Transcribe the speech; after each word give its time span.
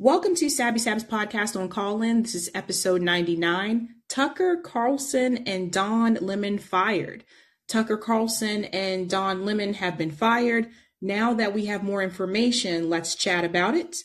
Welcome 0.00 0.36
to 0.36 0.48
Sabby 0.48 0.78
Sab's 0.78 1.02
podcast 1.02 1.58
on 1.58 1.68
Callin. 1.68 2.22
This 2.22 2.36
is 2.36 2.50
episode 2.54 3.02
99. 3.02 3.96
Tucker 4.08 4.56
Carlson 4.56 5.38
and 5.38 5.72
Don 5.72 6.14
Lemon 6.20 6.58
fired. 6.58 7.24
Tucker 7.66 7.96
Carlson 7.96 8.66
and 8.66 9.10
Don 9.10 9.44
Lemon 9.44 9.74
have 9.74 9.98
been 9.98 10.12
fired. 10.12 10.68
Now 11.02 11.34
that 11.34 11.52
we 11.52 11.66
have 11.66 11.82
more 11.82 12.00
information, 12.00 12.88
let's 12.88 13.16
chat 13.16 13.44
about 13.44 13.74
it. 13.74 13.96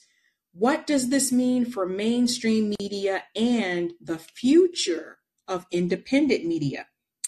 What 0.52 0.88
does 0.88 1.10
this 1.10 1.32
mean 1.32 1.64
for 1.64 1.86
mainstream 1.86 2.74
media 2.80 3.26
and 3.36 3.94
the 4.02 4.18
future 4.18 5.20
of 5.48 5.68
independent 5.70 6.44
media? 6.44 6.88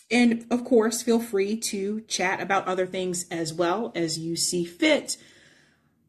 And 0.09 0.47
of 0.49 0.65
course, 0.65 1.03
feel 1.03 1.19
free 1.19 1.55
to 1.57 2.01
chat 2.07 2.41
about 2.41 2.67
other 2.67 2.87
things 2.87 3.27
as 3.29 3.53
well 3.53 3.91
as 3.93 4.17
you 4.17 4.35
see 4.35 4.65
fit. 4.65 5.17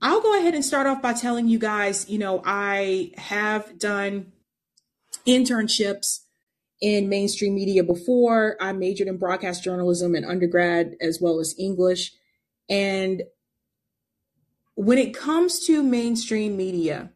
I'll 0.03 0.21
go 0.21 0.39
ahead 0.39 0.55
and 0.55 0.65
start 0.65 0.87
off 0.87 1.01
by 1.01 1.15
telling 1.15 1.49
you 1.49 1.59
guys, 1.59 2.09
you 2.09 2.19
know, 2.19 2.43
I 2.45 3.13
have 3.17 3.79
done 3.79 4.33
internships 5.27 6.21
in 6.81 7.09
mainstream 7.09 7.55
media 7.55 7.83
before. 7.83 8.57
I 8.61 8.73
majored 8.73 9.09
in 9.09 9.17
broadcast 9.17 9.65
journalism 9.65 10.15
in 10.15 10.25
undergrad 10.25 10.97
as 11.01 11.21
well 11.21 11.41
as 11.41 11.55
English. 11.59 12.13
And 12.69 13.23
when 14.75 14.99
it 14.99 15.15
comes 15.15 15.67
to 15.67 15.83
mainstream 15.83 16.57
media, 16.57 17.11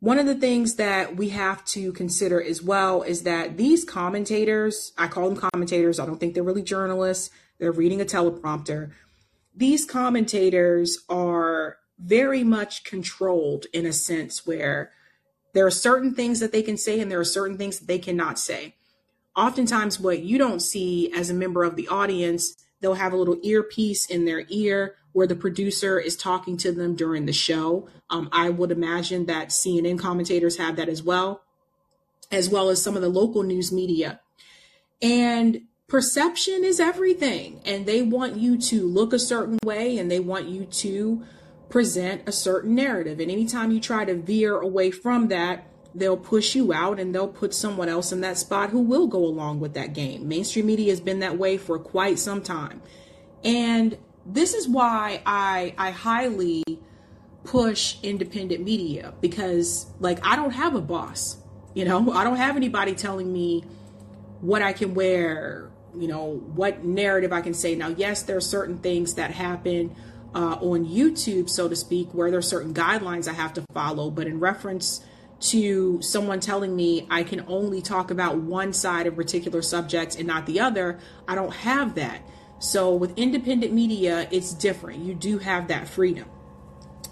one 0.00 0.18
of 0.20 0.26
the 0.26 0.34
things 0.36 0.76
that 0.76 1.16
we 1.16 1.30
have 1.30 1.64
to 1.66 1.92
consider 1.92 2.40
as 2.40 2.62
well 2.62 3.02
is 3.02 3.24
that 3.24 3.56
these 3.56 3.84
commentators, 3.84 4.92
I 4.96 5.08
call 5.08 5.28
them 5.28 5.50
commentators, 5.50 5.98
I 5.98 6.06
don't 6.06 6.18
think 6.20 6.34
they're 6.34 6.44
really 6.44 6.62
journalists, 6.62 7.30
they're 7.58 7.72
reading 7.72 8.00
a 8.00 8.04
teleprompter. 8.04 8.92
These 9.56 9.84
commentators 9.84 10.98
are 11.08 11.78
very 11.98 12.44
much 12.44 12.84
controlled 12.84 13.66
in 13.72 13.86
a 13.86 13.92
sense 13.92 14.46
where 14.46 14.92
there 15.52 15.66
are 15.66 15.70
certain 15.70 16.14
things 16.14 16.40
that 16.40 16.52
they 16.52 16.62
can 16.62 16.76
say 16.76 17.00
and 17.00 17.10
there 17.10 17.20
are 17.20 17.24
certain 17.24 17.58
things 17.58 17.78
that 17.78 17.88
they 17.88 17.98
cannot 17.98 18.38
say. 18.38 18.76
Oftentimes, 19.36 20.00
what 20.00 20.22
you 20.22 20.38
don't 20.38 20.60
see 20.60 21.12
as 21.12 21.30
a 21.30 21.34
member 21.34 21.64
of 21.64 21.76
the 21.76 21.88
audience, 21.88 22.56
they'll 22.80 22.94
have 22.94 23.12
a 23.12 23.16
little 23.16 23.38
earpiece 23.42 24.06
in 24.06 24.24
their 24.24 24.44
ear 24.48 24.96
where 25.12 25.26
the 25.26 25.36
producer 25.36 25.98
is 25.98 26.16
talking 26.16 26.56
to 26.58 26.72
them 26.72 26.94
during 26.94 27.26
the 27.26 27.32
show. 27.32 27.88
Um, 28.10 28.28
I 28.32 28.50
would 28.50 28.70
imagine 28.70 29.26
that 29.26 29.48
CNN 29.48 29.98
commentators 29.98 30.58
have 30.58 30.76
that 30.76 30.88
as 30.88 31.02
well, 31.02 31.42
as 32.30 32.48
well 32.48 32.68
as 32.68 32.82
some 32.82 32.94
of 32.94 33.02
the 33.02 33.08
local 33.08 33.42
news 33.42 33.72
media. 33.72 34.20
And 35.00 35.62
perception 35.88 36.62
is 36.64 36.78
everything. 36.78 37.60
And 37.64 37.86
they 37.86 38.02
want 38.02 38.36
you 38.36 38.58
to 38.58 38.86
look 38.86 39.12
a 39.12 39.18
certain 39.18 39.58
way 39.64 39.98
and 39.98 40.10
they 40.10 40.20
want 40.20 40.46
you 40.46 40.66
to 40.66 41.24
present 41.68 42.22
a 42.26 42.32
certain 42.32 42.74
narrative. 42.74 43.20
And 43.20 43.30
anytime 43.30 43.70
you 43.70 43.80
try 43.80 44.04
to 44.04 44.14
veer 44.14 44.58
away 44.58 44.90
from 44.90 45.28
that, 45.28 45.66
they'll 45.94 46.16
push 46.16 46.54
you 46.54 46.72
out 46.72 47.00
and 47.00 47.14
they'll 47.14 47.28
put 47.28 47.54
someone 47.54 47.88
else 47.88 48.12
in 48.12 48.20
that 48.20 48.38
spot 48.38 48.70
who 48.70 48.80
will 48.80 49.06
go 49.06 49.18
along 49.18 49.60
with 49.60 49.74
that 49.74 49.92
game. 49.92 50.28
Mainstream 50.28 50.66
media 50.66 50.90
has 50.90 51.00
been 51.00 51.20
that 51.20 51.38
way 51.38 51.56
for 51.56 51.78
quite 51.78 52.18
some 52.18 52.42
time. 52.42 52.80
And 53.44 53.98
this 54.26 54.54
is 54.54 54.68
why 54.68 55.22
I 55.24 55.74
I 55.78 55.90
highly 55.90 56.62
push 57.44 57.96
independent 58.02 58.62
media 58.62 59.14
because 59.20 59.86
like 60.00 60.24
I 60.24 60.36
don't 60.36 60.50
have 60.50 60.74
a 60.74 60.80
boss. 60.80 61.38
You 61.74 61.84
know, 61.84 62.12
I 62.12 62.24
don't 62.24 62.36
have 62.36 62.56
anybody 62.56 62.94
telling 62.94 63.32
me 63.32 63.64
what 64.40 64.62
I 64.62 64.72
can 64.72 64.94
wear, 64.94 65.70
you 65.96 66.08
know, 66.08 66.42
what 66.54 66.84
narrative 66.84 67.32
I 67.32 67.40
can 67.40 67.54
say. 67.54 67.74
Now, 67.74 67.88
yes, 67.88 68.22
there 68.22 68.36
are 68.36 68.40
certain 68.40 68.78
things 68.78 69.14
that 69.14 69.30
happen 69.30 69.94
uh, 70.34 70.58
on 70.60 70.86
YouTube, 70.86 71.48
so 71.48 71.68
to 71.68 71.76
speak, 71.76 72.12
where 72.12 72.30
there 72.30 72.38
are 72.38 72.42
certain 72.42 72.74
guidelines 72.74 73.28
I 73.28 73.32
have 73.32 73.54
to 73.54 73.64
follow. 73.72 74.10
But 74.10 74.26
in 74.26 74.40
reference 74.40 75.04
to 75.40 76.02
someone 76.02 76.40
telling 76.40 76.74
me 76.74 77.06
I 77.10 77.22
can 77.22 77.44
only 77.46 77.80
talk 77.80 78.10
about 78.10 78.38
one 78.38 78.72
side 78.72 79.06
of 79.06 79.14
particular 79.14 79.62
subjects 79.62 80.16
and 80.16 80.26
not 80.26 80.46
the 80.46 80.60
other, 80.60 80.98
I 81.26 81.34
don't 81.34 81.54
have 81.54 81.94
that. 81.94 82.22
So 82.58 82.94
with 82.94 83.16
independent 83.16 83.72
media, 83.72 84.28
it's 84.32 84.52
different. 84.52 85.04
You 85.04 85.14
do 85.14 85.38
have 85.38 85.68
that 85.68 85.88
freedom. 85.88 86.28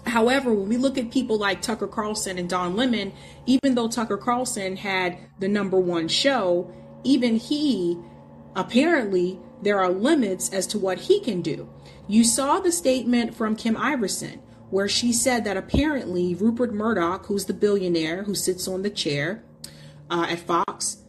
However, 0.05 0.53
when 0.53 0.69
we 0.69 0.77
look 0.77 0.97
at 0.97 1.11
people 1.11 1.37
like 1.37 1.61
Tucker 1.61 1.87
Carlson 1.87 2.37
and 2.37 2.49
Don 2.49 2.75
Lemon, 2.75 3.13
even 3.45 3.75
though 3.75 3.87
Tucker 3.87 4.17
Carlson 4.17 4.77
had 4.77 5.17
the 5.39 5.47
number 5.47 5.79
one 5.79 6.07
show, 6.07 6.71
even 7.03 7.37
he 7.37 7.97
apparently 8.55 9.39
there 9.61 9.79
are 9.79 9.89
limits 9.89 10.49
as 10.53 10.67
to 10.67 10.79
what 10.79 10.97
he 10.97 11.19
can 11.19 11.41
do. 11.41 11.69
You 12.07 12.23
saw 12.23 12.59
the 12.59 12.71
statement 12.71 13.35
from 13.35 13.55
Kim 13.55 13.75
Iversen 13.75 14.39
where 14.69 14.87
she 14.87 15.13
said 15.13 15.43
that 15.45 15.57
apparently 15.57 16.35
Rupert 16.35 16.73
Murdoch, 16.73 17.25
who's 17.25 17.45
the 17.45 17.53
billionaire 17.53 18.23
who 18.23 18.35
sits 18.35 18.67
on 18.67 18.81
the 18.81 18.89
chair 18.89 19.43
uh, 20.09 20.27
at 20.29 20.39
Fox, 20.39 21.03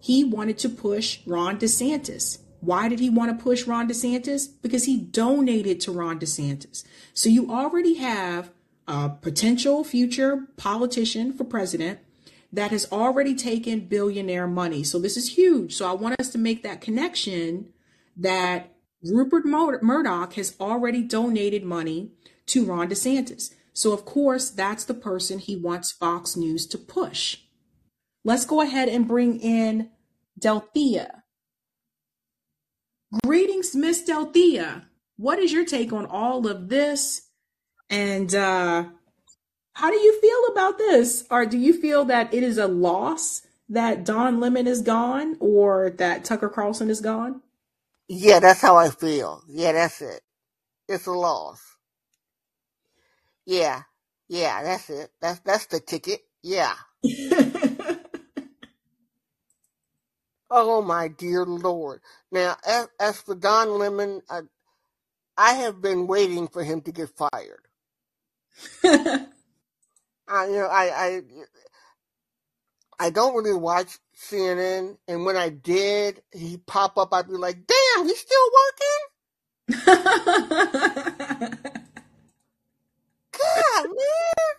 he 0.00 0.24
wanted 0.24 0.58
to 0.58 0.68
push 0.68 1.20
Ron 1.26 1.58
DeSantis. 1.58 2.38
Why 2.60 2.88
did 2.88 3.00
he 3.00 3.10
want 3.10 3.36
to 3.36 3.42
push 3.42 3.66
Ron 3.66 3.88
DeSantis? 3.88 4.48
Because 4.62 4.84
he 4.84 4.98
donated 4.98 5.80
to 5.80 5.92
Ron 5.92 6.18
DeSantis. 6.18 6.84
So 7.12 7.28
you 7.28 7.50
already 7.50 7.94
have 7.94 8.50
a 8.86 9.10
potential 9.10 9.84
future 9.84 10.46
politician 10.56 11.32
for 11.32 11.44
president 11.44 12.00
that 12.52 12.70
has 12.70 12.90
already 12.92 13.34
taken 13.34 13.80
billionaire 13.80 14.46
money. 14.46 14.84
So 14.84 14.98
this 14.98 15.16
is 15.16 15.36
huge. 15.36 15.74
So 15.74 15.88
I 15.88 15.92
want 15.92 16.20
us 16.20 16.30
to 16.30 16.38
make 16.38 16.62
that 16.62 16.80
connection 16.80 17.72
that 18.16 18.73
Rupert 19.04 19.44
Murdoch 19.44 20.32
has 20.34 20.56
already 20.58 21.02
donated 21.02 21.62
money 21.62 22.12
to 22.46 22.64
Ron 22.64 22.88
DeSantis. 22.88 23.54
So, 23.72 23.92
of 23.92 24.04
course, 24.04 24.50
that's 24.50 24.84
the 24.84 24.94
person 24.94 25.38
he 25.38 25.56
wants 25.56 25.92
Fox 25.92 26.36
News 26.36 26.66
to 26.68 26.78
push. 26.78 27.38
Let's 28.24 28.46
go 28.46 28.60
ahead 28.60 28.88
and 28.88 29.06
bring 29.06 29.40
in 29.40 29.90
Delthea. 30.40 31.22
Greetings, 33.24 33.74
Miss 33.74 34.08
Delthea. 34.08 34.86
What 35.16 35.38
is 35.38 35.52
your 35.52 35.64
take 35.64 35.92
on 35.92 36.06
all 36.06 36.46
of 36.46 36.68
this? 36.68 37.28
And 37.90 38.34
uh, 38.34 38.86
how 39.74 39.90
do 39.90 39.96
you 39.96 40.20
feel 40.20 40.52
about 40.52 40.78
this? 40.78 41.26
Or 41.30 41.44
do 41.44 41.58
you 41.58 41.78
feel 41.78 42.04
that 42.06 42.32
it 42.32 42.42
is 42.42 42.58
a 42.58 42.66
loss 42.66 43.42
that 43.68 44.04
Don 44.04 44.40
Lemon 44.40 44.66
is 44.66 44.82
gone 44.82 45.36
or 45.40 45.90
that 45.98 46.24
Tucker 46.24 46.48
Carlson 46.48 46.88
is 46.88 47.00
gone? 47.00 47.42
Yeah, 48.08 48.40
that's 48.40 48.60
how 48.62 48.76
I 48.76 48.90
feel. 48.90 49.42
Yeah, 49.48 49.72
that's 49.72 50.02
it. 50.02 50.22
It's 50.88 51.06
a 51.06 51.12
loss. 51.12 51.62
Yeah, 53.46 53.82
yeah, 54.28 54.62
that's 54.62 54.90
it. 54.90 55.10
That's 55.20 55.40
that's 55.40 55.66
the 55.66 55.80
ticket. 55.80 56.20
Yeah. 56.42 56.74
oh 60.50 60.82
my 60.82 61.08
dear 61.08 61.44
Lord! 61.46 62.00
Now, 62.32 62.56
as, 62.66 62.88
as 63.00 63.20
for 63.20 63.34
Don 63.36 63.78
Lemon, 63.78 64.22
I, 64.30 64.40
I 65.38 65.54
have 65.54 65.82
been 65.82 66.06
waiting 66.06 66.48
for 66.48 66.64
him 66.64 66.82
to 66.82 66.92
get 66.92 67.10
fired. 67.10 67.66
I, 70.28 70.46
you 70.46 70.52
know, 70.54 70.68
I, 70.68 70.84
I, 71.06 71.22
I 72.98 73.10
don't 73.10 73.34
really 73.34 73.58
watch 73.58 73.98
CNN, 74.16 74.96
and 75.08 75.24
when 75.24 75.36
I 75.36 75.48
did, 75.48 76.22
he 76.32 76.58
pop 76.58 76.96
up. 76.98 77.12
I'd 77.12 77.28
be 77.28 77.34
like, 77.34 77.58
"Damn, 77.66 78.06
he's 78.06 78.20
still 78.20 78.50
working." 78.60 79.04
God, 83.32 83.86
man. 83.86 84.54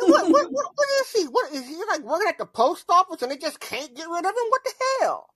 What, 0.00 0.30
what, 0.30 0.52
what, 0.52 0.66
what 0.74 0.88
is 1.00 1.12
he? 1.12 1.24
What 1.24 1.52
is 1.52 1.66
he 1.66 1.76
like 1.88 2.02
working 2.02 2.28
at 2.28 2.38
the 2.38 2.46
post 2.46 2.84
office 2.88 3.22
and 3.22 3.30
they 3.30 3.36
just 3.36 3.58
can't 3.60 3.94
get 3.96 4.08
rid 4.08 4.24
of 4.24 4.30
him? 4.30 4.48
What 4.48 4.64
the 4.64 4.72
hell? 5.00 5.30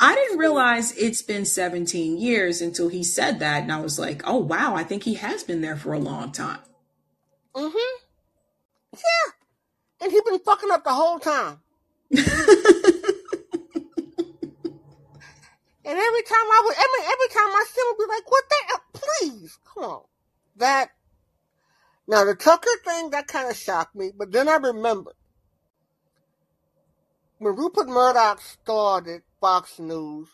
I 0.00 0.14
didn't 0.14 0.38
realize 0.38 0.92
it's 0.96 1.22
been 1.22 1.44
17 1.44 2.18
years 2.18 2.60
until 2.60 2.88
he 2.88 3.04
said 3.04 3.38
that. 3.38 3.62
And 3.62 3.72
I 3.72 3.80
was 3.80 3.98
like, 3.98 4.22
oh, 4.26 4.38
wow, 4.38 4.74
I 4.74 4.82
think 4.82 5.04
he 5.04 5.14
has 5.14 5.44
been 5.44 5.60
there 5.60 5.76
for 5.76 5.92
a 5.92 5.98
long 5.98 6.32
time. 6.32 6.58
Mm 7.54 7.70
hmm. 7.72 7.96
Yeah. 8.94 9.32
And 10.04 10.12
he's 10.12 10.22
been 10.22 10.38
fucking 10.38 10.70
up 10.70 10.84
the 10.84 10.92
whole 10.92 11.18
time. 11.18 11.58
and 12.10 12.20
every 12.20 12.28
time 16.22 16.46
I 16.46 16.62
would, 16.64 16.76
every, 16.76 17.02
every 17.10 17.28
time 17.32 17.48
I 17.48 17.64
him, 17.74 17.84
would 17.88 17.98
be 18.06 18.12
like, 18.14 18.30
what 18.30 18.44
the 18.48 18.56
hell? 18.68 18.82
Please, 18.92 19.58
come 19.64 19.84
on 19.84 20.04
that 20.56 20.90
now 22.06 22.24
the 22.24 22.34
Tucker 22.34 22.70
thing 22.84 23.10
that 23.10 23.26
kind 23.26 23.50
of 23.50 23.56
shocked 23.56 23.94
me, 23.94 24.10
but 24.16 24.32
then 24.32 24.48
I 24.48 24.56
remembered 24.56 25.14
when 27.38 27.56
Rupert 27.56 27.88
Murdoch 27.88 28.40
started 28.40 29.22
Fox 29.40 29.78
News, 29.78 30.28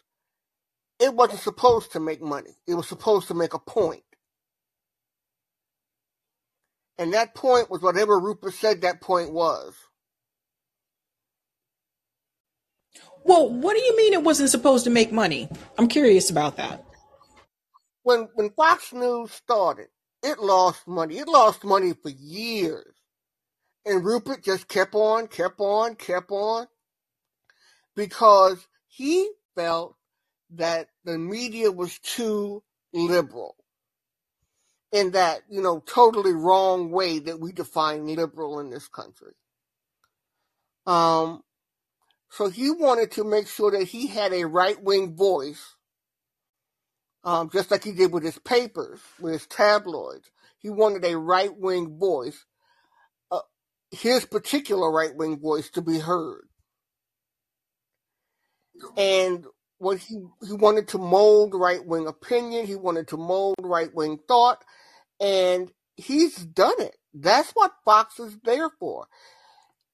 it 0.99 1.14
wasn't 1.14 1.40
supposed 1.40 1.93
to 1.93 2.00
make 2.00 2.20
money. 2.20 2.56
It 2.67 2.75
was 2.75 2.88
supposed 2.88 3.28
to 3.28 3.34
make 3.34 3.55
a 3.55 3.58
point. 3.58 4.02
And 7.00 7.14
that 7.14 7.35
point 7.35 7.70
was 7.70 7.81
whatever 7.81 8.20
Rupert 8.20 8.52
said 8.52 8.82
that 8.82 9.00
point 9.00 9.32
was. 9.32 9.75
Well, 13.25 13.49
what 13.49 13.75
do 13.75 13.82
you 13.82 13.97
mean 13.97 14.12
it 14.12 14.23
wasn't 14.23 14.50
supposed 14.50 14.85
to 14.85 14.91
make 14.91 15.11
money? 15.11 15.49
I'm 15.79 15.88
curious 15.88 16.29
about 16.29 16.58
that. 16.58 16.85
When 18.02 18.29
when 18.35 18.50
Fox 18.50 18.93
News 18.93 19.32
started, 19.32 19.88
it 20.23 20.41
lost 20.41 20.87
money. 20.87 21.19
It 21.19 21.26
lost 21.26 21.64
money 21.64 21.94
for 21.94 22.11
years. 22.11 22.94
And 23.87 24.05
Rupert 24.05 24.44
just 24.44 24.69
kept 24.69 24.94
on, 24.94 25.26
kept 25.26 25.58
on, 25.58 25.94
kept 25.94 26.31
on 26.31 26.67
because 27.96 28.69
he 28.88 29.31
felt 29.55 29.96
that 30.50 30.88
the 31.05 31.17
media 31.17 31.73
was 31.73 31.99
too 32.00 32.62
liberal 32.93 33.56
in 34.92 35.12
that, 35.12 35.42
you 35.48 35.62
know, 35.62 35.82
totally 35.87 36.32
wrong 36.32 36.90
way 36.90 37.19
that 37.20 37.40
we 37.40 37.52
define 37.52 38.06
liberal 38.06 38.58
in 38.58 38.70
this 38.70 38.88
country. 38.88 39.32
Um, 40.87 41.42
so 42.31 42.48
he 42.48 42.70
wanted 42.70 43.12
to 43.12 43.25
make 43.25 43.46
sure 43.46 43.70
that 43.70 43.84
he 43.84 44.06
had 44.06 44.32
a 44.32 44.46
right 44.46 44.81
wing 44.82 45.16
voice, 45.16 45.76
um, 47.25 47.50
just 47.52 47.70
like 47.70 47.84
he 47.84 47.92
did 47.92 48.12
with 48.12 48.25
his 48.25 48.38
papers, 48.38 49.00
with 49.20 49.34
his 49.34 49.46
tabloids. 49.46 50.31
He 50.58 50.70
wanted 50.70 51.04
a 51.04 51.16
right 51.16 51.56
wing 51.56 51.98
voice, 51.98 52.44
uh, 53.31 53.40
his 53.90 54.25
particular 54.26 54.90
right 54.90 55.14
wing 55.14 55.38
voice 55.40 55.70
to 55.70 55.82
be 55.82 55.98
heard. 55.98 56.48
And 58.96 59.44
what 59.78 59.98
he, 59.98 60.22
he 60.46 60.52
wanted 60.52 60.88
to 60.88 60.98
mold 60.98 61.54
right 61.54 61.84
wing 61.84 62.06
opinion, 62.06 62.66
he 62.66 62.76
wanted 62.76 63.08
to 63.08 63.16
mold 63.16 63.56
right 63.60 63.93
wing 63.94 64.19
thought, 64.28 64.64
and 65.20 65.70
he's 65.96 66.37
done 66.37 66.81
it. 66.81 66.96
That's 67.14 67.50
what 67.52 67.72
Fox 67.84 68.20
is 68.20 68.38
there 68.44 68.70
for. 68.81 69.06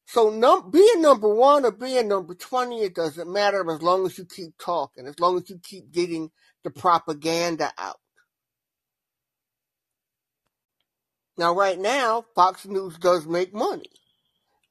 So 0.06 0.30
num- 0.30 0.70
being 0.70 1.02
number 1.02 1.32
one 1.32 1.64
or 1.64 1.72
being 1.72 2.08
number 2.08 2.34
20, 2.34 2.82
it 2.82 2.94
doesn't 2.94 3.32
matter 3.32 3.68
as 3.70 3.82
long 3.82 4.06
as 4.06 4.18
you 4.18 4.24
keep 4.24 4.56
talking, 4.58 5.06
as 5.06 5.18
long 5.20 5.36
as 5.38 5.50
you 5.50 5.58
keep 5.62 5.92
getting 5.92 6.30
the 6.64 6.70
propaganda 6.70 7.72
out. 7.78 7.98
Now, 11.38 11.54
right 11.54 11.78
now, 11.78 12.24
Fox 12.34 12.66
News 12.66 12.98
does 12.98 13.26
make 13.26 13.54
money. 13.54 13.90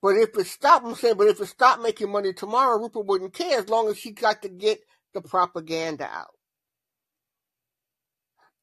But 0.02 0.18
if 0.18 0.38
it 0.38 0.48
stopped, 0.48 0.86
I'm 0.86 0.96
saying, 0.96 1.18
but 1.18 1.28
if 1.28 1.42
it 1.42 1.48
stopped 1.48 1.82
making 1.84 2.12
money 2.12 2.34
tomorrow, 2.34 2.80
Rupert 2.80 3.08
wouldn't 3.08 3.34
care 3.34 3.60
as 3.60 3.70
long 3.70 3.90
as 3.90 4.00
he 4.00 4.12
got 4.12 4.42
to 4.44 4.50
get 4.50 4.80
the 5.14 5.22
propaganda 5.22 6.10
out. 6.12 6.36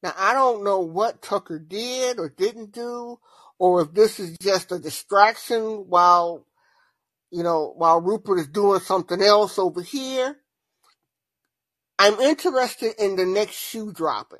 Now, 0.03 0.13
I 0.17 0.33
don't 0.33 0.65
know 0.65 0.81
what 0.81 1.21
Tucker 1.21 1.57
did 1.57 2.19
or 2.19 2.27
didn't 2.27 2.73
do, 2.73 3.19
or 3.57 3.81
if 3.81 3.93
this 3.93 4.19
is 4.19 4.37
just 4.41 4.73
a 4.73 4.77
distraction 4.77 5.85
while, 5.87 6.45
you 7.31 7.41
know, 7.41 7.73
while 7.77 8.01
Rupert 8.01 8.39
is 8.39 8.49
doing 8.49 8.81
something 8.81 9.21
else 9.21 9.57
over 9.57 9.81
here. 9.81 10.35
I'm 11.97 12.19
interested 12.19 12.95
in 12.99 13.15
the 13.15 13.25
next 13.25 13.55
shoe 13.55 13.93
dropping. 13.93 14.39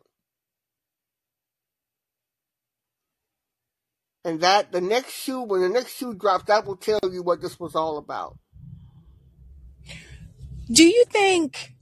And 4.26 4.42
that, 4.42 4.74
the 4.74 4.82
next 4.82 5.14
shoe, 5.14 5.44
when 5.44 5.62
the 5.62 5.70
next 5.70 5.96
shoe 5.96 6.14
drops, 6.14 6.46
that 6.46 6.66
will 6.66 6.76
tell 6.76 7.00
you 7.10 7.24
what 7.24 7.42
this 7.42 7.58
was 7.58 7.76
all 7.76 7.98
about. 7.98 8.38
Do 10.70 10.86
you 10.86 11.06
think 11.06 11.73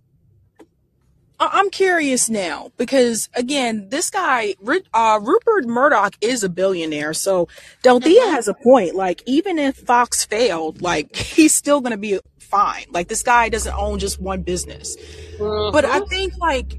I'm 1.52 1.70
curious 1.72 2.30
now 2.30 2.72
because 2.78 3.28
again, 3.34 3.90
this 3.90 4.10
guy, 4.10 4.56
uh, 4.94 5.20
Rupert 5.22 5.66
Murdoch, 5.66 6.16
is 6.22 6.44
a 6.44 6.50
billionaire. 6.50 7.14
So 7.14 7.48
Delthea 7.84 8.18
mm-hmm. 8.18 8.32
has 8.32 8.48
a 8.48 8.54
point. 8.54 8.96
Like, 8.96 9.24
even 9.26 9.58
if 9.58 9.76
Fox 9.76 10.24
failed, 10.24 10.82
like 10.82 11.16
he's 11.16 11.54
still 11.54 11.82
going 11.82 11.92
to 11.92 11.98
be 11.98 12.20
fine. 12.40 12.86
Like, 12.92 13.08
this 13.08 13.24
guy 13.24 13.50
doesn't 13.50 13.74
own 13.74 13.98
just 13.98 14.22
one 14.22 14.44
business. 14.44 14.96
Mm-hmm. 15.38 15.72
But 15.72 15.86
I 15.86 16.02
think, 16.02 16.38
like, 16.38 16.78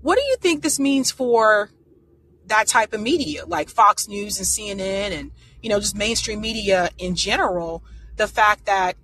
what 0.00 0.16
do 0.16 0.22
you 0.22 0.36
think 0.36 0.62
this 0.62 0.78
means 0.78 1.10
for 1.10 1.70
that 2.46 2.66
type 2.66 2.94
of 2.94 3.00
media, 3.00 3.44
like 3.44 3.68
Fox 3.68 4.08
News 4.08 4.38
and 4.38 4.46
CNN, 4.46 5.12
and 5.12 5.30
you 5.60 5.68
know, 5.68 5.78
just 5.78 5.96
mainstream 5.96 6.40
media 6.40 6.90
in 6.96 7.14
general? 7.16 7.84
The 8.16 8.26
fact 8.26 8.64
that 8.64 8.96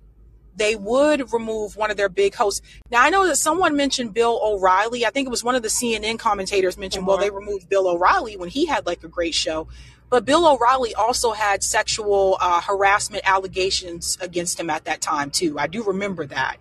they 0.57 0.75
would 0.75 1.31
remove 1.31 1.75
one 1.77 1.91
of 1.91 1.97
their 1.97 2.09
big 2.09 2.35
hosts. 2.35 2.61
Now, 2.91 3.03
I 3.03 3.09
know 3.09 3.27
that 3.27 3.37
someone 3.37 3.75
mentioned 3.75 4.13
Bill 4.13 4.39
O'Reilly. 4.43 5.05
I 5.05 5.11
think 5.11 5.27
it 5.27 5.29
was 5.29 5.43
one 5.43 5.55
of 5.55 5.61
the 5.61 5.69
CNN 5.69 6.19
commentators 6.19 6.77
mentioned, 6.77 7.05
well, 7.05 7.17
they 7.17 7.29
removed 7.29 7.69
Bill 7.69 7.87
O'Reilly 7.87 8.35
when 8.37 8.49
he 8.49 8.65
had 8.65 8.85
like 8.85 9.03
a 9.03 9.07
great 9.07 9.35
show. 9.35 9.67
But 10.09 10.25
Bill 10.25 10.47
O'Reilly 10.47 10.95
also 10.95 11.31
had 11.31 11.63
sexual 11.63 12.37
uh, 12.41 12.61
harassment 12.61 13.23
allegations 13.25 14.17
against 14.19 14.59
him 14.59 14.69
at 14.69 14.85
that 14.85 15.01
time, 15.01 15.29
too. 15.29 15.59
I 15.59 15.67
do 15.67 15.83
remember 15.83 16.25
that. 16.27 16.57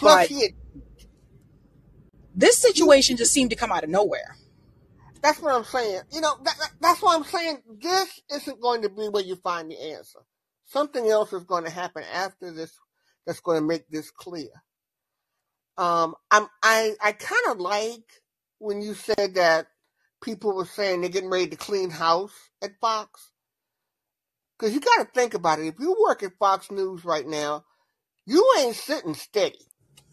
But 0.00 0.30
this 2.34 2.56
situation 2.56 3.16
just 3.16 3.32
seemed 3.32 3.50
to 3.50 3.56
come 3.56 3.72
out 3.72 3.84
of 3.84 3.90
nowhere. 3.90 4.36
That's 5.22 5.40
what 5.42 5.54
I'm 5.54 5.64
saying. 5.64 6.00
You 6.12 6.22
know, 6.22 6.34
that, 6.44 6.56
that, 6.58 6.70
that's 6.80 7.02
what 7.02 7.16
I'm 7.18 7.24
saying. 7.24 7.58
This 7.78 8.22
isn't 8.32 8.60
going 8.60 8.82
to 8.82 8.88
be 8.88 9.08
where 9.08 9.22
you 9.22 9.36
find 9.36 9.70
the 9.70 9.78
answer 9.78 10.20
something 10.70 11.08
else 11.08 11.32
is 11.32 11.44
going 11.44 11.64
to 11.64 11.70
happen 11.70 12.04
after 12.12 12.52
this 12.52 12.72
that's 13.26 13.40
going 13.40 13.60
to 13.60 13.66
make 13.66 13.88
this 13.88 14.10
clear. 14.10 14.50
Um, 15.76 16.14
I'm, 16.30 16.46
I, 16.62 16.94
I 17.02 17.12
kind 17.12 17.42
of 17.50 17.58
like 17.58 18.22
when 18.58 18.82
you 18.82 18.94
said 18.94 19.34
that 19.34 19.66
people 20.22 20.54
were 20.54 20.64
saying 20.66 21.00
they're 21.00 21.10
getting 21.10 21.30
ready 21.30 21.48
to 21.48 21.56
clean 21.56 21.90
house 21.90 22.34
at 22.62 22.78
Fox. 22.80 23.30
Cause 24.58 24.74
you 24.74 24.80
gotta 24.80 25.08
think 25.14 25.32
about 25.32 25.58
it. 25.58 25.68
If 25.68 25.76
you 25.80 25.96
work 26.06 26.22
at 26.22 26.36
Fox 26.38 26.70
News 26.70 27.02
right 27.02 27.26
now, 27.26 27.64
you 28.26 28.46
ain't 28.58 28.76
sitting 28.76 29.14
steady. 29.14 29.64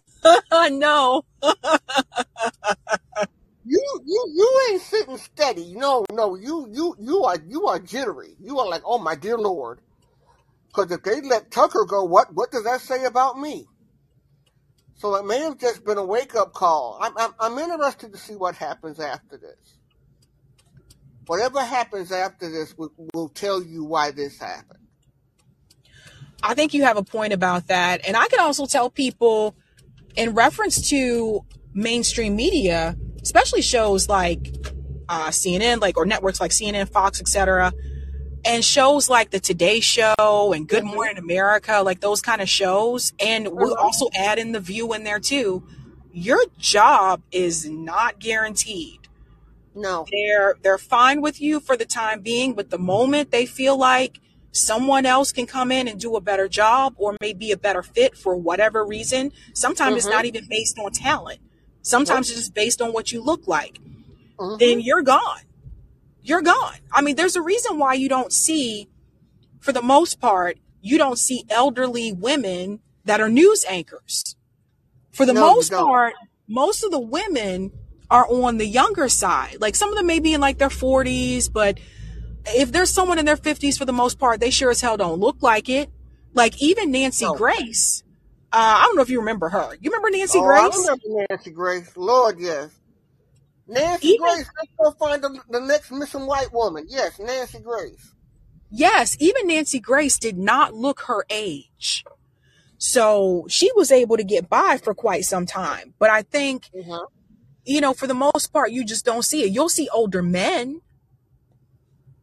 no. 0.53 1.25
you 1.43 1.61
you 3.65 4.31
you 4.33 4.61
ain't 4.71 4.81
sitting 4.81 5.17
steady. 5.17 5.73
No, 5.75 6.05
no, 6.13 6.35
you 6.35 6.69
you 6.71 6.95
you 6.97 7.23
are 7.25 7.37
you 7.45 7.67
are 7.67 7.77
jittery. 7.77 8.37
You 8.39 8.57
are 8.59 8.67
like, 8.69 8.83
oh 8.85 8.99
my 8.99 9.15
dear 9.15 9.37
Lord. 9.37 9.81
Because 10.77 10.91
if 10.91 11.01
they 11.01 11.21
let 11.27 11.49
Tucker 11.49 11.85
go, 11.85 12.03
what 12.03 12.27
what 12.35 12.51
does 12.51 12.63
that 12.65 12.81
say 12.81 13.05
about 13.05 13.39
me? 13.39 13.65
So 14.93 15.15
it 15.15 15.25
may 15.25 15.39
have 15.39 15.57
just 15.57 15.83
been 15.83 15.97
a 15.97 16.05
wake 16.05 16.35
up 16.35 16.53
call. 16.53 16.99
I'm, 17.01 17.13
I'm, 17.17 17.31
I'm 17.39 17.57
interested 17.57 18.11
to 18.11 18.17
see 18.17 18.35
what 18.35 18.55
happens 18.55 18.99
after 18.99 19.37
this. 19.37 19.77
Whatever 21.27 21.61
happens 21.61 22.11
after 22.11 22.49
this 22.49 22.75
will, 22.77 22.91
will 23.13 23.29
tell 23.29 23.61
you 23.61 23.83
why 23.83 24.11
this 24.11 24.39
happened. 24.39 24.87
I 26.41 26.53
think 26.55 26.73
you 26.73 26.83
have 26.83 26.97
a 26.97 27.03
point 27.03 27.33
about 27.33 27.67
that. 27.67 28.07
And 28.07 28.17
I 28.17 28.27
can 28.27 28.39
also 28.39 28.65
tell 28.65 28.89
people 28.89 29.55
in 30.15 30.33
reference 30.33 30.89
to 30.89 31.45
mainstream 31.73 32.35
media, 32.35 32.95
especially 33.21 33.61
shows 33.61 34.09
like 34.09 34.47
uh, 35.09 35.27
CNN, 35.29 35.79
like 35.79 35.97
or 35.97 36.05
networks 36.05 36.41
like 36.41 36.51
CNN, 36.51 36.89
Fox, 36.89 37.19
etc 37.19 37.71
and 38.45 38.63
shows 38.63 39.09
like 39.09 39.31
the 39.31 39.39
Today 39.39 39.79
Show 39.79 40.53
and 40.53 40.67
Good 40.67 40.83
mm-hmm. 40.83 40.95
Morning 40.95 41.17
America, 41.17 41.81
like 41.83 41.99
those 41.99 42.21
kind 42.21 42.41
of 42.41 42.49
shows, 42.49 43.13
and 43.19 43.47
we'll 43.49 43.75
mm-hmm. 43.75 43.83
also 43.83 44.09
add 44.15 44.39
in 44.39 44.51
the 44.51 44.59
View 44.59 44.93
in 44.93 45.03
there 45.03 45.19
too. 45.19 45.63
Your 46.11 46.43
job 46.57 47.21
is 47.31 47.69
not 47.69 48.19
guaranteed. 48.19 49.07
No, 49.75 50.05
they're 50.11 50.55
they're 50.61 50.77
fine 50.77 51.21
with 51.21 51.39
you 51.39 51.59
for 51.59 51.77
the 51.77 51.85
time 51.85 52.21
being, 52.21 52.53
but 52.53 52.69
the 52.69 52.79
moment 52.79 53.31
they 53.31 53.45
feel 53.45 53.77
like 53.77 54.19
someone 54.51 55.05
else 55.05 55.31
can 55.31 55.45
come 55.45 55.71
in 55.71 55.87
and 55.87 55.99
do 55.99 56.15
a 56.15 56.21
better 56.21 56.47
job 56.47 56.95
or 56.97 57.15
maybe 57.21 57.51
a 57.51 57.57
better 57.57 57.83
fit 57.83 58.17
for 58.17 58.35
whatever 58.35 58.83
reason, 58.83 59.31
sometimes 59.53 59.89
mm-hmm. 59.89 59.97
it's 59.97 60.07
not 60.07 60.25
even 60.25 60.47
based 60.49 60.79
on 60.79 60.91
talent. 60.91 61.39
Sometimes 61.83 62.29
it's 62.29 62.39
just 62.39 62.55
based 62.55 62.81
on 62.81 62.91
what 62.91 63.11
you 63.11 63.21
look 63.23 63.47
like. 63.47 63.79
Mm-hmm. 64.39 64.57
Then 64.57 64.79
you're 64.79 65.03
gone 65.03 65.41
you're 66.27 66.41
gone. 66.41 66.77
I 66.91 67.01
mean, 67.01 67.15
there's 67.15 67.35
a 67.35 67.41
reason 67.41 67.79
why 67.79 67.93
you 67.93 68.09
don't 68.09 68.33
see, 68.33 68.89
for 69.59 69.71
the 69.71 69.81
most 69.81 70.19
part, 70.19 70.57
you 70.81 70.97
don't 70.97 71.17
see 71.17 71.45
elderly 71.49 72.11
women 72.11 72.79
that 73.05 73.21
are 73.21 73.29
news 73.29 73.65
anchors. 73.67 74.35
For 75.11 75.25
the 75.25 75.33
no, 75.33 75.41
most 75.41 75.71
part, 75.71 76.13
most 76.47 76.83
of 76.83 76.91
the 76.91 76.99
women 76.99 77.71
are 78.09 78.27
on 78.27 78.57
the 78.57 78.65
younger 78.65 79.09
side. 79.09 79.57
Like 79.59 79.75
some 79.75 79.89
of 79.89 79.95
them 79.95 80.05
may 80.05 80.19
be 80.19 80.33
in 80.33 80.41
like 80.41 80.57
their 80.57 80.69
40s, 80.69 81.51
but 81.51 81.79
if 82.47 82.71
there's 82.71 82.91
someone 82.91 83.19
in 83.19 83.25
their 83.25 83.37
50s 83.37 83.77
for 83.77 83.85
the 83.85 83.93
most 83.93 84.19
part, 84.19 84.39
they 84.39 84.49
sure 84.49 84.69
as 84.69 84.81
hell 84.81 84.97
don't 84.97 85.19
look 85.19 85.41
like 85.41 85.69
it. 85.69 85.89
Like 86.33 86.61
even 86.61 86.91
Nancy 86.91 87.25
no. 87.25 87.35
Grace. 87.35 88.03
Uh, 88.51 88.79
I 88.79 88.83
don't 88.83 88.95
know 88.95 89.01
if 89.01 89.09
you 89.09 89.19
remember 89.19 89.49
her. 89.49 89.75
You 89.81 89.91
remember 89.91 90.09
Nancy 90.09 90.39
oh, 90.39 90.43
Grace? 90.43 90.75
I 90.75 90.77
remember 90.77 91.25
Nancy 91.29 91.51
Grace. 91.51 91.97
Lord, 91.97 92.39
yes. 92.39 92.69
Nancy 93.67 94.09
even, 94.09 94.21
Grace, 94.21 94.49
let's 94.57 94.71
go 94.77 94.91
find 94.91 95.21
the, 95.21 95.39
the 95.49 95.59
next 95.59 95.91
missing 95.91 96.25
white 96.25 96.53
woman. 96.53 96.85
Yes, 96.87 97.19
Nancy 97.19 97.59
Grace. 97.59 98.13
Yes, 98.69 99.17
even 99.19 99.47
Nancy 99.47 99.79
Grace 99.79 100.17
did 100.17 100.37
not 100.37 100.73
look 100.73 101.01
her 101.01 101.25
age. 101.29 102.03
So 102.77 103.45
she 103.49 103.71
was 103.75 103.91
able 103.91 104.17
to 104.17 104.23
get 104.23 104.49
by 104.49 104.77
for 104.81 104.93
quite 104.93 105.25
some 105.25 105.45
time. 105.45 105.93
But 105.99 106.09
I 106.09 106.21
think, 106.21 106.69
mm-hmm. 106.75 107.05
you 107.65 107.81
know, 107.81 107.93
for 107.93 108.07
the 108.07 108.13
most 108.13 108.53
part, 108.53 108.71
you 108.71 108.85
just 108.85 109.05
don't 109.05 109.23
see 109.23 109.43
it. 109.43 109.51
You'll 109.51 109.69
see 109.69 109.89
older 109.93 110.21
men 110.21 110.81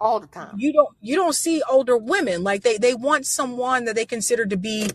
all 0.01 0.21
the 0.21 0.27
time. 0.27 0.55
You 0.59 0.73
don't 0.73 0.95
you 1.01 1.17
don't 1.17 1.35
see 1.35 1.63
older 1.69 1.97
women. 1.97 2.45
Like 2.45 2.63
they 2.63 2.79
they 2.79 2.95
want 2.95 3.27
someone 3.27 3.85
that 3.87 3.97
they 3.97 4.07
consider 4.07 4.47
to 4.47 4.57
be 4.57 4.91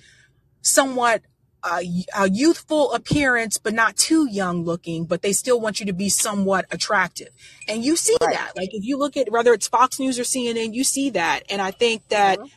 somewhat 0.62 1.24
a, 1.64 1.82
a 2.16 2.30
youthful 2.30 2.94
appearance, 2.94 3.58
but 3.58 3.74
not 3.74 3.98
too 3.98 4.28
young 4.30 4.64
looking, 4.66 5.06
but 5.06 5.22
they 5.22 5.34
still 5.34 5.60
want 5.60 5.80
you 5.80 5.86
to 5.88 5.94
be 5.94 6.10
somewhat 6.10 6.66
attractive. 6.72 7.30
And 7.68 7.84
you 7.84 7.96
see 7.96 8.18
Right. 8.22 8.34
that. 8.36 8.56
Like 8.56 8.74
if 8.74 8.84
you 8.86 8.98
look 8.98 9.18
at 9.18 9.32
whether 9.32 9.54
it's 9.54 9.68
Fox 9.68 10.00
News 10.00 10.20
or 10.20 10.24
CNN, 10.24 10.74
you 10.74 10.84
see 10.84 11.10
that. 11.12 11.42
And 11.50 11.62
I 11.62 11.72
think 11.72 12.08
that 12.10 12.40
Mhm. 12.40 12.50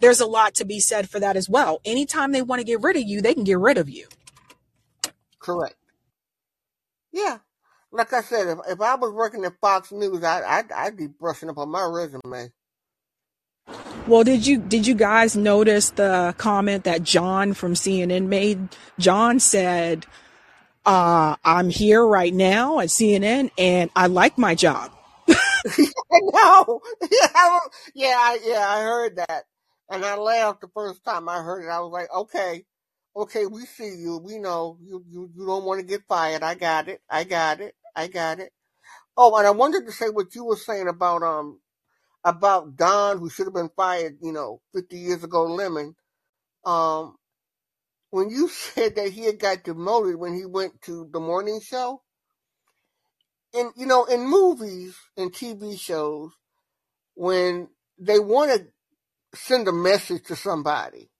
there's 0.00 0.20
a 0.20 0.26
lot 0.26 0.54
to 0.56 0.64
be 0.64 0.80
said 0.80 1.08
for 1.10 1.20
that 1.20 1.36
as 1.36 1.48
well. 1.48 1.80
Anytime 1.84 2.32
they 2.32 2.42
want 2.42 2.60
to 2.60 2.64
get 2.64 2.80
rid 2.82 2.96
of 2.96 3.02
you, 3.04 3.20
they 3.22 3.34
can 3.34 3.44
get 3.44 3.58
rid 3.58 3.78
of 3.78 3.88
you. 3.88 4.06
Correct. 5.38 5.76
Yeah. 7.12 7.38
Like 7.90 8.12
I 8.12 8.20
said, 8.22 8.48
if, 8.48 8.58
if 8.68 8.80
I 8.80 8.96
was 8.96 9.12
working 9.12 9.44
at 9.44 9.58
Fox 9.60 9.92
News, 9.92 10.22
I, 10.22 10.42
I'd, 10.42 10.72
I'd 10.72 10.96
be 10.96 11.06
brushing 11.06 11.48
up 11.50 11.58
on 11.58 11.70
my 11.70 11.84
resume. 11.84 12.52
Well, 14.06 14.24
did 14.24 14.46
you 14.46 14.58
did 14.58 14.86
you 14.86 14.94
guys 14.94 15.36
notice 15.36 15.90
the 15.90 16.34
comment 16.38 16.84
that 16.84 17.02
John 17.02 17.52
from 17.52 17.74
CNN 17.74 18.26
made? 18.26 18.68
John 18.98 19.38
said, 19.40 20.06
uh, 20.86 21.36
"I'm 21.44 21.68
here 21.68 22.06
right 22.06 22.32
now 22.32 22.80
at 22.80 22.88
CNN, 22.88 23.50
and 23.58 23.90
I 23.94 24.06
like 24.06 24.38
my 24.38 24.54
job." 24.54 24.92
I 25.66 26.20
know. 26.20 26.80
Yeah, 27.02 28.14
I, 28.14 28.38
yeah, 28.44 28.66
I, 28.68 28.82
heard 28.82 29.16
that. 29.16 29.44
And 29.90 30.04
I 30.04 30.16
laughed 30.16 30.60
the 30.60 30.68
first 30.68 31.04
time 31.04 31.28
I 31.28 31.42
heard 31.42 31.64
it. 31.64 31.68
I 31.68 31.80
was 31.80 31.92
like, 31.92 32.12
okay, 32.14 32.64
okay, 33.16 33.46
we 33.46 33.66
see 33.66 33.94
you. 33.96 34.18
We 34.18 34.38
know 34.38 34.78
you, 34.80 35.04
you, 35.08 35.30
you 35.34 35.46
don't 35.46 35.64
want 35.64 35.80
to 35.80 35.86
get 35.86 36.06
fired. 36.08 36.42
I 36.42 36.54
got 36.54 36.88
it. 36.88 37.00
I 37.10 37.24
got 37.24 37.60
it. 37.60 37.74
I 37.96 38.08
got 38.08 38.38
it. 38.38 38.52
Oh, 39.16 39.36
and 39.36 39.46
I 39.46 39.50
wanted 39.50 39.86
to 39.86 39.92
say 39.92 40.08
what 40.08 40.34
you 40.34 40.44
were 40.44 40.56
saying 40.56 40.88
about, 40.88 41.22
um, 41.22 41.58
about 42.28 42.76
Don, 42.76 43.18
who 43.18 43.30
should 43.30 43.46
have 43.46 43.54
been 43.54 43.70
fired, 43.76 44.18
you 44.22 44.32
know, 44.32 44.60
50 44.74 44.98
years 44.98 45.24
ago, 45.24 45.44
Lemon. 45.44 45.96
Um, 46.64 47.16
when 48.10 48.30
you 48.30 48.48
said 48.50 48.96
that 48.96 49.10
he 49.12 49.24
had 49.26 49.38
got 49.40 49.64
demoted 49.64 50.16
when 50.16 50.34
he 50.34 50.46
went 50.46 50.82
to 50.82 51.08
the 51.12 51.20
morning 51.20 51.60
show, 51.60 52.02
and 53.54 53.72
you 53.76 53.86
know, 53.86 54.04
in 54.04 54.28
movies 54.28 54.96
and 55.16 55.32
TV 55.32 55.78
shows, 55.80 56.32
when 57.14 57.68
they 57.98 58.18
want 58.18 58.52
to 58.52 58.66
send 59.38 59.68
a 59.68 59.72
message 59.72 60.24
to 60.24 60.36
somebody 60.36 61.10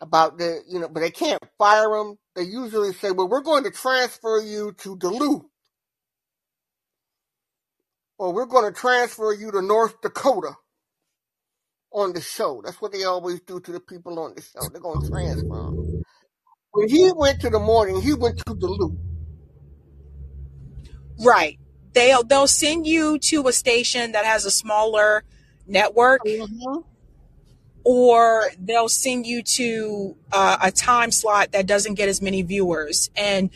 about 0.00 0.38
the, 0.38 0.60
you 0.68 0.80
know, 0.80 0.88
but 0.88 1.00
they 1.00 1.10
can't 1.10 1.42
fire 1.58 1.90
them, 1.90 2.18
they 2.36 2.42
usually 2.44 2.92
say, 2.94 3.10
"Well, 3.12 3.28
we're 3.28 3.42
going 3.42 3.64
to 3.64 3.72
transfer 3.72 4.40
you 4.40 4.72
to 4.78 4.96
Duluth, 4.98 5.44
or 8.18 8.32
we're 8.32 8.46
going 8.46 8.72
to 8.72 8.78
transfer 8.78 9.32
you 9.32 9.50
to 9.50 9.62
North 9.62 10.00
Dakota." 10.00 10.56
On 11.92 12.12
the 12.12 12.20
show, 12.20 12.60
that's 12.64 12.80
what 12.82 12.90
they 12.90 13.04
always 13.04 13.40
do 13.42 13.60
to 13.60 13.70
the 13.70 13.78
people 13.78 14.18
on 14.18 14.34
the 14.34 14.42
show. 14.42 14.68
They're 14.72 14.80
going 14.80 15.00
to 15.00 15.08
transfer 15.08 15.46
them. 15.46 16.02
When 16.72 16.88
he 16.88 17.12
went 17.14 17.40
to 17.42 17.50
the 17.50 17.60
morning, 17.60 18.02
he 18.02 18.14
went 18.14 18.38
to 18.38 18.54
Duluth. 18.54 18.98
Right. 21.24 21.56
They'll 21.92 22.24
they'll 22.24 22.48
send 22.48 22.88
you 22.88 23.18
to 23.20 23.46
a 23.46 23.52
station 23.52 24.10
that 24.12 24.24
has 24.24 24.44
a 24.44 24.50
smaller 24.50 25.22
network, 25.68 26.22
Mm-hmm. 26.24 26.78
or 27.84 28.50
they'll 28.58 28.88
send 28.88 29.24
you 29.24 29.42
to 29.42 30.16
uh, 30.32 30.56
a 30.60 30.72
time 30.72 31.12
slot 31.12 31.52
that 31.52 31.66
doesn't 31.66 31.94
get 31.94 32.08
as 32.08 32.20
many 32.20 32.42
viewers. 32.42 33.08
And 33.14 33.50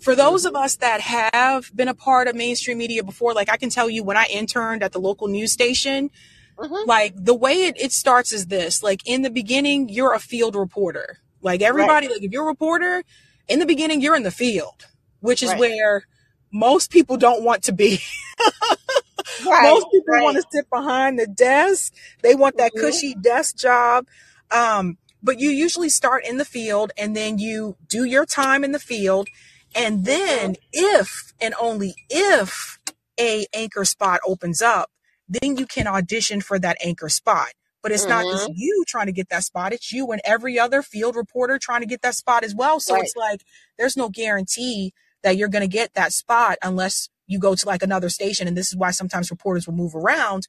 for 0.00 0.14
those 0.14 0.44
of 0.44 0.54
us 0.54 0.76
that 0.76 1.00
have 1.00 1.74
been 1.74 1.88
a 1.88 1.94
part 1.94 2.28
of 2.28 2.34
mainstream 2.36 2.78
media 2.78 3.02
before, 3.02 3.34
like 3.34 3.48
I 3.50 3.56
can 3.56 3.70
tell 3.70 3.88
you 3.90 4.04
when 4.04 4.16
I 4.16 4.26
interned 4.32 4.82
at 4.82 4.92
the 4.92 5.00
local 5.00 5.28
news 5.28 5.52
station, 5.52 6.10
Mm-hmm. 6.58 6.88
like 6.88 7.12
the 7.14 7.34
way 7.34 7.64
it, 7.64 7.78
it 7.78 7.92
starts 7.92 8.32
is 8.32 8.46
this 8.46 8.82
like 8.82 9.02
in 9.06 9.20
the 9.20 9.28
beginning 9.28 9.90
you're 9.90 10.14
a 10.14 10.18
field 10.18 10.56
reporter 10.56 11.18
like 11.42 11.60
everybody 11.60 12.08
like 12.08 12.22
if 12.22 12.32
you're 12.32 12.44
a 12.44 12.46
reporter 12.46 13.02
in 13.46 13.58
the 13.58 13.66
beginning 13.66 14.00
you're 14.00 14.16
in 14.16 14.22
the 14.22 14.30
field 14.30 14.86
which 15.20 15.42
is 15.42 15.50
Right. 15.50 15.60
where 15.60 16.06
most 16.50 16.90
people 16.90 17.18
don't 17.18 17.44
want 17.44 17.62
to 17.64 17.72
be 17.72 17.98
Right. 19.44 19.64
most 19.64 19.86
people 19.92 20.14
right. 20.14 20.22
want 20.22 20.36
to 20.36 20.44
sit 20.50 20.70
behind 20.70 21.18
the 21.18 21.26
desk 21.26 21.92
they 22.22 22.34
want 22.34 22.56
that 22.56 22.72
Mhm. 22.74 22.80
cushy 22.80 23.14
desk 23.14 23.56
job 23.58 24.06
um, 24.50 24.96
but 25.22 25.38
you 25.38 25.50
usually 25.50 25.90
start 25.90 26.24
in 26.24 26.38
the 26.38 26.44
field 26.46 26.90
and 26.96 27.14
then 27.14 27.38
you 27.38 27.76
do 27.86 28.04
your 28.04 28.24
time 28.24 28.64
in 28.64 28.72
the 28.72 28.78
field 28.78 29.28
and 29.76 30.06
then 30.06 30.56
if 30.72 31.34
and 31.40 31.54
only 31.60 31.96
if 32.10 32.80
a 33.20 33.46
anchor 33.54 33.86
spot 33.86 34.20
opens 34.26 34.62
up 34.62 34.90
then 35.28 35.58
you 35.58 35.66
can 35.66 35.88
audition 35.88 36.42
for 36.42 36.58
that 36.60 36.78
anchor 36.84 37.10
spot. 37.10 37.48
But 37.82 37.92
it's 37.92 38.08
not 38.08 38.28
just 38.30 38.48
you 38.52 38.84
trying 38.88 39.06
to 39.06 39.12
get 39.12 39.30
that 39.30 39.44
spot. 39.44 39.72
It's 39.74 39.92
you 39.92 40.12
and 40.12 40.22
every 40.24 40.58
other 40.58 40.82
field 40.82 41.16
reporter 41.16 41.58
trying 41.58 41.82
to 41.82 41.86
get 41.88 42.02
that 42.02 42.16
spot 42.16 42.44
as 42.44 42.54
well. 42.54 42.80
So 42.80 42.94
Right. 42.94 43.02
it's 43.02 43.16
like 43.16 43.42
there's 43.78 43.96
no 43.96 44.10
guarantee 44.10 44.94
that 45.24 45.38
you're 45.38 45.48
going 45.50 45.68
to 45.68 45.68
get 45.76 45.94
that 45.94 46.12
spot 46.12 46.58
unless 46.62 47.10
you 47.28 47.40
go 47.40 47.54
to 47.56 47.66
like 47.66 47.84
another 47.84 48.10
station. 48.10 48.48
And 48.48 48.56
this 48.58 48.68
is 48.68 48.76
why 48.76 48.92
sometimes 48.92 49.30
reporters 49.30 49.66
will 49.68 49.74
move 49.76 49.94
around. 49.96 50.48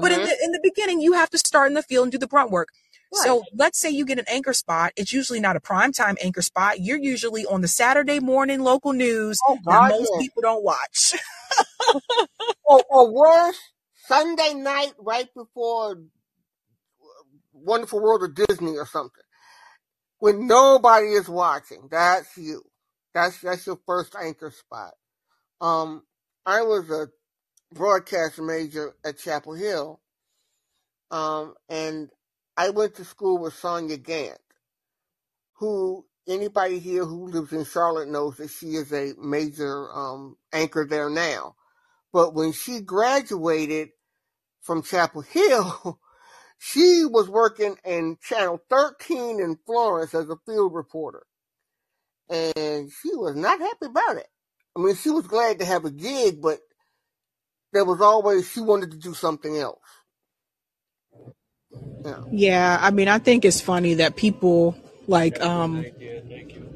But 0.00 0.12
in 0.12 0.20
Mhm. 0.20 0.24
the 0.24 0.38
in 0.44 0.52
the 0.52 0.60
beginning 0.62 1.00
you 1.00 1.14
have 1.14 1.30
to 1.30 1.38
start 1.38 1.68
in 1.68 1.74
the 1.74 1.82
field 1.84 2.04
and 2.04 2.12
do 2.12 2.18
the 2.18 2.28
grunt 2.28 2.50
work 2.52 2.68
so 3.14 3.44
let's 3.54 3.78
say 3.80 3.90
you 3.90 4.06
get 4.06 4.18
an 4.18 4.26
anchor 4.28 4.52
spot 4.54 4.92
it's 4.96 5.12
usually 5.12 5.40
not 5.40 5.56
a 5.56 5.60
primetime 5.60 6.16
anchor 6.22 6.42
spot 6.42 6.80
you're 6.80 6.98
usually 6.98 7.46
on 7.46 7.62
the 7.62 7.68
saturday 7.68 8.20
morning 8.20 8.60
local 8.60 8.92
news 8.92 9.38
Oh 9.46 9.58
that 9.68 9.82
God, 9.82 9.88
most 9.88 10.12
yeah. 10.14 10.18
people 10.18 10.42
don't 10.42 10.64
watch 10.64 11.14
Or, 12.64 12.82
or 12.90 13.12
worse, 13.12 13.58
Sunday 14.06 14.54
night 14.54 14.94
right 14.98 15.28
before 15.34 15.98
Wonderful 17.52 18.00
World 18.02 18.24
of 18.24 18.34
Disney 18.34 18.76
or 18.78 18.86
something, 18.86 19.24
when 20.20 20.46
nobody 20.46 21.08
is 21.08 21.28
watching. 21.28 21.88
That's 21.90 22.36
you. 22.36 22.62
That's 23.14 23.40
that's 23.40 23.66
your 23.66 23.78
first 23.86 24.14
anchor 24.20 24.52
spot. 24.52 24.92
Um, 25.60 26.02
I 26.46 26.62
was 26.62 26.90
a 26.90 27.08
broadcast 27.74 28.40
major 28.40 28.94
at 29.04 29.18
Chapel 29.18 29.54
Hill, 29.54 30.00
um, 31.10 31.54
and 31.68 32.10
I 32.56 32.70
went 32.70 32.94
to 32.96 33.04
school 33.04 33.38
with 33.38 33.54
Sonja 33.54 33.98
Gantt, 33.98 34.38
who 35.54 36.04
anybody 36.28 36.78
here 36.78 37.04
who 37.04 37.28
lives 37.28 37.52
in 37.52 37.64
Charlotte 37.64 38.08
knows 38.08 38.36
that 38.36 38.50
she 38.50 38.74
is 38.74 38.92
a 38.92 39.12
major 39.18 39.88
um, 39.92 40.36
anchor 40.52 40.86
there 40.88 41.10
now. 41.10 41.56
But 42.12 42.34
when 42.34 42.52
she 42.52 42.80
graduated 42.80 43.88
from 44.60 44.82
Chapel 44.82 45.20
Hill, 45.32 46.00
she 46.58 47.04
was 47.04 47.28
working 47.28 47.76
in 47.84 48.18
Channel 48.22 48.60
13 48.70 49.40
in 49.40 49.58
Florence 49.66 50.14
as 50.14 50.28
a 50.28 50.36
field 50.46 50.74
reporter. 50.74 51.24
And 52.30 52.90
she 52.90 53.14
was 53.14 53.36
not 53.36 53.60
happy 53.60 53.86
about 53.86 54.16
it. 54.16 54.28
I 54.76 54.80
mean, 54.80 54.94
she 54.94 55.10
was 55.10 55.26
glad 55.26 55.58
to 55.58 55.64
have 55.64 55.84
a 55.84 55.90
gig, 55.90 56.40
but 56.40 56.60
there 57.72 57.84
was 57.84 58.00
always, 58.00 58.50
she 58.50 58.60
wanted 58.60 58.92
to 58.92 58.96
do 58.96 59.12
something 59.12 59.56
else. 59.56 59.80
Yeah. 62.04 62.20
Yeah, 62.30 62.78
I 62.80 62.90
mean, 62.90 63.08
I 63.08 63.18
think 63.18 63.44
it's 63.44 63.60
funny 63.60 63.94
that 63.94 64.16
people 64.16 64.76
like 65.06 65.40
um 65.40 65.84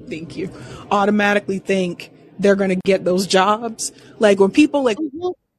thank 0.08 0.36
you 0.36 0.50
automatically 0.90 1.58
think 1.58 2.10
they're 2.38 2.56
going 2.56 2.70
to 2.70 2.80
get 2.84 3.04
those 3.04 3.26
jobs. 3.26 3.92
Like 4.18 4.38
when 4.38 4.50
people 4.50 4.84
like 4.84 4.98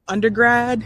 undergrad 0.08 0.84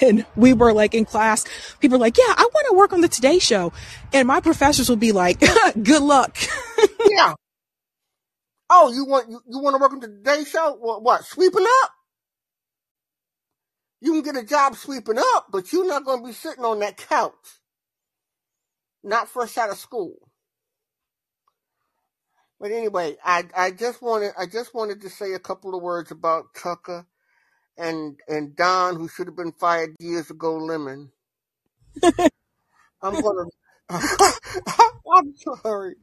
and 0.00 0.24
we 0.36 0.52
were 0.52 0.72
like 0.72 0.94
in 0.94 1.04
class, 1.04 1.44
people 1.80 1.96
are 1.96 2.00
like, 2.00 2.16
"Yeah, 2.16 2.34
I 2.36 2.48
want 2.52 2.66
to 2.70 2.76
work 2.76 2.92
on 2.92 3.00
the 3.02 3.08
Today 3.08 3.38
show." 3.38 3.72
And 4.12 4.26
my 4.26 4.40
professors 4.40 4.88
will 4.88 4.96
be 4.96 5.12
like, 5.12 5.40
"Good 5.82 6.02
luck." 6.02 6.36
Yeah. 7.06 7.34
Oh, 8.70 8.92
you 8.92 9.04
want 9.04 9.30
you, 9.30 9.40
you 9.46 9.58
want 9.60 9.74
to 9.74 9.80
work 9.80 9.92
on 9.92 10.00
the 10.00 10.08
Today 10.08 10.42
Show? 10.44 10.76
What, 10.80 11.02
what? 11.02 11.24
Sweeping 11.24 11.66
up? 11.82 11.90
You 14.00 14.12
can 14.12 14.22
get 14.34 14.42
a 14.42 14.46
job 14.46 14.74
sweeping 14.74 15.18
up, 15.18 15.46
but 15.52 15.72
you're 15.72 15.86
not 15.86 16.04
going 16.04 16.22
to 16.22 16.26
be 16.26 16.32
sitting 16.32 16.64
on 16.64 16.80
that 16.80 16.96
couch. 16.96 17.32
Not 19.04 19.28
fresh 19.28 19.58
out 19.58 19.70
of 19.70 19.76
school. 19.76 20.16
But 22.58 22.72
anyway, 22.72 23.16
I 23.22 23.44
I 23.54 23.70
just 23.70 24.00
wanted 24.00 24.32
I 24.38 24.46
just 24.46 24.74
wanted 24.74 25.02
to 25.02 25.10
say 25.10 25.34
a 25.34 25.38
couple 25.38 25.74
of 25.74 25.82
words 25.82 26.10
about 26.10 26.54
Tucker 26.56 27.06
and 27.76 28.18
and 28.26 28.56
Don, 28.56 28.96
who 28.96 29.06
should 29.06 29.26
have 29.26 29.36
been 29.36 29.52
fired 29.52 29.94
years 30.00 30.30
ago. 30.30 30.56
Lemon. 30.56 31.10
I'm 33.02 33.20
gonna. 33.20 33.44
I'm 33.90 35.34
sorry. 35.36 35.96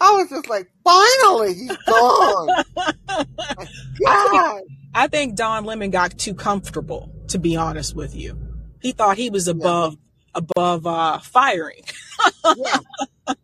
I 0.00 0.12
was 0.12 0.30
just 0.30 0.48
like, 0.48 0.68
finally, 0.82 1.52
he's 1.52 1.76
gone. 1.76 2.48
God. 4.02 4.62
I 4.94 5.08
think 5.08 5.36
Don 5.36 5.64
Lemon 5.64 5.90
got 5.90 6.18
too 6.18 6.34
comfortable, 6.34 7.12
to 7.28 7.38
be 7.38 7.56
honest 7.56 7.94
with 7.94 8.16
you. 8.16 8.38
He 8.80 8.92
thought 8.92 9.18
he 9.18 9.28
was 9.28 9.48
above 9.48 9.96
above 10.36 10.86
uh 10.86 11.18
firing. 11.18 11.82
Yeah. 12.56 12.78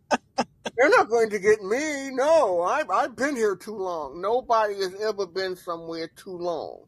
They're 0.76 0.90
not 0.90 1.08
going 1.08 1.30
to 1.30 1.38
get 1.38 1.62
me. 1.62 2.10
No, 2.10 2.62
I've, 2.62 2.90
I've 2.90 3.14
been 3.14 3.36
here 3.36 3.56
too 3.56 3.76
long. 3.76 4.20
Nobody 4.20 4.74
has 4.76 4.94
ever 5.00 5.26
been 5.26 5.54
somewhere 5.54 6.08
too 6.16 6.36
long. 6.36 6.84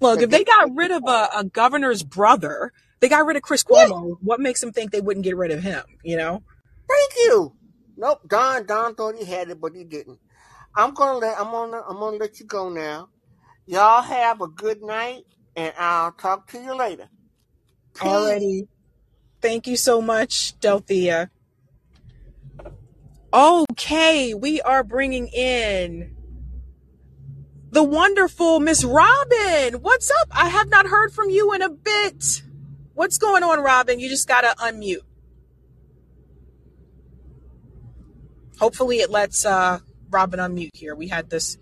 Look, 0.00 0.22
if 0.22 0.30
they 0.30 0.42
got 0.42 0.74
rid 0.74 0.90
of 0.90 1.02
a, 1.06 1.28
a 1.36 1.44
governor's 1.44 2.02
brother, 2.02 2.72
they 3.00 3.08
got 3.08 3.26
rid 3.26 3.36
of 3.36 3.42
Chris 3.42 3.62
Cuomo. 3.62 4.16
What 4.22 4.40
makes 4.40 4.60
them 4.60 4.72
think 4.72 4.90
they 4.90 5.00
wouldn't 5.00 5.24
get 5.24 5.36
rid 5.36 5.50
of 5.50 5.62
him? 5.62 5.82
You 6.02 6.16
know? 6.16 6.42
Thank 6.88 7.12
you. 7.16 7.54
Nope, 7.96 8.20
Don 8.26 8.64
Don 8.64 8.94
thought 8.94 9.16
he 9.16 9.26
had 9.26 9.50
it, 9.50 9.60
but 9.60 9.74
he 9.74 9.84
didn't. 9.84 10.18
I'm 10.74 10.94
gonna 10.94 11.18
let 11.18 11.38
I'm 11.38 11.50
gonna 11.50 11.82
I'm 11.86 11.98
gonna 11.98 12.16
let 12.16 12.40
you 12.40 12.46
go 12.46 12.70
now. 12.70 13.10
Y'all 13.66 14.02
have 14.02 14.40
a 14.40 14.48
good 14.48 14.82
night, 14.82 15.24
and 15.54 15.74
I'll 15.78 16.12
talk 16.12 16.50
to 16.52 16.58
you 16.58 16.74
later. 16.74 17.08
Peace. 17.94 18.08
Alrighty. 18.08 18.68
Thank 19.40 19.66
you 19.66 19.76
so 19.76 20.02
much, 20.02 20.58
Delthea. 20.60 21.30
Okay, 23.32 24.34
we 24.34 24.60
are 24.60 24.84
bringing 24.84 25.28
in 25.28 26.14
the 27.70 27.82
wonderful 27.82 28.60
Miss 28.60 28.84
Robin. 28.84 29.80
What's 29.80 30.10
up? 30.10 30.28
I 30.32 30.48
have 30.48 30.68
not 30.68 30.86
heard 30.86 31.12
from 31.12 31.30
you 31.30 31.52
in 31.54 31.62
a 31.62 31.70
bit. 31.70 32.42
What's 32.94 33.18
going 33.18 33.42
on, 33.42 33.60
Robin? 33.60 33.98
You 33.98 34.08
just 34.08 34.28
gotta 34.28 34.54
unmute. 34.58 35.04
Hopefully, 38.58 38.98
it 38.98 39.10
lets 39.10 39.46
uh, 39.46 39.78
Robin 40.10 40.40
unmute 40.40 40.74
here. 40.74 40.94
We 40.94 41.08
had 41.08 41.30
this 41.30 41.56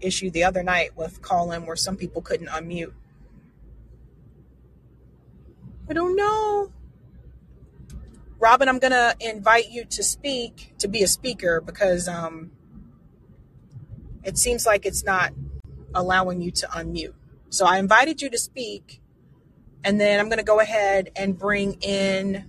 issue 0.00 0.30
the 0.30 0.44
other 0.44 0.62
night 0.62 0.96
with 0.96 1.20
Callin 1.20 1.66
where 1.66 1.76
some 1.76 1.96
people 1.96 2.22
couldn't 2.22 2.46
unmute. 2.46 2.92
I 5.90 5.92
don't 5.92 6.16
know. 6.16 6.72
Robin, 8.40 8.68
I'm 8.68 8.78
gonna 8.78 9.14
invite 9.20 9.70
you 9.70 9.84
to 9.86 10.02
speak 10.02 10.74
to 10.78 10.86
be 10.88 11.02
a 11.02 11.08
speaker 11.08 11.60
because 11.60 12.06
um, 12.06 12.52
it 14.22 14.38
seems 14.38 14.64
like 14.64 14.86
it's 14.86 15.02
not 15.04 15.32
allowing 15.94 16.40
you 16.40 16.52
to 16.52 16.66
unmute. 16.68 17.14
So 17.50 17.66
I 17.66 17.78
invited 17.78 18.22
you 18.22 18.30
to 18.30 18.38
speak, 18.38 19.00
and 19.82 20.00
then 20.00 20.20
I'm 20.20 20.28
gonna 20.28 20.44
go 20.44 20.60
ahead 20.60 21.10
and 21.16 21.36
bring 21.36 21.74
in 21.82 22.48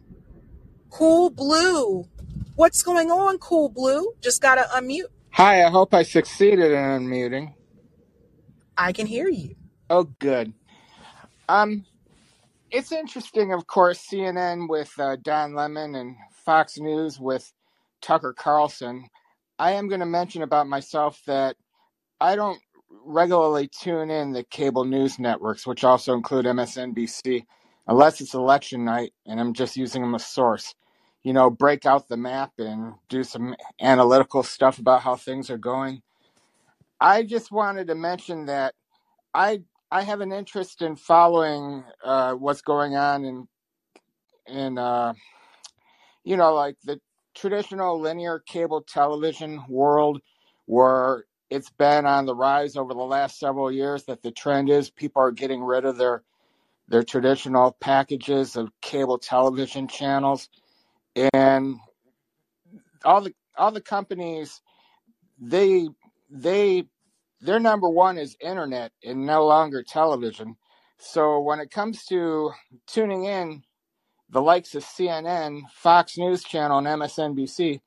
Cool 0.91 1.31
Blue. 1.31 2.05
What's 2.55 2.83
going 2.83 3.09
on, 3.09 3.39
Cool 3.39 3.69
Blue? 3.69 4.13
Just 4.21 4.41
gotta 4.41 4.67
unmute. 4.75 5.07
Hi, 5.31 5.63
I 5.65 5.69
hope 5.69 5.93
I 5.93 6.03
succeeded 6.03 6.71
in 6.71 6.77
unmuting. 6.77 7.53
I 8.77 8.91
can 8.91 9.07
hear 9.07 9.27
you. 9.27 9.55
Oh, 9.89 10.03
good. 10.03 10.53
Um, 11.47 11.85
it's 12.71 12.91
interesting, 12.91 13.53
of 13.53 13.67
course, 13.67 14.05
CNN 14.11 14.69
with 14.69 14.91
uh, 14.99 15.17
Don 15.21 15.55
Lemon 15.55 15.95
and 15.95 16.15
Fox 16.45 16.77
News 16.77 17.19
with 17.19 17.51
Tucker 18.01 18.33
Carlson. 18.33 19.07
I 19.57 19.71
am 19.73 19.87
going 19.87 19.99
to 20.01 20.05
mention 20.05 20.43
about 20.43 20.67
myself 20.67 21.21
that 21.27 21.55
I 22.21 22.35
don't 22.35 22.59
regularly 23.05 23.67
tune 23.67 24.09
in 24.09 24.33
the 24.33 24.43
cable 24.43 24.85
news 24.85 25.19
networks, 25.19 25.65
which 25.65 25.83
also 25.83 26.13
include 26.13 26.45
MSNBC, 26.45 27.45
unless 27.87 28.21
it's 28.21 28.33
election 28.33 28.85
night 28.85 29.13
and 29.25 29.39
I'm 29.39 29.53
just 29.53 29.77
using 29.77 30.01
them 30.01 30.15
as 30.15 30.25
source. 30.25 30.75
You 31.23 31.33
know, 31.33 31.49
break 31.49 31.85
out 31.85 32.07
the 32.07 32.17
map 32.17 32.53
and 32.59 32.93
do 33.09 33.23
some 33.23 33.55
analytical 33.81 34.43
stuff 34.43 34.79
about 34.79 35.01
how 35.01 35.15
things 35.15 35.49
are 35.49 35.57
going. 35.57 36.01
I 37.01 37.23
just 37.23 37.51
wanted 37.51 37.87
to 37.87 37.95
mention 37.95 38.45
that 38.45 38.73
I 39.33 39.61
I 39.91 40.03
have 40.03 40.21
an 40.21 40.31
interest 40.31 40.81
in 40.81 40.95
following 40.95 41.83
uh, 42.03 42.33
what's 42.33 42.61
going 42.61 42.95
on 42.95 43.25
in 43.25 43.47
in 44.47 44.77
uh, 44.77 45.13
you 46.23 46.37
know 46.37 46.53
like 46.53 46.75
the 46.83 46.99
traditional 47.33 47.99
linear 47.99 48.39
cable 48.39 48.81
television 48.81 49.63
world, 49.67 50.21
where 50.65 51.25
it's 51.49 51.71
been 51.71 52.05
on 52.05 52.25
the 52.25 52.35
rise 52.35 52.75
over 52.75 52.93
the 52.93 52.99
last 52.99 53.39
several 53.39 53.71
years. 53.71 54.05
That 54.05 54.21
the 54.21 54.31
trend 54.31 54.69
is 54.69 54.91
people 54.91 55.23
are 55.23 55.31
getting 55.31 55.63
rid 55.63 55.85
of 55.85 55.97
their 55.97 56.23
their 56.87 57.03
traditional 57.03 57.71
packages 57.71 58.55
of 58.55 58.69
cable 58.81 59.17
television 59.17 59.87
channels, 59.87 60.49
and 61.33 61.77
all 63.03 63.21
the 63.21 63.33
all 63.57 63.71
the 63.71 63.81
companies 63.81 64.61
they 65.41 65.87
they 66.29 66.85
their 67.41 67.59
number 67.59 67.89
one 67.89 68.17
is 68.17 68.35
internet 68.41 68.91
and 69.03 69.25
no 69.25 69.45
longer 69.45 69.83
television. 69.83 70.57
So 70.97 71.39
when 71.39 71.59
it 71.59 71.71
comes 71.71 72.03
to 72.05 72.51
tuning 72.87 73.25
in, 73.25 73.63
the 74.29 74.41
likes 74.41 74.75
of 74.75 74.83
CNN, 74.83 75.61
Fox 75.71 76.17
News 76.17 76.43
Channel, 76.43 76.79
and 76.79 76.87
MSNBC, 76.87 77.81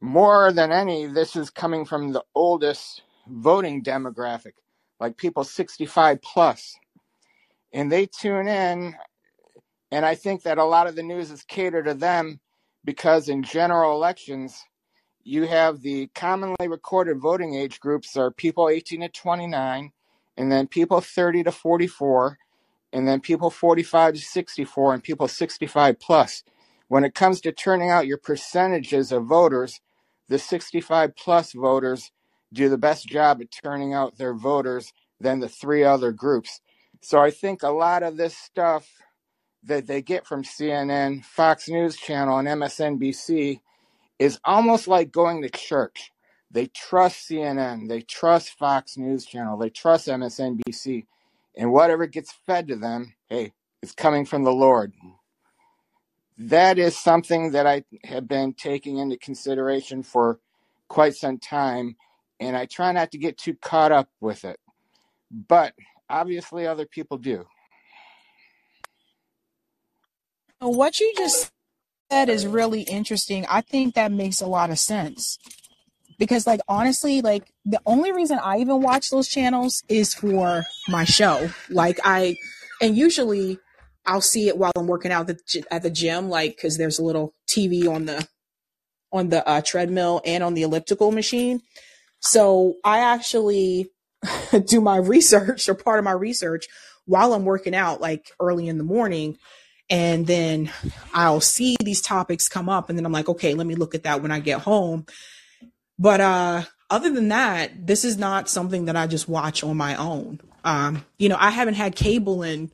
more 0.00 0.52
than 0.52 0.72
any, 0.72 1.06
this 1.06 1.36
is 1.36 1.50
coming 1.50 1.84
from 1.84 2.12
the 2.12 2.24
oldest 2.34 3.02
voting 3.28 3.82
demographic, 3.82 4.52
like 4.98 5.16
people 5.16 5.44
65 5.44 6.20
plus. 6.22 6.76
And 7.72 7.92
they 7.92 8.06
tune 8.06 8.48
in, 8.48 8.94
and 9.90 10.04
I 10.04 10.14
think 10.14 10.42
that 10.42 10.58
a 10.58 10.64
lot 10.64 10.86
of 10.86 10.96
the 10.96 11.02
news 11.02 11.30
is 11.30 11.42
catered 11.44 11.86
to 11.86 11.94
them 11.94 12.40
because 12.84 13.28
in 13.28 13.42
general 13.42 13.92
elections, 13.92 14.64
you 15.26 15.44
have 15.44 15.82
the 15.82 16.06
commonly 16.14 16.68
recorded 16.68 17.18
voting 17.18 17.56
age 17.56 17.80
groups 17.80 18.16
are 18.16 18.30
people 18.30 18.68
18 18.68 19.00
to 19.00 19.08
29 19.08 19.90
and 20.36 20.52
then 20.52 20.68
people 20.68 21.00
30 21.00 21.42
to 21.42 21.52
44 21.52 22.38
and 22.92 23.08
then 23.08 23.20
people 23.20 23.50
45 23.50 24.14
to 24.14 24.20
64 24.20 24.94
and 24.94 25.02
people 25.02 25.26
65 25.26 25.98
plus. 25.98 26.44
When 26.86 27.02
it 27.02 27.16
comes 27.16 27.40
to 27.40 27.50
turning 27.50 27.90
out 27.90 28.06
your 28.06 28.18
percentages 28.18 29.10
of 29.10 29.24
voters 29.24 29.80
the 30.28 30.38
65 30.38 31.16
plus 31.16 31.52
voters 31.52 32.12
do 32.52 32.68
the 32.68 32.78
best 32.78 33.08
job 33.08 33.40
at 33.40 33.50
turning 33.50 33.92
out 33.92 34.18
their 34.18 34.34
voters 34.34 34.92
than 35.20 35.40
the 35.40 35.48
three 35.48 35.82
other 35.82 36.12
groups. 36.12 36.60
So 37.00 37.18
i 37.18 37.32
think 37.32 37.64
a 37.64 37.70
lot 37.70 38.04
of 38.04 38.16
this 38.16 38.36
stuff 38.36 38.88
that 39.64 39.88
they 39.88 40.02
get 40.02 40.24
from 40.24 40.44
cnn 40.44 41.24
fox 41.24 41.68
news 41.68 41.96
channel 41.96 42.38
and 42.38 42.46
msnbc 42.46 43.60
is 44.18 44.38
almost 44.44 44.88
like 44.88 45.12
going 45.12 45.42
to 45.42 45.48
church. 45.50 46.12
They 46.50 46.66
trust 46.66 47.28
CNN, 47.28 47.88
they 47.88 48.00
trust 48.00 48.56
Fox 48.58 48.96
News 48.96 49.26
Channel, 49.26 49.58
they 49.58 49.68
trust 49.68 50.08
MSNBC, 50.08 51.04
and 51.56 51.72
whatever 51.72 52.06
gets 52.06 52.32
fed 52.46 52.68
to 52.68 52.76
them, 52.76 53.14
hey, 53.28 53.52
it's 53.82 53.92
coming 53.92 54.24
from 54.24 54.44
the 54.44 54.52
Lord. 54.52 54.94
That 56.38 56.78
is 56.78 56.96
something 56.96 57.52
that 57.52 57.66
I 57.66 57.84
have 58.04 58.28
been 58.28 58.52
taking 58.52 58.98
into 58.98 59.16
consideration 59.16 60.02
for 60.02 60.38
quite 60.88 61.16
some 61.16 61.38
time, 61.38 61.96
and 62.40 62.56
I 62.56 62.66
try 62.66 62.92
not 62.92 63.10
to 63.12 63.18
get 63.18 63.38
too 63.38 63.54
caught 63.54 63.92
up 63.92 64.08
with 64.20 64.44
it. 64.44 64.60
But 65.30 65.74
obviously, 66.08 66.66
other 66.66 66.86
people 66.86 67.18
do. 67.18 67.46
What 70.60 71.00
you 71.00 71.12
just 71.16 71.52
that 72.10 72.28
is 72.28 72.46
really 72.46 72.82
interesting. 72.82 73.46
I 73.48 73.60
think 73.60 73.94
that 73.94 74.12
makes 74.12 74.40
a 74.40 74.46
lot 74.46 74.70
of 74.70 74.78
sense. 74.78 75.38
Because 76.18 76.46
like 76.46 76.60
honestly, 76.68 77.20
like 77.20 77.52
the 77.64 77.80
only 77.84 78.12
reason 78.12 78.38
I 78.38 78.58
even 78.58 78.80
watch 78.80 79.10
those 79.10 79.28
channels 79.28 79.82
is 79.88 80.14
for 80.14 80.64
my 80.88 81.04
show. 81.04 81.50
Like 81.68 82.00
I 82.04 82.36
and 82.80 82.96
usually 82.96 83.58
I'll 84.06 84.22
see 84.22 84.48
it 84.48 84.56
while 84.56 84.72
I'm 84.76 84.86
working 84.86 85.12
out 85.12 85.28
at 85.70 85.82
the 85.82 85.90
gym 85.90 86.30
like 86.30 86.58
cuz 86.58 86.78
there's 86.78 86.98
a 86.98 87.04
little 87.04 87.34
TV 87.46 87.86
on 87.86 88.06
the 88.06 88.26
on 89.12 89.28
the 89.28 89.46
uh, 89.46 89.60
treadmill 89.60 90.22
and 90.24 90.42
on 90.42 90.54
the 90.54 90.62
elliptical 90.62 91.12
machine. 91.12 91.60
So 92.20 92.76
I 92.82 93.00
actually 93.00 93.90
do 94.66 94.80
my 94.80 94.96
research 94.96 95.68
or 95.68 95.74
part 95.74 95.98
of 95.98 96.04
my 96.04 96.12
research 96.12 96.66
while 97.04 97.34
I'm 97.34 97.44
working 97.44 97.74
out 97.74 98.00
like 98.00 98.30
early 98.40 98.68
in 98.68 98.78
the 98.78 98.84
morning 98.84 99.36
and 99.88 100.26
then 100.26 100.72
I'll 101.14 101.40
see 101.40 101.76
these 101.80 102.00
topics 102.00 102.48
come 102.48 102.68
up 102.68 102.88
and 102.88 102.98
then 102.98 103.06
I'm 103.06 103.12
like, 103.12 103.28
okay, 103.28 103.54
let 103.54 103.66
me 103.66 103.74
look 103.74 103.94
at 103.94 104.02
that 104.04 104.22
when 104.22 104.32
I 104.32 104.40
get 104.40 104.60
home. 104.60 105.06
But 105.98 106.20
uh 106.20 106.62
other 106.88 107.10
than 107.10 107.28
that, 107.28 107.86
this 107.86 108.04
is 108.04 108.16
not 108.16 108.48
something 108.48 108.84
that 108.84 108.96
I 108.96 109.06
just 109.06 109.28
watch 109.28 109.64
on 109.64 109.76
my 109.76 109.96
own. 109.96 110.40
Um, 110.64 111.04
you 111.18 111.28
know, 111.28 111.36
I 111.38 111.50
haven't 111.50 111.74
had 111.74 111.96
cable 111.96 112.42
in 112.42 112.70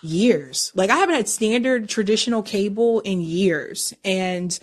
years. 0.00 0.72
Like 0.74 0.90
I 0.90 0.96
haven't 0.96 1.16
had 1.16 1.28
standard 1.28 1.88
traditional 1.88 2.42
cable 2.42 3.00
in 3.00 3.20
years. 3.20 3.92
And 4.04 4.56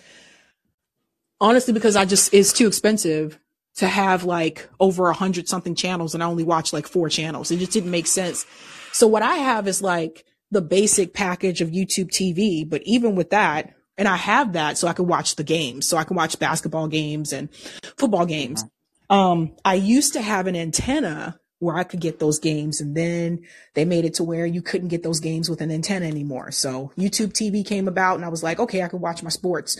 honestly, 1.40 1.74
because 1.74 1.96
I 1.96 2.04
just 2.04 2.32
it's 2.32 2.52
too 2.52 2.66
expensive 2.66 3.38
to 3.76 3.86
have 3.86 4.24
like 4.24 4.68
over 4.78 5.08
a 5.08 5.14
hundred 5.14 5.48
something 5.48 5.74
channels 5.74 6.14
and 6.14 6.22
I 6.22 6.26
only 6.26 6.44
watch 6.44 6.72
like 6.72 6.86
four 6.86 7.08
channels. 7.08 7.50
It 7.50 7.58
just 7.58 7.72
didn't 7.72 7.90
make 7.90 8.06
sense. 8.06 8.44
So 8.92 9.06
what 9.06 9.22
I 9.22 9.36
have 9.36 9.68
is 9.68 9.80
like 9.80 10.24
the 10.50 10.60
basic 10.60 11.14
package 11.14 11.60
of 11.60 11.70
YouTube 11.70 12.08
TV. 12.08 12.68
But 12.68 12.82
even 12.84 13.14
with 13.14 13.30
that, 13.30 13.74
and 13.96 14.08
I 14.08 14.16
have 14.16 14.54
that 14.54 14.78
so 14.78 14.88
I 14.88 14.92
can 14.92 15.06
watch 15.06 15.36
the 15.36 15.44
games, 15.44 15.86
so 15.86 15.96
I 15.96 16.04
can 16.04 16.16
watch 16.16 16.38
basketball 16.38 16.88
games 16.88 17.32
and 17.32 17.52
football 17.98 18.26
games. 18.26 18.64
Um, 19.10 19.56
I 19.64 19.74
used 19.74 20.14
to 20.14 20.22
have 20.22 20.46
an 20.46 20.56
antenna 20.56 21.38
where 21.58 21.76
I 21.76 21.84
could 21.84 22.00
get 22.00 22.18
those 22.18 22.38
games, 22.38 22.80
and 22.80 22.96
then 22.96 23.40
they 23.74 23.84
made 23.84 24.06
it 24.06 24.14
to 24.14 24.24
where 24.24 24.46
you 24.46 24.62
couldn't 24.62 24.88
get 24.88 25.02
those 25.02 25.20
games 25.20 25.50
with 25.50 25.60
an 25.60 25.70
antenna 25.70 26.06
anymore. 26.06 26.50
So 26.50 26.92
YouTube 26.96 27.32
TV 27.32 27.64
came 27.66 27.86
about, 27.86 28.16
and 28.16 28.24
I 28.24 28.28
was 28.28 28.42
like, 28.42 28.58
okay, 28.58 28.82
I 28.82 28.88
can 28.88 29.00
watch 29.00 29.22
my 29.22 29.28
sports. 29.28 29.78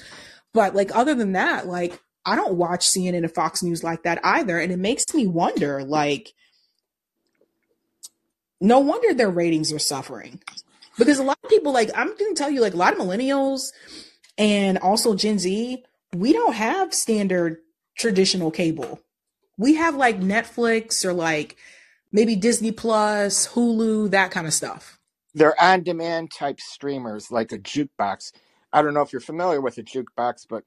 But 0.53 0.75
like, 0.75 0.95
other 0.95 1.15
than 1.15 1.33
that, 1.33 1.67
like, 1.67 1.99
I 2.27 2.37
don't 2.37 2.55
watch 2.55 2.87
CNN 2.87 3.19
and 3.19 3.35
Fox 3.35 3.63
News 3.63 3.83
like 3.83 4.03
that 4.03 4.21
either. 4.23 4.59
And 4.59 4.71
it 4.71 4.79
makes 4.79 5.15
me 5.15 5.27
wonder, 5.27 5.83
like, 5.83 6.33
no 8.61 8.79
wonder 8.79 9.15
their 9.15 9.31
ratings 9.31 9.73
are 9.73 9.79
suffering 9.79 10.41
because 10.99 11.19
a 11.19 11.23
lot 11.25 11.39
of 11.43 11.51
people 11.51 11.73
like 11.73 11.91
i'm 11.95 12.09
going 12.17 12.35
to 12.35 12.39
tell 12.39 12.51
you 12.51 12.61
like 12.61 12.75
a 12.75 12.79
lot 12.79 12.93
of 12.93 12.99
millennials 12.99 13.73
and 14.39 14.79
also 14.79 15.15
gen 15.15 15.39
z 15.39 15.85
we 16.15 16.33
don't 16.33 16.55
have 16.55 16.93
standard 16.93 17.59
traditional 17.97 18.51
cable. 18.51 19.01
We 19.59 19.75
have 19.75 19.95
like 19.95 20.21
Netflix 20.21 21.05
or 21.05 21.13
like 21.13 21.57
maybe 22.13 22.35
Disney 22.37 22.73
Plus, 22.73 23.49
Hulu, 23.49 24.11
that 24.11 24.31
kind 24.31 24.47
of 24.47 24.55
stuff. 24.55 24.99
They're 25.35 25.61
on 25.63 25.83
demand 25.83 26.33
type 26.33 26.61
streamers 26.61 27.31
like 27.31 27.53
a 27.53 27.59
jukebox. 27.59 28.33
I 28.73 28.83
don't 28.83 28.95
know 28.95 29.03
if 29.03 29.13
you're 29.13 29.21
familiar 29.21 29.61
with 29.61 29.79
a 29.79 29.83
jukebox, 29.83 30.47
but 30.49 30.65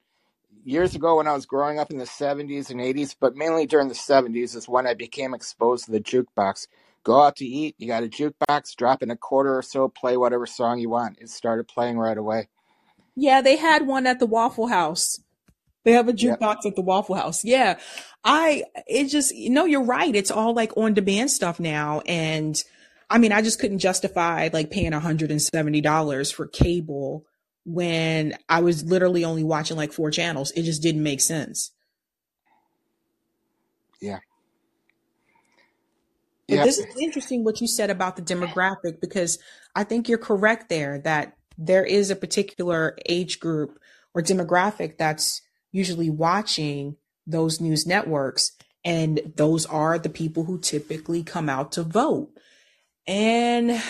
years 0.64 0.94
ago 0.94 1.16
when 1.16 1.26
I 1.26 1.32
was 1.32 1.44
growing 1.44 1.78
up 1.78 1.90
in 1.90 1.98
the 1.98 2.04
70s 2.04 2.70
and 2.70 2.80
80s, 2.80 3.14
but 3.18 3.34
mainly 3.34 3.66
during 3.66 3.88
the 3.88 3.94
70s 3.94 4.56
is 4.56 4.68
when 4.68 4.86
I 4.86 4.94
became 4.94 5.34
exposed 5.34 5.86
to 5.86 5.90
the 5.90 6.00
jukebox. 6.00 6.68
Go 7.04 7.20
out 7.22 7.36
to 7.36 7.44
eat, 7.44 7.74
you 7.78 7.86
got 7.86 8.02
a 8.02 8.08
jukebox, 8.08 8.74
drop 8.76 9.02
in 9.02 9.10
a 9.10 9.16
quarter 9.16 9.56
or 9.56 9.62
so, 9.62 9.88
play 9.88 10.16
whatever 10.16 10.46
song 10.46 10.78
you 10.78 10.88
want. 10.88 11.18
It 11.20 11.28
started 11.28 11.68
playing 11.68 11.98
right 11.98 12.16
away. 12.16 12.48
Yeah, 13.14 13.42
they 13.42 13.56
had 13.56 13.86
one 13.86 14.06
at 14.06 14.18
the 14.18 14.26
Waffle 14.26 14.68
House. 14.68 15.20
They 15.84 15.92
have 15.92 16.08
a 16.08 16.14
Yep. 16.16 16.40
jukebox 16.40 16.64
at 16.66 16.76
the 16.76 16.82
Waffle 16.82 17.14
House. 17.14 17.44
Yeah. 17.44 17.78
I, 18.24 18.64
it 18.86 19.08
just, 19.08 19.34
no, 19.36 19.66
you're 19.66 19.84
right. 19.84 20.14
It's 20.16 20.30
all 20.30 20.54
like 20.54 20.74
on 20.78 20.94
demand 20.94 21.30
stuff 21.30 21.60
now. 21.60 22.00
And 22.06 22.60
I 23.10 23.18
mean, 23.18 23.32
I 23.32 23.42
just 23.42 23.60
couldn't 23.60 23.80
justify 23.80 24.48
like 24.50 24.70
paying 24.70 24.92
$170 24.92 26.32
for 26.32 26.46
cable 26.46 27.26
when 27.66 28.34
I 28.48 28.60
was 28.60 28.82
literally 28.84 29.26
only 29.26 29.44
watching 29.44 29.76
like 29.76 29.92
four 29.92 30.10
channels. 30.10 30.52
It 30.52 30.62
just 30.62 30.82
didn't 30.82 31.02
make 31.02 31.20
sense. 31.20 31.70
Yeah. 34.00 34.20
This 36.48 36.78
is 36.78 36.86
interesting 37.00 37.44
what 37.44 37.60
you 37.60 37.66
said 37.66 37.90
about 37.90 38.16
the 38.16 38.22
demographic 38.22 39.00
because 39.00 39.38
I 39.74 39.84
think 39.84 40.08
you're 40.08 40.18
correct 40.18 40.68
there 40.68 40.98
that 41.00 41.36
there 41.56 41.84
is 41.84 42.10
a 42.10 42.16
particular 42.16 42.96
age 43.06 43.40
group 43.40 43.78
or 44.14 44.22
demographic 44.22 44.98
that's 44.98 45.42
usually 45.72 46.10
watching 46.10 46.96
those 47.26 47.60
news 47.60 47.86
networks 47.86 48.52
and 48.84 49.32
those 49.36 49.64
are 49.66 49.98
the 49.98 50.10
people 50.10 50.44
who 50.44 50.58
typically 50.58 51.22
come 51.22 51.48
out 51.48 51.72
to 51.72 51.82
vote. 51.82 52.30
And 53.06 53.82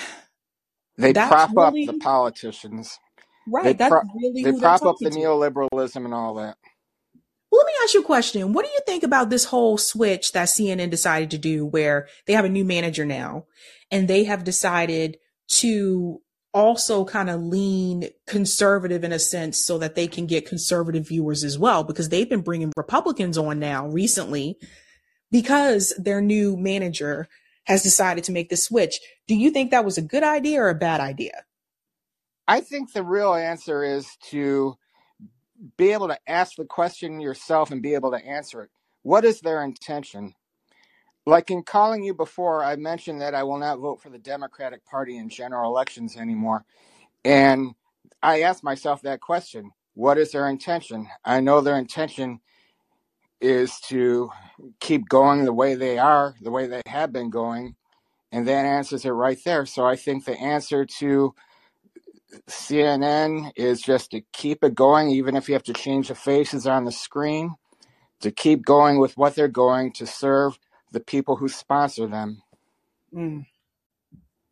They 0.96 1.12
prop 1.12 1.56
up 1.56 1.72
the 1.74 1.86
really 1.86 1.98
politicians. 1.98 2.98
They 3.46 3.52
right, 3.52 3.78
that's 3.78 3.90
pro- 3.90 4.02
really 4.14 4.44
they 4.44 4.52
prop 4.58 4.82
up 4.82 4.96
the 5.00 5.10
to. 5.10 5.16
neoliberalism 5.16 6.04
and 6.04 6.14
all 6.14 6.34
that. 6.34 6.56
Let 7.56 7.66
me 7.66 7.72
ask 7.82 7.94
you 7.94 8.00
a 8.00 8.04
question. 8.04 8.52
What 8.52 8.64
do 8.64 8.70
you 8.72 8.80
think 8.84 9.04
about 9.04 9.30
this 9.30 9.44
whole 9.44 9.78
switch 9.78 10.32
that 10.32 10.48
CNN 10.48 10.90
decided 10.90 11.30
to 11.30 11.38
do 11.38 11.64
where 11.64 12.08
they 12.26 12.32
have 12.32 12.44
a 12.44 12.48
new 12.48 12.64
manager 12.64 13.04
now 13.04 13.46
and 13.90 14.08
they 14.08 14.24
have 14.24 14.44
decided 14.44 15.18
to 15.58 16.20
also 16.52 17.04
kind 17.04 17.30
of 17.30 17.42
lean 17.42 18.08
conservative 18.26 19.04
in 19.04 19.12
a 19.12 19.18
sense 19.18 19.64
so 19.64 19.78
that 19.78 19.94
they 19.94 20.06
can 20.06 20.26
get 20.26 20.48
conservative 20.48 21.08
viewers 21.08 21.44
as 21.44 21.58
well 21.58 21.84
because 21.84 22.08
they've 22.08 22.28
been 22.28 22.42
bringing 22.42 22.72
Republicans 22.76 23.38
on 23.38 23.58
now 23.58 23.86
recently 23.88 24.56
because 25.30 25.92
their 25.98 26.20
new 26.20 26.56
manager 26.56 27.28
has 27.64 27.82
decided 27.82 28.24
to 28.24 28.32
make 28.32 28.50
the 28.50 28.56
switch. 28.56 29.00
Do 29.26 29.34
you 29.34 29.50
think 29.50 29.70
that 29.70 29.84
was 29.84 29.98
a 29.98 30.02
good 30.02 30.22
idea 30.22 30.60
or 30.60 30.70
a 30.70 30.74
bad 30.74 31.00
idea? 31.00 31.44
I 32.46 32.60
think 32.60 32.92
the 32.92 33.02
real 33.02 33.34
answer 33.34 33.82
is 33.82 34.06
to 34.30 34.76
be 35.76 35.92
able 35.92 36.08
to 36.08 36.18
ask 36.26 36.56
the 36.56 36.64
question 36.64 37.20
yourself 37.20 37.70
and 37.70 37.82
be 37.82 37.94
able 37.94 38.10
to 38.10 38.24
answer 38.24 38.62
it. 38.62 38.70
What 39.02 39.24
is 39.24 39.40
their 39.40 39.62
intention? 39.62 40.34
Like 41.26 41.50
in 41.50 41.62
calling 41.62 42.02
you 42.02 42.14
before, 42.14 42.62
I 42.62 42.76
mentioned 42.76 43.20
that 43.20 43.34
I 43.34 43.42
will 43.44 43.58
not 43.58 43.78
vote 43.78 44.02
for 44.02 44.10
the 44.10 44.18
Democratic 44.18 44.84
Party 44.84 45.16
in 45.16 45.28
general 45.28 45.70
elections 45.70 46.16
anymore. 46.16 46.64
And 47.24 47.74
I 48.22 48.42
asked 48.42 48.64
myself 48.64 49.02
that 49.02 49.20
question 49.20 49.70
What 49.94 50.18
is 50.18 50.32
their 50.32 50.48
intention? 50.48 51.08
I 51.24 51.40
know 51.40 51.60
their 51.60 51.78
intention 51.78 52.40
is 53.40 53.78
to 53.88 54.30
keep 54.80 55.08
going 55.08 55.44
the 55.44 55.52
way 55.52 55.74
they 55.74 55.98
are, 55.98 56.34
the 56.40 56.50
way 56.50 56.66
they 56.66 56.82
have 56.86 57.12
been 57.12 57.30
going. 57.30 57.76
And 58.32 58.48
that 58.48 58.64
answers 58.64 59.04
it 59.04 59.10
right 59.10 59.38
there. 59.44 59.64
So 59.66 59.86
I 59.86 59.96
think 59.96 60.24
the 60.24 60.38
answer 60.38 60.84
to 60.98 61.34
CNN 62.48 63.52
is 63.56 63.80
just 63.82 64.12
to 64.12 64.22
keep 64.32 64.64
it 64.64 64.74
going, 64.74 65.10
even 65.10 65.36
if 65.36 65.48
you 65.48 65.54
have 65.54 65.64
to 65.64 65.74
change 65.74 66.08
the 66.08 66.14
faces 66.14 66.66
on 66.66 66.84
the 66.84 66.92
screen, 66.92 67.54
to 68.20 68.30
keep 68.30 68.64
going 68.64 68.98
with 68.98 69.16
what 69.16 69.34
they're 69.34 69.48
going 69.48 69.92
to 69.94 70.06
serve 70.06 70.58
the 70.92 71.00
people 71.00 71.36
who 71.36 71.48
sponsor 71.48 72.06
them. 72.06 72.42
Mm, 73.14 73.46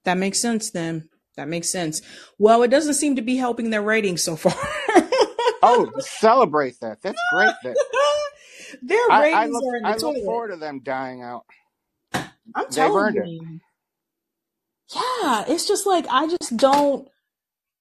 that 0.05 0.19
makes 0.19 0.41
sense 0.41 0.71
then. 0.71 1.09
That 1.37 1.49
makes 1.49 1.71
sense. 1.73 2.03
Well, 2.39 2.63
it 2.63 2.69
doesn't 2.69 2.95
seem 2.95 3.17
to 3.17 3.23
be 3.23 3.37
helping 3.37 3.71
their 3.71 3.83
ratings 3.83 4.23
so 4.25 4.37
far. 4.37 4.55
Oh, 5.63 5.93
celebrate 5.99 6.81
that. 6.81 7.03
That's 7.03 7.23
great. 7.25 7.55
That 7.63 7.79
Their 8.83 8.99
I, 9.09 9.25
I 9.33 9.47
ratings 9.47 9.49
look 9.49 9.65
are 9.65 9.77
in 9.77 9.87
the 9.87 9.89
I 9.89 9.97
look 9.97 10.17
toilet. 10.17 10.25
forward 10.25 10.51
to 10.53 10.57
them 10.57 10.81
dying 10.83 11.23
out. 11.23 11.45
I'm 12.55 12.71
They've 12.71 12.75
telling 12.75 12.95
earned 12.95 13.19
it. 13.19 13.31
you. 13.31 13.61
Yeah, 14.95 15.45
it's 15.49 15.67
just 15.67 15.87
like 15.87 16.07
I 16.11 16.29
just 16.29 16.57
don't 16.57 17.09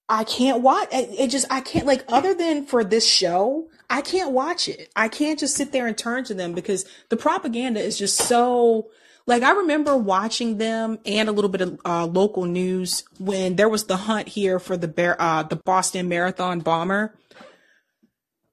I 0.08 0.24
can't 0.24 0.62
watch 0.62 0.88
it, 0.92 1.28
just 1.28 1.46
I 1.50 1.60
can't 1.60 1.86
like 1.86 2.04
other 2.08 2.34
than 2.34 2.66
for 2.66 2.84
this 2.84 3.06
show, 3.06 3.68
I 3.88 4.02
can't 4.02 4.32
watch 4.32 4.68
it. 4.68 4.90
I 4.96 5.08
can't 5.08 5.38
just 5.38 5.56
sit 5.56 5.72
there 5.72 5.86
and 5.86 5.96
turn 5.96 6.24
to 6.24 6.34
them 6.34 6.52
because 6.52 6.84
the 7.08 7.16
propaganda 7.16 7.80
is 7.80 7.98
just 7.98 8.16
so 8.18 8.90
like 9.26 9.42
I 9.42 9.52
remember 9.52 9.96
watching 9.96 10.58
them 10.58 10.98
and 11.06 11.28
a 11.28 11.32
little 11.32 11.50
bit 11.50 11.60
of 11.60 11.80
uh, 11.84 12.06
local 12.06 12.44
news 12.44 13.04
when 13.18 13.56
there 13.56 13.68
was 13.68 13.84
the 13.84 13.96
hunt 13.96 14.28
here 14.28 14.58
for 14.58 14.76
the 14.76 14.88
bear 14.88 15.20
uh, 15.20 15.44
the 15.44 15.56
Boston 15.56 16.08
Marathon 16.08 16.60
bomber 16.60 17.14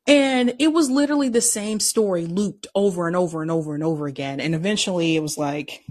and 0.07 0.55
it 0.59 0.73
was 0.73 0.89
literally 0.89 1.29
the 1.29 1.41
same 1.41 1.79
story 1.79 2.25
looped 2.25 2.67
over 2.73 3.07
and 3.07 3.15
over 3.15 3.41
and 3.41 3.51
over 3.51 3.73
and 3.73 3.83
over 3.83 4.07
again 4.07 4.39
and 4.39 4.53
eventually 4.53 5.15
it 5.15 5.21
was 5.21 5.37
like 5.37 5.83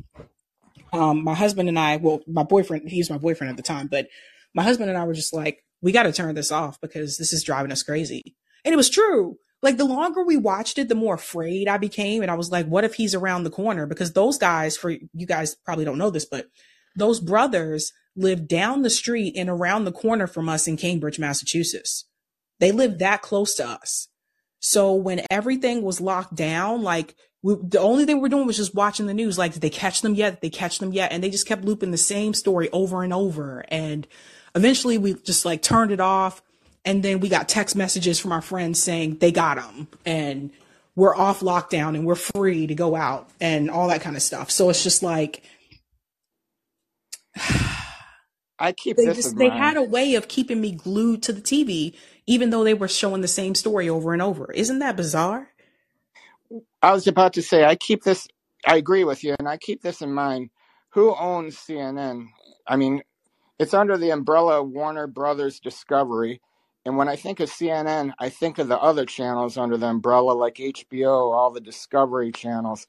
um, 0.93 1.23
my 1.23 1.35
husband 1.35 1.69
and 1.69 1.79
I, 1.79 1.97
well, 1.97 2.21
my 2.27 2.43
boyfriend, 2.43 2.89
he 2.89 2.99
was 2.99 3.11
my 3.11 3.19
boyfriend 3.19 3.51
at 3.51 3.57
the 3.57 3.63
time, 3.63 3.89
but 3.89 4.09
my 4.55 4.63
husband 4.63 4.91
and 4.91 4.99
I 4.99 5.05
were 5.05 5.15
just 5.15 5.35
like, 5.35 5.65
we 5.81 5.93
got 5.93 6.05
to 6.05 6.13
turn 6.13 6.35
this 6.35 6.51
off 6.51 6.81
because 6.81 7.19
this 7.19 7.33
is 7.33 7.45
driving 7.45 7.73
us 7.73 7.83
crazy. 7.83 8.37
And 8.65 8.73
it 8.73 8.77
was 8.77 8.91
true. 8.91 9.37
Like 9.63 9.77
the 9.77 9.85
longer 9.85 10.23
we 10.23 10.37
watched 10.37 10.79
it, 10.79 10.89
the 10.89 10.95
more 10.95 11.15
afraid 11.15 11.69
I 11.69 11.79
became. 11.79 12.23
And 12.23 12.31
I 12.31 12.35
was 12.35 12.51
like, 12.51 12.67
what 12.67 12.85
if 12.85 12.95
he's 12.95 13.15
around 13.15 13.45
the 13.45 13.51
corner? 13.51 13.87
Because 13.87 14.13
those 14.13 14.39
guys, 14.39 14.77
for 14.77 14.91
you 14.91 15.27
guys 15.27 15.55
probably 15.55 15.85
don't 15.85 15.99
know 15.99 16.11
this, 16.11 16.25
but 16.25 16.47
those 16.97 17.21
brothers 17.21 17.93
live 18.17 18.49
down 18.49 18.83
the 18.83 18.91
street 18.91 19.35
and 19.37 19.49
around 19.49 19.85
the 19.85 19.93
corner 19.93 20.27
from 20.27 20.49
us 20.49 20.67
in 20.67 20.77
Cambridge, 20.77 21.19
Massachusetts. 21.19 22.05
They 22.61 22.73
live 22.73 22.99
that 22.99 23.23
close 23.23 23.55
to 23.55 23.69
us. 23.69 24.09
So 24.61 24.95
when 24.95 25.25
everything 25.31 25.83
was 25.83 26.01
locked 26.01 26.35
down, 26.35 26.83
like 26.83 27.15
we, 27.43 27.55
the 27.63 27.79
only 27.79 28.05
thing 28.05 28.17
we 28.17 28.23
were 28.23 28.29
doing 28.29 28.47
was 28.47 28.57
just 28.57 28.75
watching 28.75 29.07
the 29.07 29.15
news. 29.15 29.39
Like, 29.39 29.53
did 29.53 29.63
they 29.63 29.71
catch 29.71 30.03
them 30.03 30.15
yet? 30.15 30.35
Did 30.35 30.41
they 30.41 30.57
catch 30.57 30.81
them 30.81 30.93
yet? 30.93 31.13
And 31.13 31.23
they 31.23 31.31
just 31.31 31.47
kept 31.47 31.65
looping 31.65 31.93
the 31.93 31.97
same 31.97 32.35
story 32.35 32.69
over 32.71 33.05
and 33.05 33.13
over. 33.13 33.65
And 33.69 34.07
eventually 34.59 34.99
we 34.99 35.15
just 35.15 35.45
like 35.45 35.63
turned 35.63 35.93
it 35.93 36.01
off. 36.01 36.43
And 36.85 37.03
then 37.03 37.21
we 37.21 37.29
got 37.29 37.49
text 37.49 37.77
messages 37.77 38.19
from 38.19 38.33
our 38.33 38.41
friends 38.43 38.83
saying 38.83 39.19
they 39.19 39.31
got 39.33 39.57
them 39.57 39.89
and 40.07 40.51
we're 40.97 41.15
off 41.15 41.41
lockdown 41.41 41.95
and 41.95 42.05
we're 42.05 42.15
free 42.15 42.67
to 42.67 42.75
go 42.75 42.97
out 42.97 43.29
and 43.41 43.71
all 43.71 43.89
that 43.89 44.01
kind 44.01 44.17
of 44.17 44.23
stuff. 44.23 44.51
So 44.51 44.71
it's 44.71 44.83
just 44.83 45.03
like, 45.03 45.43
I 48.59 48.73
keep 48.73 48.97
they 48.97 49.07
this 49.07 49.17
just, 49.17 49.37
they 49.37 49.49
mind. 49.49 49.63
had 49.63 49.77
a 49.77 49.83
way 49.83 50.17
of 50.17 50.29
keeping 50.29 50.61
me 50.61 50.73
glued 50.73 51.23
to 51.25 51.33
the 51.33 51.41
TV, 51.41 51.95
even 52.27 52.51
though 52.51 52.65
they 52.65 52.75
were 52.75 52.89
showing 52.89 53.21
the 53.21 53.29
same 53.29 53.55
story 53.55 53.89
over 53.89 54.13
and 54.13 54.21
over. 54.21 54.51
Isn't 54.53 54.81
that 54.81 54.97
bizarre? 54.97 55.51
I 56.83 56.93
was 56.93 57.07
about 57.07 57.35
to 57.35 57.43
say 57.43 57.65
I 57.65 57.77
keep 57.77 58.03
this. 58.03 58.27
I 58.67 58.77
agree 58.77 59.05
with 59.05 59.23
you, 59.23 59.37
and 59.39 59.49
I 59.49 59.59
keep 59.59 59.83
this 59.83 60.03
in 60.03 60.13
mind. 60.13 60.51
Who 60.91 61.15
owns 61.15 61.57
CNN? 61.57 62.27
I 62.67 62.77
mean, 62.77 63.03
it's 63.59 63.75
under 63.75 63.97
the 63.97 64.11
umbrella 64.11 64.61
of 64.63 64.71
Warner 64.71 65.07
Brothers 65.07 65.61
Discovery. 65.61 66.41
And 66.85 66.97
when 66.97 67.09
I 67.09 67.17
think 67.17 67.41
of 67.41 67.51
CNN, 67.51 68.13
I 68.19 68.29
think 68.29 68.59
of 68.59 68.69
the 68.69 68.79
other 68.79 69.05
channels 69.05 69.59
under 69.59 69.77
the 69.77 69.89
umbrella, 69.89 70.33
like 70.33 70.57
HBO, 70.57 71.33
all 71.35 71.51
the 71.51 71.61
Discovery 71.61 72.33
channels, 72.33 72.87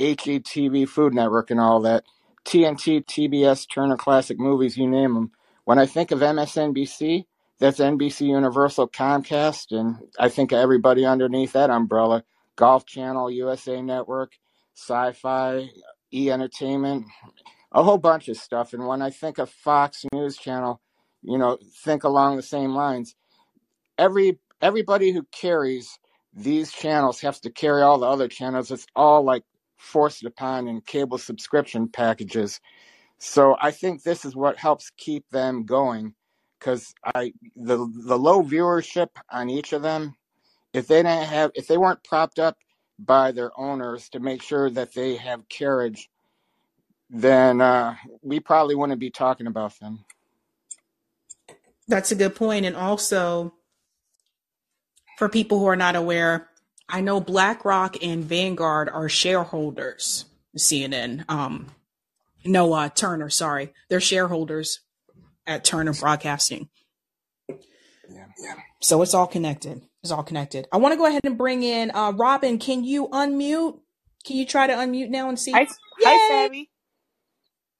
HGTV, 0.00 0.88
Food 0.88 1.14
Network, 1.14 1.50
and 1.50 1.60
all 1.60 1.80
that. 1.80 2.04
TNT, 2.44 3.04
TBS, 3.04 3.66
Turner 3.72 3.96
Classic 3.96 4.38
Movies, 4.38 4.76
you 4.76 4.88
name 4.88 5.14
them. 5.14 5.32
When 5.64 5.78
I 5.78 5.86
think 5.86 6.10
of 6.10 6.20
MSNBC, 6.20 7.24
that's 7.58 7.78
NBC 7.78 8.26
Universal 8.26 8.88
Comcast, 8.88 9.70
and 9.70 9.96
I 10.18 10.28
think 10.28 10.50
of 10.52 10.58
everybody 10.58 11.04
underneath 11.04 11.52
that 11.52 11.70
umbrella. 11.70 12.24
Golf 12.56 12.84
Channel, 12.86 13.30
USA 13.30 13.80
Network, 13.80 14.32
Sci 14.74 15.12
Fi, 15.12 15.70
E 16.12 16.30
Entertainment, 16.30 17.06
a 17.72 17.82
whole 17.82 17.98
bunch 17.98 18.28
of 18.28 18.36
stuff. 18.36 18.72
And 18.72 18.86
when 18.86 19.02
I 19.02 19.10
think 19.10 19.38
of 19.38 19.50
Fox 19.50 20.04
News 20.12 20.36
Channel, 20.36 20.80
you 21.22 21.38
know, 21.38 21.58
think 21.84 22.04
along 22.04 22.36
the 22.36 22.42
same 22.42 22.74
lines. 22.74 23.14
Every 23.98 24.38
everybody 24.60 25.12
who 25.12 25.26
carries 25.32 25.98
these 26.34 26.72
channels 26.72 27.20
has 27.20 27.40
to 27.40 27.50
carry 27.50 27.82
all 27.82 27.98
the 27.98 28.06
other 28.06 28.28
channels. 28.28 28.70
It's 28.70 28.86
all 28.96 29.22
like 29.22 29.44
forced 29.76 30.24
upon 30.24 30.68
in 30.68 30.80
cable 30.82 31.18
subscription 31.18 31.88
packages. 31.88 32.60
So 33.18 33.56
I 33.60 33.70
think 33.70 34.02
this 34.02 34.24
is 34.24 34.34
what 34.34 34.56
helps 34.56 34.90
keep 34.96 35.28
them 35.30 35.64
going 35.64 36.14
because 36.58 36.92
I 37.14 37.32
the 37.56 37.76
the 38.06 38.18
low 38.18 38.42
viewership 38.42 39.08
on 39.30 39.50
each 39.50 39.72
of 39.72 39.82
them 39.82 40.14
if 40.72 40.86
they 40.86 41.02
didn't 41.02 41.24
have 41.24 41.50
if 41.54 41.66
they 41.66 41.76
weren't 41.76 42.04
propped 42.04 42.38
up 42.38 42.56
by 42.98 43.32
their 43.32 43.50
owners 43.58 44.08
to 44.10 44.20
make 44.20 44.42
sure 44.42 44.70
that 44.70 44.94
they 44.94 45.16
have 45.16 45.48
carriage, 45.48 46.08
then 47.12 47.60
uh, 47.60 47.94
we 48.22 48.40
probably 48.40 48.74
wouldn't 48.74 48.98
be 48.98 49.10
talking 49.10 49.46
about 49.46 49.78
them. 49.78 50.04
That's 51.86 52.10
a 52.10 52.14
good 52.14 52.34
point. 52.34 52.64
And 52.64 52.74
also, 52.74 53.52
for 55.18 55.28
people 55.28 55.58
who 55.58 55.66
are 55.66 55.76
not 55.76 55.94
aware, 55.94 56.48
I 56.88 57.02
know 57.02 57.20
BlackRock 57.20 58.02
and 58.02 58.24
Vanguard 58.24 58.88
are 58.88 59.08
shareholders. 59.08 60.24
CNN, 60.56 61.24
um, 61.30 61.68
no, 62.44 62.74
uh, 62.74 62.90
Turner, 62.90 63.30
sorry, 63.30 63.72
they're 63.88 64.00
shareholders 64.00 64.80
at 65.46 65.64
Turner 65.64 65.94
Broadcasting. 65.94 66.68
Yeah, 67.48 67.56
yeah. 68.38 68.54
So 68.80 69.00
it's 69.00 69.14
all 69.14 69.26
connected. 69.26 69.80
It's 70.02 70.12
all 70.12 70.22
connected. 70.22 70.66
I 70.70 70.76
want 70.76 70.92
to 70.92 70.98
go 70.98 71.06
ahead 71.06 71.22
and 71.24 71.38
bring 71.38 71.62
in 71.62 71.90
uh, 71.94 72.12
Robin. 72.12 72.58
Can 72.58 72.84
you 72.84 73.08
unmute? 73.08 73.78
Can 74.26 74.36
you 74.36 74.44
try 74.44 74.66
to 74.66 74.74
unmute 74.74 75.08
now 75.08 75.30
and 75.30 75.38
see? 75.38 75.52
Hi, 75.52 75.66
hi, 76.02 76.28
Sabby. 76.28 76.68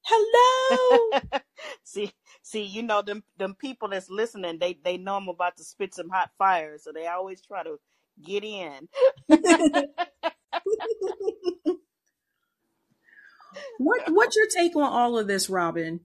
Hello. 0.05 1.21
see, 1.85 2.13
see, 2.43 2.63
you 2.63 2.83
know 2.83 3.03
them 3.03 3.23
them 3.39 3.55
people 3.59 3.89
that's 3.89 4.11
listening. 4.11 4.59
They 4.59 4.79
they 4.85 4.97
know 4.97 5.17
I'm 5.17 5.29
about 5.29 5.57
to 5.59 5.65
spit 5.65 5.95
some 5.95 6.09
hot 6.09 6.31
fire, 6.39 6.79
so 6.79 6.93
they 6.93 7.07
always 7.07 7.41
try 7.41 7.63
to 7.63 7.79
get 8.25 8.45
in. 8.45 8.89
what 13.79 14.03
What's 14.09 14.37
your 14.37 14.49
take 14.49 14.75
on 14.77 14.83
all 14.83 15.19
of 15.19 15.27
this, 15.29 15.49
Robin? 15.49 16.01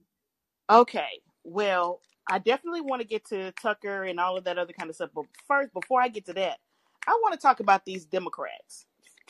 Okay, 0.70 1.20
well, 1.44 2.00
I 2.30 2.38
definitely 2.38 2.82
want 2.82 3.00
to 3.02 3.08
get 3.08 3.24
to 3.26 3.52
Tucker 3.52 4.04
and 4.04 4.20
all 4.20 4.36
of 4.36 4.44
that 4.44 4.58
other 4.58 4.74
kind 4.74 4.90
of 4.90 4.96
stuff. 4.96 5.10
But 5.14 5.24
first, 5.46 5.72
before 5.72 6.00
I 6.02 6.08
get 6.08 6.26
to 6.26 6.34
that, 6.34 6.58
I 7.06 7.12
want 7.22 7.32
to 7.32 7.40
talk 7.40 7.60
about 7.60 7.84
these 7.86 8.04
Democrats. 8.04 8.86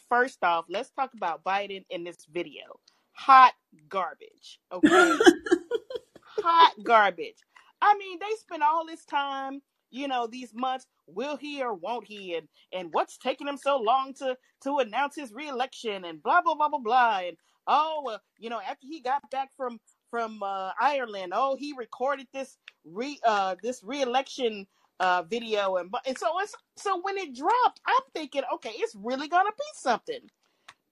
First 0.09 0.43
off, 0.43 0.65
let's 0.69 0.91
talk 0.91 1.13
about 1.15 1.45
Biden 1.45 1.85
in 1.91 2.03
this 2.03 2.27
video. 2.31 2.81
Hot 3.19 3.53
garbage. 3.89 4.61
Okay. 4.73 4.89
Hot 6.39 6.75
garbage. 6.85 7.37
I 7.83 7.97
mean, 7.99 8.19
they 8.21 8.35
spent 8.39 8.63
all 8.63 8.87
this 8.87 9.05
time, 9.05 9.61
you 9.91 10.07
know, 10.07 10.29
these 10.29 10.55
months, 10.55 10.87
will 11.09 11.37
he 11.37 11.61
or 11.61 11.75
won't 11.75 12.07
he, 12.07 12.37
and 12.37 12.49
and 12.73 12.91
what's 12.93 13.19
taking 13.19 13.49
him 13.49 13.57
so 13.57 13.77
long 13.79 14.15
to 14.15 14.37
to 14.63 14.79
announce 14.79 15.17
his 15.17 15.33
reelection, 15.33 16.05
and 16.05 16.23
blah 16.23 16.43
blah 16.43 16.55
blah 16.55 16.69
blah 16.69 16.79
blah, 16.79 17.19
and 17.27 17.37
oh, 17.67 18.09
uh, 18.09 18.19
you 18.39 18.51
know, 18.51 18.61
after 18.61 18.87
he 18.87 19.01
got 19.01 19.29
back 19.33 19.51
from 19.57 19.81
from 20.11 20.41
uh, 20.43 20.71
Ireland, 20.81 21.33
oh, 21.35 21.57
he 21.59 21.75
recorded 21.77 22.29
this 22.33 22.57
re 22.85 23.19
uh 23.27 23.57
this 23.63 23.83
reelection 23.83 24.67
uh 25.01 25.23
video, 25.23 25.77
and 25.77 25.93
and 26.07 26.17
so 26.17 26.29
it's 26.41 26.55
so 26.77 27.01
when 27.03 27.19
it 27.19 27.35
dropped, 27.35 27.81
I'm 27.85 28.03
thinking, 28.15 28.43
okay, 28.55 28.75
it's 28.77 28.95
really 28.95 29.27
gonna 29.29 29.51
be 29.51 29.65
something, 29.75 30.21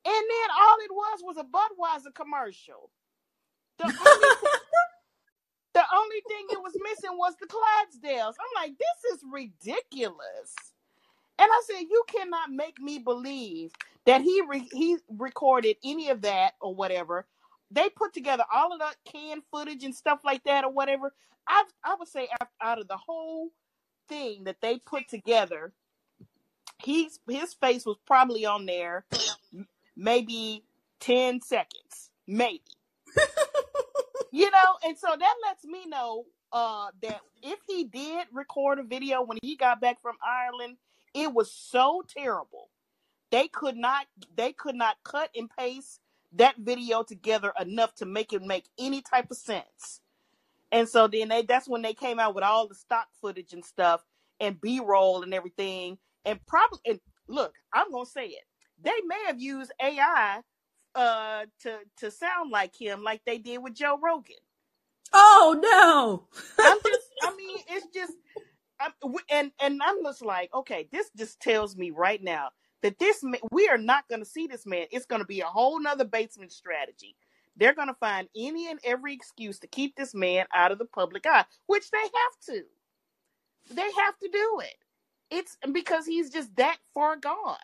and 0.06 0.24
then 0.30 0.48
all 0.56 0.76
it 0.82 0.92
was 0.92 1.18
was 1.24 1.36
a 1.36 1.42
Budweiser 1.42 2.14
commercial. 2.14 2.90
The 3.78 3.86
only, 3.86 3.94
the 5.74 5.82
only 5.94 6.22
thing 6.28 6.46
it 6.50 6.62
was 6.62 6.78
missing 6.80 7.18
was 7.18 7.34
the 7.40 7.48
Clydesdales. 7.48 8.34
I'm 8.38 8.62
like, 8.62 8.74
this 8.78 9.14
is 9.14 9.24
ridiculous. 9.30 10.54
And 11.38 11.48
I 11.50 11.62
said, 11.66 11.86
you 11.90 12.04
cannot 12.08 12.50
make 12.52 12.78
me 12.80 12.98
believe 13.00 13.72
that 14.06 14.22
he 14.22 14.42
re- 14.48 14.68
he 14.72 14.96
recorded 15.08 15.76
any 15.84 16.08
of 16.10 16.22
that 16.22 16.54
or 16.60 16.72
whatever. 16.72 17.26
They 17.72 17.90
put 17.90 18.14
together 18.14 18.44
all 18.54 18.72
of 18.72 18.78
that 18.78 18.96
canned 19.12 19.42
footage 19.50 19.82
and 19.82 19.94
stuff 19.94 20.20
like 20.24 20.44
that 20.44 20.64
or 20.64 20.70
whatever. 20.72 21.12
I 21.48 21.64
I 21.84 21.96
would 21.98 22.08
say 22.08 22.28
out 22.62 22.80
of 22.80 22.86
the 22.86 22.96
whole 22.96 23.50
thing 24.08 24.44
that 24.44 24.60
they 24.62 24.78
put 24.78 25.08
together, 25.08 25.72
he's 26.80 27.18
his 27.28 27.54
face 27.54 27.84
was 27.84 27.96
probably 28.06 28.46
on 28.46 28.66
there 28.66 29.04
maybe 29.96 30.64
10 31.00 31.40
seconds, 31.40 32.10
maybe. 32.26 32.62
you 34.32 34.50
know, 34.50 34.76
and 34.84 34.98
so 34.98 35.08
that 35.18 35.34
lets 35.46 35.64
me 35.64 35.86
know 35.86 36.24
uh 36.52 36.88
that 37.02 37.20
if 37.42 37.58
he 37.66 37.84
did 37.84 38.26
record 38.32 38.78
a 38.78 38.82
video 38.82 39.22
when 39.22 39.38
he 39.42 39.56
got 39.56 39.80
back 39.80 40.00
from 40.00 40.16
Ireland, 40.24 40.76
it 41.14 41.32
was 41.32 41.50
so 41.50 42.04
terrible. 42.06 42.68
They 43.30 43.48
could 43.48 43.76
not 43.76 44.06
they 44.36 44.52
could 44.52 44.74
not 44.76 44.96
cut 45.04 45.30
and 45.34 45.50
paste 45.58 46.00
that 46.32 46.56
video 46.58 47.02
together 47.02 47.52
enough 47.60 47.94
to 47.96 48.06
make 48.06 48.32
it 48.32 48.42
make 48.42 48.66
any 48.78 49.00
type 49.02 49.30
of 49.30 49.36
sense. 49.36 50.00
And 50.72 50.88
so 50.88 51.06
then 51.08 51.28
they 51.28 51.42
that's 51.42 51.68
when 51.68 51.82
they 51.82 51.94
came 51.94 52.18
out 52.18 52.34
with 52.34 52.44
all 52.44 52.68
the 52.68 52.74
stock 52.74 53.08
footage 53.20 53.52
and 53.52 53.64
stuff 53.64 54.04
and 54.40 54.60
B-roll 54.60 55.22
and 55.22 55.32
everything. 55.32 55.98
And 56.24 56.44
probably 56.46 56.80
and 56.84 57.00
look, 57.28 57.54
I'm 57.72 57.90
gonna 57.92 58.06
say 58.06 58.26
it. 58.26 58.44
They 58.82 59.00
may 59.06 59.24
have 59.26 59.40
used 59.40 59.72
AI 59.82 60.42
uh 60.94 61.44
to 61.60 61.78
to 61.98 62.10
sound 62.10 62.50
like 62.50 62.74
him 62.80 63.02
like 63.02 63.22
they 63.26 63.38
did 63.38 63.58
with 63.58 63.74
Joe 63.74 63.98
Rogan. 64.02 64.36
Oh 65.12 65.58
no. 65.62 66.28
I'm 66.62 66.78
just 66.86 67.08
I 67.22 67.34
mean, 67.36 67.58
it's 67.68 67.86
just 67.94 68.12
I'm, 68.80 68.92
and 69.30 69.52
and 69.60 69.80
I'm 69.84 70.02
just 70.04 70.24
like, 70.24 70.52
okay, 70.54 70.88
this 70.92 71.10
just 71.16 71.40
tells 71.40 71.76
me 71.76 71.90
right 71.90 72.22
now 72.22 72.48
that 72.82 72.98
this 72.98 73.22
man, 73.22 73.40
we 73.50 73.68
are 73.68 73.78
not 73.78 74.08
going 74.08 74.20
to 74.20 74.26
see 74.28 74.46
this 74.46 74.66
man. 74.66 74.86
It's 74.90 75.06
going 75.06 75.22
to 75.22 75.26
be 75.26 75.40
a 75.40 75.46
whole 75.46 75.80
nother 75.80 76.04
basement 76.04 76.52
strategy. 76.52 77.16
They're 77.56 77.74
going 77.74 77.88
to 77.88 77.94
find 77.94 78.28
any 78.36 78.70
and 78.70 78.78
every 78.84 79.14
excuse 79.14 79.58
to 79.60 79.66
keep 79.66 79.96
this 79.96 80.14
man 80.14 80.46
out 80.54 80.72
of 80.72 80.78
the 80.78 80.84
public 80.84 81.26
eye, 81.26 81.44
which 81.66 81.90
they 81.90 81.98
have 81.98 82.56
to. 82.56 82.62
They 83.74 83.82
have 84.04 84.18
to 84.18 84.28
do 84.30 84.60
it. 84.62 84.76
It's 85.30 85.56
because 85.72 86.06
he's 86.06 86.30
just 86.30 86.54
that 86.56 86.78
far 86.94 87.16
gone, 87.16 87.56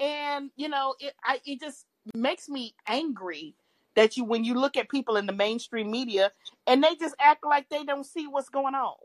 and 0.00 0.50
you 0.56 0.68
know, 0.68 0.94
it 1.00 1.14
I 1.24 1.40
it 1.44 1.60
just 1.60 1.86
makes 2.14 2.48
me 2.48 2.74
angry 2.86 3.54
that 3.94 4.16
you 4.16 4.24
when 4.24 4.44
you 4.44 4.54
look 4.54 4.76
at 4.76 4.88
people 4.88 5.16
in 5.16 5.26
the 5.26 5.32
mainstream 5.32 5.90
media 5.90 6.32
and 6.66 6.82
they 6.82 6.94
just 6.96 7.14
act 7.18 7.44
like 7.44 7.68
they 7.68 7.84
don't 7.84 8.04
see 8.04 8.26
what's 8.26 8.48
going 8.48 8.74
on. 8.74 8.96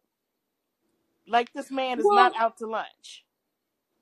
Like 1.27 1.53
this 1.53 1.69
man 1.69 1.99
is 1.99 2.05
well, 2.05 2.15
not 2.15 2.33
out 2.35 2.57
to 2.57 2.67
lunch. 2.67 3.23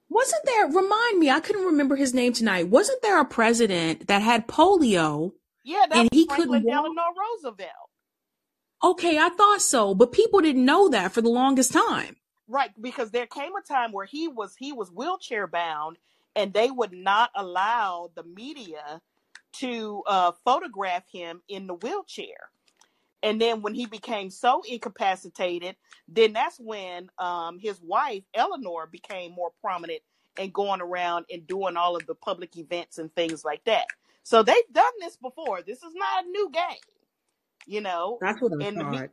Wasn't 0.09 0.45
there, 0.45 0.67
remind 0.67 1.19
me, 1.19 1.29
I 1.29 1.41
couldn't 1.41 1.65
remember 1.65 1.97
his 1.97 2.13
name 2.13 2.31
tonight. 2.31 2.69
Wasn't 2.69 3.01
there 3.01 3.19
a 3.19 3.25
president 3.25 4.07
that 4.07 4.21
had 4.21 4.47
polio? 4.47 5.33
Yeah, 5.65 5.85
and 5.91 6.07
he 6.13 6.25
Franklin 6.25 6.61
couldn't 6.61 6.65
Delano 6.65 7.01
Roosevelt. 7.43 7.89
Okay, 8.81 9.17
I 9.17 9.29
thought 9.29 9.61
so, 9.61 9.93
but 9.93 10.13
people 10.13 10.39
didn't 10.39 10.63
know 10.63 10.87
that 10.89 11.11
for 11.11 11.21
the 11.21 11.29
longest 11.29 11.73
time. 11.73 12.15
Right, 12.47 12.71
because 12.79 13.11
there 13.11 13.27
came 13.27 13.51
a 13.57 13.61
time 13.61 13.91
where 13.91 14.05
he 14.05 14.29
was 14.29 14.55
he 14.55 14.71
was 14.71 14.89
wheelchair 14.89 15.47
bound 15.47 15.97
and 16.37 16.53
they 16.53 16.71
would 16.71 16.93
not 16.93 17.31
allow 17.35 18.11
the 18.15 18.23
media 18.23 19.01
to 19.55 20.03
uh, 20.07 20.33
photograph 20.45 21.03
him 21.11 21.41
in 21.49 21.67
the 21.67 21.75
wheelchair. 21.75 22.51
And 23.23 23.41
then 23.41 23.61
when 23.61 23.73
he 23.75 23.85
became 23.87 24.29
so 24.29 24.61
incapacitated, 24.67 25.75
then 26.07 26.33
that's 26.33 26.59
when 26.59 27.09
um, 27.19 27.59
his 27.59 27.81
wife 27.81 28.23
Eleanor 28.33 28.87
became 28.91 29.33
more 29.33 29.51
prominent 29.61 30.01
and 30.37 30.53
going 30.53 30.81
around 30.81 31.25
and 31.31 31.47
doing 31.47 31.77
all 31.77 31.97
of 31.97 32.05
the 32.07 32.15
public 32.15 32.57
events 32.57 32.99
and 32.99 33.13
things 33.15 33.43
like 33.43 33.63
that. 33.65 33.87
So 34.23 34.43
they've 34.43 34.55
done 34.73 34.93
this 35.01 35.17
before. 35.17 35.61
This 35.63 35.79
is 35.79 35.93
not 35.95 36.25
a 36.25 36.29
new 36.29 36.51
game, 36.53 36.83
you 37.67 37.81
know. 37.81 38.19
That's 38.21 38.41
what 38.41 38.53
I 38.53 38.65
and 38.67 38.77
thought. 38.77 38.93
The, 38.93 39.09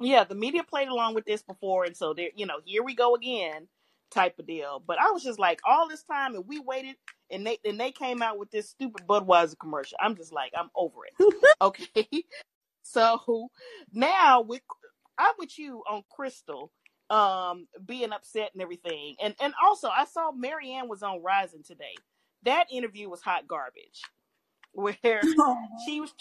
yeah, 0.00 0.24
the 0.24 0.34
media 0.34 0.64
played 0.64 0.88
along 0.88 1.14
with 1.14 1.26
this 1.26 1.42
before, 1.42 1.84
and 1.84 1.96
so 1.96 2.14
there, 2.14 2.30
you 2.36 2.46
know, 2.46 2.60
here 2.64 2.82
we 2.82 2.94
go 2.94 3.14
again, 3.14 3.68
type 4.10 4.38
of 4.38 4.46
deal. 4.46 4.82
But 4.86 4.98
I 5.00 5.10
was 5.10 5.22
just 5.22 5.38
like, 5.38 5.60
all 5.66 5.88
this 5.88 6.02
time, 6.02 6.34
and 6.34 6.46
we 6.46 6.58
waited 6.60 6.96
and 7.30 7.46
they 7.46 7.58
and 7.64 7.78
they 7.78 7.92
came 7.92 8.22
out 8.22 8.38
with 8.38 8.50
this 8.50 8.68
stupid 8.68 9.06
Budweiser 9.06 9.58
commercial. 9.58 9.96
I'm 10.00 10.16
just 10.16 10.32
like, 10.32 10.52
I'm 10.56 10.70
over 10.74 11.00
it. 11.06 11.34
okay. 11.60 12.08
So 12.82 13.50
now 13.92 14.40
with 14.40 14.62
I'm 15.16 15.34
with 15.38 15.56
you 15.58 15.84
on 15.88 16.02
Krystal 16.18 16.70
um 17.08 17.68
being 17.86 18.10
upset 18.10 18.50
and 18.52 18.62
everything. 18.62 19.14
And 19.22 19.34
and 19.40 19.52
also 19.64 19.88
I 19.88 20.06
saw 20.06 20.32
Marianne 20.32 20.88
was 20.88 21.02
on 21.02 21.22
Rising 21.22 21.62
today. 21.62 21.94
That 22.44 22.66
interview 22.72 23.08
was 23.08 23.20
hot 23.20 23.46
garbage. 23.46 24.02
Where 24.72 25.20
she 25.86 26.00
was 26.00 26.12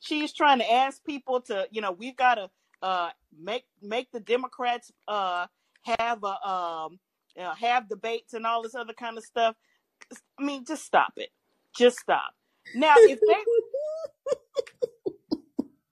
she's 0.00 0.32
trying 0.32 0.58
to 0.58 0.72
ask 0.72 1.04
people 1.04 1.42
to, 1.42 1.68
you 1.70 1.80
know, 1.80 1.92
we've 1.92 2.16
got 2.16 2.36
to 2.36 2.50
uh 2.82 3.10
make 3.38 3.66
make 3.80 4.10
the 4.10 4.20
Democrats 4.20 4.90
uh 5.06 5.46
have 5.98 6.22
a 6.24 6.48
um 6.48 6.98
you 7.38 7.44
know, 7.44 7.52
have 7.52 7.88
debates 7.88 8.34
and 8.34 8.44
all 8.44 8.62
this 8.62 8.74
other 8.74 8.92
kind 8.92 9.16
of 9.16 9.24
stuff. 9.24 9.54
I 10.38 10.42
mean, 10.42 10.64
just 10.66 10.84
stop 10.84 11.12
it. 11.16 11.30
Just 11.76 11.98
stop. 11.98 12.32
Now, 12.74 12.94
if 12.96 13.20
they 13.20 13.44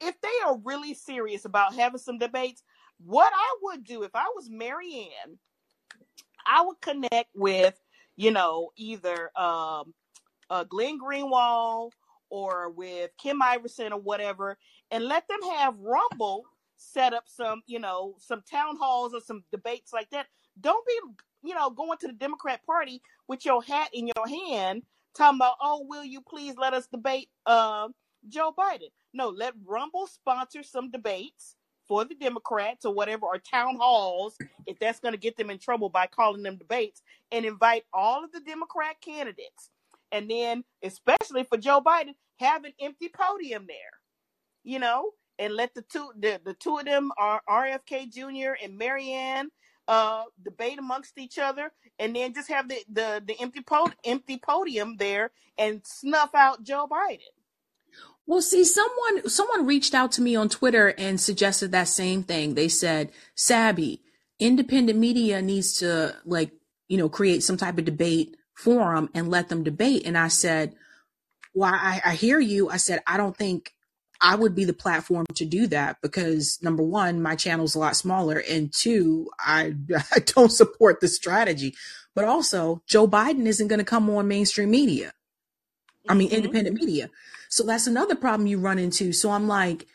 if 0.09 0.21
they 0.21 0.29
are 0.45 0.59
really 0.65 0.93
serious 0.95 1.45
about 1.45 1.75
having 1.75 2.01
some 2.01 2.19
debates, 2.19 2.63
what 2.99 3.33
I 3.33 3.57
would 3.63 3.85
do 3.85 4.03
if 4.03 4.11
I 4.15 4.27
was 4.35 4.51
Marianne, 4.51 5.39
I 6.47 6.63
would 6.63 6.81
connect 6.81 7.31
with, 7.35 7.75
you 8.17 8.33
know, 8.33 8.71
either 8.77 9.31
um, 9.39 9.95
uh, 10.51 10.65
Glenn 10.65 10.99
Greenwald 11.01 11.93
or 12.29 12.71
with 12.71 13.11
Kim 13.23 13.41
Iversen 13.41 13.93
or 13.93 14.01
whatever, 14.01 14.59
and 14.91 15.05
let 15.05 15.29
them 15.29 15.43
have 15.57 15.79
Rumble 15.79 16.43
set 16.77 17.13
up 17.13 17.25
some, 17.27 17.63
you 17.67 17.79
know, 17.79 18.15
some 18.19 18.43
town 18.51 18.77
halls 18.77 19.15
or 19.15 19.21
some 19.21 19.45
debates 19.51 19.93
like 19.93 20.11
that. 20.11 20.27
Don't 20.61 20.87
be, 20.87 21.49
you 21.49 21.55
know, 21.55 21.71
going 21.71 21.99
to 21.99 22.07
the 22.07 22.13
Democrat 22.13 22.61
Party 22.65 23.03
with 23.29 23.45
your 23.45 23.63
hat 23.63 23.91
in 23.93 24.09
your 24.09 24.27
hand, 24.27 24.83
talking 25.17 25.39
about, 25.39 25.57
oh, 25.61 25.85
will 25.89 26.05
you 26.05 26.21
please 26.21 26.55
let 26.57 26.75
us 26.75 26.87
debate 26.87 27.29
uh, 27.47 27.89
Joe 28.29 28.55
Biden? 28.57 28.91
No, 29.13 29.29
let 29.29 29.55
Rumble 29.65 30.07
sponsor 30.07 30.63
some 30.63 30.91
debates 30.91 31.57
for 31.89 32.05
the 32.05 32.15
Democrats 32.15 32.85
or 32.85 32.93
whatever, 32.93 33.27
or 33.27 33.39
town 33.39 33.77
halls, 33.77 34.37
if 34.67 34.79
that's 34.81 34.99
going 34.99 35.15
to 35.15 35.21
get 35.21 35.37
them 35.37 35.51
in 35.51 35.59
trouble 35.59 35.89
by 35.89 36.07
calling 36.07 36.43
them 36.43 36.57
debates, 36.57 37.01
and 37.31 37.45
invite 37.45 37.85
all 37.93 38.25
of 38.25 38.33
the 38.33 38.41
Democrat 38.41 38.97
candidates. 39.01 39.71
And 40.11 40.29
then, 40.29 40.65
especially 40.83 41.45
for 41.45 41.59
Joe 41.59 41.81
Biden, 41.81 42.15
have 42.41 42.65
an 42.65 42.73
empty 42.81 43.09
podium 43.09 43.67
there, 43.69 43.77
you 44.65 44.79
know, 44.79 45.11
and 45.39 45.55
let 45.55 45.75
the 45.75 45.83
two 45.83 46.11
the, 46.19 46.41
the 46.45 46.55
two 46.55 46.79
of 46.79 46.85
them 46.85 47.11
are 47.19 47.43
RFK 47.49 48.13
Jr. 48.13 48.55
and 48.63 48.77
Marianne 48.79 49.51
uh 49.89 50.25
debate 50.45 50.79
amongst 50.79 51.17
each 51.17 51.39
other 51.39 51.71
and 51.99 52.15
then 52.17 52.35
just 52.35 52.49
have 52.49 52.69
the 52.69 52.79
the, 52.93 53.23
the 53.27 53.41
empty 53.41 53.61
pod, 53.61 53.95
empty 54.05 54.39
podium 54.39 54.97
there 54.97 55.31
and 55.59 55.81
snuff 55.85 56.35
out 56.35 56.63
Joe 56.63 56.87
Biden. 56.91 57.21
Well, 58.27 58.43
see, 58.43 58.65
someone 58.65 59.29
someone 59.29 59.67
reached 59.67 59.95
out 59.95 60.13
to 60.13 60.23
me 60.23 60.35
on 60.35 60.49
Twitter 60.49 60.89
and 60.99 61.21
suggested 61.21 61.71
that 61.73 61.89
same 61.89 62.25
thing. 62.25 62.55
They 62.55 62.69
said, 62.69 63.13
"Sabby, 63.37 64.03
independent 64.41 64.99
media 64.99 65.41
needs 65.41 65.79
to 65.79 66.17
like, 66.25 66.51
you 66.89 66.99
know, 66.99 67.09
create 67.09 67.45
some 67.45 67.57
type 67.57 67.79
of 67.79 67.85
debate 67.85 68.37
forum 68.55 69.11
and 69.15 69.31
let 69.31 69.49
them 69.49 69.63
debate." 69.63 70.03
And 70.05 70.19
I 70.19 70.27
said, 70.27 70.75
"Well, 71.55 71.73
I, 71.73 72.03
I 72.05 72.15
hear 72.15 72.41
you." 72.41 72.69
I 72.69 72.79
said, 72.79 73.01
"I 73.07 73.17
don't 73.17 73.37
think 73.37 73.76
I 74.21 74.35
would 74.35 74.55
be 74.55 74.65
the 74.65 74.73
platform 74.73 75.27
to 75.35 75.45
do 75.45 75.67
that 75.69 75.99
because 76.03 76.59
number 76.63 76.83
one, 76.83 77.21
my 77.23 77.37
channel's 77.37 77.75
a 77.75 77.79
lot 77.79 77.97
smaller, 77.97 78.43
and 78.49 78.73
two, 78.73 79.29
I 79.39 79.75
I 80.15 80.21
don't 80.21 80.51
support 80.53 81.01
the 81.01 81.09
strategy. 81.09 81.75
But 82.15 82.25
also, 82.25 82.83
Joe 82.87 83.07
Biden 83.07 83.47
isn't 83.47 83.69
going 83.69 83.79
to 83.79 83.85
come 83.85 84.09
on 84.11 84.27
mainstream 84.29 84.71
media. 84.71 85.13
I 86.09 86.15
mean, 86.15 86.29
Mm-hmm. 86.29 86.37
independent 86.37 86.77
media. 86.81 87.11
So 87.51 87.65
that's 87.65 87.87
another 87.87 88.15
problem 88.17 88.47
you 88.47 88.59
run 88.59 88.79
into. 88.79 89.13
So 89.13 89.31
I'm 89.31 89.49
like, 89.49 89.87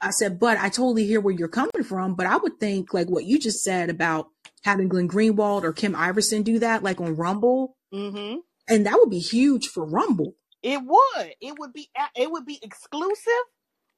I 0.00 0.10
said, 0.10 0.38
but 0.38 0.58
I 0.58 0.68
totally 0.68 1.06
hear 1.06 1.20
where 1.20 1.34
you're 1.34 1.48
coming 1.48 1.82
from. 1.84 2.14
But 2.14 2.26
I 2.26 2.36
would 2.36 2.60
think 2.60 2.92
like 2.92 3.08
what 3.08 3.24
you 3.24 3.38
just 3.38 3.62
said 3.64 3.88
about 3.88 4.28
having 4.64 4.88
Glenn 4.88 5.08
Greenwald 5.08 5.62
or 5.62 5.72
Kim 5.72 5.94
Iversen 5.94 6.44
do 6.44 6.58
that, 6.58 6.82
like 6.82 7.00
on 7.00 7.16
Rumble, 7.16 7.76
Mm-hmm. 7.94 8.38
and 8.68 8.84
that 8.86 8.96
would 8.98 9.10
be 9.10 9.18
huge 9.20 9.68
for 9.68 9.86
Rumble. 9.86 10.34
It 10.66 10.82
would. 10.84 11.32
It 11.40 11.56
would 11.60 11.72
be. 11.72 11.88
It 12.16 12.28
would 12.28 12.44
be 12.44 12.58
exclusive. 12.60 13.44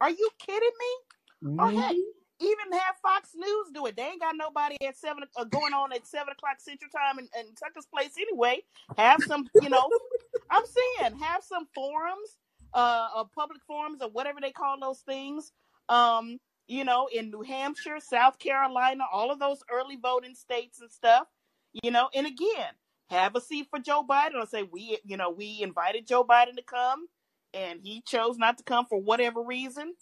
Are 0.02 0.10
you 0.10 0.28
kidding 0.38 0.68
me? 0.78 1.56
Or 1.58 1.70
heck, 1.70 1.96
even 2.40 2.72
have 2.72 2.96
Fox 3.02 3.30
News 3.34 3.68
do 3.72 3.86
it. 3.86 3.96
They 3.96 4.02
ain't 4.02 4.20
got 4.20 4.34
nobody 4.36 4.76
at 4.86 4.98
seven 4.98 5.24
uh, 5.36 5.44
going 5.44 5.72
on 5.72 5.94
at 5.94 6.06
seven 6.06 6.32
o'clock 6.32 6.56
Central 6.58 6.90
Time 6.90 7.18
in, 7.18 7.28
in 7.40 7.54
Tucker's 7.54 7.86
place 7.86 8.12
anyway. 8.18 8.62
Have 8.98 9.20
some, 9.26 9.48
you 9.62 9.70
know. 9.70 9.88
I'm 10.50 10.64
saying 10.66 11.18
have 11.18 11.42
some 11.42 11.66
forums, 11.74 12.36
uh, 12.74 13.08
uh, 13.16 13.24
public 13.34 13.62
forums 13.66 14.02
or 14.02 14.10
whatever 14.10 14.40
they 14.40 14.52
call 14.52 14.78
those 14.78 15.00
things. 15.00 15.52
Um, 15.88 16.38
you 16.66 16.84
know, 16.84 17.08
in 17.10 17.30
New 17.30 17.40
Hampshire, 17.40 17.98
South 17.98 18.38
Carolina, 18.38 19.04
all 19.10 19.30
of 19.30 19.38
those 19.38 19.62
early 19.72 19.96
voting 19.96 20.34
states 20.34 20.80
and 20.82 20.92
stuff. 20.92 21.26
You 21.82 21.90
know, 21.90 22.10
and 22.14 22.26
again, 22.26 22.74
have 23.10 23.34
a 23.36 23.40
seat 23.40 23.66
for 23.70 23.78
Joe 23.78 24.04
Biden 24.08 24.34
or 24.34 24.46
say 24.46 24.62
we, 24.62 24.98
you 25.04 25.16
know, 25.16 25.30
we 25.30 25.60
invited 25.62 26.06
Joe 26.06 26.24
Biden 26.24 26.56
to 26.56 26.62
come 26.62 27.06
and 27.54 27.80
he 27.82 28.02
chose 28.06 28.36
not 28.38 28.58
to 28.58 28.64
come 28.64 28.86
for 28.86 29.00
whatever 29.00 29.42
reason 29.42 29.94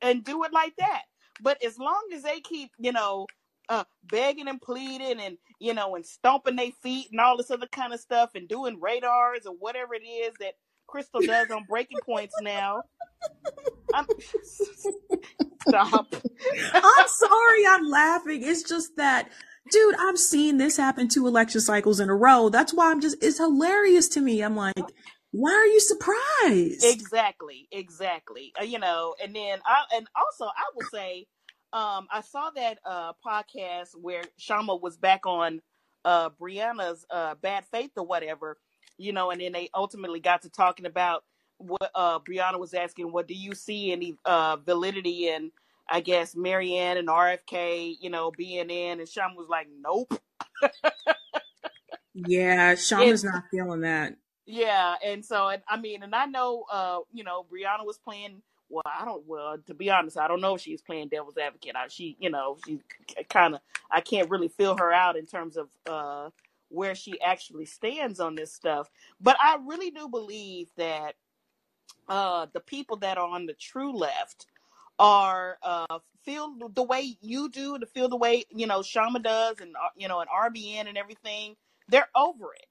and 0.00 0.24
do 0.24 0.44
it 0.44 0.52
like 0.52 0.74
that. 0.78 1.02
But 1.40 1.62
as 1.64 1.78
long 1.78 2.08
as 2.14 2.22
they 2.22 2.40
keep, 2.40 2.70
you 2.78 2.92
know, 2.92 3.26
uh, 3.68 3.84
begging 4.04 4.48
and 4.48 4.60
pleading 4.60 5.20
and, 5.20 5.38
you 5.58 5.74
know, 5.74 5.94
and 5.94 6.04
stomping 6.04 6.56
their 6.56 6.72
feet 6.82 7.08
and 7.10 7.20
all 7.20 7.36
this 7.36 7.50
other 7.50 7.66
kind 7.66 7.92
of 7.92 8.00
stuff 8.00 8.30
and 8.34 8.48
doing 8.48 8.80
radars 8.80 9.46
or 9.46 9.54
whatever 9.58 9.94
it 9.94 10.06
is 10.06 10.34
that 10.40 10.54
Krystal 10.88 11.24
does 11.24 11.50
on 11.50 11.64
breaking 11.68 11.98
points 12.04 12.34
now. 12.42 12.82
I'm, 13.94 14.06
stop. 15.68 16.14
I'm 16.74 17.08
sorry, 17.08 17.66
I'm 17.68 17.88
laughing. 17.88 18.42
It's 18.42 18.62
just 18.62 18.96
that, 18.96 19.30
dude, 19.70 19.94
I've 19.98 20.18
seen 20.18 20.58
this 20.58 20.76
happen 20.76 21.08
two 21.08 21.26
election 21.26 21.60
cycles 21.60 22.00
in 22.00 22.08
a 22.08 22.14
row. 22.14 22.48
That's 22.48 22.72
why 22.74 22.90
I'm 22.90 23.00
just, 23.00 23.22
it's 23.22 23.38
hilarious 23.38 24.08
to 24.10 24.20
me. 24.20 24.42
I'm 24.42 24.56
like, 24.56 24.74
why 25.32 25.52
are 25.52 25.66
you 25.66 25.80
surprised? 25.80 26.84
Exactly, 26.84 27.66
exactly. 27.72 28.52
Uh, 28.60 28.64
you 28.64 28.78
know, 28.78 29.14
and 29.22 29.34
then 29.34 29.60
I 29.64 29.84
and 29.96 30.06
also 30.14 30.44
I 30.44 30.64
will 30.74 30.86
say, 30.92 31.26
um, 31.72 32.06
I 32.12 32.20
saw 32.20 32.50
that 32.50 32.78
uh 32.84 33.12
podcast 33.26 33.90
where 33.94 34.24
Shama 34.36 34.76
was 34.76 34.98
back 34.98 35.24
on 35.24 35.62
uh 36.04 36.28
Briahna's 36.30 37.06
uh 37.10 37.34
bad 37.36 37.64
faith 37.72 37.92
or 37.96 38.04
whatever, 38.04 38.58
you 38.98 39.12
know, 39.14 39.30
and 39.30 39.40
then 39.40 39.52
they 39.52 39.70
ultimately 39.74 40.20
got 40.20 40.42
to 40.42 40.50
talking 40.50 40.84
about 40.84 41.24
what 41.56 41.90
uh 41.94 42.18
Brianna 42.18 42.60
was 42.60 42.74
asking, 42.74 43.10
what 43.10 43.26
do 43.26 43.34
you 43.34 43.54
see 43.54 43.90
any 43.90 44.16
uh 44.26 44.56
validity 44.56 45.28
in 45.30 45.50
I 45.88 46.00
guess 46.00 46.34
Marianne 46.34 46.96
and 46.96 47.08
RFK, 47.08 47.96
you 48.00 48.10
know, 48.10 48.30
being 48.30 48.70
in 48.70 49.00
and 49.00 49.08
Sean 49.08 49.36
was 49.36 49.48
like, 49.48 49.68
Nope. 49.80 50.14
Yeah, 52.14 52.72
Shauna's 52.74 53.24
not 53.24 53.44
feeling 53.50 53.80
that. 53.80 54.14
Yeah, 54.46 54.96
and 55.04 55.24
so 55.24 55.48
and 55.48 55.62
I 55.68 55.78
mean, 55.78 56.02
and 56.02 56.14
I 56.14 56.26
know, 56.26 56.64
uh, 56.70 56.98
you 57.12 57.24
know, 57.24 57.46
Briahna 57.50 57.86
was 57.86 57.98
playing. 57.98 58.42
Well, 58.68 58.82
I 58.86 59.04
don't. 59.04 59.24
Well, 59.26 59.58
to 59.66 59.74
be 59.74 59.90
honest, 59.90 60.18
I 60.18 60.28
don't 60.28 60.40
know 60.40 60.54
if 60.54 60.60
she's 60.62 60.82
playing 60.82 61.08
devil's 61.08 61.36
advocate. 61.36 61.76
I, 61.76 61.88
she, 61.88 62.16
you 62.18 62.30
know, 62.30 62.56
she 62.66 62.80
kind 63.28 63.54
of. 63.54 63.60
I 63.90 64.00
can't 64.00 64.30
really 64.30 64.48
feel 64.48 64.76
her 64.78 64.92
out 64.92 65.16
in 65.16 65.26
terms 65.26 65.56
of 65.56 65.68
uh, 65.88 66.30
where 66.68 66.94
she 66.94 67.20
actually 67.20 67.66
stands 67.66 68.18
on 68.18 68.34
this 68.34 68.52
stuff. 68.52 68.90
But 69.20 69.36
I 69.40 69.58
really 69.64 69.90
do 69.90 70.08
believe 70.08 70.68
that 70.76 71.14
uh, 72.08 72.46
the 72.52 72.60
people 72.60 72.96
that 72.98 73.18
are 73.18 73.28
on 73.28 73.46
the 73.46 73.54
true 73.54 73.96
left 73.96 74.46
are 75.02 75.58
uh, 75.64 76.00
feel 76.24 76.56
the 76.74 76.84
way 76.84 77.18
you 77.22 77.50
do, 77.50 77.78
to 77.78 77.86
feel 77.86 78.08
the 78.10 78.16
way 78.18 78.44
you 78.50 78.68
know 78.68 78.82
Shama 78.82 79.20
does, 79.20 79.60
and 79.60 79.76
uh, 79.76 79.90
you 79.96 80.08
know, 80.08 80.20
and 80.22 80.30
RBN 80.30 80.88
and 80.88 80.98
everything. 80.98 81.56
They're 81.90 82.08
over 82.16 82.54
it 82.54 82.62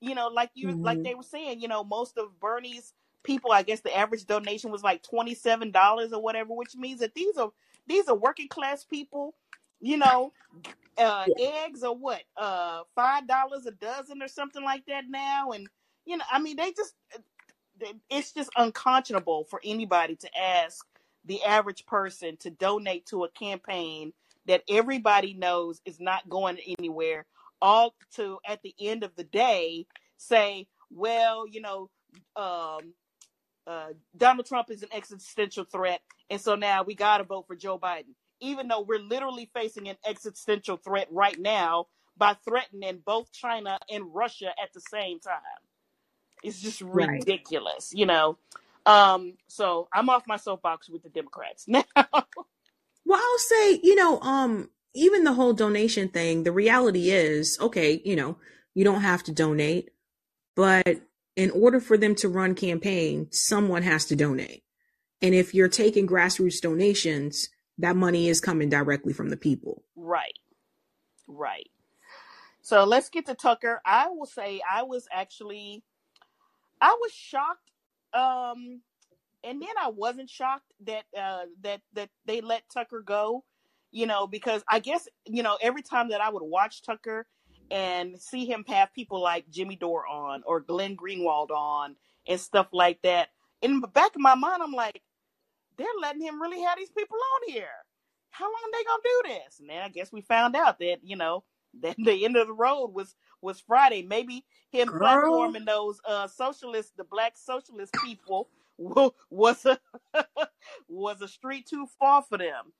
you 0.00 0.14
know, 0.14 0.28
like 0.28 0.50
you 0.54 0.78
like 0.82 1.00
Mhm. 1.00 1.04
they 1.04 1.14
were 1.14 1.22
saying, 1.22 1.60
you 1.60 1.68
know, 1.68 1.84
most 1.84 2.18
of 2.18 2.38
Bernie's 2.40 2.92
people, 3.24 3.52
I 3.52 3.62
guess 3.62 3.80
the 3.80 3.96
average 3.96 4.26
donation 4.26 4.70
was 4.70 4.82
like 4.82 5.02
twenty 5.02 5.34
seven 5.34 5.70
dollars 5.70 6.12
or 6.14 6.22
whatever, 6.22 6.54
which 6.54 6.76
means 6.76 7.00
that 7.00 7.14
these 7.14 7.36
are 7.38 7.52
these 7.88 8.08
are 8.08 8.16
working 8.16 8.48
class 8.48 8.84
people, 8.84 9.34
you 9.80 9.98
know, 9.98 10.34
uh 10.98 11.28
eggs 11.38 11.84
or 11.84 11.96
what, 11.96 12.22
uh 12.36 12.82
five 12.96 13.26
dollars 13.28 13.66
a 13.66 13.72
dozen 13.72 14.22
or 14.22 14.28
something 14.28 14.64
like 14.64 14.86
that 14.86 15.04
now, 15.08 15.52
and 15.52 15.68
you 16.06 16.16
know, 16.18 16.24
I 16.30 16.40
mean, 16.40 16.56
they 16.56 16.72
just 16.72 16.94
it's 18.10 18.32
just 18.32 18.50
unconscionable 18.56 19.44
for 19.44 19.60
anybody 19.64 20.16
to 20.16 20.30
ask 20.38 20.86
the 21.26 21.42
average 21.44 21.86
person 21.86 22.36
to 22.38 22.50
donate 22.50 23.06
to 23.06 23.24
a 23.24 23.30
campaign 23.30 24.12
that 24.46 24.62
everybody 24.68 25.34
knows 25.34 25.80
is 25.86 26.00
not 26.00 26.28
going 26.28 26.58
anywhere 26.78 27.26
all 27.62 27.94
to 28.14 28.38
at 28.46 28.62
the 28.62 28.74
end 28.80 29.04
of 29.04 29.14
the 29.16 29.24
day 29.24 29.86
say 30.18 30.66
well 30.90 31.46
you 31.48 31.60
know 31.60 31.90
um 32.36 32.92
uh 33.66 33.88
donald 34.16 34.46
trump 34.46 34.70
is 34.70 34.82
an 34.82 34.88
existential 34.92 35.64
threat 35.64 36.02
and 36.30 36.40
so 36.40 36.56
now 36.56 36.82
we 36.84 36.94
got 36.94 37.18
to 37.18 37.24
vote 37.24 37.46
for 37.46 37.56
joe 37.56 37.78
biden. 37.78 38.14
Even 38.40 38.68
though 38.68 38.82
we're 38.82 38.98
literally 39.00 39.50
facing 39.54 39.88
an 39.88 39.96
existential 40.06 40.76
threat 40.78 41.08
right 41.10 41.38
now 41.40 41.86
by 42.18 42.36
threatening 42.46 43.02
both 43.06 43.32
china 43.32 43.78
and 43.90 44.04
russia 44.14 44.52
at 44.62 44.72
the 44.74 44.80
same 44.80 45.20
time. 45.20 45.42
It's 46.42 46.60
just 46.60 46.80
Right. 46.92 47.24
ridiculous 47.24 47.92
you 47.94 48.06
know 48.06 48.38
um 48.86 49.34
so 49.48 49.88
i'm 49.92 50.08
off 50.08 50.24
my 50.26 50.36
soapbox 50.36 50.88
with 50.88 51.02
the 51.02 51.08
democrats 51.08 51.64
now 51.68 51.84
Well, 53.04 53.20
I'll 53.20 53.38
say, 53.38 53.80
you 53.82 53.94
know, 53.94 54.20
um, 54.20 54.70
even 54.94 55.24
the 55.24 55.32
whole 55.32 55.52
donation 55.52 56.08
thing, 56.08 56.44
the 56.44 56.52
reality 56.52 57.10
is, 57.10 57.58
okay, 57.60 58.00
you 58.04 58.16
know, 58.16 58.38
you 58.74 58.84
don't 58.84 59.00
have 59.00 59.22
to 59.24 59.32
donate, 59.32 59.90
but 60.54 61.00
in 61.36 61.50
order 61.50 61.80
for 61.80 61.96
them 61.96 62.14
to 62.16 62.28
run 62.28 62.54
campaign, 62.54 63.28
someone 63.30 63.82
has 63.82 64.04
to 64.06 64.16
donate. 64.16 64.62
And 65.20 65.34
if 65.34 65.54
you're 65.54 65.68
taking 65.68 66.06
grassroots 66.06 66.60
donations, 66.60 67.48
that 67.78 67.96
money 67.96 68.28
is 68.28 68.40
coming 68.40 68.68
directly 68.68 69.12
from 69.12 69.30
the 69.30 69.36
people. 69.36 69.82
Right. 69.96 70.38
Right. 71.26 71.70
So 72.60 72.84
let's 72.84 73.08
get 73.08 73.26
to 73.26 73.34
Tucker. 73.34 73.80
I 73.84 74.08
will 74.08 74.26
say 74.26 74.60
I 74.70 74.84
was 74.84 75.08
actually 75.12 75.82
I 76.80 76.96
was 77.00 77.12
shocked 77.12 77.71
um 78.14 78.80
and 79.44 79.60
then 79.60 79.74
I 79.80 79.90
wasn't 79.90 80.30
shocked 80.30 80.72
that 80.86 81.04
uh 81.18 81.44
that 81.62 81.80
that 81.94 82.10
they 82.26 82.40
let 82.40 82.62
Tucker 82.72 83.02
go, 83.02 83.44
you 83.90 84.06
know, 84.06 84.26
because 84.26 84.62
I 84.68 84.78
guess, 84.78 85.08
you 85.26 85.42
know, 85.42 85.58
every 85.60 85.82
time 85.82 86.10
that 86.10 86.20
I 86.20 86.30
would 86.30 86.42
watch 86.42 86.82
Tucker 86.82 87.26
and 87.70 88.20
see 88.20 88.46
him 88.46 88.64
have 88.68 88.92
people 88.94 89.20
like 89.22 89.50
Jimmy 89.50 89.76
Dore 89.76 90.06
on 90.06 90.42
or 90.46 90.60
Glenn 90.60 90.96
Greenwald 90.96 91.50
on 91.50 91.96
and 92.28 92.40
stuff 92.40 92.68
like 92.72 93.02
that, 93.02 93.28
in 93.62 93.80
the 93.80 93.88
back 93.88 94.14
of 94.14 94.20
my 94.20 94.34
mind 94.34 94.62
I'm 94.62 94.72
like 94.72 95.02
they're 95.78 95.86
letting 96.00 96.22
him 96.22 96.40
really 96.40 96.62
have 96.62 96.78
these 96.78 96.90
people 96.90 97.16
on 97.16 97.52
here. 97.52 97.68
How 98.30 98.44
long 98.46 98.54
are 98.54 98.72
they 98.72 98.84
gonna 98.84 99.02
do 99.04 99.34
this? 99.44 99.60
And 99.60 99.70
then 99.70 99.82
I 99.82 99.88
guess 99.88 100.12
we 100.12 100.22
found 100.22 100.56
out 100.56 100.78
that 100.78 100.98
you 101.02 101.16
know 101.16 101.44
that 101.82 101.96
the 101.98 102.24
end 102.24 102.36
of 102.36 102.46
the 102.46 102.52
road 102.52 102.88
was 102.94 103.14
was 103.42 103.60
Friday. 103.60 104.02
Maybe 104.02 104.44
him 104.70 104.88
Girl. 104.88 105.00
platforming 105.00 105.66
those 105.66 106.00
uh 106.04 106.28
socialists, 106.28 106.92
the 106.96 107.04
black 107.04 107.36
socialist 107.36 107.92
people, 108.04 108.48
was 109.30 109.64
a 109.66 109.78
was 110.88 111.20
a 111.20 111.28
street 111.28 111.66
too 111.66 111.86
far 111.98 112.22
for 112.22 112.38
them. 112.38 112.72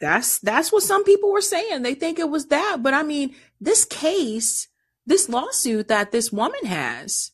That's 0.00 0.38
that's 0.40 0.72
what 0.72 0.82
some 0.82 1.04
people 1.04 1.32
were 1.32 1.40
saying. 1.40 1.82
They 1.82 1.94
think 1.94 2.18
it 2.18 2.28
was 2.28 2.46
that, 2.46 2.78
but 2.82 2.92
I 2.92 3.02
mean, 3.02 3.34
this 3.60 3.84
case, 3.84 4.68
this 5.06 5.28
lawsuit 5.28 5.88
that 5.88 6.12
this 6.12 6.30
woman 6.30 6.66
has, 6.66 7.32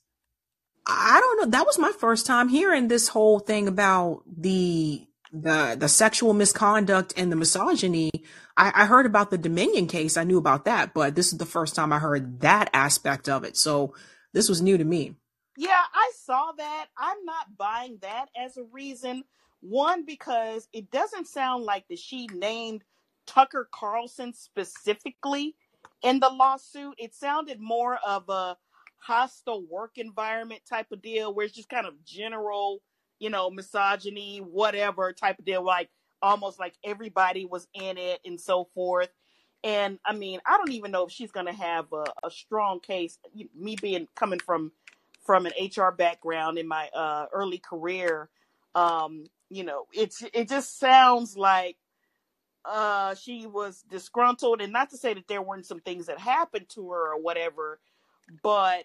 I 0.86 1.18
don't 1.20 1.40
know. 1.40 1.50
That 1.50 1.66
was 1.66 1.78
my 1.78 1.92
first 1.98 2.24
time 2.24 2.48
hearing 2.48 2.86
this 2.88 3.09
whole 3.09 3.40
thing 3.40 3.66
about 3.66 4.22
the 4.26 5.07
the 5.32 5.76
the 5.78 5.88
sexual 5.88 6.34
misconduct 6.34 7.14
and 7.16 7.32
the 7.32 7.36
misogyny. 7.36 8.11
I, 8.57 8.72
I 8.74 8.86
heard 8.86 9.07
about 9.07 9.30
the 9.30 9.38
Dominion 9.38 9.86
case. 9.86 10.16
I 10.16 10.24
knew 10.24 10.38
about 10.38 10.64
that, 10.66 10.94
but 10.94 11.14
this 11.14 11.32
is 11.32 11.38
the 11.38 11.46
first 11.46 11.74
time 11.74 11.92
I 11.92 11.98
heard 11.98 12.40
that 12.40 12.70
aspect 12.72 13.28
of 13.28 13.44
it. 13.44 13.57
So 13.57 13.94
this 14.32 14.48
was 14.48 14.62
new 14.62 14.78
to 14.78 14.84
me. 14.84 15.14
Yeah, 15.57 15.82
I 15.94 16.12
saw 16.24 16.53
that. 16.57 16.86
I'm 16.96 17.24
not 17.24 17.57
buying 17.57 17.98
that 18.00 18.26
as 18.36 18.57
a 18.57 18.64
reason. 18.64 19.24
One, 19.61 20.05
because 20.05 20.68
it 20.72 20.90
doesn't 20.90 21.28
sound 21.28 21.64
like 21.64 21.86
that 21.88 21.98
she 21.98 22.26
named 22.34 22.82
Tucker 23.26 23.68
Carlson 23.72 24.32
specifically 24.32 25.55
in 26.03 26.20
the 26.20 26.30
lawsuit. 26.30 26.94
It 26.98 27.14
sounded 27.14 27.61
more 27.61 27.98
of 28.07 28.28
a 28.28 28.57
hostile 28.98 29.64
work 29.70 29.98
environment 29.98 30.62
type 30.68 30.86
of 30.92 31.03
deal 31.03 31.34
where 31.34 31.46
it's 31.46 31.55
just 31.55 31.68
kind 31.68 31.86
of 31.86 32.05
general, 32.05 32.80
you 33.18 33.30
know, 33.30 33.50
misogyny, 33.50 34.38
whatever 34.38 35.12
type 35.12 35.38
of 35.38 35.44
deal, 35.44 35.64
like 35.64 35.90
almost 36.23 36.59
like 36.59 36.75
everybody 36.85 37.45
was 37.45 37.66
in 37.75 37.99
it 37.99 38.20
and 38.25 38.41
so 38.41 38.64
forth. 38.75 39.11
And 39.64 39.99
I 40.05 40.14
mean, 40.14 40.41
I 40.47 40.57
don't 40.57 40.73
even 40.73 40.91
know 40.91 41.07
if 41.07 41.12
she's 41.12 41.31
going 41.31 41.47
to 41.47 41.53
have 41.53 41.93
a, 41.93 42.05
a 42.25 42.31
strong 42.31 42.81
case. 42.81 43.18
Me 43.55 43.77
being 43.81 44.09
coming 44.14 44.41
from 44.41 44.73
from 45.25 45.47
an 45.47 45.53
HR 45.61 45.91
background 45.93 46.59
in 46.59 46.66
my 46.66 46.89
uh, 46.89 47.27
early 47.33 47.59
career, 47.59 48.29
um, 48.75 49.25
you 49.51 49.62
know, 49.64 49.87
it's 49.93 50.23
it 50.33 50.49
just 50.49 50.79
sounds 50.81 51.37
like 51.37 51.77
uh, 52.64 53.14
she 53.14 53.47
was 53.47 53.85
disgruntled, 53.89 54.61
and 54.61 54.73
not 54.73 54.91
to 54.91 54.97
say 54.97 55.14
that 55.14 55.29
there 55.29 55.43
weren't 55.43 55.66
some 55.66 55.81
things 55.81 56.07
that 56.07 56.18
happened 56.18 56.68
to 56.70 56.91
her 56.91 57.12
or 57.12 57.20
whatever, 57.20 57.79
but 58.43 58.85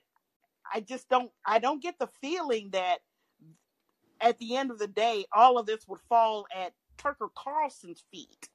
I 0.71 0.81
just 0.81 1.09
don't 1.09 1.31
I 1.45 1.57
don't 1.59 1.81
get 1.81 1.97
the 1.97 2.09
feeling 2.21 2.69
that 2.71 2.99
at 4.19 4.37
the 4.39 4.57
end 4.57 4.71
of 4.71 4.79
the 4.79 4.87
day, 4.87 5.25
all 5.31 5.57
of 5.57 5.65
this 5.65 5.87
would 5.87 5.99
fall 6.09 6.45
at 6.55 6.73
Tucker 6.97 7.29
Carlson's 7.35 8.03
feet. 8.11 8.49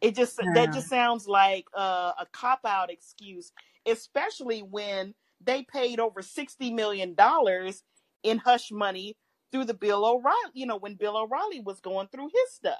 It 0.00 0.14
just 0.16 0.40
Yeah. 0.40 0.50
that 0.54 0.72
just 0.72 0.88
sounds 0.88 1.28
like 1.28 1.66
uh, 1.76 2.12
a 2.18 2.26
cop 2.32 2.60
out 2.66 2.90
excuse, 2.90 3.52
especially 3.86 4.62
when 4.62 5.14
they 5.44 5.64
paid 5.64 6.00
over 6.00 6.22
sixty 6.22 6.72
million 6.72 7.14
dollars 7.14 7.84
in 8.22 8.38
hush 8.38 8.72
money 8.72 9.16
through 9.52 9.64
the 9.66 9.74
Bill 9.74 10.04
O'Reilly. 10.06 10.52
You 10.54 10.66
know, 10.66 10.78
when 10.78 10.94
Bill 10.96 11.16
O'Reilly 11.18 11.60
was 11.60 11.80
going 11.80 12.08
through 12.08 12.28
his 12.28 12.52
stuff, 12.54 12.78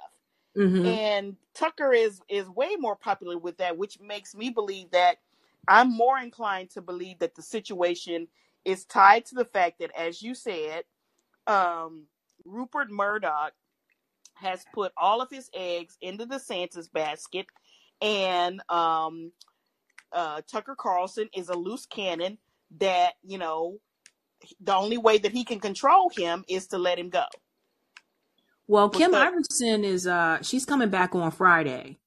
hmm 0.55 0.85
and 0.85 1.37
Tucker 1.55 1.93
is 1.93 2.21
is 2.29 2.49
way 2.49 2.75
more 2.79 2.95
popular 2.97 3.37
with 3.37 3.57
that, 3.57 3.77
which 3.77 3.99
makes 4.01 4.35
me 4.35 4.49
believe 4.51 4.91
that 4.91 5.17
I'm 5.67 5.91
more 5.95 6.19
inclined 6.19 6.71
to 6.71 6.81
believe 6.81 7.19
that 7.19 7.35
the 7.35 7.43
situation 7.43 8.27
is 8.65 8.85
tied 8.85 9.25
to 9.27 9.35
the 9.35 9.45
fact 9.45 9.79
that, 9.79 9.91
as 9.97 10.21
you 10.21 10.35
said, 10.35 10.85
um, 11.47 12.07
Rupert 12.45 12.91
Murdoch 12.91 13.53
has 14.35 14.63
put 14.73 14.91
all 14.97 15.21
of 15.21 15.29
his 15.29 15.49
eggs 15.53 15.97
into 16.01 16.25
DeSantis' 16.25 16.91
basket, 16.91 17.45
and 18.01 18.61
um, 18.69 19.31
uh, 20.11 20.41
Tucker 20.51 20.75
Carlson 20.77 21.29
is 21.35 21.49
a 21.49 21.55
loose 21.55 21.85
cannon 21.85 22.37
that 22.79 23.13
you 23.23 23.37
know 23.37 23.77
the 24.59 24.75
only 24.75 24.97
way 24.97 25.17
that 25.17 25.31
he 25.31 25.43
can 25.43 25.59
control 25.59 26.09
him 26.09 26.43
is 26.47 26.67
to 26.67 26.77
let 26.77 26.99
him 26.99 27.09
go. 27.09 27.25
Well, 28.67 28.89
Kim 28.89 29.11
Because 29.11 29.33
Iversen 29.33 29.83
is 29.83 30.07
uh 30.07 30.41
she's 30.41 30.65
coming 30.65 30.89
back 30.89 31.15
on 31.15 31.31
Friday. 31.31 31.99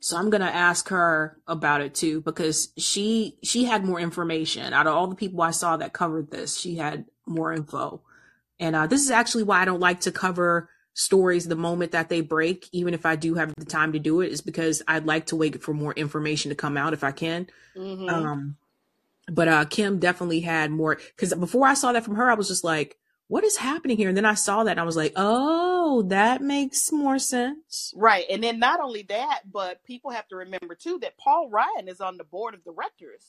So 0.00 0.16
I'm 0.16 0.30
gonna 0.30 0.44
ask 0.44 0.88
her 0.88 1.38
about 1.46 1.80
it 1.80 1.94
too 1.94 2.20
because 2.20 2.72
she 2.76 3.38
she 3.42 3.64
had 3.64 3.84
more 3.84 4.00
information. 4.00 4.72
Out 4.72 4.86
of 4.86 4.94
all 4.94 5.08
the 5.08 5.16
people 5.16 5.42
I 5.42 5.50
saw 5.50 5.76
that 5.76 5.92
covered 5.92 6.30
this, 6.30 6.58
she 6.58 6.76
had 6.76 7.06
more 7.26 7.52
info. 7.52 8.02
And 8.60 8.76
uh 8.76 8.86
this 8.86 9.02
is 9.02 9.10
actually 9.10 9.42
why 9.42 9.62
I 9.62 9.64
don't 9.64 9.80
like 9.80 10.00
to 10.00 10.12
cover 10.12 10.70
stories 10.96 11.46
the 11.46 11.54
moment 11.54 11.92
that 11.92 12.08
they 12.08 12.22
break, 12.22 12.68
even 12.72 12.94
if 12.94 13.04
I 13.04 13.16
do 13.16 13.34
have 13.34 13.54
the 13.56 13.66
time 13.66 13.92
to 13.92 13.98
do 13.98 14.22
it, 14.22 14.32
is 14.32 14.40
because 14.40 14.82
I'd 14.88 15.06
like 15.06 15.26
to 15.26 15.36
wait 15.36 15.62
for 15.62 15.74
more 15.74 15.92
information 15.92 16.48
to 16.48 16.54
come 16.56 16.76
out 16.76 16.94
if 16.94 17.04
I 17.04 17.12
can. 17.12 17.46
hmm 17.76 18.08
Um 18.08 18.56
but 19.28 19.48
uh 19.48 19.64
Kim 19.66 19.98
definitely 19.98 20.40
had 20.40 20.70
more 20.70 20.96
because 20.96 21.34
before 21.34 21.66
I 21.66 21.74
saw 21.74 21.92
that 21.92 22.04
from 22.04 22.16
her, 22.16 22.30
I 22.30 22.34
was 22.34 22.48
just 22.48 22.64
like, 22.64 22.96
what 23.28 23.44
is 23.44 23.56
happening 23.56 23.96
here? 23.96 24.08
And 24.08 24.16
then 24.16 24.24
I 24.24 24.34
saw 24.34 24.64
that 24.64 24.72
and 24.72 24.80
I 24.80 24.84
was 24.84 24.96
like, 24.96 25.12
oh, 25.16 26.02
that 26.02 26.40
makes 26.42 26.90
more 26.92 27.18
sense. 27.18 27.92
Right. 27.96 28.24
And 28.30 28.42
then 28.42 28.58
not 28.58 28.80
only 28.80 29.02
that, 29.02 29.42
but 29.50 29.84
people 29.84 30.12
have 30.12 30.28
to 30.28 30.36
remember 30.36 30.74
too 30.74 30.98
that 31.02 31.18
Paul 31.18 31.50
Ryan 31.50 31.88
is 31.88 32.00
on 32.00 32.16
the 32.16 32.24
board 32.24 32.54
of 32.54 32.64
directors 32.64 33.24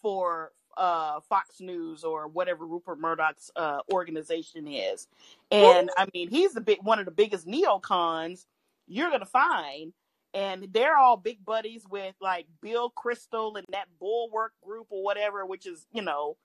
for 0.00 0.52
uh 0.78 1.20
Fox 1.28 1.60
News 1.60 2.04
or 2.04 2.28
whatever 2.28 2.66
Rupert 2.66 3.00
Murdoch's 3.00 3.50
uh 3.56 3.80
organization 3.92 4.68
is. 4.68 5.08
And 5.52 5.90
I 5.98 6.06
mean, 6.14 6.30
he's 6.30 6.54
the 6.54 6.62
big 6.62 6.80
one 6.82 7.00
of 7.00 7.06
the 7.06 7.12
biggest 7.12 7.46
neocons 7.48 8.46
you're 8.88 9.10
gonna 9.10 9.26
find. 9.26 9.92
And 10.34 10.68
they're 10.72 10.96
all 10.98 11.18
big 11.18 11.44
buddies 11.44 11.84
with 11.90 12.14
like 12.20 12.46
Bill 12.62 12.92
Kristol 12.92 13.58
and 13.58 13.66
that 13.72 13.88
Bulwark 14.00 14.52
group 14.64 14.88
or 14.90 15.02
whatever, 15.04 15.46
which 15.46 15.66
is, 15.66 15.86
you 15.92 16.02
know, 16.02 16.36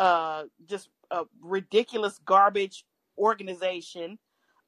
uh 0.00 0.44
just 0.66 0.88
a 1.12 1.24
ridiculous 1.42 2.18
garbage 2.26 2.84
organization 3.18 4.18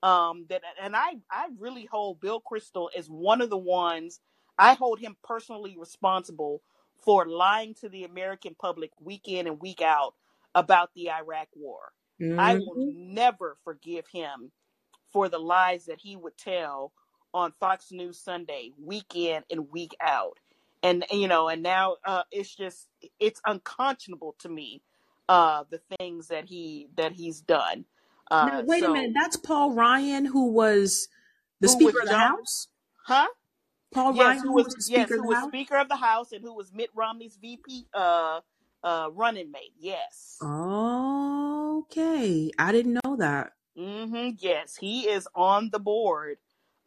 um 0.03 0.47
that 0.51 0.63
and 0.83 0.97
i 0.97 1.15
i 1.31 1.49
really 1.59 1.87
hold 1.91 2.21
bill 2.21 2.43
kristol 2.43 2.89
as 2.97 3.09
one 3.09 3.41
of 3.41 3.51
the 3.51 3.59
ones 3.59 4.21
i 4.59 4.75
hold 4.75 5.01
him 5.01 5.17
personally 5.25 5.77
responsible 5.79 6.63
for 7.05 7.27
lying 7.27 7.75
to 7.75 7.89
the 7.89 8.05
american 8.05 8.55
public 8.59 8.91
week 9.01 9.23
in 9.27 9.47
and 9.47 9.61
week 9.61 9.83
out 9.83 10.15
about 10.55 10.91
the 10.95 11.11
iraq 11.11 11.49
war. 11.55 11.93
I 12.39 12.55
will 12.55 12.93
never 12.95 13.57
forgive 13.65 14.07
him 14.07 14.53
for 15.13 15.29
the 15.29 15.39
lies 15.39 15.87
that 15.87 16.01
he 16.01 16.17
would 16.17 16.37
tell 16.39 16.93
on 17.35 17.53
fox 17.59 17.91
news 17.91 18.19
sunday 18.19 18.73
week 18.79 19.15
in 19.15 19.43
and 19.51 19.71
week 19.71 19.95
out. 20.01 20.39
And 20.83 21.05
you 21.11 21.29
know 21.29 21.49
and 21.49 21.63
now 21.63 21.97
uh 22.05 22.23
it's 22.31 22.55
just 22.55 22.89
it's 23.19 23.41
unconscionable 23.47 24.37
to 24.41 24.49
me 24.49 24.83
uh 25.29 25.65
the 25.71 25.81
things 25.99 26.29
that 26.29 26.45
he 26.47 26.89
that 26.97 27.13
he's 27.13 27.41
done. 27.41 27.85
Now, 28.31 28.61
uh 28.61 28.63
wait 28.67 28.85
a 28.85 28.89
minute. 28.91 29.13
That's 29.15 29.37
Paul 29.37 29.73
Ryan, 29.73 30.27
who 30.27 30.51
was 30.53 31.09
the 31.61 31.69
who 31.69 31.75
Speaker 31.75 31.93
was 31.93 32.03
of 32.03 32.05
the 32.07 32.11
John 32.13 32.21
House? 32.21 32.69
huh 33.07 33.29
Paul 33.93 34.15
yes 34.15 34.25
Ryan, 34.27 34.43
who 34.43 34.53
was 34.53 34.77
was 34.77 34.91
yes 34.91 35.09
Speaker 35.09 35.15
who 35.17 35.23
of 35.23 35.23
the 35.23 35.29
was 35.29 35.37
House? 35.37 35.49
speaker 35.49 35.77
of 35.77 35.89
the 35.89 35.97
house 35.97 36.33
and 36.33 36.43
who 36.43 36.55
was 36.55 36.73
mitt 36.73 36.91
romney's 36.95 37.37
vp 37.41 37.87
uh 37.95 38.41
uh 38.85 39.09
running 39.13 39.51
mate 39.51 39.73
yes 39.79 40.39
Okay. 40.43 42.51
I 42.59 42.73
didn't 42.73 42.99
know 43.05 43.17
that. 43.17 43.53
hmm 43.77 44.31
yes 44.39 44.77
he 44.77 45.09
is 45.09 45.29
on 45.35 45.71
the 45.71 45.79
board 45.79 46.39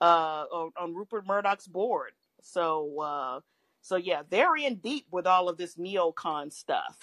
uh 0.01 0.45
on, 0.51 0.71
on 0.79 0.93
rupert 0.93 1.25
murdoch's 1.25 1.67
board 1.67 2.11
so 2.41 2.99
uh 2.99 3.39
so 3.81 3.95
yeah 3.95 4.21
they're 4.29 4.55
in 4.55 4.75
deep 4.75 5.05
with 5.11 5.25
all 5.25 5.47
of 5.49 5.57
this 5.57 5.75
neocon 5.77 6.51
stuff 6.51 6.97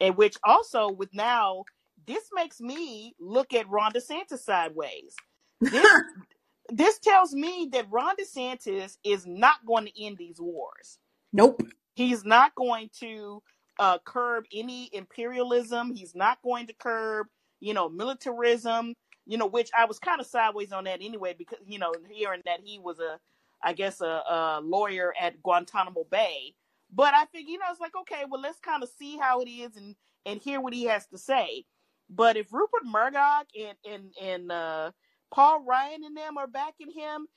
and 0.00 0.16
which 0.16 0.36
also 0.44 0.90
with 0.90 1.12
now 1.12 1.64
this 2.06 2.28
makes 2.34 2.60
me 2.60 3.14
look 3.18 3.52
at 3.52 3.68
ron 3.68 3.92
desantis 3.92 4.38
sideways 4.40 5.14
this 5.60 5.86
this 6.70 6.98
tells 7.00 7.34
me 7.34 7.68
that 7.72 7.86
ron 7.90 8.14
desantis 8.16 8.96
is 9.04 9.26
not 9.26 9.56
going 9.66 9.86
to 9.86 10.04
end 10.04 10.18
these 10.18 10.40
wars 10.40 10.98
Nope. 11.32 11.62
he's 11.94 12.24
not 12.24 12.54
going 12.54 12.90
to 13.00 13.42
uh, 13.78 13.98
curb 14.04 14.46
any 14.54 14.90
imperialism. 14.94 15.94
He's 15.94 16.14
not 16.14 16.38
going 16.42 16.68
to 16.68 16.74
curb, 16.74 17.28
you 17.60 17.74
know, 17.74 17.88
militarism. 17.88 18.94
You 19.26 19.38
know, 19.38 19.46
which 19.46 19.70
I 19.76 19.86
was 19.86 19.98
kind 19.98 20.20
of 20.20 20.26
sideways 20.26 20.72
on 20.72 20.84
that 20.84 21.00
anyway, 21.02 21.34
because 21.38 21.58
you 21.66 21.78
know, 21.78 21.92
hearing 22.10 22.42
that 22.46 22.60
he 22.64 22.78
was 22.78 22.98
a, 23.00 23.18
I 23.62 23.72
guess 23.74 24.00
a, 24.02 24.06
a 24.06 24.60
lawyer 24.62 25.14
at 25.20 25.42
Guantanamo 25.42 26.04
Bay. 26.10 26.54
But 26.92 27.14
I 27.14 27.24
think 27.26 27.48
you 27.48 27.58
know, 27.58 27.66
it's 27.70 27.80
like 27.80 27.96
okay, 28.02 28.24
well, 28.30 28.42
let's 28.42 28.60
kind 28.60 28.82
of 28.82 28.90
see 28.98 29.18
how 29.18 29.40
it 29.40 29.48
is 29.50 29.76
and 29.76 29.96
and 30.26 30.40
hear 30.42 30.60
what 30.60 30.74
he 30.74 30.84
has 30.84 31.06
to 31.08 31.18
say. 31.18 31.64
But 32.10 32.36
if 32.36 32.52
Rupert 32.52 32.84
Murdoch 32.84 33.46
and 33.58 33.78
and 33.90 34.12
and 34.22 34.52
uh, 34.52 34.92
Paul 35.34 35.64
Ryan 35.66 36.04
and 36.04 36.16
them 36.16 36.38
are 36.38 36.48
backing 36.48 36.92
him, 36.92 37.28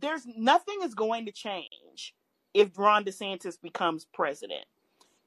there's 0.00 0.26
nothing 0.26 0.80
is 0.84 0.94
going 0.94 1.26
to 1.26 1.32
change 1.32 2.14
if 2.54 2.78
Ron 2.78 3.04
DeSantis 3.04 3.60
becomes 3.62 4.06
president. 4.14 4.66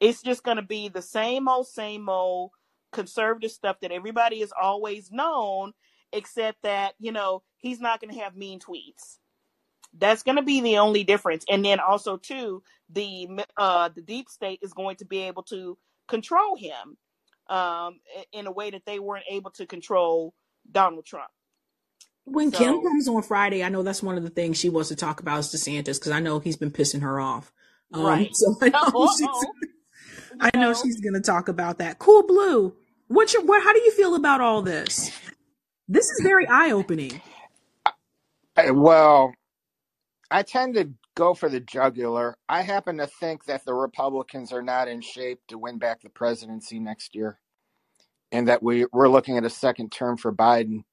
It's 0.02 0.24
just 0.24 0.44
going 0.44 0.58
to 0.58 0.64
be 0.64 0.90
the 0.90 1.02
same 1.04 1.48
old, 1.50 1.68
same 1.68 2.10
old 2.10 2.52
conservative 2.94 3.52
stuff 3.52 3.80
that 3.82 3.92
everybody 3.94 4.42
has 4.42 4.54
always 4.62 5.12
known. 5.12 5.74
except 6.14 6.62
that 6.64 6.94
you 7.00 7.12
know 7.12 7.44
he's 7.58 7.80
not 7.80 8.02
going 8.02 8.14
to 8.14 8.20
have 8.22 8.36
mean 8.36 8.60
tweets. 8.60 9.18
That's 9.98 10.24
going 10.24 10.38
to 10.38 10.44
be 10.44 10.62
the 10.62 10.80
only 10.80 11.04
difference. 11.06 11.46
And 11.50 11.66
then 11.66 11.80
also 11.80 12.18
too, 12.18 12.64
the 12.90 13.30
uh, 13.58 13.90
the 13.96 14.02
deep 14.02 14.30
state 14.30 14.60
is 14.64 14.74
going 14.74 14.98
to 14.98 15.06
be 15.06 15.24
able 15.24 15.44
to 15.44 15.78
control 16.08 16.58
him 16.58 16.98
um, 17.56 18.00
in 18.34 18.48
a 18.48 18.52
way 18.52 18.72
that 18.72 18.86
they 18.86 19.00
weren't 19.00 19.26
able 19.30 19.52
to 19.54 19.68
control 19.68 20.34
Donald 20.72 21.06
Trump. 21.06 21.30
When 22.32 22.52
so, 22.52 22.58
Kim 22.58 22.82
comes 22.82 23.08
on 23.08 23.22
Friday, 23.24 23.64
I 23.64 23.70
know 23.70 23.84
that's 23.84 24.04
one 24.04 24.18
of 24.18 24.24
the 24.24 24.30
things 24.30 24.58
she 24.58 24.70
wants 24.70 24.90
to 24.90 24.96
talk 24.96 25.20
about 25.20 25.40
is 25.40 25.48
DeSantis 25.48 26.00
because 26.00 26.12
I 26.12 26.20
know 26.20 26.40
he's 26.40 26.58
been 26.58 26.72
pissing 26.72 27.02
her 27.02 27.20
off. 27.20 27.52
Um, 27.94 28.04
right. 28.04 28.30
So 28.34 28.56
I 28.62 28.70
know, 28.70 29.08
she's, 29.18 29.48
I 30.40 30.52
know 30.58 30.74
she's 30.74 31.02
going 31.02 31.16
to 31.16 31.22
talk 31.22 31.48
about 31.48 31.80
that. 31.80 32.00
Cool 32.00 32.24
Blue. 32.28 32.76
What's 33.08 33.34
your 33.34 33.44
what? 33.44 33.64
How 33.64 33.74
do 33.74 33.80
you 33.80 33.92
feel 33.92 34.16
about 34.16 34.42
all 34.42 34.62
this? 34.62 35.12
This 35.88 36.06
is 36.06 36.22
very 36.24 36.48
eye 36.48 36.72
opening. 36.72 37.22
Well, 38.72 39.34
I 40.30 40.44
tend 40.44 40.76
to 40.76 40.92
go 41.16 41.34
for 41.34 41.50
the 41.50 41.60
jugular. 41.60 42.38
I 42.48 42.62
happen 42.62 42.98
to 42.98 43.08
think 43.08 43.46
that 43.46 43.66
the 43.66 43.74
Republicans 43.74 44.54
are 44.54 44.62
not 44.62 44.88
in 44.88 45.02
shape 45.02 45.40
to 45.48 45.58
win 45.58 45.80
back 45.80 46.02
the 46.02 46.10
presidency 46.10 46.80
next 46.80 47.16
year, 47.16 47.40
and 48.32 48.48
that 48.48 48.62
we 48.62 48.86
we're 48.94 49.10
looking 49.10 49.38
at 49.38 49.46
a 49.46 49.50
second 49.50 49.92
term 49.92 50.18
for 50.18 50.32
Biden. 50.34 50.84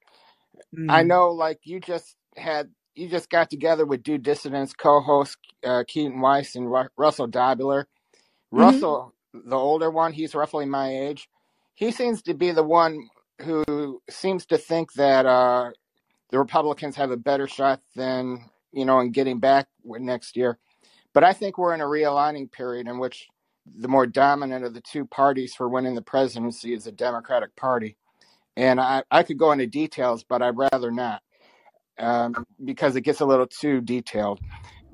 Mm. 0.77 0.91
I 0.91 1.03
know, 1.03 1.31
like 1.31 1.61
you 1.65 1.81
just 1.81 2.17
had, 2.37 2.71
you 2.95 3.09
just 3.09 3.31
got 3.31 3.51
together 3.51 3.87
with 3.87 4.03
Due 4.03 4.19
Dissidence 4.19 4.73
co-host 4.73 5.39
uh, 5.65 5.85
Keaton 5.87 6.21
Weiss 6.21 6.55
and 6.55 6.71
Ru- 6.71 6.89
Russell 6.97 7.27
Dobular. 7.27 7.83
Mm-hmm. 7.83 8.59
Russell, 8.59 9.15
the 9.33 9.57
older 9.57 9.91
one, 9.91 10.13
he's 10.13 10.35
roughly 10.35 10.67
my 10.67 10.91
age. 10.91 11.29
He 11.75 11.91
seems 11.91 12.23
to 12.23 12.35
be 12.35 12.53
the 12.53 12.63
one 12.63 13.09
who 13.43 14.01
seems 14.09 14.47
to 14.47 14.59
think 14.59 14.93
that 14.95 15.27
uh, 15.27 15.71
the 16.31 16.39
Republicans 16.39 16.97
have 16.97 17.11
a 17.11 17.17
better 17.17 17.47
shot 17.47 17.81
than 17.95 18.49
you 18.77 18.85
know, 18.85 19.01
in 19.01 19.11
getting 19.11 19.41
back 19.41 19.67
next 19.85 20.37
year. 20.37 20.59
But 21.15 21.25
I 21.25 21.33
think 21.33 21.57
we're 21.57 21.75
in 21.75 21.81
a 21.81 21.87
realigning 21.87 22.53
period 22.53 22.87
in 22.87 22.99
which 22.99 23.27
the 23.65 23.89
more 23.89 24.07
dominant 24.07 24.67
of 24.67 24.75
the 24.75 24.83
two 24.83 25.07
parties 25.07 25.55
for 25.55 25.67
winning 25.67 25.95
the 25.95 26.03
presidency 26.03 26.75
is 26.75 26.85
the 26.85 26.93
Democratic 26.93 27.57
Party. 27.57 27.97
And 28.57 28.81
I, 28.81 29.03
I 29.11 29.23
could 29.23 29.39
go 29.39 29.53
into 29.53 29.67
details, 29.67 30.25
but 30.25 30.43
I'd 30.43 30.57
rather 30.57 30.91
not 30.91 31.23
um, 31.99 32.47
because 32.65 32.97
it 32.97 33.03
gets 33.03 33.21
a 33.21 33.27
little 33.27 33.47
too 33.47 33.81
detailed. 33.81 34.41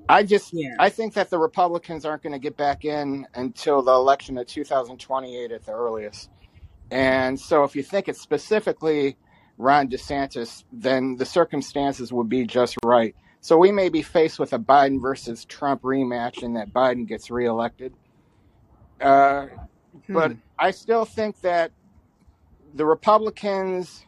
I 0.08 0.24
just 0.24 0.52
yeah. 0.52 0.74
I 0.78 0.88
think 0.88 1.14
that 1.14 1.30
the 1.30 1.38
Republicans 1.38 2.04
aren't 2.04 2.22
going 2.22 2.32
to 2.32 2.38
get 2.38 2.56
back 2.56 2.84
in 2.84 3.26
until 3.34 3.82
the 3.82 3.92
election 3.92 4.36
of 4.36 4.46
2028 4.46 5.52
at 5.52 5.64
the 5.64 5.72
earliest. 5.72 6.30
And 6.90 7.38
so 7.38 7.64
if 7.64 7.74
you 7.76 7.82
think 7.82 8.08
it's 8.08 8.20
specifically 8.20 9.16
Ron 9.58 9.88
DeSantis, 9.88 10.64
then 10.72 11.16
the 11.16 11.24
circumstances 11.24 12.12
would 12.12 12.28
be 12.28 12.44
just 12.44 12.76
right. 12.84 13.14
So 13.40 13.56
we 13.56 13.72
may 13.72 13.88
be 13.88 14.02
faced 14.02 14.38
with 14.38 14.52
a 14.52 14.58
Biden 14.58 15.00
versus 15.00 15.44
Trump 15.44 15.82
rematch 15.82 16.42
and 16.42 16.56
that 16.56 16.72
Biden 16.72 17.06
gets 17.06 17.30
reelected. 17.30 17.94
Uh, 19.00 19.46
hmm. 20.06 20.12
But 20.12 20.32
I 20.58 20.70
still 20.70 21.04
think 21.04 21.40
that 21.40 21.72
the 22.74 22.84
Republicans, 22.84 24.06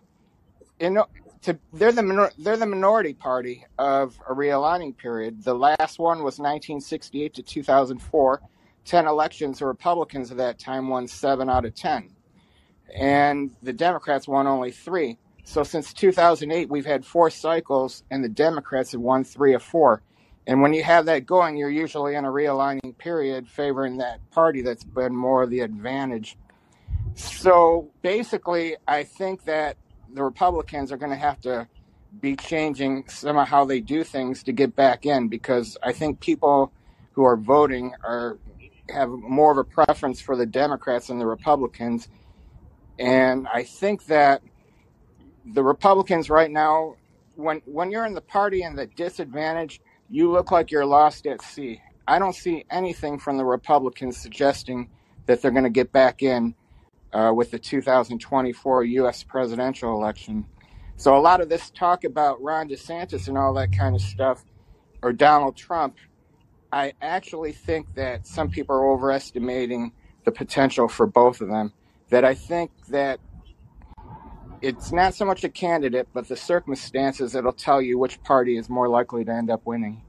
to, 1.44 1.58
they're 1.72 1.92
the 1.92 2.32
they're 2.38 2.56
the 2.56 2.66
minority 2.66 3.14
party 3.14 3.66
of 3.78 4.18
a 4.28 4.34
realigning 4.34 4.96
period. 4.96 5.44
The 5.44 5.54
last 5.54 5.98
one 5.98 6.18
was 6.18 6.38
1968 6.38 7.34
to 7.34 7.42
2004. 7.42 8.40
Ten 8.84 9.06
elections, 9.06 9.58
the 9.58 9.66
Republicans 9.66 10.30
at 10.30 10.36
that 10.38 10.58
time 10.58 10.88
won 10.88 11.06
seven 11.06 11.48
out 11.48 11.64
of 11.64 11.74
ten, 11.74 12.10
and 12.94 13.54
the 13.62 13.72
Democrats 13.72 14.28
won 14.28 14.46
only 14.46 14.70
three. 14.72 15.18
So 15.44 15.62
since 15.62 15.92
2008, 15.92 16.70
we've 16.70 16.86
had 16.86 17.04
four 17.04 17.30
cycles, 17.30 18.02
and 18.10 18.24
the 18.24 18.28
Democrats 18.28 18.92
have 18.92 19.00
won 19.00 19.24
three 19.24 19.54
of 19.54 19.62
four. 19.62 20.02
And 20.46 20.60
when 20.60 20.74
you 20.74 20.82
have 20.84 21.06
that 21.06 21.26
going, 21.26 21.56
you're 21.56 21.70
usually 21.70 22.14
in 22.14 22.24
a 22.24 22.30
realigning 22.30 22.96
period 22.98 23.48
favoring 23.48 23.98
that 23.98 24.18
party 24.30 24.62
that's 24.62 24.84
been 24.84 25.14
more 25.14 25.42
of 25.42 25.50
the 25.50 25.60
advantage. 25.60 26.36
So 27.14 27.90
basically, 28.02 28.76
I 28.86 29.04
think 29.04 29.44
that 29.44 29.76
the 30.12 30.22
Republicans 30.22 30.90
are 30.92 30.96
going 30.96 31.10
to 31.10 31.16
have 31.16 31.40
to 31.42 31.68
be 32.20 32.36
changing 32.36 33.08
some 33.08 33.36
of 33.36 33.48
how 33.48 33.64
they 33.64 33.80
do 33.80 34.04
things 34.04 34.42
to 34.44 34.52
get 34.52 34.76
back 34.76 35.06
in 35.06 35.28
because 35.28 35.76
I 35.82 35.92
think 35.92 36.20
people 36.20 36.72
who 37.12 37.24
are 37.24 37.36
voting 37.36 37.92
are 38.02 38.38
have 38.90 39.08
more 39.08 39.50
of 39.50 39.58
a 39.58 39.64
preference 39.64 40.20
for 40.20 40.36
the 40.36 40.46
Democrats 40.46 41.06
than 41.06 41.18
the 41.18 41.26
Republicans. 41.26 42.08
And 42.98 43.48
I 43.52 43.62
think 43.62 44.06
that 44.06 44.42
the 45.44 45.62
Republicans 45.62 46.30
right 46.30 46.50
now, 46.50 46.96
when 47.36 47.62
when 47.64 47.90
you're 47.90 48.06
in 48.06 48.14
the 48.14 48.20
party 48.20 48.62
and 48.62 48.76
the 48.76 48.86
disadvantage, 48.86 49.80
you 50.10 50.30
look 50.30 50.50
like 50.50 50.70
you're 50.70 50.86
lost 50.86 51.26
at 51.26 51.42
sea. 51.42 51.80
I 52.06 52.18
don't 52.18 52.34
see 52.34 52.64
anything 52.70 53.18
from 53.18 53.38
the 53.38 53.44
Republicans 53.44 54.16
suggesting 54.16 54.90
that 55.26 55.40
they're 55.40 55.50
going 55.50 55.64
to 55.64 55.70
get 55.70 55.90
back 55.90 56.22
in 56.22 56.54
uh, 57.14 57.32
with 57.34 57.52
the 57.52 57.58
2024 57.58 58.84
U.S. 58.84 59.22
presidential 59.22 59.92
election. 59.92 60.46
So 60.96 61.16
a 61.16 61.18
lot 61.18 61.40
of 61.40 61.48
this 61.48 61.70
talk 61.70 62.04
about 62.04 62.42
Ron 62.42 62.68
DeSantis 62.68 63.28
and 63.28 63.38
all 63.38 63.54
that 63.54 63.72
kind 63.72 63.94
of 63.94 64.02
stuff, 64.02 64.44
or 65.00 65.12
Donald 65.12 65.56
Trump, 65.56 65.96
I 66.72 66.92
actually 67.00 67.52
think 67.52 67.94
that 67.94 68.26
some 68.26 68.50
people 68.50 68.74
are 68.76 68.90
overestimating 68.90 69.92
the 70.24 70.32
potential 70.32 70.88
for 70.88 71.06
both 71.06 71.40
of 71.40 71.48
them. 71.48 71.72
That 72.10 72.24
I 72.24 72.34
think 72.34 72.70
that 72.88 73.20
it's 74.60 74.92
not 74.92 75.14
so 75.14 75.24
much 75.24 75.44
a 75.44 75.48
candidate, 75.48 76.08
but 76.12 76.28
the 76.28 76.36
circumstances 76.36 77.32
that'll 77.32 77.52
tell 77.52 77.80
you 77.80 77.98
which 77.98 78.22
party 78.22 78.56
is 78.56 78.68
more 78.68 78.88
likely 78.88 79.24
to 79.24 79.32
end 79.32 79.50
up 79.50 79.62
winning. 79.64 80.02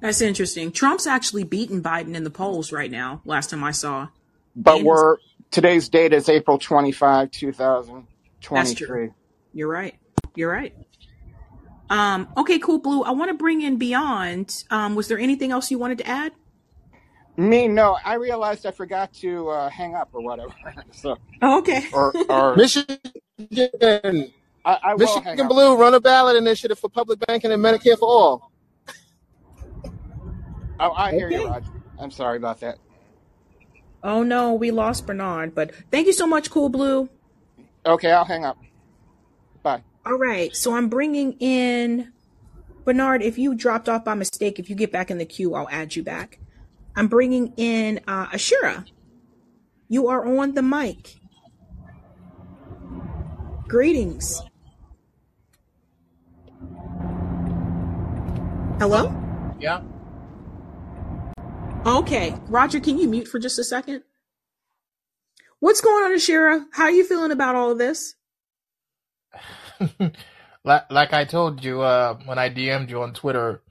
That's 0.00 0.20
interesting. 0.20 0.70
Trump's 0.70 1.06
actually 1.06 1.44
beaten 1.44 1.82
Biden 1.82 2.14
in 2.14 2.22
the 2.22 2.30
polls 2.30 2.70
right 2.70 2.90
now, 2.90 3.20
last 3.24 3.50
time 3.50 3.64
I 3.64 3.72
saw. 3.72 4.08
But 4.54 4.78
and 4.78 4.86
we're 4.86 5.16
today's 5.50 5.88
date 5.88 6.12
is 6.12 6.28
April 6.28 6.58
25, 6.58 7.30
2023. 7.30 9.10
You're 9.52 9.68
right. 9.68 9.94
You're 10.34 10.50
right. 10.52 10.74
Um, 11.90 12.28
okay, 12.36 12.58
cool, 12.58 12.78
Blue. 12.78 13.02
I 13.02 13.12
want 13.12 13.30
to 13.30 13.34
bring 13.34 13.62
in 13.62 13.76
Beyond. 13.76 14.64
Um, 14.70 14.94
was 14.94 15.08
there 15.08 15.18
anything 15.18 15.52
else 15.52 15.70
you 15.70 15.78
wanted 15.78 15.98
to 15.98 16.06
add? 16.06 16.32
Me, 17.36 17.68
no. 17.68 17.96
I 18.04 18.14
realized 18.14 18.66
I 18.66 18.72
forgot 18.72 19.12
to 19.14 19.48
uh, 19.48 19.68
hang 19.70 19.94
up 19.94 20.10
or 20.12 20.22
whatever. 20.22 20.52
so, 20.92 21.16
oh, 21.40 21.58
okay. 21.58 21.86
Or, 21.92 22.12
or 22.28 22.56
Michigan, 22.56 22.98
I, 24.64 24.78
I 24.82 24.94
Michigan 24.96 25.48
Blue 25.48 25.76
run 25.76 25.94
a 25.94 26.00
ballot 26.00 26.36
initiative 26.36 26.78
for 26.78 26.90
public 26.90 27.20
banking 27.26 27.52
and 27.52 27.62
Medicare 27.64 27.98
for 27.98 28.08
all. 28.08 28.52
Oh, 30.80 30.92
I 30.92 31.12
hear 31.12 31.28
okay. 31.28 31.40
you, 31.40 31.46
Roger. 31.48 31.70
I'm 31.98 32.10
sorry 32.10 32.36
about 32.36 32.60
that. 32.60 32.78
Oh 34.02 34.22
no, 34.22 34.54
we 34.54 34.70
lost 34.70 35.06
Bernard, 35.06 35.54
but 35.54 35.72
thank 35.90 36.06
you 36.06 36.12
so 36.12 36.26
much, 36.26 36.50
Cool 36.50 36.68
Blue. 36.68 37.08
Okay, 37.84 38.12
I'll 38.12 38.24
hang 38.24 38.44
up. 38.44 38.58
Bye. 39.62 39.82
All 40.06 40.18
right, 40.18 40.54
so 40.54 40.74
I'm 40.74 40.88
bringing 40.88 41.32
in 41.40 42.12
Bernard. 42.84 43.22
If 43.22 43.38
you 43.38 43.54
dropped 43.54 43.88
off 43.88 44.04
by 44.04 44.14
mistake, 44.14 44.58
if 44.58 44.70
you 44.70 44.76
get 44.76 44.92
back 44.92 45.10
in 45.10 45.18
the 45.18 45.24
queue, 45.24 45.54
I'll 45.54 45.68
add 45.68 45.96
you 45.96 46.02
back. 46.02 46.38
I'm 46.94 47.08
bringing 47.08 47.52
in 47.56 48.00
uh, 48.06 48.26
Ashura. 48.28 48.86
You 49.88 50.08
are 50.08 50.26
on 50.26 50.54
the 50.54 50.62
mic. 50.62 51.16
Greetings. 53.66 54.42
Hello? 58.78 59.12
Yeah. 59.58 59.82
Okay. 61.88 62.34
Roger, 62.48 62.80
can 62.80 62.98
you 62.98 63.08
mute 63.08 63.26
for 63.26 63.38
just 63.38 63.58
a 63.58 63.64
second? 63.64 64.02
What's 65.60 65.80
going 65.80 66.04
on, 66.04 66.12
Ashira? 66.12 66.66
How 66.70 66.84
are 66.84 66.90
you 66.90 67.02
feeling 67.02 67.30
about 67.30 67.54
all 67.54 67.72
of 67.72 67.78
this? 67.78 68.14
like, 70.64 70.90
like 70.90 71.14
I 71.14 71.24
told 71.24 71.64
you 71.64 71.80
uh, 71.80 72.18
when 72.26 72.38
I 72.38 72.50
DM'd 72.50 72.90
you 72.90 73.00
on 73.00 73.14
Twitter, 73.14 73.62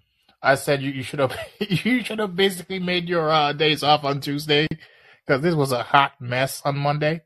I 0.42 0.56
said 0.56 0.82
you, 0.82 0.90
you 0.90 1.04
should 1.04 1.20
have 1.20 1.38
you 1.60 2.04
should 2.04 2.18
have 2.18 2.36
basically 2.36 2.80
made 2.80 3.08
your 3.08 3.30
uh, 3.30 3.54
days 3.54 3.84
off 3.84 4.04
on 4.04 4.20
Tuesday 4.20 4.68
because 5.24 5.44
this 5.44 5.54
was 5.54 5.72
a 5.72 5.84
hot 5.84 6.14
mess 6.20 6.64
on 6.66 6.76
Monday. 6.76 7.22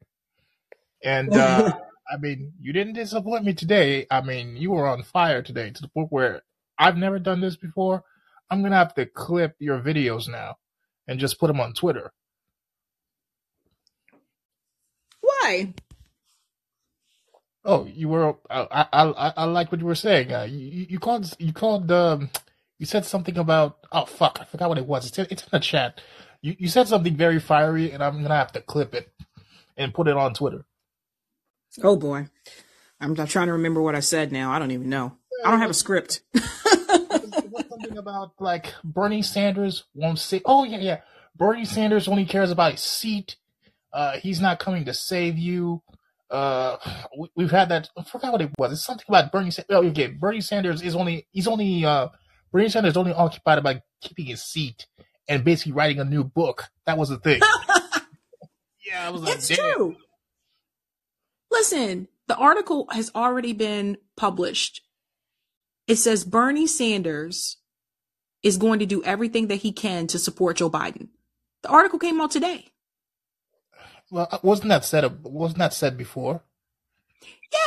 And 1.01 1.33
uh, 1.33 1.71
I 2.13 2.17
mean, 2.17 2.51
you 2.59 2.73
didn't 2.73 2.93
disappoint 2.95 3.45
me 3.45 3.53
today. 3.53 4.07
I 4.11 4.19
mean, 4.19 4.57
you 4.57 4.71
were 4.71 4.89
on 4.89 5.03
fire 5.03 5.41
today 5.41 5.69
to 5.69 5.81
the 5.81 5.87
point 5.87 6.11
where 6.11 6.41
I've 6.77 6.97
never 6.97 7.17
done 7.17 7.39
this 7.39 7.55
before. 7.55 8.03
I'm 8.49 8.61
gonna 8.61 8.75
have 8.75 8.93
to 8.95 9.05
clip 9.05 9.55
your 9.57 9.79
videos 9.79 10.27
now 10.27 10.57
and 11.07 11.19
just 11.19 11.39
put 11.39 11.47
them 11.47 11.59
on 11.59 11.73
Twitter. 11.73 12.11
Why? 15.21 15.73
Oh, 17.63 17.85
you 17.85 18.09
were. 18.09 18.35
I 18.49 18.67
I 18.91 19.03
I, 19.03 19.33
I 19.37 19.43
like 19.45 19.71
what 19.71 19.81
you 19.81 19.87
were 19.87 19.95
saying. 19.95 20.33
Uh, 20.33 20.43
you, 20.43 20.87
you 20.89 20.99
called 20.99 21.33
you 21.39 21.53
called 21.53 21.91
um 21.91 22.29
you 22.79 22.85
said 22.85 23.05
something 23.05 23.37
about 23.37 23.77
oh 23.91 24.05
fuck, 24.05 24.39
I 24.41 24.45
forgot 24.45 24.69
what 24.69 24.77
it 24.79 24.87
was. 24.87 25.07
It's 25.07 25.19
in, 25.19 25.27
it's 25.29 25.43
in 25.43 25.49
the 25.51 25.59
chat. 25.59 26.01
You 26.41 26.55
you 26.57 26.67
said 26.69 26.87
something 26.87 27.15
very 27.15 27.39
fiery, 27.39 27.91
and 27.91 28.03
I'm 28.03 28.21
gonna 28.21 28.35
have 28.35 28.51
to 28.53 28.61
clip 28.61 28.95
it 28.95 29.11
and 29.77 29.93
put 29.93 30.07
it 30.07 30.17
on 30.17 30.33
Twitter. 30.33 30.65
Oh 31.83 31.95
boy. 31.95 32.27
I'm 32.99 33.13
not 33.13 33.29
trying 33.29 33.47
to 33.47 33.53
remember 33.53 33.81
what 33.81 33.95
I 33.95 33.99
said 33.99 34.31
now. 34.31 34.51
I 34.51 34.59
don't 34.59 34.71
even 34.71 34.89
know. 34.89 35.17
I 35.43 35.51
don't 35.51 35.61
have 35.61 35.71
a 35.71 35.75
script. 35.75 36.21
something 37.81 37.97
about 37.97 38.33
like 38.39 38.73
Bernie 38.83 39.21
Sanders 39.21 39.85
won't 39.93 40.19
say. 40.19 40.41
Oh 40.45 40.63
yeah, 40.63 40.79
yeah. 40.79 41.01
Bernie 41.35 41.65
Sanders 41.65 42.07
only 42.07 42.25
cares 42.25 42.51
about 42.51 42.73
his 42.73 42.81
seat. 42.81 43.37
Uh, 43.93 44.17
he's 44.17 44.39
not 44.39 44.59
coming 44.59 44.85
to 44.85 44.93
save 44.93 45.37
you. 45.37 45.81
Uh, 46.29 46.77
we, 47.35 47.43
have 47.43 47.51
had 47.51 47.69
that. 47.69 47.89
I 47.97 48.03
forgot 48.03 48.31
what 48.31 48.41
it 48.41 48.51
was. 48.57 48.71
It's 48.71 48.85
something 48.85 49.05
about 49.07 49.31
Bernie. 49.31 49.51
Sanders. 49.51 49.75
Oh, 49.75 49.85
okay. 49.87 50.07
Bernie 50.07 50.41
Sanders 50.41 50.81
is 50.81 50.95
only. 50.95 51.27
He's 51.31 51.47
only. 51.47 51.83
Uh, 51.83 52.09
Bernie 52.51 52.69
Sanders 52.69 52.91
is 52.91 52.97
only 52.97 53.13
occupied 53.13 53.57
about 53.57 53.77
keeping 54.01 54.25
his 54.25 54.43
seat 54.43 54.87
and 55.27 55.43
basically 55.43 55.73
writing 55.73 55.99
a 55.99 56.05
new 56.05 56.23
book. 56.23 56.65
That 56.85 56.97
was 56.97 57.09
the 57.09 57.17
thing. 57.17 57.41
yeah, 58.85 59.07
I 59.07 59.09
was 59.09 59.21
like, 59.21 59.35
it's 59.35 59.47
Damn. 59.47 59.57
true. 59.57 59.95
Listen, 61.49 62.07
the 62.27 62.35
article 62.35 62.87
has 62.91 63.11
already 63.13 63.53
been 63.53 63.97
published. 64.15 64.81
It 65.87 65.95
says 65.97 66.23
Bernie 66.23 66.67
Sanders 66.67 67.57
is 68.43 68.57
going 68.57 68.79
to 68.79 68.85
do 68.85 69.03
everything 69.03 69.47
that 69.47 69.57
he 69.57 69.71
can 69.71 70.07
to 70.07 70.19
support 70.19 70.57
Joe 70.57 70.69
Biden. 70.69 71.09
The 71.63 71.69
article 71.69 71.99
came 71.99 72.19
out 72.19 72.31
today. 72.31 72.67
Well, 74.09 74.27
uh, 74.31 74.39
wasn't 74.41 74.69
that 74.69 74.83
said? 74.83 75.23
Wasn't 75.23 75.59
that 75.59 75.73
said 75.73 75.97
before? 75.97 76.43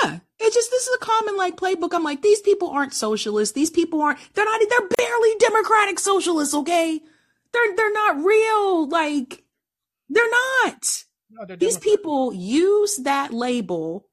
Yeah, 0.02 0.20
it's 0.38 0.54
just 0.54 0.70
this 0.70 0.86
is 0.86 0.96
a 0.96 1.04
common 1.04 1.36
like 1.36 1.56
playbook. 1.56 1.94
I'm 1.94 2.04
like, 2.04 2.22
these 2.22 2.40
people 2.40 2.70
aren't 2.70 2.94
socialists. 2.94 3.54
These 3.54 3.70
people 3.70 4.00
aren't. 4.02 4.18
They're 4.34 4.44
not. 4.44 4.60
They're 4.68 4.88
barely 4.96 5.34
democratic 5.38 5.98
socialists. 5.98 6.54
Okay, 6.54 7.00
they're 7.52 7.76
they're 7.76 7.92
not 7.92 8.22
real. 8.24 8.88
Like, 8.88 9.44
they're 10.08 10.30
not. 10.30 11.04
No, 11.30 11.56
these 11.56 11.78
people 11.78 12.32
use 12.32 12.96
that 12.98 13.32
label 13.32 14.06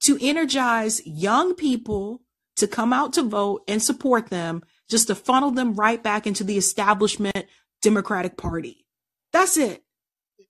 to 0.00 0.18
energize 0.20 1.06
young 1.06 1.54
people 1.54 2.22
to 2.56 2.66
come 2.66 2.92
out 2.92 3.12
to 3.14 3.22
vote 3.22 3.62
and 3.68 3.82
support 3.82 4.28
them, 4.28 4.62
just 4.88 5.08
to 5.08 5.14
funnel 5.14 5.50
them 5.50 5.74
right 5.74 6.02
back 6.02 6.26
into 6.26 6.44
the 6.44 6.56
establishment 6.56 7.46
Democratic 7.82 8.36
Party. 8.36 8.86
That's 9.32 9.56
it. 9.56 9.82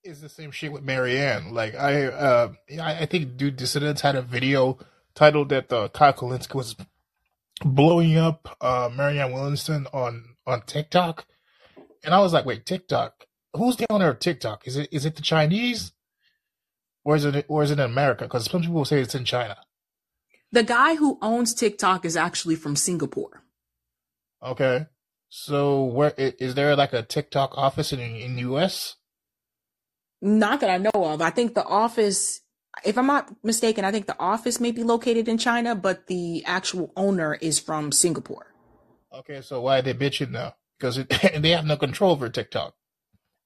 It's 0.05 0.20
the 0.20 0.28
same 0.28 0.51
shit 0.53 0.72
with 0.72 0.84
Marianne. 0.84 1.53
Like 1.53 1.74
I, 1.74 2.05
uh, 2.07 2.53
I 2.80 3.07
think 3.07 3.37
Due 3.37 3.51
Dissidence 3.51 4.01
had 4.01 4.14
a 4.14 4.22
video 4.22 4.78
titled 5.14 5.49
that 5.49 5.68
the 5.68 5.78
uh, 5.78 5.89
Kyle 5.89 6.12
Kulinski 6.12 6.55
was 6.55 6.76
blowing 7.64 8.16
up 8.16 8.57
uh, 8.61 8.89
Marianne 8.95 9.32
Williamson 9.32 9.87
on 9.93 10.37
on 10.47 10.62
TikTok, 10.62 11.26
and 12.05 12.14
I 12.14 12.20
was 12.20 12.32
like, 12.32 12.47
wait, 12.47 12.66
TikTok? 12.66 13.26
Who's 13.57 13.76
the 13.76 13.91
owner 13.91 14.11
of 14.11 14.20
TikTok? 14.20 14.68
Is 14.68 14.76
it 14.76 14.89
is 14.93 15.05
it 15.05 15.16
the 15.16 15.22
Chinese? 15.22 15.93
or 17.07 17.14
is 17.14 17.24
it 17.24 17.47
or 17.49 17.62
is 17.62 17.70
it 17.70 17.78
in 17.78 17.84
America? 17.84 18.24
Because 18.24 18.51
some 18.51 18.62
people 18.62 18.84
say 18.84 19.01
it's 19.01 19.14
in 19.14 19.24
China. 19.24 19.57
The 20.51 20.64
guy 20.64 20.97
who 20.97 21.18
owns 21.22 21.55
TikTok 21.55 22.05
is 22.05 22.16
actually 22.16 22.57
from 22.57 22.74
Singapore. 22.74 23.45
Okay, 24.47 24.86
so 25.28 25.82
where 25.82 26.14
is 26.16 26.55
there 26.55 26.76
like 26.76 26.92
a 26.92 27.03
TikTok 27.03 27.59
office 27.59 27.92
in 27.92 27.99
in 27.99 28.36
the 28.36 28.42
U.S.? 28.42 28.94
Not 30.22 30.61
that 30.61 30.70
I 30.70 30.78
know 30.78 30.90
of. 30.94 31.20
I 31.20 31.30
think 31.30 31.55
the 31.55 31.64
office, 31.64 32.40
if 32.84 32.97
I'm 32.97 33.09
not 33.09 33.34
mistaken, 33.42 33.84
I 33.84 33.90
think 33.90 34.07
the 34.07 34.18
office 34.20 34.61
may 34.61 34.70
be 34.70 34.84
located 34.84 35.28
in 35.28 35.36
China, 35.36 35.74
but 35.74 36.07
the 36.07 36.44
actual 36.47 36.92
owner 36.97 37.34
is 37.34 37.59
from 37.59 37.90
Singapore. 37.90 38.55
Okay, 39.12 39.42
so 39.42 39.61
why 39.62 39.80
are 39.80 39.82
they 39.82 39.94
bitching 39.94 40.30
now? 40.30 40.55
Because 40.78 41.05
they 41.38 41.51
have 41.51 41.66
no 41.66 41.76
control 41.76 42.12
over 42.12 42.28
TikTok. 42.28 42.74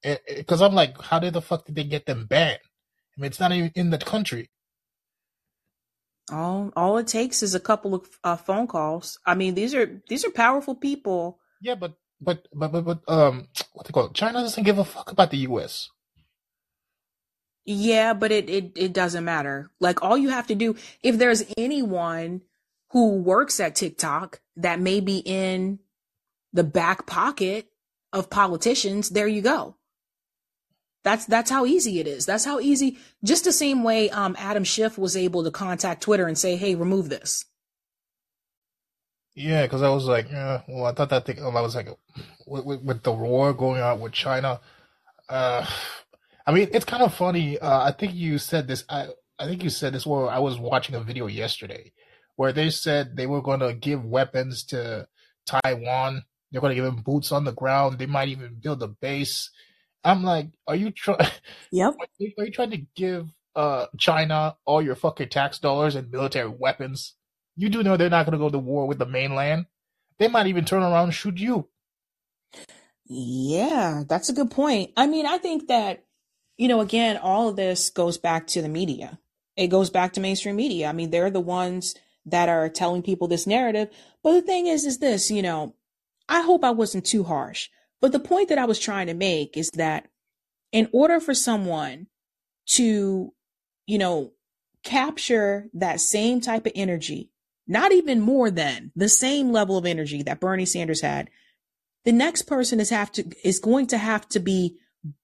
Eh, 0.05 0.17
eh, 0.29 0.35
because 0.37 0.61
I'm 0.61 0.75
like, 0.75 1.01
how 1.01 1.19
did 1.19 1.33
the 1.33 1.43
fuck 1.43 1.65
did 1.65 1.77
they 1.77 1.85
get 1.85 2.07
them 2.07 2.27
banned? 2.27 2.61
I 3.17 3.21
mean, 3.21 3.29
it's 3.29 3.41
not 3.41 3.53
even 3.53 3.73
in 3.75 3.91
the 3.91 3.99
country. 3.99 4.51
All 6.31 6.73
all 6.77 6.99
it 6.99 7.07
takes 7.07 7.43
is 7.43 7.55
a 7.55 7.61
couple 7.61 7.95
of 7.95 8.09
uh, 8.25 8.37
phone 8.37 8.67
calls. 8.67 9.19
I 9.27 9.35
mean, 9.35 9.55
these 9.55 9.75
are 9.75 10.01
these 10.09 10.25
are 10.25 10.31
powerful 10.31 10.75
people. 10.75 11.39
Yeah, 11.61 11.75
but 11.75 11.95
but 12.21 12.47
but 12.53 12.73
but, 12.73 12.85
but 12.85 13.01
um, 13.09 13.49
what 13.73 13.87
they 13.87 13.93
call 13.93 14.07
it? 14.07 14.15
China 14.15 14.41
doesn't 14.41 14.65
give 14.65 14.79
a 14.79 14.85
fuck 14.85 15.11
about 15.11 15.31
the 15.31 15.39
U.S. 15.39 15.89
Yeah, 17.65 18.15
but 18.15 18.33
it, 18.33 18.49
it 18.49 18.73
it 18.77 18.93
doesn't 18.93 19.25
matter. 19.25 19.71
Like 19.81 20.03
all 20.03 20.17
you 20.17 20.31
have 20.31 20.47
to 20.49 20.55
do, 20.55 20.77
if 21.03 21.19
there's 21.19 21.45
anyone 21.57 22.43
who 22.91 23.17
works 23.17 23.61
at 23.61 23.77
TikTok 23.77 24.41
that 24.57 24.81
may 24.81 25.01
be 25.01 25.19
in 25.19 25.79
the 26.53 26.65
back 26.65 27.07
pocket 27.07 27.69
of 28.13 28.31
politicians, 28.31 29.11
there 29.11 29.29
you 29.29 29.43
go. 29.43 29.77
That's 31.03 31.25
that's 31.27 31.51
how 31.51 31.65
easy 31.65 31.99
it 31.99 32.07
is. 32.07 32.27
That's 32.27 32.45
how 32.45 32.61
easy. 32.61 32.99
Just 33.25 33.45
the 33.45 33.53
same 33.53 33.83
way 33.83 34.11
um, 34.11 34.37
Adam 34.39 34.65
Schiff 34.65 34.99
was 34.99 35.17
able 35.17 35.45
to 35.45 35.51
contact 35.51 36.03
Twitter 36.03 36.27
and 36.27 36.37
say, 36.37 36.57
"Hey, 36.57 36.75
remove 36.75 37.09
this." 37.09 37.47
Yeah, 39.35 39.63
because 39.63 39.81
I 39.83 39.89
was 39.89 40.07
like, 40.07 40.31
yeah, 40.31 40.63
well, 40.69 40.85
I 40.85 40.93
thought 40.93 41.09
that 41.11 41.25
thing. 41.25 41.43
I 41.43 41.49
was 41.49 41.75
like, 41.75 41.89
with, 42.47 42.65
with, 42.65 42.83
with 42.83 43.03
the 43.03 43.13
war 43.13 43.55
going 43.55 43.81
on 43.81 44.01
with 44.01 44.13
China, 44.13 44.61
uh, 45.29 45.65
I 46.47 46.53
mean, 46.53 46.69
it's 46.73 46.85
kind 46.85 47.03
of 47.03 47.15
funny. 47.15 47.59
Uh, 47.59 47.85
I 47.85 47.93
think 47.93 48.13
you 48.15 48.39
said 48.39 48.69
this. 48.69 48.85
I 48.89 49.09
I 49.39 49.47
think 49.47 49.63
you 49.63 49.71
said 49.71 49.95
this. 49.95 50.05
Where 50.05 50.29
I 50.29 50.41
was 50.41 50.59
watching 50.59 50.95
a 50.97 51.01
video 51.01 51.27
yesterday, 51.29 51.93
where 52.37 52.53
they 52.53 52.69
said 52.69 53.17
they 53.17 53.27
were 53.27 53.41
going 53.41 53.61
to 53.61 53.73
give 53.73 54.05
weapons 54.05 54.65
to 54.65 55.09
Taiwan. 55.47 56.25
They're 56.51 56.61
going 56.61 56.73
to 56.73 56.75
give 56.75 56.85
them 56.85 57.03
boots 57.03 57.33
on 57.33 57.45
the 57.45 57.53
ground. 57.53 57.99
They 57.99 58.07
might 58.07 58.29
even 58.29 58.59
build 58.61 58.83
a 58.83 58.89
base 58.89 59.51
I'm 60.05 60.23
like, 60.25 60.49
are 60.67 60.77
you 60.77 60.91
trying? 60.91 61.19
Yep. 61.73 61.95
Are 62.39 62.45
you 62.45 62.51
trying 62.51 62.71
to 62.71 62.83
give 62.97 63.29
uh 63.57 63.87
China 63.99 64.57
all 64.65 64.83
your 64.83 64.95
fucking 64.97 65.29
tax 65.29 65.59
dollars 65.59 65.95
and 65.97 66.11
military 66.11 66.49
weapons? 66.49 67.15
You 67.57 67.69
do 67.69 67.83
know 67.83 67.97
they're 67.97 68.11
not 68.11 68.27
going 68.27 68.39
to 68.39 68.45
go 68.45 68.51
to 68.51 68.59
war 68.59 68.87
with 68.87 68.99
the 68.99 69.07
mainland. 69.07 69.67
They 70.19 70.29
might 70.29 70.47
even 70.47 70.65
turn 70.65 70.83
around 70.83 71.05
and 71.05 71.15
shoot 71.15 71.39
you. 71.39 71.69
Yeah, 73.07 74.05
that's 74.09 74.29
a 74.29 74.33
good 74.33 74.51
point. 74.51 74.93
I 74.97 75.07
mean, 75.07 75.27
I 75.27 75.39
think 75.39 75.69
that 75.69 76.05
you 76.61 76.69
know, 76.69 76.81
again, 76.81 77.17
all 77.17 77.49
of 77.49 77.57
this 77.57 77.89
goes 77.89 78.19
back 78.19 78.47
to 78.49 78.61
the 78.61 78.69
media. 78.69 79.19
It 79.57 79.69
goes 79.69 79.89
back 79.89 80.13
to 80.13 80.21
mainstream 80.21 80.57
media. 80.57 80.89
I 80.89 80.93
mean, 80.93 81.11
they're 81.11 81.31
the 81.31 81.41
ones 81.41 81.95
that 82.27 82.51
are 82.51 82.69
telling 82.69 83.03
people 83.03 83.29
this 83.29 83.47
narrative. 83.47 83.89
But 84.23 84.33
the 84.33 84.43
thing 84.43 84.67
is, 84.67 84.85
is 84.85 84.99
this, 84.99 85.31
you 85.31 85.41
know, 85.41 85.75
I 86.29 86.43
hope 86.43 86.63
I 86.63 86.73
wasn't 86.73 87.07
too 87.07 87.25
harsh. 87.25 87.71
But 88.01 88.13
the 88.13 88.21
point 88.21 88.49
that 88.49 88.59
I 88.59 88.65
was 88.65 88.79
trying 88.79 89.07
to 89.09 89.15
make 89.15 89.57
is 89.57 89.71
that 89.75 90.09
in 90.73 90.89
order 90.93 91.21
for 91.21 91.35
someone 91.35 92.07
to, 92.71 93.33
you 93.87 93.99
know, 93.99 94.33
capture 94.83 95.69
that 95.75 96.01
same 96.01 96.41
type 96.41 96.67
of 96.67 96.73
energy, 96.75 97.31
not 97.67 97.93
even 97.93 98.21
more 98.21 98.51
than 98.51 98.93
the 98.97 99.09
same 99.09 99.53
level 99.53 99.77
of 99.77 99.87
energy 99.87 100.23
that 100.23 100.41
Bernie 100.41 100.65
Sanders 100.65 101.03
had, 101.03 101.31
the 102.05 102.13
next 102.13 102.43
person 102.43 102.81
is 102.81 102.91
have 102.91 103.13
to 103.13 103.31
is 103.45 103.59
going 103.59 103.87
to 103.89 103.99
have 103.99 104.29
to 104.31 104.41
be 104.41 104.77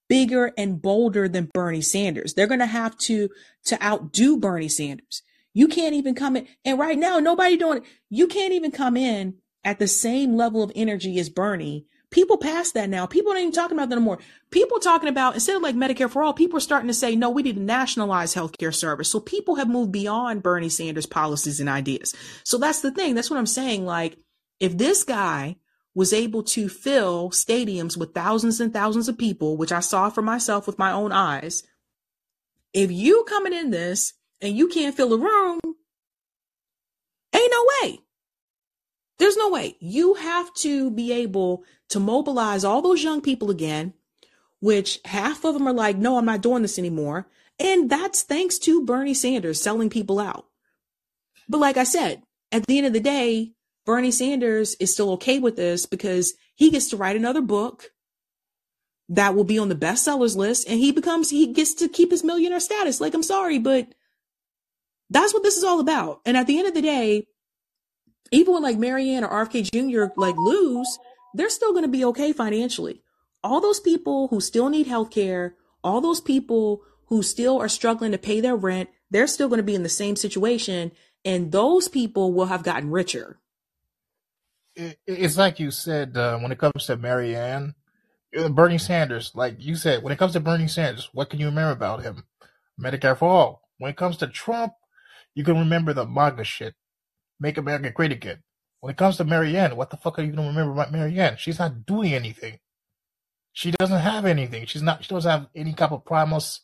bigger 0.07 0.53
and 0.57 0.81
bolder 0.81 1.27
than 1.27 1.49
Bernie 1.53 1.81
Sanders. 1.81 2.33
They're 2.33 2.47
going 2.47 2.59
to 2.59 2.65
have 2.65 2.97
to 2.99 3.29
to 3.65 3.83
outdo 3.83 4.37
Bernie 4.37 4.69
Sanders. 4.69 5.23
You 5.53 5.67
can't 5.67 5.95
even 5.95 6.13
come 6.13 6.35
in 6.35 6.47
and 6.63 6.77
right 6.77 6.97
now 6.97 7.19
nobody 7.19 7.57
doing 7.57 7.79
it. 7.79 7.83
You 8.09 8.27
can't 8.27 8.53
even 8.53 8.71
come 8.71 8.95
in 8.95 9.37
at 9.63 9.79
the 9.79 9.87
same 9.87 10.35
level 10.35 10.61
of 10.61 10.71
energy 10.75 11.19
as 11.19 11.29
Bernie 11.29 11.87
People 12.09 12.37
past 12.37 12.73
that 12.75 12.89
now. 12.89 13.05
People 13.05 13.31
aren't 13.31 13.41
even 13.41 13.51
talking 13.53 13.77
about 13.77 13.89
that 13.89 13.95
anymore. 13.97 14.19
People 14.49 14.79
talking 14.79 15.09
about 15.09 15.33
instead 15.33 15.57
of 15.57 15.61
like 15.61 15.75
Medicare 15.75 16.09
for 16.09 16.23
all, 16.23 16.33
people 16.33 16.57
are 16.57 16.61
starting 16.61 16.87
to 16.87 16.93
say, 16.93 17.15
no, 17.15 17.29
we 17.29 17.43
need 17.43 17.55
to 17.55 17.61
nationalize 17.61 18.33
healthcare 18.33 18.73
service. 18.73 19.11
So 19.11 19.19
people 19.19 19.55
have 19.55 19.67
moved 19.67 19.91
beyond 19.91 20.41
Bernie 20.41 20.69
Sanders 20.69 21.05
policies 21.05 21.59
and 21.59 21.67
ideas. 21.67 22.15
So 22.45 22.57
that's 22.57 22.79
the 22.79 22.91
thing. 22.91 23.13
That's 23.13 23.29
what 23.29 23.39
I'm 23.39 23.45
saying. 23.45 23.85
Like, 23.85 24.17
if 24.61 24.77
this 24.77 25.03
guy 25.03 25.57
was 25.93 26.13
able 26.13 26.43
to 26.43 26.69
fill 26.69 27.31
stadiums 27.31 27.97
with 27.97 28.13
thousands 28.13 28.61
and 28.61 28.71
thousands 28.71 29.09
of 29.09 29.17
people, 29.17 29.57
which 29.57 29.73
I 29.73 29.81
saw 29.81 30.09
for 30.09 30.21
myself 30.21 30.65
with 30.65 30.79
my 30.79 30.91
own 30.91 31.11
eyes, 31.11 31.63
if 32.73 32.89
you 32.89 33.25
coming 33.27 33.53
in 33.53 33.71
this 33.71 34.13
and 34.39 34.55
you 34.55 34.69
can't 34.69 34.95
fill 34.95 35.13
a 35.13 35.17
room, 35.17 35.59
ain't 37.33 37.51
no 37.51 37.65
way. 37.81 37.99
There's 39.17 39.37
no 39.37 39.49
way. 39.49 39.75
You 39.79 40.15
have 40.15 40.53
to 40.55 40.91
be 40.91 41.11
able 41.11 41.63
to 41.89 41.99
mobilize 41.99 42.63
all 42.63 42.81
those 42.81 43.03
young 43.03 43.21
people 43.21 43.49
again, 43.49 43.93
which 44.59 44.99
half 45.05 45.43
of 45.43 45.53
them 45.53 45.67
are 45.67 45.73
like, 45.73 45.97
no, 45.97 46.17
I'm 46.17 46.25
not 46.25 46.41
doing 46.41 46.61
this 46.61 46.77
anymore. 46.77 47.27
And 47.59 47.89
that's 47.89 48.21
thanks 48.21 48.59
to 48.59 48.85
Bernie 48.85 49.13
Sanders 49.13 49.61
selling 49.61 49.89
people 49.89 50.19
out. 50.19 50.45
But 51.49 51.59
like 51.59 51.77
I 51.77 51.83
said, 51.83 52.21
at 52.51 52.67
the 52.67 52.77
end 52.77 52.87
of 52.87 52.93
the 52.93 52.99
day, 52.99 53.53
Bernie 53.85 54.11
Sanders 54.11 54.75
is 54.75 54.93
still 54.93 55.11
okay 55.13 55.39
with 55.39 55.55
this 55.55 55.85
because 55.85 56.33
he 56.53 56.69
gets 56.69 56.89
to 56.89 56.97
write 56.97 57.15
another 57.15 57.41
book 57.41 57.91
that 59.09 59.33
will 59.33 59.45
be 59.45 59.57
on 59.57 59.69
the 59.69 59.75
bestsellers 59.75 60.35
list 60.35 60.67
and 60.67 60.79
he 60.79 60.91
becomes, 60.91 61.29
he 61.29 61.53
gets 61.53 61.73
to 61.75 61.87
keep 61.87 62.11
his 62.11 62.23
millionaire 62.23 62.59
status. 62.59 62.99
Like, 62.99 63.13
I'm 63.13 63.23
sorry, 63.23 63.57
but 63.57 63.95
that's 65.09 65.33
what 65.33 65.43
this 65.43 65.55
is 65.55 65.63
all 65.63 65.79
about. 65.79 66.19
And 66.25 66.35
at 66.35 66.47
the 66.47 66.59
end 66.59 66.67
of 66.67 66.73
the 66.73 66.81
day, 66.81 67.27
even 68.31 68.53
when 68.53 68.63
like 68.63 68.77
Marianne 68.77 69.23
or 69.23 69.45
RFK 69.45 69.71
Jr. 69.71 70.13
like 70.15 70.35
lose, 70.37 70.99
they're 71.33 71.49
still 71.49 71.71
going 71.71 71.83
to 71.83 71.89
be 71.89 72.05
okay 72.05 72.33
financially. 72.33 73.01
All 73.43 73.61
those 73.61 73.79
people 73.79 74.27
who 74.29 74.41
still 74.41 74.69
need 74.69 74.87
health 74.87 75.11
care, 75.11 75.55
all 75.83 76.01
those 76.01 76.21
people 76.21 76.81
who 77.07 77.23
still 77.23 77.59
are 77.61 77.69
struggling 77.69 78.11
to 78.11 78.17
pay 78.17 78.41
their 78.41 78.55
rent, 78.55 78.89
they're 79.09 79.27
still 79.27 79.47
going 79.47 79.59
to 79.59 79.63
be 79.63 79.75
in 79.75 79.83
the 79.83 79.89
same 79.89 80.15
situation. 80.15 80.91
and 81.25 81.51
those 81.51 81.89
people 81.89 82.31
will 82.31 82.45
have 82.45 82.63
gotten 82.63 82.89
richer. 82.89 83.39
It's 84.75 85.37
like 85.37 85.59
you 85.59 85.71
said 85.71 86.15
uh, 86.15 86.37
when 86.37 86.51
it 86.51 86.59
comes 86.59 86.85
to 86.85 86.95
Marianne, 86.95 87.75
uh, 88.37 88.49
Bernie 88.49 88.77
Sanders. 88.77 89.31
Like 89.33 89.55
you 89.59 89.75
said, 89.75 90.03
when 90.03 90.13
it 90.13 90.19
comes 90.19 90.33
to 90.33 90.39
Bernie 90.39 90.67
Sanders, 90.67 91.09
what 91.13 91.29
can 91.29 91.39
you 91.39 91.47
remember 91.47 91.71
about 91.71 92.03
him? 92.03 92.23
Medicare 92.79 93.17
for 93.17 93.27
all. 93.27 93.61
When 93.77 93.89
it 93.89 93.97
comes 93.97 94.17
to 94.17 94.27
Trump, 94.27 94.73
you 95.33 95.43
can 95.43 95.57
remember 95.57 95.93
the 95.93 96.05
MAGA 96.05 96.43
shit. 96.43 96.75
Make 97.39 97.57
America 97.57 97.91
great 97.91 98.11
again. 98.11 98.43
When 98.79 98.91
it 98.91 98.97
comes 98.97 99.17
to 99.17 99.23
Marianne, 99.23 99.75
what 99.75 99.89
the 99.89 99.97
fuck 99.97 100.19
are 100.19 100.23
you 100.23 100.31
gonna 100.31 100.47
remember 100.47 100.73
about 100.73 100.91
Marianne? 100.91 101.37
She's 101.37 101.59
not 101.59 101.85
doing 101.85 102.13
anything. 102.13 102.59
She 103.53 103.71
doesn't 103.71 103.99
have 103.99 104.25
anything. 104.25 104.65
She's 104.65 104.83
not. 104.83 105.03
She 105.03 105.09
doesn't 105.09 105.29
have 105.29 105.47
any 105.55 105.73
type 105.73 105.91
of 105.91 106.05
promise 106.05 106.61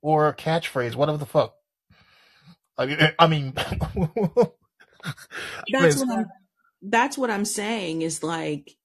or 0.00 0.34
catchphrase. 0.34 0.96
Whatever 0.96 1.18
the 1.18 1.26
fuck. 1.26 1.54
I 2.78 2.86
mean, 2.86 2.98
I 3.18 3.26
mean, 3.28 3.52
that's 5.70 6.00
what 6.00 6.10
I'm, 6.10 6.26
that's 6.82 7.18
what 7.18 7.30
I'm 7.30 7.44
saying 7.44 8.02
is 8.02 8.22
like 8.22 8.76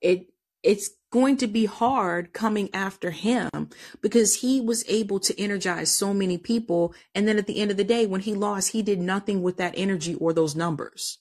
it 0.00 0.26
it's 0.62 0.90
going 1.10 1.36
to 1.36 1.46
be 1.46 1.66
hard 1.66 2.32
coming 2.32 2.68
after 2.74 3.10
him 3.10 3.70
because 4.00 4.36
he 4.36 4.60
was 4.60 4.84
able 4.88 5.20
to 5.20 5.40
energize 5.40 5.90
so 5.92 6.12
many 6.12 6.38
people. 6.38 6.94
And 7.14 7.26
then 7.26 7.38
at 7.38 7.46
the 7.46 7.60
end 7.60 7.70
of 7.70 7.76
the 7.76 7.84
day 7.84 8.06
when 8.06 8.22
he 8.22 8.34
lost 8.34 8.72
he 8.72 8.82
did 8.82 9.00
nothing 9.00 9.42
with 9.42 9.56
that 9.56 9.74
energy 9.76 10.14
or 10.14 10.32
those 10.32 10.56
numbers. 10.56 11.18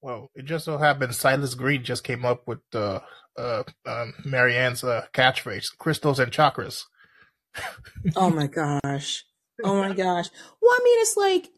Well 0.00 0.30
it 0.34 0.44
just 0.44 0.64
so 0.64 0.78
happened 0.78 1.14
silas 1.14 1.54
green 1.54 1.84
just 1.84 2.04
came 2.04 2.24
up 2.24 2.46
with 2.46 2.60
uh 2.74 3.00
uh 3.38 3.62
um, 3.86 4.14
marianne's 4.24 4.84
uh, 4.84 5.06
catchphrase 5.14 5.76
crystals 5.78 6.18
and 6.18 6.32
chakras. 6.32 6.84
Oh 8.16 8.30
my 8.30 8.46
gosh. 8.46 9.24
Oh 9.62 9.76
my 9.76 9.94
gosh. 9.94 10.28
Well 10.60 10.72
i 10.72 10.80
mean 10.84 11.00
it's 11.00 11.16
like 11.16 11.50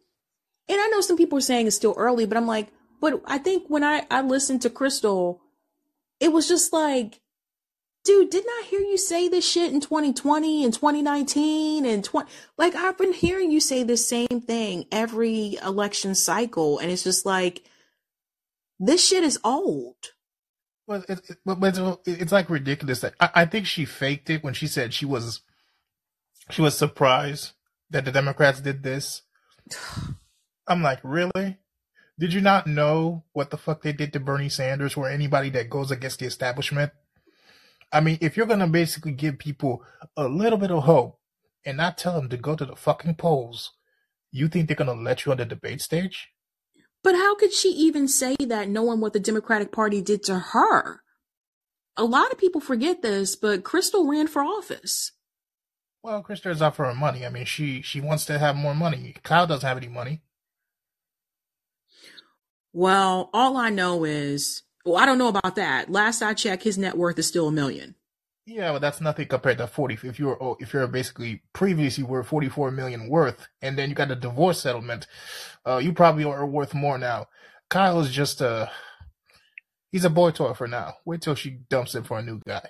and 0.68 0.81
i 0.81 0.87
know 0.89 1.01
some 1.01 1.16
people 1.16 1.39
are 1.39 1.43
saying 1.43 1.66
it's 1.66 1.77
still 1.77 1.95
early 1.97 2.27
but 2.27 2.37
i'm 2.37 2.47
like 2.47 2.68
but 3.01 3.20
i 3.27 3.39
think 3.39 3.64
when 3.68 3.85
i 3.85 4.07
i 4.11 4.20
listened 4.20 4.62
to 4.62 4.70
krystal 4.70 5.39
it 6.20 6.33
was 6.33 6.49
just 6.49 6.72
like 6.72 7.20
dude, 8.05 8.31
didn't 8.31 8.51
I 8.51 8.65
hear 8.69 8.81
you 8.81 8.99
say 8.99 9.29
this 9.29 9.49
shit 9.49 9.73
in 9.73 9.81
2020 9.81 10.65
and 10.65 10.73
2019 10.73 11.87
and 11.87 12.05
20 12.05 12.31
like 12.59 12.75
I've 12.75 12.99
been 12.99 13.13
hearing 13.13 13.51
you 13.51 13.61
say 13.61 13.83
the 13.83 13.97
same 13.97 14.43
thing 14.47 14.87
every 14.93 15.57
election 15.65 16.15
cycle 16.15 16.79
and 16.79 16.91
it's 16.91 17.05
just 17.05 17.25
like 17.25 17.63
this 18.79 19.07
shit 19.07 19.25
is 19.25 19.39
old. 19.45 20.13
Well, 20.87 21.05
it, 21.09 21.21
it, 21.31 21.39
but 21.47 21.59
it's, 21.63 21.81
it's 22.07 22.33
like 22.33 22.51
ridiculous. 22.51 23.01
That 23.01 23.15
I, 23.19 23.31
I 23.35 23.45
think 23.47 23.67
she 23.67 23.85
faked 23.85 24.29
it 24.29 24.45
when 24.45 24.55
she 24.55 24.67
said 24.67 24.93
she 24.93 25.07
was 25.07 25.41
she 26.51 26.61
was 26.61 26.77
surprised 26.77 27.53
that 27.91 28.05
the 28.05 28.13
Democrats 28.13 28.61
did 28.61 28.83
this. 28.83 29.23
I'm 30.67 30.83
like, 30.83 31.01
really? 31.03 31.59
Did 32.19 32.33
you 32.33 32.41
not 32.41 32.67
know 32.67 33.25
what 33.33 33.51
the 33.51 33.57
fuck 33.57 33.83
they 33.83 33.93
did 33.93 34.13
to 34.13 34.21
Bernie 34.21 34.49
Sanders 34.49 34.97
or 34.97 35.09
anybody 35.09 35.51
that 35.51 35.71
goes 35.71 35.91
against 35.91 36.21
the 36.21 36.27
establishment? 36.27 36.93
I 37.95 38.01
mean, 38.01 38.19
if 38.21 38.37
you're 38.37 38.47
gonna 38.47 38.67
basically 38.67 39.13
give 39.13 39.39
people 39.39 39.85
a 40.17 40.27
little 40.27 40.59
bit 40.59 40.73
of 40.73 40.83
hope 40.83 41.21
and 41.65 41.77
not 41.77 41.97
tell 41.97 42.15
them 42.15 42.29
to 42.31 42.37
go 42.37 42.57
to 42.57 42.65
the 42.65 42.75
fucking 42.75 43.15
polls, 43.15 43.71
you 44.33 44.49
think 44.49 44.67
they're 44.67 44.77
gonna 44.77 44.95
let 44.95 45.25
you 45.25 45.31
on 45.31 45.39
the 45.39 45.45
debate 45.45 45.81
stage? 45.81 46.31
But 47.05 47.15
how 47.15 47.37
could 47.37 47.53
she 47.53 47.69
even 47.69 48.09
say 48.09 48.35
that 48.41 48.69
knowing 48.69 49.01
what 49.01 49.13
the 49.13 49.21
Democratic 49.21 49.71
Party 49.71 50.03
did 50.03 50.25
to 50.25 50.41
her? 50.41 51.03
A 51.97 52.05
lot 52.05 52.33
of 52.33 52.39
people 52.39 52.61
forget 52.61 53.01
this, 53.01 53.37
but 53.37 53.63
Krystal 53.63 54.11
ran 54.11 54.27
for 54.27 54.43
office. 54.43 55.13
Well, 56.03 56.25
Krystal 56.25 56.51
is 56.51 56.63
out 56.63 56.75
for 56.75 56.87
her 56.87 56.95
money. 56.95 57.25
I 57.25 57.29
mean, 57.29 57.45
she 57.45 57.81
she 57.81 58.01
wants 58.01 58.27
to 58.27 58.41
have 58.41 58.57
more 58.57 58.75
money. 58.75 59.15
Kyle 59.23 59.47
doesn't 59.47 59.67
have 59.67 59.77
any 59.77 59.89
money. 59.89 60.23
Well, 62.73 63.31
all 63.33 63.57
I 63.57 63.71
know 63.71 64.03
is 64.03 64.63
well, 64.85 64.97
I 64.97 65.07
don't 65.07 65.18
know 65.18 65.28
about 65.28 65.57
that. 65.57 65.91
Last 65.91 66.22
I 66.22 66.35
checked, 66.35 66.62
his 66.62 66.78
net 66.78 66.97
worth 66.97 67.18
is 67.18 67.26
still 67.26 67.49
a 67.49 67.53
million. 67.53 67.95
Yeah, 68.47 68.72
but 68.72 68.80
that's 68.80 69.01
nothing 69.01 69.26
compared 69.26 69.59
to 69.59 69.66
forty. 69.66 69.95
If 70.03 70.18
you're 70.18 70.37
oh, 70.43 70.57
if 70.61 70.74
you're 70.74 70.87
basically 70.87 71.43
previously 71.55 72.05
were 72.05 72.22
forty 72.22 72.51
four 72.51 72.70
million 72.70 73.09
worth, 73.09 73.49
and 73.62 73.78
then 73.78 73.89
you 73.89 73.95
got 73.95 74.11
a 74.11 74.16
divorce 74.16 74.61
settlement, 74.61 75.07
uh, 75.66 75.78
you 75.78 75.95
probably 75.95 76.24
are 76.24 76.45
worth 76.45 76.74
more 76.74 76.99
now. 76.99 77.28
Kyle 77.70 78.01
is 78.01 78.11
just 78.11 78.43
a 78.43 78.70
he's 79.93 80.05
a 80.05 80.11
boy 80.11 80.30
toy 80.30 80.53
for 80.53 80.68
now. 80.68 80.97
Wait 81.07 81.22
till 81.22 81.35
she 81.35 81.51
dumps 81.70 81.95
it 81.95 82.05
for 82.05 82.18
a 82.18 82.22
new 82.22 82.39
guy. 82.47 82.68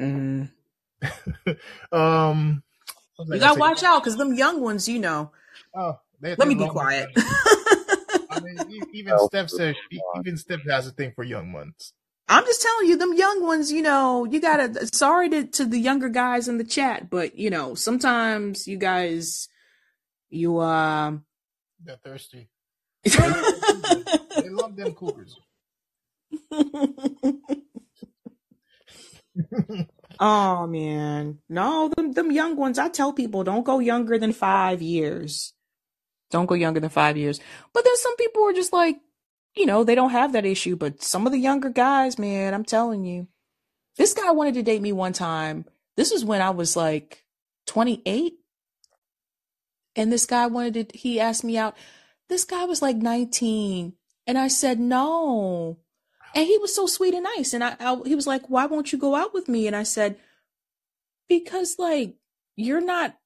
Mm. 0.00 0.50
um, 1.92 2.62
you 3.20 3.38
gotta 3.38 3.60
watch 3.60 3.84
out 3.84 4.02
because 4.02 4.16
them 4.16 4.34
young 4.34 4.60
ones, 4.60 4.88
you 4.88 4.98
know. 4.98 5.30
Oh, 5.76 6.00
they, 6.20 6.34
let 6.34 6.48
me 6.48 6.56
be 6.56 6.68
quiet. 6.68 7.10
I 8.36 8.40
mean, 8.40 8.82
even 8.92 9.18
Steph 9.18 9.50
says 9.50 9.74
even 9.90 10.36
Steph 10.36 10.60
has 10.68 10.86
a 10.86 10.90
thing 10.90 11.12
for 11.14 11.24
young 11.24 11.52
ones. 11.52 11.92
I'm 12.28 12.44
just 12.44 12.60
telling 12.60 12.88
you, 12.88 12.96
them 12.96 13.14
young 13.14 13.46
ones, 13.46 13.70
you 13.70 13.82
know, 13.82 14.24
you 14.24 14.40
gotta. 14.40 14.88
Sorry 14.92 15.28
to 15.28 15.44
to 15.46 15.64
the 15.64 15.78
younger 15.78 16.08
guys 16.08 16.48
in 16.48 16.58
the 16.58 16.64
chat, 16.64 17.08
but 17.08 17.38
you 17.38 17.50
know, 17.50 17.74
sometimes 17.74 18.66
you 18.66 18.76
guys, 18.76 19.48
you 20.28 20.58
uh, 20.58 21.12
they're 21.82 21.96
thirsty. 22.04 22.48
they 23.04 24.48
love 24.50 24.74
them 24.74 24.92
cougars. 24.94 25.38
oh 30.18 30.66
man, 30.66 31.38
no, 31.48 31.88
them 31.96 32.12
them 32.12 32.32
young 32.32 32.56
ones. 32.56 32.78
I 32.78 32.88
tell 32.88 33.12
people, 33.12 33.44
don't 33.44 33.64
go 33.64 33.78
younger 33.78 34.18
than 34.18 34.32
five 34.32 34.82
years. 34.82 35.52
Don't 36.30 36.46
go 36.46 36.54
younger 36.54 36.80
than 36.80 36.90
five 36.90 37.16
years. 37.16 37.40
But 37.72 37.84
then 37.84 37.96
some 37.96 38.16
people 38.16 38.44
are 38.44 38.52
just 38.52 38.72
like, 38.72 38.98
you 39.54 39.66
know, 39.66 39.84
they 39.84 39.94
don't 39.94 40.10
have 40.10 40.32
that 40.32 40.44
issue. 40.44 40.76
But 40.76 41.02
some 41.02 41.26
of 41.26 41.32
the 41.32 41.38
younger 41.38 41.70
guys, 41.70 42.18
man, 42.18 42.52
I'm 42.54 42.64
telling 42.64 43.04
you, 43.04 43.28
this 43.96 44.12
guy 44.12 44.30
wanted 44.32 44.54
to 44.54 44.62
date 44.62 44.82
me 44.82 44.92
one 44.92 45.12
time. 45.12 45.64
This 45.96 46.12
was 46.12 46.24
when 46.24 46.42
I 46.42 46.50
was 46.50 46.76
like 46.76 47.24
28. 47.66 48.34
And 49.94 50.12
this 50.12 50.26
guy 50.26 50.46
wanted 50.46 50.90
to, 50.90 50.98
he 50.98 51.18
asked 51.18 51.44
me 51.44 51.56
out. 51.56 51.76
This 52.28 52.44
guy 52.44 52.64
was 52.64 52.82
like 52.82 52.96
19. 52.96 53.94
And 54.26 54.38
I 54.38 54.48
said, 54.48 54.78
no. 54.78 55.78
And 56.34 56.46
he 56.46 56.58
was 56.58 56.74
so 56.74 56.86
sweet 56.86 57.14
and 57.14 57.24
nice. 57.36 57.54
And 57.54 57.64
I, 57.64 57.76
I 57.80 57.96
he 58.04 58.14
was 58.14 58.26
like, 58.26 58.50
why 58.50 58.66
won't 58.66 58.92
you 58.92 58.98
go 58.98 59.14
out 59.14 59.32
with 59.32 59.48
me? 59.48 59.66
And 59.66 59.74
I 59.74 59.84
said, 59.84 60.18
because 61.28 61.76
like, 61.78 62.16
you're 62.56 62.82
not 62.82 63.16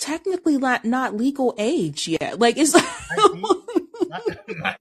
technically 0.00 0.58
not, 0.58 0.84
not 0.84 1.16
legal 1.16 1.54
age 1.58 2.08
yet. 2.08 2.38
Like 2.38 2.56
it's 2.58 2.74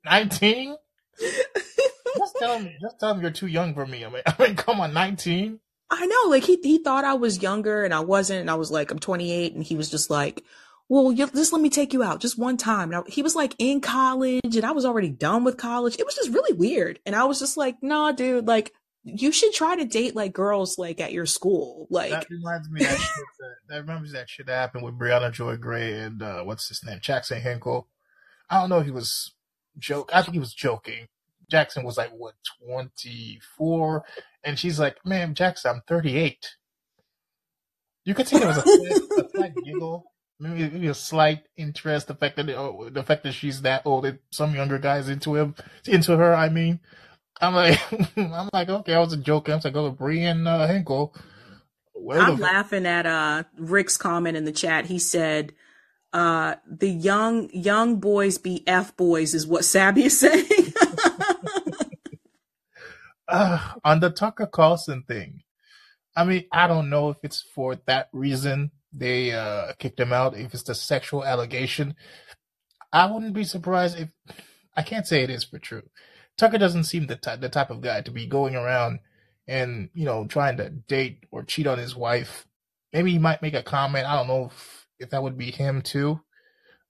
19? 0.05 0.75
just 2.17 2.35
tell 2.39 2.59
him 2.59 2.71
just 2.81 2.99
tell 2.99 3.13
him 3.13 3.21
you're 3.21 3.31
too 3.31 3.47
young 3.47 3.73
for 3.73 3.85
me. 3.85 4.05
I 4.05 4.09
mean, 4.09 4.21
I 4.25 4.35
mean 4.39 4.55
come 4.55 4.81
on, 4.81 4.93
19? 4.93 5.59
I 5.91 6.05
know, 6.05 6.29
like 6.29 6.43
he 6.43 6.59
he 6.61 6.77
thought 6.79 7.03
I 7.03 7.15
was 7.15 7.41
younger 7.41 7.83
and 7.83 7.93
I 7.93 7.99
wasn't, 8.01 8.41
and 8.41 8.51
I 8.51 8.55
was 8.55 8.71
like, 8.71 8.91
I'm 8.91 8.99
28, 8.99 9.53
and 9.53 9.63
he 9.63 9.75
was 9.75 9.89
just 9.89 10.09
like, 10.09 10.43
well, 10.87 11.11
just 11.11 11.51
let 11.53 11.61
me 11.61 11.69
take 11.69 11.93
you 11.93 12.03
out 12.03 12.21
just 12.21 12.37
one 12.37 12.57
time. 12.57 12.89
Now 12.89 13.03
he 13.07 13.23
was 13.23 13.35
like 13.35 13.55
in 13.57 13.81
college, 13.81 14.55
and 14.55 14.65
I 14.65 14.71
was 14.71 14.85
already 14.85 15.09
done 15.09 15.43
with 15.43 15.57
college. 15.57 15.97
It 15.99 16.05
was 16.05 16.15
just 16.15 16.29
really 16.29 16.55
weird, 16.55 16.99
and 17.05 17.15
I 17.15 17.25
was 17.25 17.39
just 17.39 17.57
like, 17.57 17.81
nah, 17.81 18.11
dude, 18.11 18.47
like 18.47 18.71
you 19.03 19.31
should 19.31 19.53
try 19.53 19.75
to 19.75 19.85
date 19.85 20.15
like 20.15 20.33
girls 20.33 20.77
like 20.77 20.99
at 20.99 21.13
your 21.13 21.25
school. 21.25 21.87
Like 21.89 22.11
that 22.11 22.29
reminds 22.29 22.69
me 22.69 22.81
that 22.81 22.97
shit 22.97 23.25
that, 23.39 23.55
that 23.69 23.81
reminds 23.81 24.11
that 24.11 24.29
shit 24.29 24.45
that 24.47 24.55
happened 24.55 24.83
with 24.83 24.99
Briahna 24.99 25.31
Joy 25.31 25.57
Gray 25.57 25.93
and 25.93 26.21
uh, 26.21 26.43
what's 26.43 26.67
his 26.67 26.83
name, 26.83 26.99
Jackson 27.01 27.41
Hinkle. 27.41 27.87
I 28.49 28.59
don't 28.59 28.69
know 28.69 28.79
if 28.79 28.85
he 28.85 28.91
was 28.91 29.33
joke. 29.77 30.11
I 30.13 30.21
think 30.21 30.33
he 30.33 30.39
was 30.39 30.53
joking. 30.53 31.07
Jackson 31.49 31.83
was 31.83 31.97
like 31.97 32.11
what 32.11 32.35
twenty 32.61 33.39
four, 33.57 34.03
and 34.43 34.59
she's 34.59 34.79
like, 34.79 34.97
"Man, 35.05 35.33
Jackson, 35.33 35.71
I'm 35.75 35.81
38." 35.87 36.55
You 38.05 38.13
could 38.15 38.27
see 38.27 38.39
there 38.39 38.47
was 38.47 38.57
a, 38.57 39.29
slight 39.29 39.53
giggle, 39.63 40.11
maybe, 40.39 40.69
maybe, 40.69 40.87
a 40.87 40.93
slight 40.93 41.43
interest. 41.57 42.07
The 42.07 42.15
fact 42.15 42.37
that 42.37 42.49
oh, 42.49 42.89
the 42.91 43.03
fact 43.03 43.23
that 43.23 43.33
she's 43.33 43.61
that 43.63 43.83
old, 43.85 44.11
some 44.31 44.55
younger 44.55 44.77
guys 44.77 45.09
into 45.09 45.35
him, 45.35 45.55
into 45.85 46.17
her. 46.17 46.33
I 46.33 46.49
mean, 46.49 46.79
I'm 47.41 47.55
like, 47.55 47.79
I'm 48.17 48.49
like, 48.53 48.69
okay, 48.69 48.93
I 48.93 48.99
was 48.99 49.13
a 49.13 49.17
joke. 49.17 49.49
I'm 49.49 49.61
like, 49.63 49.75
oh, 49.75 49.91
Brian 49.91 50.45
uh, 50.45 50.67
Hinkle. 50.67 51.15
Where 51.93 52.19
I'm 52.19 52.39
laughing 52.39 52.85
at 52.85 53.05
uh 53.05 53.43
Rick's 53.57 53.97
comment 53.97 54.37
in 54.37 54.45
the 54.45 54.51
chat. 54.51 54.85
He 54.85 54.99
said, 54.99 55.53
uh, 56.13 56.55
the 56.65 56.89
young 56.89 57.49
young 57.51 57.99
boys 57.99 58.37
be 58.37 58.65
f 58.67 58.95
boys 58.95 59.33
is 59.33 59.45
what 59.45 59.65
Sabby 59.65 60.05
is 60.05 60.19
saying. 60.19 60.47
uh, 63.27 63.73
on 63.83 63.99
the 63.99 64.09
Tucker 64.09 64.47
Carlson 64.47 65.03
thing, 65.03 65.41
I 66.15 66.23
mean, 66.23 66.45
I 66.53 66.67
don't 66.67 66.89
know 66.89 67.09
if 67.09 67.17
it's 67.23 67.41
for 67.53 67.75
that 67.85 68.07
reason 68.13 68.71
they 68.93 69.33
uh 69.33 69.73
kicked 69.77 69.99
him 69.99 70.13
out. 70.13 70.37
If 70.37 70.53
it's 70.53 70.63
the 70.63 70.75
sexual 70.75 71.25
allegation, 71.25 71.95
I 72.93 73.11
wouldn't 73.11 73.33
be 73.33 73.43
surprised 73.43 73.99
if 73.99 74.09
I 74.75 74.83
can't 74.83 75.05
say 75.05 75.23
it 75.23 75.29
is 75.29 75.43
for 75.43 75.59
true 75.59 75.83
Tucker 76.39 76.57
doesn't 76.57 76.85
seem 76.85 77.07
the 77.07 77.17
type 77.17 77.41
the 77.41 77.49
type 77.49 77.69
of 77.69 77.81
guy 77.81 78.01
to 78.01 78.11
be 78.11 78.25
going 78.25 78.55
around 78.55 78.99
and 79.47 79.89
you 79.93 80.05
know 80.05 80.25
trying 80.25 80.57
to 80.57 80.69
date 80.69 81.25
or 81.31 81.43
cheat 81.43 81.67
on 81.67 81.77
his 81.77 81.95
wife. 81.95 82.47
Maybe 82.93 83.11
he 83.11 83.19
might 83.19 83.41
make 83.41 83.53
a 83.53 83.61
comment. 83.61 84.07
I 84.07 84.15
don't 84.15 84.27
know 84.27 84.45
if, 84.45 84.87
if 84.99 85.09
that 85.11 85.21
would 85.21 85.37
be 85.37 85.51
him 85.51 85.81
too. 85.81 86.21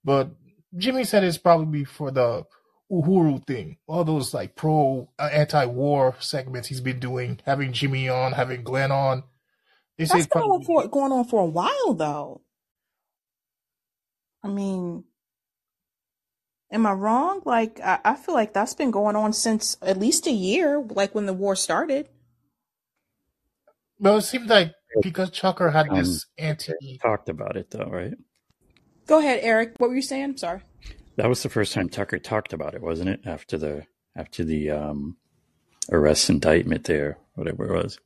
But 0.04 0.30
Jimmy 0.76 1.04
said 1.04 1.24
it's 1.24 1.36
probably 1.36 1.84
for 1.84 2.10
the 2.10 2.46
Uhuru 2.90 3.46
thing, 3.46 3.76
all 3.86 4.04
those 4.04 4.32
like 4.32 4.56
pro 4.56 5.08
uh, 5.18 5.28
anti-war 5.32 6.16
segments 6.20 6.68
he's 6.68 6.80
been 6.80 6.98
doing, 6.98 7.40
having 7.44 7.72
Jimmy 7.72 8.08
on, 8.08 8.32
having 8.32 8.62
Glenn 8.64 8.90
on. 8.92 9.24
They 9.98 10.04
That's 10.04 10.20
it's 10.20 10.26
been 10.28 10.42
on 10.42 10.62
probably 10.62 10.64
for, 10.64 10.88
going 10.88 11.12
on 11.12 11.24
for 11.26 11.40
a 11.40 11.46
while, 11.46 11.94
though. 11.94 12.40
I 14.42 14.48
mean, 14.48 15.04
am 16.70 16.86
I 16.86 16.92
wrong? 16.92 17.42
Like, 17.44 17.80
I, 17.80 18.00
I 18.04 18.14
feel 18.16 18.34
like 18.34 18.52
that's 18.52 18.74
been 18.74 18.90
going 18.90 19.16
on 19.16 19.32
since 19.32 19.76
at 19.82 19.98
least 19.98 20.26
a 20.26 20.32
year, 20.32 20.80
like 20.80 21.14
when 21.14 21.26
the 21.26 21.32
war 21.34 21.56
started. 21.56 22.08
Well, 23.98 24.18
it 24.18 24.22
seemed 24.22 24.48
like 24.48 24.74
because 25.00 25.30
Tucker 25.30 25.70
had 25.70 25.88
Um, 25.88 25.96
this 25.96 26.26
anti. 26.38 26.72
talked 27.02 27.28
about 27.28 27.56
it 27.56 27.70
though, 27.70 27.86
right? 27.90 28.14
Go 29.06 29.18
ahead, 29.20 29.40
Eric. 29.42 29.74
What 29.78 29.90
were 29.90 29.96
you 29.96 30.02
saying? 30.02 30.38
Sorry. 30.38 30.60
That 31.16 31.28
was 31.28 31.42
the 31.42 31.48
first 31.50 31.74
time 31.74 31.88
Tucker 31.88 32.18
talked 32.18 32.52
about 32.52 32.74
it, 32.74 32.82
wasn't 32.82 33.10
it? 33.10 33.20
After 33.26 33.58
the 33.58 33.86
after 34.16 34.44
the 34.44 34.70
um, 34.70 35.16
arrest 35.90 36.30
indictment 36.30 36.84
there, 36.84 37.18
whatever 37.34 37.66
it 37.66 37.82
was. 37.84 37.98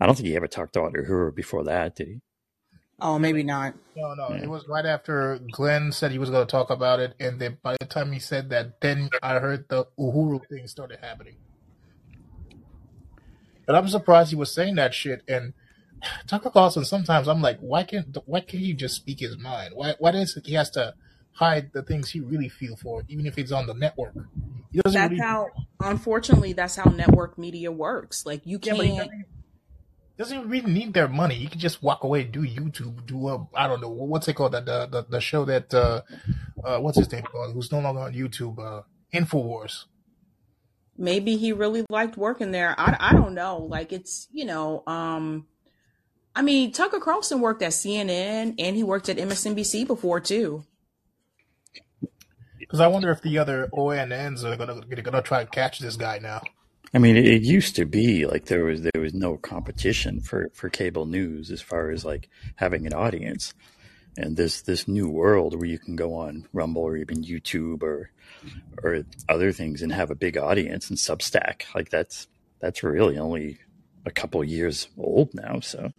I 0.00 0.06
don't 0.06 0.14
think 0.16 0.28
he 0.28 0.36
ever 0.36 0.48
talked 0.48 0.76
about 0.76 0.94
Uhuru 0.94 1.34
before 1.34 1.64
that, 1.64 1.96
did 1.96 2.08
he? 2.08 2.20
Oh, 3.00 3.18
maybe 3.18 3.42
not. 3.42 3.74
No, 3.94 4.14
no, 4.14 4.30
Yeah. 4.30 4.42
it 4.44 4.48
was 4.48 4.66
right 4.68 4.86
after 4.86 5.38
Glenn 5.50 5.92
said 5.92 6.12
he 6.12 6.18
was 6.18 6.30
going 6.30 6.46
to 6.46 6.50
talk 6.50 6.70
about 6.70 6.98
it, 7.00 7.14
and 7.20 7.38
then 7.38 7.58
by 7.62 7.76
the 7.78 7.86
time 7.86 8.12
he 8.12 8.18
said 8.18 8.48
that, 8.50 8.80
then 8.80 9.10
I 9.22 9.38
heard 9.38 9.68
the 9.68 9.86
Uhuru 9.98 10.46
thing 10.48 10.66
started 10.66 11.00
happening. 11.00 11.36
But 13.66 13.74
I'm 13.74 13.88
surprised 13.88 14.30
he 14.30 14.36
was 14.36 14.52
saying 14.54 14.76
that 14.76 14.94
shit. 14.94 15.22
And 15.28 15.52
Tucker 16.26 16.50
Carlson, 16.50 16.84
sometimes 16.84 17.26
I'm 17.28 17.42
like, 17.42 17.58
why 17.60 17.82
can't 17.82 18.16
why 18.24 18.40
can't 18.40 18.62
he 18.62 18.72
just 18.72 18.96
speak 18.96 19.20
his 19.20 19.36
mind? 19.36 19.72
Why 19.74 19.94
why 19.98 20.12
does 20.12 20.38
he 20.44 20.54
has 20.54 20.70
to 20.70 20.94
hide 21.32 21.72
the 21.72 21.82
things 21.82 22.10
he 22.10 22.20
really 22.20 22.48
feel 22.48 22.76
for, 22.76 23.02
even 23.08 23.26
if 23.26 23.36
it's 23.38 23.52
on 23.52 23.66
the 23.66 23.74
network? 23.74 24.14
That's 24.72 24.94
really. 24.94 25.18
how, 25.18 25.48
unfortunately, 25.80 26.52
that's 26.52 26.76
how 26.76 26.90
network 26.90 27.38
media 27.38 27.72
works. 27.72 28.26
Like, 28.26 28.42
you 28.44 28.58
Yeah, 28.62 28.74
can't. 28.74 29.10
Doesn't, 30.18 30.48
really 30.48 30.72
need 30.72 30.94
their 30.94 31.08
money. 31.08 31.34
He 31.34 31.46
can 31.46 31.60
just 31.60 31.82
walk 31.82 32.02
away, 32.04 32.24
do 32.24 32.40
YouTube, 32.40 33.06
do 33.06 33.28
a 33.28 33.46
I 33.54 33.68
don't 33.68 33.80
know 33.80 33.90
what's 33.90 34.28
it 34.28 34.34
called 34.34 34.52
the 34.52 34.60
the 34.60 34.86
the, 34.86 35.06
the 35.10 35.20
show 35.20 35.44
that 35.44 35.72
uh, 35.74 36.02
uh 36.64 36.78
what's 36.78 36.98
his 36.98 37.10
name 37.12 37.22
called 37.22 37.52
who's 37.52 37.70
no 37.70 37.80
longer 37.80 38.00
on 38.00 38.14
YouTube 38.14 38.58
uh 38.58 38.82
Infowars. 39.14 39.84
maybe 40.96 41.36
he 41.36 41.52
really 41.52 41.84
liked 41.90 42.16
working 42.16 42.50
there. 42.50 42.74
I, 42.78 42.96
I 42.98 43.12
don't 43.12 43.34
know. 43.34 43.58
Like 43.58 43.92
it's 43.92 44.28
you 44.32 44.44
know, 44.44 44.82
um, 44.86 45.46
I 46.34 46.42
mean 46.42 46.72
Tucker 46.72 47.00
Carlson 47.00 47.40
worked 47.40 47.62
at 47.62 47.72
CNN 47.72 48.54
and 48.58 48.76
he 48.76 48.82
worked 48.82 49.08
at 49.08 49.16
MSNBC 49.18 49.86
before 49.86 50.20
too. 50.20 50.64
Because 52.58 52.80
I 52.80 52.88
wonder 52.88 53.10
if 53.10 53.22
the 53.22 53.38
other 53.38 53.68
ONNs 53.72 54.44
are 54.44 54.56
gonna 54.56 54.80
gonna 55.02 55.22
try 55.22 55.44
to 55.44 55.50
catch 55.50 55.78
this 55.78 55.96
guy 55.96 56.18
now. 56.18 56.40
I 56.94 56.98
mean, 56.98 57.16
it, 57.16 57.26
it 57.26 57.42
used 57.42 57.76
to 57.76 57.84
be 57.84 58.26
like 58.26 58.46
there 58.46 58.64
was 58.64 58.82
there 58.82 59.02
was 59.02 59.14
no 59.14 59.36
competition 59.36 60.20
for 60.20 60.50
for 60.54 60.68
cable 60.68 61.06
news 61.06 61.50
as 61.50 61.60
far 61.60 61.90
as 61.90 62.04
like 62.04 62.28
having 62.56 62.86
an 62.86 62.94
audience, 62.94 63.54
and 64.16 64.36
this 64.36 64.62
this 64.62 64.86
new 64.86 65.08
world 65.08 65.54
where 65.54 65.68
you 65.68 65.78
can 65.78 65.96
go 65.96 66.14
on 66.14 66.46
Rumble 66.52 66.82
or 66.82 66.96
even 66.96 67.24
YouTube 67.24 67.82
or 67.82 68.10
or 68.82 69.04
other 69.28 69.52
things 69.52 69.82
and 69.82 69.92
have 69.92 70.10
a 70.10 70.14
big 70.14 70.36
audience 70.36 70.88
and 70.88 70.98
Substack 70.98 71.74
like 71.74 71.90
that's 71.90 72.28
that's 72.60 72.82
really 72.82 73.18
only 73.18 73.58
a 74.04 74.10
couple 74.10 74.42
years 74.44 74.88
old 74.96 75.34
now. 75.34 75.60
So 75.60 75.92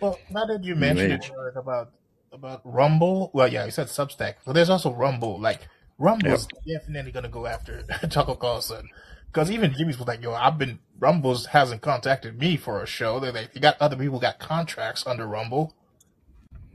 Well, 0.00 0.18
now 0.30 0.44
that 0.46 0.62
you 0.62 0.76
mentioned 0.76 1.12
it. 1.12 1.30
Eric, 1.36 1.56
about 1.56 1.92
about 2.32 2.60
Rumble, 2.64 3.30
well, 3.32 3.48
yeah, 3.48 3.64
you 3.64 3.70
said 3.70 3.86
Substack, 3.86 4.34
but 4.44 4.52
there's 4.52 4.70
also 4.70 4.92
Rumble. 4.92 5.40
Like 5.40 5.66
Rumble 5.98 6.28
Rumble's 6.28 6.46
definitely 6.66 7.12
gonna 7.12 7.30
go 7.30 7.46
after 7.46 7.82
Tucker 8.10 8.36
Carlson 8.36 8.88
because 9.26 9.50
even 9.50 9.72
Jimmy's 9.74 9.98
was 9.98 10.08
like, 10.08 10.22
"Yo, 10.22 10.32
I've 10.32 10.58
been 10.58 10.78
Rumble's 10.98 11.46
hasn't 11.46 11.82
contacted 11.82 12.38
me 12.38 12.56
for 12.56 12.82
a 12.82 12.86
show. 12.86 13.20
They 13.20 13.30
they, 13.30 13.48
they 13.52 13.60
got 13.60 13.76
other 13.80 13.96
people 13.96 14.18
got 14.18 14.38
contracts 14.38 15.06
under 15.06 15.26
Rumble. 15.26 15.74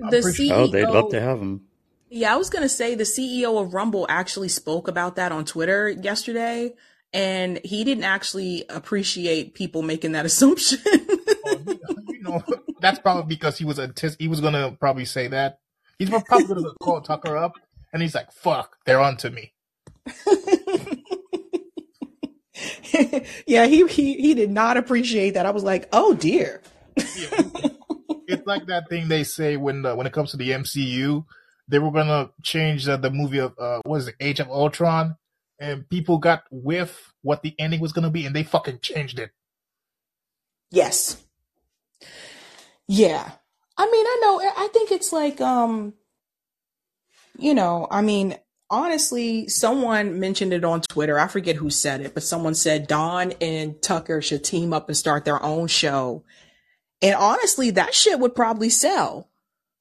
I'm 0.04 0.10
The 0.10 0.22
pretty 0.22 0.48
sure- 0.48 0.58
CEO, 0.58 0.60
oh, 0.64 0.68
they'd 0.68 0.86
love 0.88 1.10
to 1.12 1.22
have 1.22 1.40
them. 1.40 1.62
yeah, 2.10 2.34
I 2.34 2.38
was 2.38 2.50
gonna 2.50 2.70
say 2.70 2.96
the 2.96 3.04
CEO 3.04 3.62
of 3.62 3.74
Rumble 3.74 4.06
actually 4.10 4.50
spoke 4.50 4.88
about 4.88 5.16
that 5.16 5.32
on 5.32 5.46
Twitter 5.46 5.90
yesterday, 5.90 6.74
and 7.14 7.60
he 7.64 7.84
didn't 7.84 8.04
actually 8.04 8.66
appreciate 8.70 9.54
people 9.54 9.82
making 9.82 10.12
that 10.14 10.26
assumption. 10.32 10.80
Oh, 10.86 11.58
you 11.68 11.80
you 12.10 12.22
know, 12.24 12.44
that's 12.80 13.00
probably 13.00 13.34
because 13.36 13.58
he 13.58 13.66
was 13.66 13.78
antici- 13.80 14.18
he 14.20 14.28
was 14.28 14.42
gonna 14.42 14.72
probably 14.80 15.06
say 15.06 15.28
that. 15.30 15.60
He's 16.00 16.10
probably 16.10 16.46
gonna 16.46 16.74
call 16.82 17.02
Tucker 17.02 17.38
up, 17.38 17.54
and 17.94 18.02
he's 18.02 18.16
like, 18.16 18.32
"Fuck, 18.32 18.78
they're 18.86 19.00
onto 19.02 19.30
me." 19.30 19.54
yeah, 23.48 23.66
he, 23.66 23.88
he 23.88 24.14
he 24.16 24.34
did 24.34 24.52
not 24.52 24.78
appreciate 24.78 25.32
that. 25.32 25.46
I 25.46 25.52
was 25.52 25.64
like, 25.64 25.90
oh 25.92 26.14
dear. 26.14 26.62
Yeah. 26.98 27.04
it's 28.28 28.46
like 28.46 28.68
that 28.68 28.90
thing 28.90 29.08
they 29.08 29.24
say 29.24 29.58
when 29.58 29.82
the, 29.82 29.96
when 29.96 30.08
it 30.08 30.14
comes 30.14 30.32
to 30.32 30.38
the 30.38 30.50
MCU, 30.52 31.26
they 31.68 31.80
were 31.80 31.92
gonna 31.92 32.30
change 32.44 32.88
uh, 32.88 32.98
the 32.98 33.12
movie 33.12 33.40
of 33.40 33.58
uh, 33.58 33.82
what 33.86 33.98
is 33.98 34.08
it, 34.10 34.16
Age 34.20 34.40
of 34.40 34.50
Ultron, 34.50 35.16
and 35.60 35.88
people 35.90 36.18
got 36.18 36.44
whiff 36.52 37.14
what 37.22 37.44
the 37.44 37.56
ending 37.60 37.80
was 37.80 37.94
gonna 37.94 38.10
be, 38.10 38.26
and 38.26 38.36
they 38.36 38.44
fucking 38.44 38.80
changed 38.80 39.20
it. 39.20 39.32
Yes. 40.70 41.22
Yeah. 42.88 43.32
I 43.78 43.86
mean, 43.86 44.06
I 44.06 44.20
know, 44.22 44.42
I 44.58 44.68
think 44.72 44.92
it's 44.92 45.12
like, 45.12 45.42
um, 45.42 45.94
you 47.38 47.54
know, 47.54 47.88
I 47.90 48.02
mean, 48.02 48.38
honestly, 48.72 49.48
someone 49.50 50.20
mentioned 50.20 50.54
it 50.54 50.64
on 50.64 50.82
Twitter. 50.82 51.20
I 51.20 51.28
forget 51.28 51.58
who 51.58 51.70
said 51.70 52.02
it, 52.02 52.14
but 52.14 52.24
someone 52.24 52.56
said 52.56 52.88
Don 52.88 53.34
and 53.42 53.80
Tucker 53.82 54.22
should 54.22 54.44
team 54.44 54.74
up 54.74 54.88
and 54.88 54.98
start 54.98 55.26
their 55.26 55.44
own 55.44 55.68
show. 55.68 56.24
And 57.02 57.16
honestly, 57.16 57.72
that 57.72 57.94
shit 57.94 58.20
would 58.20 58.34
probably 58.34 58.70
sell 58.70 59.30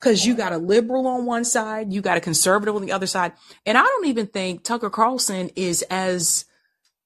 because 0.01 0.27
you 0.27 0.35
got 0.35 0.53
a 0.53 0.59
liberal 0.59 1.07
on 1.07 1.25
one 1.25 1.45
side, 1.45 1.93
you 1.93 2.01
got 2.01 2.17
a 2.17 2.21
conservative 2.21 2.75
on 2.75 2.85
the 2.85 2.93
other 2.93 3.07
side. 3.07 3.33
And 3.65 3.79
I 3.79 3.83
don't 3.83 4.07
even 4.07 4.27
think 4.27 4.65
Tucker 4.65 4.91
Carlson 4.91 5.51
is 5.55 5.83
as, 5.83 6.47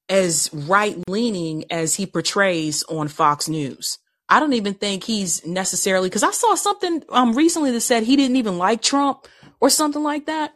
as 0.08 0.50
right 0.52 0.96
leaning 1.08 1.64
as 1.70 1.94
he 1.96 2.06
portrays 2.06 2.82
on 2.84 3.08
Fox 3.08 3.48
News. 3.48 3.98
I 4.28 4.40
don't 4.40 4.54
even 4.54 4.74
think 4.74 5.04
he's 5.04 5.44
necessarily 5.44 6.08
because 6.08 6.22
I 6.22 6.30
saw 6.30 6.54
something 6.54 7.04
um 7.10 7.34
recently 7.34 7.70
that 7.72 7.80
said 7.82 8.04
he 8.04 8.16
didn't 8.16 8.36
even 8.36 8.56
like 8.56 8.80
Trump 8.80 9.28
or 9.60 9.68
something 9.68 10.02
like 10.02 10.26
that. 10.26 10.54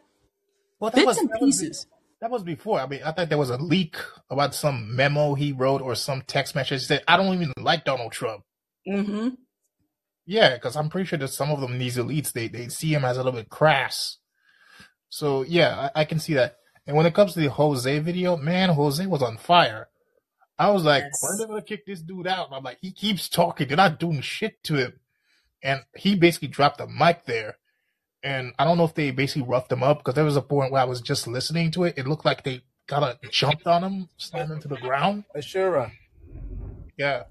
Well, 0.79 0.91
that 0.91 0.95
Bits 0.97 1.05
was, 1.07 1.17
and 1.17 1.29
that 1.29 1.41
was 1.41 1.59
pieces. 1.59 1.87
that 2.21 2.31
was 2.31 2.43
before. 2.43 2.79
I 2.79 2.87
mean, 2.87 3.01
I 3.03 3.11
thought 3.11 3.29
there 3.29 3.37
was 3.37 3.49
a 3.49 3.57
leak 3.57 3.97
about 4.29 4.55
some 4.55 4.95
memo 4.95 5.33
he 5.35 5.51
wrote 5.51 5.81
or 5.81 5.95
some 5.95 6.21
text 6.25 6.55
message 6.55 6.81
that 6.81 6.85
said, 6.99 7.03
"I 7.07 7.17
don't 7.17 7.33
even 7.33 7.53
like 7.57 7.85
Donald 7.85 8.11
Trump." 8.11 8.43
Mm-hmm. 8.87 9.29
Yeah, 10.25 10.53
because 10.53 10.75
I'm 10.75 10.89
pretty 10.89 11.07
sure 11.07 11.19
that 11.19 11.27
some 11.29 11.49
of 11.51 11.59
them 11.59 11.77
these 11.79 11.97
elites 11.97 12.31
they 12.31 12.47
they 12.47 12.67
see 12.69 12.93
him 12.93 13.03
as 13.03 13.17
a 13.17 13.23
little 13.23 13.39
bit 13.39 13.49
crass. 13.49 14.17
So 15.09 15.43
yeah, 15.43 15.89
I, 15.95 16.01
I 16.01 16.05
can 16.05 16.19
see 16.19 16.35
that. 16.35 16.57
And 16.87 16.95
when 16.95 17.05
it 17.05 17.13
comes 17.13 17.33
to 17.33 17.39
the 17.39 17.49
Jose 17.49 17.99
video, 17.99 18.37
man, 18.37 18.69
Jose 18.69 19.05
was 19.05 19.21
on 19.21 19.37
fire. 19.37 19.89
I 20.57 20.71
was 20.71 20.83
like, 20.83 21.03
Yes. 21.03 21.19
when 21.21 21.33
are 21.33 21.37
they 21.37 21.45
gonna 21.49 21.61
kick 21.61 21.85
this 21.85 22.01
dude 22.01 22.27
out? 22.27 22.47
And 22.47 22.55
I'm 22.55 22.63
like, 22.63 22.77
he 22.81 22.91
keeps 22.91 23.27
talking. 23.29 23.67
They're 23.67 23.77
not 23.77 23.99
doing 23.99 24.21
shit 24.21 24.61
to 24.63 24.75
him. 24.75 24.99
And 25.63 25.81
he 25.95 26.15
basically 26.15 26.47
dropped 26.49 26.77
the 26.79 26.87
mic 26.87 27.25
there. 27.25 27.57
And 28.23 28.53
I 28.59 28.65
don't 28.65 28.77
know 28.77 28.83
if 28.85 28.93
they 28.95 29.11
basically 29.11 29.43
roughed 29.43 29.71
him 29.71 29.81
up 29.83 29.99
because 29.99 30.13
there 30.15 30.25
was 30.25 30.35
a 30.35 30.41
point 30.41 30.71
where 30.71 30.81
I 30.81 30.85
was 30.85 30.99
just 31.01 31.27
listening 31.27 31.71
to 31.71 31.85
it. 31.85 31.93
It 31.97 32.07
looked 32.07 32.25
like 32.25 32.43
they 32.43 32.61
kind 32.87 33.05
of 33.05 33.17
jumped 33.31 33.65
on 33.67 33.83
him, 33.83 34.09
slammed 34.17 34.51
him 34.51 34.59
to 34.61 34.67
the 34.67 34.77
ground. 34.77 35.23
Ashura, 35.35 35.91
Yeah. 36.97 37.23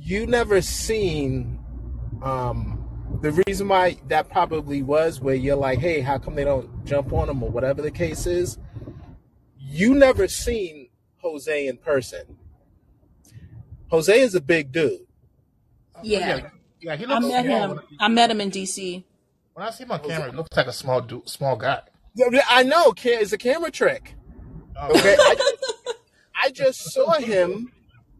you 0.00 0.26
never 0.26 0.60
seen 0.60 1.60
um 2.22 2.78
the 3.20 3.30
reason 3.46 3.68
why 3.68 3.98
that 4.08 4.30
probably 4.30 4.82
was 4.82 5.20
where 5.20 5.34
you're 5.34 5.54
like, 5.56 5.78
hey, 5.78 6.00
how 6.00 6.18
come 6.18 6.34
they 6.34 6.44
don't 6.44 6.84
jump 6.84 7.12
on 7.12 7.28
him 7.28 7.42
or 7.42 7.50
whatever 7.50 7.82
the 7.82 7.90
case 7.90 8.26
is? 8.26 8.58
You 9.58 9.94
never 9.94 10.26
seen 10.26 10.88
Jose 11.18 11.66
in 11.66 11.76
person. 11.76 12.38
Jose 13.90 14.18
is 14.18 14.34
a 14.34 14.40
big 14.40 14.72
dude. 14.72 15.00
Yeah. 16.02 16.48
Yeah, 16.80 16.96
he 16.96 17.04
I 17.04 17.20
met 17.20 17.44
him. 17.46 17.80
I 18.00 18.08
met 18.08 18.30
him 18.30 18.40
in 18.40 18.50
DC. 18.50 19.04
When 19.54 19.66
I 19.66 19.70
see 19.70 19.84
him 19.84 19.92
on 19.92 20.00
camera, 20.00 20.30
he 20.30 20.36
looks 20.36 20.56
like 20.56 20.66
a 20.66 20.72
small 20.72 21.00
dude, 21.00 21.28
small 21.28 21.56
guy. 21.56 21.82
I 22.48 22.62
know, 22.62 22.94
it's 22.96 23.32
a 23.32 23.38
camera 23.38 23.70
trick. 23.70 24.14
Okay, 24.82 25.16
I 25.18 25.34
just, 25.34 25.64
I 26.44 26.50
just 26.50 26.92
saw 26.92 27.12
him 27.14 27.72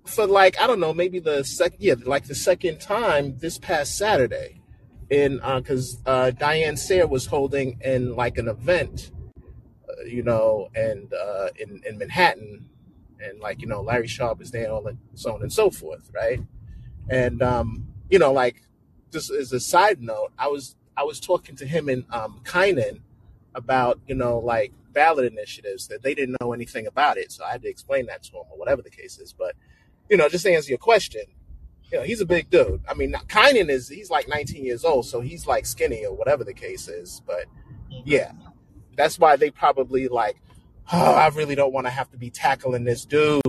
for 0.05 0.27
like 0.27 0.61
I 0.61 0.67
don't 0.67 0.81
know, 0.81 0.93
maybe 0.93 1.21
the 1.21 1.43
sec, 1.45 1.75
yeah, 1.79 1.95
like 2.05 2.27
the 2.27 2.35
second 2.35 2.81
time 2.81 3.39
this 3.39 3.59
past 3.59 3.97
Saturday, 3.97 4.61
in 5.09 5.41
because 5.57 5.99
uh, 6.05 6.31
Diane 6.33 6.77
Sare 6.77 7.07
was 7.07 7.27
holding 7.27 7.79
in 7.83 8.15
like 8.15 8.37
an 8.37 8.49
event, 8.49 9.11
uh, 9.89 10.05
you 10.05 10.23
know, 10.23 10.69
and 10.75 11.13
uh, 11.15 11.49
in 11.59 11.81
in 11.87 11.97
Manhattan, 11.97 12.69
and 13.21 13.41
like 13.41 13.63
you 13.63 13.69
know 13.69 13.81
Larry 13.81 14.09
Sharpe 14.09 14.43
is 14.43 14.51
there, 14.51 14.71
all 14.71 14.87
and 14.87 14.99
so 15.15 15.35
on 15.35 15.43
and 15.43 15.53
so 15.53 15.71
forth, 15.71 16.11
right? 16.15 16.41
And 17.09 17.43
um, 17.43 17.87
you 18.11 18.19
know, 18.19 18.33
like 18.33 18.63
just 19.11 19.31
as 19.31 19.53
a 19.53 19.61
side 19.61 20.03
note, 20.03 20.33
I 20.39 20.49
was 20.49 20.77
I 20.97 21.05
was 21.05 21.21
talking 21.21 21.57
to 21.57 21.67
him 21.67 21.89
in 21.89 22.05
um, 22.11 22.41
Kynan 22.45 23.01
about 23.55 24.01
you 24.07 24.15
know 24.15 24.39
like 24.39 24.73
ballot 24.93 25.31
initiatives 25.31 25.89
that 25.89 26.03
they 26.03 26.15
didn't 26.15 26.37
know 26.41 26.53
anything 26.53 26.87
about 26.87 27.17
it. 27.17 27.33
So 27.33 27.45
I 27.45 27.53
had 27.53 27.63
to 27.63 27.69
explain 27.69 28.07
that 28.07 28.23
to 28.25 28.33
him 28.33 28.45
or 28.51 28.59
whatever 28.59 28.83
the 28.83 28.91
case 28.91 29.19
is. 29.19 29.33
But 29.33 29.55
you 30.11 30.17
know, 30.17 30.29
just 30.29 30.45
to 30.45 30.53
answer 30.53 30.69
your 30.69 30.79
question, 30.79 31.23
you 31.91 31.99
know, 31.99 32.05
he's 32.05 32.21
a 32.21 32.27
big 32.27 32.51
dude. 32.51 32.83
I 32.89 32.95
mean, 32.95 33.13
Kanye 33.13 33.69
is 33.69 33.89
he's 33.89 34.11
like 34.11 34.29
19 34.29 34.65
years 34.65 34.85
old, 34.85 35.07
so 35.07 35.21
he's 35.21 35.47
like 35.47 35.67
skinny 35.67 36.05
or 36.05 36.15
whatever 36.15 36.45
the 36.45 36.55
case 36.55 36.89
is. 36.89 37.23
But 37.27 37.47
yeah, 38.05 38.33
that's 38.97 39.19
why 39.19 39.37
they 39.37 39.51
probably 39.51 40.09
like, 40.09 40.41
oh, 40.93 41.15
I 41.15 41.29
really 41.29 41.55
don't 41.55 41.73
want 41.73 41.87
to 41.87 41.91
have 41.91 42.11
to 42.11 42.17
be 42.17 42.31
tackling 42.31 42.85
this 42.85 43.05
dude. 43.05 43.43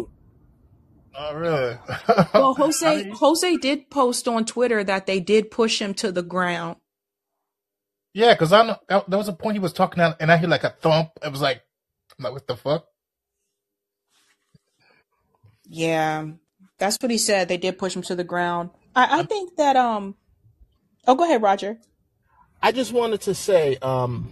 Oh, 1.15 1.35
really? 1.35 1.77
Well, 2.33 2.53
Jose 2.57 2.85
I 2.85 3.03
mean, 3.03 3.13
Jose 3.13 3.57
did 3.57 3.89
post 3.89 4.27
on 4.27 4.45
Twitter 4.45 4.83
that 4.83 5.05
they 5.05 5.19
did 5.19 5.51
push 5.51 5.79
him 5.79 5.93
to 5.95 6.11
the 6.11 6.23
ground. 6.23 6.77
Yeah, 8.13 8.33
because 8.33 8.53
I 8.53 8.65
know 8.65 9.03
there 9.07 9.17
was 9.17 9.27
a 9.27 9.33
point 9.33 9.55
he 9.55 9.59
was 9.59 9.73
talking 9.73 10.01
out, 10.01 10.17
and 10.19 10.31
I 10.31 10.37
hear 10.37 10.47
like 10.47 10.63
a 10.63 10.69
thump. 10.69 11.11
It 11.23 11.31
was 11.31 11.41
like, 11.41 11.61
I'm 12.17 12.23
like, 12.23 12.33
what 12.33 12.47
the 12.47 12.55
fuck? 12.55 12.85
Yeah, 15.65 16.27
that's 16.77 16.97
what 17.01 17.09
he 17.09 17.17
said. 17.17 17.47
They 17.47 17.57
did 17.57 17.77
push 17.77 17.95
him 17.95 18.03
to 18.03 18.15
the 18.15 18.23
ground. 18.23 18.69
I, 18.95 19.21
I 19.21 19.23
think 19.23 19.55
that 19.57 19.75
um. 19.75 20.15
Oh, 21.07 21.15
go 21.15 21.23
ahead, 21.25 21.41
Roger. 21.41 21.79
I 22.61 22.71
just 22.71 22.93
wanted 22.93 23.21
to 23.21 23.33
say, 23.33 23.77
um, 23.77 24.31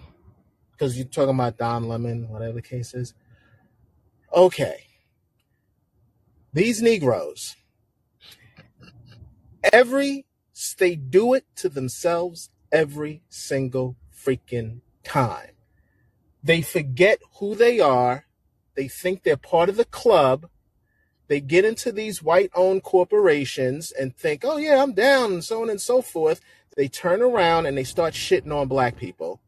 because 0.71 0.95
you're 0.95 1.05
talking 1.05 1.35
about 1.35 1.57
Don 1.57 1.87
Lemon, 1.87 2.29
whatever 2.29 2.53
the 2.53 2.61
case 2.61 2.93
is. 2.93 3.13
Okay, 4.33 4.85
these 6.53 6.81
Negroes, 6.81 7.55
every 9.73 10.25
they 10.77 10.95
do 10.95 11.33
it 11.33 11.45
to 11.55 11.69
themselves 11.69 12.49
every 12.71 13.21
single 13.29 13.95
freaking 14.13 14.81
time. 15.03 15.49
They 16.43 16.61
forget 16.61 17.19
who 17.39 17.55
they 17.55 17.79
are. 17.79 18.25
They 18.75 18.87
think 18.87 19.23
they're 19.23 19.37
part 19.37 19.69
of 19.69 19.77
the 19.77 19.85
club. 19.85 20.47
They 21.27 21.39
get 21.39 21.65
into 21.65 21.91
these 21.91 22.21
white 22.21 22.51
owned 22.55 22.83
corporations 22.83 23.91
and 23.91 24.15
think, 24.15 24.43
oh, 24.43 24.57
yeah, 24.57 24.81
I'm 24.81 24.93
down, 24.93 25.31
and 25.33 25.43
so 25.43 25.61
on 25.61 25.69
and 25.69 25.79
so 25.79 26.01
forth. 26.01 26.41
They 26.75 26.87
turn 26.87 27.21
around 27.21 27.65
and 27.67 27.77
they 27.77 27.83
start 27.83 28.13
shitting 28.13 28.51
on 28.53 28.67
black 28.67 28.95
people 28.97 29.39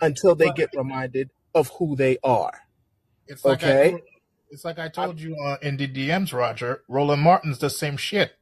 until 0.00 0.34
they 0.34 0.50
get 0.50 0.70
reminded 0.76 1.30
of 1.54 1.68
who 1.78 1.96
they 1.96 2.18
are. 2.22 2.52
it's 3.26 3.44
like 3.44 3.62
I 3.64 3.66
Okay? 3.72 3.90
told, 3.90 4.00
it's 4.50 4.64
like 4.64 4.78
I 4.78 4.88
told 4.88 5.20
you 5.20 5.36
uh, 5.36 5.56
in 5.62 5.76
the 5.76 5.86
DMs, 5.88 6.32
Roger. 6.32 6.82
Roland 6.88 7.22
Martin's 7.22 7.58
the 7.58 7.70
same 7.70 7.96
shit. 7.96 8.32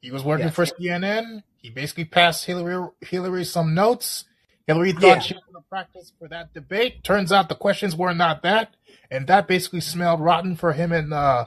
He 0.00 0.10
was 0.10 0.22
working 0.24 0.46
Yes. 0.46 0.54
for 0.54 0.64
CNN. 0.66 1.42
He 1.60 1.70
basically 1.70 2.06
passed 2.06 2.46
Hillary 2.46 2.88
Hillary 3.00 3.44
some 3.44 3.74
notes. 3.74 4.24
Hillary 4.66 4.92
thought 4.92 5.02
Yeah. 5.02 5.18
she 5.18 5.34
was 5.34 5.42
going 5.44 5.62
to 5.62 5.68
practice 5.68 6.12
for 6.18 6.28
that 6.28 6.54
debate. 6.54 7.04
Turns 7.04 7.32
out 7.32 7.48
the 7.48 7.54
questions 7.54 7.94
were 7.96 8.14
not 8.14 8.42
that, 8.42 8.74
and 9.10 9.26
that 9.26 9.46
basically 9.46 9.80
smelled 9.80 10.20
rotten 10.20 10.56
for 10.56 10.72
him 10.72 10.92
in 10.92 11.12
uh, 11.12 11.44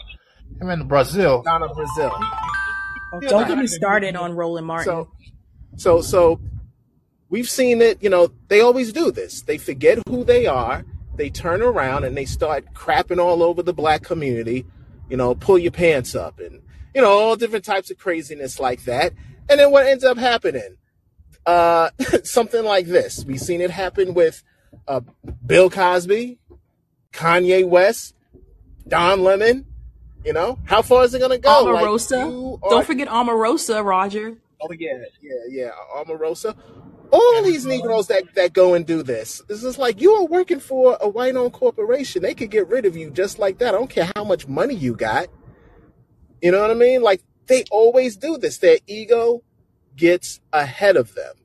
him 0.62 0.70
in 0.70 0.88
Brazile. 0.88 1.44
Down 1.44 1.64
in 1.64 1.74
Brazil. 1.74 2.12
Oh, 3.14 3.20
don't 3.22 3.48
get 3.48 3.58
me 3.58 3.68
started 3.68 4.16
on 4.16 4.34
Roland 4.34 4.68
Martin. 4.68 4.86
So, 4.86 5.12
so, 5.78 6.02
so 6.02 6.42
we've 7.30 7.50
seen 7.50 7.82
it. 7.82 8.02
You 8.02 8.10
know, 8.10 8.32
they 8.48 8.62
always 8.62 8.92
do 8.94 9.12
this. 9.12 9.42
They 9.42 9.58
forget 9.58 10.00
who 10.08 10.24
they 10.24 10.46
are. 10.46 10.86
They 11.16 11.30
turn 11.30 11.62
around 11.62 12.06
and 12.06 12.18
they 12.18 12.26
start 12.26 12.74
crapping 12.74 13.20
all 13.20 13.44
over 13.44 13.62
the 13.62 13.74
black 13.74 14.04
community. 14.04 14.66
You 15.10 15.18
know, 15.18 15.36
pull 15.36 15.58
your 15.60 15.72
pants 15.72 16.16
up 16.16 16.40
and 16.40 16.62
you 16.94 17.02
know 17.02 17.12
all 17.12 17.36
different 17.36 17.66
types 17.66 17.90
of 17.92 17.98
craziness 17.98 18.60
like 18.60 18.84
that. 18.86 19.14
And 19.50 19.60
then 19.60 19.72
what 19.72 19.86
ends 19.86 20.04
up 20.04 20.18
happening? 20.18 20.78
Uh, 21.46 21.90
something 22.24 22.64
like 22.64 22.86
this. 22.88 23.26
We've 23.26 23.40
seen 23.40 23.62
it 23.62 23.72
happen 23.72 24.14
with 24.14 24.44
uh, 24.88 25.02
Bill 25.46 25.70
Cosby, 25.70 26.40
Kanye 27.12 27.68
West, 27.68 28.16
Don 28.88 29.22
Lemon. 29.22 29.66
You 30.26 30.32
know, 30.32 30.58
how 30.64 30.82
far 30.82 31.04
is 31.04 31.14
it 31.14 31.20
gonna 31.20 31.38
go? 31.38 31.66
Omarosa. 31.66 32.62
are 32.64 32.70
Don't 32.70 32.86
forget 32.86 33.10
Omarosa, 33.10 33.84
Roger. 33.84 34.38
Oh 34.62 34.72
yeah, 34.72 35.04
yeah, 35.22 35.32
yeah. 35.50 35.72
Omarosa. 35.98 36.56
All 37.12 37.44
these 37.44 37.66
Negroes 37.66 38.08
that, 38.08 38.34
that 38.34 38.54
go 38.54 38.74
and 38.74 38.88
do 38.88 39.04
this. 39.04 39.40
It's 39.48 39.62
just 39.62 39.78
like 39.78 40.02
you 40.02 40.14
are 40.14 40.26
working 40.26 40.60
for 40.60 40.98
a 41.00 41.08
white 41.08 41.36
owned 41.36 41.54
corporation. 41.54 42.24
They 42.24 42.34
could 42.34 42.50
get 42.50 42.68
rid 42.70 42.86
of 42.86 42.98
you 42.98 43.12
just 43.12 43.38
like 43.38 43.60
that. 43.60 43.76
I 43.76 43.78
don't 43.78 43.90
care 43.90 44.10
how 44.16 44.24
much 44.24 44.48
money 44.48 44.74
you 44.74 44.96
got. 44.96 45.28
You 46.42 46.52
know 46.52 46.62
what 46.62 46.72
I 46.72 46.76
mean? 46.76 47.04
Like 47.04 47.22
they 47.48 47.64
always 47.72 48.16
do 48.16 48.38
this. 48.38 48.58
Their 48.58 48.78
ego 48.88 49.44
gets 49.96 50.40
ahead 50.52 50.98
of 50.98 51.14
them. 51.16 51.36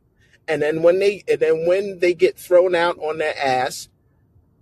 And 0.46 0.62
then 0.62 0.82
when 0.82 0.98
they 0.98 1.24
and 1.28 1.40
then 1.40 1.66
when 1.66 1.98
they 1.98 2.14
get 2.14 2.38
thrown 2.38 2.74
out 2.74 2.98
on 2.98 3.18
their 3.18 3.34
ass, 3.38 3.88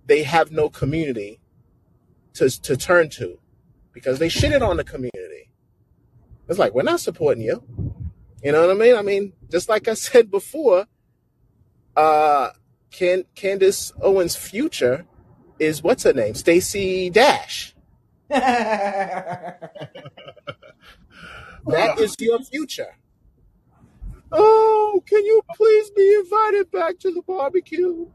they 0.05 0.23
have 0.23 0.51
no 0.51 0.69
community 0.69 1.39
to 2.33 2.49
to 2.61 2.75
turn 2.75 3.09
to 3.11 3.39
because 3.93 4.19
they 4.19 4.27
shitted 4.27 4.67
on 4.67 4.77
the 4.77 4.83
community. 4.83 5.49
It's 6.49 6.59
like 6.59 6.73
we're 6.73 6.83
not 6.83 6.99
supporting 6.99 7.43
you. 7.43 7.63
You 8.43 8.51
know 8.51 8.61
what 8.61 8.75
I 8.75 8.79
mean? 8.79 8.95
I 8.95 9.01
mean, 9.01 9.33
just 9.49 9.69
like 9.69 9.87
I 9.87 9.93
said 9.93 10.29
before, 10.29 10.85
uh, 11.95 12.49
Can 12.91 13.23
Candace 13.35 13.91
Owens' 14.01 14.35
future 14.35 15.05
is 15.59 15.81
what's 15.81 16.03
her 16.03 16.13
name? 16.13 16.35
Stacey 16.35 17.09
Dash. 17.09 17.73
That 21.67 21.99
uh, 21.99 22.07
your 22.19 22.39
future. 22.39 22.95
Oh, 24.31 25.03
can 25.05 25.23
you 25.25 25.41
please 25.55 25.89
be 25.91 26.15
invited 26.15 26.71
back 26.71 26.99
to 26.99 27.11
the 27.11 27.21
barbecue? 27.21 28.07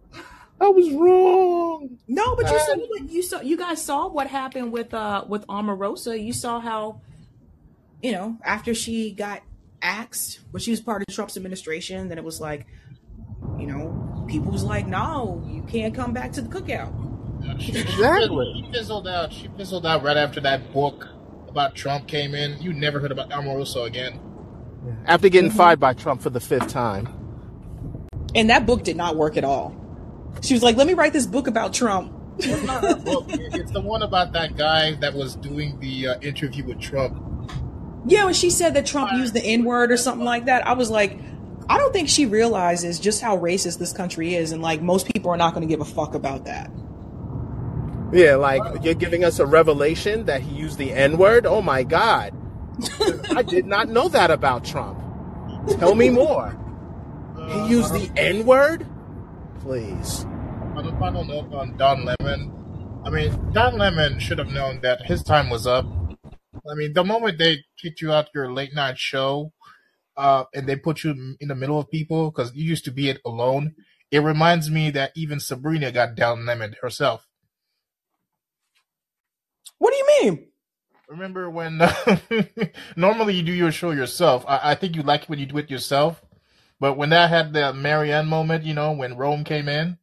I 0.60 0.68
was 0.68 0.90
wrong. 0.92 1.98
No, 2.06 2.36
but 2.36 2.50
you 2.50 2.58
saw 2.58 2.76
what 2.76 3.10
you 3.10 3.22
saw. 3.22 3.40
You 3.40 3.56
guys 3.56 3.82
saw 3.82 4.08
what 4.08 4.26
happened 4.26 4.72
with 4.72 4.94
uh 4.94 5.24
with 5.26 5.46
Omarosa. 5.46 6.22
You 6.22 6.32
saw 6.32 6.60
how, 6.60 7.00
you 8.02 8.12
know, 8.12 8.38
after 8.44 8.74
she 8.74 9.12
got 9.12 9.42
axed, 9.80 10.40
when 10.50 10.60
she 10.60 10.70
was 10.70 10.80
part 10.80 11.02
of 11.02 11.14
Trump's 11.14 11.36
administration, 11.36 12.08
then 12.08 12.18
it 12.18 12.24
was 12.24 12.40
like, 12.40 12.66
you 13.58 13.66
know, 13.66 14.24
people 14.28 14.52
was 14.52 14.64
like, 14.64 14.86
no, 14.86 15.44
you 15.48 15.62
can't 15.62 15.94
come 15.94 16.12
back 16.12 16.32
to 16.32 16.42
the 16.42 16.48
cookout. 16.48 16.92
she, 17.60 17.72
she, 17.72 17.80
exactly. 17.80 18.64
she 18.64 18.72
fizzled 18.72 19.08
out. 19.08 19.32
She 19.32 19.48
fizzled 19.56 19.84
out 19.84 20.04
right 20.04 20.16
after 20.16 20.40
that 20.42 20.72
book 20.72 21.08
about 21.52 21.74
Trump 21.74 22.08
came 22.08 22.34
in. 22.34 22.60
You 22.60 22.72
never 22.72 22.98
heard 22.98 23.12
about 23.12 23.30
Omarosa 23.30 23.86
again. 23.86 24.18
After 25.06 25.28
getting 25.28 25.50
hmm 25.50 25.56
fired 25.56 25.78
by 25.78 25.92
Trump 25.92 26.22
for 26.22 26.30
the 26.30 26.40
fifth 26.40 26.68
time. 26.68 27.08
And 28.34 28.50
that 28.50 28.66
book 28.66 28.82
did 28.82 28.96
not 28.96 29.16
work 29.16 29.36
at 29.36 29.44
all. 29.44 29.76
She 30.42 30.54
was 30.54 30.62
like, 30.62 30.76
let 30.76 30.86
me 30.86 30.94
write 30.94 31.12
this 31.12 31.26
book 31.26 31.46
about 31.46 31.74
Trump. 31.74 32.12
It's 32.38 32.62
not 32.62 32.82
her 32.82 32.96
book. 32.96 33.26
It's 33.28 33.70
the 33.70 33.80
one 33.80 34.02
about 34.02 34.32
that 34.32 34.56
guy 34.56 34.94
that 34.96 35.12
was 35.14 35.36
doing 35.36 35.78
the 35.80 36.08
uh, 36.08 36.20
interview 36.20 36.64
with 36.64 36.80
Trump. 36.80 37.22
Yeah, 38.06 38.24
when 38.24 38.34
she 38.34 38.50
said 38.50 38.74
that 38.74 38.86
Trump 38.86 39.12
used 39.12 39.34
the 39.34 39.44
N 39.44 39.64
word 39.64 39.92
or 39.92 39.96
something 39.98 40.24
like 40.24 40.46
that, 40.46 40.66
I 40.66 40.72
was 40.72 40.90
like, 40.90 41.18
I 41.68 41.78
don't 41.78 41.92
think 41.92 42.08
she 42.08 42.26
realizes 42.26 42.98
just 42.98 43.22
how 43.22 43.36
racist 43.36 43.78
this 43.78 43.92
country 43.92 44.34
is, 44.34 44.52
and 44.52 44.62
like 44.62 44.80
most 44.82 45.12
people 45.12 45.30
are 45.30 45.36
not 45.36 45.54
going 45.54 45.66
to 45.66 45.72
give 45.72 45.80
a 45.80 45.84
fuck 45.84 46.14
about 46.14 46.46
that. 46.46 46.70
Yeah, 48.12 48.36
like 48.36 48.62
you're 48.84 48.94
giving 48.94 49.24
us 49.24 49.38
a 49.38 49.46
revelation 49.46 50.26
that 50.26 50.42
he 50.42 50.54
used 50.54 50.78
the 50.78 50.92
N 50.92 51.16
word. 51.18 51.46
Oh 51.46 51.62
my 51.62 51.82
God. 51.82 52.34
I 53.30 53.42
did 53.42 53.66
not 53.66 53.88
know 53.88 54.08
that 54.08 54.30
about 54.30 54.64
Trump. 54.64 54.98
Tell 55.78 55.94
me 55.94 56.10
more. 56.10 56.56
He 57.48 57.58
Uh, 57.60 57.66
used 57.66 57.92
the 57.92 58.10
N 58.16 58.44
word? 58.46 58.86
Please. 59.60 60.26
a 60.76 60.98
final 60.98 61.24
note 61.24 61.52
on 61.54 61.76
Don 61.76 62.04
Lemon, 62.04 62.52
I 63.04 63.10
mean, 63.10 63.52
Don 63.52 63.78
Lemon 63.78 64.18
should 64.18 64.38
have 64.38 64.48
known 64.52 64.80
that 64.82 65.02
his 65.06 65.22
time 65.22 65.50
was 65.50 65.66
up. 65.66 65.86
I 66.70 66.74
mean, 66.74 66.92
the 66.92 67.04
moment 67.04 67.38
they 67.38 67.58
kicked 67.80 68.00
you 68.00 68.12
out 68.12 68.28
your 68.34 68.52
late 68.52 68.74
night 68.74 68.98
show, 68.98 69.52
uh, 70.16 70.44
and 70.54 70.66
they 70.66 70.76
put 70.76 71.02
you 71.04 71.36
in 71.40 71.48
the 71.48 71.54
middle 71.54 71.78
of 71.78 71.90
people 71.90 72.30
because 72.30 72.54
you 72.54 72.64
used 72.64 72.84
to 72.84 72.90
be 72.90 73.08
it 73.08 73.20
alone, 73.24 73.74
it 74.10 74.20
reminds 74.20 74.70
me 74.70 74.90
that 74.90 75.12
even 75.16 75.40
Sabrina 75.40 75.90
got 75.90 76.14
Don 76.14 76.44
Lemon 76.46 76.74
herself. 76.82 77.26
What 79.82 79.90
do 79.92 79.96
you 79.96 80.06
mean? 80.30 80.46
Remember 81.08 81.50
when 81.50 81.80
normally 82.96 83.34
you 83.34 83.42
do 83.42 83.50
your 83.50 83.72
show 83.72 83.90
yourself? 83.90 84.44
I, 84.46 84.70
I 84.70 84.74
think 84.76 84.94
you 84.94 85.02
like 85.02 85.24
it 85.24 85.28
when 85.28 85.40
you 85.40 85.46
do 85.46 85.58
it 85.58 85.72
yourself. 85.72 86.22
But 86.78 86.96
when 86.96 87.10
that 87.10 87.30
had 87.30 87.52
the 87.52 87.72
Marianne 87.72 88.28
moment, 88.28 88.62
you 88.62 88.74
know, 88.74 88.92
when 88.92 89.16
Rome 89.16 89.42
came 89.42 89.68
in, 89.68 89.98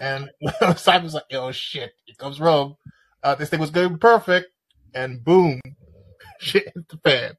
and 0.00 0.30
Simon 0.76 1.02
was 1.02 1.14
like, 1.14 1.24
"Oh 1.32 1.50
shit, 1.50 1.90
here 2.04 2.14
comes 2.16 2.38
Rome." 2.38 2.76
Uh, 3.20 3.34
this 3.34 3.50
thing 3.50 3.58
was 3.58 3.70
going 3.70 3.98
perfect, 3.98 4.46
and 4.94 5.24
boom, 5.24 5.60
shit 6.38 6.70
hit 6.72 6.88
the 6.88 6.98
fan. 6.98 7.32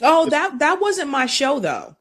Oh, 0.00 0.30
that 0.30 0.60
that 0.60 0.80
wasn't 0.80 1.10
my 1.10 1.26
show 1.26 1.58
though. 1.58 1.96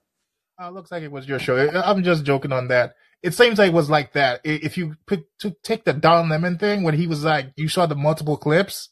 Uh, 0.62 0.70
looks 0.70 0.92
like 0.92 1.02
it 1.02 1.12
was 1.12 1.28
your 1.28 1.40
show. 1.40 1.58
I- 1.58 1.90
I'm 1.90 2.04
just 2.04 2.26
joking 2.26 2.52
on 2.54 2.68
that. 2.68 2.94
It 3.24 3.34
seems 3.34 3.58
like 3.58 3.70
it 3.70 3.74
was 3.74 3.90
like 3.90 4.14
that. 4.14 4.42
If 4.44 4.78
you 4.78 4.94
pick, 5.08 5.24
to 5.40 5.56
take 5.64 5.84
the 5.84 5.94
Don 5.94 6.30
Lemon 6.30 6.60
thing, 6.60 6.84
when 6.84 6.94
he 6.94 7.08
was 7.08 7.24
like, 7.24 7.52
you 7.56 7.68
saw 7.68 7.88
the 7.88 7.96
multiple 7.96 8.38
clips 8.38 8.90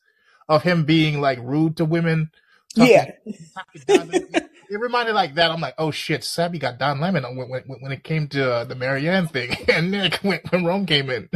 of 0.50 0.64
him 0.64 0.86
being 0.86 1.22
like 1.22 1.40
rude 1.42 1.78
to 1.78 1.86
women, 1.86 2.32
Yeah. 2.76 3.12
talking 3.54 3.82
down 3.88 4.08
to 4.10 4.20
them. 4.20 4.50
it 4.70 4.80
reminded 4.80 5.14
like 5.16 5.36
that. 5.36 5.52
I'm 5.52 5.62
like, 5.62 5.76
oh 5.78 5.92
shit, 5.92 6.24
Sabby 6.24 6.60
got 6.60 6.78
Don 6.80 7.00
Lemon 7.00 7.24
when 7.36 7.50
when, 7.50 7.64
when 7.80 7.92
it 7.92 8.04
came 8.04 8.28
to 8.30 8.52
uh, 8.52 8.64
the 8.66 8.76
Marianne 8.76 9.28
thing, 9.28 9.56
and 9.68 9.92
Nick 9.92 10.16
when, 10.22 10.40
when 10.50 10.66
Rome 10.66 10.86
came 10.86 11.10
in. 11.10 11.30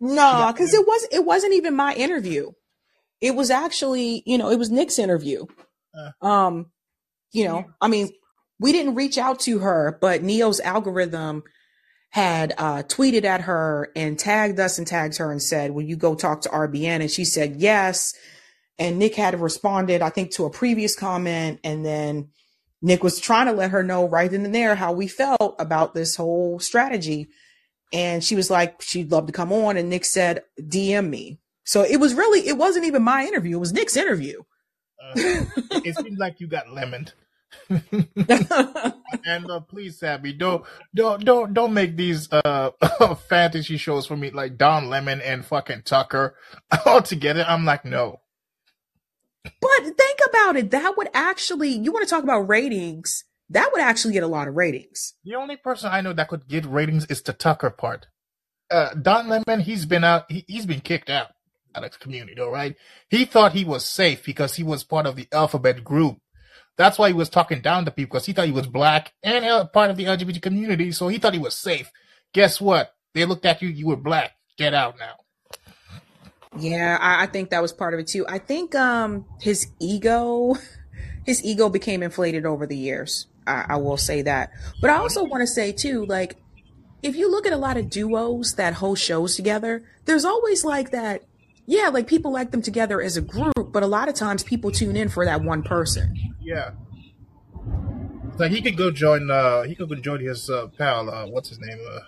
No, 0.00 0.50
because 0.52 0.72
it 0.72 0.86
was 0.86 1.06
it 1.12 1.24
wasn't 1.24 1.54
even 1.54 1.76
my 1.76 1.94
interview. 1.94 2.52
It 3.20 3.34
was 3.34 3.50
actually, 3.50 4.22
you 4.24 4.38
know, 4.38 4.50
it 4.50 4.58
was 4.58 4.70
Nick's 4.70 4.98
interview. 4.98 5.44
Uh. 5.94 6.26
Um, 6.26 6.70
you 7.32 7.44
know, 7.44 7.66
I 7.80 7.88
mean, 7.88 8.08
we 8.58 8.72
didn't 8.72 8.94
reach 8.94 9.18
out 9.18 9.40
to 9.40 9.58
her, 9.58 9.98
but 10.00 10.22
Neo's 10.22 10.58
algorithm 10.60 11.42
had 12.10 12.54
uh, 12.58 12.82
tweeted 12.82 13.24
at 13.24 13.42
her 13.42 13.90
and 13.96 14.18
tagged 14.18 14.58
us 14.58 14.78
and 14.78 14.86
tagged 14.86 15.16
her 15.18 15.30
and 15.30 15.42
said, 15.42 15.70
"Will 15.72 15.82
you 15.82 15.96
go 15.96 16.14
talk 16.14 16.42
to 16.42 16.48
RBN?" 16.48 17.00
And 17.00 17.10
she 17.10 17.24
said 17.24 17.56
yes. 17.56 18.14
And 18.78 18.98
Nick 18.98 19.14
had 19.14 19.38
responded, 19.38 20.00
I 20.00 20.08
think, 20.08 20.30
to 20.32 20.46
a 20.46 20.50
previous 20.50 20.96
comment, 20.96 21.60
and 21.62 21.84
then 21.84 22.30
Nick 22.82 23.02
was 23.02 23.20
trying 23.20 23.46
to 23.46 23.52
let 23.52 23.70
her 23.70 23.82
know 23.82 24.08
right 24.08 24.30
then 24.30 24.44
and 24.44 24.54
there 24.54 24.74
how 24.74 24.92
we 24.92 25.06
felt 25.06 25.56
about 25.58 25.94
this 25.94 26.16
whole 26.16 26.58
strategy. 26.58 27.28
And 27.92 28.24
she 28.24 28.36
was 28.36 28.50
like, 28.50 28.80
she'd 28.80 29.10
love 29.10 29.26
to 29.26 29.32
come 29.32 29.52
on. 29.52 29.76
And 29.76 29.90
Nick 29.90 30.04
said, 30.04 30.42
DM 30.58 31.08
me. 31.08 31.40
So 31.64 31.82
it 31.82 31.98
was 31.98 32.14
really, 32.14 32.46
it 32.46 32.56
wasn't 32.56 32.86
even 32.86 33.02
my 33.02 33.24
interview. 33.24 33.56
It 33.56 33.60
was 33.60 33.72
Nick's 33.72 33.96
interview. 33.96 34.40
Uh, 35.02 35.12
it 35.16 35.96
seems 35.96 36.18
like 36.18 36.40
you 36.40 36.46
got 36.46 36.70
lemoned. 36.70 37.12
and 37.68 39.50
uh, 39.50 39.60
please, 39.60 39.98
Sabby, 39.98 40.32
don't 40.32 40.64
don't 40.94 41.24
don't 41.24 41.54
don't 41.54 41.74
make 41.74 41.96
these 41.96 42.28
uh 42.32 42.70
fantasy 43.28 43.76
shows 43.76 44.06
for 44.06 44.16
me 44.16 44.30
like 44.30 44.56
Don 44.56 44.88
Lemon 44.88 45.20
and 45.20 45.44
fucking 45.44 45.82
Tucker 45.82 46.36
all 46.86 47.02
together. 47.02 47.44
I'm 47.46 47.64
like, 47.64 47.84
no. 47.84 48.20
But 49.42 49.82
think 49.82 50.18
about 50.28 50.56
it. 50.56 50.70
That 50.70 50.96
would 50.96 51.08
actually, 51.14 51.70
you 51.70 51.92
want 51.92 52.06
to 52.06 52.14
talk 52.14 52.24
about 52.24 52.48
ratings, 52.48 53.24
that 53.48 53.70
would 53.72 53.80
actually 53.80 54.12
get 54.14 54.22
a 54.22 54.28
lot 54.28 54.48
of 54.48 54.54
ratings. 54.54 55.14
The 55.24 55.34
only 55.34 55.56
person 55.56 55.90
I 55.92 56.02
know 56.02 56.12
that 56.12 56.28
could 56.28 56.46
get 56.46 56.66
ratings 56.66 57.06
is 57.06 57.22
the 57.22 57.32
Tucker 57.32 57.70
part. 57.70 58.06
Uh, 58.70 58.94
Don 58.94 59.28
Lemon, 59.28 59.60
he's 59.60 59.86
been 59.86 60.04
out, 60.04 60.30
he, 60.30 60.44
he's 60.46 60.66
been 60.66 60.80
kicked 60.80 61.10
out 61.10 61.28
out 61.74 61.84
of 61.84 61.92
the 61.92 61.98
community, 61.98 62.40
all 62.40 62.50
right? 62.50 62.76
He 63.08 63.24
thought 63.24 63.52
he 63.52 63.64
was 63.64 63.84
safe 63.84 64.24
because 64.24 64.54
he 64.54 64.62
was 64.62 64.84
part 64.84 65.06
of 65.06 65.16
the 65.16 65.26
alphabet 65.32 65.84
group. 65.84 66.18
That's 66.80 66.98
why 66.98 67.08
he 67.08 67.12
was 67.12 67.28
talking 67.28 67.60
down 67.60 67.84
to 67.84 67.90
people 67.90 68.14
because 68.14 68.24
he 68.24 68.32
thought 68.32 68.46
he 68.46 68.52
was 68.52 68.66
black 68.66 69.12
and 69.22 69.44
uh, 69.44 69.66
part 69.66 69.90
of 69.90 69.98
the 69.98 70.04
LGBT 70.04 70.40
community, 70.40 70.92
so 70.92 71.08
he 71.08 71.18
thought 71.18 71.34
he 71.34 71.38
was 71.38 71.54
safe. 71.54 71.92
Guess 72.32 72.58
what? 72.58 72.94
They 73.12 73.26
looked 73.26 73.44
at 73.44 73.60
you, 73.60 73.68
you 73.68 73.86
were 73.86 73.96
black. 73.96 74.32
Get 74.56 74.72
out 74.72 74.98
now. 74.98 75.16
Yeah, 76.56 76.96
I, 76.98 77.24
I 77.24 77.26
think 77.26 77.50
that 77.50 77.60
was 77.60 77.74
part 77.74 77.92
of 77.92 78.00
it 78.00 78.06
too. 78.06 78.24
I 78.26 78.38
think 78.38 78.74
um 78.74 79.26
his 79.42 79.66
ego, 79.78 80.56
his 81.26 81.44
ego 81.44 81.68
became 81.68 82.02
inflated 82.02 82.46
over 82.46 82.66
the 82.66 82.78
years. 82.78 83.26
I, 83.46 83.66
I 83.68 83.76
will 83.76 83.98
say 83.98 84.22
that. 84.22 84.50
But 84.80 84.88
I 84.88 84.96
also 84.96 85.22
want 85.22 85.42
to 85.42 85.46
say 85.46 85.72
too, 85.72 86.06
like, 86.06 86.38
if 87.02 87.14
you 87.14 87.30
look 87.30 87.46
at 87.46 87.52
a 87.52 87.58
lot 87.58 87.76
of 87.76 87.90
duos 87.90 88.54
that 88.54 88.72
host 88.72 89.04
shows 89.04 89.36
together, 89.36 89.84
there's 90.06 90.24
always 90.24 90.64
like 90.64 90.92
that. 90.92 91.24
Yeah, 91.70 91.86
like 91.86 92.08
people 92.08 92.32
like 92.32 92.50
them 92.50 92.62
together 92.62 93.00
as 93.00 93.16
a 93.16 93.20
group, 93.20 93.54
but 93.70 93.84
a 93.84 93.86
lot 93.86 94.08
of 94.08 94.16
times 94.16 94.42
people 94.42 94.72
tune 94.72 94.96
in 94.96 95.08
for 95.08 95.24
that 95.24 95.40
one 95.44 95.62
person. 95.62 96.16
Yeah. 96.40 96.72
Like 98.38 98.50
he 98.50 98.60
could 98.60 98.76
go 98.76 98.90
join. 98.90 99.30
uh 99.30 99.62
He 99.62 99.76
could 99.76 99.88
go 99.88 99.94
join 99.94 100.18
his 100.18 100.50
uh, 100.50 100.66
pal. 100.76 101.08
Uh, 101.08 101.28
what's 101.28 101.48
his 101.48 101.60
name? 101.60 101.78
Uh, 101.88 102.00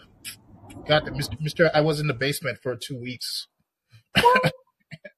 God, 0.89 1.05
Mr. 1.11 1.41
Mr. 1.41 1.71
I 1.73 1.81
was 1.81 2.01
in 2.01 2.09
the 2.09 2.13
basement 2.15 2.59
for 2.61 2.75
two 2.75 3.01
weeks. 3.01 3.47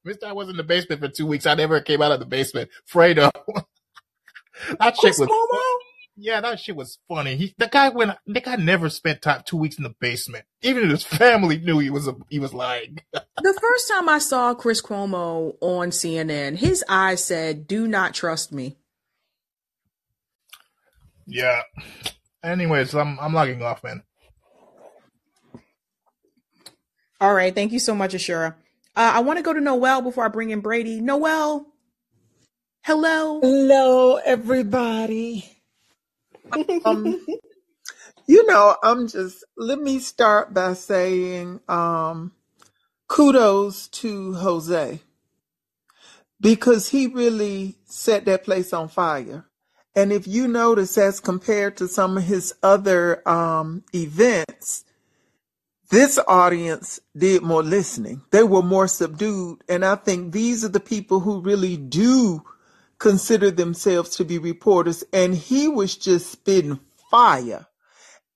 Mr. 0.06 0.24
I 0.26 0.34
was 0.34 0.50
in 0.50 0.58
the 0.58 0.62
basement 0.62 1.00
for 1.00 1.08
two 1.08 1.26
weeks. 1.26 1.46
I 1.46 1.54
never 1.54 1.80
came 1.80 2.02
out 2.02 2.12
of 2.12 2.20
the 2.20 2.26
basement. 2.26 2.68
Fredo. 2.86 3.30
that 4.78 4.94
Chris 4.98 5.18
was. 5.18 5.26
Cuomo? 5.26 5.83
Yeah, 6.16 6.40
that 6.42 6.60
shit 6.60 6.76
was 6.76 6.98
funny. 7.08 7.36
He, 7.36 7.54
the 7.58 7.66
guy 7.66 7.88
went. 7.88 8.12
The 8.26 8.40
guy 8.40 8.56
never 8.56 8.88
spent 8.88 9.22
time 9.22 9.42
two 9.44 9.56
weeks 9.56 9.78
in 9.78 9.84
the 9.84 9.94
basement. 10.00 10.44
Even 10.62 10.88
his 10.90 11.02
family 11.04 11.58
knew 11.58 11.80
he 11.80 11.90
was 11.90 12.06
a, 12.06 12.14
he 12.30 12.38
was 12.38 12.54
lying. 12.54 12.98
The 13.42 13.58
first 13.60 13.88
time 13.90 14.08
I 14.08 14.18
saw 14.18 14.54
Chris 14.54 14.80
Cuomo 14.80 15.56
on 15.60 15.90
CNN, 15.90 16.56
his 16.56 16.84
eyes 16.88 17.24
said, 17.24 17.66
"Do 17.66 17.88
not 17.88 18.14
trust 18.14 18.52
me." 18.52 18.78
yeah. 21.26 21.62
Anyways, 22.42 22.94
I'm 22.94 23.18
I'm 23.20 23.34
logging 23.34 23.62
off, 23.62 23.82
man. 23.82 24.02
All 27.20 27.34
right, 27.34 27.54
thank 27.54 27.72
you 27.72 27.78
so 27.78 27.94
much, 27.94 28.12
Ashura. 28.14 28.54
Uh, 28.96 29.12
I 29.14 29.20
want 29.20 29.38
to 29.38 29.42
go 29.42 29.52
to 29.52 29.60
Noel 29.60 30.02
before 30.02 30.24
I 30.24 30.28
bring 30.28 30.50
in 30.50 30.60
Brady. 30.60 31.00
Noel, 31.00 31.66
hello. 32.82 33.40
Hello, 33.40 34.16
everybody. 34.16 35.53
Um, 36.84 37.26
you 38.26 38.46
know, 38.46 38.76
I'm 38.82 39.08
just, 39.08 39.44
let 39.56 39.78
me 39.78 39.98
start 39.98 40.54
by 40.54 40.74
saying 40.74 41.60
um, 41.68 42.32
kudos 43.08 43.88
to 43.88 44.34
Jose 44.34 45.00
because 46.40 46.88
he 46.88 47.06
really 47.06 47.76
set 47.84 48.24
that 48.26 48.44
place 48.44 48.72
on 48.72 48.88
fire. 48.88 49.46
And 49.96 50.12
if 50.12 50.26
you 50.26 50.48
notice, 50.48 50.98
as 50.98 51.20
compared 51.20 51.76
to 51.76 51.88
some 51.88 52.16
of 52.18 52.24
his 52.24 52.54
other 52.62 53.26
um, 53.28 53.84
events, 53.94 54.84
this 55.90 56.18
audience 56.26 56.98
did 57.16 57.42
more 57.42 57.62
listening. 57.62 58.22
They 58.32 58.42
were 58.42 58.62
more 58.62 58.88
subdued. 58.88 59.62
And 59.68 59.84
I 59.84 59.94
think 59.94 60.32
these 60.32 60.64
are 60.64 60.68
the 60.68 60.80
people 60.80 61.20
who 61.20 61.40
really 61.40 61.76
do 61.76 62.42
consider 63.04 63.50
themselves 63.50 64.16
to 64.16 64.24
be 64.24 64.38
reporters. 64.38 65.04
And 65.12 65.34
he 65.34 65.68
was 65.68 65.94
just 65.94 66.32
spitting 66.32 66.80
fire. 67.10 67.66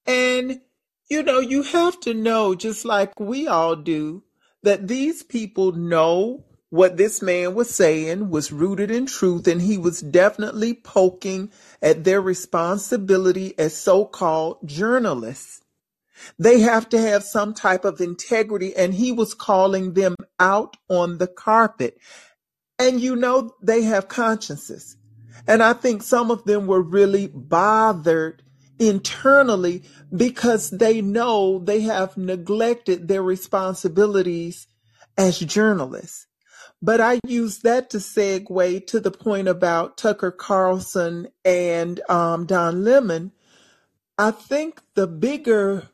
And, 0.07 0.61
you 1.09 1.23
know, 1.23 1.41
you 1.41 1.63
have 1.63 1.99
to 2.01 2.13
know, 2.13 2.55
just 2.55 2.85
like 2.85 3.19
we 3.19 3.49
all 3.49 3.77
do, 3.77 4.25
that 4.63 4.87
these 4.87 5.23
people 5.23 5.73
know 5.73 6.45
what 6.69 6.99
this 6.99 7.23
man 7.23 7.55
was 7.55 7.71
saying 7.71 8.29
was 8.29 8.53
rooted 8.53 8.91
in 8.91 9.07
truth, 9.07 9.49
and 9.49 9.63
he 9.63 9.79
was 9.79 10.03
definitely 10.03 10.75
poking 10.75 11.51
at 11.81 12.05
their 12.05 12.21
responsibility 12.21 13.59
as 13.59 13.75
so 13.75 14.05
called 14.05 14.59
journalists. 14.67 15.63
They 16.39 16.61
have 16.61 16.91
to 16.91 17.01
have 17.01 17.23
some 17.23 17.55
type 17.55 17.87
of 17.87 18.03
integrity, 18.03 18.77
and 18.77 18.93
he 18.93 19.13
was 19.13 19.33
calling 19.33 19.95
them 19.95 20.15
out 20.39 20.77
on 20.91 21.17
the 21.17 21.27
carpet. 21.27 21.97
And 22.79 23.01
you 23.01 23.17
know, 23.17 23.55
they 23.61 23.83
have 23.83 24.09
consciences. 24.09 24.97
And 25.47 25.63
I 25.63 25.73
think 25.73 26.03
some 26.03 26.31
of 26.31 26.45
them 26.45 26.67
were 26.67 26.83
really 26.83 27.27
bothered 27.27 28.43
internally 28.79 29.83
because 30.15 30.71
they 30.71 31.01
know 31.01 31.59
they 31.59 31.81
have 31.81 32.17
neglected 32.17 33.09
their 33.09 33.23
responsibilities 33.23 34.67
as 35.17 35.39
journalists. 35.39 36.27
But 36.81 37.01
I 37.01 37.19
use 37.27 37.59
that 37.61 37.91
to 37.91 37.97
segue 37.97 38.87
to 38.87 39.01
the 39.01 39.11
point 39.11 39.49
about 39.49 39.97
Tucker 39.97 40.31
Carlson 40.31 41.29
and 41.45 42.01
um, 42.09 42.47
Don 42.47 42.85
Lemon. 42.85 43.33
I 44.17 44.31
think 44.31 44.81
the 44.95 45.09
bigger 45.09 45.89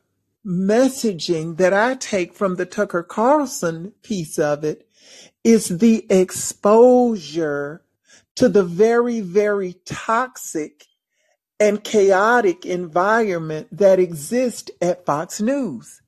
messaging 0.45 1.57
that 1.57 1.73
I 1.73 1.95
take 1.95 2.33
from 2.33 2.55
the 2.55 2.67
Tucker 2.67 3.01
Carlson 3.01 3.93
piece 4.03 4.37
of 4.37 4.63
it 4.63 4.84
is 5.45 5.69
the 5.77 6.05
exposure 6.09 7.83
to 8.35 8.49
the 8.49 8.63
very, 8.63 9.21
very 9.21 9.75
toxic 9.85 10.87
and 11.59 11.83
chaotic 11.83 12.65
environment 12.65 13.67
that 13.71 13.99
exists 13.99 14.71
at 14.81 15.05
Fox 15.05 15.39
News. 15.39 16.01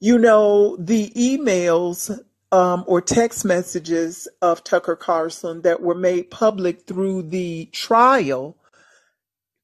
You 0.00 0.16
know, 0.16 0.76
the 0.76 1.10
emails 1.10 2.18
um, 2.52 2.84
or 2.86 3.00
text 3.00 3.44
messages 3.44 4.28
of 4.40 4.64
Tucker 4.64 4.96
Carlson 4.96 5.62
that 5.62 5.82
were 5.82 5.96
made 5.96 6.30
public 6.30 6.86
through 6.86 7.24
the 7.24 7.66
trial 7.66 8.56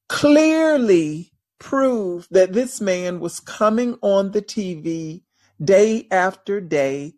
clearly 0.08 1.32
prove 1.58 2.26
that 2.30 2.52
this 2.52 2.80
man 2.80 3.20
was 3.20 3.40
coming 3.40 3.96
on 4.02 4.32
the 4.32 4.42
TV 4.42 5.22
day 5.62 6.06
after 6.10 6.60
day, 6.60 7.14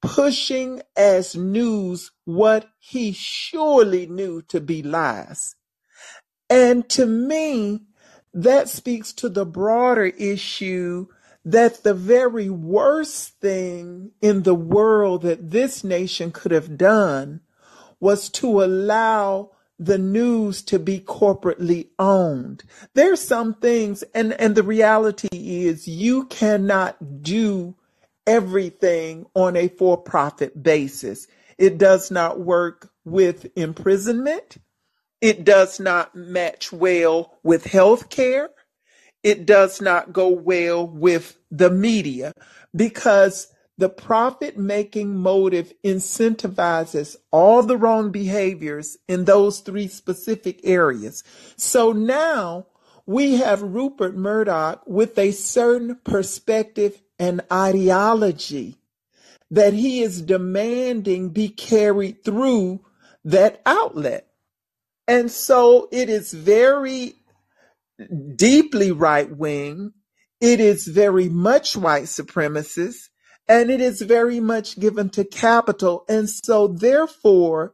pushing 0.00 0.82
as 0.96 1.34
news 1.36 2.10
what 2.24 2.68
he 2.78 3.12
surely 3.12 4.06
knew 4.06 4.42
to 4.42 4.60
be 4.60 4.82
lies. 4.82 5.56
And 6.50 6.88
to 6.90 7.06
me, 7.06 7.82
that 8.32 8.68
speaks 8.68 9.12
to 9.14 9.28
the 9.28 9.46
broader 9.46 10.06
issue 10.06 11.06
that 11.44 11.82
the 11.82 11.94
very 11.94 12.50
worst 12.50 13.40
thing 13.40 14.10
in 14.20 14.42
the 14.42 14.54
world 14.54 15.22
that 15.22 15.50
this 15.50 15.82
nation 15.82 16.30
could 16.30 16.52
have 16.52 16.76
done 16.76 17.40
was 18.00 18.28
to 18.28 18.62
allow 18.62 19.50
the 19.78 19.98
news 19.98 20.62
to 20.62 20.78
be 20.78 21.00
corporately 21.00 21.88
owned. 21.98 22.64
There's 22.94 23.20
some 23.20 23.54
things, 23.54 24.02
and, 24.14 24.32
and 24.34 24.54
the 24.54 24.62
reality 24.62 25.28
is 25.32 25.86
you 25.86 26.24
cannot 26.26 27.22
do 27.22 27.76
everything 28.28 29.26
on 29.34 29.56
a 29.56 29.68
for-profit 29.68 30.62
basis. 30.62 31.26
It 31.56 31.78
does 31.78 32.10
not 32.10 32.38
work 32.38 32.90
with 33.04 33.50
imprisonment. 33.56 34.58
It 35.20 35.44
does 35.44 35.80
not 35.80 36.14
match 36.14 36.70
well 36.70 37.38
with 37.42 37.64
healthcare. 37.64 38.48
It 39.24 39.46
does 39.46 39.80
not 39.80 40.12
go 40.12 40.28
well 40.28 40.86
with 40.86 41.38
the 41.50 41.70
media 41.70 42.32
because 42.76 43.48
the 43.78 43.88
profit 43.88 44.58
making 44.58 45.16
motive 45.16 45.72
incentivizes 45.84 47.16
all 47.32 47.62
the 47.62 47.76
wrong 47.76 48.10
behaviors 48.10 48.98
in 49.08 49.24
those 49.24 49.60
three 49.60 49.88
specific 49.88 50.60
areas. 50.64 51.24
So 51.56 51.92
now 51.92 52.66
we 53.06 53.36
have 53.36 53.62
Rupert 53.62 54.14
Murdoch 54.14 54.82
with 54.86 55.18
a 55.18 55.30
certain 55.30 55.96
perspective 56.04 57.00
and 57.18 57.40
ideology 57.52 58.76
that 59.50 59.72
he 59.72 60.02
is 60.02 60.22
demanding 60.22 61.30
be 61.30 61.48
carried 61.48 62.24
through 62.24 62.80
that 63.24 63.60
outlet. 63.64 64.26
And 65.06 65.30
so 65.30 65.88
it 65.90 66.08
is 66.08 66.32
very 66.32 67.14
deeply 68.36 68.92
right 68.92 69.30
wing. 69.34 69.92
It 70.40 70.60
is 70.60 70.86
very 70.86 71.28
much 71.28 71.76
white 71.76 72.04
supremacist 72.04 73.08
and 73.48 73.70
it 73.70 73.80
is 73.80 74.02
very 74.02 74.40
much 74.40 74.78
given 74.78 75.08
to 75.10 75.24
capital. 75.24 76.04
And 76.08 76.28
so 76.28 76.68
therefore, 76.68 77.72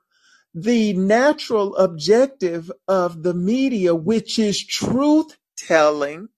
the 0.55 0.93
natural 0.93 1.75
objective 1.77 2.71
of 2.87 3.25
the 3.25 3.35
media, 3.35 3.95
which 3.95 4.39
is 4.39 4.65
truth 4.65 5.37
telling, 5.57 6.29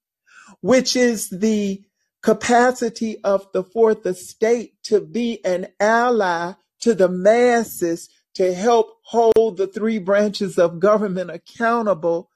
which 0.63 0.97
is 0.97 1.29
the 1.29 1.83
capacity 2.27 3.23
of 3.23 3.47
the 3.53 3.63
fourth 3.63 4.05
estate 4.05 4.75
to 4.83 5.01
be 5.01 5.39
an 5.45 5.69
ally 5.79 6.55
to 6.81 6.93
the 6.93 7.09
masses 7.09 8.09
to 8.35 8.53
help 8.53 8.99
hold 9.03 9.57
the 9.57 9.67
three 9.69 10.01
branches 10.01 10.59
of 10.59 10.81
government 10.81 11.31
accountable 11.31 12.29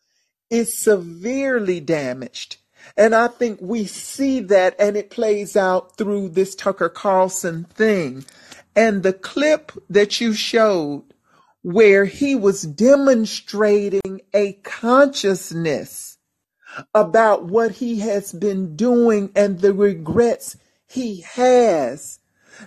is 0.48 0.78
severely 0.78 1.80
damaged. 1.80 2.58
And 2.96 3.16
I 3.16 3.26
think 3.26 3.58
we 3.60 3.84
see 3.84 4.38
that 4.38 4.76
and 4.78 4.96
it 4.96 5.10
plays 5.10 5.56
out 5.56 5.96
through 5.96 6.28
this 6.28 6.54
Tucker 6.54 6.88
Carlson 6.88 7.64
thing. 7.64 8.24
And 8.76 9.02
the 9.02 9.12
clip 9.12 9.72
that 9.90 10.20
you 10.20 10.34
showed 10.34 11.02
where 11.62 12.04
he 12.04 12.36
was 12.36 12.62
demonstrating 12.62 14.20
a 14.32 14.52
consciousness 14.62 16.16
about 16.94 17.44
what 17.44 17.72
he 17.72 18.00
has 18.00 18.32
been 18.32 18.76
doing 18.76 19.30
and 19.34 19.60
the 19.60 19.72
regrets 19.72 20.56
he 20.86 21.20
has 21.22 22.20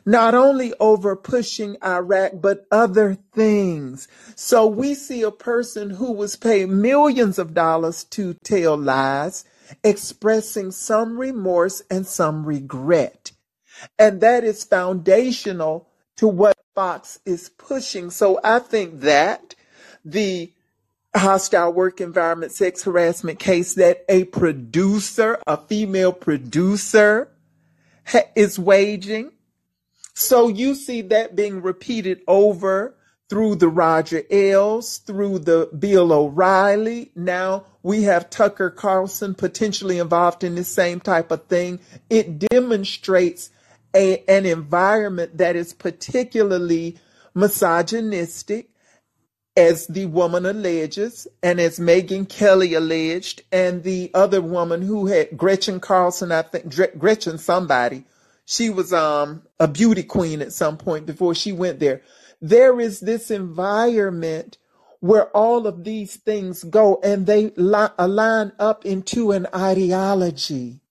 not 0.05 0.33
only 0.33 0.73
over 0.79 1.15
pushing 1.15 1.77
Iraq, 1.83 2.33
but 2.35 2.65
other 2.71 3.15
things. 3.33 4.07
So 4.35 4.65
we 4.65 4.95
see 4.95 5.21
a 5.21 5.31
person 5.31 5.91
who 5.91 6.11
was 6.11 6.35
paid 6.35 6.69
millions 6.69 7.39
of 7.39 7.53
dollars 7.53 8.03
to 8.05 8.33
tell 8.33 8.77
lies, 8.77 9.45
expressing 9.83 10.71
some 10.71 11.17
remorse 11.17 11.81
and 11.89 12.05
some 12.05 12.45
regret. 12.45 13.31
And 13.97 14.21
that 14.21 14.43
is 14.43 14.63
foundational 14.63 15.87
to 16.17 16.27
what 16.27 16.57
Fox 16.75 17.19
is 17.25 17.49
pushing. 17.49 18.09
So 18.09 18.39
I 18.43 18.59
think 18.59 19.01
that 19.01 19.55
the 20.05 20.51
hostile 21.15 21.71
work 21.71 22.01
environment 22.01 22.51
sex 22.51 22.83
harassment 22.83 23.39
case 23.39 23.75
that 23.75 24.03
a 24.09 24.23
producer, 24.25 25.39
a 25.45 25.57
female 25.57 26.11
producer, 26.13 27.29
ha- 28.05 28.29
is 28.35 28.57
waging 28.57 29.31
so 30.13 30.47
you 30.47 30.75
see 30.75 31.01
that 31.01 31.35
being 31.35 31.61
repeated 31.61 32.21
over 32.27 32.95
through 33.29 33.55
the 33.55 33.67
Roger 33.67 34.21
Ailes, 34.29 34.99
through 34.99 35.39
the 35.39 35.69
Bill 35.77 36.13
O'Reilly. 36.13 37.11
Now 37.15 37.65
we 37.81 38.03
have 38.03 38.29
Tucker 38.29 38.69
Carlson 38.69 39.33
potentially 39.33 39.97
involved 39.97 40.43
in 40.43 40.55
the 40.55 40.63
same 40.63 40.99
type 40.99 41.31
of 41.31 41.45
thing. 41.47 41.79
It 42.09 42.37
demonstrates 42.37 43.49
a, 43.95 44.23
an 44.27 44.45
environment 44.45 45.37
that 45.37 45.55
is 45.55 45.73
particularly 45.73 46.99
misogynistic, 47.33 48.69
as 49.55 49.87
the 49.87 50.07
woman 50.07 50.45
alleges, 50.45 51.27
and 51.43 51.59
as 51.59 51.79
Megyn 51.79 52.27
Kelly 52.27 52.73
alleged, 52.73 53.43
and 53.51 53.83
the 53.83 54.11
other 54.13 54.41
woman 54.41 54.81
who 54.81 55.07
had 55.07 55.37
Gretchen 55.37 55.79
Carlson, 55.79 56.31
I 56.31 56.43
think 56.43 56.99
Gretchen 56.99 57.37
somebody 57.37 58.05
she 58.45 58.69
was 58.69 58.91
um, 58.93 59.43
a 59.59 59.67
beauty 59.67 60.03
queen 60.03 60.41
at 60.41 60.53
some 60.53 60.77
point 60.77 61.05
before 61.05 61.35
she 61.35 61.51
went 61.51 61.79
there. 61.79 62.01
There 62.41 62.79
is 62.79 62.99
this 62.99 63.31
environment 63.31 64.57
where 64.99 65.29
all 65.29 65.67
of 65.67 65.83
these 65.83 66.15
things 66.17 66.63
go 66.63 66.99
and 67.03 67.25
they 67.25 67.51
li- 67.55 67.89
align 67.97 68.51
up 68.59 68.85
into 68.85 69.31
an 69.31 69.47
ideology. 69.55 70.81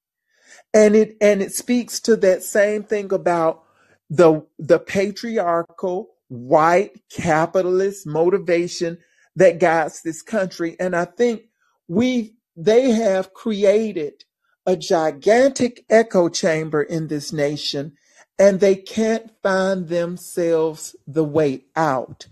And 0.74 0.96
it, 0.96 1.16
and 1.20 1.42
it 1.42 1.52
speaks 1.52 2.00
to 2.00 2.16
that 2.16 2.42
same 2.42 2.84
thing 2.84 3.12
about 3.12 3.64
the, 4.10 4.46
the 4.58 4.78
patriarchal 4.78 6.11
white 6.32 7.02
capitalist 7.10 8.06
motivation 8.06 8.98
that 9.36 9.60
guides 9.60 10.02
this 10.02 10.22
country. 10.22 10.76
And 10.80 10.96
I 10.96 11.06
think 11.06 11.44
we, 11.88 12.36
they 12.56 12.92
have 12.92 13.34
created 13.34 14.24
a 14.66 14.76
gigantic 14.76 15.84
echo 15.90 16.28
chamber 16.30 16.82
in 16.82 17.08
this 17.08 17.32
nation 17.32 17.94
and 18.38 18.60
they 18.60 18.76
can't 18.76 19.32
find 19.42 19.88
themselves 19.88 20.96
the 21.06 21.24
way 21.24 21.64
out. 21.76 22.28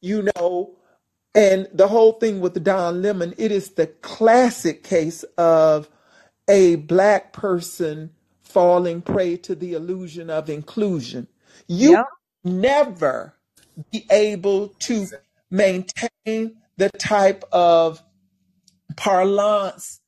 You 0.00 0.28
know, 0.36 0.76
and 1.34 1.68
the 1.74 1.88
whole 1.88 2.14
thing 2.14 2.40
with 2.40 2.62
Don 2.64 3.02
Lemon, 3.02 3.34
it 3.38 3.52
is 3.52 3.72
the 3.72 3.88
classic 3.88 4.84
case 4.84 5.24
of 5.38 5.88
a 6.48 6.76
black 6.76 7.32
person 7.32 8.12
falling 8.42 9.02
prey 9.02 9.36
to 9.38 9.54
the 9.56 9.74
illusion 9.74 10.30
of 10.30 10.50
inclusion. 10.50 11.28
You 11.68 11.98
Yep. 11.98 12.06
never 12.44 13.34
be 13.90 14.06
able 14.10 14.68
to 14.80 15.06
maintain 15.50 16.56
the 16.76 16.90
type 16.98 17.44
of 17.52 18.02
parlance 18.96 20.00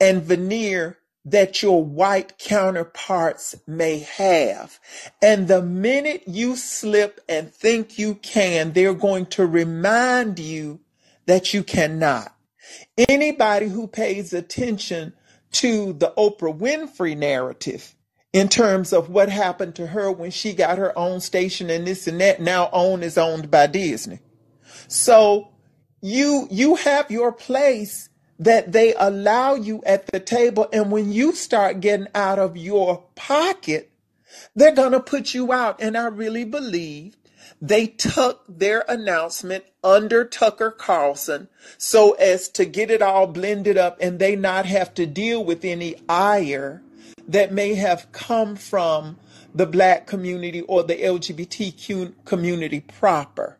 and 0.00 0.22
veneer 0.22 0.98
that 1.26 1.62
your 1.62 1.84
white 1.84 2.38
counterparts 2.38 3.54
may 3.66 3.98
have. 4.00 4.78
And 5.22 5.48
the 5.48 5.62
minute 5.62 6.22
you 6.26 6.56
slip 6.56 7.20
and 7.28 7.52
think 7.52 7.98
you 7.98 8.14
can, 8.14 8.72
they're 8.72 8.94
going 8.94 9.26
to 9.26 9.46
remind 9.46 10.38
you 10.38 10.80
that 11.26 11.52
you 11.52 11.62
cannot. 11.62 12.34
Anybody 12.96 13.68
who 13.68 13.86
pays 13.86 14.32
attention 14.32 15.12
to 15.52 15.92
the 15.92 16.12
Oprah 16.16 16.56
Winfrey 16.56 17.16
narrative 17.16 17.94
in 18.32 18.48
terms 18.48 18.92
of 18.92 19.10
what 19.10 19.28
happened 19.28 19.74
to 19.74 19.88
her 19.88 20.10
when 20.10 20.30
she 20.30 20.52
got 20.52 20.78
her 20.78 20.96
own 20.96 21.20
station 21.20 21.68
and 21.70 21.86
this 21.86 22.06
and 22.06 22.20
that 22.20 22.40
now 22.40 22.68
owned 22.72 23.02
is 23.02 23.18
owned 23.18 23.50
by 23.50 23.66
Disney. 23.66 24.20
So 24.88 25.48
you 26.00 26.46
you 26.50 26.76
have 26.76 27.10
your 27.10 27.32
place 27.32 28.08
that 28.38 28.72
they 28.72 28.94
allow 28.94 29.54
you 29.54 29.82
at 29.84 30.06
the 30.06 30.20
table 30.20 30.68
and 30.72 30.90
when 30.90 31.12
you 31.12 31.32
start 31.32 31.80
getting 31.80 32.06
out 32.14 32.38
of 32.38 32.56
your 32.56 33.04
pocket, 33.14 33.90
they're 34.54 34.74
going 34.74 34.92
to 34.92 35.00
put 35.00 35.34
you 35.34 35.52
out 35.52 35.80
and 35.82 35.96
I 35.96 36.06
really 36.06 36.44
believe 36.44 37.16
they 37.60 37.86
took 37.86 38.44
their 38.48 38.84
announcement 38.88 39.64
under 39.82 40.24
Tucker 40.24 40.70
Carlson 40.70 41.48
so 41.76 42.12
as 42.12 42.48
to 42.50 42.64
get 42.64 42.90
it 42.90 43.02
all 43.02 43.26
blended 43.26 43.76
up 43.76 43.98
and 44.00 44.18
they 44.18 44.36
not 44.36 44.66
have 44.66 44.94
to 44.94 45.04
deal 45.04 45.44
with 45.44 45.64
any 45.64 45.96
ire 46.08 46.82
that 47.30 47.52
may 47.52 47.74
have 47.74 48.10
come 48.12 48.56
from 48.56 49.16
the 49.54 49.66
black 49.66 50.06
community 50.06 50.62
or 50.62 50.82
the 50.82 50.96
LGBTQ 50.96 52.24
community 52.24 52.80
proper. 52.80 53.58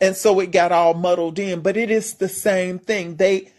And 0.00 0.16
so 0.16 0.40
it 0.40 0.50
got 0.50 0.72
all 0.72 0.94
muddled 0.94 1.38
in, 1.38 1.60
but 1.60 1.76
it 1.76 1.90
is 1.90 2.14
the 2.14 2.28
same 2.28 2.80
thing. 2.80 3.16
They, 3.16 3.52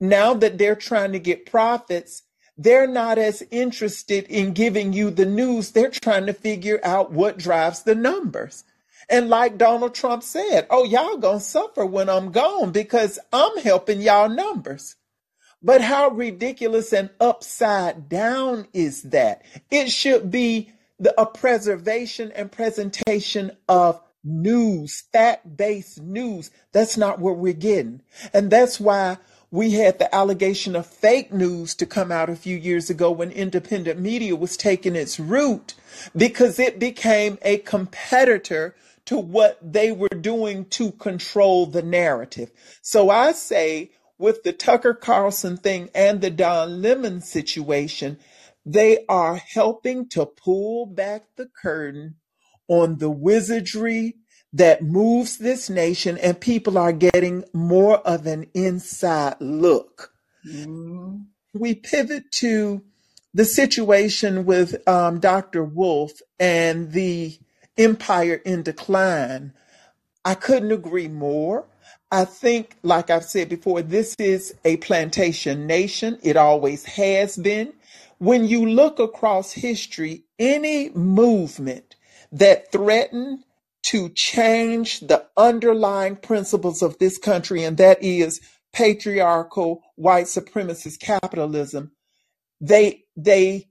now 0.00 0.34
that 0.34 0.58
they're 0.58 0.76
trying 0.76 1.12
to 1.12 1.18
get 1.18 1.46
profits, 1.46 2.22
they're 2.56 2.86
not 2.86 3.18
as 3.18 3.42
interested 3.50 4.24
in 4.28 4.52
giving 4.52 4.92
you 4.92 5.10
the 5.10 5.26
news. 5.26 5.72
They're 5.72 5.90
trying 5.90 6.26
to 6.26 6.32
figure 6.32 6.78
out 6.84 7.10
what 7.10 7.38
drives 7.38 7.82
the 7.82 7.96
numbers. 7.96 8.62
And 9.08 9.28
like 9.28 9.58
Donald 9.58 9.94
Trump 9.94 10.22
said, 10.22 10.68
oh, 10.70 10.84
y'all 10.84 11.16
gonna 11.16 11.40
suffer 11.40 11.84
when 11.84 12.08
I'm 12.08 12.30
gone 12.30 12.70
because 12.70 13.18
I'm 13.32 13.58
helping 13.58 14.00
y'all 14.00 14.28
numbers. 14.28 14.94
But 15.62 15.82
how 15.82 16.08
ridiculous 16.08 16.92
and 16.92 17.10
upside 17.20 18.08
down 18.08 18.66
is 18.72 19.02
that? 19.02 19.42
It 19.70 19.90
should 19.90 20.30
be 20.30 20.72
the, 20.98 21.18
a 21.20 21.26
preservation 21.26 22.32
and 22.32 22.50
presentation 22.50 23.52
of 23.68 24.00
news, 24.24 25.04
fact 25.12 25.56
based 25.56 26.00
news. 26.00 26.50
That's 26.72 26.96
not 26.96 27.18
what 27.18 27.36
we're 27.36 27.52
getting. 27.52 28.02
And 28.32 28.50
that's 28.50 28.80
why 28.80 29.18
we 29.50 29.72
had 29.72 29.98
the 29.98 30.14
allegation 30.14 30.76
of 30.76 30.86
fake 30.86 31.32
news 31.32 31.74
to 31.74 31.86
come 31.86 32.12
out 32.12 32.30
a 32.30 32.36
few 32.36 32.56
years 32.56 32.88
ago 32.88 33.10
when 33.10 33.32
independent 33.32 33.98
media 33.98 34.36
was 34.36 34.56
taking 34.56 34.94
its 34.94 35.18
root 35.18 35.74
because 36.16 36.58
it 36.58 36.78
became 36.78 37.36
a 37.42 37.58
competitor 37.58 38.76
to 39.06 39.18
what 39.18 39.58
they 39.60 39.90
were 39.90 40.08
doing 40.08 40.64
to 40.66 40.92
control 40.92 41.66
the 41.66 41.82
narrative. 41.82 42.50
So 42.80 43.10
I 43.10 43.32
say 43.32 43.90
with 44.20 44.42
the 44.42 44.52
Tucker 44.52 44.92
Carlson 44.94 45.56
thing 45.56 45.88
and 45.94 46.20
the 46.20 46.30
Don 46.30 46.82
Lemon 46.82 47.22
situation, 47.22 48.18
they 48.66 49.04
are 49.08 49.36
helping 49.36 50.08
to 50.10 50.26
pull 50.26 50.84
back 50.86 51.24
the 51.36 51.48
curtain 51.60 52.16
on 52.68 52.98
the 52.98 53.10
wizardry 53.10 54.16
that 54.52 54.82
moves 54.82 55.38
this 55.38 55.70
nation, 55.70 56.18
and 56.18 56.38
people 56.40 56.76
are 56.76 56.92
getting 56.92 57.44
more 57.54 57.98
of 57.98 58.26
an 58.26 58.46
inside 58.52 59.36
look. 59.40 60.12
Mhm. 60.46 61.26
We 61.54 61.74
pivot 61.74 62.30
to 62.32 62.82
the 63.32 63.44
situation 63.44 64.44
with 64.44 64.86
um, 64.88 65.20
Dr. 65.20 65.64
Wolff 65.64 66.20
and 66.38 66.92
the 66.92 67.38
empire 67.78 68.40
in 68.44 68.62
decline. 68.62 69.52
I 70.24 70.34
couldn't 70.34 70.72
agree 70.72 71.08
more. 71.08 71.69
I 72.10 72.24
think, 72.24 72.76
like 72.82 73.10
I've 73.10 73.24
said 73.24 73.48
before, 73.48 73.82
this 73.82 74.16
is 74.18 74.54
a 74.64 74.78
plantation 74.78 75.66
nation. 75.66 76.18
It 76.22 76.36
always 76.36 76.84
has 76.84 77.36
been. 77.36 77.74
When 78.18 78.46
you 78.46 78.66
look 78.66 78.98
across 78.98 79.52
history, 79.52 80.24
any 80.38 80.90
movement 80.90 81.96
that 82.32 82.72
threatened 82.72 83.44
to 83.84 84.10
change 84.10 85.00
the 85.00 85.26
underlying 85.36 86.16
principles 86.16 86.82
of 86.82 86.98
this 86.98 87.18
country, 87.18 87.64
and 87.64 87.76
that 87.78 88.02
is 88.02 88.40
patriarchal 88.72 89.82
white 89.96 90.26
supremacist 90.26 91.00
capitalism, 91.00 91.92
they 92.60 93.04
they 93.16 93.68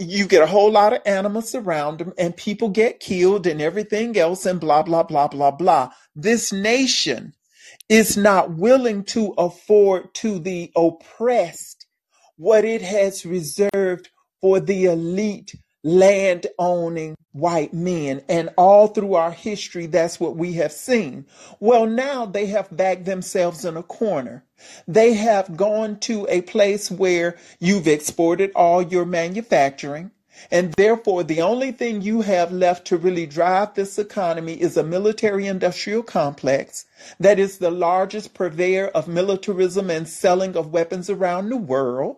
you 0.00 0.26
get 0.26 0.42
a 0.42 0.46
whole 0.48 0.72
lot 0.72 0.94
of 0.94 1.02
animals 1.06 1.54
around 1.54 1.98
them 1.98 2.12
and 2.18 2.36
people 2.36 2.70
get 2.70 3.00
killed 3.00 3.46
and 3.46 3.62
everything 3.62 4.16
else 4.18 4.46
and 4.46 4.60
blah 4.60 4.82
blah 4.82 5.02
blah 5.04 5.28
blah 5.28 5.52
blah 5.52 5.90
this 6.16 6.52
nation 6.52 7.34
is 7.88 8.16
not 8.16 8.50
willing 8.54 9.04
to 9.04 9.32
afford 9.38 10.12
to 10.14 10.38
the 10.38 10.72
oppressed 10.76 11.86
what 12.36 12.64
it 12.64 12.82
has 12.82 13.24
reserved 13.24 14.10
for 14.40 14.60
the 14.60 14.86
elite 14.86 15.54
land 15.82 16.46
owning 16.58 17.14
white 17.32 17.72
men. 17.72 18.22
And 18.28 18.50
all 18.58 18.88
through 18.88 19.14
our 19.14 19.30
history, 19.30 19.86
that's 19.86 20.18
what 20.18 20.36
we 20.36 20.54
have 20.54 20.72
seen. 20.72 21.26
Well, 21.60 21.86
now 21.86 22.26
they 22.26 22.46
have 22.46 22.74
backed 22.76 23.04
themselves 23.04 23.64
in 23.64 23.76
a 23.76 23.82
corner. 23.82 24.44
They 24.88 25.14
have 25.14 25.56
gone 25.56 26.00
to 26.00 26.26
a 26.28 26.40
place 26.42 26.90
where 26.90 27.36
you've 27.60 27.86
exported 27.86 28.50
all 28.56 28.82
your 28.82 29.04
manufacturing. 29.04 30.10
And 30.50 30.72
therefore, 30.74 31.24
the 31.24 31.40
only 31.40 31.72
thing 31.72 32.02
you 32.02 32.20
have 32.22 32.52
left 32.52 32.86
to 32.88 32.96
really 32.96 33.26
drive 33.26 33.74
this 33.74 33.98
economy 33.98 34.60
is 34.60 34.76
a 34.76 34.84
military 34.84 35.46
industrial 35.46 36.02
complex 36.02 36.84
that 37.18 37.38
is 37.38 37.58
the 37.58 37.70
largest 37.70 38.34
purveyor 38.34 38.88
of 38.88 39.08
militarism 39.08 39.90
and 39.90 40.08
selling 40.08 40.56
of 40.56 40.72
weapons 40.72 41.10
around 41.10 41.48
the 41.48 41.56
world. 41.56 42.16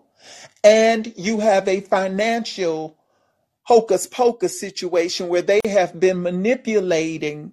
And 0.64 1.12
you 1.16 1.40
have 1.40 1.68
a 1.68 1.80
financial 1.80 2.96
hocus 3.62 4.06
pocus 4.06 4.58
situation 4.58 5.28
where 5.28 5.42
they 5.42 5.60
have 5.64 6.00
been 6.00 6.22
manipulating 6.22 7.52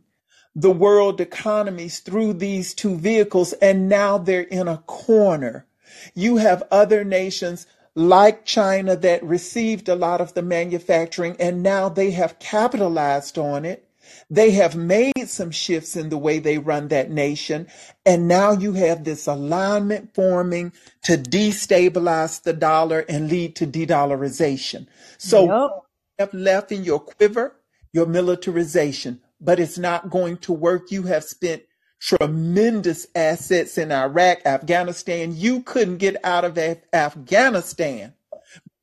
the 0.56 0.72
world 0.72 1.20
economies 1.20 2.00
through 2.00 2.34
these 2.34 2.74
two 2.74 2.96
vehicles, 2.96 3.52
and 3.54 3.90
now 3.90 4.18
they're 4.18 4.42
in 4.42 4.70
a 4.70 4.78
corner. 4.88 5.66
You 6.14 6.38
have 6.38 6.64
other 6.72 7.04
nations 7.04 7.68
like 7.96 8.46
China 8.46 8.96
that 8.98 9.24
received 9.24 9.90
a 9.90 9.96
lot 9.96 10.22
of 10.22 10.34
the 10.36 10.44
manufacturing, 10.44 11.38
and 11.40 11.64
now 11.64 11.90
they 11.90 12.12
have 12.12 12.40
capitalized 12.40 13.38
on 13.40 13.66
it. 13.66 13.88
They 14.30 14.52
have 14.52 14.76
made 14.76 15.28
some 15.30 15.52
shifts 15.52 15.96
in 15.96 16.10
the 16.10 16.18
way 16.20 16.40
they 16.40 16.60
run 16.60 16.90
that 16.90 17.12
nation. 17.12 17.68
And 18.06 18.28
now 18.28 18.52
you 18.54 18.74
have 18.74 19.04
this 19.06 19.28
alignment 19.28 20.16
forming 20.16 20.74
to 21.04 21.18
destabilize 21.18 22.44
the 22.44 22.54
dollar 22.54 23.02
and 23.10 23.30
lead 23.30 23.56
to 23.58 23.68
de 23.68 23.88
dollarization. 23.88 24.88
So 25.18 25.48
Yep. 25.48 25.72
have 26.20 26.34
left 26.34 26.72
in 26.72 26.84
your 26.84 27.00
quiver, 27.00 27.56
your 27.94 28.06
militarization, 28.06 29.22
but 29.42 29.60
it's 29.60 29.78
not 29.78 30.10
going 30.10 30.38
to 30.40 30.54
work. 30.54 30.92
You 30.92 31.04
have 31.04 31.24
spent 31.24 31.64
tremendous 32.02 33.08
assets 33.16 33.78
in 33.78 33.92
Iraq, 33.92 34.40
Afghanistan. 34.46 35.36
You 35.36 35.62
couldn't 35.64 35.98
get 35.98 36.18
out 36.26 36.46
of 36.46 36.58
Af- 36.58 36.84
Afghanistan 36.94 38.14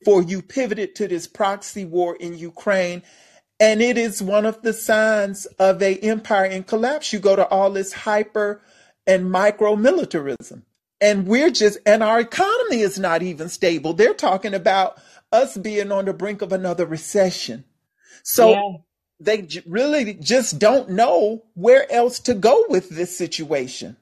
before 0.01 0.23
you 0.23 0.43
pivoted 0.43 0.95
to 0.97 1.09
this 1.09 1.29
proxy 1.29 1.85
war 1.85 2.17
in 2.17 2.39
Ukraine. 2.39 3.03
And 3.61 3.83
it 3.83 3.99
is 3.99 4.23
one 4.23 4.47
of 4.47 4.63
the 4.63 4.73
signs 4.73 5.47
of 5.59 5.83
a 5.83 5.97
empire 5.99 6.47
in 6.47 6.65
collapse. 6.65 7.13
You 7.13 7.21
go 7.21 7.37
to 7.37 7.47
all 7.49 7.71
this 7.71 7.93
hyper 7.93 8.63
and 9.07 9.31
micro 9.31 9.77
militarism. 9.77 10.65
And 11.01 11.27
we're 11.29 11.51
just, 11.51 11.79
and 11.87 12.03
our 12.03 12.21
economy 12.21 12.81
is 12.81 12.99
not 12.99 13.23
even 13.23 13.49
stable. 13.51 13.95
They're 13.95 14.15
talking 14.15 14.55
about 14.55 14.99
us 15.33 15.57
being 15.59 15.93
on 15.93 16.07
the 16.07 16.15
brink 16.15 16.43
of 16.43 16.53
another 16.53 16.87
recession. 16.87 17.65
So 18.25 18.51
Yeah. 18.51 18.92
They 19.25 19.43
j- 19.43 19.63
really 19.67 20.15
just 20.15 20.59
don't 20.59 20.91
know 20.91 21.45
where 21.55 21.91
else 21.91 22.19
to 22.21 22.35
go 22.35 22.65
with 22.69 22.89
this 22.89 23.17
situation. 23.17 23.97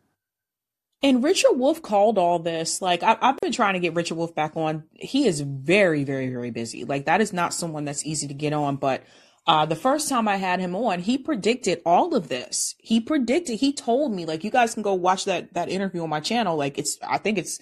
And 1.03 1.25
Richard 1.25 1.53
Wolff 1.53 1.81
called 1.81 2.19
all 2.19 2.39
this. 2.39 2.83
Like, 2.83 3.03
I, 3.03 3.17
I've 3.21 3.39
been 3.39 3.53
trying 3.53 3.75
to 3.75 3.81
get 3.81 3.95
Richard 3.95 4.17
Wolff 4.17 4.35
back 4.35 4.57
on. 4.57 4.85
He 4.93 5.27
is 5.27 5.41
very, 5.41 6.05
very, 6.05 6.29
very 6.29 6.51
busy. 6.51 6.85
Like, 6.85 7.07
that 7.07 7.21
is 7.21 7.33
not 7.33 7.55
someone 7.55 7.87
that's 7.87 8.05
easy 8.05 8.29
to 8.29 8.35
get 8.35 8.53
on. 8.53 8.77
But 8.77 9.03
uh, 9.47 9.65
the 9.65 9.77
first 9.77 10.11
time 10.11 10.29
I 10.29 10.37
had 10.37 10.61
him 10.61 10.77
on, 10.77 11.01
he 11.01 11.17
predicted 11.17 11.81
all 11.87 12.15
of 12.15 12.29
this. 12.29 12.75
He 12.79 13.01
predicted, 13.01 13.61
he 13.61 13.73
told 13.73 14.13
me, 14.13 14.27
like, 14.27 14.45
you 14.45 14.51
guys 14.51 14.75
can 14.75 14.83
go 14.83 14.93
watch 14.93 15.25
that, 15.25 15.55
that 15.55 15.71
interview 15.71 16.03
on 16.03 16.11
my 16.11 16.21
channel. 16.21 16.57
Like, 16.57 16.77
it's, 16.77 16.99
I 17.03 17.17
think 17.17 17.39
it's 17.39 17.59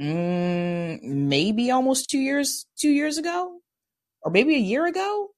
mm, 0.00 1.02
maybe 1.02 1.72
almost 1.72 2.10
two 2.10 2.20
years, 2.20 2.66
two 2.78 2.90
years 2.90 3.18
ago, 3.18 3.58
or 4.22 4.30
maybe 4.30 4.54
a 4.54 4.58
year 4.58 4.86
ago. 4.86 5.30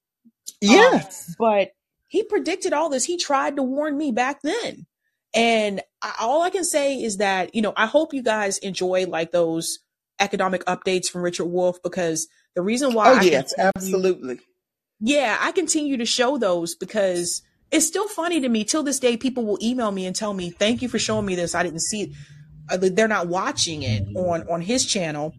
Um, 0.63 0.71
Yes. 0.71 1.35
but 1.39 1.71
he 2.09 2.23
predicted 2.23 2.73
all 2.73 2.89
this. 2.89 3.05
He 3.05 3.17
tried 3.17 3.57
to 3.57 3.63
warn 3.63 3.97
me 3.99 4.13
back 4.13 4.41
then. 4.43 4.87
And 5.35 5.81
I, 6.01 6.15
all 6.21 6.43
I 6.43 6.51
can 6.51 6.65
say 6.65 7.03
is 7.03 7.17
that, 7.17 7.55
you 7.55 7.63
know, 7.63 7.73
I 7.77 7.87
hope 7.87 8.15
you 8.15 8.23
guys 8.23 8.59
enjoy 8.59 9.07
like 9.07 9.33
those 9.33 9.79
economic 10.21 10.65
updates 10.67 11.07
from 11.09 11.23
Richard 11.23 11.47
Wolff 11.47 11.79
because 11.83 12.29
the 12.55 12.63
reason 12.63 12.95
why 12.95 13.11
Oh, 13.11 13.17
I 13.17 13.23
yes, 13.23 13.53
continue, 13.53 13.73
absolutely. 13.77 14.39
yeah, 15.01 15.37
I 15.41 15.51
continue 15.53 15.97
to 15.97 16.05
show 16.07 16.39
those 16.39 16.77
because 16.77 17.43
it's 17.73 17.87
still 17.87 18.07
funny 18.07 18.41
to 18.41 18.49
me. 18.49 18.63
Till 18.63 18.85
this 18.85 19.01
day, 19.01 19.17
people 19.17 19.45
will 19.45 19.59
email 19.61 19.91
me 19.91 20.07
and 20.07 20.15
tell 20.15 20.33
me, 20.35 20.51
thank 20.51 20.83
you 20.83 20.89
for 20.89 21.01
showing 21.01 21.27
me 21.27 21.35
this. 21.35 21.55
I 21.55 21.65
didn't 21.65 21.81
see 21.83 22.03
it. 22.03 22.11
Uh, 22.71 22.79
They're 22.81 23.09
not 23.09 23.27
watching 23.27 23.83
it 23.83 24.05
on, 24.17 24.49
on 24.49 24.61
his 24.61 24.87
channel. 24.87 25.35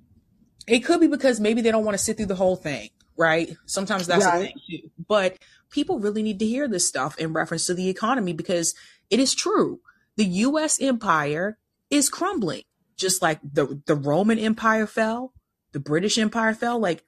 It 0.68 0.80
could 0.80 1.00
be 1.00 1.08
because 1.08 1.40
maybe 1.40 1.62
they 1.62 1.72
don't 1.72 1.86
want 1.86 1.98
to 1.98 2.04
sit 2.04 2.18
through 2.18 2.26
the 2.26 2.36
whole 2.36 2.58
thing, 2.58 2.90
right? 3.18 3.56
Sometimes 3.66 4.08
that's 4.08 4.26
the 4.26 4.30
Right. 4.32 4.46
thing 4.48 4.82
too. 4.82 4.90
But 5.08 5.38
people 5.70 6.00
really 6.00 6.24
need 6.24 6.40
to 6.40 6.46
hear 6.46 6.68
this 6.68 6.88
stuff 6.88 7.18
in 7.18 7.34
reference 7.34 7.66
to 7.68 7.74
the 7.74 7.90
economy 7.90 8.34
because 8.34 8.74
it 9.10 9.20
is 9.20 9.34
true. 9.34 9.80
The 10.16 10.26
US 10.26 10.82
empire 10.82 11.58
is 11.90 12.10
crumbling. 12.10 12.64
Just 12.98 13.22
like 13.22 13.40
the 13.44 13.82
the 13.86 13.96
Roman 13.96 14.40
Empire 14.40 14.88
fell, 14.88 15.34
the 15.74 15.80
British 15.82 16.18
Empire 16.18 16.54
fell, 16.54 16.80
like 16.80 17.04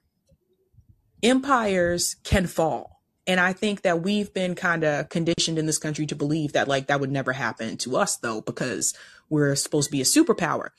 empires 1.23 2.15
can 2.23 2.47
fall. 2.47 3.01
And 3.25 3.39
I 3.39 3.51
think 3.53 3.81
that 3.81 4.01
we've 4.03 4.33
been 4.33 4.55
kind 4.55 4.83
of 4.83 5.09
conditioned 5.09 5.57
in 5.59 5.65
this 5.65 5.77
country 5.77 6.05
to 6.07 6.15
believe 6.15 6.53
that 6.53 6.67
like 6.67 6.87
that 6.87 6.99
would 6.99 7.11
never 7.11 7.33
happen 7.33 7.77
to 7.77 7.97
us 7.97 8.17
though, 8.17 8.41
because 8.41 8.93
we're 9.29 9.55
supposed 9.55 9.87
to 9.87 9.91
be 9.91 10.01
a 10.01 10.05
superpower. 10.05 10.69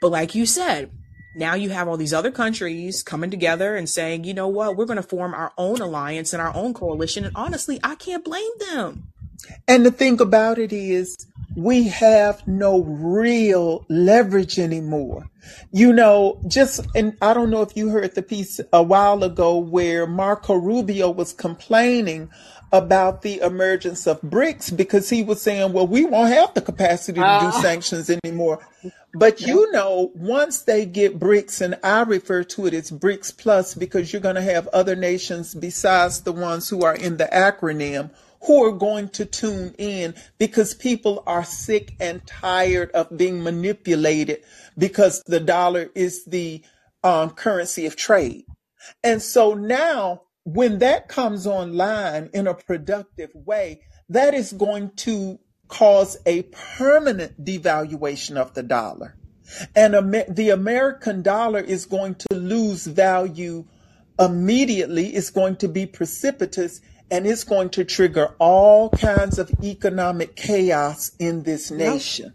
But 0.00 0.10
like 0.10 0.34
you 0.34 0.44
said, 0.46 0.90
now 1.34 1.54
you 1.54 1.70
have 1.70 1.88
all 1.88 1.96
these 1.96 2.14
other 2.14 2.30
countries 2.30 3.02
coming 3.02 3.30
together 3.30 3.76
and 3.76 3.88
saying, 3.88 4.24
you 4.24 4.34
know 4.34 4.48
what, 4.48 4.76
we're 4.76 4.84
going 4.84 4.96
to 4.96 5.02
form 5.02 5.34
our 5.34 5.52
own 5.58 5.80
alliance 5.80 6.32
and 6.32 6.40
our 6.40 6.54
own 6.54 6.74
coalition. 6.74 7.24
And 7.24 7.36
honestly, 7.36 7.80
I 7.82 7.94
can't 7.96 8.24
blame 8.24 8.50
them. 8.58 9.08
And 9.68 9.84
the 9.84 9.90
thing 9.90 10.20
about 10.20 10.58
it 10.58 10.72
is, 10.72 11.16
we 11.56 11.88
have 11.88 12.46
no 12.48 12.82
real 12.82 13.84
leverage 13.88 14.58
anymore. 14.58 15.28
You 15.72 15.92
know, 15.92 16.40
just, 16.48 16.86
and 16.94 17.16
I 17.22 17.34
don't 17.34 17.50
know 17.50 17.62
if 17.62 17.76
you 17.76 17.88
heard 17.88 18.14
the 18.14 18.22
piece 18.22 18.60
a 18.72 18.82
while 18.82 19.22
ago 19.22 19.58
where 19.58 20.06
Marco 20.06 20.54
Rubio 20.54 21.10
was 21.10 21.32
complaining 21.32 22.30
about 22.74 23.22
the 23.22 23.38
emergence 23.38 24.04
of 24.04 24.20
BRICS 24.22 24.76
because 24.76 25.08
he 25.08 25.22
was 25.22 25.40
saying, 25.40 25.72
well, 25.72 25.86
we 25.86 26.04
won't 26.04 26.32
have 26.32 26.52
the 26.54 26.60
capacity 26.60 27.20
to 27.20 27.38
do 27.40 27.46
Ah, 27.46 27.60
sanctions 27.62 28.10
anymore. 28.10 28.66
But 29.14 29.40
you 29.40 29.70
know, 29.70 30.10
once 30.16 30.62
they 30.62 30.84
get 30.84 31.20
BRICS, 31.20 31.60
and 31.60 31.78
I 31.84 32.02
refer 32.02 32.42
to 32.42 32.66
it 32.66 32.74
as 32.74 32.90
BRICS 32.90 33.38
Plus 33.38 33.74
because 33.76 34.12
you're 34.12 34.20
going 34.20 34.34
to 34.34 34.42
have 34.42 34.66
other 34.68 34.96
nations 34.96 35.54
besides 35.54 36.22
the 36.22 36.32
ones 36.32 36.68
who 36.68 36.82
are 36.82 36.96
in 36.96 37.16
the 37.16 37.26
acronym 37.26 38.10
who 38.42 38.64
are 38.64 38.72
going 38.72 39.08
to 39.10 39.24
tune 39.24 39.72
in 39.78 40.12
because 40.38 40.74
people 40.74 41.22
are 41.28 41.44
sick 41.44 41.94
and 42.00 42.26
tired 42.26 42.90
of 42.90 43.16
being 43.16 43.42
manipulated 43.42 44.42
because 44.76 45.22
the 45.26 45.40
dollar 45.40 45.90
is 45.94 46.24
the 46.24 46.60
um, 47.04 47.30
currency 47.30 47.86
of 47.86 47.94
trade. 47.96 48.44
And 49.04 49.22
so 49.22 49.54
now, 49.54 50.23
when 50.44 50.78
that 50.78 51.08
comes 51.08 51.46
online 51.46 52.30
in 52.32 52.46
a 52.46 52.54
productive 52.54 53.30
way, 53.34 53.80
that 54.08 54.34
is 54.34 54.52
going 54.52 54.90
to 54.96 55.38
cause 55.68 56.18
a 56.26 56.42
permanent 56.76 57.42
devaluation 57.42 58.36
of 58.36 58.54
the 58.54 58.62
dollar. 58.62 59.16
And 59.74 59.94
the 60.28 60.50
American 60.50 61.22
dollar 61.22 61.60
is 61.60 61.86
going 61.86 62.16
to 62.16 62.34
lose 62.34 62.86
value 62.86 63.64
immediately. 64.18 65.08
It's 65.08 65.30
going 65.30 65.56
to 65.56 65.68
be 65.68 65.86
precipitous 65.86 66.80
and 67.10 67.26
it's 67.26 67.44
going 67.44 67.70
to 67.70 67.84
trigger 67.84 68.34
all 68.38 68.90
kinds 68.90 69.38
of 69.38 69.50
economic 69.62 70.36
chaos 70.36 71.12
in 71.18 71.42
this 71.42 71.70
nation. 71.70 72.32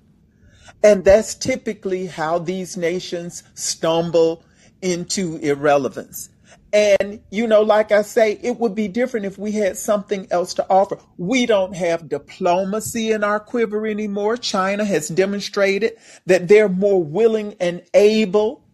And 0.83 1.03
that's 1.03 1.35
typically 1.35 2.07
how 2.07 2.39
these 2.39 2.77
nations 2.77 3.43
stumble 3.55 4.43
into 4.81 5.37
irrelevance. 5.37 6.29
And, 6.71 7.21
you 7.31 7.47
know, 7.47 7.63
like 7.63 7.91
I 7.91 8.03
say, 8.03 8.39
it 8.43 8.59
would 8.59 8.75
be 8.75 8.87
different 8.87 9.25
if 9.25 9.37
we 9.37 9.51
had 9.53 9.75
something 9.77 10.27
else 10.29 10.53
to 10.55 10.65
offer. 10.69 10.99
We 11.17 11.45
don't 11.45 11.75
have 11.75 12.09
diplomacy 12.09 13.11
in 13.11 13.23
our 13.23 13.39
quiver 13.39 13.87
anymore. 13.87 14.37
China 14.37 14.85
has 14.85 15.07
demonstrated 15.07 15.93
that 16.27 16.47
they're 16.47 16.69
more 16.69 17.03
willing 17.03 17.55
and 17.59 17.81
able 17.93 18.65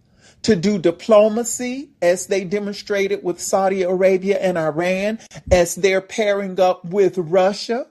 to 0.41 0.55
do 0.55 0.77
diplomacy 0.77 1.91
as 2.01 2.27
they 2.27 2.43
demonstrated 2.43 3.23
with 3.23 3.39
Saudi 3.39 3.81
Arabia 3.81 4.37
and 4.39 4.57
Iran, 4.57 5.19
as 5.49 5.73
they're 5.75 6.01
pairing 6.01 6.59
up 6.59 6.85
with 6.85 7.17
Russia. 7.17 7.87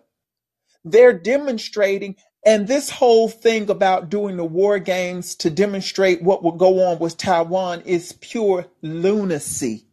They're 0.85 1.18
demonstrating, 1.18 2.14
and 2.44 2.68
this 2.68 2.90
whole 2.90 3.28
thing 3.28 3.70
about 3.70 4.10
doing 4.10 4.36
the 4.36 4.44
war 4.44 4.78
games 4.78 5.35
to 5.36 5.51
demonstrate 5.51 6.22
what 6.22 6.44
will 6.44 6.52
go 6.52 6.85
on 6.86 6.98
with 6.98 7.16
Taiwan 7.16 7.81
is 7.86 8.12
pure 8.12 8.66
lunacy. 8.82 9.86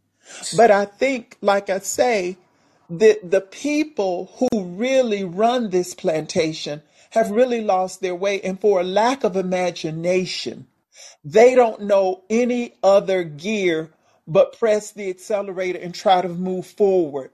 But 0.56 0.70
I 0.70 0.84
think, 0.84 1.36
like 1.40 1.70
I 1.70 1.78
say, 1.80 2.36
that 2.90 3.30
the 3.30 3.40
people 3.40 4.32
who 4.38 4.64
really 4.64 5.24
run 5.24 5.70
this 5.70 5.94
plantation 5.94 6.82
have 7.10 7.30
really 7.30 7.60
lost 7.60 8.00
their 8.00 8.14
way. 8.14 8.40
And 8.40 8.60
for 8.60 8.80
a 8.80 8.84
lack 8.84 9.24
of 9.24 9.36
imagination, 9.36 10.66
they 11.24 11.54
don't 11.54 11.82
know 11.82 12.24
any 12.28 12.74
other 12.82 13.24
gear 13.24 13.90
but 14.26 14.58
press 14.58 14.92
the 14.92 15.10
accelerator 15.10 15.78
and 15.78 15.94
try 15.94 16.22
to 16.22 16.28
move 16.28 16.66
forward 16.66 17.30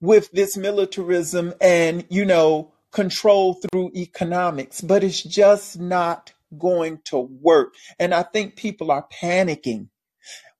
with 0.00 0.30
this 0.30 0.56
militarism 0.56 1.52
and, 1.60 2.04
you 2.08 2.24
know, 2.24 2.72
control 2.92 3.54
through 3.54 3.90
economics. 3.94 4.80
But 4.80 5.02
it's 5.02 5.22
just 5.22 5.78
not 5.78 6.32
going 6.56 7.00
to 7.04 7.18
work. 7.18 7.74
And 7.98 8.14
I 8.14 8.22
think 8.22 8.56
people 8.56 8.90
are 8.90 9.06
panicking. 9.22 9.88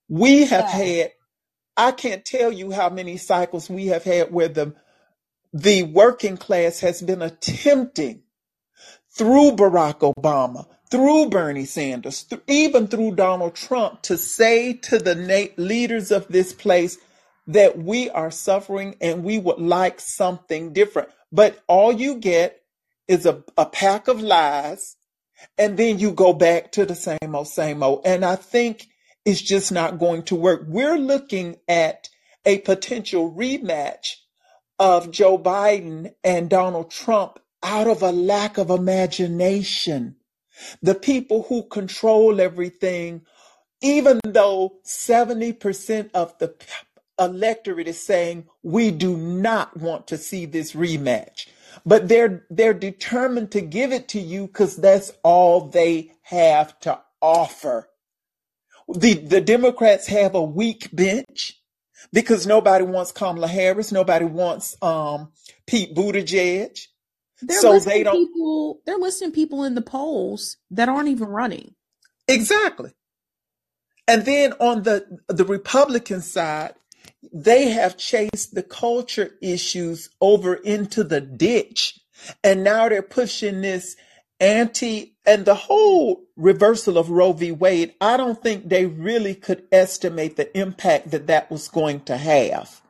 We 0.08 0.46
have 0.46 0.64
Yeah. 0.64 0.84
had, 0.84 1.12
I 1.78 1.92
can't 1.92 2.24
tell 2.24 2.52
you 2.52 2.72
how 2.72 2.90
many 2.90 3.16
cycles 3.16 3.70
we 3.70 3.86
have 3.86 4.04
had 4.04 4.32
where 4.32 4.48
the 4.48 4.74
the 5.52 5.84
working 5.84 6.36
class 6.36 6.80
has 6.80 7.00
been 7.00 7.22
attempting 7.22 8.22
through 9.10 9.52
Barack 9.52 10.00
Obama, 10.14 10.66
through 10.90 11.30
Bernie 11.30 11.64
Sanders, 11.64 12.24
th- 12.24 12.42
even 12.46 12.86
through 12.86 13.14
Donald 13.14 13.54
Trump 13.54 14.02
to 14.02 14.18
say 14.18 14.74
to 14.74 14.98
the 14.98 15.14
na- 15.14 15.54
leaders 15.56 16.10
of 16.10 16.28
this 16.28 16.52
place 16.52 16.98
that 17.46 17.78
we 17.78 18.10
are 18.10 18.30
suffering 18.30 18.96
and 19.00 19.24
we 19.24 19.38
would 19.38 19.58
like 19.58 20.00
something 20.00 20.72
different. 20.72 21.08
But 21.32 21.62
all 21.66 21.92
you 21.92 22.16
get 22.16 22.60
is 23.06 23.24
a, 23.24 23.42
a 23.56 23.64
pack 23.66 24.08
of 24.08 24.20
lies 24.20 24.96
and 25.56 25.78
then 25.78 25.98
you 25.98 26.12
go 26.12 26.32
back 26.34 26.72
to 26.72 26.84
the 26.84 26.94
same 26.94 27.34
old, 27.34 27.48
same 27.48 27.82
old. 27.82 28.02
And 28.04 28.24
I 28.24 28.36
think 28.36 28.86
it's 29.28 29.42
just 29.42 29.70
not 29.70 29.98
going 29.98 30.22
to 30.22 30.34
work. 30.34 30.64
We're 30.66 30.96
looking 30.96 31.56
at 31.68 32.08
a 32.46 32.60
potential 32.60 33.30
rematch 33.30 34.14
of 34.78 35.10
Joe 35.10 35.38
Biden 35.38 36.14
and 36.24 36.48
Donald 36.48 36.90
Trump 36.90 37.38
out 37.62 37.88
of 37.88 38.00
a 38.00 38.10
lack 38.10 38.56
of 38.56 38.70
imagination. 38.70 40.16
The 40.80 40.94
people 40.94 41.42
who 41.42 41.64
control 41.64 42.40
everything, 42.40 43.20
even 43.82 44.18
though 44.24 44.78
70% 44.86 46.08
of 46.14 46.38
the 46.38 46.54
electorate 47.18 47.86
is 47.86 48.02
saying 48.02 48.46
we 48.62 48.90
do 48.90 49.14
not 49.14 49.76
want 49.76 50.06
to 50.06 50.16
see 50.16 50.46
this 50.46 50.72
rematch. 50.72 51.48
But 51.84 52.08
they're 52.08 52.46
they're 52.48 52.72
determined 52.72 53.50
to 53.50 53.60
give 53.60 53.92
it 53.92 54.08
to 54.08 54.20
you 54.20 54.46
because 54.46 54.76
that's 54.76 55.12
all 55.22 55.68
they 55.68 56.12
have 56.22 56.80
to 56.80 56.98
offer. 57.20 57.90
The 58.88 59.14
the 59.14 59.40
Democrats 59.40 60.06
have 60.06 60.34
a 60.34 60.42
weak 60.42 60.88
bench 60.92 61.60
because 62.12 62.46
nobody 62.46 62.84
wants 62.84 63.12
Kamala 63.12 63.48
Harris, 63.48 63.92
nobody 63.92 64.24
wants 64.24 64.76
um, 64.82 65.32
Pete 65.66 65.94
Buttigieg, 65.94 66.78
They're 67.42 67.60
so 67.60 67.78
they 67.78 68.02
don't 68.02 68.14
people. 68.16 68.80
They're 68.86 68.98
listing 68.98 69.32
people 69.32 69.64
in 69.64 69.74
the 69.74 69.82
polls 69.82 70.56
that 70.70 70.88
aren't 70.88 71.08
even 71.08 71.28
running. 71.28 71.74
exactly. 72.26 72.92
And 74.06 74.24
then 74.24 74.54
on 74.54 74.84
the 74.84 75.18
the 75.28 75.44
Republican 75.44 76.22
side, 76.22 76.74
they 77.32 77.68
have 77.68 77.98
chased 77.98 78.54
the 78.54 78.62
culture 78.62 79.32
issues 79.42 80.08
over 80.20 80.54
into 80.54 81.04
the 81.04 81.20
ditch, 81.20 81.98
and 82.42 82.64
now 82.64 82.88
they're 82.88 83.02
pushing 83.02 83.60
this 83.60 83.96
anti 84.40 85.14
and 85.26 85.44
the 85.44 85.54
whole 85.54 86.24
reversal 86.36 86.96
of 86.96 87.10
Roe 87.10 87.32
v. 87.32 87.50
Wade. 87.52 87.94
I 88.00 88.16
don't 88.16 88.42
think 88.42 88.68
they 88.68 88.86
really 88.86 89.34
could 89.34 89.64
estimate 89.70 90.36
the 90.36 90.56
impact 90.58 91.10
that 91.10 91.26
that 91.26 91.50
was 91.50 91.68
going 91.68 92.00
to 92.04 92.16
have. 92.16 92.80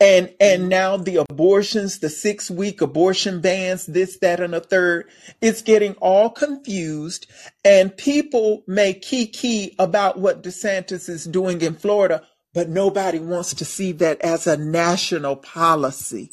And 0.00 0.32
and 0.40 0.62
mm-hmm. 0.62 0.68
now 0.70 0.96
the 0.96 1.16
abortions, 1.16 1.98
the 1.98 2.08
six 2.08 2.50
week 2.50 2.80
abortion 2.80 3.42
bans, 3.42 3.84
this, 3.84 4.18
that, 4.20 4.40
and 4.40 4.54
a 4.54 4.60
third, 4.60 5.08
it's 5.42 5.60
getting 5.60 5.92
all 5.96 6.30
confused. 6.30 7.26
And 7.64 7.94
people 7.94 8.64
may 8.66 8.94
key 8.94 9.26
key 9.26 9.74
about 9.78 10.18
what 10.18 10.42
DeSantis 10.42 11.10
is 11.10 11.26
doing 11.26 11.60
in 11.60 11.74
Florida, 11.74 12.22
but 12.54 12.70
nobody 12.70 13.18
wants 13.18 13.52
to 13.54 13.64
see 13.66 13.92
that 13.92 14.22
as 14.22 14.46
a 14.46 14.56
national 14.56 15.36
policy. 15.36 16.32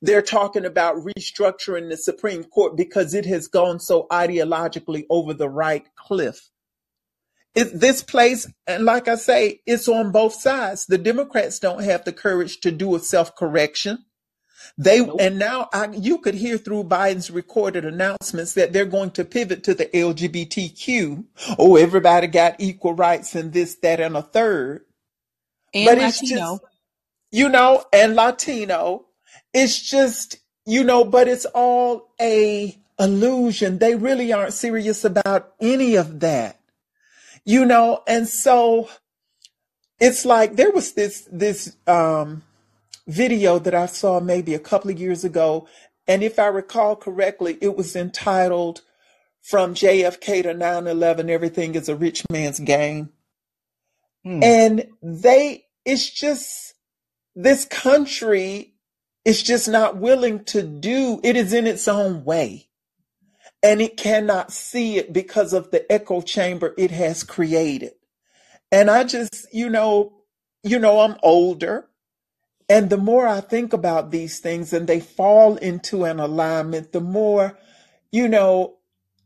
They're 0.00 0.22
talking 0.22 0.64
about 0.64 0.96
restructuring 0.96 1.88
the 1.88 1.96
Supreme 1.96 2.44
Court 2.44 2.76
because 2.76 3.14
it 3.14 3.26
has 3.26 3.48
gone 3.48 3.80
so 3.80 4.06
ideologically 4.10 5.04
over 5.10 5.34
the 5.34 5.48
right 5.48 5.84
cliff. 5.96 6.48
It, 7.54 7.78
this 7.78 8.02
place, 8.02 8.50
and 8.66 8.84
like 8.84 9.08
I 9.08 9.16
say, 9.16 9.60
it's 9.66 9.86
on 9.88 10.10
both 10.10 10.34
sides. 10.34 10.86
The 10.86 10.96
Democrats 10.98 11.58
don't 11.58 11.82
have 11.82 12.04
the 12.04 12.12
courage 12.12 12.60
to 12.60 12.70
do 12.70 12.94
a 12.94 12.98
self 12.98 13.36
correction. 13.36 14.04
They 14.78 15.04
Nope. 15.04 15.16
and 15.20 15.38
now 15.38 15.68
I, 15.72 15.88
you 15.92 16.18
could 16.18 16.34
hear 16.34 16.56
through 16.56 16.84
Biden's 16.84 17.30
recorded 17.30 17.84
announcements 17.84 18.54
that 18.54 18.72
they're 18.72 18.86
going 18.86 19.10
to 19.12 19.24
pivot 19.24 19.64
to 19.64 19.74
the 19.74 19.86
LGBTQ. 19.86 21.24
Oh, 21.58 21.76
everybody 21.76 22.26
got 22.26 22.56
equal 22.58 22.94
rights 22.94 23.34
and 23.34 23.52
this, 23.52 23.74
that, 23.82 24.00
and 24.00 24.16
a 24.16 24.22
third. 24.22 24.86
And 25.74 25.86
But 25.86 25.98
it's 25.98 26.22
Latino. 26.22 26.52
just, 26.58 26.62
you 27.32 27.48
know, 27.48 27.84
and 27.92 28.14
Latino. 28.14 29.06
It's 29.54 29.80
just, 29.80 30.36
you 30.66 30.84
know, 30.84 31.04
but 31.04 31.28
it's 31.28 31.44
all 31.46 32.10
a 32.20 32.78
illusion. 32.98 33.78
They 33.78 33.94
really 33.94 34.32
aren't 34.32 34.54
serious 34.54 35.04
about 35.04 35.54
any 35.60 35.96
of 35.96 36.20
that, 36.20 36.60
you 37.44 37.64
know, 37.64 38.02
and 38.06 38.28
so 38.28 38.88
it's 40.00 40.24
like 40.24 40.56
there 40.56 40.70
was 40.72 40.92
this 40.92 41.28
this 41.30 41.76
um 41.86 42.42
video 43.06 43.58
that 43.58 43.74
I 43.74 43.86
saw 43.86 44.20
maybe 44.20 44.54
a 44.54 44.58
couple 44.58 44.90
of 44.90 45.00
years 45.00 45.24
ago, 45.24 45.66
and 46.06 46.22
if 46.22 46.38
I 46.38 46.46
recall 46.46 46.96
correctly, 46.96 47.58
it 47.60 47.76
was 47.76 47.96
entitled 47.96 48.82
"From 49.42 49.74
JFK 49.74 50.42
to 50.42 50.54
9/11, 50.54 51.28
Everything 51.28 51.74
is 51.74 51.88
a 51.88 51.96
Rich 51.96 52.24
Man's 52.30 52.60
Game," 52.60 53.10
Hmm. 54.24 54.42
and 54.42 54.86
they 55.02 55.66
it's 55.84 56.08
just 56.08 56.74
this 57.34 57.64
country 57.64 58.71
is 59.24 59.42
just 59.42 59.68
not 59.68 59.96
willing 59.96 60.44
to 60.44 60.62
do. 60.62 61.20
It 61.22 61.36
is 61.36 61.52
in 61.52 61.66
its 61.66 61.86
own 61.88 62.24
way. 62.24 62.68
And 63.62 63.80
it 63.80 63.96
cannot 63.96 64.52
see 64.52 64.98
it 64.98 65.12
because 65.12 65.52
of 65.52 65.70
the 65.70 65.90
echo 65.90 66.20
chamber 66.20 66.74
it 66.76 66.90
has 66.90 67.22
created. 67.22 67.92
And 68.72 68.90
i 68.90 69.04
just 69.04 69.46
you 69.52 69.68
know 69.68 70.12
you 70.62 70.78
know 70.78 71.00
i'm 71.00 71.16
older. 71.22 71.88
And 72.68 72.90
the 72.90 72.96
more 72.96 73.28
i 73.28 73.40
think 73.40 73.72
about 73.72 74.10
these 74.10 74.40
things 74.40 74.72
and 74.72 74.86
they 74.86 74.98
fall 74.98 75.56
into 75.56 76.04
an 76.04 76.18
alignment 76.18 76.92
the 76.92 77.00
more 77.00 77.58
you 78.10 78.26
know 78.28 78.78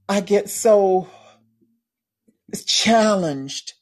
i 0.08 0.20
get 0.20 0.50
so 0.50 1.08
challenged 2.66 3.74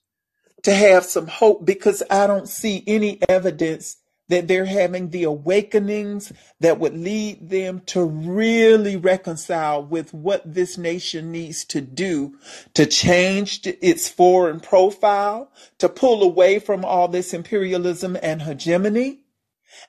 to 0.62 0.74
have 0.74 1.04
some 1.04 1.26
hope 1.26 1.64
because 1.64 2.02
I 2.10 2.26
don't 2.26 2.48
see 2.48 2.82
any 2.86 3.20
evidence 3.28 3.96
that 4.28 4.48
they're 4.48 4.64
having 4.64 5.10
the 5.10 5.24
awakenings 5.24 6.32
that 6.60 6.78
would 6.78 6.96
lead 6.96 7.50
them 7.50 7.80
to 7.86 8.04
really 8.04 8.96
reconcile 8.96 9.84
with 9.84 10.14
what 10.14 10.42
this 10.54 10.78
nation 10.78 11.30
needs 11.30 11.64
to 11.64 11.80
do 11.80 12.34
to 12.72 12.86
change 12.86 13.66
its 13.66 14.08
foreign 14.08 14.60
profile, 14.60 15.50
to 15.78 15.88
pull 15.88 16.22
away 16.22 16.58
from 16.58 16.84
all 16.84 17.08
this 17.08 17.34
imperialism 17.34 18.16
and 18.22 18.42
hegemony, 18.42 19.20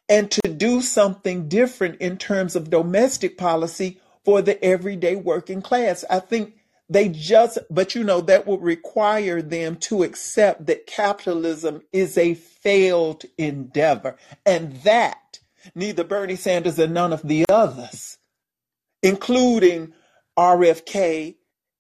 and 0.10 0.30
to 0.32 0.42
do 0.42 0.82
something 0.82 1.48
different 1.48 2.00
in 2.02 2.18
terms 2.18 2.56
of 2.56 2.70
domestic 2.70 3.38
policy 3.38 4.00
for 4.26 4.42
the 4.42 4.62
everyday 4.64 5.16
working 5.16 5.62
class. 5.62 6.04
I 6.10 6.20
think 6.20 6.56
they 6.88 7.10
just, 7.10 7.58
but 7.70 7.96
you 7.96 8.04
know, 8.04 8.22
that 8.22 8.46
would 8.46 8.62
require 8.62 9.42
them 9.42 9.76
to 9.78 10.04
accept 10.04 10.68
that 10.68 10.86
capitalism 10.86 11.82
is 11.92 12.18
a 12.18 12.36
failed 12.36 13.24
endeavor 13.38 14.18
and 14.46 14.76
that 14.84 15.40
neither 15.74 16.04
Bernie 16.04 16.36
Sanders 16.36 16.78
and 16.78 16.94
none 16.94 17.12
of 17.12 17.24
the 17.24 17.46
others, 17.50 18.18
including 19.02 19.94
RFK 20.38 21.36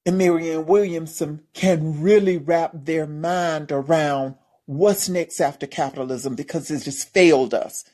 and 0.06 0.18
Marianne 0.18 0.65
Williamson, 0.65 1.41
can 1.53 2.02
really 2.02 2.38
wrap 2.38 2.72
their 2.73 3.06
mind 3.06 3.72
around 3.72 4.36
what's 4.65 5.07
next 5.07 5.40
after 5.40 5.68
capitalism 5.68 6.36
because 6.36 6.72
it 6.72 6.84
just 6.84 7.14
failed 7.14 7.53
us. 7.53 7.86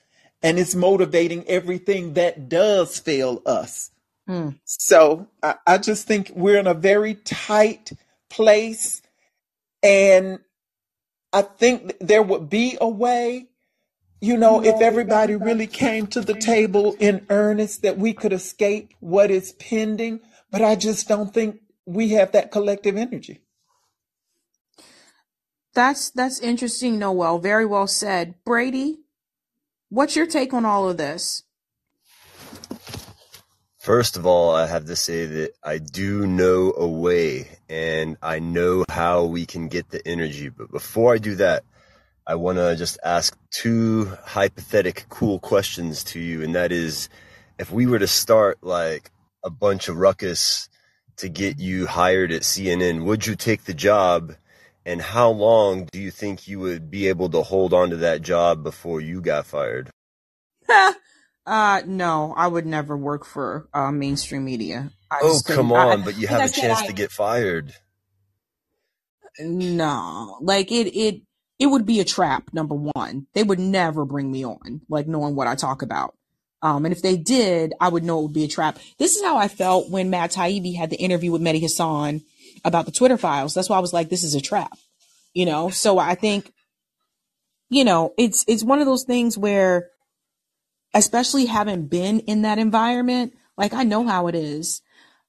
And 0.44 0.58
it's 0.58 0.74
motivating 0.74 1.48
everything 1.48 2.14
that 2.14 2.50
does 2.50 2.98
fail 2.98 3.42
us. 3.46 3.91
Mm. 4.32 4.60
So 4.66 5.28
I, 5.44 5.56
I 5.68 5.80
just 5.80 6.08
think 6.08 6.32
we're 6.36 6.60
in 6.60 6.68
a 6.68 6.76
very 6.76 7.16
tight 7.16 7.92
place. 8.30 9.04
And 9.84 10.40
I 11.34 11.44
think 11.44 11.96
there 12.00 12.24
would 12.24 12.50
be 12.50 12.78
a 12.82 12.90
way, 12.90 13.48
you 14.22 14.38
know, 14.38 14.64
if 14.64 14.82
everybody 14.82 15.36
really 15.36 15.68
came 15.68 16.08
to 16.10 16.22
the 16.22 16.36
table 16.36 16.96
in 17.00 17.28
earnest 17.30 17.84
that 17.84 17.98
we 18.00 18.14
could 18.14 18.34
escape 18.34 18.94
what 19.02 19.32
is 19.32 19.54
pending. 19.54 20.22
But 20.52 20.64
I 20.64 20.76
just 20.78 21.10
don't 21.10 21.34
think 21.34 21.62
we 21.86 22.12
have 22.12 22.34
that 22.34 22.52
collective 22.52 22.98
energy. 22.98 23.42
That's 25.74 26.10
that's 26.12 26.40
interesting, 26.40 27.00
Noel. 27.00 27.40
Very 27.40 27.66
well 27.66 27.88
said. 27.88 28.36
Brady, 28.46 29.00
what's 29.90 30.16
your 30.18 30.28
take 30.28 30.54
on 30.54 30.66
all 30.66 30.90
of 30.90 30.98
this? 30.98 31.44
First 33.82 34.16
of 34.16 34.28
all, 34.28 34.54
I 34.54 34.68
have 34.68 34.86
to 34.86 34.96
say 34.96 35.26
that 35.26 35.56
I 35.64 35.80
do 35.80 36.28
know 36.28 36.72
a 36.78 36.88
way 36.88 37.48
and 37.68 38.16
I 38.22 38.38
know 38.38 38.86
how 38.88 39.24
we 39.24 39.48
can 39.48 39.70
get 39.70 39.90
the 39.90 40.08
energy. 40.08 40.50
But 40.50 40.70
before 40.70 41.16
I 41.16 41.18
do 41.18 41.34
that, 41.38 41.64
I 42.28 42.36
want 42.36 42.60
to 42.60 42.76
just 42.76 43.00
ask 43.04 43.36
two 43.50 44.06
hypothetical 44.24 45.08
cool 45.10 45.40
questions 45.40 46.04
to 46.04 46.20
you. 46.20 46.44
And 46.44 46.54
that 46.54 46.72
is, 46.72 47.10
if 47.58 47.72
we 47.72 47.88
were 47.88 47.98
to 47.98 48.06
start 48.06 48.60
like 48.62 49.10
a 49.44 49.50
bunch 49.50 49.88
of 49.88 49.98
ruckus 49.98 50.70
to 51.18 51.28
get 51.28 51.58
you 51.58 51.88
hired 51.88 52.32
at 52.32 52.44
CNN, 52.44 53.04
would 53.06 53.26
you 53.26 53.36
take 53.36 53.64
the 53.64 53.74
job? 53.74 54.36
And 54.86 55.02
how 55.02 55.32
long 55.32 55.88
do 55.92 56.00
you 56.00 56.12
think 56.12 56.48
you 56.48 56.60
would 56.60 56.92
be 56.92 57.08
able 57.08 57.30
to 57.30 57.42
hold 57.42 57.74
on 57.74 57.90
to 57.90 57.98
that 57.98 58.22
job 58.22 58.62
before 58.62 59.02
you 59.02 59.22
got 59.22 59.48
fired? 59.48 59.90
uh, 61.46 61.82
no, 61.86 62.34
I 62.36 62.48
would 62.48 62.66
never 62.66 62.96
work 62.96 63.26
for 63.26 63.68
uh, 63.74 63.92
mainstream 63.92 64.46
media. 64.46 64.92
I 65.10 65.20
Oh, 65.24 65.40
come 65.46 65.74
I, 65.74 65.94
on, 65.94 66.04
but 66.04 66.18
you 66.18 66.28
have 66.28 66.50
a 66.50 66.54
chance 66.54 66.80
I 66.80 66.88
to 66.88 66.94
get 66.94 67.12
fired. 67.12 67.74
no, 69.40 70.38
like 70.42 70.72
it, 70.72 70.88
it, 70.96 71.22
it 71.60 71.66
would 71.68 71.86
be 71.86 72.00
a 72.00 72.06
trap. 72.06 72.54
Number 72.54 72.76
one, 72.76 73.28
they 73.34 73.44
would 73.44 73.60
never 73.60 74.06
bring 74.06 74.32
me 74.32 74.46
on, 74.46 74.82
like 74.90 75.08
knowing 75.08 75.36
what 75.36 75.48
I 75.48 75.56
talk 75.56 75.82
about. 75.82 76.16
Um, 76.64 76.86
and 76.86 76.94
if 76.94 77.02
they 77.02 77.18
did, 77.18 77.74
I 77.80 77.90
would 77.90 78.04
know 78.04 78.20
it 78.20 78.24
would 78.24 78.34
be 78.34 78.44
a 78.44 78.48
trap. 78.48 78.78
This 79.00 79.16
is 79.16 79.24
how 79.24 79.38
I 79.38 79.48
felt 79.48 79.90
when 79.90 80.12
Matt 80.12 80.32
Taibbi 80.32 80.76
had 80.76 80.92
the 80.92 80.96
interview 80.98 81.32
with 81.32 81.42
Mehdi 81.42 81.60
Hasan 81.60 82.22
about 82.64 82.86
the 82.86 82.92
Twitter 82.92 83.18
files. 83.18 83.54
That's 83.54 83.70
why 83.70 83.78
I 83.78 83.82
was 83.82 83.94
like, 83.94 84.10
this 84.10 84.24
is 84.24 84.36
a 84.36 84.42
trap, 84.42 84.78
you 85.34 85.46
know? 85.48 85.70
So 85.70 85.98
I 85.98 86.14
think, 86.14 86.54
you 87.70 87.84
know, 87.84 88.14
it's, 88.18 88.46
it's 88.48 88.64
one 88.64 88.80
of 88.80 88.86
those 88.86 89.06
things 89.06 89.38
where, 89.38 89.90
especially 90.94 91.46
having 91.46 91.88
been 91.88 92.20
in 92.22 92.42
that 92.42 92.60
environment, 92.60 93.34
like 93.58 93.74
I 93.74 93.84
know 93.84 94.08
how 94.08 94.28
it 94.28 94.36
is. 94.36 94.82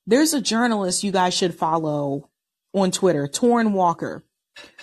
There's 0.07 0.35
a 0.35 0.41
journalist 0.41 1.05
you 1.05 1.13
guys 1.13 1.35
should 1.35 1.55
follow 1.55 2.31
on 2.75 2.91
Twitter, 2.91 3.29
Torrin 3.29 3.73
Walker. 3.73 4.25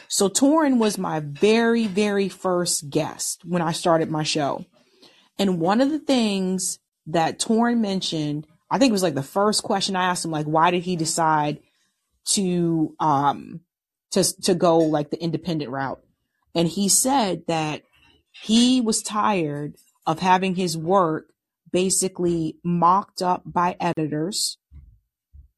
So 0.08 0.30
Torrin 0.30 0.78
was 0.78 0.98
my 0.98 1.20
very, 1.20 1.86
very 1.86 2.30
first 2.30 2.90
guest 2.90 3.42
when 3.46 3.62
I 3.62 3.74
started 3.74 4.10
my 4.10 4.24
show. 4.24 4.66
And 5.38 5.60
one 5.60 5.82
of 5.82 5.92
the 5.92 6.00
things 6.00 6.80
that 7.08 7.40
Torrin 7.40 7.80
mentioned, 7.80 8.48
I 8.72 8.78
think 8.78 8.90
it 8.90 8.94
was 8.94 9.04
like 9.04 9.16
the 9.16 9.24
first 9.24 9.64
question 9.64 9.96
I 9.96 10.06
asked 10.06 10.26
him, 10.26 10.32
like, 10.32 10.46
why 10.46 10.72
did 10.72 10.84
he 10.84 10.96
decide 10.96 11.60
to 12.26 12.96
um 13.00 13.62
to 14.12 14.24
to 14.44 14.54
go 14.56 14.80
like 14.80 15.10
the 15.10 15.22
independent 15.22 15.72
route? 15.72 16.02
And 16.56 16.68
he 16.68 16.90
said 16.90 17.44
that 17.48 17.84
he 18.32 18.82
was 18.82 19.02
tired 19.02 19.76
of 20.10 20.18
having 20.18 20.56
his 20.56 20.76
work 20.76 21.28
basically 21.72 22.58
mocked 22.64 23.22
up 23.22 23.44
by 23.46 23.76
editors. 23.80 24.58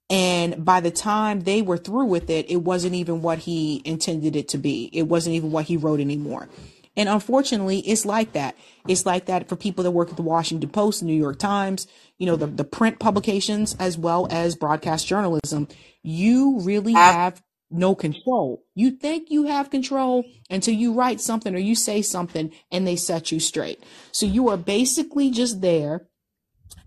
And 0.10 0.66
by 0.66 0.82
the 0.82 0.92
time 0.92 1.40
they 1.40 1.62
were 1.62 1.78
through 1.78 2.08
with 2.08 2.30
it, 2.30 2.52
it 2.52 2.58
wasn't 2.58 2.96
even 2.96 3.22
what 3.22 3.40
he 3.40 3.82
intended 3.86 4.36
it 4.36 4.50
to 4.50 4.58
be. 4.58 4.90
It 4.92 5.04
wasn't 5.04 5.38
even 5.38 5.52
what 5.52 5.66
he 5.68 5.78
wrote 5.78 6.02
anymore. 6.02 6.50
And 6.98 7.08
unfortunately, 7.08 7.80
it's 7.80 8.06
like 8.06 8.34
that. 8.34 8.58
It's 8.90 9.06
like 9.06 9.28
that 9.28 9.48
for 9.48 9.56
people 9.56 9.86
that 9.86 9.92
work 9.92 10.10
at 10.10 10.18
the 10.18 10.22
Washington 10.22 10.70
Post, 10.70 11.02
New 11.02 11.16
York 11.16 11.40
Times, 11.40 11.88
you 12.18 12.26
know, 12.26 12.36
the, 12.36 12.48
the 12.48 12.66
print 12.66 13.00
publications, 13.00 13.78
as 13.80 13.98
well 13.98 14.28
as 14.30 14.58
broadcast 14.58 15.08
journalism. 15.08 15.70
You 16.04 16.60
really 16.60 16.92
have 16.92 17.42
no 17.72 17.96
control. 17.96 18.64
You 18.76 18.92
think 18.92 19.32
you 19.32 19.44
have 19.44 19.70
control 19.70 20.26
until 20.50 20.74
you 20.74 20.94
write 20.94 21.22
something 21.22 21.56
or 21.56 21.60
you 21.60 21.76
say 21.76 22.02
something 22.02 22.52
and 22.72 22.86
they 22.86 22.96
set 22.96 23.32
you 23.32 23.40
straight. 23.40 23.84
So 24.12 24.26
you 24.26 24.50
are 24.50 24.58
basically 24.58 25.32
just 25.32 25.62
there 25.62 26.08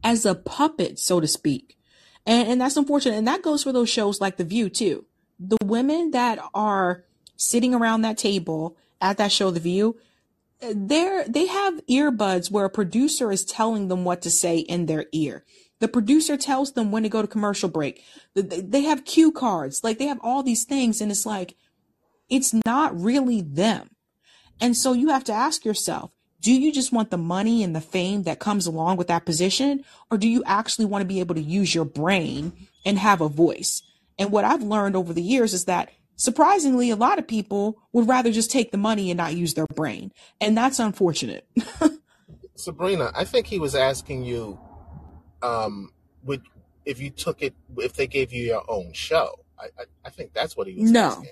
as 0.02 0.26
a 0.26 0.34
puppet, 0.34 0.98
so 0.98 1.20
to 1.20 1.26
speak. 1.26 1.76
And, 2.26 2.48
and 2.48 2.60
that's 2.60 2.76
unfortunate. 2.76 3.16
And 3.16 3.28
that 3.28 3.42
goes 3.42 3.62
for 3.62 3.72
those 3.72 3.88
shows 3.88 4.20
like 4.20 4.36
The 4.36 4.44
View 4.44 4.68
too. 4.68 5.06
The 5.38 5.58
women 5.64 6.12
that 6.12 6.38
are 6.54 7.04
sitting 7.36 7.74
around 7.74 8.02
that 8.02 8.18
table 8.18 8.76
at 9.00 9.16
that 9.18 9.32
show, 9.32 9.50
The 9.50 9.60
View, 9.60 9.96
they're, 10.60 11.24
they 11.28 11.46
have 11.46 11.84
earbuds 11.86 12.50
where 12.50 12.64
a 12.64 12.70
producer 12.70 13.30
is 13.30 13.44
telling 13.44 13.88
them 13.88 14.04
what 14.04 14.22
to 14.22 14.30
say 14.30 14.58
in 14.58 14.86
their 14.86 15.06
ear. 15.12 15.44
The 15.84 15.88
producer 15.88 16.38
tells 16.38 16.72
them 16.72 16.90
when 16.90 17.02
to 17.02 17.10
go 17.10 17.20
to 17.20 17.28
commercial 17.28 17.68
break. 17.68 18.02
They 18.34 18.84
have 18.84 19.04
cue 19.04 19.30
cards. 19.30 19.84
Like 19.84 19.98
they 19.98 20.06
have 20.06 20.18
all 20.22 20.42
these 20.42 20.64
things. 20.64 21.02
And 21.02 21.10
it's 21.10 21.26
like, 21.26 21.56
it's 22.30 22.54
not 22.64 22.98
really 22.98 23.42
them. 23.42 23.90
And 24.62 24.74
so 24.74 24.94
you 24.94 25.10
have 25.10 25.24
to 25.24 25.34
ask 25.34 25.62
yourself, 25.62 26.10
do 26.40 26.54
you 26.54 26.72
just 26.72 26.90
want 26.90 27.10
the 27.10 27.18
money 27.18 27.62
and 27.62 27.76
the 27.76 27.82
fame 27.82 28.22
that 28.22 28.38
comes 28.38 28.66
along 28.66 28.96
with 28.96 29.08
that 29.08 29.26
position? 29.26 29.84
Or 30.10 30.16
do 30.16 30.26
you 30.26 30.42
actually 30.46 30.86
want 30.86 31.02
to 31.02 31.06
be 31.06 31.20
able 31.20 31.34
to 31.34 31.42
use 31.42 31.74
your 31.74 31.84
brain 31.84 32.54
and 32.86 32.98
have 32.98 33.20
a 33.20 33.28
voice? 33.28 33.82
And 34.18 34.32
what 34.32 34.46
I've 34.46 34.62
learned 34.62 34.96
over 34.96 35.12
the 35.12 35.20
years 35.20 35.52
is 35.52 35.66
that 35.66 35.90
surprisingly, 36.16 36.88
a 36.88 36.96
lot 36.96 37.18
of 37.18 37.28
people 37.28 37.76
would 37.92 38.08
rather 38.08 38.32
just 38.32 38.50
take 38.50 38.72
the 38.72 38.78
money 38.78 39.10
and 39.10 39.18
not 39.18 39.36
use 39.36 39.52
their 39.52 39.66
brain. 39.66 40.12
And 40.40 40.56
that's 40.56 40.78
unfortunate. 40.78 41.46
Sabrina, 42.54 43.12
I 43.14 43.24
think 43.24 43.48
he 43.48 43.58
was 43.58 43.74
asking 43.74 44.24
you, 44.24 44.58
um, 45.44 45.90
would 46.24 46.42
if 46.84 47.00
you 47.00 47.10
took 47.10 47.42
it, 47.42 47.54
if 47.76 47.94
they 47.94 48.06
gave 48.06 48.32
you 48.32 48.42
your 48.42 48.64
own 48.68 48.92
show. 48.92 49.38
I, 49.58 49.66
I, 49.78 49.84
I 50.06 50.10
think 50.10 50.32
that's 50.32 50.56
what 50.56 50.66
he 50.66 50.80
was 50.80 50.90
no, 50.90 51.06
asking. 51.06 51.28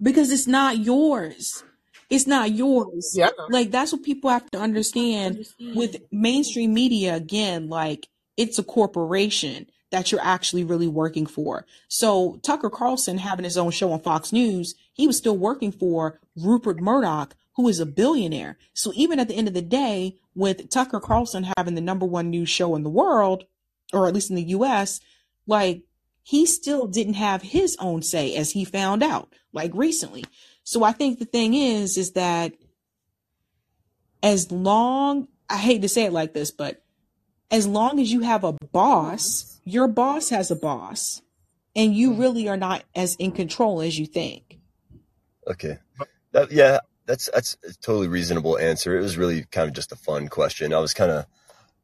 because 0.00 0.30
it's 0.30 0.46
not 0.46 0.78
yours. 0.78 1.64
It's 2.10 2.26
not 2.26 2.52
yours. 2.52 3.12
Yeah, 3.16 3.30
Like 3.48 3.70
that's 3.70 3.92
what 3.92 4.02
people 4.02 4.30
have 4.30 4.50
to 4.50 4.58
understand 4.58 5.46
with 5.74 5.96
mainstream 6.12 6.74
media 6.74 7.14
again, 7.16 7.68
like 7.68 8.08
it's 8.36 8.58
a 8.58 8.62
corporation 8.62 9.66
that 9.90 10.12
you're 10.12 10.20
actually 10.20 10.64
really 10.64 10.86
working 10.86 11.26
for. 11.26 11.66
So 11.88 12.38
Tucker 12.42 12.70
Carlson 12.70 13.18
having 13.18 13.44
his 13.44 13.56
own 13.56 13.70
show 13.70 13.92
on 13.92 14.00
Fox 14.00 14.32
News, 14.32 14.74
he 14.92 15.06
was 15.06 15.16
still 15.16 15.36
working 15.36 15.72
for 15.72 16.20
Rupert 16.36 16.80
Murdoch, 16.80 17.34
who 17.56 17.68
is 17.68 17.80
a 17.80 17.86
billionaire. 17.86 18.58
So 18.72 18.92
even 18.94 19.18
at 19.20 19.28
the 19.28 19.34
end 19.34 19.48
of 19.48 19.54
the 19.54 19.62
day, 19.62 20.16
with 20.34 20.68
Tucker 20.70 21.00
Carlson 21.00 21.46
having 21.56 21.74
the 21.74 21.80
number 21.80 22.06
one 22.06 22.30
news 22.30 22.48
show 22.48 22.74
in 22.74 22.82
the 22.82 22.90
world, 22.90 23.44
or 23.92 24.06
at 24.06 24.14
least 24.14 24.30
in 24.30 24.36
the 24.36 24.42
US, 24.42 25.00
like 25.46 25.82
he 26.22 26.46
still 26.46 26.86
didn't 26.86 27.14
have 27.14 27.42
his 27.42 27.76
own 27.78 28.02
say 28.02 28.34
as 28.34 28.52
he 28.52 28.64
found 28.64 29.02
out 29.02 29.32
like 29.52 29.70
recently. 29.74 30.24
So 30.64 30.82
I 30.82 30.92
think 30.92 31.18
the 31.18 31.26
thing 31.26 31.54
is, 31.54 31.96
is 31.96 32.12
that 32.12 32.54
as 34.22 34.50
long, 34.50 35.28
I 35.48 35.58
hate 35.58 35.82
to 35.82 35.88
say 35.88 36.04
it 36.04 36.12
like 36.12 36.32
this, 36.32 36.50
but 36.50 36.82
as 37.50 37.66
long 37.66 38.00
as 38.00 38.10
you 38.10 38.20
have 38.20 38.42
a 38.42 38.52
boss, 38.72 39.60
your 39.64 39.86
boss 39.86 40.30
has 40.30 40.50
a 40.50 40.56
boss 40.56 41.20
and 41.76 41.94
you 41.94 42.10
mm-hmm. 42.10 42.20
really 42.20 42.48
are 42.48 42.56
not 42.56 42.84
as 42.94 43.14
in 43.16 43.32
control 43.32 43.80
as 43.80 43.98
you 43.98 44.06
think. 44.06 44.58
Okay. 45.46 45.78
That, 46.32 46.50
yeah, 46.50 46.78
that's 47.06 47.30
that's 47.32 47.56
a 47.64 47.72
totally 47.74 48.08
reasonable 48.08 48.58
answer. 48.58 48.96
It 48.96 49.02
was 49.02 49.16
really 49.16 49.44
kind 49.50 49.68
of 49.68 49.74
just 49.74 49.92
a 49.92 49.96
fun 49.96 50.28
question. 50.28 50.72
I 50.72 50.78
was 50.78 50.94
kind 50.94 51.10
of 51.10 51.26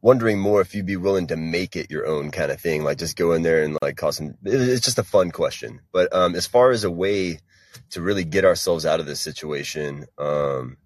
wondering 0.03 0.39
more 0.39 0.61
if 0.61 0.75
you'd 0.75 0.87
be 0.87 0.97
willing 0.97 1.27
to 1.29 1.37
make 1.37 1.77
it 1.77 1.91
your 1.91 2.07
own 2.07 2.31
kind 2.31 2.51
of 2.51 2.61
thing, 2.61 2.83
like 2.83 2.99
just 2.99 3.17
go 3.17 3.33
in 3.33 3.43
there 3.43 3.63
and 3.63 3.77
like 3.83 3.97
cause 3.97 4.17
some. 4.17 4.35
It's 4.45 4.85
just 4.85 4.99
a 4.99 5.05
fun 5.05 5.31
question. 5.31 5.81
But 5.93 6.13
um, 6.15 6.35
as 6.35 6.47
far 6.47 6.71
as 6.71 6.85
a 6.85 6.91
way 6.91 7.41
to 7.91 8.01
really 8.01 8.25
get 8.25 8.45
ourselves 8.45 8.87
out 8.87 9.01
of 9.01 9.07
this 9.07 9.21
situation, 9.21 10.07
um, 10.19 10.77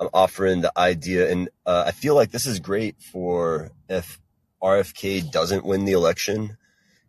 I'm 0.00 0.08
offering 0.12 0.60
the 0.60 0.72
idea, 0.76 1.30
and 1.30 1.48
uh, 1.66 1.84
I 1.86 1.92
feel 1.92 2.14
like 2.14 2.30
this 2.30 2.46
is 2.46 2.60
great 2.60 3.00
for 3.00 3.70
if 3.88 4.20
RFK 4.62 5.30
doesn't 5.30 5.64
win 5.64 5.84
the 5.84 5.92
election, 5.92 6.56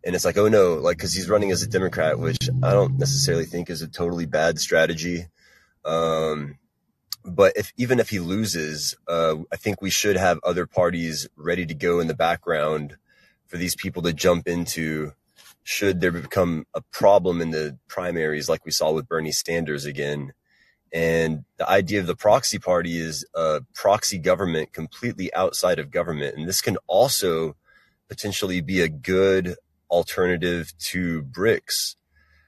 and 0.04 0.14
it's 0.14 0.24
like, 0.24 0.38
oh 0.38 0.48
no, 0.48 0.74
like 0.74 0.96
because 0.96 1.14
he's 1.14 1.30
running 1.30 1.50
as 1.50 1.62
a 1.62 1.68
Democrat, 1.68 2.18
which 2.18 2.48
I 2.62 2.72
don't 2.72 2.98
necessarily 2.98 3.46
think 3.46 3.70
is 3.70 3.82
a 3.82 3.88
totally 3.88 4.26
bad 4.26 4.58
strategy. 4.58 5.26
Um, 5.84 6.58
but 7.24 7.54
if 7.56 7.72
even 7.76 7.98
if 7.98 8.10
he 8.10 8.18
loses, 8.18 8.96
uh, 9.08 9.36
I 9.52 9.56
think 9.56 9.80
we 9.80 9.90
should 9.90 10.16
have 10.16 10.38
other 10.44 10.66
parties 10.66 11.26
ready 11.36 11.64
to 11.66 11.74
go 11.74 12.00
in 12.00 12.06
the 12.06 12.14
background 12.14 12.96
for 13.46 13.56
these 13.56 13.74
people 13.74 14.02
to 14.02 14.12
jump 14.12 14.46
into 14.46 15.12
should 15.62 16.00
there 16.00 16.12
become 16.12 16.66
a 16.74 16.82
problem 16.92 17.40
in 17.40 17.50
the 17.50 17.78
primaries 17.88 18.48
like 18.48 18.64
we 18.66 18.70
saw 18.70 18.92
with 18.92 19.08
Bernie 19.08 19.32
Sanders 19.32 19.86
again. 19.86 20.32
And 20.92 21.44
the 21.56 21.68
idea 21.68 22.00
of 22.00 22.06
the 22.06 22.14
proxy 22.14 22.58
party 22.58 22.98
is 22.98 23.24
a 23.34 23.62
proxy 23.74 24.18
government 24.18 24.72
completely 24.72 25.32
outside 25.34 25.78
of 25.78 25.90
government. 25.90 26.36
And 26.36 26.46
this 26.46 26.60
can 26.60 26.76
also 26.86 27.56
potentially 28.08 28.60
be 28.60 28.80
a 28.80 28.88
good 28.88 29.56
alternative 29.90 30.72
to 30.78 31.22
BRICS, 31.22 31.96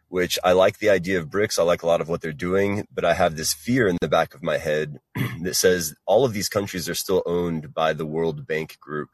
which 0.09 0.39
I 0.45 0.53
like 0.53 0.79
the 0.79 0.91
idea 0.91 1.19
of 1.19 1.29
BRICS. 1.29 1.59
I 1.59 1.63
like 1.63 1.83
a 1.83 1.87
lot 1.87 2.01
of 2.01 2.09
what 2.09 2.21
they're 2.21 2.33
doing, 2.33 2.87
but 2.93 3.05
I 3.05 3.15
have 3.15 3.37
this 3.37 3.53
fear 3.53 3.89
in 3.89 3.97
the 4.01 4.09
back 4.09 4.35
of 4.35 4.43
my 4.43 4.59
head 4.59 4.99
that 5.43 5.55
says 5.55 5.95
all 6.07 6.25
of 6.25 6.33
these 6.33 6.49
countries 6.49 6.89
are 6.89 6.95
still 6.95 7.23
owned 7.27 7.75
by 7.75 7.93
the 7.93 8.07
World 8.07 8.47
Bank 8.47 8.79
Group. 8.81 9.11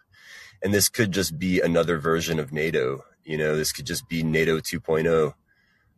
And 0.62 0.73
this 0.73 0.89
could 0.89 1.12
just 1.12 1.39
be 1.39 1.60
another 1.60 1.98
version 1.98 2.39
of 2.39 2.52
NATO. 2.52 3.05
You 3.24 3.39
know, 3.39 3.56
this 3.56 3.73
could 3.73 3.86
just 3.86 4.09
be 4.09 4.23
NATO 4.23 4.59
2.0. 4.59 5.35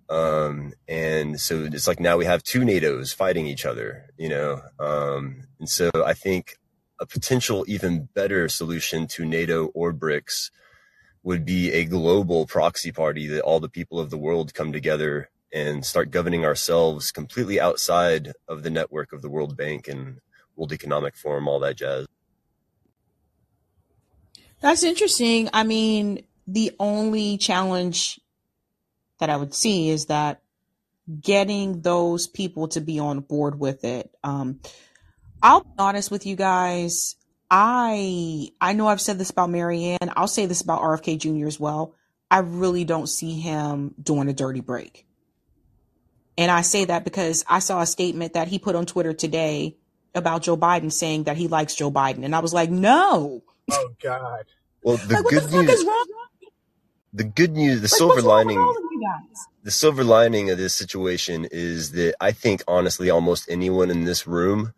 Um, 0.08 0.74
and 0.86 1.40
so 1.40 1.64
it's 1.64 1.88
like 1.88 2.00
now 2.00 2.16
we 2.16 2.24
have 2.26 2.42
two 2.42 2.60
NATOs 2.60 3.14
fighting 3.14 3.46
each 3.46 3.66
other, 3.66 4.10
you 4.16 4.28
know. 4.28 4.60
Um, 4.78 5.44
and 5.58 5.68
so 5.68 5.90
I 6.04 6.14
think 6.14 6.56
a 7.00 7.06
potential 7.06 7.64
even 7.66 8.08
better 8.14 8.48
solution 8.48 9.06
to 9.08 9.24
NATO 9.24 9.66
or 9.74 9.92
BRICS 9.92 10.50
would 11.24 11.44
be 11.44 11.72
a 11.72 11.84
global 11.84 12.46
proxy 12.46 12.92
party 12.92 13.26
that 13.26 13.42
all 13.42 13.58
the 13.58 13.68
people 13.68 13.98
of 13.98 14.10
the 14.10 14.18
world 14.18 14.54
come 14.54 14.72
together 14.72 15.30
and 15.52 15.84
start 15.84 16.10
governing 16.10 16.44
ourselves 16.44 17.10
completely 17.10 17.58
outside 17.58 18.32
of 18.46 18.62
the 18.62 18.70
network 18.70 19.12
of 19.12 19.22
the 19.22 19.30
World 19.30 19.56
Bank 19.56 19.88
and 19.88 20.18
World 20.54 20.72
Economic 20.72 21.16
Forum, 21.16 21.48
all 21.48 21.60
that 21.60 21.76
jazz. 21.76 22.06
That's 24.60 24.84
interesting. 24.84 25.48
I 25.52 25.64
mean, 25.64 26.24
the 26.46 26.72
only 26.78 27.38
challenge 27.38 28.20
that 29.18 29.30
I 29.30 29.36
would 29.36 29.54
see 29.54 29.88
is 29.90 30.06
that 30.06 30.42
getting 31.20 31.80
those 31.80 32.26
people 32.26 32.68
to 32.68 32.80
be 32.80 32.98
on 32.98 33.20
board 33.20 33.58
with 33.58 33.84
it. 33.84 34.10
Um, 34.22 34.60
I'll 35.42 35.62
be 35.62 35.70
honest 35.78 36.10
with 36.10 36.26
you 36.26 36.36
guys. 36.36 37.16
I 37.50 38.50
I 38.60 38.74
know 38.74 38.88
I've 38.88 39.00
said 39.02 39.18
this 39.18 39.30
about 39.30 39.50
Marianne. 39.50 39.98
I'll 40.16 40.28
say 40.28 40.46
this 40.46 40.62
about 40.62 40.82
RFK 40.82 41.18
Jr. 41.18 41.48
as 41.48 41.60
well. 41.60 41.94
I 42.30 42.40
really 42.40 42.84
don't 42.84 43.08
see 43.08 43.40
him 43.40 43.94
doing 44.02 44.28
a 44.28 44.34
dirty 44.34 44.60
break. 44.62 45.06
And 46.38 46.50
I 46.50 46.62
say 46.62 46.86
that 46.86 47.04
because 47.04 47.44
I 47.48 47.60
saw 47.60 47.80
a 47.82 47.86
statement 47.86 48.34
that 48.34 48.48
he 48.48 48.58
put 48.58 48.76
on 48.76 48.86
Twitter 48.86 49.12
today 49.12 49.76
about 50.14 50.42
Joe 50.42 50.56
Biden 50.56 50.92
saying 50.92 51.24
that 51.24 51.36
he 51.36 51.48
likes 51.48 51.74
Joe 51.74 51.90
Biden. 51.92 52.24
And 52.24 52.34
I 52.34 52.40
was 52.40 52.54
like, 52.54 52.70
no. 52.70 53.42
Oh 53.70 53.90
God. 54.02 54.46
Well, 54.82 54.98
the 54.98 55.16
Like, 55.16 55.24
what 55.24 55.34
good 55.34 55.42
the 55.42 55.48
fuck 55.50 55.68
news, 55.68 55.70
is 55.70 55.84
wrong? 55.86 56.06
the 57.12 57.24
good 57.24 57.52
news, 57.52 57.82
the 57.82 57.88
Like, 57.90 57.98
silver 57.98 58.22
what's 58.22 58.24
wrong 58.24 58.44
with 58.46 58.48
lining 58.48 58.60
you 58.92 59.00
guys? 59.02 59.48
the 59.62 59.70
silver 59.72 60.04
lining 60.04 60.50
of 60.50 60.58
this 60.58 60.74
situation 60.74 61.46
is 61.50 61.92
that 61.92 62.14
I 62.20 62.32
think 62.32 62.62
honestly 62.68 63.10
almost 63.10 63.50
anyone 63.50 63.90
in 63.90 64.04
this 64.04 64.26
room 64.26 64.74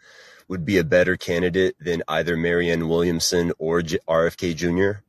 would 0.49 0.65
be 0.65 0.79
a 0.79 0.85
better 0.85 1.17
candidate 1.17 1.75
than 1.79 2.03
either 2.09 2.37
Marianne 2.37 2.89
Williamson 2.89 3.53
or 3.59 3.83
J- 3.83 3.99
RFK 4.09 4.55
Jr. 4.55 5.01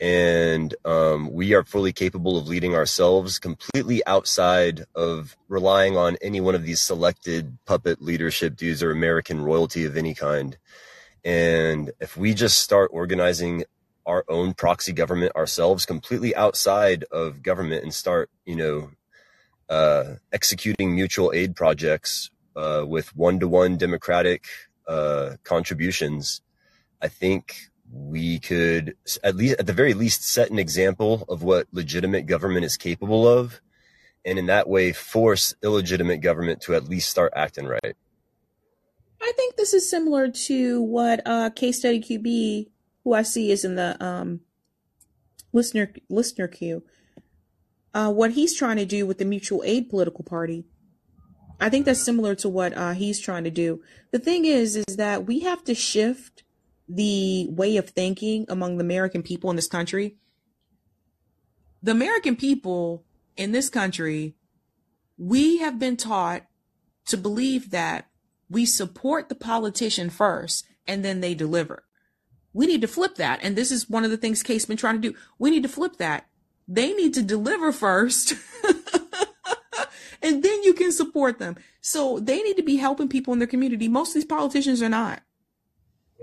And 0.00 0.74
um, 0.84 1.32
we 1.32 1.54
are 1.54 1.64
fully 1.64 1.92
capable 1.92 2.38
of 2.38 2.46
leading 2.46 2.74
ourselves 2.74 3.38
completely 3.38 4.04
outside 4.06 4.84
of 4.94 5.36
relying 5.48 5.96
on 5.96 6.16
any 6.22 6.40
one 6.40 6.54
of 6.54 6.64
these 6.64 6.80
selected 6.80 7.58
puppet 7.66 8.00
leadership 8.00 8.56
dudes 8.56 8.82
or 8.82 8.92
American 8.92 9.40
royalty 9.40 9.84
of 9.84 9.96
any 9.96 10.14
kind. 10.14 10.56
And 11.24 11.90
if 12.00 12.16
we 12.16 12.32
just 12.32 12.60
start 12.60 12.90
organizing 12.92 13.64
our 14.06 14.24
own 14.28 14.54
proxy 14.54 14.92
government 14.92 15.34
ourselves 15.34 15.84
completely 15.84 16.34
outside 16.34 17.04
of 17.10 17.42
government 17.42 17.82
and 17.82 17.92
start, 17.92 18.30
you 18.46 18.56
know, 18.56 18.90
uh, 19.68 20.14
executing 20.32 20.94
mutual 20.94 21.32
aid 21.34 21.54
projects 21.54 22.30
uh, 22.56 22.84
with 22.86 23.14
one-to-one 23.14 23.76
democratic 23.76 24.46
uh, 24.88 25.36
contributions, 25.44 26.40
I 27.00 27.08
think 27.08 27.68
we 27.92 28.38
could 28.38 28.96
at 29.22 29.36
least, 29.36 29.56
at 29.58 29.66
the 29.66 29.72
very 29.72 29.94
least, 29.94 30.24
set 30.24 30.50
an 30.50 30.58
example 30.58 31.24
of 31.28 31.42
what 31.42 31.66
legitimate 31.72 32.26
government 32.26 32.64
is 32.64 32.76
capable 32.76 33.26
of, 33.26 33.60
and 34.24 34.38
in 34.38 34.46
that 34.46 34.68
way, 34.68 34.92
force 34.92 35.54
illegitimate 35.62 36.20
government 36.20 36.60
to 36.62 36.74
at 36.74 36.88
least 36.88 37.08
start 37.08 37.32
acting 37.36 37.66
right. 37.66 37.96
I 39.20 39.32
think 39.36 39.56
this 39.56 39.74
is 39.74 39.88
similar 39.88 40.30
to 40.30 40.82
what 40.82 41.22
uh, 41.26 41.50
Case 41.50 41.78
Study 41.78 42.00
QB, 42.00 42.68
who 43.04 43.14
I 43.14 43.22
see 43.22 43.50
is 43.50 43.64
in 43.64 43.74
the 43.74 44.02
um, 44.04 44.40
listener 45.52 45.92
listener 46.08 46.48
queue, 46.48 46.82
uh, 47.94 48.12
what 48.12 48.32
he's 48.32 48.54
trying 48.54 48.76
to 48.76 48.86
do 48.86 49.06
with 49.06 49.18
the 49.18 49.24
mutual 49.24 49.62
aid 49.64 49.88
political 49.90 50.24
party. 50.24 50.64
I 51.60 51.68
think 51.68 51.86
that's 51.86 52.02
similar 52.02 52.34
to 52.36 52.48
what 52.48 52.76
uh, 52.76 52.92
he's 52.92 53.20
trying 53.20 53.44
to 53.44 53.50
do. 53.50 53.82
The 54.12 54.18
thing 54.18 54.44
is, 54.44 54.76
is 54.76 54.96
that 54.96 55.26
we 55.26 55.40
have 55.40 55.64
to 55.64 55.74
shift 55.74 56.44
the 56.88 57.48
way 57.50 57.76
of 57.76 57.90
thinking 57.90 58.46
among 58.48 58.76
the 58.76 58.84
American 58.84 59.22
people 59.22 59.50
in 59.50 59.56
this 59.56 59.66
country. 59.66 60.16
The 61.82 61.90
American 61.90 62.36
people 62.36 63.04
in 63.36 63.52
this 63.52 63.68
country, 63.68 64.36
we 65.16 65.58
have 65.58 65.78
been 65.78 65.96
taught 65.96 66.46
to 67.06 67.16
believe 67.16 67.70
that 67.70 68.08
we 68.48 68.64
support 68.64 69.28
the 69.28 69.34
politician 69.34 70.10
first 70.10 70.66
and 70.86 71.04
then 71.04 71.20
they 71.20 71.34
deliver. 71.34 71.84
We 72.52 72.66
need 72.66 72.80
to 72.80 72.88
flip 72.88 73.16
that. 73.16 73.40
And 73.42 73.56
this 73.56 73.70
is 73.70 73.90
one 73.90 74.04
of 74.04 74.10
the 74.10 74.16
things 74.16 74.42
Case 74.42 74.62
has 74.62 74.66
been 74.66 74.76
trying 74.76 75.00
to 75.00 75.10
do. 75.10 75.18
We 75.38 75.50
need 75.50 75.62
to 75.64 75.68
flip 75.68 75.96
that. 75.98 76.26
They 76.66 76.92
need 76.92 77.14
to 77.14 77.22
deliver 77.22 77.72
first. 77.72 78.34
and 80.22 80.42
then 80.42 80.62
you 80.62 80.74
can 80.74 80.92
support 80.92 81.38
them. 81.38 81.56
So 81.80 82.18
they 82.18 82.42
need 82.42 82.56
to 82.56 82.62
be 82.62 82.76
helping 82.76 83.08
people 83.08 83.32
in 83.32 83.38
their 83.38 83.48
community. 83.48 83.88
Most 83.88 84.10
of 84.10 84.14
these 84.14 84.24
politicians 84.24 84.82
are 84.82 84.88
not. 84.88 85.22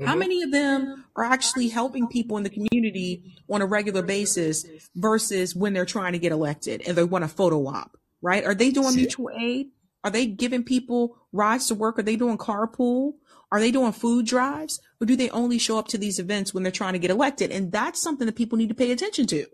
How 0.05 0.15
Mhm. 0.15 0.19
many 0.19 0.43
of 0.43 0.51
them 0.51 1.05
are 1.15 1.23
actually 1.23 1.69
helping 1.69 2.07
people 2.07 2.35
in 2.37 2.43
the 2.43 2.49
community 2.49 3.33
on 3.49 3.61
a 3.61 3.65
regular 3.65 4.01
basis 4.01 4.65
versus 4.95 5.55
when 5.55 5.73
they're 5.73 5.85
trying 5.85 6.11
to 6.13 6.19
get 6.19 6.33
elected 6.33 6.81
and 6.85 6.97
they 6.97 7.03
want 7.05 7.23
a 7.23 7.29
photo 7.29 7.65
op, 7.67 7.97
right? 8.21 8.43
Are 8.43 8.55
they 8.55 8.71
doing 8.71 8.95
mutual 8.95 9.29
aid? 9.37 9.71
Are 10.03 10.11
they 10.11 10.25
giving 10.25 10.63
people 10.63 11.17
rides 11.31 11.67
to 11.67 11.75
work? 11.75 11.97
Are 11.97 12.03
they 12.03 12.17
doing 12.17 12.37
carpool? 12.37 13.13
Are 13.51 13.59
they 13.59 13.71
doing 13.71 13.93
food 13.93 14.25
drives? 14.25 14.81
Or 14.99 15.07
do 15.07 15.15
they 15.15 15.29
only 15.29 15.57
show 15.57 15.79
up 15.79 15.87
to 15.89 15.97
these 15.97 16.19
events 16.19 16.53
when 16.53 16.63
they're 16.63 16.71
trying 16.71 16.93
to 16.93 16.99
get 16.99 17.09
elected? 17.09 17.51
And 17.51 17.71
that's 17.71 18.01
something 18.01 18.25
that 18.25 18.35
people 18.35 18.57
need 18.57 18.69
to 18.69 18.75
pay 18.75 18.91
attention 18.91 19.27
to. 19.27 19.45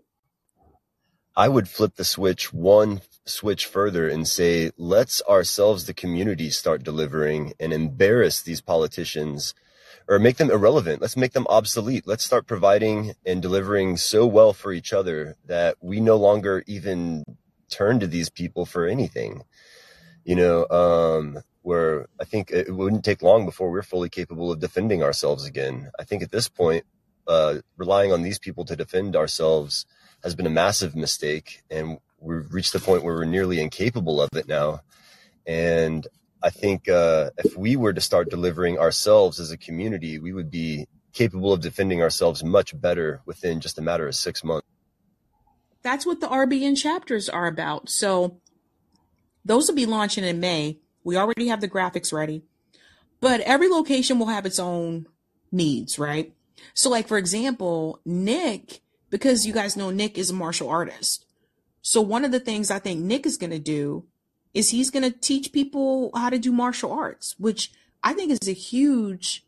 I 1.36 1.48
would 1.48 1.68
flip 1.68 1.94
the 1.94 2.04
switch 2.04 2.52
one 2.52 3.00
switch 3.24 3.66
further 3.66 4.08
and 4.08 4.26
say, 4.26 4.70
let's 4.76 5.22
ourselves, 5.28 5.86
the 5.86 5.94
community, 5.94 6.50
start 6.50 6.82
delivering 6.82 7.52
and 7.60 7.72
embarrass 7.72 8.42
these 8.42 8.60
politicians 8.60 9.54
or 10.08 10.18
make 10.18 10.36
them 10.36 10.50
irrelevant. 10.50 11.00
Let's 11.00 11.16
make 11.16 11.32
them 11.32 11.46
obsolete. 11.48 12.06
Let's 12.06 12.24
start 12.24 12.46
providing 12.46 13.14
and 13.24 13.40
delivering 13.40 13.96
so 13.96 14.26
well 14.26 14.52
for 14.52 14.72
each 14.72 14.92
other 14.92 15.36
that 15.46 15.76
we 15.80 16.00
no 16.00 16.16
longer 16.16 16.64
even 16.66 17.24
turn 17.70 18.00
to 18.00 18.06
these 18.06 18.28
people 18.28 18.66
for 18.66 18.86
anything. 18.86 19.42
You 20.24 20.36
know, 20.36 20.68
um, 20.68 21.38
where 21.62 22.08
I 22.20 22.24
think 22.24 22.50
it 22.50 22.74
wouldn't 22.74 23.04
take 23.04 23.22
long 23.22 23.46
before 23.46 23.70
we're 23.70 23.82
fully 23.82 24.08
capable 24.08 24.50
of 24.50 24.60
defending 24.60 25.02
ourselves 25.02 25.44
again. 25.44 25.90
I 25.98 26.04
think 26.04 26.22
at 26.22 26.30
this 26.30 26.48
point, 26.48 26.84
uh, 27.26 27.58
relying 27.76 28.12
on 28.12 28.22
these 28.22 28.38
people 28.38 28.64
to 28.64 28.76
defend 28.76 29.14
ourselves 29.14 29.86
has 30.22 30.34
been 30.34 30.46
a 30.46 30.50
massive 30.50 30.94
mistake, 30.94 31.62
and 31.70 31.98
we've 32.22 32.52
reached 32.52 32.72
the 32.72 32.78
point 32.78 33.02
where 33.02 33.14
we're 33.14 33.24
nearly 33.24 33.60
incapable 33.60 34.20
of 34.20 34.30
it 34.34 34.48
now. 34.48 34.80
And 35.46 36.06
I 36.42 36.50
think 36.50 36.88
uh, 36.88 37.30
if 37.38 37.56
we 37.56 37.76
were 37.76 37.92
to 37.92 38.00
start 38.00 38.30
delivering 38.30 38.78
ourselves 38.78 39.40
as 39.40 39.50
a 39.50 39.56
community, 39.56 40.18
we 40.18 40.32
would 40.32 40.50
be 40.50 40.86
capable 41.12 41.52
of 41.52 41.60
defending 41.60 42.00
ourselves 42.00 42.42
much 42.42 42.78
better 42.80 43.20
within 43.26 43.60
just 43.60 43.78
a 43.78 43.82
matter 43.82 44.06
of 44.06 44.14
six 44.14 44.42
months. 44.42 44.66
That's 45.82 46.06
what 46.06 46.20
the 46.20 46.28
RBN 46.28 46.76
chapters 46.78 47.28
are 47.28 47.46
about. 47.46 47.90
So 47.90 48.40
those 49.44 49.68
will 49.68 49.74
be 49.74 49.86
launching 49.86 50.24
in 50.24 50.40
May. 50.40 50.78
We 51.04 51.16
already 51.16 51.48
have 51.48 51.60
the 51.60 51.68
graphics 51.68 52.12
ready, 52.12 52.44
but 53.20 53.40
every 53.40 53.68
location 53.68 54.18
will 54.18 54.26
have 54.26 54.46
its 54.46 54.60
own 54.60 55.06
needs, 55.50 55.98
right? 55.98 56.32
So, 56.74 56.88
like, 56.88 57.08
for 57.08 57.18
example, 57.18 58.00
Nick, 58.04 58.80
because 59.10 59.44
you 59.44 59.52
guys 59.52 59.76
know 59.76 59.90
Nick 59.90 60.16
is 60.16 60.30
a 60.30 60.34
martial 60.34 60.68
artist. 60.68 61.26
So, 61.82 62.00
one 62.00 62.24
of 62.24 62.32
the 62.32 62.40
things 62.40 62.70
I 62.70 62.78
think 62.78 63.00
Nick 63.00 63.26
is 63.26 63.36
going 63.36 63.50
to 63.50 63.58
do 63.58 64.04
is 64.54 64.70
he's 64.70 64.90
going 64.90 65.02
to 65.02 65.18
teach 65.18 65.52
people 65.52 66.10
how 66.14 66.30
to 66.30 66.38
do 66.38 66.52
martial 66.52 66.92
arts, 66.92 67.34
which 67.38 67.72
I 68.02 68.12
think 68.12 68.30
is 68.30 68.48
a 68.48 68.52
huge 68.52 69.44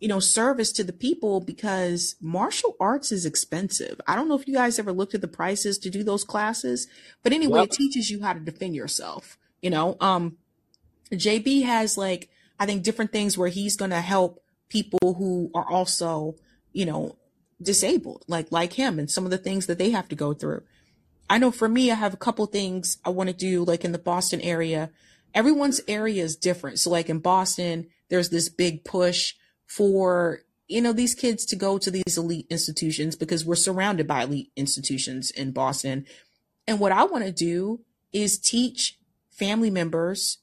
you 0.00 0.06
know, 0.08 0.20
service 0.20 0.70
to 0.72 0.84
the 0.84 0.92
people 0.92 1.40
because 1.40 2.14
martial 2.20 2.76
arts 2.78 3.10
is 3.10 3.26
expensive. 3.26 4.00
I 4.06 4.14
don't 4.14 4.28
know 4.28 4.36
if 4.38 4.46
you 4.46 4.54
guys 4.54 4.78
ever 4.78 4.92
looked 4.92 5.14
at 5.14 5.20
the 5.20 5.28
prices 5.28 5.76
to 5.78 5.90
do 5.90 6.04
those 6.04 6.22
classes, 6.22 6.86
but 7.22 7.32
anyway, 7.32 7.60
Yep. 7.60 7.68
it 7.68 7.72
teaches 7.72 8.10
you 8.10 8.22
how 8.22 8.32
to 8.32 8.40
defend 8.40 8.76
yourself. 8.76 9.36
You 9.60 9.70
know, 9.70 9.96
um, 10.00 10.36
JB 11.12 11.64
has 11.64 11.98
like, 11.98 12.28
I 12.60 12.66
think 12.66 12.84
different 12.84 13.10
things 13.10 13.36
where 13.36 13.48
he's 13.48 13.76
going 13.76 13.90
to 13.90 14.00
help 14.00 14.40
people 14.68 15.14
who 15.14 15.50
are 15.54 15.68
also, 15.68 16.36
you 16.72 16.86
know, 16.86 17.16
disabled, 17.60 18.24
like, 18.28 18.52
like 18.52 18.74
him 18.74 19.00
and 19.00 19.10
some 19.10 19.24
of 19.24 19.32
the 19.32 19.38
things 19.38 19.66
that 19.66 19.78
they 19.78 19.90
have 19.90 20.08
to 20.10 20.14
go 20.14 20.32
through. 20.32 20.62
I 21.30 21.38
know 21.38 21.50
for 21.50 21.68
me, 21.68 21.90
I 21.90 21.94
have 21.94 22.14
a 22.14 22.18
couple 22.18 22.46
things 22.46 22.98
I 23.04 23.10
want 23.10 23.28
to 23.28 23.36
do, 23.36 23.64
like 23.64 23.84
in 23.84 23.92
the 23.92 23.98
Boston 23.98 24.40
area. 24.40 24.90
Everyone's 25.34 25.80
area 25.86 26.24
is 26.24 26.36
different. 26.36 26.78
So, 26.78 26.90
like 26.90 27.08
in 27.08 27.18
Boston, 27.18 27.88
there's 28.08 28.30
this 28.30 28.48
big 28.48 28.84
push 28.84 29.34
for, 29.66 30.40
you 30.66 30.80
know, 30.80 30.92
these 30.92 31.14
kids 31.14 31.44
to 31.46 31.56
go 31.56 31.78
to 31.78 31.90
these 31.90 32.16
elite 32.16 32.46
institutions 32.48 33.14
because 33.14 33.44
we're 33.44 33.56
surrounded 33.56 34.06
by 34.06 34.22
elite 34.22 34.50
institutions 34.56 35.30
in 35.30 35.52
Boston. 35.52 36.06
And 36.66 36.80
what 36.80 36.92
I 36.92 37.04
want 37.04 37.24
to 37.24 37.32
do 37.32 37.80
is 38.12 38.38
teach 38.38 38.98
family 39.30 39.70
members 39.70 40.38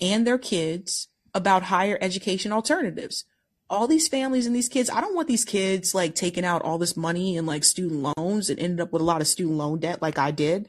and 0.00 0.26
their 0.26 0.38
kids 0.38 1.08
about 1.34 1.64
higher 1.64 1.98
education 2.00 2.52
alternatives. 2.52 3.24
All 3.68 3.86
these 3.86 4.06
families 4.06 4.46
and 4.46 4.54
these 4.54 4.68
kids, 4.68 4.88
I 4.88 5.00
don't 5.00 5.14
want 5.14 5.26
these 5.26 5.44
kids 5.44 5.94
like 5.94 6.14
taking 6.14 6.44
out 6.44 6.62
all 6.62 6.78
this 6.78 6.96
money 6.96 7.36
and 7.36 7.46
like 7.46 7.64
student 7.64 8.14
loans 8.16 8.48
and 8.48 8.60
ended 8.60 8.80
up 8.80 8.92
with 8.92 9.02
a 9.02 9.04
lot 9.04 9.20
of 9.20 9.26
student 9.26 9.56
loan 9.56 9.80
debt 9.80 10.00
like 10.00 10.18
I 10.18 10.30
did. 10.30 10.68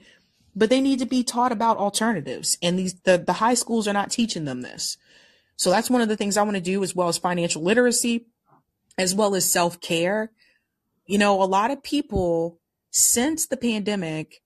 But 0.56 0.72
they 0.72 0.82
need 0.82 1.00
to 1.00 1.06
be 1.06 1.24
taught 1.24 1.52
about 1.52 1.78
alternatives. 1.78 2.58
And 2.64 2.80
these 2.80 2.96
the, 3.02 3.18
the 3.20 3.34
high 3.34 3.54
schools 3.54 3.88
are 3.88 3.94
not 3.94 4.10
teaching 4.10 4.46
them 4.46 4.62
this. 4.62 4.98
So 5.56 5.70
that's 5.70 5.90
one 5.90 6.02
of 6.02 6.08
the 6.08 6.18
things 6.18 6.38
I 6.38 6.44
want 6.44 6.56
to 6.56 6.62
do 6.62 6.84
as 6.84 6.96
well 6.96 7.08
as 7.08 7.18
financial 7.18 7.62
literacy, 7.62 8.26
as 8.98 9.14
well 9.14 9.36
as 9.36 9.52
self-care. 9.52 10.32
You 11.06 11.20
know, 11.20 11.42
a 11.42 11.46
lot 11.46 11.72
of 11.72 11.84
people 11.84 12.60
since 12.90 13.46
the 13.46 13.58
pandemic 13.58 14.42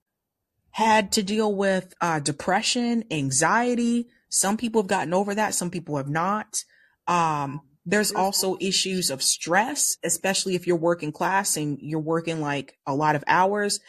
had 0.72 1.12
to 1.14 1.24
deal 1.24 1.54
with 1.54 1.94
uh, 2.02 2.20
depression, 2.20 3.04
anxiety. 3.12 4.08
Some 4.30 4.58
people 4.58 4.82
have 4.82 4.90
gotten 4.90 5.14
over 5.14 5.36
that. 5.36 5.54
Some 5.54 5.70
people 5.70 5.98
have 5.98 6.10
not. 6.10 6.64
Um, 7.08 7.62
there's 7.86 8.12
also 8.12 8.58
issues 8.60 9.10
of 9.10 9.24
stress, 9.24 9.98
especially 10.04 10.56
if 10.56 10.68
you're 10.68 10.76
working 10.76 11.12
class 11.12 11.58
and 11.58 11.80
you're 11.82 12.00
working 12.00 12.42
like 12.42 12.78
a 12.86 12.94
lot 12.94 13.16
of 13.16 13.24
hours. 13.28 13.80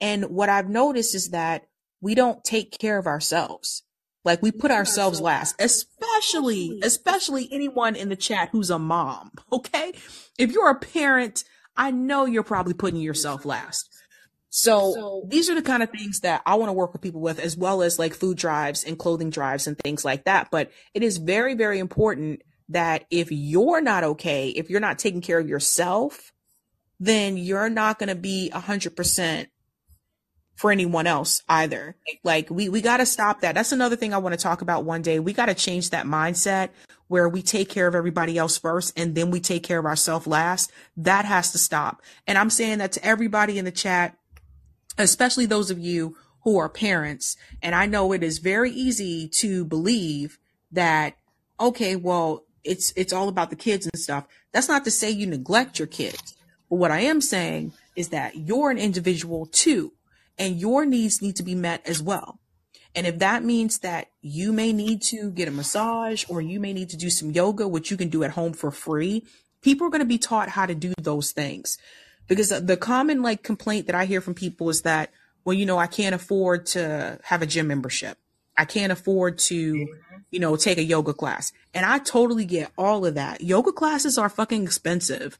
And 0.00 0.30
what 0.30 0.48
I've 0.48 0.68
noticed 0.68 1.14
is 1.14 1.30
that 1.30 1.66
we 2.00 2.14
don't 2.14 2.42
take 2.44 2.78
care 2.78 2.98
of 2.98 3.06
ourselves. 3.06 3.82
Like 4.24 4.42
we 4.42 4.52
put 4.52 4.70
ourselves 4.70 5.20
oh, 5.20 5.24
last, 5.24 5.56
especially, 5.60 6.80
especially 6.82 7.48
anyone 7.50 7.96
in 7.96 8.08
the 8.08 8.16
chat 8.16 8.50
who's 8.52 8.70
a 8.70 8.78
mom. 8.78 9.32
Okay. 9.52 9.92
If 10.38 10.52
you're 10.52 10.70
a 10.70 10.78
parent, 10.78 11.44
I 11.76 11.90
know 11.90 12.24
you're 12.24 12.42
probably 12.42 12.72
putting 12.72 13.00
yourself 13.00 13.44
last. 13.44 13.90
So 14.48 15.24
these 15.28 15.50
are 15.50 15.54
the 15.54 15.62
kind 15.62 15.82
of 15.82 15.90
things 15.90 16.20
that 16.20 16.42
I 16.46 16.54
want 16.54 16.68
to 16.68 16.72
work 16.72 16.92
with 16.92 17.02
people 17.02 17.20
with, 17.20 17.38
as 17.38 17.56
well 17.56 17.82
as 17.82 17.98
like 17.98 18.14
food 18.14 18.36
drives 18.36 18.84
and 18.84 18.98
clothing 18.98 19.30
drives 19.30 19.66
and 19.66 19.78
things 19.78 20.04
like 20.04 20.24
that. 20.24 20.50
But 20.50 20.70
it 20.94 21.02
is 21.02 21.18
very, 21.18 21.54
very 21.54 21.78
important 21.78 22.42
that 22.70 23.04
if 23.10 23.30
you're 23.30 23.80
not 23.80 24.04
okay, 24.04 24.48
if 24.48 24.70
you're 24.70 24.80
not 24.80 24.98
taking 24.98 25.20
care 25.20 25.38
of 25.38 25.48
yourself, 25.48 26.32
then 26.98 27.36
you're 27.36 27.70
not 27.70 27.98
going 27.98 28.08
to 28.08 28.14
be 28.14 28.50
a 28.50 28.60
hundred 28.60 28.96
percent 28.96 29.48
for 30.54 30.70
anyone 30.70 31.06
else 31.06 31.42
either. 31.48 31.96
Like 32.22 32.50
we, 32.50 32.68
we 32.68 32.82
got 32.82 32.98
to 32.98 33.06
stop 33.06 33.40
that. 33.40 33.54
That's 33.54 33.72
another 33.72 33.96
thing 33.96 34.12
I 34.12 34.18
want 34.18 34.34
to 34.34 34.42
talk 34.42 34.60
about 34.60 34.84
one 34.84 35.00
day. 35.00 35.18
We 35.18 35.32
got 35.32 35.46
to 35.46 35.54
change 35.54 35.90
that 35.90 36.04
mindset 36.04 36.68
where 37.08 37.28
we 37.28 37.40
take 37.40 37.70
care 37.70 37.86
of 37.86 37.94
everybody 37.94 38.36
else 38.36 38.58
first 38.58 38.92
and 38.98 39.14
then 39.14 39.30
we 39.30 39.40
take 39.40 39.62
care 39.62 39.78
of 39.78 39.86
ourselves 39.86 40.26
last. 40.26 40.70
That 40.98 41.24
has 41.24 41.50
to 41.52 41.58
stop. 41.58 42.02
And 42.26 42.36
I'm 42.36 42.50
saying 42.50 42.78
that 42.78 42.92
to 42.92 43.04
everybody 43.04 43.58
in 43.58 43.64
the 43.64 43.72
chat, 43.72 44.16
especially 44.98 45.46
those 45.46 45.70
of 45.70 45.78
you 45.78 46.16
who 46.42 46.58
are 46.58 46.68
parents. 46.68 47.36
And 47.62 47.74
I 47.74 47.86
know 47.86 48.12
it 48.12 48.22
is 48.22 48.38
very 48.38 48.70
easy 48.70 49.28
to 49.28 49.64
believe 49.64 50.38
that, 50.72 51.16
okay, 51.58 51.96
well, 51.96 52.44
it's, 52.64 52.92
it's 52.96 53.12
all 53.12 53.28
about 53.28 53.50
the 53.50 53.56
kids 53.56 53.86
and 53.86 54.00
stuff. 54.00 54.26
That's 54.52 54.68
not 54.68 54.84
to 54.84 54.90
say 54.90 55.10
you 55.10 55.26
neglect 55.26 55.78
your 55.78 55.88
kids. 55.88 56.36
But 56.68 56.76
what 56.76 56.90
I 56.90 57.00
am 57.00 57.20
saying 57.20 57.72
is 57.96 58.08
that 58.08 58.36
you're 58.36 58.70
an 58.70 58.78
individual 58.78 59.46
too, 59.46 59.92
and 60.38 60.60
your 60.60 60.86
needs 60.86 61.20
need 61.20 61.36
to 61.36 61.42
be 61.42 61.54
met 61.54 61.86
as 61.86 62.02
well. 62.02 62.38
And 62.94 63.06
if 63.06 63.18
that 63.18 63.44
means 63.44 63.78
that 63.80 64.08
you 64.20 64.52
may 64.52 64.72
need 64.72 65.02
to 65.02 65.30
get 65.30 65.48
a 65.48 65.52
massage 65.52 66.24
or 66.28 66.40
you 66.40 66.58
may 66.58 66.72
need 66.72 66.90
to 66.90 66.96
do 66.96 67.08
some 67.10 67.30
yoga, 67.30 67.68
which 67.68 67.90
you 67.90 67.96
can 67.96 68.08
do 68.08 68.24
at 68.24 68.32
home 68.32 68.52
for 68.52 68.70
free, 68.70 69.24
people 69.62 69.86
are 69.86 69.90
going 69.90 70.00
to 70.00 70.06
be 70.06 70.18
taught 70.18 70.48
how 70.50 70.66
to 70.66 70.74
do 70.74 70.92
those 70.98 71.30
things. 71.30 71.78
Because 72.26 72.48
the- 72.48 72.76
common 72.76 73.22
like 73.22 73.42
complaint 73.42 73.86
that 73.86 73.94
I 73.94 74.06
hear 74.06 74.20
from 74.20 74.34
people 74.34 74.70
is 74.70 74.82
that, 74.82 75.10
well, 75.44 75.54
you 75.54 75.66
know, 75.66 75.78
I 75.78 75.86
can't 75.86 76.14
afford 76.14 76.66
to 76.66 77.18
have 77.24 77.42
a 77.42 77.46
gym 77.46 77.68
membership. 77.68 78.18
I 78.56 78.64
can't 78.64 78.92
afford 78.92 79.38
to, 79.38 79.86
you 80.30 80.40
know, 80.40 80.56
take 80.56 80.78
a 80.78 80.82
yoga 80.82 81.12
class. 81.12 81.52
And 81.74 81.84
I 81.84 81.98
totally 81.98 82.44
get 82.44 82.70
all 82.78 83.04
of 83.06 83.14
that. 83.14 83.40
Yoga 83.40 83.72
classes 83.72 84.18
are 84.18 84.28
fucking 84.28 84.62
expensive, 84.64 85.38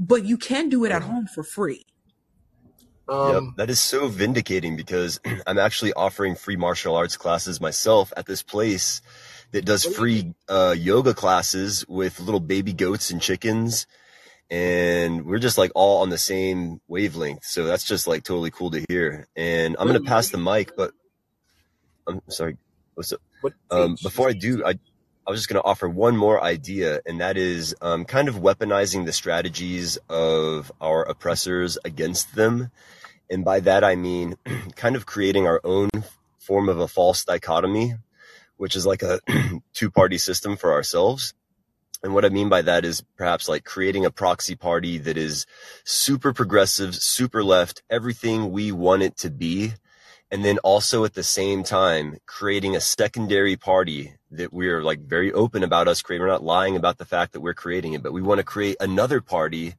but 0.00 0.24
you 0.24 0.36
can 0.36 0.68
do 0.68 0.84
it 0.84 0.92
at 0.92 1.02
home 1.02 1.26
for 1.26 1.42
free. 1.42 1.86
Yep, 3.08 3.18
Um, 3.18 3.54
that 3.58 3.68
is 3.68 3.80
so 3.80 4.08
vindicating 4.08 4.76
because 4.76 5.20
I'm 5.46 5.58
actually 5.58 5.92
offering 5.92 6.36
free 6.36 6.56
martial 6.56 6.96
arts 6.96 7.16
classes 7.16 7.60
myself 7.60 8.12
at 8.16 8.26
this 8.26 8.42
place 8.42 9.02
that 9.52 9.64
does 9.64 9.84
free 9.84 10.34
uh, 10.48 10.74
yoga 10.76 11.14
classes 11.14 11.84
with 11.86 12.18
little 12.18 12.40
baby 12.40 12.72
goats 12.72 13.10
and 13.10 13.20
chickens. 13.20 13.86
And 14.50 15.24
we're 15.24 15.38
just 15.38 15.58
like 15.58 15.70
all 15.74 16.02
on 16.02 16.10
the 16.10 16.18
same 16.18 16.80
wavelength. 16.88 17.44
So 17.44 17.64
that's 17.64 17.84
just 17.84 18.06
like 18.06 18.24
totally 18.24 18.50
cool 18.50 18.70
to 18.72 18.84
hear. 18.88 19.26
And 19.36 19.76
I'm 19.78 19.86
going 19.86 20.02
to 20.02 20.08
pass 20.08 20.30
the 20.30 20.38
mic, 20.38 20.76
but 20.76 20.92
I'm 22.06 22.20
sorry. 22.28 22.56
What's 22.94 23.12
up? 23.12 23.20
Um, 23.70 23.96
before 24.02 24.28
I 24.28 24.32
do, 24.32 24.64
I, 24.64 24.78
I 25.26 25.30
was 25.30 25.40
just 25.40 25.48
going 25.48 25.60
to 25.60 25.66
offer 25.66 25.88
one 25.88 26.16
more 26.16 26.42
idea, 26.42 27.00
and 27.06 27.20
that 27.20 27.36
is 27.36 27.74
um, 27.80 28.04
kind 28.04 28.28
of 28.28 28.36
weaponizing 28.36 29.06
the 29.06 29.12
strategies 29.12 29.98
of 30.08 30.70
our 30.80 31.02
oppressors 31.02 31.78
against 31.84 32.34
them. 32.34 32.70
And 33.30 33.44
by 33.44 33.60
that, 33.60 33.84
I 33.84 33.96
mean 33.96 34.36
kind 34.76 34.96
of 34.96 35.06
creating 35.06 35.46
our 35.46 35.60
own 35.64 35.90
form 36.38 36.68
of 36.68 36.78
a 36.78 36.88
false 36.88 37.24
dichotomy, 37.24 37.94
which 38.56 38.76
is 38.76 38.86
like 38.86 39.02
a 39.02 39.20
two 39.72 39.90
party 39.90 40.18
system 40.18 40.56
for 40.56 40.72
ourselves. 40.72 41.34
And 42.02 42.12
what 42.12 42.26
I 42.26 42.28
mean 42.28 42.50
by 42.50 42.60
that 42.60 42.84
is 42.84 43.02
perhaps 43.16 43.48
like 43.48 43.64
creating 43.64 44.04
a 44.04 44.10
proxy 44.10 44.56
party 44.56 44.98
that 44.98 45.16
is 45.16 45.46
super 45.84 46.34
progressive, 46.34 46.94
super 46.94 47.42
left, 47.42 47.82
everything 47.88 48.52
we 48.52 48.72
want 48.72 49.02
it 49.02 49.16
to 49.18 49.30
be. 49.30 49.72
And 50.34 50.44
then 50.44 50.58
also 50.64 51.04
at 51.04 51.14
the 51.14 51.22
same 51.22 51.62
time, 51.62 52.18
creating 52.26 52.74
a 52.74 52.80
secondary 52.80 53.54
party 53.54 54.14
that 54.32 54.52
we're 54.52 54.82
like 54.82 54.98
very 54.98 55.32
open 55.32 55.62
about 55.62 55.86
us 55.86 56.02
creating. 56.02 56.26
We're 56.26 56.32
not 56.32 56.42
lying 56.42 56.74
about 56.74 56.98
the 56.98 57.04
fact 57.04 57.34
that 57.34 57.40
we're 57.40 57.54
creating 57.54 57.92
it, 57.92 58.02
but 58.02 58.12
we 58.12 58.20
want 58.20 58.38
to 58.38 58.44
create 58.44 58.76
another 58.80 59.20
party 59.20 59.76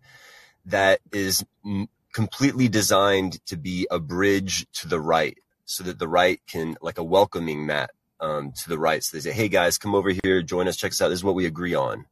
that 0.68 1.02
is 1.12 1.44
mm, 1.66 1.90
completely 2.14 2.70
designed 2.70 3.46
to 3.48 3.58
be 3.58 3.86
a 3.92 4.00
bridge 4.00 4.66
to 4.76 4.88
the 4.88 5.02
right 5.02 5.38
so 5.66 5.84
that 5.84 6.00
the 6.00 6.08
right 6.08 6.40
can 6.48 6.78
like 6.82 7.00
a 7.00 7.04
welcoming 7.04 7.66
mat 7.66 7.90
um, 8.22 8.54
to 8.54 8.70
the 8.70 8.80
right. 8.80 9.04
So 9.04 9.18
they 9.18 9.22
say, 9.22 9.34
Hey 9.34 9.50
guys, 9.50 9.78
come 9.78 9.94
over 9.94 10.14
here, 10.24 10.42
join 10.42 10.70
us, 10.70 10.78
check 10.78 10.94
us 10.94 11.02
out. 11.02 11.10
This 11.10 11.20
is 11.20 11.24
what 11.26 11.36
we 11.36 11.48
agree 11.48 11.76
on 11.76 12.06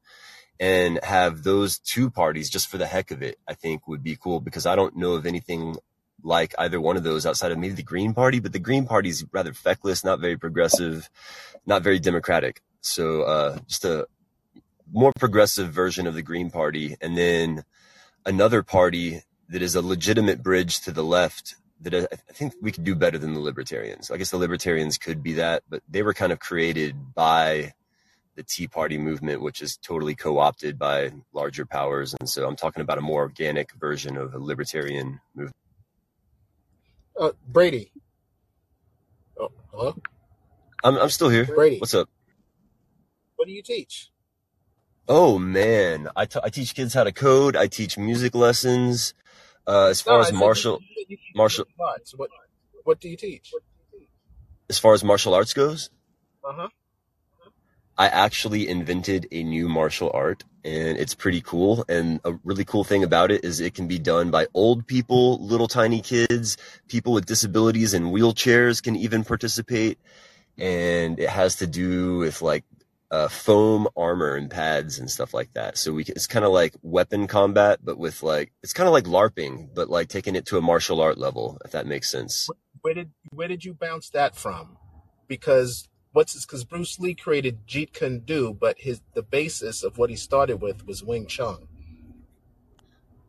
and 0.59 0.99
have 1.01 1.43
those 1.43 1.79
two 1.79 2.09
parties 2.09 2.49
just 2.49 2.67
for 2.67 2.77
the 2.77 2.87
heck 2.87 3.09
of 3.11 3.21
it, 3.23 3.39
I 3.47 3.53
think 3.53 3.87
would 3.87 4.03
be 4.03 4.17
cool 4.17 4.41
because 4.41 4.65
I 4.65 4.75
don't 4.75 4.97
know 4.97 5.13
of 5.13 5.25
anything 5.25 5.77
like 6.23 6.53
either 6.57 6.79
one 6.79 6.97
of 6.97 7.03
those 7.03 7.25
outside 7.25 7.51
of 7.51 7.57
maybe 7.57 7.73
the 7.73 7.83
Green 7.83 8.13
Party, 8.13 8.39
but 8.39 8.53
the 8.53 8.59
Green 8.59 8.85
Party 8.85 9.09
is 9.09 9.25
rather 9.31 9.53
feckless, 9.53 10.03
not 10.03 10.19
very 10.19 10.37
progressive, 10.37 11.09
not 11.65 11.83
very 11.83 11.99
democratic. 11.99 12.61
So, 12.81 13.23
uh, 13.23 13.59
just 13.67 13.85
a 13.85 14.07
more 14.91 15.11
progressive 15.17 15.71
version 15.71 16.07
of 16.07 16.13
the 16.13 16.21
Green 16.21 16.49
Party. 16.49 16.95
And 17.01 17.17
then 17.17 17.63
another 18.25 18.63
party 18.63 19.23
that 19.49 19.61
is 19.61 19.75
a 19.75 19.81
legitimate 19.81 20.41
bridge 20.41 20.81
to 20.81 20.91
the 20.91 21.03
left 21.03 21.55
that 21.81 21.93
I 21.93 22.07
I 22.11 22.33
think 22.33 22.53
we 22.61 22.71
could 22.71 22.83
do 22.83 22.95
better 22.95 23.17
than 23.17 23.33
the 23.33 23.39
libertarians. 23.39 24.09
I 24.09 24.17
guess 24.17 24.31
the 24.31 24.37
libertarians 24.37 24.97
could 24.97 25.21
be 25.21 25.33
that, 25.33 25.63
but 25.69 25.83
they 25.89 26.03
were 26.03 26.13
kind 26.13 26.31
of 26.31 26.39
created 26.39 27.13
by 27.13 27.73
the 28.35 28.43
Tea 28.43 28.67
Party 28.67 28.97
movement, 28.97 29.41
which 29.41 29.61
is 29.61 29.77
totally 29.77 30.15
co-opted 30.15 30.79
by 30.79 31.11
larger 31.33 31.65
powers. 31.65 32.15
And 32.19 32.27
so 32.27 32.47
I'm 32.47 32.55
talking 32.55 32.81
about 32.81 32.97
a 32.97 33.01
more 33.01 33.21
organic 33.21 33.73
version 33.73 34.17
of 34.17 34.33
a 34.33 34.39
libertarian 34.39 35.19
movement. 35.35 35.55
Uh, 37.19 37.31
Brady. 37.47 37.91
Oh, 39.39 39.49
hello, 39.71 39.95
I'm, 40.83 40.97
I'm 40.97 41.09
still 41.09 41.29
here. 41.29 41.45
Brady. 41.47 41.79
What's 41.79 41.93
up? 41.93 42.09
What 43.35 43.47
do 43.47 43.53
you 43.53 43.63
teach? 43.63 44.11
Oh 45.07 45.39
man, 45.39 46.09
I 46.15 46.25
t- 46.25 46.39
I 46.43 46.49
teach 46.49 46.75
kids 46.75 46.93
how 46.93 47.03
to 47.03 47.11
code. 47.13 47.55
I 47.57 47.67
teach 47.67 47.97
music 47.97 48.35
lessons. 48.35 49.13
Uh, 49.67 49.87
as 49.87 50.01
far 50.01 50.19
I 50.19 50.21
as 50.21 50.31
martial 50.31 50.81
you, 50.81 50.87
said 50.97 51.05
you 51.09 51.17
teach 51.17 51.35
martial 51.35 51.65
arts. 51.79 52.13
What 52.17 52.31
What 52.83 52.99
do 53.01 53.09
you 53.09 53.17
teach? 53.17 53.51
as 54.69 54.79
far 54.79 54.93
as 54.93 55.03
martial 55.03 55.33
arts 55.33 55.53
goes, 55.53 55.89
Uh 56.43 56.53
huh. 56.53 56.69
I 57.97 58.07
actually 58.07 58.67
invented 58.67 59.27
a 59.31 59.43
new 59.43 59.69
martial 59.69 60.09
art 60.13 60.43
and 60.65 60.97
it's 60.97 61.13
pretty 61.13 61.41
cool. 61.41 61.85
And 61.87 62.19
a 62.23 62.33
really 62.43 62.65
cool 62.65 62.83
thing 62.83 63.03
about 63.03 63.31
it 63.31 63.43
is 63.43 63.59
it 63.59 63.75
can 63.75 63.87
be 63.87 63.99
done 63.99 64.31
by 64.31 64.47
old 64.53 64.87
people, 64.87 65.37
little 65.45 65.67
tiny 65.67 66.01
kids, 66.01 66.57
people 66.87 67.13
with 67.13 67.25
disabilities 67.25 67.93
and 67.93 68.07
wheelchairs 68.07 68.81
can 68.81 68.95
even 68.95 69.23
participate. 69.23 69.99
And 70.57 71.19
it 71.19 71.29
has 71.29 71.57
to 71.57 71.67
do 71.67 72.19
with 72.19 72.41
like 72.41 72.63
uh, 73.11 73.27
foam 73.27 73.87
armor 73.95 74.35
and 74.35 74.49
pads 74.49 74.97
and 74.97 75.09
stuff 75.09 75.33
like 75.33 75.53
that. 75.53 75.77
So 75.77 75.93
we 75.93 76.03
it's 76.03 76.25
kind 76.25 76.43
of 76.43 76.51
like 76.51 76.73
weapon 76.81 77.27
combat, 77.27 77.79
but 77.83 77.99
with 77.99 78.23
like 78.23 78.51
it's 78.63 78.73
kind 78.73 78.87
of 78.87 78.93
like 78.93 79.03
LARPing, 79.03 79.69
but 79.75 79.87
like 79.87 80.07
taking 80.07 80.35
it 80.35 80.47
to 80.47 80.57
a 80.57 80.61
martial 80.61 80.99
art 80.99 81.19
level, 81.19 81.59
if 81.63 81.71
that 81.71 81.85
makes 81.85 82.09
sense. 82.09 82.49
Where 82.81 82.95
did 82.95 83.11
where 83.29 83.47
did 83.47 83.63
you 83.63 83.75
bounce 83.75 84.09
that 84.09 84.35
from? 84.35 84.77
Because 85.27 85.87
what's 86.13 86.33
his 86.33 86.45
because 86.45 86.63
Bruce 86.63 86.99
Lee 86.99 87.13
created 87.13 87.67
Jeet 87.67 87.91
Kune 87.93 88.19
Do, 88.19 88.53
but 88.53 88.79
his 88.79 89.01
the 89.13 89.21
basis 89.21 89.83
of 89.83 89.97
what 89.97 90.09
he 90.09 90.15
started 90.15 90.61
with 90.61 90.87
was 90.87 91.03
Wing 91.03 91.27
Chun. 91.27 91.67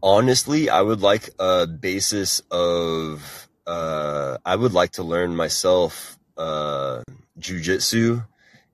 Honestly, 0.02 0.70
I 0.70 0.82
would 0.82 1.00
like 1.00 1.30
a 1.38 1.66
basis 1.66 2.40
of 2.50 3.48
uh, 3.66 4.38
I 4.44 4.54
would 4.54 4.72
like 4.72 4.92
to 4.92 5.02
learn 5.02 5.34
myself 5.34 6.18
uh, 6.36 7.02
jujitsu 7.40 8.26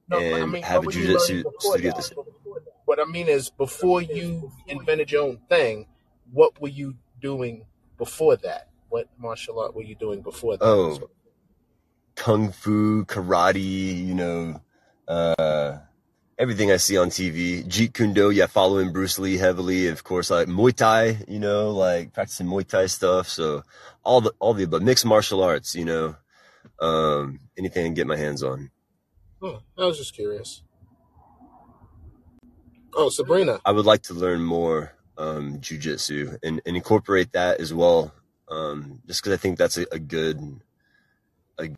No, 0.09 0.19
but 0.19 0.19
I 0.19 0.41
and 0.41 0.53
mean, 0.53 0.63
have 0.63 0.85
a 0.85 0.87
jujitsu 0.87 1.45
studio. 1.61 1.91
At 1.91 1.97
that? 1.97 2.25
What 2.85 2.99
I 2.99 3.05
mean 3.05 3.29
is, 3.29 3.51
before 3.51 4.03
you 4.03 4.51
invented 4.67 5.13
your 5.13 5.23
own 5.23 5.39
thing, 5.49 5.87
what 6.33 6.61
were 6.61 6.69
you 6.69 6.97
doing 7.23 7.65
before 7.97 8.37
that? 8.39 8.69
What 8.89 9.09
martial 9.17 9.61
art 9.61 9.77
were 9.77 9.83
you 9.85 9.95
doing 9.95 10.23
before 10.23 10.57
that? 10.57 10.65
Oh, 10.65 10.99
kung 12.21 12.53
fu, 12.53 13.07
karate, 13.07 13.59
you 13.59 14.15
know, 14.15 14.61
uh, 15.09 15.79
everything 16.39 16.71
I 16.71 16.77
see 16.77 16.99
on 16.99 17.09
TV. 17.09 17.65
Jeet 17.65 17.95
Kune 17.95 18.13
Do, 18.13 18.31
yeah, 18.31 18.45
following 18.45 18.93
Bruce 18.93 19.19
Lee 19.19 19.39
heavily. 19.39 19.87
Of 19.87 20.05
course, 20.05 20.31
like 20.31 20.47
Muay 20.47 20.75
Thai, 20.77 21.25
you 21.27 21.39
know, 21.39 21.71
like 21.71 22.13
practicing 22.13 22.47
Muay 22.47 22.69
Thai 22.69 22.87
stuff. 22.87 23.27
So 23.27 23.63
all 24.05 24.21
the, 24.21 24.35
all 24.39 24.53
the, 24.53 24.67
but 24.67 24.83
mixed 24.83 25.07
martial 25.07 25.43
arts, 25.43 25.75
you 25.75 25.87
know, 25.87 26.15
um, 26.79 27.41
anything 27.57 27.85
I 27.85 27.87
can 27.87 27.95
get 27.95 28.07
my 28.07 28.19
hands 28.19 28.43
on. 28.43 28.71
Oh, 29.43 29.61
I 29.79 29.87
was 29.87 29.97
just 29.97 30.15
curious. 30.15 30.63
Oh, 32.95 33.09
Sabrina. 33.09 33.61
I 33.65 33.73
would 33.73 33.87
like 33.87 34.03
to 34.03 34.15
learn 34.15 34.43
more, 34.43 34.93
um, 35.17 35.59
jujitsu 35.61 36.37
and, 36.43 36.61
and 36.67 36.77
incorporate 36.77 37.33
that 37.33 37.61
as 37.61 37.73
well. 37.73 38.13
Um, 38.51 39.01
just 39.07 39.23
cause 39.23 39.33
I 39.33 39.39
think 39.39 39.57
that's 39.57 39.79
a, 39.79 39.87
a 39.91 39.99
good, 39.99 40.61
a, 41.59 41.71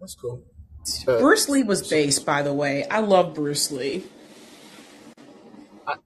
That's 0.00 0.14
cool. 0.16 0.44
Uh, 1.08 1.20
Bruce 1.20 1.48
Lee 1.48 1.62
was 1.64 1.88
based, 1.88 2.26
by 2.26 2.42
the 2.42 2.54
way. 2.54 2.86
I 2.88 3.00
love 3.00 3.34
Bruce 3.34 3.70
Lee. 3.72 4.04
I, 5.86 5.96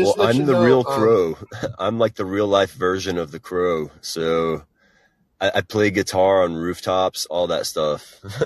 well, 0.00 0.14
just 0.14 0.18
let 0.18 0.38
you 0.38 0.38
I'm 0.38 0.46
the 0.46 0.56
know, 0.56 0.56
real 0.56 0.84
um, 0.86 0.86
crow. 0.86 1.36
I'm 1.78 1.98
like 1.98 2.16
the 2.16 2.26
real 2.26 2.48
life 2.48 2.72
version 2.72 3.18
of 3.18 3.32
the 3.32 3.40
crow. 3.40 3.90
So 4.02 4.64
I, 5.40 5.52
I 5.56 5.62
play 5.62 5.90
guitar 5.90 6.44
on 6.44 6.56
rooftops, 6.56 7.26
all 7.26 7.48
that 7.48 7.66
stuff. 7.66 8.20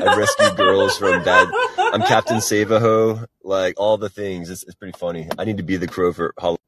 I 0.00 0.06
rescue 0.06 0.50
girls 0.50 0.98
from 0.98 1.22
bad. 1.22 1.56
I'm 1.92 2.02
Captain 2.04 2.38
Savaho, 2.38 3.26
like 3.44 3.74
all 3.78 3.98
the 3.98 4.10
things. 4.10 4.50
It's, 4.50 4.64
it's 4.64 4.76
pretty 4.76 4.98
funny. 4.98 5.28
I 5.38 5.44
need 5.44 5.58
to 5.58 5.64
be 5.64 5.78
the 5.78 5.88
crow 5.88 6.12
for 6.12 6.34
Halloween. 6.38 6.58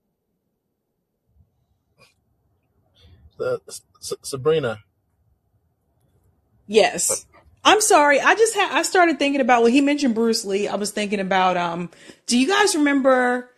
uh, 3.41 3.59
S- 3.69 3.83
Sabrina. 4.23 4.81
Yes. 6.67 7.27
I'm 7.65 7.81
sorry. 7.81 8.21
I 8.21 8.35
just 8.35 8.55
had 8.55 8.73
I 8.73 8.83
started 8.83 9.19
thinking 9.19 9.41
about 9.41 9.63
when 9.63 9.73
he 9.73 9.81
mentioned 9.81 10.15
Bruce 10.15 10.45
Lee. 10.45 10.69
I 10.69 10.77
was 10.77 10.91
thinking 10.91 11.21
about 11.21 11.57
um 11.57 11.91
do 12.27 12.39
you 12.39 12.47
guys 12.49 12.75
remember 12.75 13.51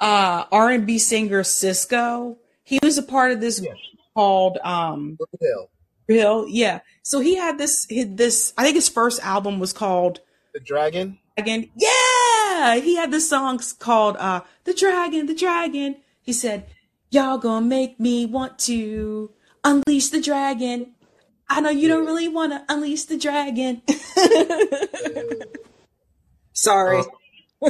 uh 0.00 0.44
R&B 0.50 0.98
singer 0.98 1.42
Sisqó? 1.42 2.36
He 2.64 2.78
was 2.82 2.98
a 2.98 3.02
part 3.02 3.32
of 3.32 3.40
this 3.40 3.60
Yeah. 3.60 3.72
called 4.14 4.58
um 4.64 5.16
Hill. 5.40 5.70
Bill. 6.06 6.46
Yeah. 6.48 6.80
So 7.02 7.20
he 7.20 7.36
had 7.36 7.58
this 7.58 7.86
his, 7.88 8.06
this 8.10 8.52
I 8.58 8.64
think 8.64 8.74
his 8.74 8.88
first 8.88 9.20
album 9.22 9.58
was 9.60 9.72
called 9.72 10.20
The 10.52 10.60
dragon. 10.60 11.18
Dragon. 11.36 11.70
Yeah. 11.76 12.76
He 12.76 12.96
had 12.96 13.10
this 13.12 13.28
song 13.28 13.60
called 13.78 14.16
uh 14.16 14.40
The 14.64 14.74
Dragon, 14.74 15.26
The 15.26 15.34
Dragon. 15.34 15.96
He 16.22 16.32
said, 16.32 16.66
"Y'all 17.10 17.38
gonna 17.38 17.64
make 17.64 18.00
me 18.00 18.26
want 18.26 18.58
to 18.60 19.30
unleash 19.62 20.08
the 20.08 20.20
dragon." 20.20 20.94
I 21.48 21.60
know 21.60 21.70
you 21.70 21.88
don't 21.88 22.06
really 22.06 22.28
want 22.28 22.52
to 22.52 22.64
unleash 22.72 23.04
the 23.04 23.18
dragon. 23.18 23.82
Uh, 24.16 25.34
Sorry. 26.54 26.98
um, 26.98 27.06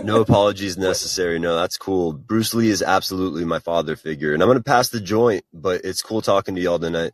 No 0.02 0.20
apologies 0.20 0.78
necessary. 0.78 1.38
No, 1.38 1.56
that's 1.56 1.78
cool. 1.78 2.12
Bruce 2.12 2.54
Lee 2.54 2.70
is 2.70 2.82
absolutely 2.82 3.44
my 3.44 3.58
father 3.60 3.96
figure. 3.96 4.34
And 4.34 4.42
I'm 4.42 4.48
going 4.48 4.58
to 4.58 4.64
pass 4.64 4.90
the 4.90 5.00
joint, 5.00 5.44
but 5.54 5.82
it's 5.84 6.02
cool 6.02 6.22
talking 6.22 6.54
to 6.56 6.60
y'all 6.60 6.78
tonight. 6.78 7.12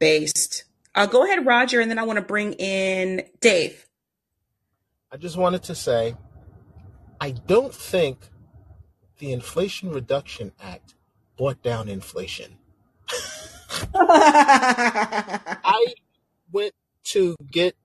Based. 0.00 0.64
Uh, 0.94 1.06
go 1.06 1.24
ahead, 1.24 1.46
Roger, 1.46 1.80
and 1.80 1.90
then 1.90 1.98
I 1.98 2.04
want 2.04 2.18
to 2.18 2.24
bring 2.24 2.54
in 2.54 3.24
Dave. 3.40 3.86
I 5.12 5.16
just 5.18 5.36
wanted 5.36 5.62
to 5.64 5.74
say, 5.74 6.16
I 7.20 7.30
don't 7.32 7.74
think 7.74 8.28
the 9.18 9.32
Inflation 9.32 9.90
Reduction 9.92 10.52
Act 10.60 10.94
brought 11.38 11.62
down 11.62 11.88
inflation. 11.88 12.58
I 13.94 15.86
went 16.50 16.74
to 17.04 17.36
get 17.50 17.76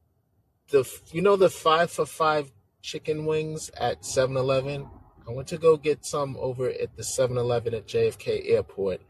the, 0.70 0.90
you 1.12 1.22
know, 1.22 1.36
the 1.36 1.50
five 1.50 1.92
for 1.92 2.06
five 2.06 2.52
chicken 2.82 3.26
wings 3.26 3.70
at 3.80 4.06
7 4.06 4.36
Eleven. 4.36 4.88
I 5.28 5.32
went 5.32 5.48
to 5.50 5.58
go 5.58 5.78
get 5.78 6.06
some 6.06 6.38
over 6.40 6.70
at 6.70 6.96
the 6.96 7.04
7 7.04 7.38
Eleven 7.38 7.74
at 7.74 7.88
JFK 7.88 8.52
Airport, 8.52 9.02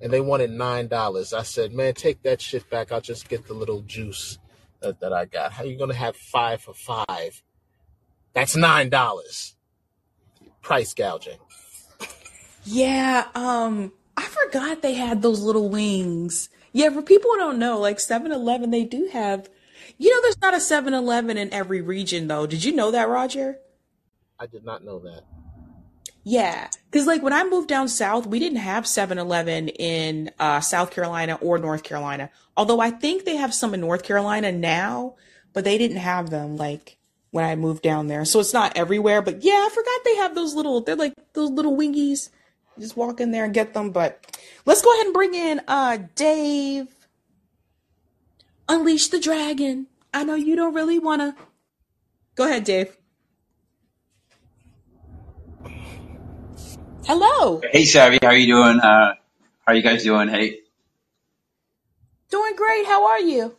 and 0.00 0.12
they 0.12 0.20
wanted 0.20 0.50
$9. 0.50 1.32
I 1.32 1.42
said, 1.42 1.72
man, 1.72 1.94
take 1.94 2.22
that 2.22 2.40
shit 2.40 2.68
back. 2.70 2.92
I'll 2.92 3.00
just 3.00 3.28
get 3.28 3.46
the 3.46 3.54
little 3.54 3.82
juice 3.82 4.38
that, 4.80 5.00
that 5.00 5.12
I 5.12 5.26
got. 5.26 5.52
How 5.52 5.64
you 5.64 5.76
going 5.76 5.90
to 5.90 5.96
have 5.96 6.16
five 6.16 6.62
for 6.62 6.74
five? 6.74 7.42
That's 8.32 8.56
$9. 8.56 9.54
Price 10.62 10.94
gouging. 10.94 11.38
yeah, 12.64 13.26
um, 13.34 13.92
I 14.16 14.24
forgot 14.24 14.82
they 14.82 14.94
had 14.94 15.22
those 15.22 15.40
little 15.40 15.68
wings. 15.68 16.48
Yeah, 16.72 16.90
for 16.90 17.02
people 17.02 17.30
who 17.32 17.38
don't 17.38 17.58
know, 17.58 17.78
like 17.78 17.98
7-Eleven, 17.98 18.70
they 18.70 18.84
do 18.84 19.08
have. 19.12 19.48
You 19.98 20.10
know, 20.10 20.22
there's 20.22 20.40
not 20.40 20.54
a 20.54 20.58
7-Eleven 20.58 21.36
in 21.36 21.52
every 21.52 21.80
region, 21.80 22.28
though. 22.28 22.46
Did 22.46 22.64
you 22.64 22.74
know 22.74 22.90
that, 22.90 23.08
Roger? 23.08 23.58
I 24.38 24.46
did 24.46 24.64
not 24.64 24.84
know 24.84 24.98
that. 25.00 25.22
Yeah, 26.28 26.68
because 26.90 27.06
like 27.06 27.22
when 27.22 27.32
I 27.32 27.44
moved 27.44 27.68
down 27.68 27.88
south, 27.88 28.26
we 28.26 28.40
didn't 28.40 28.58
have 28.58 28.84
7-Eleven 28.84 29.68
in 29.68 30.32
uh, 30.40 30.60
South 30.60 30.90
Carolina 30.90 31.38
or 31.40 31.56
North 31.56 31.84
Carolina. 31.84 32.30
Although 32.56 32.80
I 32.80 32.90
think 32.90 33.24
they 33.24 33.36
have 33.36 33.54
some 33.54 33.74
in 33.74 33.80
North 33.80 34.02
Carolina 34.02 34.50
now, 34.50 35.14
but 35.52 35.62
they 35.62 35.78
didn't 35.78 35.98
have 35.98 36.30
them 36.30 36.56
like 36.56 36.96
when 37.30 37.44
I 37.44 37.54
moved 37.54 37.82
down 37.82 38.08
there. 38.08 38.24
So 38.24 38.40
it's 38.40 38.52
not 38.52 38.76
everywhere, 38.76 39.22
but 39.22 39.44
yeah, 39.44 39.52
I 39.52 39.68
forgot 39.72 40.00
they 40.04 40.16
have 40.16 40.34
those 40.34 40.54
little, 40.54 40.80
they're 40.80 40.96
like 40.96 41.14
those 41.34 41.50
little 41.50 41.76
wingies. 41.76 42.30
Just 42.78 42.96
walk 42.96 43.20
in 43.20 43.30
there 43.30 43.44
and 43.44 43.54
get 43.54 43.74
them. 43.74 43.90
But 43.90 44.38
let's 44.66 44.82
go 44.82 44.92
ahead 44.92 45.06
and 45.06 45.14
bring 45.14 45.34
in 45.34 45.60
uh 45.68 45.98
Dave. 46.14 46.88
Unleash 48.68 49.08
the 49.08 49.20
dragon. 49.20 49.86
I 50.12 50.24
know 50.24 50.34
you 50.34 50.56
don't 50.56 50.74
really 50.74 50.98
want 50.98 51.22
to. 51.22 51.34
Go 52.34 52.44
ahead, 52.44 52.64
Dave. 52.64 52.96
Hello. 57.06 57.60
Hey, 57.72 57.84
Sabby, 57.84 58.18
how 58.22 58.30
you 58.32 58.46
doing? 58.46 58.80
Uh, 58.80 59.14
how 59.14 59.72
are 59.72 59.74
you 59.74 59.82
guys 59.82 60.02
doing? 60.02 60.28
Hey, 60.28 60.58
Doing 62.30 62.56
great. 62.56 62.84
How 62.86 63.06
are 63.06 63.20
you? 63.20 63.54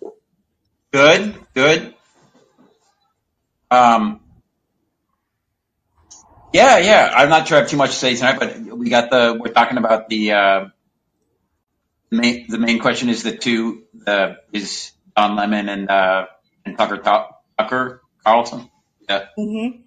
good, 0.91 1.35
good. 1.53 1.93
Um, 3.71 4.19
yeah, 6.57 6.77
yeah. 6.79 7.13
I'm 7.15 7.29
not 7.29 7.47
sure 7.47 7.57
I 7.57 7.61
have 7.61 7.69
too 7.69 7.77
much 7.77 7.91
to 7.91 7.95
say 7.97 8.15
tonight, 8.15 8.39
but 8.39 8.57
we 8.57 8.89
got 8.89 9.11
the. 9.11 9.37
We're 9.39 9.53
talking 9.53 9.77
about 9.77 10.09
the 10.09 10.31
uh, 10.31 10.65
main. 12.09 12.47
The 12.49 12.57
main 12.57 12.79
question 12.79 13.09
is 13.09 13.21
the 13.21 13.37
two. 13.37 13.83
The 13.93 14.37
is 14.51 14.91
Don 15.15 15.35
Lemon 15.35 15.69
and 15.69 15.89
uh, 15.89 16.25
and 16.65 16.77
Tucker 16.77 16.97
Tucker 16.97 18.01
Carlson. 18.25 18.69
Yeah. 19.07 19.25
Mm-hmm. 19.37 19.81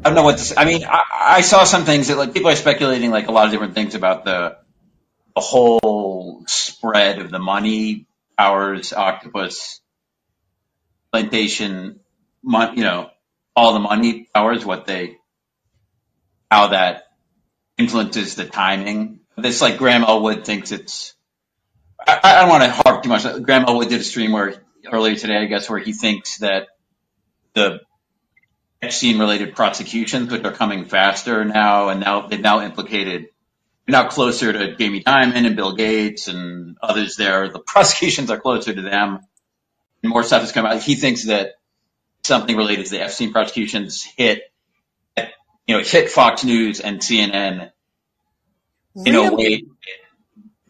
I 0.00 0.08
don't 0.08 0.14
know 0.14 0.22
what 0.22 0.38
to 0.38 0.44
say. 0.44 0.54
I 0.56 0.64
mean, 0.64 0.84
I, 0.84 1.02
I 1.38 1.40
saw 1.42 1.64
some 1.64 1.84
things 1.84 2.08
that 2.08 2.16
like 2.16 2.32
people 2.32 2.50
are 2.50 2.56
speculating 2.56 3.10
like 3.10 3.28
a 3.28 3.32
lot 3.32 3.46
of 3.46 3.52
different 3.52 3.74
things 3.74 3.94
about 3.94 4.24
the 4.24 4.56
the 5.34 5.42
whole 5.42 6.44
spread 6.46 7.18
of 7.18 7.30
the 7.30 7.38
money 7.38 8.06
powers 8.36 8.92
octopus 8.92 9.80
plantation 11.12 12.00
mon- 12.42 12.76
you 12.76 12.84
know 12.84 13.10
all 13.58 13.72
the 13.74 13.80
money 13.80 14.28
powers 14.34 14.64
what 14.64 14.86
they 14.86 15.16
how 16.50 16.68
that 16.68 17.04
influences 17.76 18.34
the 18.34 18.44
timing 18.44 19.20
this 19.36 19.60
like 19.60 19.78
graham 19.78 20.04
elwood 20.04 20.44
thinks 20.44 20.72
it's 20.72 21.14
i, 22.06 22.20
I 22.22 22.40
don't 22.40 22.48
want 22.48 22.64
to 22.64 22.70
harp 22.70 23.02
too 23.02 23.08
much 23.08 23.24
graham 23.42 23.64
elwood 23.66 23.88
did 23.88 24.00
a 24.00 24.04
stream 24.04 24.32
where 24.32 24.62
earlier 24.92 25.16
today, 25.16 25.38
I 25.38 25.46
guess, 25.46 25.68
where 25.68 25.78
he 25.78 25.92
thinks 25.92 26.38
that 26.38 26.68
the 27.54 27.80
Epstein 28.80 29.18
related 29.18 29.56
prosecutions, 29.56 30.30
which 30.30 30.44
are 30.44 30.52
coming 30.52 30.84
faster 30.84 31.44
now, 31.44 31.88
and 31.88 32.00
now 32.00 32.26
they've 32.26 32.40
now 32.40 32.62
implicated, 32.62 33.26
now 33.86 34.08
closer 34.08 34.52
to 34.52 34.76
Jamie 34.76 35.02
Dimon 35.02 35.46
and 35.46 35.56
Bill 35.56 35.74
Gates 35.74 36.28
and 36.28 36.76
others 36.82 37.16
there. 37.16 37.48
The 37.48 37.58
prosecutions 37.58 38.30
are 38.30 38.40
closer 38.40 38.72
to 38.72 38.82
them. 38.82 39.20
More 40.04 40.22
stuff 40.22 40.44
is 40.44 40.52
coming 40.52 40.70
out. 40.70 40.82
He 40.82 40.94
thinks 40.94 41.24
that 41.24 41.54
something 42.28 42.56
related 42.56 42.84
to 42.86 42.90
the 42.92 43.00
Epstein 43.02 43.32
prosecutions 43.32 44.04
hit, 44.04 44.42
you 45.16 45.76
know, 45.76 45.82
hit 45.82 46.10
Fox 46.10 46.44
News 46.44 46.80
and 46.80 47.00
CNN 47.00 47.72
in 48.94 49.14
a 49.14 49.34
way 49.34 49.64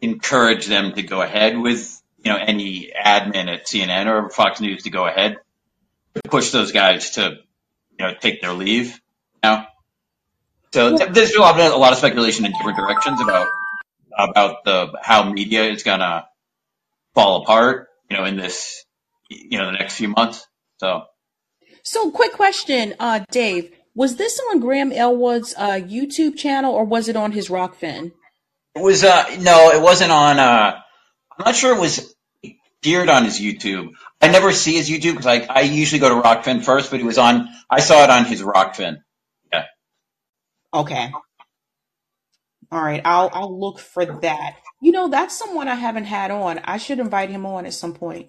encourage 0.00 0.66
them 0.66 0.92
to 0.92 1.02
go 1.02 1.20
ahead 1.20 1.58
with, 1.58 2.00
you 2.24 2.32
know, 2.32 2.38
any 2.38 2.90
admin 2.96 3.52
at 3.52 3.66
CNN 3.66 4.06
or 4.06 4.30
Fox 4.30 4.60
News 4.60 4.84
to 4.84 4.90
go 4.90 5.06
ahead 5.06 5.38
to 6.14 6.22
push 6.22 6.50
those 6.50 6.72
guys 6.72 7.10
to, 7.12 7.36
you 7.98 8.06
know, 8.06 8.14
take 8.18 8.40
their 8.40 8.52
leave 8.52 9.00
now. 9.42 9.66
So 10.72 10.96
th- 10.96 11.10
there's 11.10 11.34
a 11.34 11.40
lot, 11.40 11.58
of, 11.58 11.72
a 11.72 11.76
lot 11.76 11.92
of 11.92 11.98
speculation 11.98 12.44
in 12.44 12.52
different 12.52 12.78
directions 12.78 13.20
about 13.20 13.48
about 14.16 14.64
the 14.64 14.92
how 15.00 15.30
media 15.30 15.64
is 15.64 15.82
gonna 15.82 16.26
fall 17.14 17.42
apart, 17.42 17.88
you 18.10 18.16
know, 18.16 18.24
in 18.24 18.36
this, 18.36 18.84
you 19.30 19.58
know, 19.58 19.66
the 19.66 19.72
next 19.72 19.96
few 19.96 20.08
months. 20.08 20.46
So 20.78 21.04
So, 21.90 22.10
quick 22.10 22.34
question, 22.34 22.94
uh, 23.00 23.24
Dave. 23.30 23.72
Was 23.94 24.16
this 24.16 24.38
on 24.50 24.60
Graham 24.60 24.92
Elwood's 24.92 25.54
uh, 25.56 25.80
YouTube 25.80 26.36
channel 26.36 26.74
or 26.74 26.84
was 26.84 27.08
it 27.08 27.16
on 27.16 27.32
his 27.32 27.48
Rokfin? 27.48 28.12
it 28.74 28.82
was 28.82 29.02
uh 29.02 29.24
no, 29.40 29.70
it 29.70 29.80
wasn't 29.80 30.12
on. 30.12 30.38
uh 30.38 30.78
I'm 31.38 31.44
not 31.46 31.56
sure 31.56 31.74
it 31.74 31.80
was 31.80 32.14
appeared 32.44 33.08
on 33.08 33.24
his 33.24 33.40
YouTube. 33.40 33.92
I 34.20 34.28
never 34.28 34.52
see 34.52 34.74
his 34.76 34.90
YouTube 34.90 35.12
because 35.12 35.26
I 35.26 35.46
I 35.48 35.60
usually 35.62 35.98
go 36.00 36.10
to 36.10 36.20
Rokfin 36.28 36.62
first, 36.62 36.90
but 36.90 37.00
it 37.00 37.06
was 37.06 37.16
on. 37.16 37.48
I 37.70 37.80
saw 37.80 38.04
it 38.04 38.10
on 38.10 38.26
his 38.26 38.42
Rokfin. 38.42 38.98
Yeah. 39.50 39.64
Okay. 40.74 41.10
All 42.70 42.82
right. 42.82 43.00
I'll 43.02 43.30
I'll 43.32 43.58
look 43.58 43.78
for 43.78 44.04
that. 44.04 44.56
You 44.82 44.92
know, 44.92 45.08
that's 45.08 45.36
someone 45.36 45.68
I 45.68 45.74
haven't 45.74 46.04
had 46.04 46.30
on. 46.30 46.60
I 46.64 46.76
should 46.76 46.98
invite 47.00 47.30
him 47.30 47.46
on 47.46 47.64
at 47.64 47.72
some 47.72 47.94
point. 47.94 48.28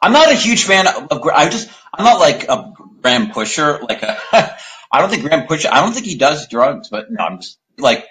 I'm 0.00 0.12
not 0.12 0.30
a 0.30 0.34
huge 0.34 0.64
fan 0.64 0.86
of. 0.86 1.22
I 1.32 1.48
just 1.48 1.68
I'm 1.92 2.04
not 2.04 2.20
like 2.20 2.48
a 2.48 2.72
Graham 3.02 3.30
Pusher. 3.30 3.80
Like 3.80 4.02
a, 4.02 4.18
I 4.92 5.00
don't 5.00 5.10
think 5.10 5.22
Graham 5.22 5.46
Pusher. 5.46 5.68
I 5.70 5.80
don't 5.80 5.92
think 5.92 6.06
he 6.06 6.16
does 6.16 6.48
drugs, 6.48 6.88
but 6.90 7.10
no, 7.10 7.24
I'm 7.24 7.38
just 7.38 7.58
like 7.78 8.06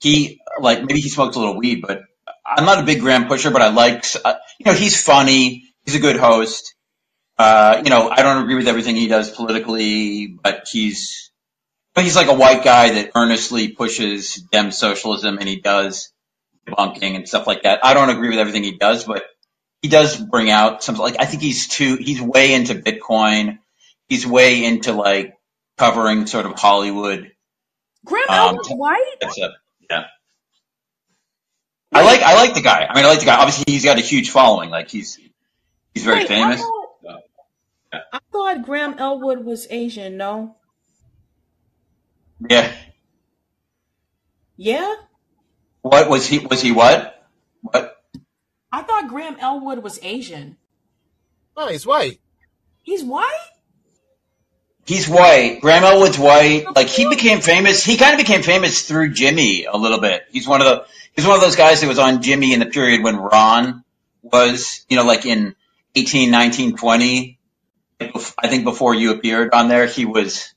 he 0.00 0.40
like 0.60 0.80
maybe 0.80 1.00
he 1.00 1.08
smokes 1.08 1.36
a 1.36 1.40
little 1.40 1.56
weed, 1.56 1.82
but 1.86 2.02
I'm 2.46 2.64
not 2.64 2.78
a 2.78 2.82
big 2.84 3.00
Graham 3.00 3.28
Pusher. 3.28 3.50
But 3.50 3.62
I 3.62 3.68
like 3.68 4.04
uh, 4.24 4.34
you 4.58 4.66
know 4.66 4.76
he's 4.76 5.02
funny. 5.02 5.64
He's 5.84 5.94
a 5.94 6.00
good 6.00 6.16
host. 6.16 6.74
Uh, 7.38 7.82
you 7.84 7.90
know 7.90 8.10
I 8.10 8.22
don't 8.22 8.42
agree 8.42 8.56
with 8.56 8.68
everything 8.68 8.96
he 8.96 9.08
does 9.08 9.30
politically, 9.30 10.26
but 10.26 10.66
he's 10.70 11.30
but 11.94 12.04
he's 12.04 12.16
like 12.16 12.28
a 12.28 12.34
white 12.34 12.62
guy 12.62 12.90
that 12.90 13.12
earnestly 13.16 13.68
pushes 13.68 14.34
dem 14.52 14.70
socialism, 14.70 15.38
and 15.38 15.48
he 15.48 15.60
does 15.60 16.12
debunking 16.68 17.16
and 17.16 17.28
stuff 17.28 17.46
like 17.46 17.62
that. 17.62 17.84
I 17.84 17.94
don't 17.94 18.10
agree 18.10 18.28
with 18.28 18.38
everything 18.38 18.64
he 18.64 18.76
does, 18.76 19.04
but 19.04 19.24
he 19.82 19.88
does 19.88 20.16
bring 20.16 20.50
out 20.50 20.82
some 20.82 20.96
like 20.96 21.16
I 21.18 21.24
think 21.26 21.42
he's 21.42 21.68
too 21.68 21.96
he's 21.96 22.20
way 22.20 22.54
into 22.54 22.74
Bitcoin. 22.74 23.58
He's 24.08 24.26
way 24.26 24.64
into 24.64 24.92
like 24.92 25.38
covering 25.76 26.26
sort 26.26 26.46
of 26.46 26.58
Hollywood. 26.58 27.32
Graham 28.04 28.26
Um, 28.28 28.56
Elwood 28.56 28.66
White? 28.70 29.14
that's 29.20 29.38
yeah. 29.90 30.04
I 31.92 32.02
like 32.04 32.22
I 32.22 32.34
like 32.34 32.54
the 32.54 32.60
guy. 32.62 32.86
I 32.88 32.94
mean, 32.94 33.04
I 33.04 33.08
like 33.08 33.20
the 33.20 33.26
guy. 33.26 33.36
Obviously, 33.36 33.64
he's 33.72 33.84
got 33.84 33.98
a 33.98 34.02
huge 34.02 34.30
following. 34.30 34.70
Like 34.70 34.90
he's 34.90 35.18
he's 35.94 36.04
very 36.04 36.20
Wait, 36.20 36.24
I 36.24 36.26
famous. 36.26 36.60
thought, 36.60 36.88
I 38.12 38.18
thought 38.32 38.62
Graham 38.64 38.94
Elwood 38.98 39.44
was 39.44 39.66
Asian, 39.70 40.16
no? 40.16 40.56
Yeah. 42.48 42.72
Yeah? 44.56 44.94
What 45.82 46.08
was 46.10 46.26
he? 46.26 46.38
Was 46.38 46.60
he 46.62 46.72
what? 46.72 47.28
What? 47.62 47.97
I 48.72 48.82
thought 48.82 49.08
Graham 49.08 49.36
Elwood 49.38 49.82
was 49.82 49.98
Asian. 50.02 50.56
Oh, 51.56 51.68
he's 51.68 51.86
white. 51.86 52.20
He's 52.82 53.02
white? 53.02 53.48
He's 54.86 55.08
white. 55.08 55.58
Graham 55.60 55.84
Elwood's 55.84 56.18
white. 56.18 56.64
Like 56.74 56.88
he 56.88 57.08
became 57.08 57.40
famous. 57.40 57.84
He 57.84 57.96
kind 57.96 58.14
of 58.14 58.18
became 58.18 58.42
famous 58.42 58.82
through 58.82 59.12
Jimmy 59.12 59.64
a 59.66 59.76
little 59.76 60.00
bit. 60.00 60.22
He's 60.30 60.48
one 60.48 60.62
of 60.62 60.66
the. 60.66 60.86
He's 61.14 61.26
one 61.26 61.34
of 61.34 61.42
those 61.42 61.56
guys 61.56 61.80
that 61.80 61.88
was 61.88 61.98
on 61.98 62.22
Jimmy 62.22 62.54
in 62.54 62.60
the 62.60 62.66
period 62.66 63.02
when 63.02 63.16
Ron 63.16 63.82
was, 64.22 64.84
you 64.88 64.96
know, 64.96 65.04
like 65.04 65.26
in 65.26 65.56
18, 65.96 66.30
19, 66.30 66.76
20. 66.76 67.38
I 68.00 68.48
think 68.48 68.64
before 68.64 68.94
you 68.94 69.10
appeared 69.10 69.52
on 69.52 69.68
there, 69.68 69.86
he 69.86 70.04
was, 70.04 70.54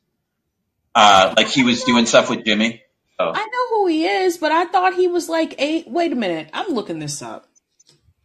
uh, 0.94 1.34
like 1.36 1.48
he 1.48 1.64
was 1.64 1.84
doing 1.84 2.06
stuff 2.06 2.30
with 2.30 2.46
Jimmy. 2.46 2.84
So 3.18 3.32
I 3.34 3.44
know 3.44 3.78
who 3.78 3.88
he 3.88 4.06
is, 4.06 4.38
but 4.38 4.52
I 4.52 4.66
thought 4.66 4.94
he 4.94 5.08
was 5.08 5.28
like 5.28 5.60
a. 5.60 5.84
Wait 5.88 6.12
a 6.12 6.16
minute. 6.16 6.50
I'm 6.54 6.74
looking 6.74 7.00
this 7.00 7.22
up. 7.22 7.51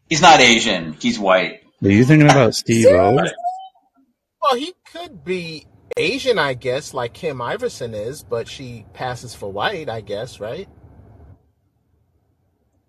He's 0.08 0.22
not 0.22 0.40
Asian. 0.40 0.92
He's 0.94 1.18
white. 1.18 1.62
Are 1.82 1.88
you 1.88 2.04
thinking 2.04 2.30
about 2.30 2.54
Steve 2.54 2.86
O? 2.86 3.14
Well, 3.14 4.54
he 4.54 4.74
could 4.92 5.24
be 5.24 5.66
Asian, 5.96 6.38
I 6.38 6.54
guess, 6.54 6.94
like 6.94 7.12
Kim 7.12 7.38
Iversen 7.38 7.94
is, 7.94 8.22
but 8.22 8.48
she 8.48 8.84
passes 8.92 9.34
for 9.34 9.50
white, 9.50 9.88
I 9.88 10.00
guess, 10.00 10.40
right? 10.40 10.68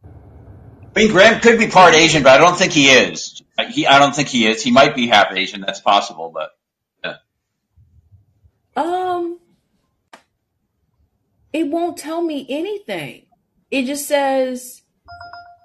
I 0.03 0.99
mean, 1.01 1.11
Graham 1.11 1.39
could 1.41 1.59
be 1.59 1.67
part 1.67 1.93
Asian, 1.93 2.23
but 2.23 2.31
I 2.31 2.37
don't 2.37 2.57
think 2.57 2.73
he 2.73 2.87
is. 2.87 3.41
He, 3.69 3.85
I 3.85 3.99
don't 3.99 4.15
think 4.15 4.27
he 4.27 4.47
is. 4.47 4.63
He 4.63 4.71
might 4.71 4.95
be 4.95 5.07
half 5.07 5.31
Asian. 5.31 5.61
That's 5.61 5.79
possible, 5.79 6.31
but 6.33 6.49
yeah. 7.03 7.17
Um, 8.75 9.39
it 11.53 11.67
won't 11.67 11.97
tell 11.97 12.21
me 12.21 12.45
anything. 12.49 13.25
It 13.69 13.85
just 13.85 14.07
says 14.07 14.83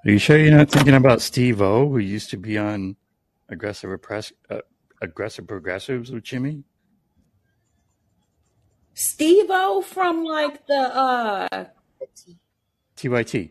Are 0.04 0.10
you 0.10 0.18
sure 0.18 0.36
you're 0.36 0.56
not 0.56 0.68
thinking 0.68 0.94
about 0.94 1.20
Steve 1.20 1.62
O, 1.62 1.88
who 1.88 1.98
used 1.98 2.30
to 2.30 2.36
be 2.36 2.58
on 2.58 2.96
Aggressive 3.48 3.88
Repress, 3.88 4.32
uh, 4.50 4.58
Aggressive 5.00 5.46
Progressives 5.46 6.10
with 6.10 6.24
Jimmy? 6.24 6.64
Steve 8.94 9.46
O 9.48 9.80
from 9.80 10.24
like 10.24 10.66
the 10.66 10.74
uh 10.74 11.64
TYT. 12.96 13.50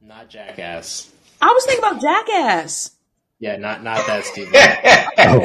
Not 0.00 0.28
Jackass. 0.30 1.12
I 1.42 1.52
was 1.52 1.64
thinking 1.66 1.84
about 1.84 2.00
Jackass. 2.00 2.92
Yeah, 3.40 3.56
not 3.56 3.82
not 3.82 4.06
that 4.06 4.24
Steve. 4.24 4.48
Oh, 4.54 5.44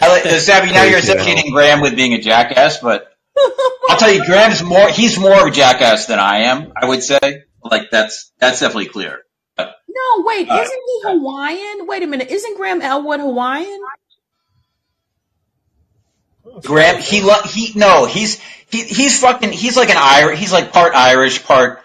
I 0.00 0.08
like, 0.08 0.24
now 0.72 0.84
you're 0.84 0.98
associating 0.98 1.52
Graham 1.52 1.80
with 1.80 1.96
being 1.96 2.12
a 2.12 2.20
jackass, 2.20 2.78
but 2.78 3.12
I'll 3.88 3.96
tell 3.96 4.12
you, 4.12 4.24
Graham's 4.24 4.62
more, 4.62 4.88
he's 4.88 5.18
more 5.18 5.40
of 5.40 5.46
a 5.46 5.50
jackass 5.50 6.06
than 6.06 6.20
I 6.20 6.42
am, 6.42 6.72
I 6.76 6.86
would 6.86 7.02
say. 7.02 7.44
Like, 7.62 7.90
that's, 7.90 8.32
that's 8.38 8.60
definitely 8.60 8.86
clear. 8.86 9.20
But, 9.56 9.74
No, 9.88 10.22
wait, 10.24 10.48
uh, 10.48 10.60
isn't 10.60 10.82
he 10.86 11.00
Hawaiian? 11.04 11.86
Wait 11.86 12.02
a 12.02 12.06
minute, 12.06 12.28
isn't 12.30 12.56
Graham 12.56 12.80
Elwood 12.82 13.20
Hawaiian? 13.20 13.80
Graham, 16.62 17.00
he, 17.00 17.20
lo- 17.22 17.42
he, 17.44 17.72
no, 17.76 18.06
he's, 18.06 18.40
he, 18.70 18.82
he's 18.84 19.20
fucking, 19.20 19.52
he's 19.52 19.76
like 19.76 19.90
an 19.90 19.96
Irish, 19.98 20.38
he's 20.38 20.52
like 20.52 20.72
part 20.72 20.94
Irish, 20.94 21.44
part, 21.44 21.80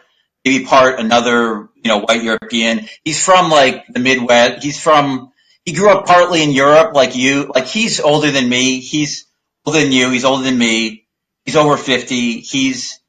maybe 0.45 0.65
part 0.65 0.99
another, 0.99 1.69
you 1.75 1.87
know, 1.89 1.99
white 1.99 2.23
European. 2.23 2.87
He's 3.03 3.23
from 3.23 3.49
like 3.49 3.85
the 3.87 3.99
Midwest. 3.99 4.63
He's 4.63 4.79
from, 4.79 5.31
he 5.65 5.73
grew 5.73 5.89
up 5.89 6.05
partly 6.05 6.43
in 6.43 6.51
Europe, 6.51 6.93
like 6.95 7.15
you, 7.15 7.51
like 7.53 7.65
he's 7.65 7.99
older 7.99 8.31
than 8.31 8.47
me. 8.49 8.79
He's 8.79 9.25
older 9.65 9.79
than 9.79 9.91
you. 9.91 10.09
He's 10.09 10.25
older 10.25 10.43
than 10.43 10.57
me. 10.57 11.05
He's 11.45 11.55
over 11.55 11.77
50. 11.77 12.39
He's, 12.41 12.99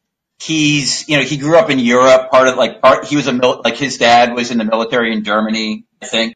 he's, 0.44 1.08
you 1.08 1.16
know, 1.16 1.22
he 1.22 1.36
grew 1.36 1.56
up 1.56 1.70
in 1.70 1.78
Europe, 1.78 2.30
part 2.30 2.48
of 2.48 2.56
like, 2.56 2.80
part, 2.80 3.06
he 3.06 3.16
was 3.16 3.26
a, 3.26 3.32
mil- 3.32 3.62
like 3.64 3.76
his 3.76 3.98
dad 3.98 4.34
was 4.34 4.50
in 4.50 4.58
the 4.58 4.64
military 4.64 5.12
in 5.12 5.24
Germany, 5.24 5.84
I 6.02 6.06
think. 6.06 6.34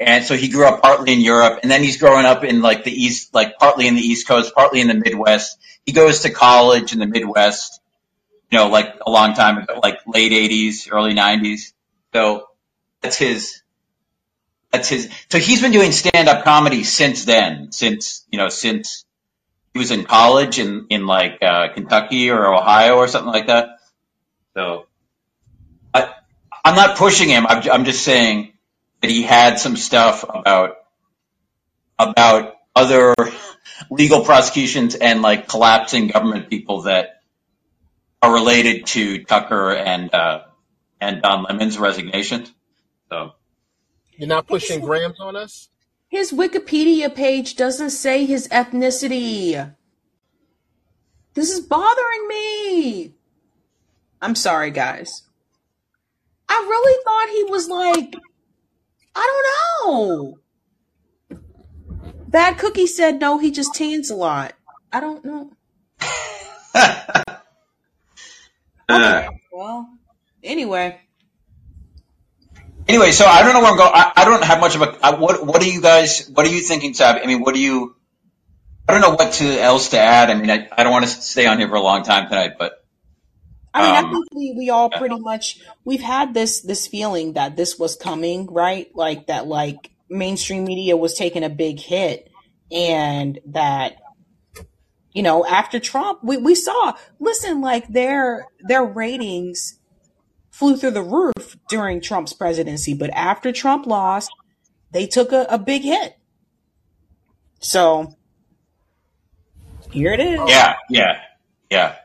And 0.00 0.24
so 0.24 0.36
he 0.36 0.48
grew 0.48 0.66
up 0.66 0.80
partly 0.80 1.12
in 1.12 1.20
Europe, 1.20 1.60
and 1.62 1.70
then 1.70 1.82
he's 1.82 1.96
growing 1.96 2.24
up 2.24 2.44
in 2.44 2.62
like 2.62 2.84
the 2.84 2.92
East, 2.92 3.34
like 3.34 3.58
partly 3.58 3.88
in 3.88 3.96
the 3.96 4.00
East 4.00 4.28
Coast, 4.28 4.54
partly 4.54 4.80
in 4.80 4.86
the 4.86 4.94
Midwest. 4.94 5.58
He 5.84 5.92
goes 5.92 6.20
to 6.20 6.30
college 6.30 6.92
in 6.92 7.00
the 7.00 7.06
Midwest, 7.06 7.80
you 8.50 8.58
know, 8.58 8.68
like 8.68 8.94
a 9.04 9.10
long 9.10 9.34
time 9.34 9.58
ago, 9.58 9.80
like 9.82 9.98
late 10.06 10.30
80s, 10.30 10.88
early 10.92 11.14
90s. 11.14 11.72
So 12.14 12.46
that's 13.00 13.16
his, 13.16 13.62
that's 14.70 14.88
his, 14.88 15.10
so 15.30 15.38
he's 15.38 15.60
been 15.60 15.72
doing 15.72 15.90
stand-up 15.90 16.44
comedy 16.44 16.84
since 16.84 17.24
then, 17.24 17.72
since, 17.72 18.24
you 18.30 18.38
know, 18.38 18.48
since 18.48 19.04
he 19.72 19.78
was 19.78 19.90
in 19.90 20.04
college 20.04 20.58
in, 20.58 20.86
in 20.90 21.06
like, 21.06 21.38
uh, 21.42 21.68
Kentucky 21.72 22.30
or 22.30 22.52
Ohio 22.54 22.96
or 22.96 23.08
something 23.08 23.32
like 23.32 23.46
that. 23.48 23.78
So 24.54 24.86
I, 25.94 26.14
I'm 26.64 26.74
not 26.74 26.96
pushing 26.96 27.28
him. 27.28 27.46
I'm, 27.46 27.68
I'm 27.70 27.84
just 27.84 28.02
saying 28.02 28.52
that 29.00 29.10
he 29.10 29.22
had 29.22 29.60
some 29.60 29.76
stuff 29.76 30.24
about, 30.24 30.76
about 31.98 32.56
other 32.74 33.14
legal 33.90 34.24
prosecutions 34.24 34.94
and 34.94 35.22
like 35.22 35.48
collapsing 35.48 36.08
government 36.08 36.50
people 36.50 36.82
that 36.82 37.20
are 38.20 38.32
related 38.34 38.86
to 38.86 39.24
Tucker 39.24 39.72
and, 39.72 40.12
uh, 40.12 40.44
and 41.00 41.22
Don 41.22 41.44
Lemon's 41.44 41.78
resignation. 41.78 42.46
So 43.10 43.34
You're 44.16 44.28
not 44.28 44.46
pushing 44.48 44.80
grams 44.80 45.20
on 45.20 45.36
us? 45.36 45.68
His 46.08 46.32
Wikipedia 46.32 47.14
page 47.14 47.54
doesn't 47.54 47.90
say 47.90 48.24
his 48.24 48.48
ethnicity. 48.48 49.74
This 51.34 51.50
is 51.52 51.60
bothering 51.60 52.26
me. 52.28 53.14
I'm 54.20 54.34
sorry, 54.34 54.70
guys. 54.70 55.22
I 56.48 56.54
really 56.68 57.02
thought 57.04 57.28
he 57.28 57.44
was 57.44 57.68
like, 57.68 58.14
I 59.14 59.82
don't 59.84 59.92
know. 59.94 60.38
Bad 62.28 62.58
Cookie 62.58 62.86
said 62.86 63.20
no, 63.20 63.38
he 63.38 63.50
just 63.50 63.74
tans 63.74 64.10
a 64.10 64.16
lot. 64.16 64.54
I 64.92 65.00
don't 65.00 65.24
know. 65.24 65.52
Okay, 68.90 69.28
well, 69.52 69.86
anyway. 70.42 70.98
Anyway, 72.88 73.12
so 73.12 73.26
I 73.26 73.42
don't 73.42 73.52
know 73.52 73.60
where 73.60 73.70
I'm 73.70 73.76
going. 73.76 73.90
I, 73.92 74.12
I 74.16 74.24
don't 74.24 74.42
have 74.42 74.60
much 74.60 74.74
of 74.74 74.80
a. 74.80 74.98
I, 75.02 75.14
what 75.14 75.46
What 75.46 75.62
are 75.62 75.66
you 75.66 75.82
guys? 75.82 76.26
What 76.32 76.46
are 76.46 76.48
you 76.48 76.60
thinking, 76.60 76.94
Tab? 76.94 77.20
I 77.22 77.26
mean, 77.26 77.42
what 77.42 77.54
do 77.54 77.60
you? 77.60 77.94
I 78.88 78.92
don't 78.92 79.02
know 79.02 79.10
what 79.10 79.34
to 79.34 79.60
else 79.60 79.90
to 79.90 79.98
add. 79.98 80.30
I 80.30 80.34
mean, 80.34 80.50
I, 80.50 80.66
I 80.72 80.84
don't 80.84 80.92
want 80.92 81.04
to 81.04 81.10
stay 81.10 81.46
on 81.46 81.58
here 81.58 81.68
for 81.68 81.74
a 81.74 81.82
long 81.82 82.02
time 82.02 82.30
tonight, 82.30 82.52
but 82.58 82.82
I 83.74 83.82
mean, 83.82 83.94
I 83.94 83.98
um, 83.98 84.10
think 84.10 84.24
we, 84.34 84.54
we 84.56 84.70
all 84.70 84.88
pretty 84.88 85.18
much 85.18 85.60
we've 85.84 86.00
had 86.00 86.32
this 86.32 86.62
this 86.62 86.86
feeling 86.86 87.34
that 87.34 87.56
this 87.56 87.78
was 87.78 87.94
coming, 87.94 88.46
right? 88.46 88.88
Like 88.94 89.26
that, 89.26 89.46
like 89.46 89.90
mainstream 90.08 90.64
media 90.64 90.96
was 90.96 91.14
taking 91.14 91.44
a 91.44 91.50
big 91.50 91.78
hit, 91.78 92.30
and 92.72 93.38
that 93.46 93.96
you 95.12 95.22
know 95.22 95.44
after 95.44 95.78
Trump, 95.78 96.20
we 96.24 96.38
we 96.38 96.54
saw 96.54 96.94
listen 97.20 97.60
like 97.60 97.86
their 97.88 98.46
their 98.66 98.84
ratings 98.84 99.77
flew 100.58 100.76
through 100.76 100.90
the 100.90 101.02
roof 101.02 101.56
during 101.68 102.00
Trump's 102.00 102.32
presidency, 102.32 102.92
but 102.92 103.10
after 103.10 103.52
Trump 103.52 103.86
lost, 103.86 104.30
they 104.90 105.06
took 105.06 105.32
a, 105.32 105.46
a 105.48 105.58
big 105.58 105.82
hit. 105.82 106.18
So 107.60 108.16
here 109.92 110.12
it 110.12 110.20
is. 110.20 110.40
yeah, 110.46 110.74
yeah, 110.90 111.20
yeah. 111.70 111.96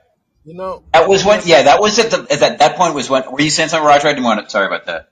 You 0.46 0.56
know, 0.56 0.84
That 0.94 1.08
was 1.08 1.26
when. 1.26 1.42
Yeah, 1.46 1.64
that 1.64 1.80
was 1.80 1.98
at 2.00 2.12
the 2.12 2.28
at 2.30 2.40
that, 2.42 2.60
that 2.60 2.76
point 2.76 2.94
was 2.94 3.10
when. 3.10 3.24
Were 3.32 3.42
you 3.42 3.50
saying 3.50 3.70
something, 3.70 3.88
Roger? 3.88 4.08
I 4.08 4.12
didn't 4.12 4.26
want 4.26 4.44
to. 4.44 4.50
Sorry 4.50 4.68
about 4.68 4.86
that. 4.86 5.08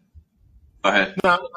Go 0.83 0.89
ahead. 0.89 1.15
no, 1.23 1.47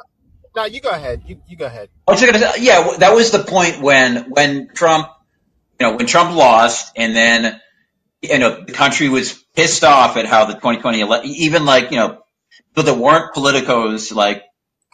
no, 0.55 0.65
you 0.65 0.81
go 0.81 0.91
ahead. 0.91 1.23
You, 1.27 1.41
you 1.49 1.57
go 1.57 1.67
ahead. 1.67 1.89
I 2.07 2.13
was 2.13 2.21
going 2.21 2.35
to 2.35 2.39
say, 2.39 2.63
yeah, 2.63 2.97
that 2.99 3.15
was 3.15 3.33
the 3.33 3.41
point 3.41 3.81
when 3.81 4.31
when 4.31 4.69
Trump, 4.73 5.09
you 5.81 5.87
know, 5.87 5.97
when 5.97 6.07
Trump 6.07 6.37
lost, 6.37 6.93
and 6.97 7.17
then 7.17 7.61
you 8.31 8.39
know 8.39 8.65
the 8.65 8.73
country 8.73 9.09
was 9.09 9.33
pissed 9.55 9.85
off 9.85 10.17
at 10.17 10.27
how 10.27 10.45
the 10.47 10.55
2020 10.55 11.01
ele- 11.01 11.21
even 11.25 11.65
like 11.65 11.91
you 11.91 11.97
know 11.97 12.23
people 12.75 12.85
that 12.93 12.99
weren't 12.99 13.35
politicos 13.35 14.15
like 14.15 14.43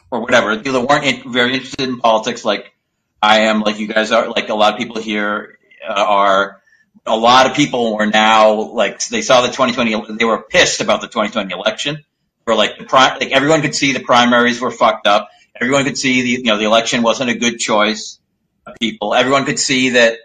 or 0.09 0.21
whatever 0.21 0.55
people 0.57 0.73
that 0.73 0.87
weren't 0.87 1.05
in, 1.05 1.31
very 1.31 1.53
interested 1.53 1.87
in 1.87 1.99
politics 1.99 2.43
like 2.45 2.73
I 3.21 3.41
am, 3.41 3.61
like 3.61 3.77
you 3.77 3.87
guys 3.87 4.11
are, 4.11 4.29
like 4.29 4.49
a 4.49 4.55
lot 4.55 4.73
of 4.73 4.79
people 4.79 4.99
here 5.01 5.59
uh, 5.87 5.93
are. 5.93 6.61
A 7.05 7.17
lot 7.17 7.49
of 7.49 7.55
people 7.55 7.95
were 7.97 8.05
now 8.05 8.53
like 8.53 9.07
they 9.07 9.23
saw 9.23 9.41
the 9.41 9.47
2020. 9.47 10.17
They 10.17 10.25
were 10.25 10.43
pissed 10.43 10.81
about 10.81 11.01
the 11.01 11.07
2020 11.07 11.51
election. 11.51 12.03
Or 12.45 12.55
like 12.55 12.77
the 12.77 12.85
pri- 12.85 13.17
like 13.17 13.31
everyone 13.31 13.61
could 13.61 13.75
see 13.75 13.93
the 13.93 14.01
primaries 14.01 14.59
were 14.59 14.71
fucked 14.71 15.07
up. 15.07 15.29
Everyone 15.59 15.83
could 15.83 15.97
see 15.97 16.21
the 16.21 16.29
you 16.29 16.43
know 16.43 16.57
the 16.57 16.65
election 16.65 17.01
wasn't 17.01 17.29
a 17.31 17.35
good 17.35 17.59
choice 17.59 18.19
of 18.67 18.75
people. 18.79 19.15
Everyone 19.15 19.45
could 19.45 19.57
see 19.59 19.91
that 19.91 20.17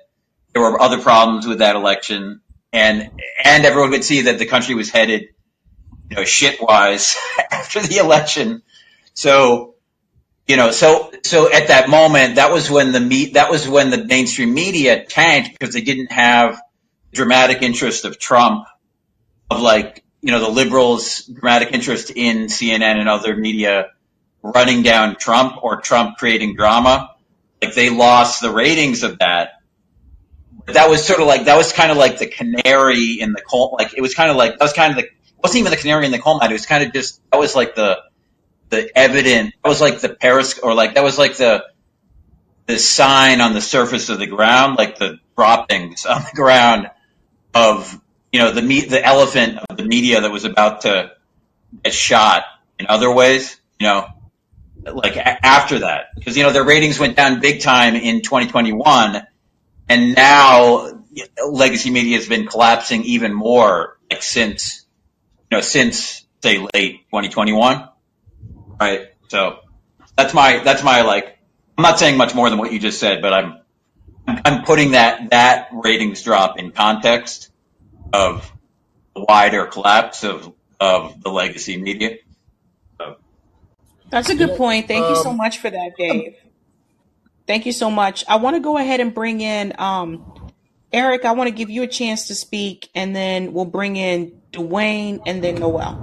there 0.53 0.63
were 0.63 0.81
other 0.81 1.01
problems 1.01 1.47
with 1.47 1.59
that 1.59 1.77
election, 1.77 2.41
and 2.73 3.11
and 3.45 3.65
everyone 3.65 3.91
could 3.91 4.05
see 4.05 4.23
that 4.23 4.39
the 4.39 4.47
country 4.47 4.75
was 4.75 4.91
headed 4.91 5.29
you 6.11 6.17
know 6.17 6.25
shit 6.25 6.61
wise 6.61 7.17
after 7.51 7.81
the 7.81 7.99
election. 7.99 8.63
So 9.15 9.75
you 10.47 10.57
know, 10.57 10.71
so 10.71 11.13
so 11.25 11.53
at 11.53 11.69
that 11.69 11.89
moment, 11.89 12.37
that 12.37 12.53
was 12.53 12.71
when 12.71 12.93
the 12.93 13.01
meat 13.01 13.35
that 13.35 13.51
was 13.51 13.69
when 13.69 13.91
the 13.91 14.05
mainstream 14.05 14.55
media 14.55 15.05
tanked 15.05 15.59
because 15.59 15.75
they 15.75 15.81
didn't 15.81 16.13
have 16.13 16.61
dramatic 17.13 17.63
interest 17.63 18.05
of 18.05 18.19
Trump, 18.19 18.67
of 19.51 19.61
like 19.61 20.05
you 20.23 20.31
know 20.31 20.41
the 20.41 20.51
liberals' 20.51 21.23
dramatic 21.23 21.73
interest 21.73 22.11
in 22.15 22.47
CNN 22.47 22.99
and 22.99 23.09
other 23.09 23.37
media 23.37 23.89
running 24.43 24.83
down 24.83 25.17
Trump 25.17 25.65
or 25.65 25.81
Trump 25.81 26.19
creating 26.19 26.55
drama. 26.55 27.11
Like 27.61 27.75
they 27.75 27.91
lost 27.91 28.41
the 28.41 28.53
ratings 28.53 29.03
of 29.03 29.19
that. 29.19 29.55
That 30.67 30.91
was 30.91 31.05
sort 31.05 31.21
of 31.21 31.27
like 31.27 31.45
that 31.45 31.57
was 31.57 31.73
kind 31.73 31.91
of 31.91 31.97
like 31.97 32.19
the 32.19 32.27
canary 32.27 33.21
in 33.21 33.33
the 33.33 33.41
coal. 33.41 33.77
Like 33.79 33.95
it 33.95 34.01
was 34.01 34.15
kind 34.15 34.31
of 34.31 34.37
like 34.37 34.53
that 34.59 34.65
was 34.65 34.73
kind 34.73 34.91
of 34.93 35.05
the 35.05 35.09
wasn't 35.43 35.61
even 35.61 35.71
the 35.71 35.77
canary 35.77 36.07
in 36.07 36.13
the 36.13 36.19
coal 36.19 36.39
mine. 36.39 36.51
It 36.51 36.55
was 36.55 36.67
kind 36.67 36.85
of 36.85 36.93
just 36.93 37.21
that 37.31 37.39
was 37.39 37.55
like 37.55 37.75
the 37.75 37.99
the 38.71 38.91
evident 38.99 39.55
that 39.63 39.69
was 39.69 39.81
like 39.81 40.01
the 40.01 40.09
Paris 40.09 40.59
or 40.59 40.75
like 40.75 40.95
that 40.95 41.05
was 41.05 41.19
like 41.19 41.37
the 41.37 41.65
the 42.67 42.79
sign 42.79 43.41
on 43.41 43.55
the 43.55 43.61
surface 43.61 44.09
of 44.09 44.19
the 44.19 44.27
ground, 44.27 44.77
like 44.77 44.99
the 44.99 45.21
droppings 45.37 46.05
on 46.07 46.23
the 46.23 46.35
ground 46.35 46.91
of 47.55 48.01
you 48.33 48.41
know 48.41 48.51
the 48.53 48.63
me- 48.63 48.87
the 48.87 49.05
elephant 49.05 49.59
of 49.71 49.77
the 49.77 49.85
media 49.85 50.21
that 50.21 50.31
was 50.31 50.45
about 50.45 50.83
to 50.83 51.13
get 51.85 51.95
shot 51.95 52.45
in 52.79 52.87
other 52.89 53.11
ways. 53.13 53.59
You 53.79 53.87
know, 53.87 54.09
like 54.83 55.17
a- 55.17 55.47
after 55.47 55.81
that, 55.81 56.07
because 56.17 56.37
you 56.37 56.43
know 56.43 56.53
their 56.53 56.65
ratings 56.65 56.99
went 56.99 57.17
down 57.17 57.41
big 57.41 57.61
time 57.61 57.95
in 57.95 58.23
2021, 58.23 59.27
and 59.89 60.15
now 60.15 61.03
legacy 61.49 61.91
media 61.91 62.17
has 62.17 62.29
been 62.29 62.47
collapsing 62.47 63.05
even 63.05 63.33
more 63.33 63.99
like 64.11 64.23
since 64.23 64.85
you 65.51 65.57
know 65.57 65.61
since 65.61 66.25
say 66.43 66.59
late 66.75 67.07
2021 67.11 67.89
right 68.81 69.09
so 69.29 69.59
that's 70.17 70.35
my 70.35 70.59
that's 70.65 70.83
my 70.83 71.03
like 71.03 71.39
i'm 71.79 71.83
not 71.83 71.99
saying 71.99 72.17
much 72.17 72.35
more 72.35 72.51
than 72.51 72.59
what 72.59 72.73
you 72.73 72.79
just 72.79 72.99
said 72.99 73.23
but 73.23 73.33
i'm 73.33 73.61
i'm 74.27 74.65
putting 74.65 74.93
that 74.93 75.31
that 75.31 75.69
ratings 75.73 76.23
drop 76.23 76.59
in 76.59 76.71
context 76.71 77.51
of 78.13 78.51
the 79.15 79.25
wider 79.25 79.67
collapse 79.67 80.25
of 80.25 80.53
of 80.79 81.23
the 81.23 81.31
legacy 81.31 81.77
media 81.77 82.19
so, 82.99 83.17
That's 84.11 84.31
a 84.31 84.35
good 84.35 84.57
point. 84.57 84.89
Thank 84.89 85.09
you 85.09 85.17
so 85.17 85.31
um, 85.31 85.37
much 85.37 85.59
for 85.59 85.69
that, 85.69 85.97
Dave. 85.97 86.37
Thank 87.47 87.67
you 87.67 87.73
so 87.73 87.91
much. 87.91 88.25
I 88.29 88.37
want 88.37 88.57
to 88.57 88.61
go 88.61 88.77
ahead 88.77 89.01
and 89.01 89.15
bring 89.15 89.41
in 89.41 89.73
um, 89.79 90.25
Eric. 90.93 91.25
I 91.25 91.33
want 91.33 91.49
to 91.49 91.55
give 91.55 91.71
you 91.71 91.83
a 91.83 91.87
chance 91.87 92.29
to 92.29 92.35
speak, 92.35 92.91
and 92.95 93.15
then 93.15 93.53
we'll 93.53 93.65
bring 93.65 93.97
in 93.97 94.41
Dwayne 94.53 95.21
and 95.27 95.45
then 95.45 95.57
Noel. 95.57 96.03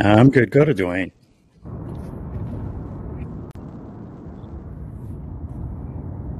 I'm 0.00 0.30
good. 0.30 0.50
Go 0.50 0.64
to 0.64 0.74
Dwayne. 0.74 1.12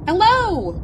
Hello. 0.07 0.81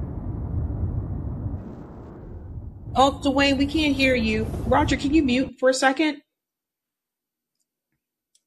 Oh, 2.95 3.21
Dwayne, 3.23 3.57
we 3.57 3.65
can't 3.65 3.95
hear 3.95 4.15
you. 4.15 4.45
Roger, 4.67 4.95
can 4.95 5.13
you 5.13 5.23
mute 5.23 5.55
for 5.59 5.69
a 5.69 5.73
second? 5.73 6.21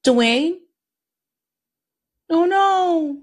Dwayne? 0.04 0.58
Oh 2.30 2.44
no. 2.46 3.22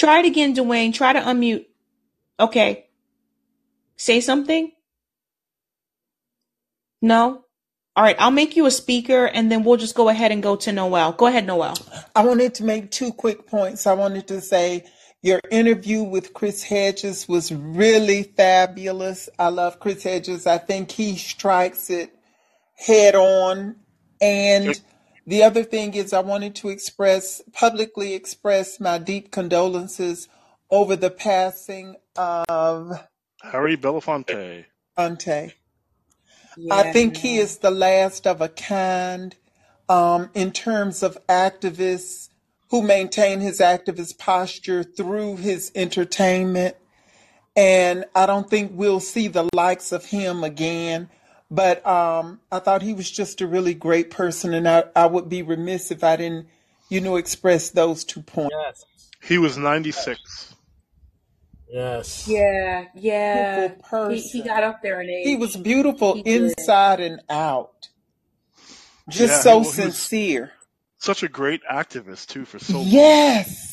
Try 0.00 0.20
it 0.20 0.24
again, 0.24 0.56
Dwayne. 0.56 0.94
Try 0.94 1.12
to 1.12 1.20
unmute. 1.20 1.66
Okay. 2.40 2.86
Say 3.98 4.22
something? 4.22 4.72
No? 7.02 7.44
All 7.94 8.04
right, 8.04 8.16
I'll 8.18 8.30
make 8.30 8.56
you 8.56 8.64
a 8.64 8.70
speaker 8.70 9.26
and 9.26 9.52
then 9.52 9.62
we'll 9.62 9.76
just 9.76 9.94
go 9.94 10.08
ahead 10.08 10.32
and 10.32 10.42
go 10.42 10.56
to 10.56 10.72
Noel. 10.72 11.12
Go 11.12 11.26
ahead, 11.26 11.46
Noel. 11.46 11.74
I 12.16 12.24
wanted 12.24 12.54
to 12.54 12.64
make 12.64 12.90
two 12.90 13.12
quick 13.12 13.46
points. 13.46 13.86
I 13.86 13.92
wanted 13.92 14.26
to 14.28 14.40
say 14.40 14.86
your 15.20 15.38
interview 15.50 16.02
with 16.02 16.32
Chris 16.32 16.62
Hedges 16.62 17.28
was 17.28 17.52
really 17.52 18.22
fabulous. 18.22 19.28
I 19.38 19.48
love 19.48 19.80
Chris 19.80 20.02
Hedges. 20.02 20.46
I 20.46 20.56
think 20.56 20.90
he 20.90 21.16
strikes 21.16 21.90
it 21.90 22.10
head 22.74 23.16
on. 23.16 23.76
And 24.22 24.80
the 25.30 25.44
other 25.44 25.62
thing 25.62 25.94
is, 25.94 26.12
I 26.12 26.20
wanted 26.20 26.56
to 26.56 26.70
express, 26.70 27.40
publicly 27.52 28.14
express 28.14 28.80
my 28.80 28.98
deep 28.98 29.30
condolences 29.30 30.28
over 30.70 30.96
the 30.96 31.10
passing 31.10 31.96
of 32.18 33.06
Harry 33.40 33.76
Belafonte. 33.76 34.64
Ante. 34.96 35.54
Yeah, 36.56 36.74
I 36.74 36.92
think 36.92 37.16
he 37.16 37.38
is 37.38 37.58
the 37.58 37.70
last 37.70 38.26
of 38.26 38.40
a 38.40 38.48
kind 38.48 39.36
um, 39.88 40.30
in 40.34 40.50
terms 40.50 41.04
of 41.04 41.16
activists 41.28 42.28
who 42.70 42.82
maintain 42.82 43.38
his 43.38 43.60
activist 43.60 44.18
posture 44.18 44.82
through 44.82 45.36
his 45.36 45.70
entertainment. 45.76 46.76
And 47.54 48.04
I 48.16 48.26
don't 48.26 48.50
think 48.50 48.72
we'll 48.74 49.00
see 49.00 49.28
the 49.28 49.48
likes 49.54 49.92
of 49.92 50.06
him 50.06 50.42
again. 50.42 51.08
But 51.50 51.84
um, 51.86 52.40
I 52.52 52.60
thought 52.60 52.82
he 52.82 52.92
was 52.94 53.10
just 53.10 53.40
a 53.40 53.46
really 53.46 53.74
great 53.74 54.10
person, 54.10 54.54
and 54.54 54.68
I, 54.68 54.84
I 54.94 55.06
would 55.06 55.28
be 55.28 55.42
remiss 55.42 55.90
if 55.90 56.04
I 56.04 56.16
didn't, 56.16 56.46
you 56.88 57.00
know, 57.00 57.16
express 57.16 57.70
those 57.70 58.04
two 58.04 58.22
points. 58.22 58.54
yes, 58.64 58.84
He 59.20 59.36
was 59.36 59.58
96. 59.58 60.54
yes. 61.68 62.28
Yeah, 62.28 62.84
yeah. 62.94 63.68
Beautiful 63.68 64.10
He 64.10 64.20
he 64.20 64.42
got 64.42 64.62
up 64.62 64.80
there 64.82 65.00
in 65.00 65.08
He 65.08 65.36
was 65.36 65.56
beautiful 65.56 66.14
He 66.14 66.20
inside 66.20 67.00
and 67.00 67.20
out, 67.28 67.88
just 69.08 69.32
Yeah, 69.32 69.40
so 69.40 69.56
wa- 69.56 69.62
he 69.62 69.66
was 69.66 69.74
sincere. 69.74 70.52
Such 70.98 71.22
a 71.22 71.28
great 71.28 71.62
activist 71.70 72.28
too 72.28 72.44
for 72.44 72.58
so 72.58 72.78
long. 72.78 72.86
Yes. 72.86 73.69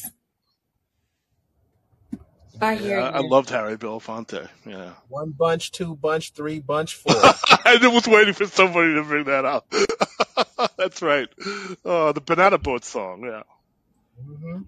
I 2.61 2.75
hear 2.75 2.99
Yeah, 2.99 3.09
I 3.13 3.19
you. 3.19 3.29
loved 3.29 3.49
Harry 3.49 3.77
Belafonte. 3.77 4.47
Yeah. 4.65 4.93
One 5.09 5.31
bunch, 5.31 5.71
two 5.71 5.95
bunch, 5.95 6.33
three 6.33 6.59
bunch, 6.59 6.95
four. 6.95 7.13
I 7.65 7.77
was 7.91 8.07
waiting 8.07 8.33
for 8.33 8.45
somebody 8.47 8.95
to 8.95 9.03
bring 9.03 9.25
that 9.25 9.45
up. 9.45 9.73
That's 10.77 11.01
right. 11.01 11.29
Uh, 11.85 12.11
the 12.13 12.21
Banana 12.21 12.57
Boat 12.57 12.85
song. 12.85 13.23
Yeah. 13.25 13.43
hmm 14.21 14.61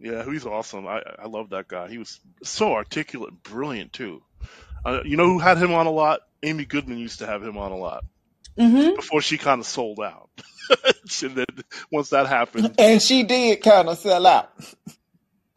Yeah, 0.00 0.24
he's 0.24 0.46
awesome. 0.46 0.86
I 0.86 1.02
I 1.18 1.26
love 1.28 1.50
that 1.50 1.68
guy. 1.68 1.88
He 1.88 1.98
was 1.98 2.20
so 2.42 2.72
articulate, 2.74 3.30
and 3.30 3.42
brilliant 3.42 3.92
too. 3.92 4.22
Uh, 4.84 5.00
you 5.04 5.16
know 5.16 5.26
who 5.26 5.38
had 5.38 5.58
him 5.58 5.72
on 5.74 5.86
a 5.86 5.90
lot? 5.92 6.20
Amy 6.42 6.64
Goodman 6.64 6.98
used 6.98 7.20
to 7.20 7.26
have 7.26 7.42
him 7.42 7.56
on 7.58 7.72
a 7.72 7.76
lot 7.76 8.04
Mm-hmm. 8.58 8.96
before 8.96 9.22
she 9.22 9.38
kind 9.38 9.60
of 9.60 9.66
sold 9.66 10.00
out. 10.00 10.28
and 11.22 11.36
then 11.36 11.46
once 11.90 12.10
that 12.10 12.26
happened, 12.26 12.74
And 12.78 13.00
she 13.00 13.22
did 13.22 13.62
kind 13.62 13.88
of 13.88 13.98
sell 13.98 14.26
out. 14.26 14.50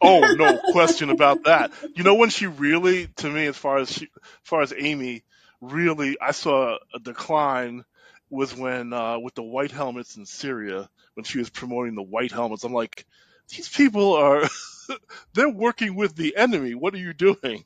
Oh 0.00 0.34
no 0.38 0.58
question 0.72 1.10
about 1.10 1.44
that. 1.44 1.72
You 1.94 2.04
know 2.04 2.14
when 2.14 2.30
she 2.30 2.46
really, 2.46 3.08
to 3.16 3.28
me, 3.30 3.46
as 3.46 3.56
far 3.56 3.78
as 3.78 3.90
she, 3.90 4.04
as 4.04 4.20
far 4.44 4.62
as 4.62 4.72
Amy, 4.76 5.24
really, 5.60 6.16
I 6.20 6.32
saw 6.32 6.78
a 6.94 6.98
decline 6.98 7.84
was 8.30 8.54
when 8.54 8.92
uh, 8.92 9.18
with 9.18 9.34
the 9.34 9.42
white 9.42 9.70
helmets 9.70 10.16
in 10.16 10.26
Syria 10.26 10.88
when 11.14 11.24
she 11.24 11.38
was 11.38 11.50
promoting 11.50 11.94
the 11.94 12.02
white 12.02 12.32
helmets. 12.32 12.64
I'm 12.64 12.72
like, 12.72 13.06
these 13.48 13.68
people 13.68 14.14
are 14.14 14.42
they're 15.34 15.48
working 15.48 15.94
with 15.94 16.14
the 16.14 16.36
enemy. 16.36 16.74
What 16.74 16.94
are 16.94 16.98
you 16.98 17.12
doing? 17.12 17.64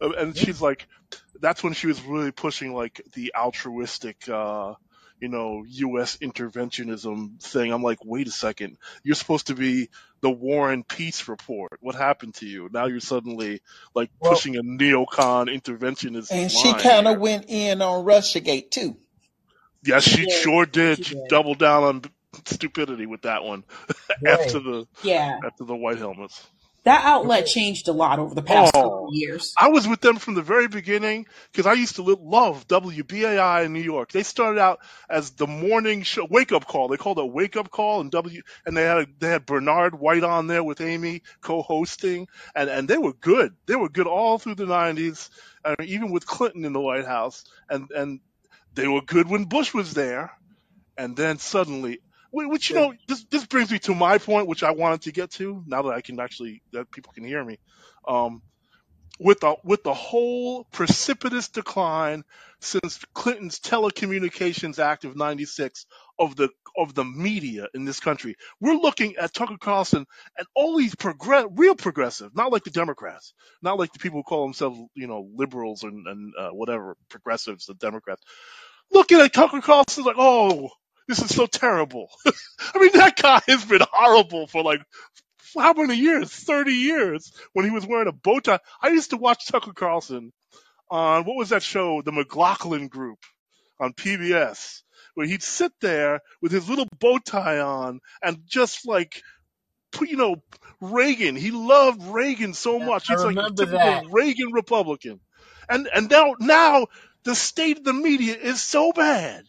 And 0.00 0.36
she's 0.36 0.60
like, 0.60 0.86
that's 1.40 1.62
when 1.62 1.72
she 1.72 1.86
was 1.86 2.02
really 2.02 2.30
pushing 2.30 2.74
like 2.74 3.00
the 3.14 3.34
altruistic, 3.36 4.28
uh, 4.28 4.74
you 5.20 5.28
know, 5.28 5.64
U.S. 5.66 6.18
interventionism 6.18 7.40
thing. 7.42 7.72
I'm 7.72 7.82
like, 7.82 7.98
wait 8.04 8.28
a 8.28 8.32
second, 8.32 8.76
you're 9.02 9.14
supposed 9.16 9.48
to 9.48 9.54
be 9.54 9.88
the 10.22 10.30
War 10.30 10.70
and 10.72 10.86
Peace 10.86 11.28
report. 11.28 11.78
What 11.80 11.94
happened 11.94 12.34
to 12.36 12.46
you? 12.46 12.68
Now 12.72 12.86
you're 12.86 13.00
suddenly 13.00 13.60
like 13.94 14.10
Well, 14.20 14.32
pushing 14.32 14.56
a 14.56 14.62
neocon 14.62 15.48
interventionist 15.48 16.30
and 16.30 16.50
she 16.50 16.72
kind 16.74 17.08
of 17.08 17.18
went 17.20 17.46
in 17.48 17.82
on 17.82 18.04
Russiagate 18.04 18.70
too. 18.70 18.96
Yes, 19.84 20.04
she 20.04 20.26
Yeah, 20.26 20.34
sure 20.42 20.66
did. 20.66 20.98
she 20.98 21.04
She 21.04 21.14
did. 21.14 21.28
doubled 21.28 21.58
down 21.58 21.82
on 21.84 22.02
stupidity 22.46 23.06
with 23.06 23.22
that 23.22 23.44
one 23.44 23.64
right. 24.22 24.26
after 24.26 24.60
the 24.60 24.86
Yeah. 25.02 25.38
after 25.44 25.64
the 25.64 25.76
white 25.76 25.98
helmets. 25.98 26.46
That 26.86 27.04
outlet 27.04 27.46
changed 27.46 27.88
a 27.88 27.92
lot 27.92 28.20
over 28.20 28.32
the 28.32 28.42
past 28.42 28.70
oh, 28.76 28.82
couple 28.82 29.00
Oh, 29.02 29.08
of 29.08 29.14
years. 29.14 29.52
I 29.58 29.70
was 29.70 29.88
with 29.88 30.00
them 30.00 30.18
from 30.18 30.34
the 30.34 30.42
very 30.42 30.68
beginning 30.68 31.26
because 31.50 31.66
I 31.66 31.72
used 31.72 31.96
to 31.96 32.02
love 32.02 32.68
WBAI 32.68 33.64
in 33.64 33.72
New 33.72 33.82
York. 33.82 34.12
They 34.12 34.22
started 34.22 34.60
out 34.60 34.78
as 35.10 35.32
the 35.32 35.48
morning 35.48 36.04
show, 36.04 36.28
wake 36.30 36.52
up 36.52 36.68
call. 36.68 36.86
They 36.86 36.96
called 36.96 37.18
it 37.18 37.28
wake 37.28 37.56
up 37.56 37.72
call, 37.72 38.00
and 38.00 38.12
W, 38.12 38.40
and 38.64 38.76
they 38.76 38.84
had 38.84 38.98
a, 38.98 39.06
they 39.18 39.28
had 39.28 39.46
Bernard 39.46 39.98
White 39.98 40.22
on 40.22 40.46
there 40.46 40.62
with 40.62 40.80
Amy 40.80 41.22
co-hosting, 41.40 42.28
and 42.54 42.70
and 42.70 42.88
they 42.88 42.98
were 42.98 43.14
good. 43.14 43.56
They 43.66 43.74
were 43.74 43.88
good 43.88 44.06
all 44.06 44.38
through 44.38 44.54
the 44.54 44.66
'90s, 44.66 45.28
I 45.64 45.74
mean, 45.80 45.88
even 45.88 46.12
with 46.12 46.24
Clinton 46.24 46.64
in 46.64 46.72
the 46.72 46.80
White 46.80 47.06
House, 47.06 47.44
and 47.68 47.90
and 47.90 48.20
they 48.74 48.86
were 48.86 49.02
good 49.02 49.28
when 49.28 49.46
Bush 49.46 49.74
was 49.74 49.92
there, 49.92 50.30
and 50.96 51.16
then 51.16 51.38
suddenly. 51.38 51.98
Wh- 52.36 52.50
Which 52.50 52.70
you 52.70 52.76
know, 52.76 52.94
this 53.08 53.24
this 53.30 53.46
brings 53.46 53.72
me 53.72 53.80
to 53.80 53.94
my 53.96 54.18
point, 54.18 54.48
which 54.48 54.64
I 54.64 54.72
wanted 54.72 55.02
to 55.02 55.12
get 55.12 55.32
to. 55.32 55.64
Now 55.66 55.82
that 55.84 55.94
I 55.94 56.02
can 56.02 56.20
actually, 56.20 56.62
that 56.72 56.90
people 56.92 57.12
can 57.14 57.24
hear 57.24 57.44
me, 57.44 57.58
um, 58.08 58.42
with 59.20 59.40
the 59.40 59.56
with 59.64 59.84
the 59.84 59.94
whole 59.94 60.64
precipitous 60.72 61.48
decline 61.48 62.24
since 62.60 63.00
Clinton's 63.14 63.60
Telecommunications 63.60 64.80
Act 64.80 65.04
of 65.06 65.16
'96 65.16 65.86
of 66.18 66.36
the 66.36 66.50
of 66.78 66.94
the 66.94 67.04
media 67.04 67.68
in 67.74 67.86
this 67.86 68.00
country. 68.00 68.36
We're 68.60 68.76
looking 68.76 69.16
at 69.16 69.34
Tucker 69.34 69.58
Carlson 69.60 70.06
and 70.38 70.48
all 70.54 70.76
these 70.78 70.94
progress, 70.96 71.46
real 71.52 71.76
progressive, 71.76 72.36
not 72.36 72.52
like 72.52 72.64
the 72.64 72.70
Democrats, 72.70 73.34
not 73.62 73.78
like 73.78 73.92
the 73.94 74.00
people 74.00 74.20
who 74.20 74.24
call 74.24 74.44
themselves, 74.44 74.78
you 74.94 75.08
know, 75.08 75.28
liberals 75.36 75.84
and, 75.84 76.06
and 76.06 76.34
uh, 76.38 76.50
whatever 76.50 76.96
progressives, 77.10 77.66
the 77.66 77.74
Democrats. 77.74 78.22
Looking 78.92 79.20
at 79.20 79.32
Tucker 79.34 79.60
Carlson 79.62 80.04
like, 80.04 80.16
oh, 80.18 80.70
this 81.08 81.20
is 81.20 81.34
so 81.34 81.46
terrible. 81.46 82.08
I 82.26 82.78
mean, 82.78 82.92
that 82.94 83.16
guy 83.16 83.40
has 83.46 83.64
been 83.64 83.82
horrible 83.92 84.46
for 84.46 84.62
like 84.62 84.80
how 85.58 85.72
many 85.72 85.96
years? 85.96 86.30
30 86.30 86.72
years 86.72 87.32
when 87.52 87.64
he 87.64 87.70
was 87.70 87.86
wearing 87.86 88.08
a 88.08 88.12
bow 88.12 88.40
tie. 88.40 88.60
I 88.80 88.88
used 88.88 89.10
to 89.10 89.16
watch 89.16 89.46
Tucker 89.46 89.72
Carlson 89.72 90.32
on, 90.90 91.24
what 91.24 91.36
was 91.36 91.50
that 91.50 91.62
show? 91.62 92.02
The 92.02 92.12
McLaughlin 92.12 92.88
Group 92.88 93.18
on 93.80 93.92
PBS, 93.92 94.82
where 95.14 95.26
he'd 95.26 95.42
sit 95.42 95.72
there 95.80 96.20
with 96.42 96.52
his 96.52 96.68
little 96.68 96.86
bow 96.98 97.18
tie 97.18 97.60
on 97.60 98.00
and 98.22 98.38
just 98.46 98.86
like, 98.86 99.22
you 100.00 100.16
know, 100.16 100.36
Reagan. 100.80 101.36
He 101.36 101.50
loved 101.50 102.02
Reagan 102.02 102.52
so 102.52 102.78
much. 102.78 103.08
He's 103.08 103.24
like 103.24 103.36
a 103.36 103.48
typical 103.50 103.78
that. 103.78 104.04
Reagan 104.10 104.52
Republican. 104.52 105.20
And, 105.68 105.88
and 105.92 106.10
now, 106.10 106.34
now 106.38 106.86
the 107.24 107.34
state 107.34 107.78
of 107.78 107.84
the 107.84 107.92
media 107.92 108.36
is 108.36 108.60
so 108.60 108.92
bad 108.92 109.44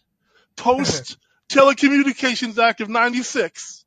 post 0.56 1.18
Telecommunications 1.50 2.58
Act 2.58 2.82
of 2.82 2.90
96 2.90 3.86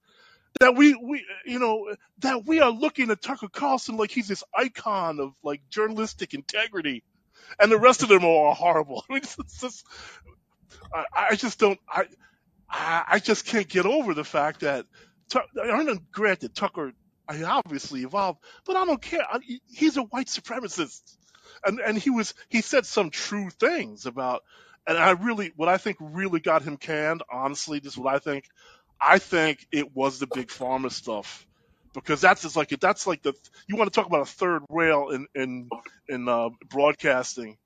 that 0.58 0.74
we, 0.74 0.94
we, 0.94 1.24
you 1.46 1.58
know, 1.58 1.94
that 2.18 2.46
we 2.46 2.60
are 2.60 2.70
looking 2.70 3.10
at 3.10 3.22
Tucker 3.22 3.48
Carlson 3.48 3.96
like 3.96 4.10
he's 4.10 4.28
this 4.28 4.42
icon 4.54 5.20
of 5.20 5.32
like 5.42 5.62
journalistic 5.70 6.34
integrity, 6.34 7.02
and 7.58 7.70
the 7.70 7.78
rest 7.78 8.02
of 8.02 8.08
them 8.08 8.24
are 8.24 8.54
horrible. 8.54 9.04
I 9.10 9.14
mean, 9.14 9.22
it's, 9.22 9.60
just, 9.60 9.84
I, 10.92 11.04
I 11.30 11.36
just 11.36 11.58
don't, 11.58 11.78
I, 11.88 12.04
I 12.68 13.18
just 13.18 13.46
can't 13.46 13.68
get 13.68 13.86
over 13.86 14.14
the 14.14 14.24
fact 14.24 14.60
that, 14.60 14.86
I 15.34 15.82
mean, 15.82 16.00
granted, 16.12 16.54
Tucker, 16.54 16.92
I 17.28 17.42
obviously 17.42 18.02
evolved, 18.02 18.40
but 18.66 18.76
I 18.76 18.84
don't 18.84 19.00
care. 19.00 19.24
I, 19.28 19.38
he's 19.68 19.96
a 19.96 20.02
white 20.02 20.26
supremacist, 20.26 21.00
and 21.64 21.78
and 21.78 21.96
he 21.96 22.10
was, 22.10 22.34
he 22.48 22.60
said 22.60 22.86
some 22.86 23.10
true 23.10 23.50
things 23.50 24.06
about, 24.06 24.42
and 24.90 24.98
I 24.98 25.12
really, 25.12 25.52
what 25.56 25.68
I 25.68 25.78
think 25.78 25.98
really 26.00 26.40
got 26.40 26.62
him 26.62 26.76
canned, 26.78 27.22
honestly, 27.32 27.80
this 27.80 27.94
is 27.94 27.98
what 27.98 28.14
I 28.14 28.18
think. 28.18 28.46
I 29.00 29.18
think 29.18 29.66
it 29.72 29.94
was 29.94 30.18
the 30.18 30.26
big 30.26 30.48
pharma 30.48 30.92
stuff 30.92 31.46
because 31.94 32.20
that's 32.20 32.42
just 32.42 32.56
like 32.56 32.70
that's 32.80 33.06
like 33.06 33.22
the 33.22 33.34
you 33.68 33.76
want 33.76 33.92
to 33.92 33.96
talk 33.98 34.06
about 34.08 34.22
a 34.22 34.26
third 34.26 34.62
rail 34.70 35.10
in 35.10 35.26
in 35.34 35.72
in 36.08 36.28
uh, 36.28 36.50
broadcasting. 36.68 37.58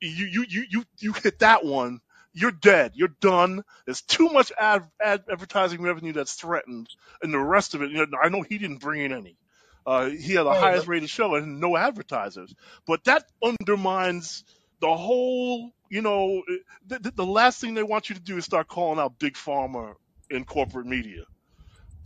You 0.00 0.26
you 0.26 0.44
you 0.48 0.64
you 0.70 0.84
you 0.98 1.12
hit 1.12 1.40
that 1.40 1.64
one, 1.64 2.00
you're 2.32 2.52
dead. 2.52 2.92
You're 2.94 3.14
done. 3.20 3.64
There's 3.86 4.02
too 4.02 4.28
much 4.30 4.52
ad, 4.58 4.88
ad 5.02 5.24
advertising 5.30 5.82
revenue 5.82 6.12
that's 6.12 6.34
threatened, 6.34 6.88
and 7.22 7.32
the 7.34 7.38
rest 7.40 7.74
of 7.74 7.82
it. 7.82 7.90
You 7.90 8.06
know, 8.06 8.18
I 8.22 8.28
know 8.28 8.42
he 8.42 8.58
didn't 8.58 8.78
bring 8.80 9.02
in 9.02 9.12
any. 9.12 9.38
Uh, 9.86 10.10
he 10.10 10.34
had 10.34 10.44
the 10.44 10.54
Hey, 10.54 10.54
highest 10.54 10.86
rated 10.88 11.10
show 11.10 11.34
and 11.36 11.60
no 11.60 11.76
advertisers, 11.76 12.54
but 12.86 13.04
that 13.04 13.24
undermines 13.42 14.44
the 14.80 14.94
whole. 14.96 15.72
You 15.90 16.02
know, 16.02 16.42
the, 16.86 16.98
the 17.00 17.12
the 17.12 17.26
last 17.26 17.60
thing 17.60 17.74
they 17.74 17.82
want 17.84 18.08
you 18.10 18.16
to 18.16 18.22
do 18.22 18.38
is 18.38 18.44
start 18.46 18.68
calling 18.68 19.00
out 19.00 19.18
big 19.18 19.34
pharma 19.34 19.94
in 20.30 20.44
corporate 20.44 20.86
media. 20.86 21.24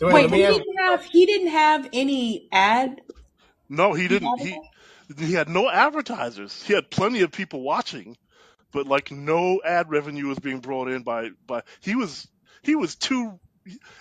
Dwayne, 0.00 0.28
Wait, 0.28 0.30
he 0.30 0.44
ask. 0.44 0.60
didn't 0.60 0.78
have 0.78 1.04
he 1.04 1.26
didn't 1.26 1.48
have 1.50 1.88
any 1.92 2.48
ad. 2.52 3.02
No, 3.70 3.94
he 3.94 4.08
He 4.08 4.08
didn't. 4.08 4.38
He 4.40 4.60
he 5.18 5.34
had 5.34 5.48
no 5.50 5.70
advertisers. 5.70 6.62
He 6.64 6.74
had 6.74 6.90
plenty 6.90 7.22
of 7.22 7.32
people 7.32 7.62
watching, 7.62 8.16
but 8.72 8.86
like 8.86 9.10
no 9.12 9.60
ad 9.64 9.90
revenue 9.90 10.28
was 10.28 10.38
being 10.40 10.60
brought 10.60 10.88
in 10.88 11.02
by 11.04 11.30
by. 11.46 11.62
He 11.82 11.96
was 11.96 12.28
he 12.62 12.76
was 12.76 12.96
too. 12.96 13.40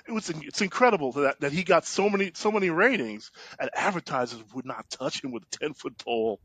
It 0.08 0.12
was 0.12 0.30
it's 0.30 0.62
incredible 0.62 1.14
that 1.14 1.42
that 1.42 1.54
he 1.54 1.64
got 1.64 1.86
so 1.86 2.10
many 2.10 2.32
so 2.36 2.52
many 2.52 2.70
ratings, 2.70 3.32
and 3.60 3.70
advertisers 3.76 4.44
would 4.54 4.66
not 4.66 4.90
touch 4.90 5.24
him 5.24 5.32
with 5.32 5.44
a 5.44 5.58
ten 5.58 5.74
foot 5.74 5.98
pole. 6.00 6.40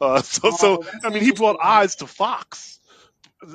Uh, 0.00 0.22
so 0.22 0.50
so 0.50 0.76
Oh, 0.78 0.82
that's 0.82 1.04
I 1.04 1.10
mean, 1.10 1.22
he 1.22 1.32
brought 1.32 1.58
eyes 1.62 1.96
to 1.96 2.06
Fox, 2.06 2.78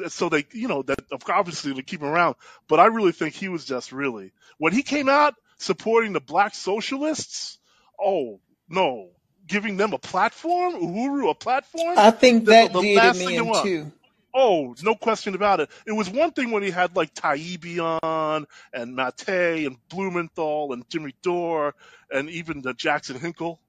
so 0.09 0.29
they 0.29 0.45
you 0.53 0.67
know 0.67 0.83
that 0.83 0.99
obviously 1.29 1.73
to 1.73 1.83
keep 1.83 2.01
him 2.01 2.07
around. 2.07 2.35
But 2.67 2.79
I 2.79 2.85
really 2.87 3.11
think 3.11 3.33
he 3.33 3.49
was 3.49 3.65
just 3.65 3.91
really 3.91 4.33
when 4.57 4.73
he 4.73 4.83
came 4.83 5.09
out 5.09 5.35
supporting 5.57 6.13
the 6.13 6.21
black 6.21 6.55
socialists. 6.55 7.57
Oh 7.99 8.39
no, 8.69 9.09
giving 9.47 9.77
them 9.77 9.93
a 9.93 9.97
platform, 9.97 10.73
Uhuru 10.73 11.29
a 11.29 11.35
platform. 11.35 11.97
I 11.97 12.11
think 12.11 12.45
that 12.45 12.73
the, 12.73 12.81
the 12.81 12.81
did 12.81 12.95
last 12.97 13.21
him 13.21 13.27
thing 13.27 13.35
they 13.35 13.41
in 13.41 13.47
want. 13.47 13.65
too. 13.65 13.91
Oh, 14.33 14.75
no 14.83 14.93
question 14.93 15.33
about 15.33 15.61
it. 15.61 15.69
It 15.87 15.93
was 15.93 16.09
one 16.09 16.31
thing 16.31 16.51
when 16.51 16.61
he 16.61 16.69
had 16.69 16.95
like 16.95 17.13
Taibbi 17.15 17.79
on 18.03 18.45
and 18.71 18.95
Mate 18.95 19.65
and 19.65 19.77
Blumenthal 19.89 20.73
and 20.73 20.87
Jimmy 20.89 21.15
Dore 21.23 21.73
and 22.11 22.29
even 22.29 22.61
the 22.61 22.73
Jackson 22.73 23.19
Hinkle, 23.19 23.59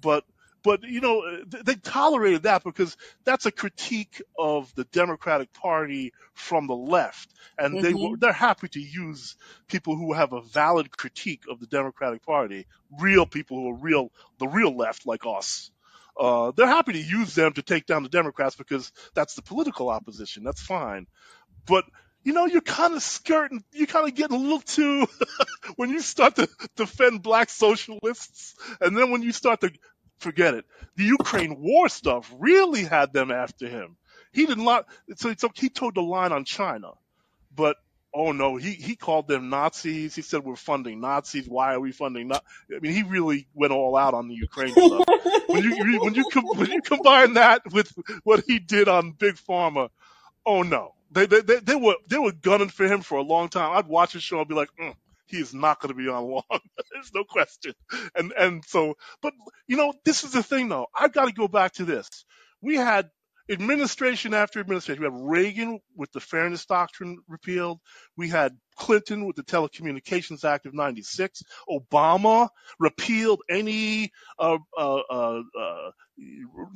but 0.00 0.24
but 0.68 0.82
you 0.84 1.00
know 1.00 1.22
they 1.64 1.76
tolerated 1.76 2.44
that 2.44 2.64
because 2.64 2.96
that's 3.24 3.46
a 3.46 3.52
critique 3.52 4.22
of 4.38 4.74
the 4.76 4.84
Democratic 4.84 5.52
Party 5.54 6.12
from 6.34 6.66
the 6.66 6.76
left, 6.76 7.34
and 7.58 7.80
they 7.80 7.94
hmm 7.94 7.94
were 7.94 8.16
they're 8.18 8.32
happy 8.32 8.68
to 8.68 8.80
use 8.80 9.36
people 9.68 9.96
who 9.96 10.12
have 10.14 10.32
a 10.34 10.42
valid 10.42 10.90
critique 10.96 11.44
of 11.50 11.60
the 11.60 11.66
Democratic 11.68 12.24
Party, 12.24 12.66
real 13.00 13.26
people 13.26 13.58
who 13.58 13.70
are 13.70 13.78
real 13.82 14.10
the 14.38 14.48
real 14.48 14.76
left 14.76 15.06
like 15.06 15.22
us. 15.26 15.70
Uh, 16.18 16.52
they're 16.56 16.66
happy 16.66 16.94
to 16.94 17.02
use 17.02 17.34
them 17.34 17.52
to 17.54 17.62
take 17.62 17.86
down 17.86 18.04
the 18.04 18.10
Democrats 18.10 18.56
because 18.56 18.92
that's 19.14 19.34
the 19.34 19.42
political 19.42 19.90
opposition. 19.90 20.44
That's 20.44 20.62
fine. 20.62 21.06
But 21.66 21.84
you 22.24 22.34
know, 22.34 22.46
you're 22.46 22.60
kind 22.62 22.94
of 22.94 23.02
skirting, 23.02 23.64
you're 23.72 23.86
kind 23.86 24.08
of 24.08 24.14
getting 24.14 24.36
a 24.36 24.40
little 24.40 24.60
too, 24.60 25.06
when 25.76 25.90
you 25.90 26.00
start 26.00 26.36
to 26.36 26.48
defend 26.76 27.22
black 27.22 27.50
socialists, 27.50 28.56
and 28.80 28.96
then 28.96 29.10
when 29.10 29.22
you 29.22 29.32
start 29.32 29.60
to, 29.62 29.72
forget 30.18 30.54
it, 30.54 30.64
the 30.96 31.04
Ukraine 31.04 31.60
war 31.60 31.88
stuff 31.88 32.32
really 32.38 32.84
had 32.84 33.12
them 33.12 33.30
after 33.30 33.68
him. 33.68 33.96
He 34.32 34.46
did 34.46 34.58
not, 34.58 34.86
so, 35.16 35.34
so 35.36 35.50
he 35.54 35.68
toed 35.68 35.94
the 35.94 36.02
line 36.02 36.32
on 36.32 36.44
China, 36.44 36.92
but 37.54 37.76
oh 38.14 38.32
no, 38.32 38.56
he, 38.56 38.72
he 38.72 38.96
called 38.96 39.28
them 39.28 39.48
Nazis. 39.48 40.14
He 40.14 40.22
said 40.22 40.44
we're 40.44 40.56
funding 40.56 41.00
Nazis. 41.00 41.48
Why 41.48 41.74
are 41.74 41.80
we 41.80 41.92
funding 41.92 42.28
not? 42.28 42.44
I 42.74 42.78
mean, 42.80 42.92
he 42.92 43.02
really 43.02 43.46
went 43.54 43.72
all 43.72 43.96
out 43.96 44.14
on 44.14 44.28
the 44.28 44.34
Ukraine 44.34 44.72
stuff. 44.72 45.04
when 45.46 45.62
you 45.62 46.00
when 46.00 46.14
you 46.14 46.24
when 46.54 46.70
you 46.70 46.82
combine 46.82 47.34
that 47.34 47.62
with 47.72 47.92
what 48.24 48.44
he 48.46 48.58
did 48.58 48.88
on 48.88 49.12
Big 49.12 49.36
Pharma, 49.36 49.88
oh 50.44 50.62
no, 50.62 50.94
they 51.10 51.26
they 51.26 51.40
they, 51.40 51.60
they 51.60 51.76
were 51.76 51.96
they 52.08 52.18
were 52.18 52.32
gunning 52.32 52.68
for 52.68 52.86
him 52.86 53.00
for 53.00 53.18
a 53.18 53.22
long 53.22 53.48
time. 53.48 53.76
I'd 53.76 53.86
watch 53.88 54.12
his 54.12 54.22
show 54.22 54.40
and 54.40 54.48
be 54.48 54.54
like. 54.54 54.70
Mm, 54.80 54.94
he 55.28 55.38
is 55.38 55.54
not 55.54 55.80
going 55.80 55.94
to 55.94 55.98
be 55.98 56.08
on 56.08 56.24
long. 56.24 56.42
There's 56.92 57.12
no 57.14 57.24
question. 57.24 57.74
And 58.14 58.32
and 58.32 58.64
so, 58.66 58.94
but 59.22 59.32
you 59.66 59.76
know, 59.76 59.92
this 60.04 60.24
is 60.24 60.32
the 60.32 60.42
thing 60.42 60.68
though. 60.68 60.86
I've 60.98 61.12
got 61.12 61.26
to 61.26 61.32
go 61.32 61.48
back 61.48 61.74
to 61.74 61.84
this. 61.84 62.08
We 62.60 62.76
had 62.76 63.10
administration 63.50 64.34
after 64.34 64.60
administration. 64.60 65.02
We 65.02 65.10
had 65.10 65.30
Reagan 65.30 65.80
with 65.96 66.12
the 66.12 66.20
Fairness 66.20 66.66
Doctrine 66.66 67.18
repealed. 67.28 67.80
We 68.16 68.28
had 68.28 68.56
Clinton 68.76 69.26
with 69.26 69.36
the 69.36 69.42
Telecommunications 69.42 70.44
Act 70.44 70.66
of 70.66 70.74
96. 70.74 71.42
Obama 71.68 72.48
repealed 72.78 73.42
any 73.48 74.12
uh, 74.38 74.58
uh, 74.76 75.00
uh, 75.10 75.42
uh, 75.58 75.90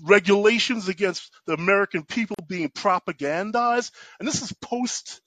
regulations 0.04 0.88
against 0.88 1.30
the 1.46 1.54
American 1.54 2.04
people 2.04 2.36
being 2.48 2.70
propagandized. 2.70 3.92
And 4.18 4.26
this 4.26 4.42
is 4.42 4.52
post 4.54 5.20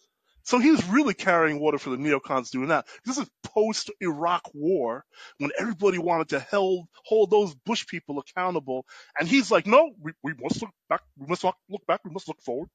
so 0.45 0.59
he 0.59 0.71
was 0.71 0.87
really 0.87 1.15
carrying 1.15 1.59
water 1.59 1.79
for 1.79 1.89
the 1.89 1.97
neocons 1.97 2.51
doing 2.51 2.69
that. 2.69 2.85
This 3.03 3.17
is 3.17 3.27
post 3.43 3.91
Iraq 3.99 4.43
war 4.53 5.03
when 5.39 5.51
everybody 5.59 5.97
wanted 5.97 6.29
to 6.29 6.39
hold, 6.39 6.87
hold 7.03 7.31
those 7.31 7.55
Bush 7.65 7.87
people 7.87 8.19
accountable. 8.19 8.85
And 9.19 9.27
he's 9.27 9.51
like, 9.51 9.65
no, 9.65 9.91
we, 9.99 10.13
we 10.23 10.33
must 10.39 10.61
look 10.61 10.71
back. 10.87 11.01
We 11.17 11.25
must 11.27 11.43
not 11.43 11.55
look 11.67 11.85
back. 11.87 12.01
We 12.05 12.11
must 12.11 12.27
look 12.27 12.41
forward. 12.41 12.69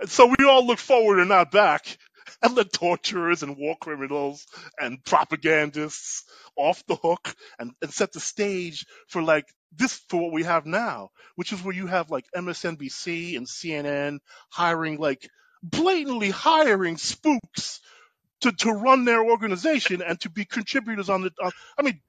And 0.00 0.10
so 0.10 0.26
we 0.26 0.44
all 0.44 0.66
look 0.66 0.78
forward 0.78 1.20
and 1.20 1.30
not 1.30 1.50
back 1.50 1.98
and 2.42 2.54
let 2.54 2.72
torturers 2.72 3.42
and 3.42 3.56
war 3.56 3.76
criminals 3.80 4.46
and 4.78 5.02
propagandists 5.04 6.24
off 6.56 6.84
the 6.86 6.96
hook 6.96 7.34
and, 7.58 7.72
and 7.80 7.92
set 7.92 8.12
the 8.12 8.20
stage 8.20 8.84
for 9.08 9.22
like 9.22 9.46
this 9.72 10.00
for 10.08 10.20
what 10.20 10.32
we 10.32 10.44
have 10.44 10.66
now, 10.66 11.10
which 11.36 11.52
is 11.52 11.62
where 11.62 11.74
you 11.74 11.86
have 11.86 12.10
like 12.10 12.26
MSNBC 12.36 13.36
and 13.36 13.46
CNN 13.46 14.18
hiring 14.50 14.98
like 14.98 15.28
blatantly 15.62 16.30
hiring 16.30 16.96
spooks 16.96 17.80
to, 18.40 18.52
to 18.52 18.72
run 18.72 19.04
their 19.04 19.24
organization 19.24 20.02
and 20.02 20.20
to 20.20 20.30
be 20.30 20.44
contributors 20.44 21.08
on 21.08 21.22
the. 21.22 21.32
Uh, 21.42 21.50
I 21.78 21.82
mean, 21.82 22.00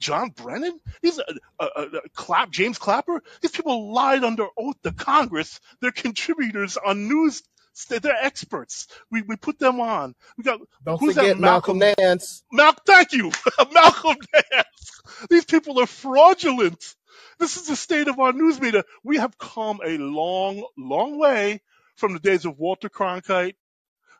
John 0.00 0.30
Brennan, 0.30 0.78
he's 1.02 1.18
a, 1.18 1.24
a, 1.58 1.64
a, 1.64 1.88
Clap, 2.14 2.50
James 2.50 2.78
Clapper. 2.78 3.22
These 3.40 3.50
people 3.50 3.92
lied 3.92 4.22
under 4.24 4.46
oath 4.56 4.80
to 4.82 4.92
Congress. 4.92 5.60
They're 5.80 5.90
contributors 5.90 6.76
on 6.76 7.08
news. 7.08 7.42
They're 7.88 8.12
experts. 8.24 8.88
We 9.10 9.22
we 9.22 9.36
put 9.36 9.58
them 9.60 9.80
on. 9.80 10.14
We 10.36 10.42
got 10.44 10.60
Don't 10.84 10.98
who's 10.98 11.14
forget 11.14 11.36
that? 11.36 11.40
Malcolm. 11.40 11.78
Malcolm 11.78 12.04
Nance. 12.04 12.42
Malcolm, 12.50 12.82
thank 12.86 13.12
you, 13.12 13.30
Malcolm 13.72 14.16
Nance. 14.34 15.02
These 15.30 15.44
people 15.44 15.80
are 15.80 15.86
fraudulent. 15.86 16.96
This 17.38 17.56
is 17.56 17.68
the 17.68 17.76
state 17.76 18.08
of 18.08 18.18
our 18.18 18.32
news 18.32 18.60
media. 18.60 18.84
We 19.04 19.18
have 19.18 19.38
come 19.38 19.80
a 19.84 19.96
long, 19.96 20.64
long 20.76 21.18
way 21.18 21.60
from 21.98 22.14
the 22.14 22.20
days 22.20 22.46
of 22.46 22.58
Walter 22.58 22.90
Cronkite, 22.90 23.56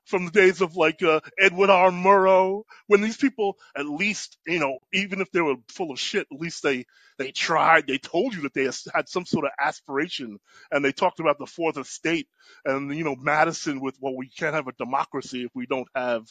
from 0.06 0.26
the 0.26 0.32
days 0.32 0.62
of 0.62 0.76
like 0.76 1.02
uh, 1.02 1.20
Edward 1.38 1.70
R. 1.70 1.90
Murrow, 1.90 2.64
when 2.88 3.02
these 3.02 3.18
people 3.18 3.58
at 3.76 3.86
least, 3.86 4.38
you 4.46 4.60
know, 4.60 4.78
even 4.94 5.22
if 5.22 5.32
they 5.32 5.42
were 5.42 5.56
full 5.70 5.92
of 5.92 6.00
shit, 6.00 6.28
at 6.32 6.40
least 6.40 6.62
they 6.64 6.86
they 7.18 7.32
tried. 7.32 7.88
They 7.88 7.98
told 7.98 8.34
you 8.34 8.42
that 8.42 8.54
they 8.54 8.64
had 8.94 9.08
some 9.08 9.26
sort 9.26 9.46
of 9.46 9.52
aspiration, 9.60 10.38
and 10.72 10.84
they 10.84 10.92
talked 10.92 11.20
about 11.20 11.38
the 11.38 11.46
fourth 11.46 11.78
estate 11.78 12.28
and 12.66 12.94
you 12.96 13.04
know 13.04 13.16
Madison 13.16 13.80
with 13.80 13.96
well, 14.00 14.16
we 14.16 14.30
can't 14.30 14.56
have 14.56 14.68
a 14.68 14.74
democracy 14.74 15.44
if 15.44 15.52
we 15.54 15.66
don't 15.66 15.88
have 15.96 16.24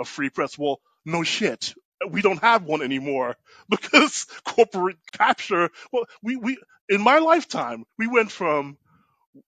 a 0.00 0.04
free 0.04 0.30
press. 0.30 0.58
Well, 0.58 0.80
no 1.06 1.24
shit. 1.24 1.74
We 2.10 2.22
don't 2.22 2.42
have 2.42 2.64
one 2.64 2.82
anymore 2.82 3.36
because 3.70 4.26
corporate 4.44 4.98
capture. 5.12 5.70
Well, 5.92 6.04
we, 6.22 6.36
we, 6.36 6.58
in 6.88 7.02
my 7.02 7.18
lifetime, 7.18 7.84
we 7.98 8.08
went 8.08 8.32
from 8.32 8.78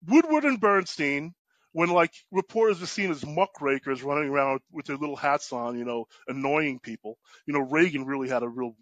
Woodward 0.06 0.44
and 0.44 0.60
Bernstein 0.60 1.34
when 1.72 1.90
like 1.90 2.12
reporters 2.32 2.80
were 2.80 2.86
seen 2.86 3.10
as 3.10 3.24
muckrakers 3.26 4.02
running 4.02 4.30
around 4.30 4.60
with 4.72 4.86
their 4.86 4.96
little 4.96 5.16
hats 5.16 5.52
on, 5.52 5.78
you 5.78 5.84
know, 5.84 6.06
annoying 6.26 6.80
people. 6.80 7.18
You 7.46 7.54
know, 7.54 7.60
Reagan 7.60 8.06
really 8.06 8.28
had 8.28 8.42
a 8.42 8.48
real 8.48 8.74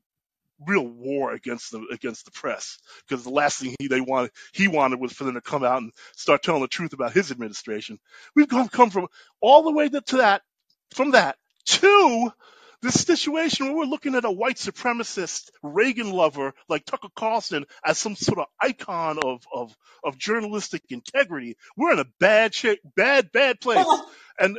real 0.66 0.86
war 0.86 1.32
against 1.32 1.72
the 1.72 1.86
against 1.92 2.24
the 2.24 2.30
press 2.30 2.78
because 3.06 3.24
the 3.24 3.30
last 3.30 3.60
thing 3.60 3.74
he 3.78 3.88
they 3.88 4.00
wanted 4.00 4.30
he 4.52 4.68
wanted 4.68 5.00
was 5.00 5.12
for 5.12 5.24
them 5.24 5.34
to 5.34 5.40
come 5.40 5.64
out 5.64 5.82
and 5.82 5.92
start 6.16 6.42
telling 6.42 6.62
the 6.62 6.68
truth 6.68 6.92
about 6.92 7.12
his 7.12 7.30
administration. 7.30 7.98
We've 8.34 8.48
come 8.48 8.68
come 8.68 8.90
from 8.90 9.08
all 9.40 9.64
the 9.64 9.72
way 9.72 9.88
to 9.88 10.02
that 10.16 10.42
from 10.94 11.10
that 11.12 11.36
to 11.66 12.32
this 12.86 13.04
situation 13.06 13.68
where 13.68 13.76
we're 13.76 13.84
looking 13.86 14.16
at 14.16 14.24
a 14.26 14.32
white 14.32 14.56
supremacist 14.56 15.50
Reagan 15.62 16.10
lover 16.12 16.54
like 16.68 16.86
Tucker 16.86 17.08
Carlson 17.16 17.66
as 17.84 17.98
some 17.98 18.16
sort 18.16 18.40
of 18.40 18.46
icon 18.60 19.18
of, 19.20 19.44
of, 19.54 19.76
of 20.04 20.18
journalistic 20.18 20.82
integrity. 20.90 21.56
We're 21.76 21.92
in 21.94 22.00
a 22.00 22.06
bad 22.20 22.54
shape, 22.54 22.80
bad, 22.96 23.32
bad 23.32 23.60
place. 23.60 23.86
And 24.38 24.58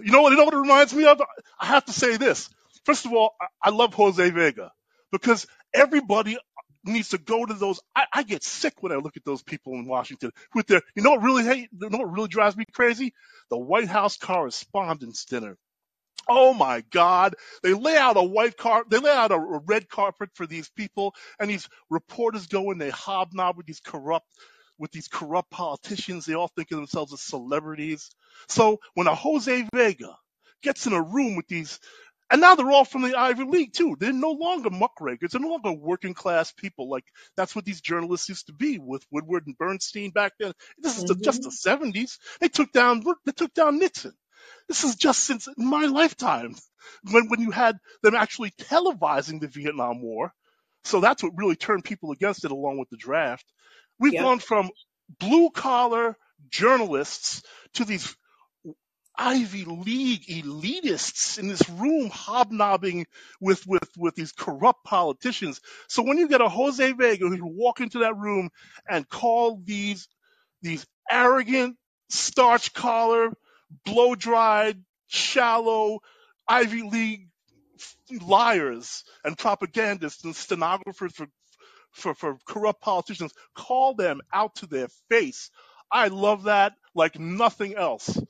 you 0.00 0.12
know 0.12 0.22
what, 0.22 0.30
you 0.32 0.38
know 0.38 0.44
what 0.44 0.54
it 0.54 0.58
reminds 0.58 0.94
me 0.94 1.06
of? 1.06 1.22
I 1.60 1.66
have 1.66 1.86
to 1.86 1.94
say 1.94 2.16
this. 2.18 2.50
First 2.84 3.06
of 3.06 3.14
all, 3.14 3.34
I, 3.40 3.46
I 3.64 3.70
love 3.70 3.94
Jose 3.94 4.30
Vega 4.30 4.72
because 5.12 5.46
everybody 5.74 6.38
needs 6.84 7.10
to 7.10 7.18
go 7.18 7.46
to 7.46 7.54
those. 7.54 7.80
I, 7.96 8.06
I, 8.12 8.22
get 8.24 8.44
sick 8.44 8.74
when 8.80 8.92
I 8.92 8.96
look 8.96 9.16
at 9.16 9.24
those 9.24 9.42
people 9.42 9.74
in 9.74 9.86
Washington 9.86 10.32
with 10.54 10.68
their, 10.68 10.82
you 10.96 11.02
know 11.02 11.12
what 11.12 11.22
really 11.22 11.44
hate, 11.44 11.70
you 11.78 11.90
know 11.90 11.98
what 11.98 12.12
really 12.12 12.28
drives 12.28 12.56
me 12.56 12.64
crazy? 12.72 13.14
The 13.50 13.58
White 13.58 13.88
House 13.88 14.16
Correspondents' 14.18 15.26
Dinner. 15.26 15.56
Oh 16.28 16.52
my 16.52 16.82
God. 16.90 17.34
They 17.62 17.72
lay 17.72 17.96
out 17.96 18.16
a 18.16 18.22
white 18.22 18.56
carpet, 18.56 18.90
they 18.90 18.98
lay 18.98 19.12
out 19.12 19.32
a, 19.32 19.38
red 19.38 19.88
carpet 19.88 20.30
for 20.34 20.46
these 20.46 20.68
people, 20.70 21.14
and 21.40 21.48
these 21.50 21.68
reporters 21.90 22.46
go 22.46 22.70
and 22.70 22.80
they 22.80 22.90
hobnob 22.90 23.56
with 23.56 23.66
these 23.66 23.80
corrupt 23.80 24.26
with 24.78 24.92
these 24.92 25.08
corrupt 25.08 25.50
politicians. 25.50 26.24
They 26.24 26.34
all 26.34 26.48
think 26.48 26.70
of 26.70 26.76
themselves 26.76 27.12
as 27.12 27.20
celebrities. 27.20 28.10
So 28.46 28.78
when 28.94 29.08
a 29.08 29.14
Jose 29.14 29.66
Vega 29.74 30.16
gets 30.62 30.86
in 30.86 30.92
a 30.92 31.02
room 31.02 31.34
with 31.34 31.48
these, 31.48 31.80
and 32.30 32.40
now 32.40 32.54
they're 32.54 32.70
all 32.70 32.84
from 32.84 33.02
the 33.02 33.18
Ivy 33.18 33.44
League 33.44 33.72
too. 33.72 33.96
They're 33.98 34.12
no 34.12 34.32
longer 34.32 34.70
muckrakers. 34.70 35.30
They're 35.32 35.40
no 35.40 35.48
longer 35.48 35.72
working 35.72 36.14
class 36.14 36.52
people. 36.52 36.90
Like 36.90 37.04
that's 37.36 37.56
what 37.56 37.64
these 37.64 37.80
journalists 37.80 38.28
used 38.28 38.46
to 38.46 38.52
be 38.52 38.78
with 38.78 39.04
Woodward 39.10 39.46
and 39.46 39.56
Bernstein 39.56 40.10
back 40.10 40.34
then. 40.38 40.52
This 40.78 40.98
is 40.98 41.04
the, 41.04 41.14
just 41.14 41.42
mm-hmm. 41.42 41.88
the 41.88 41.92
'70s. 41.92 42.18
They 42.40 42.48
took 42.48 42.70
down 42.72 43.02
they 43.24 43.32
took 43.32 43.54
down 43.54 43.78
Nixon. 43.78 44.12
This 44.68 44.84
is 44.84 44.96
just 44.96 45.20
since 45.24 45.48
my 45.56 45.86
lifetime 45.86 46.54
when, 47.10 47.28
when 47.28 47.40
you 47.40 47.50
had 47.50 47.76
them 48.02 48.14
actually 48.14 48.50
televising 48.50 49.40
the 49.40 49.48
Vietnam 49.48 50.02
War. 50.02 50.32
So 50.84 51.00
that's 51.00 51.22
what 51.22 51.36
really 51.36 51.56
turned 51.56 51.84
people 51.84 52.12
against 52.12 52.44
it 52.44 52.50
along 52.50 52.78
with 52.78 52.88
the 52.90 52.96
draft. 52.96 53.44
We've 53.98 54.14
yep. 54.14 54.22
gone 54.22 54.38
from 54.38 54.70
blue 55.18 55.50
collar 55.50 56.16
journalists 56.50 57.42
to 57.74 57.84
these 57.84 58.16
Ivy 59.18 59.64
League 59.64 60.26
elitists 60.28 61.38
in 61.38 61.48
this 61.48 61.68
room 61.68 62.08
hobnobbing 62.08 63.06
with, 63.40 63.66
with, 63.66 63.88
with 63.98 64.14
these 64.14 64.30
corrupt 64.30 64.84
politicians. 64.84 65.60
So 65.88 66.04
when 66.04 66.18
you 66.18 66.28
get 66.28 66.40
a 66.40 66.48
Jose 66.48 66.92
Vega 66.92 67.26
who 67.26 67.46
walk 67.46 67.80
into 67.80 68.00
that 68.00 68.16
room 68.16 68.50
and 68.88 69.08
call 69.08 69.60
these, 69.64 70.06
these 70.62 70.86
arrogant, 71.10 71.76
starch 72.10 72.72
collar, 72.72 73.32
blow 73.84 74.14
dried, 74.14 74.82
shallow 75.08 76.00
Ivy 76.48 76.82
League 76.82 77.28
liars 78.22 79.04
and 79.24 79.38
propagandists 79.38 80.24
and 80.24 80.36
stenographers 80.36 81.12
for, 81.14 81.28
for, 81.92 82.14
for 82.14 82.38
corrupt 82.46 82.80
politicians. 82.82 83.32
Call 83.56 83.94
them 83.94 84.20
out 84.32 84.56
to 84.56 84.66
their 84.66 84.88
face. 85.10 85.50
I 85.92 86.08
love 86.08 86.44
that 86.44 86.74
like 86.94 87.18
nothing 87.18 87.76
else 87.76 88.20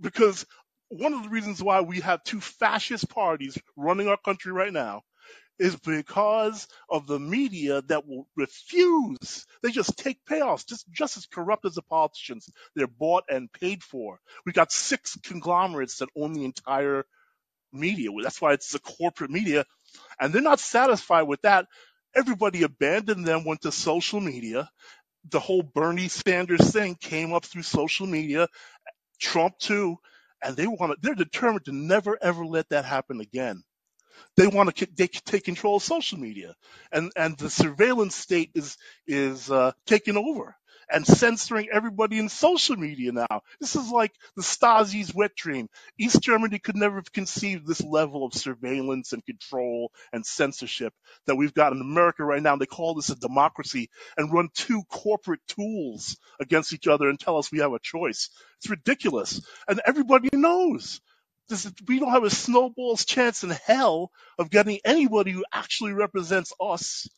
because 0.00 0.46
one 0.88 1.14
of 1.14 1.24
the 1.24 1.28
reasons 1.30 1.62
why 1.62 1.82
we 1.82 2.00
have 2.00 2.22
two 2.24 2.40
fascist 2.40 3.08
parties 3.10 3.58
running 3.76 4.08
our 4.08 4.18
country 4.18 4.52
right 4.52 4.72
now 4.72 5.02
is 5.58 5.76
because 5.76 6.68
of 6.90 7.06
the 7.06 7.18
media 7.20 7.82
that 7.82 8.06
will 8.06 8.28
refuse. 8.36 9.46
They 9.62 9.70
just 9.70 9.98
take 9.98 10.24
payoffs, 10.28 10.66
just 10.66 10.86
just 10.92 11.16
as 11.18 11.26
corrupt 11.26 11.66
as 11.66 11.74
the 11.74 11.82
politicians. 11.82 12.48
They're 12.76 12.86
bought 12.88 13.24
and 13.30 13.52
paid 13.52 13.82
for. 13.84 14.20
We 14.46 14.52
got 14.52 14.72
six 14.72 15.16
conglomerates 15.24 15.98
that 15.98 16.10
own 16.16 16.34
the 16.34 16.44
entire 16.44 17.04
media. 17.72 18.10
That's 18.22 18.40
why 18.40 18.54
it's 18.54 18.72
the 18.72 18.80
corporate 18.80 19.30
media, 19.30 19.64
and 20.20 20.32
they're 20.32 20.42
not 20.42 20.60
satisfied 20.60 21.24
with 21.24 21.42
that. 21.42 21.66
Everybody 22.16 22.64
abandoned 22.64 23.26
them, 23.26 23.44
went 23.44 23.62
to 23.62 23.72
social 23.72 24.20
media. 24.20 24.70
The 25.30 25.40
whole 25.40 25.62
Bernie 25.62 26.08
Sanders 26.08 26.72
thing 26.72 26.96
came 26.96 27.34
up 27.34 27.44
through 27.44 27.64
social 27.64 28.06
media. 28.06 28.48
Trump 29.20 29.58
too. 29.58 29.98
and 30.42 30.56
they 30.56 30.68
want 30.68 30.92
to, 30.92 30.98
they're 31.02 31.16
determined 31.16 31.66
to 31.66 31.72
never 31.72 32.18
ever 32.22 32.46
let 32.46 32.70
that 32.70 32.86
happen 32.86 33.20
again. 33.20 33.62
They 34.36 34.46
want 34.48 34.76
to 34.76 34.88
they 34.96 35.08
take 35.08 35.44
control 35.44 35.76
of 35.76 35.82
social 35.84 36.18
media, 36.18 36.54
and 36.92 37.12
and 37.16 37.38
the 37.38 37.50
surveillance 37.50 38.16
state 38.16 38.50
is 38.54 38.76
is 39.06 39.50
uh, 39.50 39.72
taking 39.86 40.16
over 40.16 40.56
and 40.92 41.06
censoring 41.06 41.68
everybody 41.72 42.18
in 42.18 42.28
social 42.28 42.76
media 42.76 43.12
now. 43.12 43.42
This 43.60 43.76
is 43.76 43.90
like 43.90 44.12
the 44.36 44.42
Stasi's 44.42 45.14
wet 45.14 45.34
dream. 45.36 45.68
East 45.98 46.22
Germany 46.22 46.58
could 46.58 46.76
never 46.76 46.96
have 46.96 47.12
conceived 47.12 47.66
this 47.66 47.82
level 47.82 48.24
of 48.24 48.34
surveillance 48.34 49.12
and 49.12 49.24
control 49.24 49.92
and 50.12 50.24
censorship 50.26 50.92
that 51.26 51.36
we've 51.36 51.54
got 51.54 51.72
in 51.72 51.80
America 51.80 52.24
right 52.24 52.42
now. 52.42 52.56
They 52.56 52.66
call 52.66 52.94
this 52.94 53.10
a 53.10 53.16
democracy 53.16 53.90
and 54.16 54.32
run 54.32 54.50
two 54.54 54.82
corporate 54.90 55.40
tools 55.48 56.18
against 56.40 56.72
each 56.72 56.86
other 56.88 57.08
and 57.08 57.18
tell 57.18 57.38
us 57.38 57.52
we 57.52 57.60
have 57.60 57.72
a 57.72 57.80
choice. 57.80 58.30
It's 58.58 58.70
ridiculous. 58.70 59.40
And 59.68 59.80
everybody 59.86 60.30
knows. 60.32 61.00
This, 61.48 61.70
we 61.86 61.98
don't 61.98 62.12
have 62.12 62.24
a 62.24 62.30
snowball's 62.30 63.04
chance 63.04 63.44
in 63.44 63.50
hell 63.50 64.10
of 64.38 64.50
getting 64.50 64.80
anybody 64.84 65.32
who 65.32 65.44
actually 65.52 65.92
represents 65.92 66.52
us 66.60 67.08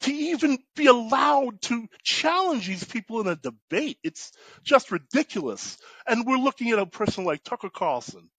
to 0.00 0.12
even 0.12 0.58
be 0.76 0.86
allowed 0.86 1.60
to 1.62 1.88
challenge 2.02 2.66
these 2.66 2.84
people 2.84 3.20
in 3.20 3.26
a 3.26 3.36
debate. 3.36 3.98
It's 4.04 4.32
just 4.62 4.92
ridiculous. 4.92 5.76
And 6.06 6.26
we're 6.26 6.36
looking 6.36 6.70
at 6.70 6.78
a 6.78 6.86
person 6.86 7.24
like 7.24 7.42
Tucker 7.42 7.70
Carlson, 7.70 8.30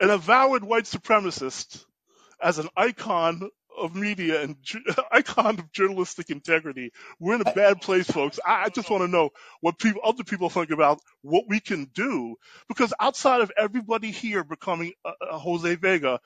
an 0.00 0.10
avowed 0.10 0.64
white 0.64 0.84
supremacist, 0.84 1.84
as 2.42 2.58
an 2.58 2.68
icon 2.76 3.48
of 3.78 3.94
media 3.94 4.42
and 4.42 4.56
icon 5.12 5.58
of 5.58 5.72
journalistic 5.72 6.30
integrity. 6.30 6.92
We're 7.18 7.36
in 7.36 7.40
a 7.40 7.52
bad 7.52 7.80
place, 7.80 8.10
folks. 8.10 8.38
I, 8.46 8.64
I 8.64 8.68
just 8.68 8.90
want 8.90 9.02
to 9.02 9.08
know 9.08 9.30
what 9.60 9.78
people, 9.78 10.02
other 10.04 10.24
people 10.24 10.50
think 10.50 10.70
about 10.70 11.00
what 11.22 11.44
we 11.48 11.60
can 11.60 11.86
do, 11.94 12.36
because 12.68 12.92
outside 13.00 13.40
of 13.40 13.52
everybody 13.56 14.10
here 14.10 14.44
becoming 14.44 14.92
a, 15.04 15.12
a 15.32 15.38
Jose 15.38 15.74
Vega, 15.76 16.20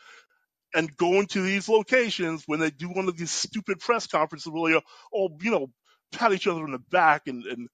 and 0.75 0.95
going 0.97 1.27
to 1.29 1.41
these 1.41 1.69
locations 1.69 2.43
when 2.47 2.61
they 2.61 2.71
do 2.71 2.89
one 2.89 3.09
of 3.09 3.17
these 3.17 3.31
stupid 3.31 3.79
press 3.79 4.07
conferences 4.07 4.51
where 4.53 4.73
they 4.75 4.81
all, 5.11 5.37
you 5.41 5.51
know, 5.51 5.71
pat 6.13 6.33
each 6.33 6.47
other 6.47 6.65
in 6.65 6.73
the 6.73 6.79
back 6.79 7.23
and, 7.27 7.45
and 7.47 7.69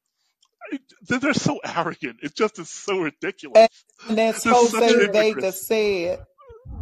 they're 1.08 1.34
so 1.34 1.60
arrogant. 1.64 2.20
It 2.22 2.34
just 2.34 2.58
is 2.58 2.70
so 2.70 3.00
ridiculous. 3.00 3.68
And 4.08 4.18
as 4.20 4.44
Jose 4.44 5.06
Vega 5.08 5.52
said, 5.52 6.24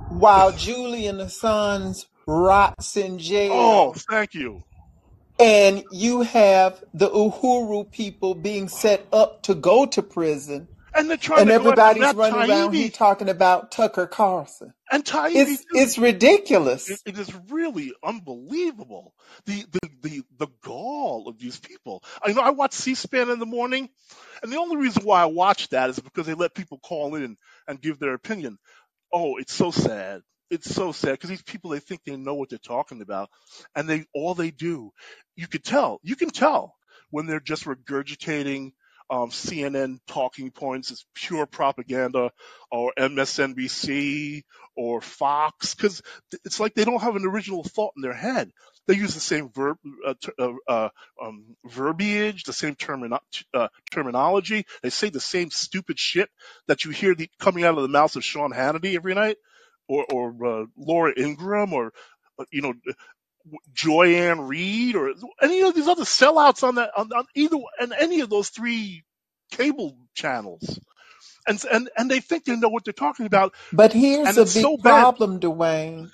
while 0.08 0.52
Julian 0.52 1.16
Assange 1.18 2.04
rots 2.30 2.96
in 2.96 3.18
jail. 3.18 3.52
Oh, 3.52 3.94
thank 4.08 4.34
you. 4.34 4.62
And 5.38 5.84
you 5.90 6.22
have 6.22 6.82
the 6.92 7.08
Uhuru 7.08 7.90
people 7.90 8.34
being 8.34 8.68
set 8.68 9.06
up 9.12 9.42
to 9.44 9.54
go 9.54 9.86
to 9.86 10.02
prison. 10.02 10.68
And 10.92 11.08
they're 11.08 11.16
trying 11.16 11.42
and 11.42 11.48
to 11.48 11.54
everybody's 11.54 12.14
running 12.14 12.40
Taibbi. 12.40 12.48
around 12.48 12.74
here 12.74 12.90
talking 12.90 13.28
about 13.28 13.70
Tucker 13.70 14.06
Carlson. 14.06 14.74
And 14.90 15.04
Taibbi 15.04 15.32
It's 15.34 15.64
it's 15.72 15.98
ridiculous. 15.98 16.90
It, 16.90 17.00
it 17.06 17.18
is 17.18 17.32
really 17.48 17.92
unbelievable 18.04 19.14
the, 19.46 19.64
the 19.72 19.88
the 20.02 20.22
the 20.38 20.48
gall 20.62 21.28
of 21.28 21.38
these 21.38 21.58
people. 21.58 22.02
I 22.22 22.32
know 22.32 22.42
I 22.42 22.50
watch 22.50 22.72
C-SPAN 22.72 23.30
in 23.30 23.38
the 23.38 23.46
morning, 23.46 23.88
and 24.42 24.52
the 24.52 24.58
only 24.58 24.76
reason 24.76 25.04
why 25.04 25.22
I 25.22 25.26
watch 25.26 25.68
that 25.68 25.90
is 25.90 25.98
because 26.00 26.26
they 26.26 26.34
let 26.34 26.54
people 26.54 26.78
call 26.78 27.14
in 27.14 27.36
and 27.68 27.80
give 27.80 27.98
their 27.98 28.14
opinion. 28.14 28.58
Oh, 29.12 29.36
it's 29.36 29.54
so 29.54 29.70
sad. 29.70 30.22
It's 30.50 30.74
so 30.74 30.92
sad 30.92 31.12
because 31.12 31.30
these 31.30 31.42
people 31.42 31.70
they 31.70 31.80
think 31.80 32.02
they 32.04 32.16
know 32.16 32.34
what 32.34 32.50
they're 32.50 32.58
talking 32.58 33.02
about, 33.02 33.30
and 33.76 33.88
they 33.88 34.06
all 34.14 34.34
they 34.34 34.50
do, 34.52 34.92
you 35.36 35.48
could 35.48 35.64
tell, 35.64 36.00
you 36.04 36.16
can 36.16 36.30
tell 36.30 36.76
when 37.10 37.26
they're 37.26 37.40
just 37.40 37.64
regurgitating 37.66 38.72
um, 39.10 39.30
CNN 39.30 39.98
talking 40.08 40.50
points 40.52 40.90
It's 40.92 41.06
pure 41.14 41.46
propaganda, 41.46 42.32
or 42.72 42.92
MSNBC 42.98 44.42
or 44.76 45.00
Fox, 45.00 45.74
because 45.74 46.02
it's 46.44 46.60
like 46.60 46.74
they 46.74 46.84
don't 46.84 47.02
have 47.02 47.16
an 47.16 47.26
original 47.26 47.64
thought 47.64 47.92
in 47.96 48.02
their 48.02 48.14
head. 48.14 48.50
They 48.88 48.94
use 48.96 49.14
the 49.14 49.20
same 49.20 49.50
verb, 49.50 49.78
uh, 50.06 50.14
ter- 50.20 50.34
uh, 50.38 50.52
uh, 50.68 50.88
um, 51.22 51.56
verbiage, 51.66 52.44
the 52.44 52.52
same 52.54 52.76
uh, 53.54 53.68
terminology. 53.90 54.66
They 54.82 54.90
say 54.90 55.10
the 55.10 55.20
same 55.20 55.50
stupid 55.50 55.98
shit 55.98 56.30
that 56.68 56.84
you 56.84 56.92
hear 56.92 57.14
the, 57.14 57.28
coming 57.40 57.64
out 57.64 57.76
of 57.76 57.82
the 57.82 57.88
mouths 57.88 58.16
of 58.16 58.24
Sean 58.24 58.52
Hannity 58.52 58.96
every 58.96 59.14
night, 59.14 59.38
or, 59.90 60.06
or 60.12 60.46
uh, 60.62 60.66
Laura 60.78 61.14
Ingraham, 61.18 61.74
or 61.74 61.92
uh, 62.40 62.46
you 62.52 62.62
know, 62.62 62.74
Joy-Ann 63.74 64.42
Reid 64.42 64.96
or 64.96 65.12
any 65.42 65.62
of 65.62 65.74
these 65.74 65.88
other 65.88 66.04
sellouts 66.04 66.64
on 66.64 66.76
that 66.76 66.90
on, 66.96 67.12
on 67.12 67.26
either 67.36 67.58
and 67.80 67.92
any 67.98 68.20
of 68.20 68.30
those 68.30 68.50
three 68.50 69.04
cable 69.52 69.96
channels. 70.14 70.80
And, 71.48 71.62
and 71.72 71.90
and 71.96 72.10
they 72.10 72.20
think 72.20 72.44
they 72.44 72.56
know 72.56 72.68
what 72.70 72.84
they're 72.84 72.92
talking 72.94 73.26
about. 73.26 73.54
But 73.72 73.92
here's 73.92 74.28
And 74.28 74.36
a 74.38 74.46
big 74.46 74.64
so 74.64 74.78
problem, 74.78 75.40
Dwayne. 75.40 76.10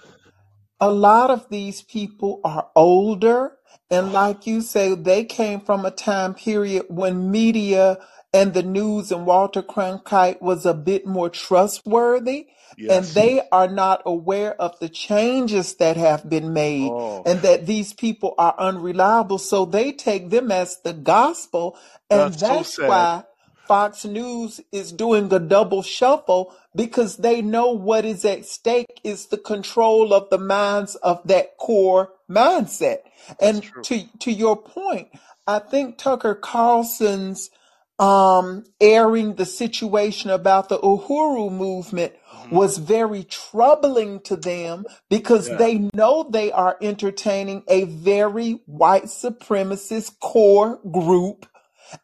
A 0.80 0.92
lot 0.92 1.30
of 1.30 1.48
these 1.50 1.82
people 1.82 2.40
are 2.44 2.68
older, 2.76 3.52
and 3.90 4.12
like 4.12 4.46
you 4.46 4.62
say, 4.62 4.94
they 4.94 5.24
came 5.24 5.60
from 5.60 5.86
a 5.86 5.90
time 5.92 6.34
period 6.34 6.86
when 6.90 7.30
media 7.32 7.98
and 8.36 8.54
the 8.54 8.64
news 8.64 9.12
and 9.12 9.26
Walter 9.26 9.62
Cronkite 9.62 10.42
was 10.42 10.66
a 10.66 10.74
bit 10.74 11.06
more 11.06 11.30
trustworthy, 11.30 12.48
and 12.88 13.14
they 13.16 13.42
are 13.52 13.68
not 13.68 14.02
aware 14.06 14.54
of 14.62 14.78
the 14.80 14.90
changes 14.90 15.76
that 15.76 15.96
have 15.98 16.30
been 16.30 16.54
made 16.54 16.92
Oh, 16.92 17.24
and 17.26 17.42
that 17.42 17.66
these 17.66 17.94
people 17.94 18.34
are 18.38 18.56
unreliable. 18.58 19.38
So 19.38 19.66
they 19.66 19.92
take 19.92 20.30
them 20.30 20.52
as 20.52 20.80
the 20.84 20.94
gospel, 20.94 21.78
and 22.10 22.40
that's 22.40 22.40
that's 22.40 22.76
sad. 22.76 22.86
why 22.86 23.24
Fox 23.68 24.04
News 24.06 24.60
is 24.72 24.92
doing 24.92 25.32
a 25.32 25.40
double 25.40 25.82
shuffle 25.82 26.54
because 26.76 27.18
they 27.18 27.42
know 27.42 27.72
what 27.72 28.04
is 28.06 28.24
at 28.26 28.46
stake 28.46 29.00
is 29.04 29.28
the 29.28 29.38
control 29.38 30.14
of 30.14 30.30
the 30.30 30.38
minds 30.38 30.96
of 30.96 31.26
that 31.28 31.58
core 31.58 32.10
mindset. 32.30 32.98
That's 33.40 33.60
And 33.60 33.62
true. 33.62 33.84
to 33.84 34.04
to 34.20 34.32
your 34.32 34.56
point, 34.58 35.08
I 35.48 35.60
think 35.60 35.98
Tucker 35.98 36.36
Carlson's 36.36 37.50
um 37.98 38.64
airing 38.80 39.36
the 39.36 39.46
situation 39.46 40.30
about 40.30 40.68
the 40.68 40.78
Uhuru 40.78 41.50
movement 41.50 42.12
Mhm. 42.34 42.50
was 42.52 42.78
very 42.78 43.24
troubling 43.24 44.20
to 44.20 44.36
them 44.36 44.84
because 45.08 45.48
Yeah. 45.48 45.56
they 45.56 45.78
know 45.94 46.28
they 46.30 46.52
are 46.52 46.76
entertaining 46.82 47.62
a 47.68 47.84
very 47.84 48.60
white 48.66 49.04
supremacist 49.04 50.18
core 50.20 50.78
group 50.92 51.46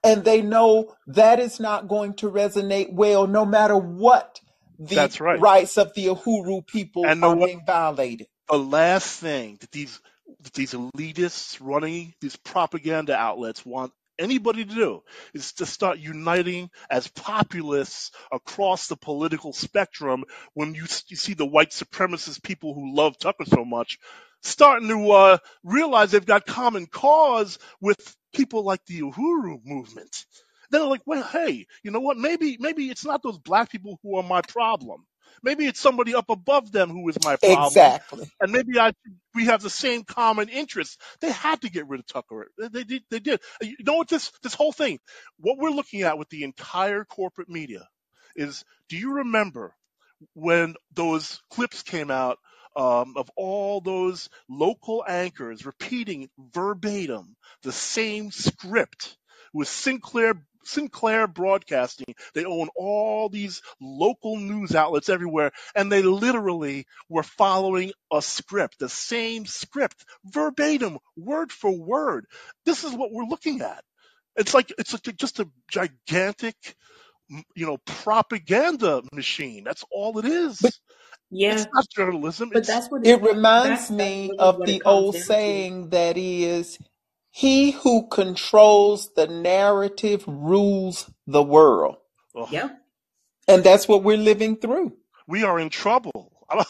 and 0.04 0.24
they 0.24 0.42
know 0.42 0.94
that 1.08 1.40
is 1.40 1.60
not 1.60 1.88
going 1.88 2.14
to 2.14 2.30
resonate 2.30 2.92
well 2.92 3.26
no 3.26 3.44
matter 3.44 3.76
what 3.76 4.40
the 4.78 4.96
That's 4.96 5.20
right. 5.20 5.40
rights 5.40 5.76
of 5.78 5.92
the 5.94 6.06
Uhuru 6.06 6.66
people 6.66 7.04
And 7.06 7.20
know 7.20 7.30
are 7.30 7.36
what? 7.36 7.48
being 7.48 7.62
violated. 7.66 8.28
The 8.50 8.58
last 8.58 9.20
thing 9.20 9.58
that 9.60 9.70
these 9.72 10.00
that 10.40 10.54
these 10.54 10.72
elitists 10.72 11.58
running 11.60 12.14
these 12.20 12.36
propaganda 12.36 13.14
outlets 13.14 13.64
want 13.66 13.92
anybody 14.18 14.64
to 14.64 14.74
do 14.74 15.02
is 15.34 15.54
to 15.54 15.66
start 15.66 15.98
uniting 15.98 16.70
as 16.90 17.08
populists 17.08 18.12
across 18.32 18.88
the 18.88 18.96
political 18.96 19.52
spectrum 19.52 20.24
when 20.54 20.74
you, 20.74 20.84
you 21.08 21.16
see 21.16 21.34
the 21.34 21.46
white 21.46 21.70
supremacist 21.70 22.42
people 22.42 22.74
who 22.74 22.94
love 22.96 23.18
Tucker 23.18 23.46
so 23.46 23.64
much 23.64 23.98
starting 24.42 24.88
to 24.88 25.10
uh, 25.12 25.38
realize 25.64 26.10
they've 26.12 26.26
got 26.26 26.46
common 26.46 26.86
cause 26.86 27.58
with 27.80 28.16
people 28.34 28.64
like 28.64 28.84
the 28.86 29.00
Uhuru 29.02 29.60
movement. 29.64 30.26
Then 30.70 30.82
they're 30.82 30.90
like, 30.90 31.02
well, 31.06 31.22
hey, 31.24 31.66
you 31.82 31.90
know 31.90 32.00
what? 32.00 32.16
Maybe 32.18 32.56
maybe 32.60 32.86
it's 32.90 33.04
not 33.04 33.22
those 33.22 33.38
black 33.38 33.70
people 33.70 33.98
who 34.02 34.16
are 34.16 34.22
my 34.22 34.42
problem. 34.42 35.04
Maybe 35.42 35.66
it's 35.66 35.80
somebody 35.80 36.14
up 36.14 36.30
above 36.30 36.72
them 36.72 36.90
who 36.90 37.08
is 37.10 37.18
my 37.20 37.36
problem 37.36 37.68
Exactly. 37.68 38.30
and 38.40 38.52
maybe 38.52 38.80
I 38.80 38.92
we 39.36 39.46
have 39.46 39.62
the 39.62 39.70
same 39.70 40.04
common 40.04 40.50
interests. 40.50 40.98
They 41.22 41.32
had 41.32 41.62
to 41.62 41.70
get 41.70 41.88
rid 41.88 42.00
of 42.00 42.08
Tucker. 42.08 42.48
They, 42.58 42.84
did. 42.84 43.04
They 43.10 43.20
did. 43.20 43.40
You 43.62 43.76
know 43.86 43.96
what? 43.96 44.08
This 44.08 44.32
this 44.42 44.54
whole 44.54 44.72
thing, 44.72 45.00
what 45.38 45.58
we're 45.58 45.70
looking 45.70 46.02
at 46.02 46.18
with 46.18 46.30
the 46.30 46.44
entire 46.44 47.04
corporate 47.04 47.50
media, 47.50 47.88
is. 48.36 48.64
Do 48.90 48.98
you 48.98 49.14
remember 49.14 49.76
when 50.34 50.74
those 50.94 51.40
clips 51.50 51.82
came 51.82 52.10
out 52.10 52.38
um, 52.76 53.14
of 53.16 53.30
all 53.36 53.80
those 53.80 54.28
local 54.48 55.04
anchors 55.06 55.66
repeating 55.66 56.28
verbatim 56.54 57.36
the 57.62 57.72
same 57.72 58.30
script 58.30 59.16
with 59.52 59.68
Sinclair 59.68 60.34
Sinclair 60.64 61.28
Broadcasting. 61.28 62.14
They 62.34 62.44
own 62.44 62.68
all 62.76 63.28
these 63.28 63.62
local 63.80 64.38
news 64.38 64.74
outlets 64.74 65.08
everywhere, 65.10 65.52
and 65.76 65.92
they 65.92 66.02
literally 66.02 66.86
were 67.08 67.24
following 67.24 67.92
a 68.12 68.22
script, 68.22 68.78
the 68.80 68.88
same 68.90 69.46
script, 69.46 70.04
verbatim, 70.26 70.98
word 71.16 71.52
for 71.52 71.72
word. 71.72 72.26
This 72.66 72.84
is 72.84 72.94
what 72.94 73.12
we're 73.12 73.24
looking 73.26 73.62
at. 73.62 73.84
It's 74.36 74.54
like 74.54 74.72
it's 74.78 74.94
like 74.94 75.16
just 75.16 75.40
a 75.40 75.48
gigantic, 75.70 76.56
you 77.54 77.66
know, 77.66 77.78
propaganda 77.86 79.02
machine. 79.14 79.64
That's 79.64 79.84
all 79.92 80.18
it 80.20 80.26
is. 80.26 80.60
But 80.60 80.72
Yeah, 81.30 81.56
It's 81.56 81.68
not 81.72 81.88
journalism. 81.90 82.52
but 82.52 82.66
It's 82.66 82.68
that's 82.68 82.90
what 82.90 83.04
it 83.04 83.22
it, 83.22 83.22
reminds 83.22 83.90
that's 83.90 83.90
that's 83.90 83.90
me 83.90 84.34
really 84.38 84.38
of 84.38 84.64
the 84.64 84.82
old 84.84 85.16
down 85.16 85.36
to. 85.46 85.64
saying 85.64 85.90
that 85.90 86.18
is, 86.18 86.78
he 87.32 87.72
who 87.72 88.06
controls 88.08 89.10
the 89.16 89.26
narrative 89.26 90.22
rules 90.26 91.10
the 91.26 91.42
world. 91.42 91.96
ugh, 92.36 92.48
Yep. 92.50 92.78
And 93.48 93.64
that's 93.64 93.88
what 93.88 94.04
we're 94.04 94.18
living 94.18 94.56
through. 94.56 94.92
We 95.26 95.42
are 95.42 95.58
in 95.58 95.70
trouble. 95.70 96.32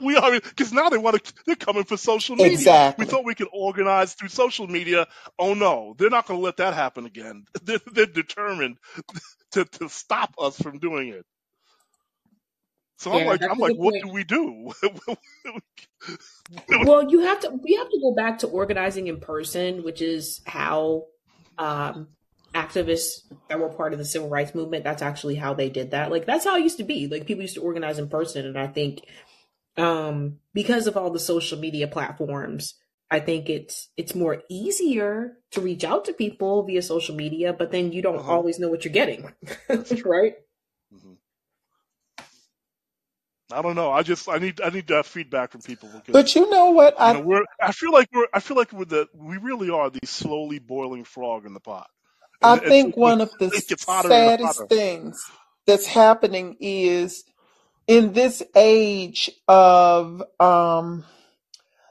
We 0.00 0.16
are 0.16 0.32
because 0.32 0.72
now 0.72 0.88
they 0.88 0.98
want 0.98 1.22
to. 1.22 1.34
They're 1.46 1.56
coming 1.56 1.84
for 1.84 1.96
social 1.96 2.36
media. 2.36 2.52
Exactly. 2.52 3.04
We 3.04 3.10
thought 3.10 3.24
we 3.24 3.34
could 3.34 3.48
organize 3.52 4.14
through 4.14 4.28
social 4.28 4.66
media. 4.66 5.06
Oh 5.38 5.54
no, 5.54 5.94
they're 5.96 6.10
not 6.10 6.26
going 6.26 6.38
to 6.40 6.44
let 6.44 6.58
that 6.58 6.74
happen 6.74 7.06
again. 7.06 7.44
They're, 7.62 7.80
they're 7.92 8.06
determined 8.06 8.78
to 9.52 9.64
to 9.64 9.88
stop 9.88 10.34
us 10.38 10.60
from 10.60 10.78
doing 10.78 11.08
it. 11.08 11.24
So 12.98 13.12
I'm 13.14 13.24
like, 13.24 13.42
I'm 13.48 13.58
like, 13.58 13.74
what 13.76 13.94
point. 13.94 14.02
do 14.02 14.08
we 14.08 14.24
do? 14.24 14.72
Well, 16.78 17.10
you 17.10 17.20
have 17.20 17.40
to 17.40 17.50
we 17.62 17.74
have 17.74 17.88
to 17.90 18.00
go 18.00 18.14
back 18.14 18.38
to 18.40 18.48
organizing 18.48 19.08
in 19.08 19.20
person, 19.20 19.82
which 19.82 20.00
is 20.00 20.40
how 20.46 21.06
um 21.58 22.08
activists 22.54 23.22
that 23.48 23.58
were 23.60 23.68
part 23.68 23.92
of 23.92 23.98
the 23.98 24.04
civil 24.04 24.28
rights 24.28 24.54
movement, 24.54 24.84
that's 24.84 25.02
actually 25.02 25.34
how 25.34 25.54
they 25.54 25.68
did 25.68 25.90
that. 25.90 26.10
Like 26.10 26.26
that's 26.26 26.44
how 26.44 26.56
it 26.56 26.62
used 26.62 26.78
to 26.78 26.84
be. 26.84 27.08
Like 27.08 27.26
people 27.26 27.42
used 27.42 27.54
to 27.56 27.62
organize 27.62 27.98
in 27.98 28.08
person 28.08 28.46
and 28.46 28.58
I 28.58 28.66
think 28.68 29.00
um 29.76 30.38
because 30.54 30.86
of 30.86 30.96
all 30.96 31.10
the 31.10 31.18
social 31.20 31.58
media 31.58 31.88
platforms, 31.88 32.74
I 33.10 33.20
think 33.20 33.50
it's 33.50 33.90
it's 33.96 34.14
more 34.14 34.42
easier 34.50 35.38
to 35.52 35.60
reach 35.62 35.84
out 35.84 36.06
to 36.06 36.14
people 36.14 36.64
via 36.64 36.82
social 36.82 37.16
media, 37.16 37.52
but 37.52 37.72
then 37.72 37.92
you 37.92 38.02
don't 38.02 38.24
Uh-huh. 38.24 38.28
always 38.28 38.58
know 38.60 38.68
what 38.70 38.84
you're 38.84 38.92
getting. 38.94 39.32
Right? 40.04 40.34
Mhm. 40.90 41.16
I 43.52 43.62
don't 43.62 43.76
know. 43.76 43.92
I 43.92 44.02
just 44.02 44.28
I 44.28 44.38
need 44.38 44.60
I 44.60 44.70
need 44.70 44.88
to 44.88 44.96
have 44.96 45.06
feedback 45.06 45.52
from 45.52 45.62
people 45.62 45.90
because 45.90 46.12
But 46.12 46.34
you 46.34 46.50
know 46.50 46.70
what? 46.70 47.00
you 47.04 47.12
know 47.12 47.20
I 47.20 47.20
we're 47.20 47.44
I 47.62 47.72
feel 47.72 47.92
like 47.92 48.08
we're 48.12 48.26
I 48.34 48.40
feel 48.40 48.56
like 48.56 48.72
we're 48.72 48.86
the 48.86 49.08
we 49.14 49.38
really 49.38 49.70
are 49.70 49.90
the 49.90 50.00
slowly 50.04 50.58
boiling 50.58 51.04
frog 51.04 51.46
in 51.46 51.54
the 51.54 51.60
pot. 51.60 51.88
I 52.42 52.56
And, 52.56 52.62
and 52.62 52.74
think 52.74 52.96
one 52.96 53.20
of 53.20 53.30
the 53.38 53.50
it 53.52 53.68
gets 53.68 53.84
hotter 53.86 54.08
and 54.14 54.26
saddest 54.28 54.68
things 54.68 55.24
that's 55.66 55.86
happening 55.86 56.56
is 56.60 57.24
in 57.88 58.12
this 58.14 58.42
age 58.56 59.30
of 59.48 60.22
um, 60.40 61.04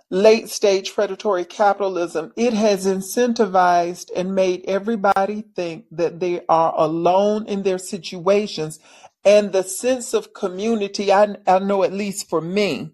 late 0.09 0.49
stage 0.49 0.93
predatory 0.93 1.45
capitalism, 1.45 2.33
it 2.37 2.53
has 2.53 2.85
incentivized 2.85 4.09
and 4.15 4.35
made 4.35 4.63
everybody 4.67 5.43
think 5.55 5.85
that 5.91 6.19
they 6.19 6.41
are 6.49 6.73
alone 6.77 7.45
in 7.47 7.63
their 7.63 7.77
situations. 7.79 8.79
And 9.25 9.53
the 9.53 9.63
sense 9.63 10.13
of 10.13 10.33
community, 10.33 11.11
I, 11.11 11.35
I 11.47 11.59
know 11.59 11.83
at 11.83 11.93
least 11.93 12.29
for 12.29 12.41
me, 12.41 12.91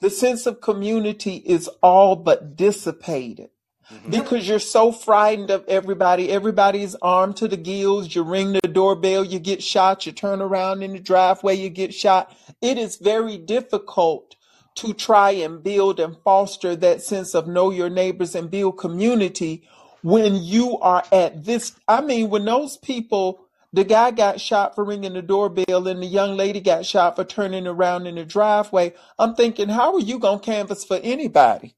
the 0.00 0.10
sense 0.10 0.46
of 0.46 0.60
community 0.60 1.36
is 1.36 1.68
all 1.82 2.16
but 2.16 2.56
dissipated 2.56 3.50
hmm 3.90 4.10
because 4.10 4.48
you're 4.48 4.58
so 4.58 4.92
frightened 4.92 5.50
of 5.50 5.64
everybody. 5.68 6.30
Everybody's 6.30 6.94
armed 6.96 7.36
to 7.38 7.48
the 7.48 7.56
gills. 7.56 8.14
You 8.14 8.22
ring 8.22 8.52
the 8.52 8.68
doorbell, 8.68 9.24
you 9.24 9.38
get 9.38 9.62
shot. 9.62 10.06
You 10.06 10.12
turn 10.12 10.42
around 10.42 10.82
in 10.82 10.92
the 10.92 11.00
driveway, 11.00 11.56
you 11.56 11.70
get 11.70 11.94
shot. 11.94 12.34
It 12.62 12.78
is 12.78 12.96
very 12.96 13.38
difficult 13.38 14.36
to 14.76 14.94
try 14.94 15.32
and 15.32 15.62
build 15.62 16.00
and 16.00 16.16
foster 16.24 16.76
that 16.76 17.02
sense 17.02 17.34
of 17.34 17.48
know 17.48 17.70
your 17.70 17.90
neighbors 17.90 18.34
and 18.34 18.50
build 18.50 18.78
community 18.78 19.68
when 20.02 20.36
you 20.36 20.78
are 20.78 21.04
at 21.12 21.44
this. 21.44 21.74
I 21.88 22.00
mean, 22.02 22.30
when 22.30 22.44
those 22.44 22.76
people, 22.76 23.47
the 23.72 23.84
guy 23.84 24.10
got 24.12 24.40
shot 24.40 24.74
for 24.74 24.84
ringing 24.84 25.14
the 25.14 25.22
doorbell 25.22 25.88
and 25.88 26.02
the 26.02 26.06
young 26.06 26.36
lady 26.36 26.60
got 26.60 26.86
shot 26.86 27.16
for 27.16 27.24
turning 27.24 27.66
around 27.66 28.06
in 28.06 28.16
the 28.16 28.24
driveway. 28.24 28.94
I'm 29.18 29.34
thinking, 29.34 29.68
how 29.68 29.94
are 29.94 30.00
you 30.00 30.18
going 30.18 30.40
to 30.40 30.44
canvass 30.46 30.84
for 30.84 31.00
anybody? 31.02 31.76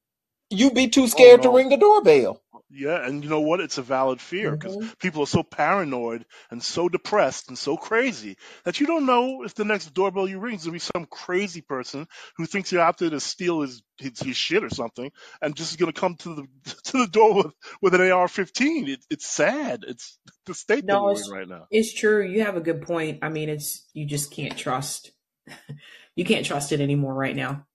You'd 0.51 0.75
be 0.75 0.89
too 0.89 1.07
Oh 1.07 1.07
scared 1.07 1.43
to 1.43 1.51
ring 1.51 1.71
the 1.71 1.77
doorbell. 1.77 2.43
Yeah, 2.73 3.05
and 3.05 3.25
you 3.25 3.31
know 3.31 3.41
what? 3.41 3.61
It's 3.61 3.79
a 3.79 3.83
valid 3.83 4.21
fear 4.21 4.53
because 4.53 4.77
hmm 4.77 4.87
people 5.01 5.23
are 5.25 5.27
so 5.27 5.43
paranoid 5.43 6.25
and 6.51 6.63
so 6.63 6.89
depressed 6.89 7.49
and 7.49 7.59
so 7.59 7.77
crazy 7.77 8.37
that 8.65 8.81
you 8.81 8.87
don't 8.87 9.07
know 9.07 9.43
if 9.43 9.55
the 9.55 9.65
next 9.65 9.93
doorbell 9.93 10.29
you 10.29 10.39
ring 10.39 10.55
is 10.55 10.65
gonna 10.65 10.75
be 10.75 10.79
some 10.79 11.07
crazy 11.07 11.63
person 11.63 12.07
who 12.37 12.47
thinks 12.47 12.71
you're 12.71 12.81
out 12.81 12.99
there 12.99 13.11
to 13.11 13.21
steal 13.21 13.63
his 13.63 13.83
his, 13.99 14.21
his 14.21 14.37
shit 14.37 14.63
or 14.65 14.71
something, 14.71 15.11
and 15.43 15.57
just 15.57 15.73
is 15.73 15.77
gonna 15.77 15.93
come 15.93 16.17
to 16.17 16.35
the 16.35 16.47
to 16.85 16.99
the 16.99 17.09
door 17.09 17.35
with 17.35 17.55
with 17.83 17.95
an 17.95 18.03
AR-15. 18.03 18.89
It, 18.89 19.05
it's 19.11 19.27
sad. 19.27 19.85
It's 19.87 20.19
the 20.47 20.55
state 20.55 20.87
that 20.89 21.01
we're 21.01 21.23
in 21.23 21.29
right 21.29 21.49
now. 21.49 21.67
it's 21.71 21.93
true. 21.93 22.25
You 22.27 22.43
have 22.45 22.57
a 22.57 22.61
good 22.61 22.83
point. 22.83 23.19
I 23.23 23.29
mean, 23.29 23.49
it's 23.49 23.87
you 23.93 24.07
just 24.07 24.31
can't 24.33 24.57
trust 24.57 25.13
you 26.17 26.25
can't 26.25 26.47
trust 26.47 26.73
it 26.73 26.81
anymore 26.81 27.15
right 27.15 27.37
now. 27.37 27.67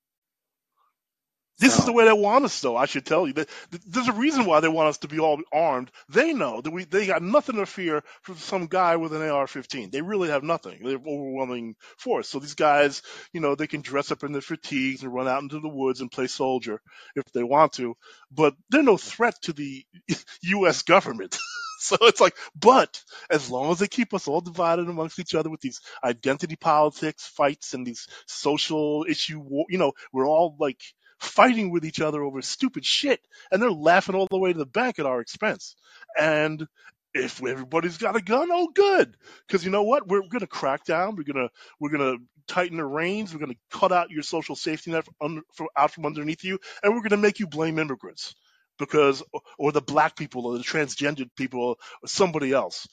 This 1.57 1.80
is 1.80 1.86
the 1.86 1.94
way 1.94 2.03
they 2.03 2.11
want 2.11 2.44
us, 2.44 2.60
though. 2.60 2.76
I 2.76 2.86
should 2.86 3.06
tell 3.06 3.26
you 3.26 3.34
that 3.34 3.49
there's 3.88 4.10
a 4.10 4.14
reason 4.14 4.45
why 4.45 4.60
they 4.60 4.68
want 4.68 4.90
us 4.90 4.98
to 4.99 5.07
be 5.07 5.19
all 5.19 5.40
armed. 5.53 5.90
They 6.10 6.34
know 6.34 6.60
that 6.60 6.72
we 6.72 6.84
they 6.84 7.07
got 7.07 7.22
nothing 7.22 7.56
to 7.56 7.65
fear 7.65 8.03
from 8.23 8.36
some 8.36 8.68
guy 8.68 8.98
with 8.98 9.14
an 9.14 9.22
AR-15. 9.22 9.90
They 9.90 10.02
really 10.02 10.27
have 10.30 10.44
nothing. 10.44 10.84
They 10.84 10.91
have 10.91 11.07
overwhelming 11.07 11.76
force. 11.98 12.27
So 12.27 12.40
these 12.40 12.56
guys, 12.56 13.03
you 13.32 13.40
know, 13.40 13.56
they 13.56 13.68
can 13.68 13.82
dress 13.82 14.11
up 14.11 14.23
in 14.26 14.34
their 14.34 14.41
fatigues 14.41 15.02
and 15.03 15.14
run 15.14 15.30
out 15.30 15.44
into 15.44 15.61
the 15.61 15.69
woods 15.69 16.02
and 16.02 16.11
play 16.11 16.27
soldier 16.27 16.82
if 17.15 17.23
they 17.34 17.44
want 17.44 17.72
to, 17.73 17.95
but 18.32 18.53
they're 18.69 18.84
no 18.84 18.98
threat 18.98 19.36
to 19.44 19.53
the 19.53 19.86
U.S. 20.44 20.82
government. 20.82 21.38
so 21.80 21.95
it's 22.02 22.19
like, 22.19 22.36
but 22.53 23.02
as 23.30 23.49
long 23.49 23.72
as 23.72 23.80
they 23.80 23.88
keep 23.88 24.14
us 24.14 24.27
all 24.27 24.41
divided 24.41 24.90
amongst 24.90 25.19
each 25.19 25.36
other 25.36 25.49
with 25.49 25.61
these 25.61 25.80
identity 26.03 26.57
politics 26.57 27.26
fights 27.27 27.73
and 27.73 27.88
these 27.88 28.07
social 28.27 29.06
issue, 29.07 29.40
war, 29.40 29.65
you 29.69 29.77
know, 29.77 29.94
we're 30.11 30.27
all 30.27 30.57
like 30.60 30.82
fighting 31.19 31.71
with 31.71 31.85
each 31.85 32.01
other 32.01 32.23
over 32.23 32.41
stupid 32.41 32.85
shit, 32.85 33.19
and 33.51 33.61
they're 33.61 33.71
laughing 33.71 34.15
all 34.15 34.27
the 34.29 34.37
way 34.37 34.53
to 34.53 34.59
the 34.59 34.65
bank 34.65 34.99
at 34.99 35.05
our 35.05 35.21
expense. 35.21 35.75
And 36.17 36.67
if 37.13 37.41
everybody's 37.43 37.97
got 37.97 38.17
a 38.17 38.21
gun, 38.21 38.49
oh 38.51 38.69
good, 38.73 39.15
because 39.47 39.63
you 39.63 39.71
know 39.71 39.83
what? 39.83 40.07
We're 40.07 40.27
gonna 40.29 40.47
crack 40.47 40.83
down. 40.85 41.15
We're 41.15 41.23
gonna 41.23 41.49
we're 41.79 41.89
gonna 41.89 42.17
tighten 42.47 42.77
the 42.77 42.85
reins. 42.85 43.33
We're 43.33 43.39
gonna 43.39 43.55
cut 43.71 43.91
out 43.91 44.11
your 44.11 44.23
social 44.23 44.55
safety 44.55 44.91
net 44.91 45.05
from, 45.19 45.41
from, 45.53 45.67
out 45.77 45.91
from 45.91 46.05
underneath 46.05 46.43
you, 46.43 46.59
and 46.83 46.93
we're 46.93 47.01
gonna 47.01 47.21
make 47.21 47.39
you 47.39 47.47
blame 47.47 47.79
immigrants 47.79 48.35
because 48.77 49.23
or 49.57 49.71
the 49.71 49.81
black 49.81 50.17
people 50.17 50.45
or 50.45 50.57
the 50.57 50.63
transgendered 50.63 51.29
people 51.37 51.61
or 51.61 51.75
somebody 52.05 52.51
else. 52.51 52.87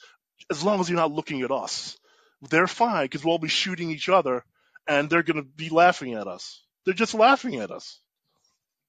As 0.50 0.62
long 0.62 0.80
as 0.80 0.88
you're 0.88 0.98
not 0.98 1.12
looking 1.12 1.42
at 1.42 1.50
us, 1.50 1.96
they're 2.42 2.66
fine 2.66 3.04
because 3.04 3.24
we'll 3.24 3.32
all 3.32 3.38
be 3.38 3.48
shooting 3.48 3.90
each 3.90 4.08
other, 4.08 4.44
and 4.86 5.10
they're 5.10 5.24
gonna 5.24 5.42
be 5.42 5.68
laughing 5.68 6.14
at 6.14 6.28
us. 6.28 6.62
They're 6.84 6.94
just 6.94 7.14
laughing 7.14 7.56
at 7.56 7.70
us. 7.72 8.00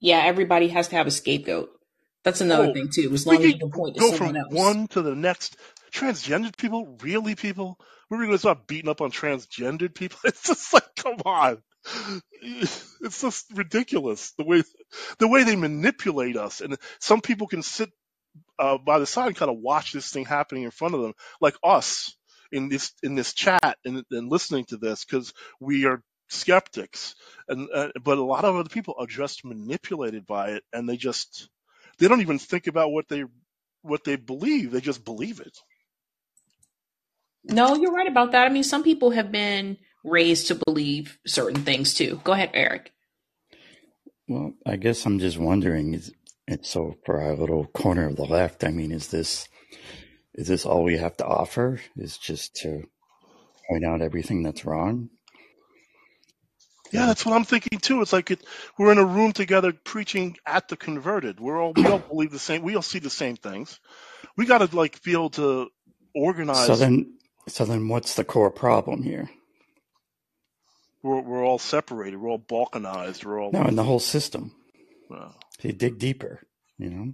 Yeah, 0.03 0.19
everybody 0.25 0.69
has 0.69 0.89
to 0.89 0.97
have 0.97 1.07
a 1.07 1.11
scapegoat. 1.11 1.71
That's 2.25 2.41
another 2.41 2.69
Oh, 2.69 2.73
thing 2.73 2.89
too. 2.93 3.11
As 3.13 3.27
long 3.27 3.37
as 3.43 3.53
you 3.53 3.59
can 3.59 3.71
point 3.71 3.95
to 3.95 4.01
go 4.01 4.09
someone 4.09 4.19
from 4.19 4.37
else. 4.37 4.53
one 4.55 4.87
to 4.89 5.03
the 5.03 5.15
next. 5.15 5.57
Transgendered 5.93 6.57
people, 6.57 6.97
really 7.03 7.35
people? 7.35 7.79
We're 8.09 8.19
going 8.19 8.31
to 8.31 8.39
start 8.39 8.67
beating 8.67 8.89
up 8.91 9.01
on 9.01 9.11
transgendered 9.11 9.95
people? 9.95 10.19
It's 10.25 10.43
just 10.47 10.73
like, 10.73 10.95
come 10.97 11.17
on. 11.25 11.63
It's 12.41 13.21
just 13.21 13.47
ridiculous 13.55 14.33
the 14.37 14.45
way 14.45 14.63
the 15.19 15.27
way 15.29 15.43
they 15.45 15.55
manipulate 15.57 16.37
us, 16.37 16.61
and 16.61 16.77
some 16.99 17.21
people 17.21 17.47
can 17.47 17.63
sit 17.63 17.91
uh, 18.59 18.77
by 18.77 18.99
the 18.99 19.05
side 19.05 19.27
and 19.27 19.35
kind 19.35 19.51
of 19.51 19.57
watch 19.59 19.93
this 19.93 20.11
thing 20.11 20.25
happening 20.25 20.63
in 20.63 20.71
front 20.71 20.95
of 20.95 21.01
them, 21.01 21.13
like 21.41 21.55
us 21.63 22.15
in 22.51 22.69
this 22.69 22.91
in 23.03 23.15
this 23.15 23.33
chat 23.33 23.77
and, 23.85 24.03
and 24.11 24.29
listening 24.29 24.65
to 24.65 24.77
this 24.77 25.03
because 25.03 25.33
we 25.59 25.85
are 25.85 26.01
skeptics, 26.33 27.15
and 27.47 27.69
uh, 27.73 27.89
but 28.03 28.17
a 28.17 28.23
lot 28.23 28.45
of 28.45 28.55
other 28.55 28.69
people 28.69 28.95
are 28.97 29.07
just 29.07 29.45
manipulated 29.45 30.25
by 30.25 30.51
it, 30.51 30.63
and 30.73 30.87
they 30.87 30.97
just 30.97 31.49
they 31.99 32.07
don't 32.07 32.21
even 32.21 32.39
think 32.39 32.67
about 32.67 32.91
what 32.91 33.07
they 33.09 33.25
what 33.81 34.03
they 34.03 34.15
believe; 34.15 34.71
they 34.71 34.81
just 34.81 35.05
believe 35.05 35.39
it. 35.39 35.57
No, 37.45 37.75
you're 37.75 37.93
right 37.93 38.07
about 38.07 38.31
that. 38.31 38.45
I 38.45 38.49
mean, 38.49 38.63
some 38.63 38.83
people 38.83 39.11
have 39.11 39.31
been 39.31 39.77
raised 40.03 40.47
to 40.47 40.59
believe 40.65 41.17
certain 41.27 41.63
things 41.63 41.93
too. 41.93 42.21
Go 42.23 42.33
ahead, 42.33 42.51
Eric. 42.53 42.91
Well, 44.27 44.53
I 44.65 44.77
guess 44.77 45.05
I'm 45.05 45.19
just 45.19 45.37
wondering. 45.37 45.93
Is 45.93 46.11
and 46.47 46.65
so 46.65 46.97
for 47.05 47.21
our 47.21 47.35
little 47.35 47.65
corner 47.67 48.07
of 48.07 48.15
the 48.15 48.25
left, 48.25 48.63
I 48.63 48.69
mean, 48.71 48.91
is 48.91 49.09
this 49.09 49.47
is 50.33 50.47
this 50.47 50.65
all 50.65 50.83
we 50.83 50.97
have 50.97 51.17
to 51.17 51.25
offer? 51.25 51.81
Is 51.97 52.17
just 52.17 52.55
to 52.57 52.83
point 53.69 53.85
out 53.85 54.01
everything 54.01 54.43
that's 54.43 54.65
wrong? 54.65 55.09
Yeah, 56.93 57.07
that's 57.07 57.25
what 57.27 57.35
I'm 57.35 57.45
thinking 57.45 57.79
too. 57.79 58.01
It's 58.01 58.13
like 58.13 58.31
it, 58.31 58.45
we're 58.79 58.93
in 58.93 58.99
a 58.99 59.05
room 59.05 59.33
together 59.33 59.73
preaching 59.73 60.37
at 60.47 60.69
the 60.69 60.77
converted. 60.77 61.41
We're 61.41 61.61
all 61.61 61.73
we 61.73 61.89
all 61.89 62.05
believe 62.09 62.31
the 62.31 62.39
same. 62.39 62.63
We 62.63 62.77
all 62.77 62.83
see 62.83 62.99
the 62.99 63.11
same 63.11 63.37
things. 63.37 63.79
We 64.37 64.45
got 64.47 64.59
to 64.67 64.75
like 64.75 65.03
be 65.03 65.13
able 65.13 65.31
to 65.31 65.69
organize. 66.15 66.67
So 66.67 66.75
organize. 66.75 66.77
then, 66.77 67.15
so 67.47 67.65
then, 67.65 67.89
what's 67.89 68.15
the 68.15 68.25
core 68.25 68.51
problem 68.51 69.03
here? 69.03 69.29
We're 71.03 71.21
we're 71.21 71.45
all 71.45 71.59
separated. 71.59 72.17
We're 72.17 72.29
all 72.31 72.39
balkanized. 72.39 73.25
We're 73.25 73.41
all 73.41 73.53
No, 73.53 73.63
in 73.65 73.75
the 73.75 73.83
whole 73.83 73.99
system. 73.99 74.53
uh, 75.13 75.31
You 75.63 75.73
dig 75.73 75.99
deeper, 75.99 76.41
you 76.77 76.89
know. 76.91 77.13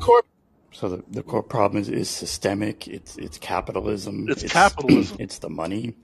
Corp, 0.00 0.26
So 0.72 0.88
the, 0.90 1.04
the 1.08 1.22
core 1.22 1.42
problem 1.42 1.82
is, 1.82 1.88
is 1.90 2.10
systemic. 2.10 2.88
It's 2.88 3.16
it's 3.18 3.38
capitalism. 3.38 4.32
it's 4.32 4.42
It's 4.42 4.68
capitalism. 4.68 5.18
it's 5.18 5.38
the 5.40 5.50
money. 5.50 5.96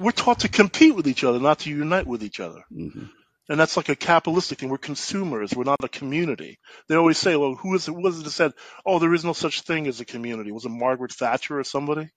We're 0.00 0.12
taught 0.12 0.40
to 0.40 0.48
compete 0.48 0.94
with 0.96 1.08
each 1.08 1.24
other, 1.24 1.40
not 1.40 1.60
to 1.60 1.70
unite 1.70 2.06
with 2.06 2.24
each 2.24 2.40
other. 2.40 2.62
hmm 2.72 3.06
And 3.48 3.60
that's 3.60 3.76
like 3.76 3.90
a 3.90 3.96
capitalistic 3.96 4.58
thing. 4.60 4.70
We're 4.70 4.78
consumers. 4.78 5.54
We're 5.54 5.64
not 5.64 5.84
a 5.84 5.88
community. 5.88 6.58
They 6.88 6.96
always 6.96 7.18
say, 7.18 7.36
well, 7.36 7.54
who 7.56 7.74
is 7.76 7.88
it, 7.88 7.92
who 7.92 8.02
was 8.02 8.20
it 8.20 8.24
that 8.24 8.30
said, 8.32 8.52
oh, 8.86 8.98
there 9.00 9.14
is 9.14 9.24
no 9.24 9.34
such 9.34 9.62
thing 9.62 9.86
as 9.88 10.00
a 10.00 10.06
community? 10.06 10.52
Was 10.52 10.66
it 10.66 10.70
Margaret 10.70 11.12
Thatcher 11.12 11.58
or 11.60 11.64
somebody? 11.64 12.10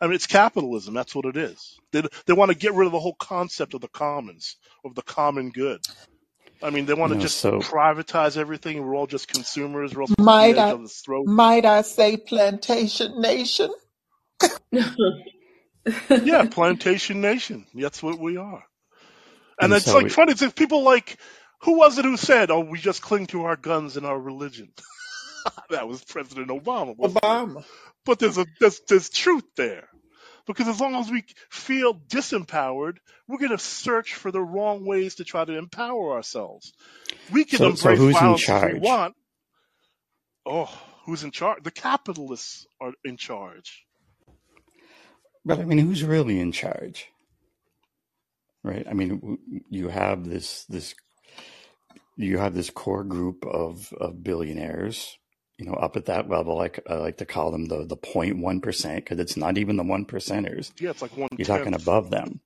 I 0.00 0.06
mean, 0.06 0.14
it's 0.16 0.28
capitalism. 0.28 0.94
That's 0.94 1.16
what 1.16 1.26
it 1.26 1.38
is. 1.38 1.80
They 1.92 2.02
they 2.26 2.34
want 2.34 2.52
to 2.52 2.58
get 2.58 2.74
rid 2.74 2.86
of 2.86 2.92
the 2.92 3.00
whole 3.00 3.16
concept 3.20 3.74
of 3.74 3.82
the 3.82 3.88
commons, 3.88 4.56
of 4.86 4.94
the 4.94 5.02
common 5.02 5.50
good. 5.50 5.80
I 6.62 6.70
mean, 6.70 6.86
they 6.86 6.94
want 6.94 7.12
to 7.12 7.18
know, 7.18 7.18
just 7.18 7.40
so 7.40 7.60
privatize 7.60 8.36
everything, 8.36 8.82
we're 8.84 8.96
all 8.96 9.06
just 9.08 9.28
consumers. 9.28 9.94
We're 9.94 10.02
all 10.02 10.08
supposed 10.08 10.34
to 10.34 10.38
be 10.38 10.48
Might 10.48 10.56
at 10.56 10.58
each 10.58 10.70
I 10.70 10.76
throat. 11.04 11.30
might 11.30 11.66
I 11.66 11.82
say 11.82 12.16
plantation 12.18 13.20
nation? 13.20 13.70
Yeah, 16.10 16.46
plantation 16.50 17.20
nation. 17.20 17.66
That's 17.74 18.02
what 18.02 18.18
we 18.18 18.36
are. 18.36 18.64
And 19.60 19.72
and 19.72 19.74
it's 19.74 19.86
so 19.86 19.94
like 19.94 20.06
it, 20.06 20.12
funny. 20.12 20.32
It's 20.32 20.42
like 20.42 20.54
people 20.54 20.82
like 20.82 21.18
who 21.62 21.78
was 21.78 21.98
it 21.98 22.04
who 22.04 22.16
said, 22.16 22.50
"Oh, 22.50 22.60
we 22.60 22.78
just 22.78 23.02
cling 23.02 23.26
to 23.28 23.44
our 23.44 23.56
guns 23.56 23.96
and 23.96 24.06
our 24.06 24.18
religion." 24.18 24.72
that 25.70 25.88
was 25.88 26.02
President 26.04 26.48
Obama, 26.48 26.96
wasn't 26.96 27.18
it? 27.18 27.22
Obama. 27.22 27.64
But 28.04 28.18
there's 28.18 28.38
a 28.38 28.46
there's, 28.60 28.80
there's 28.88 29.10
truth 29.10 29.44
there. 29.56 29.88
Because 30.46 30.66
as 30.66 30.80
long 30.80 30.94
as 30.94 31.10
we 31.10 31.24
feel 31.50 31.94
disempowered, 31.94 32.96
we're 33.28 33.36
going 33.36 33.50
to 33.50 33.58
search 33.58 34.14
for 34.14 34.30
the 34.30 34.40
wrong 34.40 34.86
ways 34.86 35.16
to 35.16 35.24
try 35.24 35.44
to 35.44 35.58
empower 35.58 36.14
ourselves. 36.14 36.72
We 37.30 37.44
can 37.44 37.58
so 37.58 37.74
so 37.74 37.90
embrace 37.90 37.98
who's 37.98 38.08
in 38.08 38.20
violence 38.20 38.42
if 38.42 38.48
we 38.48 38.60
charge? 38.60 38.80
want. 38.80 39.14
Oh, 40.46 40.78
who's 41.04 41.22
in 41.22 41.32
charge? 41.32 41.62
The 41.62 41.70
capitalists 41.70 42.66
are 42.80 42.94
in 43.04 43.18
charge. 43.18 43.84
But 45.44 45.60
I 45.60 45.64
mean, 45.64 45.78
who's 45.78 46.04
really 46.04 46.40
in 46.40 46.52
charge, 46.52 47.08
right? 48.62 48.86
I 48.88 48.92
mean, 48.94 49.38
you 49.70 49.88
have 49.88 50.28
this 50.28 50.64
this 50.66 50.94
you 52.16 52.38
have 52.38 52.54
this 52.54 52.70
core 52.70 53.04
group 53.04 53.46
of 53.46 53.92
of 53.94 54.22
billionaires, 54.22 55.16
you 55.58 55.66
know, 55.66 55.74
up 55.74 55.96
at 55.96 56.06
that 56.06 56.28
level. 56.28 56.56
Like 56.56 56.80
I 56.88 56.94
like 56.94 57.18
to 57.18 57.26
call 57.26 57.50
them 57.50 57.66
the 57.66 57.86
the 57.86 57.96
point 57.96 58.38
one 58.38 58.60
percent 58.60 59.04
because 59.04 59.20
it's 59.20 59.36
not 59.36 59.58
even 59.58 59.76
the 59.76 59.84
one 59.84 60.04
percenters. 60.04 60.72
Yeah, 60.80 60.90
it's 60.90 61.02
like 61.02 61.16
one 61.16 61.28
You're 61.38 61.46
talking 61.46 61.74
above 61.74 62.10
them, 62.10 62.40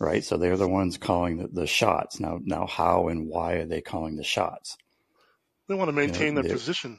right? 0.00 0.24
So 0.24 0.36
they're 0.36 0.56
the 0.56 0.68
ones 0.68 0.98
calling 0.98 1.38
the, 1.38 1.48
the 1.48 1.66
shots. 1.66 2.18
Now, 2.18 2.40
now, 2.42 2.66
how 2.66 3.08
and 3.08 3.28
why 3.28 3.54
are 3.54 3.66
they 3.66 3.82
calling 3.82 4.16
the 4.16 4.24
shots? 4.24 4.76
They 5.68 5.74
want 5.74 5.88
to 5.88 5.92
You 6.00 6.06
know, 6.08 6.12
maintain 6.12 6.34
their 6.34 6.44
position. 6.44 6.98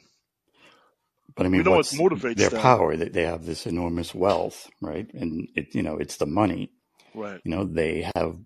But 1.37 1.45
I 1.47 1.49
We 1.51 1.57
mean, 1.57 1.63
know 1.63 1.73
what 1.73 1.87
motivates 1.87 2.35
their 2.37 2.51
them. 2.51 2.61
power? 2.61 2.97
They 2.97 3.09
they 3.09 3.23
have 3.25 3.45
this 3.45 3.67
enormous 3.67 4.15
wealth, 4.15 4.69
right? 4.81 5.11
And 5.13 5.49
it 5.55 5.75
you 5.75 5.83
know 5.83 5.97
it's 5.97 6.17
the 6.17 6.27
money. 6.27 6.71
Right. 7.13 7.41
You 7.43 7.51
know, 7.51 7.63
they 7.65 8.09
have 8.15 8.37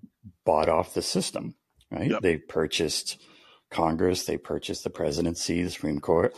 bought 0.46 0.70
off 0.70 0.94
the 0.94 1.02
system, 1.02 1.56
right? 1.92 2.10
Yep. 2.12 2.22
They 2.22 2.38
purchased 2.38 3.22
Congress, 3.72 4.26
they 4.26 4.38
purchased 4.38 4.84
the 4.84 4.90
presidency, 4.92 5.64
the 5.64 5.72
Supreme 5.72 6.00
Court. 6.00 6.36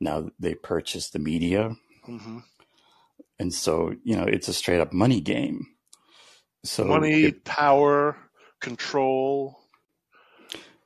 Now 0.00 0.30
they 0.38 0.54
purchased 0.54 1.12
the 1.12 1.18
media, 1.20 1.76
hmm 2.04 2.38
and 3.38 3.52
so 3.54 3.94
you 4.04 4.16
know 4.16 4.24
it's 4.24 4.48
a 4.48 4.52
straight 4.54 4.80
up 4.80 4.92
money 4.92 5.20
game. 5.20 5.66
So 6.64 6.86
Money, 6.88 7.26
it 7.26 7.44
power, 7.44 8.16
control. 8.60 9.58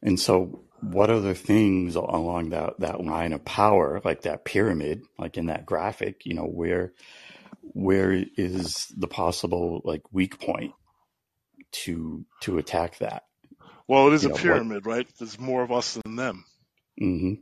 and 0.02 0.18
so 0.20 0.64
what 0.80 1.10
other 1.10 1.34
things 1.34 1.96
along 1.96 2.50
that 2.50 2.80
that 2.80 3.02
line 3.04 3.32
of 3.32 3.44
power, 3.44 4.00
like 4.04 4.22
that 4.22 4.44
pyramid, 4.44 5.02
like 5.18 5.38
in 5.38 5.46
that 5.46 5.66
graphic, 5.66 6.26
you 6.26 6.34
know, 6.34 6.46
where 6.46 6.94
where 7.62 8.12
is 8.36 8.86
the 8.96 9.08
possible 9.08 9.82
like 9.84 10.02
weak 10.12 10.40
point 10.40 10.74
to 11.72 12.24
to 12.42 12.58
attack 12.58 12.98
that? 12.98 13.24
Well, 13.88 14.08
it 14.08 14.14
is 14.14 14.24
You 14.24 14.28
a 14.28 14.30
know 14.30 14.38
what? 14.38 14.64
pyramid, 14.68 14.86
right? 14.86 15.06
There's 15.18 15.38
more 15.40 15.62
of 15.62 15.72
us 15.72 15.94
than 16.04 16.16
them. 16.16 16.44
hmm 16.98 17.34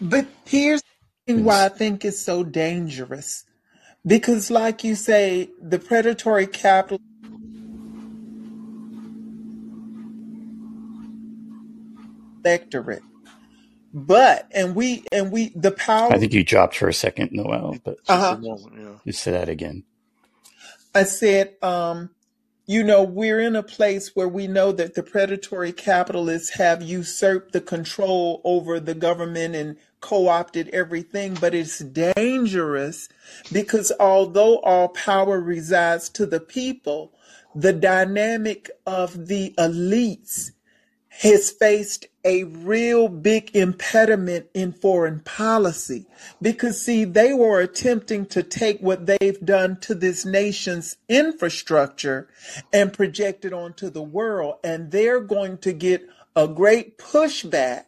But 0.00 0.28
here's 0.46 0.82
why 1.28 1.66
I 1.66 1.70
think 1.70 2.04
it's 2.04 2.20
so 2.20 2.44
dangerous. 2.44 3.44
Because 4.06 4.50
like 4.50 4.84
you 4.84 4.96
say, 4.96 5.50
the 5.62 5.78
predatory 5.80 6.46
capital 6.48 7.00
electorate. 12.44 13.02
But 13.94 14.48
and 14.52 14.74
we 14.74 15.04
and 15.12 15.30
we 15.30 15.50
the 15.50 15.72
power. 15.72 16.12
I 16.12 16.18
think 16.18 16.32
you 16.32 16.44
dropped 16.44 16.76
for 16.76 16.88
a 16.88 16.94
second, 16.94 17.32
Noel, 17.32 17.76
but 17.84 17.98
Just 18.06 18.10
a 18.10 18.12
uh 18.12 18.36
moment, 18.38 18.74
yeah. 18.78 18.94
just 19.06 19.22
say 19.22 19.32
that 19.32 19.48
again. 19.48 19.84
I 20.94 21.04
said, 21.04 21.56
um, 21.62 22.10
you 22.66 22.84
know, 22.84 23.02
we're 23.02 23.40
in 23.40 23.56
a 23.56 23.62
place 23.62 24.14
where 24.14 24.28
we 24.28 24.46
know 24.46 24.72
that 24.72 24.94
the 24.94 25.02
predatory 25.02 25.72
capitalists 25.72 26.54
have 26.56 26.82
usurped 26.82 27.52
the 27.52 27.60
control 27.60 28.40
over 28.44 28.80
the 28.80 28.94
government 28.94 29.54
and 29.54 29.76
co 30.00 30.28
opted 30.28 30.68
everything. 30.70 31.34
But 31.34 31.54
it's 31.54 31.80
dangerous 31.80 33.08
because 33.52 33.92
although 34.00 34.58
all 34.60 34.88
power 34.88 35.40
resides 35.40 36.08
to 36.10 36.24
the 36.24 36.40
people, 36.40 37.12
the 37.54 37.72
dynamic 37.72 38.70
of 38.86 39.26
the 39.26 39.54
elites 39.58 40.52
has 41.08 41.50
faced 41.50 42.06
a 42.24 42.44
real 42.44 43.08
big 43.08 43.54
impediment 43.54 44.46
in 44.54 44.72
foreign 44.72 45.20
policy. 45.20 46.06
Because 46.40 46.80
see 46.80 47.04
they 47.04 47.32
were 47.32 47.60
attempting 47.60 48.26
to 48.26 48.42
take 48.42 48.80
what 48.80 49.06
they've 49.06 49.40
done 49.44 49.78
to 49.80 49.94
this 49.94 50.24
nation's 50.24 50.96
infrastructure 51.08 52.28
and 52.72 52.92
project 52.92 53.44
it 53.44 53.52
onto 53.52 53.90
the 53.90 54.02
world. 54.02 54.56
And 54.62 54.90
they're 54.90 55.20
going 55.20 55.58
to 55.58 55.72
get 55.72 56.08
a 56.36 56.46
great 56.48 56.98
pushback. 56.98 57.84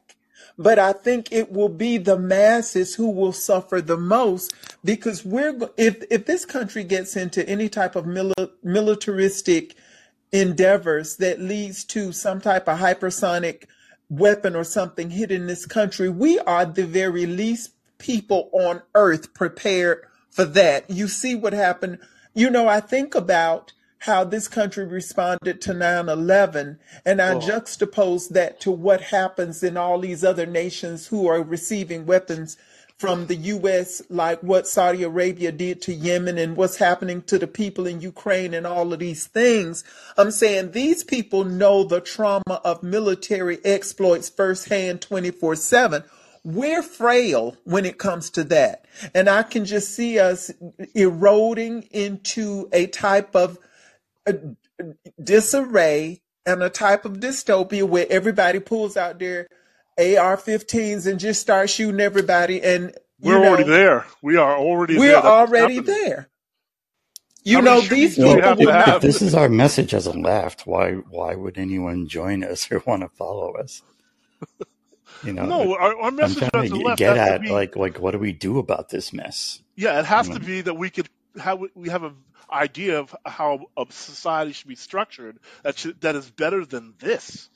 But 0.57 0.79
I 0.79 0.93
think 0.93 1.33
it 1.33 1.51
will 1.51 1.69
be 1.69 1.99
the 1.99 2.19
masses 2.19 2.95
who 2.95 3.11
will 3.11 3.33
suffer 3.33 3.81
the 3.81 3.97
most 3.97 4.55
because 4.85 5.25
we're 5.25 5.59
if 5.77 6.05
if 6.11 6.27
this 6.27 6.45
country 6.45 6.85
gets 6.85 7.17
into 7.17 7.49
any 7.49 7.69
type 7.69 7.97
of 7.97 8.05
mili- 8.05 8.51
militaristic 8.63 9.75
endeavors 10.31 11.17
that 11.17 11.41
leads 11.41 11.85
to 11.85 12.13
some 12.13 12.41
type 12.41 12.69
of 12.69 12.79
hypersonic 12.79 13.65
weapon 14.09 14.55
or 14.55 14.65
something 14.65 15.11
hit 15.11 15.31
in 15.31 15.47
this 15.47 15.67
country, 15.67 16.09
we 16.09 16.39
are 16.41 16.65
the 16.65 16.87
very 16.87 17.27
least 17.27 17.73
people 17.99 18.51
on 18.53 18.83
earth 18.95 19.35
prepared 19.35 20.05
for 20.31 20.45
that. 20.45 20.89
You 20.91 21.09
see 21.09 21.35
what 21.35 21.53
happened. 21.53 21.99
You 22.35 22.51
know, 22.51 22.69
I 22.69 22.81
think 22.81 23.15
about 23.15 23.73
how 24.01 24.23
this 24.25 24.49
country 24.49 24.85
responded 24.85 25.63
to 25.63 25.73
9 25.73 26.09
11, 26.09 26.79
and 27.07 27.23
I 27.23 27.33
Oh, 27.33 27.39
juxtapose 27.39 28.29
that 28.31 28.61
to 28.61 28.71
what 28.71 29.01
happens 29.01 29.63
in 29.63 29.79
all 29.79 29.99
these 29.99 30.23
other 30.23 30.45
nations 30.45 31.07
who 31.07 31.27
are 31.27 31.43
receiving 31.43 32.05
weapons 32.05 32.59
from 33.05 33.27
the 33.27 33.37
U.S., 33.37 34.01
like 34.09 34.43
what 34.43 34.67
Saudi 34.67 35.03
Arabia 35.03 35.53
did 35.53 35.83
to 35.83 35.93
Yemen 35.93 36.39
and 36.39 36.57
what's 36.57 36.79
happening 36.79 37.21
to 37.25 37.39
the 37.39 37.47
people 37.47 37.87
in 37.87 38.01
Ukraine 38.01 38.55
and 38.55 38.67
all 38.67 38.95
of 38.95 38.99
these 38.99 39.27
things. 39.27 39.85
I'm 40.17 40.31
saying 40.31 40.71
these 40.71 41.05
people 41.05 41.45
know 41.45 41.85
the 41.85 42.01
trauma 42.01 42.63
of 42.65 42.83
military 42.83 43.59
exploits 43.63 44.31
firsthand 44.31 45.03
24 45.03 45.55
7. 45.57 46.03
We're 46.45 46.83
frail 46.83 47.59
when 47.65 47.85
it 47.85 47.99
comes 47.99 48.31
to 48.31 48.45
that. 48.45 48.87
And 49.15 49.29
I 49.29 49.43
can 49.43 49.67
just 49.67 49.95
see 49.95 50.19
us 50.19 50.51
eroding 50.95 51.83
into 51.91 52.71
a 52.73 52.87
type 52.87 53.37
of 53.37 53.59
uh, 54.27 54.33
disarray 55.23 56.23
and 56.47 56.63
a 56.63 56.71
type 56.71 57.05
of 57.05 57.21
dystopia 57.21 57.87
where 57.87 58.07
everybody 58.09 58.61
pulls 58.61 58.97
out 58.97 59.19
their 59.19 59.47
AR-15s 59.99 61.07
and 61.07 61.21
just 61.21 61.41
start 61.41 61.71
shooting 61.71 62.01
everybody. 62.01 62.63
And 62.63 62.95
you 63.21 63.37
we're 63.39 63.39
already 63.39 63.65
there. 63.65 64.07
We 64.23 64.37
are 64.37 64.57
already 64.57 64.99
we're 64.99 65.01
there. 65.01 65.25
Already 65.25 65.81
happening. 65.81 65.81
there. 65.81 66.31
You 67.45 67.63
How 67.63 67.63
know, 67.63 67.83
these 67.83 68.19
do 68.19 68.31
we 68.31 68.35
Well, 68.35 68.41
people 68.41 68.43
have 68.43 68.61
to 68.63 68.67
would 68.67 68.75
if, 68.75 68.87
if 68.87 69.01
have? 69.01 69.01
this 69.01 69.23
is 69.23 69.35
our 69.35 69.49
message 69.49 69.95
as 69.95 70.07
a 70.07 70.13
left, 70.13 70.67
why 70.67 70.93
why 70.95 71.35
would 71.37 71.59
anyone 71.59 72.09
join 72.09 72.45
us 72.45 72.71
or 72.73 72.83
want 72.87 73.03
to 73.03 73.09
follow 73.11 73.55
us? 73.55 73.83
You 75.23 75.35
know, 75.35 75.51
No, 75.51 75.75
our, 75.77 75.97
our 76.01 76.13
I'm 76.23 76.35
message 76.35 76.37
trying 76.37 76.65
as 76.65 76.69
to 76.69 76.71
the 76.71 76.77
get 76.77 76.87
left 76.87 77.05
get 77.07 77.17
has 77.17 77.25
to 77.25 77.35
at 77.35 77.49
be 77.49 77.51
like 77.51 77.77
like 77.77 77.99
what 78.01 78.13
do 78.13 78.19
we 78.19 78.33
do 78.33 78.59
about 78.59 78.91
this 78.91 79.13
mess? 79.13 79.63
Yeah, 79.77 79.99
it 80.01 80.05
You 80.19 80.23
has 80.23 80.29
know, 80.29 80.31
to 80.31 80.41
be 80.41 80.61
that 80.63 80.75
we 80.75 80.91
could 80.91 81.09
have 81.41 81.61
we 81.75 81.89
have 81.89 82.03
an 82.05 82.17
idea 82.53 82.99
of 83.01 83.15
how 83.25 83.67
a 83.77 83.87
society 83.91 84.53
should 84.53 84.69
be 84.69 84.75
structured 84.77 85.39
that 85.63 85.79
should, 85.79 86.01
that 86.03 86.15
is 86.17 86.31
better 86.31 86.65
than 86.67 86.95
this. 86.99 87.49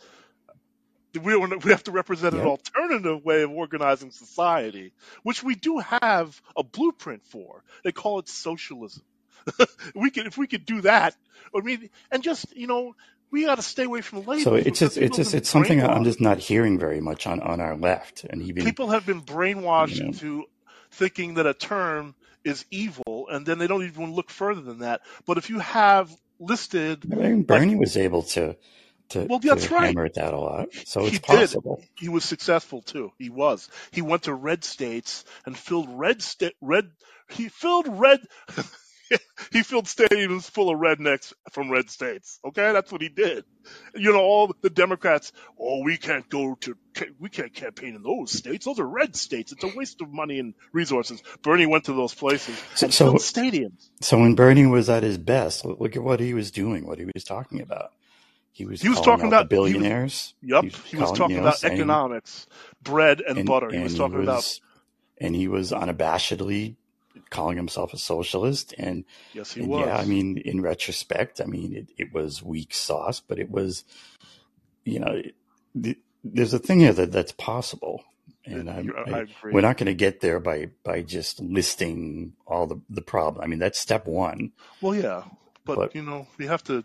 We 1.14 1.36
we 1.36 1.70
have 1.70 1.84
to 1.84 1.90
represent 1.90 2.34
an 2.34 2.46
alternative 2.46 3.24
way 3.24 3.42
of 3.42 3.50
organizing 3.50 4.10
society, 4.10 4.92
which 5.22 5.42
we 5.42 5.54
do 5.54 5.78
have 5.78 6.40
a 6.56 6.62
blueprint 6.62 7.24
for. 7.24 7.64
They 7.82 7.92
call 7.92 8.18
it 8.18 8.28
socialism. 8.28 9.02
we 9.94 10.10
could 10.10 10.26
if 10.26 10.36
we 10.36 10.46
could 10.46 10.66
do 10.66 10.82
that. 10.82 11.16
I 11.54 11.60
mean, 11.60 11.88
and 12.10 12.22
just 12.22 12.54
you 12.54 12.66
know, 12.66 12.94
we 13.30 13.44
got 13.44 13.56
to 13.56 13.62
stay 13.62 13.84
away 13.84 14.00
from 14.00 14.22
So 14.40 14.54
it's 14.54 14.78
just 14.78 14.96
it's 14.96 15.16
just 15.16 15.34
it's 15.34 15.48
something 15.48 15.82
I'm 15.82 16.04
just 16.04 16.20
not 16.20 16.38
hearing 16.38 16.78
very 16.78 17.00
much 17.00 17.26
on 17.26 17.40
on 17.40 17.60
our 17.60 17.76
left, 17.76 18.24
and 18.24 18.42
even 18.42 18.64
People 18.64 18.88
have 18.90 19.06
been 19.06 19.18
you 19.18 19.22
brainwashed 19.22 20.00
know, 20.00 20.06
into 20.06 20.44
thinking 20.90 21.34
that 21.34 21.46
a 21.46 21.54
term 21.54 22.14
is 22.44 22.64
evil, 22.70 23.28
and 23.30 23.44
then 23.46 23.58
they 23.58 23.66
don't 23.66 23.84
even 23.84 24.12
look 24.14 24.30
further 24.30 24.60
than 24.60 24.80
that. 24.80 25.02
But 25.26 25.38
if 25.38 25.50
you 25.50 25.58
have 25.58 26.14
listed 26.40 27.04
I 27.12 27.16
mean, 27.16 27.38
like 27.38 27.46
Bernie 27.46 27.76
was 27.76 27.96
able 27.96 28.22
to 28.22 28.56
to 29.10 29.28
Well, 29.28 29.40
to 29.42 29.46
that's 29.48 29.70
right. 29.70 29.96
hammer 29.96 30.04
at 30.06 30.14
that 30.14 30.34
a 30.34 30.38
lot, 30.38 30.68
so 30.84 31.06
it's 31.06 31.10
He 31.10 31.18
did. 31.18 31.50
possible. 31.50 31.84
He 31.96 32.08
was 32.08 32.24
successful 32.24 32.82
too. 32.82 33.12
He 33.18 33.30
was. 33.30 33.68
He 33.92 34.02
went 34.02 34.24
to 34.24 34.34
red 34.34 34.64
states 34.64 35.24
and 35.46 35.56
filled 35.58 35.88
red 35.90 36.22
state 36.22 36.54
red. 36.62 36.90
He 37.30 37.48
filled 37.48 37.88
red. 37.88 38.20
he 39.52 39.62
filled 39.62 39.86
stadiums 39.86 40.50
full 40.50 40.70
of 40.70 40.78
rednecks 40.80 41.32
from 41.52 41.70
red 41.70 41.90
states. 41.90 42.40
Okay, 42.46 42.72
that's 42.72 42.92
what 42.92 43.02
he 43.02 43.08
did. 43.10 43.44
You 43.94 44.12
know, 44.12 44.20
all 44.20 44.54
the 44.62 44.70
Democrats, 44.70 45.32
oh, 45.60 45.82
we 45.84 45.96
can't 45.98 46.28
go 46.28 46.56
to, 46.62 46.76
we 47.20 47.30
can't 47.30 47.54
campaign 47.54 47.94
in 47.96 48.02
those 48.02 48.32
states. 48.32 48.66
Those 48.66 48.80
are 48.80 48.88
red 48.88 49.16
states. 49.16 49.52
It's 49.52 49.64
a 49.64 49.68
waste 49.68 50.00
of 50.02 50.12
money 50.12 50.38
and 50.40 50.54
resources. 50.72 51.22
Bernie 51.42 51.66
went 51.66 51.84
to 51.86 51.94
those 51.94 52.14
places 52.14 52.64
and 52.82 52.92
So, 52.92 52.96
filled 52.96 53.20
stadiums. 53.22 53.90
so 54.02 54.18
when 54.18 54.34
Bernie 54.36 54.66
was 54.66 54.90
at 54.90 55.02
his 55.04 55.18
best, 55.18 55.64
look 55.64 55.96
at 55.96 56.02
what 56.04 56.20
he 56.20 56.34
was 56.34 56.50
doing, 56.52 56.86
what 56.86 56.98
he 56.98 57.06
was 57.14 57.24
talking 57.24 57.60
about. 57.62 57.92
He 58.52 58.64
was 58.64 58.82
He 58.82 58.88
was 58.88 59.00
talking 59.00 59.26
about, 59.26 59.50
he 59.50 59.56
was, 59.58 59.70
billionaires. 59.72 60.34
He 60.40 60.48
yep, 60.48 60.64
was 60.64 60.74
he 60.84 60.96
was 60.96 61.06
calling, 61.06 61.18
talking 61.18 61.36
you 61.36 61.42
know, 61.42 61.48
about 61.48 61.64
economics, 61.64 62.46
bread 62.82 63.20
and 63.20 63.38
and 63.38 63.46
butter. 63.46 63.70
He 63.70 63.76
and 63.76 63.84
was 63.84 63.92
he 63.92 63.98
talking 63.98 64.22
about, 64.22 64.36
was 64.36 64.60
and 65.20 65.34
he 65.34 65.48
was 65.48 65.72
unabashedly 65.72 66.76
calling 67.30 67.56
himself 67.56 67.92
a 67.92 67.98
socialist. 67.98 68.74
And 68.78 69.04
yes, 69.32 69.52
he 69.52 69.60
and 69.62 69.70
yeah, 69.72 69.96
I 69.96 70.04
mean, 70.04 70.38
in 70.38 70.60
retrospect, 70.60 71.40
I 71.40 71.44
mean, 71.46 71.74
it, 71.74 71.88
it 71.98 72.12
was 72.12 72.42
weak 72.42 72.74
sauce, 72.74 73.20
but 73.20 73.38
it 73.38 73.50
was, 73.50 73.84
you 74.84 75.00
know, 75.00 75.22
th- 75.80 75.98
there's 76.24 76.54
a 76.54 76.58
thing 76.58 76.80
here 76.80 76.92
that 76.92 77.12
that's 77.12 77.32
possible. 77.32 78.04
And 78.44 78.70
I 78.70 78.84
I, 79.06 79.26
we're 79.44 79.60
not 79.60 79.76
going 79.76 79.86
to 79.86 79.94
get 79.94 80.20
there 80.20 80.40
by 80.40 80.70
by 80.82 81.02
just 81.02 81.40
listing 81.40 82.32
all 82.46 82.66
the 82.66 82.80
the 82.88 83.02
problem. 83.02 83.44
I 83.44 83.46
mean, 83.46 83.58
that's 83.58 83.78
step 83.78 84.06
one. 84.06 84.52
Well, 84.80 84.94
yeah, 84.94 85.24
but 85.64 85.76
But 85.76 85.94
you 85.94 86.02
know, 86.02 86.26
we 86.38 86.46
have 86.46 86.64
to 86.64 86.84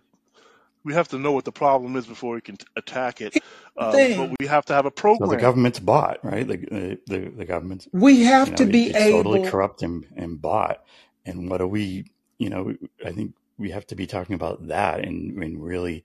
we 0.86 0.94
have 0.94 1.10
to 1.10 1.20
know 1.20 1.32
what 1.34 1.46
the 1.46 1.52
problem 1.54 1.96
is 1.98 2.08
before 2.08 2.36
we 2.36 2.42
can 2.42 2.58
t- 2.58 2.66
attack 2.76 3.22
it. 3.22 3.38
The 3.78 3.84
Um, 3.88 4.16
but 4.16 4.32
we 4.40 4.48
have 4.48 4.66
to 4.68 4.74
have 4.74 4.86
a 4.88 4.92
so 5.18 5.28
the 5.28 5.38
government's 5.38 5.80
bought, 5.80 6.24
right? 6.24 6.48
The 6.48 7.00
the, 7.08 7.30
the 7.30 7.46
government's 7.46 7.88
we 7.94 8.24
you 8.42 8.52
have 8.52 8.54
know 8.54 8.58
to 8.58 8.66
it, 8.66 8.72
be 8.72 8.88
it's 8.88 9.06
totally 9.06 9.40
corrupt 9.40 9.84
and, 9.84 10.06
and 10.16 10.42
bought. 10.42 10.84
And 11.26 11.50
what 11.50 11.62
are 11.62 11.68
we 11.68 12.06
you 12.40 12.50
know 12.50 12.76
i 13.06 13.12
think 13.12 13.34
we 13.58 13.72
have 13.72 13.88
to 13.88 13.96
be 13.96 14.08
talking 14.08 14.36
about 14.36 14.68
that 14.68 15.02
and, 15.02 15.42
and 15.44 15.64
really 15.64 16.04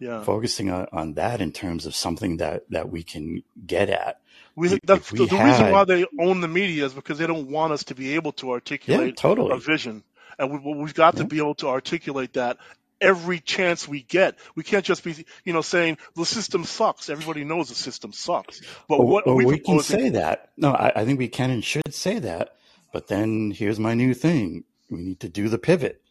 Yeah, 0.00 0.26
focusing 0.26 0.70
on, 0.70 0.86
on 0.92 1.14
that 1.14 1.40
in 1.40 1.52
terms 1.52 1.86
of 1.86 1.94
something 1.94 2.38
that 2.38 2.64
that 2.70 2.90
we 2.90 3.02
can 3.02 3.42
get 3.66 3.90
at. 3.90 4.20
We 4.56 4.78
that's 4.84 5.08
if 5.08 5.12
the, 5.16 5.26
we 5.26 5.26
the 5.26 5.38
reason 5.38 5.70
why 5.70 5.84
they 5.84 6.06
own 6.20 6.40
the 6.40 6.48
media 6.48 6.84
is 6.86 6.92
because 6.94 7.18
they 7.18 7.26
don't 7.26 7.50
want 7.50 7.72
us 7.72 7.84
to 7.84 7.94
be 7.94 8.14
able 8.16 8.32
to 8.34 8.50
yeah 8.86 9.08
articulate 9.08 9.16
a 9.48 9.56
totally 9.56 9.58
vision, 9.58 10.04
and 10.38 10.50
we, 10.52 10.74
we've 10.74 10.94
got 10.94 11.16
to 11.16 11.24
yeah. 11.24 11.26
be 11.26 11.38
able 11.38 11.54
to 11.56 11.68
articulate 11.68 12.34
that 12.34 12.58
every 13.02 13.40
chance 13.40 13.86
we 13.88 14.02
get. 14.02 14.36
We 14.54 14.62
can't 14.62 14.84
just 14.84 15.04
be, 15.04 15.26
you 15.44 15.52
know, 15.52 15.60
saying 15.62 15.98
the 16.14 16.24
system 16.24 16.64
sucks. 16.64 17.10
Everybody 17.10 17.44
knows 17.44 17.68
the 17.68 17.74
system 17.74 18.12
sucks. 18.12 18.62
But 18.88 19.00
or, 19.00 19.06
what 19.06 19.26
or 19.26 19.34
we 19.34 19.44
we 19.44 19.58
can 19.58 19.80
say 19.80 20.08
that 20.10 20.52
no 20.56 20.72
I, 20.72 20.92
I 20.96 21.04
think 21.04 21.18
we 21.18 21.28
can 21.28 21.50
and 21.50 21.64
should 21.64 21.92
say 21.92 22.18
that 22.20 22.56
but 22.92 23.08
then 23.08 23.50
here's 23.50 23.78
my 23.80 23.94
new 23.94 24.14
thing 24.14 24.64
we 24.90 25.00
need 25.02 25.20
to 25.20 25.28
do 25.28 25.48
the 25.48 25.58
pivot 25.58 26.02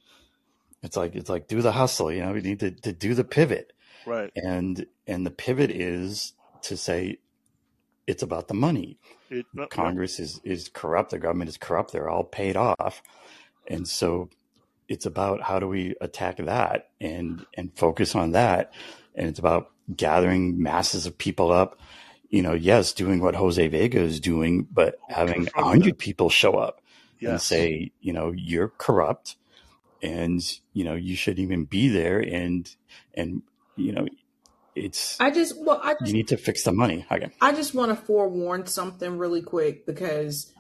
it's 0.84 0.98
like 0.98 1.16
it's 1.16 1.30
like 1.30 1.48
do 1.48 1.62
the 1.62 1.72
hustle 1.72 2.12
you 2.12 2.22
know 2.24 2.34
we 2.34 2.42
need 2.42 2.60
to, 2.60 2.72
to 2.72 2.92
do 2.94 3.14
the 3.14 3.24
pivot 3.24 3.74
Right. 4.06 4.32
and 4.36 4.86
and 5.08 5.26
the 5.26 5.32
pivot 5.32 5.70
is 5.72 6.34
to 6.64 6.76
say 6.76 7.20
it's 8.08 8.24
about 8.24 8.48
the 8.48 8.56
money 8.56 8.98
It. 9.30 9.46
Congress 9.70 10.20
is 10.20 10.42
is 10.44 10.70
corrupt. 10.70 11.12
The 11.12 11.20
government 11.20 11.50
is 11.50 11.58
corrupt. 11.58 11.92
They're 11.92 12.10
all 12.10 12.24
paid 12.24 12.58
off, 12.58 13.02
and 13.68 13.88
so 13.88 14.30
it's 14.92 15.06
about 15.06 15.42
how 15.42 15.58
do 15.58 15.70
we 15.70 15.96
attack 16.02 16.36
that 16.36 16.90
and 17.00 17.46
and 17.54 17.74
focus 17.78 18.14
on 18.14 18.32
that. 18.32 18.74
And 19.16 19.30
it's 19.30 19.40
about 19.40 19.72
gathering 19.96 20.62
masses 20.62 21.06
of 21.06 21.18
people 21.18 21.50
up. 21.50 21.80
You 22.30 22.42
know, 22.42 22.54
yes, 22.54 22.92
doing 22.92 23.22
what 23.22 23.36
Jose 23.36 23.66
Vega 23.68 24.00
is 24.00 24.20
doing, 24.20 24.68
but 24.70 25.00
having 25.08 25.44
a 25.48 25.52
Confronting 25.52 25.82
hundred 25.82 25.98
people 25.98 26.30
show 26.30 26.56
up 26.56 26.82
and 27.22 27.40
say, 27.40 27.92
you 28.02 28.12
know, 28.12 28.34
you're 28.36 28.68
corrupt, 28.68 29.38
and 30.02 30.42
you 30.74 30.84
know 30.84 30.96
you 30.96 31.16
shouldn't 31.16 31.44
even 31.44 31.64
be 31.64 31.88
there, 31.88 32.20
and 32.20 32.70
and 33.14 33.44
you 33.78 33.94
know, 33.94 34.08
it's 34.76 35.20
I 35.22 35.32
just 35.32 35.58
well, 35.58 35.80
I 35.82 35.96
you 36.06 36.12
need 36.12 36.30
to 36.30 36.38
fix 36.38 36.64
the 36.64 36.74
money. 36.74 37.06
Okay. 37.10 37.32
I 37.40 37.54
just 37.54 37.74
want 37.74 37.92
to 37.92 37.96
forewarn 37.96 38.66
something 38.66 39.18
really 39.18 39.42
quick 39.42 39.86
because 39.86 40.52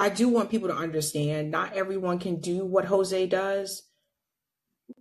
I 0.00 0.08
do 0.08 0.30
want 0.30 0.50
people 0.50 0.68
to 0.68 0.74
understand 0.74 1.50
not 1.50 1.74
everyone 1.74 2.18
can 2.18 2.40
do 2.40 2.64
what 2.64 2.86
Jose 2.86 3.26
does. 3.26 3.82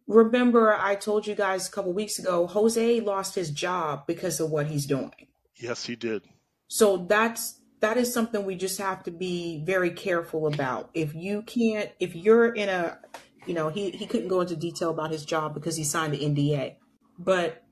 Remember, 0.07 0.75
I 0.75 0.95
told 0.95 1.25
you 1.25 1.35
guys 1.35 1.69
a 1.69 1.71
couple 1.71 1.93
weeks 1.93 2.19
ago, 2.19 2.47
Jose 2.47 2.99
lost 2.99 3.33
his 3.33 3.49
job 3.49 4.05
because 4.07 4.41
of 4.41 4.49
what 4.51 4.67
he's 4.67 4.85
doing. 4.85 5.27
Yes, 5.55 5.85
he 5.85 5.95
did. 5.95 6.23
So 6.67 6.97
that's 6.97 7.61
that 7.79 7.95
is 7.95 8.13
something 8.13 8.43
we 8.43 8.55
just 8.55 8.77
have 8.77 9.03
to 9.03 9.11
be 9.11 9.63
very 9.65 9.91
careful 9.91 10.47
about. 10.47 10.89
If 10.93 11.15
you 11.15 11.43
can't, 11.43 11.89
if 12.01 12.13
you're 12.13 12.53
in 12.53 12.67
a, 12.67 12.99
you 13.45 13.53
know, 13.53 13.69
he 13.69 13.91
he 13.91 14.05
couldn't 14.05 14.27
go 14.27 14.41
into 14.41 14.57
detail 14.57 14.89
about 14.89 15.11
his 15.11 15.23
job 15.23 15.53
because 15.53 15.77
he 15.77 15.85
signed 15.85 16.13
the 16.13 16.19
NDA, 16.19 16.75
but 17.17 17.63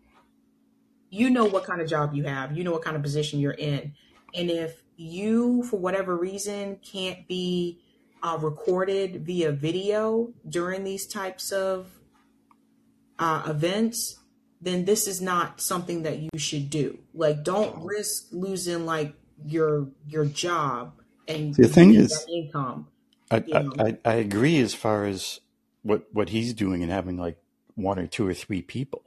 you 1.09 1.29
know 1.29 1.43
what 1.43 1.65
kind 1.65 1.81
of 1.81 1.89
job 1.89 2.13
you 2.13 2.23
have, 2.23 2.57
you 2.57 2.63
know 2.63 2.71
what 2.71 2.83
kind 2.83 2.95
of 2.95 3.03
position 3.03 3.41
you're 3.41 3.51
in, 3.51 3.95
and 4.33 4.49
if 4.49 4.81
you, 4.97 5.63
for 5.63 5.77
whatever 5.77 6.17
reason, 6.17 6.77
can't 6.83 7.27
be 7.27 7.79
uh, 8.21 8.37
recorded 8.41 9.25
via 9.25 9.51
video 9.51 10.33
during 10.49 10.83
these 10.83 11.05
types 11.05 11.51
of 11.51 11.87
uh, 13.19 13.43
events, 13.47 14.19
then 14.61 14.85
this 14.85 15.07
is 15.07 15.21
not 15.21 15.61
something 15.61 16.03
that 16.03 16.19
you 16.19 16.29
should 16.37 16.69
do. 16.69 16.99
Like, 17.13 17.43
don't 17.43 17.85
risk 17.85 18.27
losing 18.31 18.85
like 18.85 19.13
your 19.45 19.87
your 20.07 20.25
job 20.25 20.93
and 21.27 21.53
The 21.53 21.67
thing 21.67 21.93
is, 21.93 22.25
income. 22.27 22.87
I, 23.29 23.43
I, 23.53 23.67
I 23.79 23.97
I 24.05 24.13
agree 24.15 24.59
as 24.61 24.73
far 24.73 25.05
as 25.05 25.39
what 25.83 26.07
what 26.11 26.29
he's 26.29 26.53
doing 26.53 26.81
and 26.81 26.91
having 26.91 27.17
like 27.17 27.37
one 27.75 27.99
or 27.99 28.07
two 28.07 28.27
or 28.27 28.33
three 28.33 28.61
people. 28.61 29.03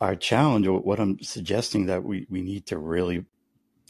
Our 0.00 0.16
challenge, 0.16 0.66
or 0.66 0.80
what 0.80 0.98
I'm 0.98 1.22
suggesting 1.22 1.86
that 1.86 2.02
we, 2.02 2.26
we 2.28 2.42
need 2.42 2.66
to 2.66 2.78
really 2.78 3.24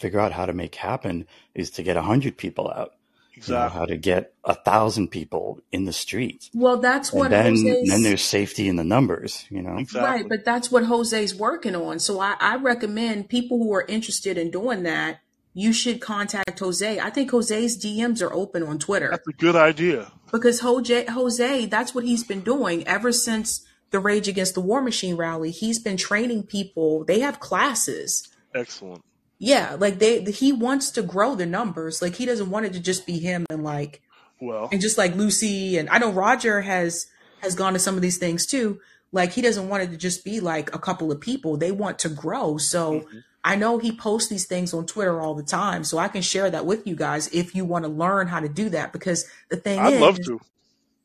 figure 0.02 0.20
out 0.20 0.32
how 0.32 0.47
to 0.47 0.52
make 0.52 0.74
happen 0.74 1.26
is 1.55 1.70
to 1.76 1.82
get 1.82 1.97
a 1.97 2.02
hundred 2.02 2.36
people 2.36 2.66
out. 2.70 2.92
You 3.34 3.55
know, 3.55 3.68
how 3.70 3.86
to 3.86 3.97
get 3.97 4.34
a 4.44 4.55
thousand 4.55 5.08
people 5.08 5.58
in 5.72 5.86
the 5.86 5.92
streets. 5.92 6.50
well, 6.52 6.76
that's 6.76 7.10
And 7.10 7.18
what 7.20 7.31
then 7.31 7.55
then 7.86 8.02
there's 8.02 8.22
safety 8.22 8.68
in 8.68 8.76
the 8.76 8.84
numbers, 8.84 9.47
you 9.48 9.62
know? 9.62 9.82
right, 9.94 10.28
but 10.28 10.44
that's 10.44 10.70
what 10.70 10.84
Jose's 10.84 11.34
working 11.34 11.74
on. 11.74 11.98
So 11.98 12.20
I, 12.20 12.36
I 12.39 12.56
recommend 12.56 13.31
people 13.31 13.56
who 13.58 13.72
are 13.74 13.86
interested 13.89 14.36
in 14.36 14.50
doing 14.50 14.82
that. 14.82 15.20
You 15.55 15.72
should 15.72 15.98
contact 16.00 16.58
Jose. 16.60 17.00
I 17.00 17.08
think 17.10 17.31
Jose's 17.31 17.82
DMs 17.82 18.20
are 18.22 18.32
open 18.32 18.62
on 18.62 18.78
Twitter. 18.78 19.08
That's 19.10 19.26
a 19.28 19.32
good 19.32 19.56
idea. 19.56 20.12
because 20.31 20.60
Jose, 20.60 21.06
Jose, 21.06 21.66
that's 21.66 21.94
what 21.94 22.05
he's 22.05 22.24
been 22.24 22.42
doing 22.42 22.86
ever 22.86 23.12
since 23.12 23.66
the 23.92 23.98
Rage 23.98 24.28
Against 24.28 24.55
the 24.55 24.60
War 24.60 24.81
Machine 24.82 25.16
rally. 25.16 25.50
He's 25.50 25.78
been 25.78 25.97
training 25.97 26.42
people. 26.44 27.05
They 27.05 27.20
have 27.20 27.40
classes. 27.40 28.28
Excellent. 28.55 29.02
Yeah, 29.44 29.76
like 29.78 29.98
they, 29.98 30.22
he 30.22 30.52
wants 30.52 30.92
to 30.92 31.02
grow 31.02 31.34
the 31.34 31.46
numbers. 31.46 32.00
Like 32.00 32.14
he 32.14 32.26
doesn't 32.26 32.50
want 32.50 32.66
it 32.66 32.72
to 32.74 32.80
just 32.80 33.06
be 33.06 33.18
him 33.18 33.44
and 33.50 33.64
like 33.64 34.00
Well, 34.40 34.68
and 34.70 34.80
just 34.80 34.98
like 34.98 35.16
Lucy 35.16 35.76
and 35.78 35.88
I 35.90 35.98
know 35.98 36.12
Roger 36.12 36.60
has 36.60 37.06
has 37.38 37.54
gone 37.56 37.72
to 37.72 37.80
some 37.80 37.96
of 37.96 38.02
these 38.02 38.18
things 38.18 38.46
too. 38.46 38.80
Like 39.12 39.32
he 39.32 39.42
doesn't 39.42 39.68
want 39.68 39.82
it 39.82 39.90
to 39.90 39.96
just 39.96 40.24
be 40.24 40.40
like 40.40 40.74
a 40.74 40.78
couple 40.78 41.10
of 41.10 41.20
people. 41.20 41.56
They 41.56 41.72
want 41.72 41.98
to 42.00 42.08
grow. 42.08 42.56
So 42.58 43.08
hmm 43.10 43.18
I 43.44 43.56
know 43.56 43.78
he 43.78 43.96
posts 43.96 44.30
these 44.30 44.46
things 44.46 44.72
on 44.72 44.86
Twitter 44.86 45.20
all 45.20 45.34
the 45.34 45.42
time. 45.42 45.82
So 45.84 45.98
I 45.98 46.08
can 46.08 46.22
share 46.22 46.48
that 46.50 46.64
with 46.66 46.86
you 46.86 46.94
guys 46.94 47.28
if 47.32 47.54
you 47.54 47.64
want 47.64 47.84
to 47.84 47.90
learn 47.90 48.28
how 48.28 48.40
to 48.40 48.48
do 48.48 48.68
that. 48.70 48.92
Because 48.92 49.26
the 49.50 49.56
thing 49.56 49.80
I'd 49.80 49.94
love 49.94 50.20
to. 50.20 50.38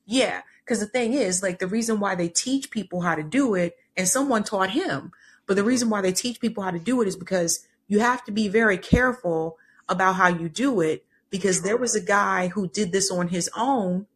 yeah, 0.05 0.41
because 0.63 0.79
the 0.79 0.87
thing 0.87 1.13
is, 1.13 1.43
like, 1.43 1.59
the 1.59 1.67
reason 1.67 1.99
why 1.99 2.15
they 2.15 2.29
teach 2.29 2.71
people 2.71 3.01
how 3.01 3.15
to 3.15 3.23
do 3.23 3.55
it, 3.55 3.75
and 3.95 4.07
someone 4.07 4.43
taught 4.43 4.71
him, 4.71 5.11
but 5.45 5.55
the 5.55 5.63
hmm 5.63 5.63
reason 5.63 5.89
why 5.89 6.01
they 6.01 6.13
teach 6.13 6.39
people 6.39 6.63
how 6.63 6.71
to 6.71 6.79
do 6.79 7.01
it 7.01 7.07
is 7.07 7.15
because 7.15 7.65
you 7.87 7.99
have 7.99 8.23
to 8.25 8.31
be 8.31 8.47
very 8.47 8.77
careful 8.77 9.57
about 9.89 10.15
how 10.15 10.27
you 10.27 10.49
do 10.49 10.81
it. 10.81 11.05
Because 11.29 11.61
there 11.61 11.75
was 11.77 11.93
a 11.93 12.01
guy 12.01 12.47
who 12.47 12.69
did 12.69 12.93
this 12.93 13.11
on 13.11 13.27
his 13.27 13.49
own 13.55 14.07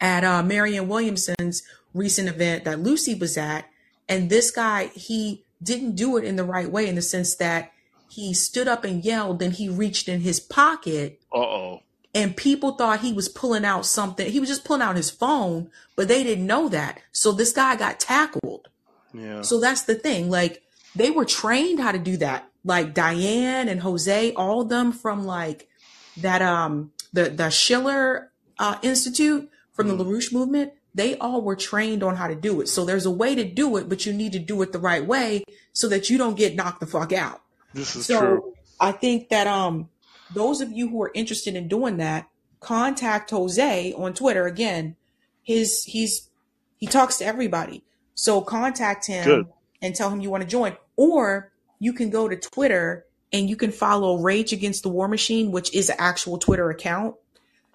at 0.00 0.24
uh, 0.24 0.42
Marianne 0.42 0.88
Williamson's 0.88 1.62
recent 1.94 2.28
event 2.28 2.64
that 2.64 2.80
Lucy 2.80 3.14
was 3.14 3.38
at. 3.38 3.64
And 4.08 4.28
this 4.28 4.50
guy, 4.50 4.86
he 4.88 5.44
didn't 5.62 5.94
do 5.94 6.16
it 6.18 6.24
in 6.24 6.36
the 6.36 6.44
right 6.44 6.70
way 6.70 6.86
in 6.86 6.96
the 6.96 7.02
sense 7.02 7.34
that 7.36 7.72
he 8.10 8.34
stood 8.34 8.68
up 8.68 8.84
and 8.84 9.02
yelled, 9.02 9.38
then 9.38 9.52
he 9.52 9.70
reached 9.70 10.06
in 10.06 10.20
his 10.20 10.38
pocket 10.38 11.18
Uh 11.32 11.38
oh. 11.38 11.82
and 12.14 12.36
people 12.36 12.72
thought 12.72 13.00
he 13.00 13.12
was 13.12 13.28
pulling 13.30 13.64
out 13.64 13.86
something. 13.86 14.30
He 14.30 14.38
was 14.40 14.50
just 14.50 14.64
pulling 14.64 14.82
out 14.82 14.96
his 14.96 15.10
phone, 15.10 15.70
but 15.96 16.08
they 16.08 16.22
didn't 16.22 16.46
know 16.46 16.68
that. 16.68 17.00
So 17.12 17.32
this 17.32 17.52
guy 17.52 17.74
got 17.76 17.98
tackled. 18.00 18.68
Yeah. 19.14 19.40
So 19.40 19.60
that's 19.60 19.82
the 19.84 19.94
thing. 19.94 20.28
Like 20.28 20.62
they 20.94 21.10
were 21.10 21.24
trained 21.24 21.80
how 21.80 21.92
to 21.92 21.98
do 21.98 22.18
that. 22.18 22.50
Like 22.64 22.94
Diane 22.94 23.68
and 23.68 23.80
Jose, 23.80 24.32
all 24.34 24.60
of 24.62 24.68
them 24.68 24.92
from 24.92 25.24
like 25.24 25.68
that 26.16 26.42
um 26.42 26.92
the 27.12 27.30
the 27.30 27.50
Schiller 27.50 28.32
uh, 28.58 28.78
Institute 28.82 29.50
from 29.72 29.88
the 29.88 29.94
hmm 29.94 30.02
LaRouche 30.04 30.32
movement, 30.32 30.72
they 30.94 31.16
all 31.18 31.42
were 31.42 31.56
trained 31.56 32.02
on 32.02 32.16
how 32.16 32.28
to 32.28 32.34
do 32.34 32.60
it. 32.60 32.68
So 32.68 32.84
there's 32.84 33.06
a 33.06 33.10
way 33.10 33.34
to 33.34 33.44
do 33.44 33.76
it, 33.76 33.88
but 33.88 34.06
you 34.06 34.12
need 34.12 34.32
to 34.32 34.38
do 34.38 34.60
it 34.62 34.72
the 34.72 34.78
right 34.78 35.04
way 35.04 35.44
so 35.72 35.88
that 35.88 36.10
you 36.10 36.18
don't 36.18 36.36
get 36.36 36.54
knocked 36.54 36.80
the 36.80 36.86
fuck 36.86 37.12
out. 37.12 37.42
This 37.72 37.96
is 37.96 38.06
true. 38.06 38.42
So 38.42 38.54
I 38.80 38.92
think 38.92 39.28
that 39.30 39.46
um 39.46 39.88
those 40.30 40.60
of 40.60 40.72
you 40.72 40.88
who 40.88 41.02
are 41.02 41.10
interested 41.14 41.56
in 41.56 41.68
doing 41.68 41.98
that, 41.98 42.28
contact 42.60 43.30
Jose 43.30 43.92
on 43.94 44.14
Twitter 44.14 44.46
again. 44.46 44.96
His 45.42 45.84
he's 45.84 46.30
he 46.76 46.86
talks 46.86 47.18
to 47.18 47.24
everybody. 47.26 47.84
So 48.14 48.40
contact 48.40 49.06
him 49.06 49.24
Good. 49.24 49.46
and 49.80 49.94
tell 49.94 50.10
him 50.10 50.20
you 50.20 50.30
want 50.30 50.42
to 50.42 50.48
join. 50.48 50.76
Or 50.96 51.51
you 51.82 51.92
can 51.92 52.10
go 52.10 52.28
to 52.28 52.36
Twitter 52.36 53.06
and 53.32 53.50
you 53.50 53.56
can 53.56 53.72
follow 53.72 54.16
Rage 54.18 54.52
Against 54.52 54.84
the 54.84 54.88
War 54.88 55.08
Machine, 55.08 55.50
which 55.50 55.74
is 55.74 55.90
an 55.90 55.96
actual 55.98 56.38
Twitter 56.38 56.70
account. 56.70 57.16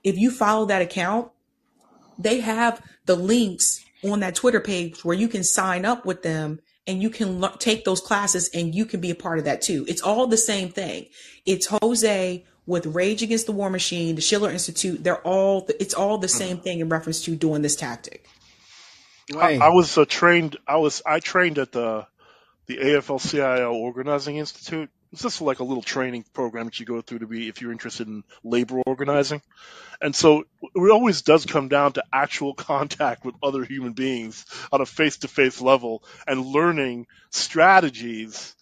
If 0.01 0.17
you 0.17 0.31
follow 0.31 0.65
that 0.67 0.81
account, 0.81 1.29
they 2.17 2.39
have 2.39 2.81
the 3.05 3.17
links 3.17 3.83
on 4.05 4.21
that 4.21 4.33
Twitter 4.33 4.61
page 4.61 5.03
where 5.03 5.17
you 5.17 5.27
can 5.27 5.43
sign 5.43 5.83
up 5.83 6.05
with 6.05 6.23
them 6.23 6.61
and 6.87 7.01
you 7.01 7.09
can 7.09 7.41
lo- 7.41 7.53
take 7.59 7.83
those 7.83 7.99
classes 7.99 8.49
and 8.53 8.73
you 8.73 8.85
can 8.85 9.01
be 9.01 9.11
a 9.11 9.15
part 9.15 9.39
of 9.39 9.45
that 9.45 9.61
too. 9.61 9.83
It's 9.89 10.01
all 10.01 10.25
the 10.25 10.37
same 10.37 10.69
thing. 10.69 11.07
It's 11.45 11.67
Jose 11.81 12.45
with 12.65 12.85
Rage 12.85 13.21
Against 13.23 13.45
the 13.45 13.51
War 13.51 13.69
Machine, 13.69 14.15
the 14.15 14.21
Schiller 14.21 14.49
Institute. 14.49 15.03
They're 15.03 15.21
all, 15.27 15.67
it's 15.81 15.93
all 15.93 16.17
the 16.17 16.29
same 16.29 16.59
thing 16.59 16.79
in 16.79 16.87
reference 16.87 17.25
to 17.25 17.35
doing 17.35 17.61
this 17.61 17.75
tactic. 17.75 18.25
I, 19.35 19.57
I 19.57 19.69
was 19.69 19.97
uh, 19.97 20.05
trained. 20.07 20.55
I 20.65 20.77
was 20.77 21.01
I 21.05 21.19
trained 21.19 21.57
at 21.57 21.73
the 21.73 22.07
the 22.67 22.77
AFL-CIO 22.77 23.73
Organizing 23.73 24.37
Institute. 24.37 24.89
It's 25.13 25.21
just 25.21 25.41
like 25.41 25.59
a 25.59 25.63
little 25.63 25.83
training 25.83 26.25
program 26.33 26.65
that 26.65 26.79
you 26.79 26.85
go 26.85 27.01
through 27.01 27.19
to 27.19 27.27
be 27.27 27.47
if 27.47 27.61
you're 27.61 27.71
interested 27.71 28.07
in 28.07 28.23
labor 28.43 28.81
organizing. 28.85 29.41
And 30.01 30.13
so 30.13 30.43
it 30.61 30.91
always 30.91 31.21
does 31.21 31.45
come 31.45 31.69
down 31.69 31.93
to 31.93 32.03
actual 32.11 32.53
contact 32.53 33.23
with 33.23 33.35
other 33.41 33.63
human 33.63 33.93
beings 33.93 34.45
on 34.71 34.81
a 34.81 34.85
face-to-face 34.85 35.61
level 35.61 36.03
and 36.27 36.45
learning 36.45 37.07
strategies 37.31 38.53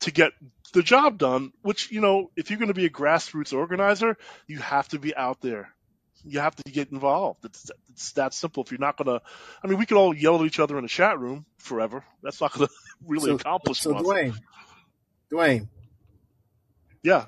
to 0.00 0.10
get 0.10 0.32
the 0.72 0.82
job 0.82 1.18
done. 1.18 1.52
Which 1.60 1.92
you 1.92 2.00
know, 2.00 2.30
if 2.34 2.48
you're 2.48 2.58
going 2.58 2.68
to 2.68 2.74
be 2.74 2.86
a 2.86 2.90
grassroots 2.90 3.52
organizer, 3.52 4.16
you 4.46 4.60
have 4.60 4.88
to 4.88 4.98
be 4.98 5.14
out 5.14 5.42
there 5.42 5.73
you 6.26 6.40
have 6.40 6.56
to 6.56 6.70
get 6.72 6.90
involved. 6.90 7.44
It's, 7.44 7.70
it's 7.90 8.12
that 8.12 8.34
simple. 8.34 8.62
If 8.62 8.70
you're 8.72 8.80
not 8.80 8.96
gonna, 8.96 9.20
I 9.62 9.66
mean, 9.66 9.78
we 9.78 9.86
could 9.86 9.96
all 9.98 10.14
yell 10.14 10.36
at 10.40 10.46
each 10.46 10.58
other 10.58 10.78
in 10.78 10.84
a 10.84 10.88
chat 10.88 11.18
room 11.18 11.44
forever. 11.58 12.04
That's 12.22 12.40
not 12.40 12.52
gonna 12.52 12.68
really 13.06 13.30
So, 13.30 13.34
accomplish 13.36 13.80
so 13.80 13.92
much. 13.92 14.04
Dwayne, 14.04 14.34
Dwayne, 15.32 15.68
Yeah, 17.02 17.26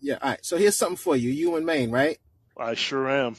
yeah. 0.00 0.18
All 0.22 0.30
right. 0.30 0.44
So 0.44 0.56
here's 0.56 0.76
something 0.76 0.96
for 0.96 1.16
you. 1.16 1.30
You 1.30 1.56
in 1.56 1.64
Maine, 1.64 1.90
right? 1.90 2.18
I 2.58 2.74
sure 2.74 3.08
am. 3.08 3.36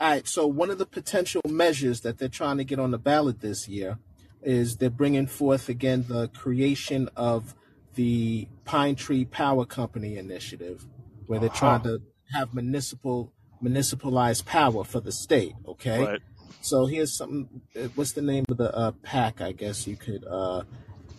All 0.00 0.10
right. 0.10 0.26
So 0.28 0.46
one 0.46 0.70
of 0.70 0.78
the 0.78 0.86
potential 0.86 1.42
measures 1.48 2.02
that 2.02 2.18
they're 2.18 2.28
trying 2.28 2.58
to 2.58 2.64
get 2.64 2.78
on 2.78 2.90
the 2.92 2.98
ballot 2.98 3.40
this 3.40 3.68
year 3.68 3.98
is 4.42 4.76
they're 4.76 4.90
bringing 4.90 5.26
forth 5.26 5.68
again 5.68 6.04
the 6.08 6.28
creation 6.28 7.08
of 7.16 7.54
the 7.96 8.46
Pine 8.64 8.94
Tree 8.94 9.24
Power 9.24 9.64
Company 9.64 10.16
initiative, 10.16 10.86
where 11.26 11.40
they're 11.40 11.48
trying 11.48 11.80
Uh-huh. 11.80 11.98
to 11.98 12.02
have 12.38 12.54
municipal 12.54 13.32
municipalized 13.60 14.46
power 14.46 14.84
for 14.84 15.00
the 15.00 15.12
state. 15.12 15.54
Okay. 15.66 16.04
Right. 16.04 16.20
So 16.60 16.86
here's 16.86 17.16
something. 17.16 17.60
uh, 17.76 17.88
What's 17.94 18.12
the 18.12 18.22
name 18.22 18.44
of 18.48 18.56
the 18.56 18.74
uh, 18.74 18.92
PAC? 19.02 19.40
I 19.40 19.52
guess 19.52 19.86
you 19.86 19.96
could 19.96 20.24
uh, 20.24 20.62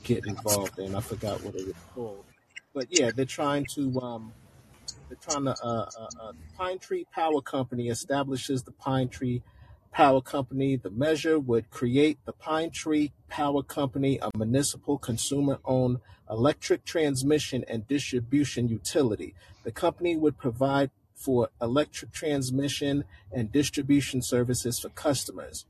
get 0.04 0.26
involved 0.26 0.78
in. 0.80 0.96
I 0.96 1.00
forgot 1.02 1.42
what 1.44 1.56
it 1.56 1.68
was 1.68 1.76
called. 1.94 2.26
But 2.74 2.88
yeah, 2.90 3.12
they're 3.16 3.26
trying 3.26 3.66
to. 3.76 4.00
Um, 4.02 4.34
they're 5.08 5.18
trying 5.22 5.46
to. 5.46 5.56
Uh, 5.64 5.90
uh, 6.00 6.08
uh, 6.22 6.32
Pine 6.58 6.80
Tree 6.80 7.06
Power 7.14 7.42
Company 7.42 7.88
establishes 7.88 8.64
the 8.64 8.72
Pine 8.72 9.10
Tree 9.10 9.42
Power 9.92 10.22
Company. 10.22 10.76
The 10.76 10.92
measure 10.92 11.40
would 11.40 11.70
create 11.70 12.20
the 12.26 12.34
Pine 12.34 12.70
Tree 12.70 13.12
Power 13.28 13.64
Company, 13.64 14.20
a 14.22 14.30
municipal 14.38 14.98
consumer-owned 14.98 16.00
electric 16.30 16.86
transmission 16.86 17.66
and 17.68 17.88
distribution 17.88 18.68
utility. 18.68 19.34
The 19.64 19.72
company 19.72 20.16
would 20.16 20.38
provide 20.38 20.92
for 21.20 21.50
electric 21.62 22.12
transmission 22.12 23.04
and 23.32 23.52
distribution 23.52 24.22
services 24.22 24.80
for 24.80 24.90
customers. 24.90 25.66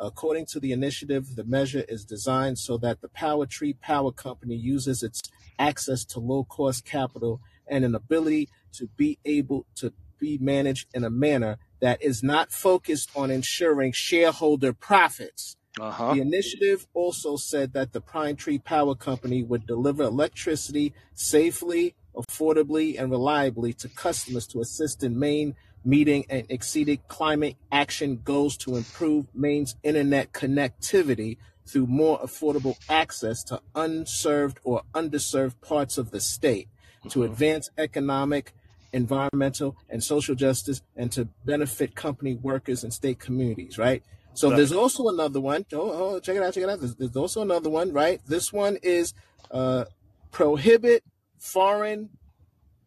According 0.00 0.46
to 0.46 0.60
the 0.60 0.72
initiative, 0.72 1.36
the 1.36 1.44
measure 1.44 1.84
is 1.88 2.04
designed 2.04 2.58
so 2.58 2.76
that 2.78 3.00
the 3.00 3.08
Power 3.08 3.46
Tree 3.46 3.74
Power 3.74 4.10
Company 4.10 4.56
uses 4.56 5.02
its 5.02 5.22
access 5.58 6.04
to 6.06 6.20
low 6.20 6.44
cost 6.44 6.84
capital 6.84 7.40
and 7.66 7.84
an 7.84 7.94
ability 7.94 8.48
to 8.72 8.88
be 8.96 9.18
able 9.24 9.66
to 9.76 9.92
be 10.18 10.38
managed 10.38 10.88
in 10.94 11.04
a 11.04 11.10
manner 11.10 11.58
that 11.80 12.02
is 12.02 12.22
not 12.22 12.50
focused 12.50 13.10
on 13.14 13.30
ensuring 13.30 13.92
shareholder 13.92 14.72
profits. 14.72 15.56
Uh 15.78 15.90
huh. 15.90 16.14
The 16.14 16.20
initiative 16.20 16.86
also 16.94 17.36
said 17.36 17.72
that 17.74 17.92
the 17.92 18.00
Pine 18.00 18.36
Tree 18.36 18.58
Power 18.58 18.94
Company 18.94 19.42
would 19.42 19.66
deliver 19.66 20.04
electricity 20.04 20.92
safely, 21.14 21.94
affordably, 22.14 22.98
and 23.00 23.10
reliably 23.10 23.72
to 23.74 23.88
customers 23.88 24.46
to 24.48 24.60
assist 24.60 25.02
in 25.02 25.18
Maine 25.18 25.54
meeting 25.84 26.24
and 26.30 26.46
exceeding 26.48 26.98
climate 27.08 27.56
action 27.70 28.20
goals 28.24 28.56
to 28.56 28.76
improve 28.76 29.26
Maine's 29.34 29.76
internet 29.82 30.32
connectivity 30.32 31.36
through 31.66 31.86
more 31.86 32.18
affordable 32.20 32.76
access 32.88 33.42
to 33.44 33.60
unserved 33.74 34.58
or 34.64 34.82
underserved 34.94 35.60
parts 35.60 35.98
of 35.98 36.10
the 36.10 36.20
state, 36.20 36.68
to 37.10 37.18
Mhm. 37.20 37.24
advance 37.26 37.70
economic, 37.76 38.54
environmental, 38.92 39.76
and 39.90 40.02
social 40.02 40.34
justice, 40.34 40.80
and 40.96 41.10
to 41.12 41.26
benefit 41.44 41.94
company 41.94 42.34
workers 42.34 42.82
and 42.84 42.92
state 42.94 43.18
communities, 43.18 43.76
right? 43.76 44.02
So 44.34 44.48
Right. 44.48 44.56
there's 44.56 44.72
also 44.72 45.08
another 45.08 45.40
one. 45.40 45.64
Oh, 45.72 46.14
oh, 46.14 46.20
check 46.20 46.36
it 46.36 46.42
out, 46.42 46.54
check 46.54 46.64
it 46.64 46.68
out. 46.68 46.80
There's, 46.80 46.94
there's 46.94 47.16
also 47.16 47.42
another 47.42 47.70
one, 47.70 47.92
right? 47.92 48.20
This 48.26 48.52
one 48.52 48.78
is 48.82 49.12
uh, 49.50 49.84
prohibit 50.32 51.04
foreign 51.44 52.08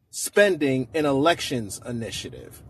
spending 0.10 0.88
in 0.95 1.06
elections 1.06 1.80
initiative. 1.86 2.64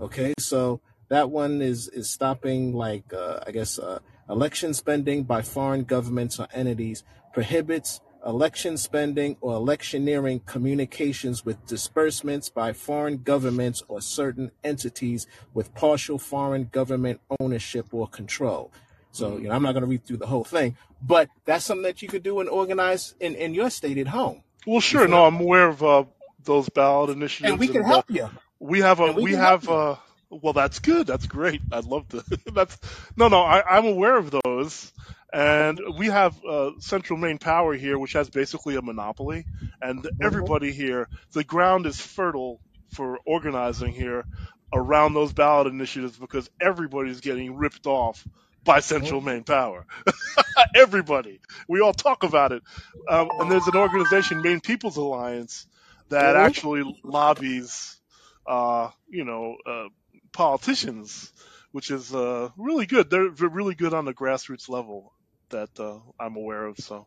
Okay, 0.00 0.32
so 0.38 0.80
that 1.10 1.30
one 1.30 1.60
is 1.60 1.88
is 1.88 2.08
stopping 2.10 2.72
like 2.72 3.12
uh, 3.12 3.40
I 3.46 3.50
guess 3.50 3.78
uh, 3.78 3.98
election 4.28 4.72
spending 4.72 5.22
by 5.24 5.42
foreign 5.42 5.84
governments 5.84 6.40
or 6.40 6.48
entities 6.54 7.04
prohibits 7.34 8.00
election 8.24 8.78
spending 8.78 9.36
or 9.42 9.52
electioneering 9.54 10.40
communications 10.40 11.44
with 11.44 11.64
disbursements 11.66 12.48
by 12.48 12.72
foreign 12.72 13.18
governments 13.22 13.82
or 13.86 14.00
certain 14.00 14.50
entities 14.64 15.26
with 15.52 15.74
partial 15.74 16.18
foreign 16.18 16.64
government 16.72 17.20
ownership 17.38 17.92
or 17.92 18.08
control. 18.08 18.72
So, 19.10 19.36
you 19.36 19.48
know, 19.48 19.54
I'm 19.54 19.62
not 19.62 19.72
going 19.72 19.82
to 19.82 19.90
read 19.90 20.06
through 20.06 20.16
the 20.16 20.26
whole 20.26 20.42
thing, 20.42 20.74
but 21.02 21.28
that's 21.44 21.66
something 21.66 21.82
that 21.82 22.00
you 22.00 22.08
could 22.08 22.22
do 22.22 22.40
and 22.40 22.48
organize 22.48 23.14
in, 23.20 23.34
in 23.34 23.52
your 23.52 23.68
state 23.68 23.98
at 23.98 24.08
home. 24.08 24.42
Well, 24.66 24.80
sure. 24.80 25.08
No, 25.08 25.24
I'm 25.24 25.40
aware 25.40 25.68
of 25.68 25.82
uh, 25.82 26.04
those 26.44 26.68
ballot 26.68 27.10
initiatives, 27.10 27.18
and 27.42 27.58
initiatives, 27.60 27.60
we 27.60 27.68
can 27.68 27.84
and 27.84 27.92
uh, 27.92 28.02
help 28.02 28.06
you. 28.10 28.28
we 28.60 28.80
have 28.80 29.00
a 29.00 29.08
And 29.08 29.14
we 29.14 29.26
we 29.28 29.32
have 29.32 29.68
you. 29.68 29.68
uh 29.68 29.96
well 30.30 30.52
that's 30.52 30.80
good 30.80 31.06
that's 31.06 31.26
great 31.26 31.62
i'd 31.72 31.84
love 31.84 32.08
to 32.08 32.24
that's 32.54 32.78
no 33.16 33.28
no 33.28 33.40
I, 33.42 33.62
i'm 33.78 33.86
aware 33.86 34.16
of 34.16 34.30
those 34.44 34.92
and 35.32 35.80
we 35.98 36.06
have 36.06 36.34
uh, 36.44 36.70
central 36.80 37.18
maine 37.18 37.38
power 37.38 37.74
here 37.74 37.98
which 37.98 38.14
has 38.14 38.30
basically 38.30 38.76
a 38.76 38.82
monopoly 38.82 39.46
and 39.80 40.08
Mhm. 40.22 40.22
everybody 40.22 40.72
here 40.72 41.08
the 41.34 41.44
ground 41.44 41.86
is 41.86 42.00
fertile 42.00 42.60
for 42.90 43.18
organizing 43.26 43.92
here 43.92 44.26
around 44.72 45.14
those 45.14 45.32
ballot 45.32 45.66
initiatives 45.66 46.18
because 46.18 46.48
everybody's 46.60 47.20
getting 47.20 47.56
ripped 47.56 47.86
off 47.86 48.26
by 48.64 48.80
central 48.80 49.20
Maine 49.20 49.44
power 49.44 49.86
everybody 50.74 51.40
we 51.68 51.80
all 51.80 51.92
talk 51.92 52.22
about 52.22 52.52
it 52.52 52.62
um, 53.08 53.28
and 53.40 53.50
there's 53.50 53.66
an 53.66 53.76
organization 53.76 54.42
maine 54.42 54.60
people's 54.60 54.96
alliance 54.96 55.66
that 56.08 56.36
actually 56.36 56.82
lobbies 57.02 58.00
uh, 58.46 58.90
you 59.08 59.24
know, 59.24 59.56
uh, 59.66 59.88
politicians, 60.32 61.32
which 61.72 61.90
is 61.90 62.14
uh, 62.14 62.50
really 62.56 62.86
good. 62.86 63.10
They're, 63.10 63.30
they're 63.30 63.48
really 63.48 63.74
good 63.74 63.94
on 63.94 64.04
the 64.04 64.14
grassroots 64.14 64.68
level 64.68 65.12
that 65.50 65.70
uh, 65.78 65.98
I'm 66.18 66.36
aware 66.36 66.66
of. 66.66 66.78
So, 66.78 67.06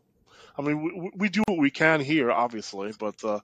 I 0.56 0.62
mean, 0.62 0.82
we, 0.82 1.10
we 1.14 1.28
do 1.28 1.42
what 1.46 1.58
we 1.58 1.70
can 1.70 2.00
here, 2.00 2.30
obviously, 2.30 2.92
but 2.98 3.22
uh, 3.24 3.40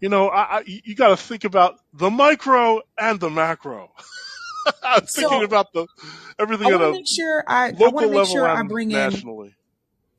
you 0.00 0.08
know, 0.08 0.28
I, 0.28 0.58
I, 0.58 0.62
you 0.66 0.94
got 0.96 1.08
to 1.08 1.16
think 1.16 1.44
about 1.44 1.78
the 1.92 2.10
micro 2.10 2.80
and 2.98 3.20
the 3.20 3.30
macro. 3.30 3.92
I'm 4.82 5.02
thinking 5.02 5.38
So 5.38 5.42
about 5.42 5.72
the 5.72 5.86
I 6.38 6.42
everything 6.42 6.70
want 6.70 6.82
to 6.82 6.92
make 6.92 7.06
sure 7.08 7.44
I, 7.46 7.68
I 7.68 7.70
want 7.72 7.98
to 8.00 8.08
make 8.08 8.26
sure 8.28 8.48
I 8.48 8.60
and 8.60 8.68
bring 8.68 8.90
in 8.90 8.96
nationally. 8.96 9.54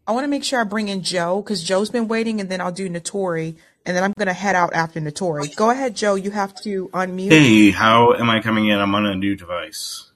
I 0.06 0.12
want 0.12 0.26
to 0.26 0.28
make 0.28 0.44
sure 0.44 0.60
I 0.60 0.64
bring 0.64 0.90
in 0.90 1.02
Joe 1.02 1.42
because 1.42 1.64
Joe's 1.64 1.90
been 1.90 2.08
waiting, 2.08 2.42
and 2.42 2.50
then 2.50 2.60
I'll 2.60 2.72
do 2.72 2.90
Notori, 2.90 3.56
and 3.86 3.96
then 3.96 4.04
I'm 4.04 4.14
gonna 4.18 4.34
head 4.34 4.56
out 4.56 4.74
after 4.74 5.00
Notori. 5.00 5.56
Go 5.56 5.70
ahead, 5.70 5.96
Joe. 5.96 6.16
You 6.16 6.32
have 6.32 6.54
to 6.64 6.90
unmute. 6.90 7.32
Hey, 7.32 7.72
how 7.72 8.14
am 8.14 8.30
I 8.30 8.42
coming 8.42 8.68
in? 8.68 8.80
I'm 8.80 8.94
on 8.96 9.06
a 9.06 9.16
new 9.16 9.36
device. 9.36 10.12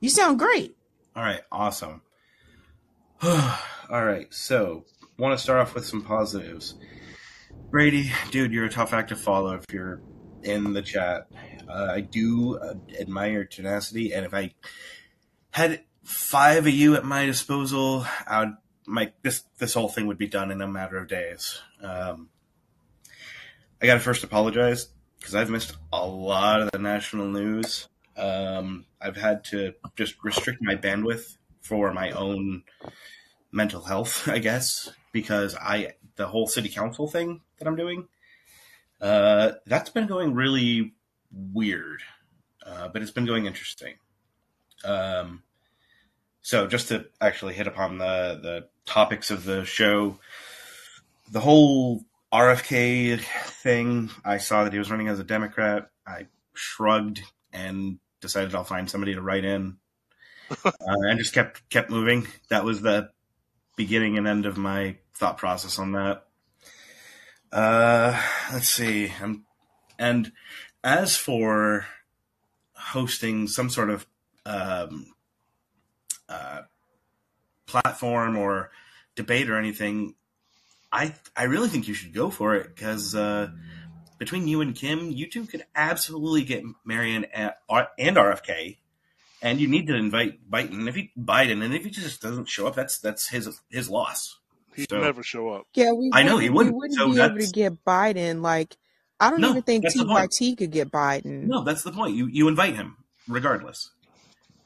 You 0.00 0.08
sound 0.08 0.38
great. 0.38 0.76
All 1.14 1.22
right, 1.22 1.42
awesome. 1.52 2.02
All 3.22 4.04
right, 4.04 4.32
so 4.32 4.84
want 5.18 5.36
to 5.36 5.42
start 5.42 5.60
off 5.60 5.74
with 5.74 5.84
some 5.84 6.02
positives. 6.02 6.74
Brady, 7.70 8.10
dude, 8.30 8.52
you're 8.52 8.64
a 8.64 8.70
tough 8.70 8.92
act 8.92 9.10
to 9.10 9.16
follow 9.16 9.54
if 9.54 9.64
you're 9.72 10.00
in 10.42 10.72
the 10.72 10.82
chat. 10.82 11.28
Uh, 11.70 11.92
I 11.94 12.00
do 12.00 12.58
uh, 12.58 12.74
admire 12.98 13.44
tenacity, 13.44 14.12
and 14.12 14.26
if 14.26 14.34
I 14.34 14.54
had 15.50 15.82
five 16.02 16.66
of 16.66 16.72
you 16.72 16.96
at 16.96 17.04
my 17.04 17.26
disposal, 17.26 18.06
I 18.26 18.40
would, 18.40 18.56
my 18.86 19.12
this 19.22 19.44
this 19.58 19.74
whole 19.74 19.88
thing 19.88 20.06
would 20.06 20.18
be 20.18 20.26
done 20.26 20.50
in 20.50 20.60
a 20.60 20.66
matter 20.66 20.96
of 20.96 21.08
days. 21.08 21.60
Um, 21.82 22.28
I 23.80 23.86
got 23.86 23.94
to 23.94 24.00
first 24.00 24.24
apologize 24.24 24.88
because 25.18 25.34
I've 25.34 25.50
missed 25.50 25.76
a 25.92 26.04
lot 26.04 26.62
of 26.62 26.70
the 26.72 26.78
national 26.78 27.28
news. 27.28 27.88
Um, 28.16 28.86
I've 29.00 29.16
had 29.16 29.44
to 29.44 29.74
just 29.96 30.16
restrict 30.24 30.58
my 30.60 30.76
bandwidth 30.76 31.36
for 31.60 31.92
my 31.92 32.10
own 32.10 32.64
mental 33.52 33.82
health, 33.82 34.28
I 34.28 34.38
guess, 34.38 34.90
because 35.12 35.54
I 35.56 35.92
the 36.16 36.26
whole 36.26 36.46
city 36.46 36.68
council 36.68 37.08
thing 37.08 37.40
that 37.58 37.68
I'm 37.68 37.76
doing, 37.76 38.08
uh, 39.00 39.52
that's 39.66 39.90
been 39.90 40.06
going 40.06 40.34
really 40.34 40.94
weird, 41.32 42.02
uh, 42.64 42.88
but 42.88 43.02
it's 43.02 43.10
been 43.10 43.26
going 43.26 43.46
interesting. 43.46 43.94
Um, 44.84 45.42
so 46.42 46.66
just 46.66 46.88
to 46.88 47.06
actually 47.20 47.54
hit 47.54 47.66
upon 47.66 47.98
the 47.98 48.38
the 48.42 48.68
topics 48.86 49.30
of 49.30 49.44
the 49.44 49.64
show, 49.64 50.18
the 51.30 51.40
whole 51.40 52.04
RFK 52.32 53.20
thing. 53.20 54.10
I 54.24 54.38
saw 54.38 54.64
that 54.64 54.72
he 54.72 54.78
was 54.78 54.90
running 54.90 55.08
as 55.08 55.18
a 55.18 55.24
Democrat. 55.24 55.90
I 56.06 56.26
shrugged 56.54 57.22
and 57.52 57.98
decided 58.20 58.54
I'll 58.54 58.64
find 58.64 58.88
somebody 58.88 59.14
to 59.14 59.22
write 59.22 59.44
in, 59.44 59.76
uh, 60.64 60.70
and 60.84 61.18
just 61.18 61.34
kept 61.34 61.68
kept 61.70 61.90
moving. 61.90 62.26
That 62.48 62.64
was 62.64 62.80
the 62.80 63.10
beginning 63.76 64.18
and 64.18 64.26
end 64.26 64.46
of 64.46 64.56
my 64.56 64.96
thought 65.14 65.38
process 65.38 65.78
on 65.78 65.92
that. 65.92 66.24
Uh, 67.52 68.20
let's 68.52 68.68
see. 68.68 69.12
Um, 69.22 69.44
and 69.98 70.32
as 70.82 71.16
for 71.16 71.86
hosting 72.74 73.46
some 73.48 73.68
sort 73.70 73.90
of 73.90 74.06
um, 74.46 75.06
uh, 76.28 76.62
platform 77.66 78.36
or 78.36 78.70
debate 79.14 79.50
or 79.50 79.56
anything, 79.58 80.14
I 80.92 81.14
I 81.36 81.44
really 81.44 81.68
think 81.68 81.88
you 81.88 81.94
should 81.94 82.14
go 82.14 82.30
for 82.30 82.54
it 82.56 82.74
because 82.74 83.14
uh, 83.14 83.48
between 84.18 84.48
you 84.48 84.60
and 84.60 84.74
Kim, 84.74 85.10
you 85.10 85.28
two 85.28 85.46
could 85.46 85.64
absolutely 85.74 86.44
get 86.44 86.64
Marianne 86.84 87.24
and, 87.32 87.52
and 87.98 88.16
RFK, 88.16 88.78
and 89.42 89.60
you 89.60 89.68
need 89.68 89.86
to 89.88 89.94
invite 89.94 90.50
Biden. 90.50 90.88
If 90.88 90.94
he 90.94 91.10
Biden, 91.18 91.62
and 91.62 91.74
if 91.74 91.84
he 91.84 91.90
just 91.90 92.20
doesn't 92.22 92.48
show 92.48 92.66
up, 92.66 92.74
that's 92.74 92.98
that's 92.98 93.28
his 93.28 93.60
his 93.70 93.88
loss. 93.90 94.38
He'd 94.74 94.88
So- 94.88 95.00
never 95.00 95.22
show 95.22 95.50
up. 95.50 95.66
Yeah, 95.74 95.92
we 95.92 96.10
I 96.14 96.22
know, 96.22 96.38
he 96.38 96.48
wouldn't, 96.48 96.48
he 96.48 96.50
we 96.50 96.54
wouldn't. 96.56 96.76
wouldn't 96.76 96.98
So 96.98 97.12
be 97.12 97.20
able 97.20 97.38
to 97.46 97.52
get 97.52 97.84
Biden. 97.84 98.40
Like, 98.40 98.76
I 99.20 99.30
don't 99.30 99.40
No, 99.40 99.50
even 99.50 99.62
think 99.62 99.84
that's 99.84 99.94
the 99.94 100.04
T 100.04 100.54
by 100.54 100.56
could 100.56 100.70
get 100.70 100.90
Biden. 100.90 101.44
No, 101.46 101.62
that's 101.64 101.82
the 101.82 101.92
point. 101.92 102.16
You 102.16 102.26
you 102.26 102.48
invite 102.48 102.74
him 102.74 102.96
regardless, 103.28 103.90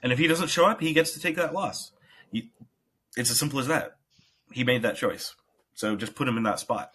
and 0.02 0.12
if 0.12 0.18
he 0.18 0.26
doesn't 0.26 0.48
show 0.48 0.66
up, 0.66 0.80
he 0.80 0.92
gets 0.92 1.12
to 1.12 1.20
take 1.20 1.36
that 1.36 1.52
loss. 1.54 1.92
You, 2.30 2.44
it's 3.16 3.30
as 3.30 3.38
simple 3.38 3.58
as 3.58 3.66
that. 3.68 3.96
He 4.52 4.64
made 4.64 4.82
that 4.82 4.96
choice, 4.96 5.34
so 5.74 5.96
just 5.96 6.14
put 6.14 6.28
him 6.28 6.36
in 6.36 6.44
that 6.44 6.60
spot. 6.60 6.90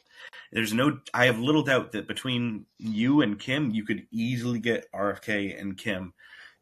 There's 0.52 0.74
no. 0.74 1.00
I 1.14 1.26
have 1.26 1.40
little 1.40 1.64
doubt 1.64 1.92
that 1.94 2.08
between 2.08 2.66
you 2.78 3.22
and 3.22 3.40
Kim, 3.40 3.72
you 3.72 3.86
could 3.86 4.08
easily 4.12 4.60
get 4.60 4.92
RFK 4.94 5.60
and 5.60 5.78
Kim 5.78 6.14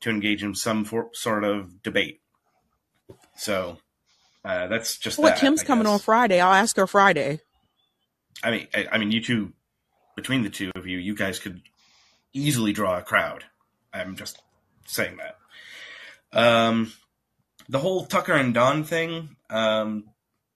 to 0.01 0.09
engage 0.09 0.43
in 0.43 0.55
some 0.55 0.85
for, 0.85 1.09
sort 1.13 1.43
of 1.43 1.81
debate. 1.83 2.21
So 3.35 3.77
uh, 4.43 4.67
that's 4.67 4.97
just 4.97 5.17
Well, 5.17 5.29
that. 5.31 5.39
Kim's 5.39 5.61
I 5.61 5.65
coming 5.65 5.85
guess. 5.85 5.93
on 5.93 5.99
Friday. 5.99 6.39
I'll 6.39 6.53
ask 6.53 6.75
her 6.77 6.87
Friday. 6.87 7.39
I 8.43 8.51
mean, 8.51 8.67
I, 8.73 8.87
I 8.93 8.97
mean, 8.97 9.11
you 9.11 9.21
two, 9.21 9.53
between 10.17 10.41
the 10.41 10.49
two 10.49 10.71
of 10.75 10.87
you, 10.87 10.97
you 10.97 11.15
guys 11.15 11.39
could 11.39 11.61
easily 12.33 12.73
draw 12.73 12.97
a 12.97 13.03
crowd. 13.03 13.45
I'm 13.93 14.17
just 14.17 14.41
saying 14.85 15.17
that. 15.17 16.37
Um, 16.37 16.91
the 17.69 17.79
whole 17.79 18.05
Tucker 18.05 18.33
and 18.33 18.53
Don 18.53 18.83
thing, 18.83 19.37
um, 19.49 20.05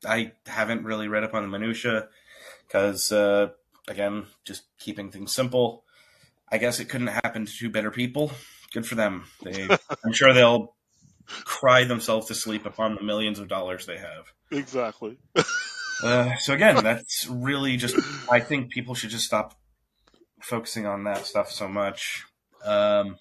I 0.05 0.33
haven't 0.47 0.83
really 0.83 1.07
read 1.07 1.23
up 1.23 1.35
on 1.35 1.43
the 1.43 1.47
minutia 1.47 2.07
because, 2.67 3.11
uh, 3.11 3.49
again, 3.87 4.25
just 4.45 4.63
keeping 4.79 5.11
things 5.11 5.31
simple. 5.31 5.83
I 6.51 6.57
guess 6.57 6.79
it 6.79 6.89
couldn't 6.89 7.07
happen 7.07 7.45
to 7.45 7.51
two 7.51 7.69
better 7.69 7.91
people. 7.91 8.31
Good 8.73 8.87
for 8.87 8.95
them. 8.95 9.25
They, 9.43 9.67
I'm 10.05 10.13
sure 10.13 10.33
they'll 10.33 10.73
cry 11.27 11.83
themselves 11.83 12.27
to 12.27 12.35
sleep 12.35 12.65
upon 12.65 12.95
the 12.95 13.03
millions 13.03 13.37
of 13.37 13.47
dollars 13.47 13.85
they 13.85 13.97
have. 13.97 14.33
Exactly. 14.51 15.17
Uh, 16.03 16.35
so 16.37 16.53
again, 16.53 16.83
that's 16.83 17.27
really 17.27 17.77
just. 17.77 17.95
I 18.31 18.39
think 18.39 18.71
people 18.71 18.95
should 18.95 19.09
just 19.09 19.25
stop 19.25 19.55
focusing 20.41 20.85
on 20.85 21.03
that 21.03 21.25
stuff 21.25 21.51
so 21.51 21.67
much. 21.67 22.23
Um, 22.65 23.17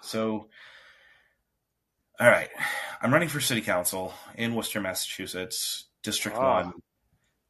so, 0.00 0.48
all 2.18 2.28
right, 2.28 2.48
I'm 3.00 3.12
running 3.12 3.28
for 3.28 3.40
city 3.40 3.60
council 3.60 4.14
in 4.34 4.54
Worcester, 4.54 4.80
Massachusetts, 4.80 5.86
District 6.02 6.36
Ah. 6.36 6.62
One, 6.62 6.72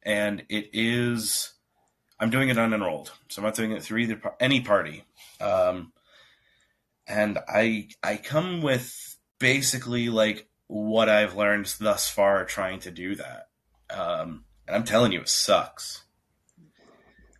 and 0.03 0.43
it 0.49 0.69
is. 0.73 1.53
I'm 2.19 2.29
doing 2.29 2.49
it 2.49 2.57
unenrolled, 2.57 3.11
so 3.29 3.41
I'm 3.41 3.45
not 3.45 3.55
doing 3.55 3.71
it 3.71 3.83
through 3.83 3.99
either 3.99 4.21
any 4.39 4.61
party. 4.61 5.03
Um, 5.41 5.91
and 7.07 7.39
I 7.47 7.89
I 8.01 8.17
come 8.17 8.61
with 8.61 9.17
basically 9.39 10.09
like 10.09 10.47
what 10.67 11.09
I've 11.09 11.35
learned 11.35 11.73
thus 11.79 12.09
far 12.09 12.45
trying 12.45 12.79
to 12.81 12.91
do 12.91 13.15
that. 13.15 13.47
Um, 13.93 14.45
and 14.67 14.75
I'm 14.75 14.83
telling 14.83 15.11
you, 15.11 15.21
it 15.21 15.29
sucks. 15.29 16.03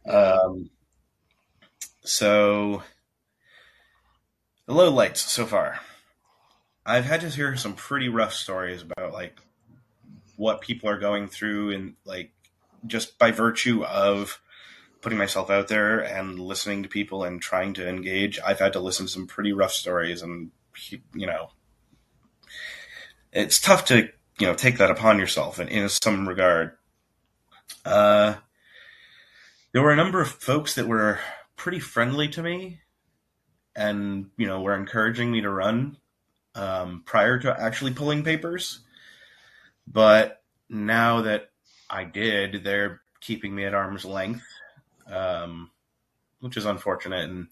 Um, 0.08 0.70
so 2.04 2.84
the 4.66 4.74
low 4.74 4.90
lights 4.90 5.22
so 5.22 5.46
far. 5.46 5.80
I've 6.86 7.06
had 7.06 7.22
to 7.22 7.30
hear 7.30 7.56
some 7.56 7.76
pretty 7.76 8.10
rough 8.10 8.34
stories 8.34 8.82
about 8.82 9.14
like 9.14 9.40
what 10.36 10.62
people 10.62 10.90
are 10.90 11.00
going 11.00 11.28
through 11.28 11.72
and 11.72 11.96
like 12.06 12.32
just 12.86 13.18
by 13.18 13.32
virtue 13.32 13.84
of 13.86 14.42
putting 15.02 15.18
myself 15.18 15.50
out 15.50 15.68
there 15.68 16.00
and 16.00 16.40
listening 16.40 16.84
to 16.84 16.90
people 16.90 17.24
and 17.24 17.42
trying 17.42 17.74
to 17.76 17.88
engage, 17.88 18.40
I've 18.46 18.60
had 18.60 18.74
to 18.74 18.80
listen 18.80 19.06
to 19.06 19.12
some 19.12 19.28
pretty 19.28 19.54
rough 19.54 19.72
stories 19.72 20.22
and 20.22 20.52
you 21.14 21.28
know 21.28 21.52
it's 23.32 23.60
tough 23.60 23.86
to 23.86 24.10
you 24.40 24.48
know 24.48 24.54
take 24.54 24.78
that 24.78 24.92
upon 24.92 25.20
yourself 25.20 25.60
in, 25.60 25.68
in 25.68 25.90
some 25.90 26.28
regard. 26.28 26.72
Uh, 27.86 28.36
there 29.72 29.82
were 29.82 29.92
a 29.92 29.98
number 29.98 30.22
of 30.22 30.30
folks 30.30 30.76
that 30.76 30.88
were 30.88 31.20
pretty 31.56 31.80
friendly 31.80 32.28
to 32.30 32.42
me, 32.42 32.80
and 33.76 34.30
you 34.38 34.48
know 34.48 34.62
were 34.62 34.76
encouraging 34.76 35.32
me 35.32 35.42
to 35.42 35.50
run 35.50 35.98
um, 36.56 37.04
prior 37.06 37.40
to 37.40 37.60
actually 37.60 37.94
pulling 37.94 38.24
papers. 38.24 38.80
But 39.88 40.42
now 40.70 41.22
that 41.22 41.50
I 41.90 42.04
did, 42.06 42.64
they're 42.64 43.02
keeping 43.20 43.54
me 43.54 43.66
at 43.66 43.74
arm's 43.74 44.06
length, 44.06 44.46
um, 45.08 45.72
which 46.40 46.58
is 46.58 46.66
unfortunate. 46.66 47.30
And 47.30 47.48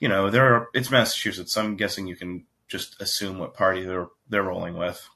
you 0.00 0.08
know, 0.08 0.30
there 0.30 0.54
are, 0.54 0.68
it's 0.74 0.90
Massachusetts. 0.90 1.52
So 1.52 1.62
I'm 1.62 1.76
guessing 1.76 2.06
you 2.06 2.16
can 2.16 2.44
just 2.68 3.00
assume 3.00 3.38
what 3.38 3.54
party 3.54 3.84
they're 3.84 4.08
they're 4.28 4.42
rolling 4.42 4.76
with 4.76 5.08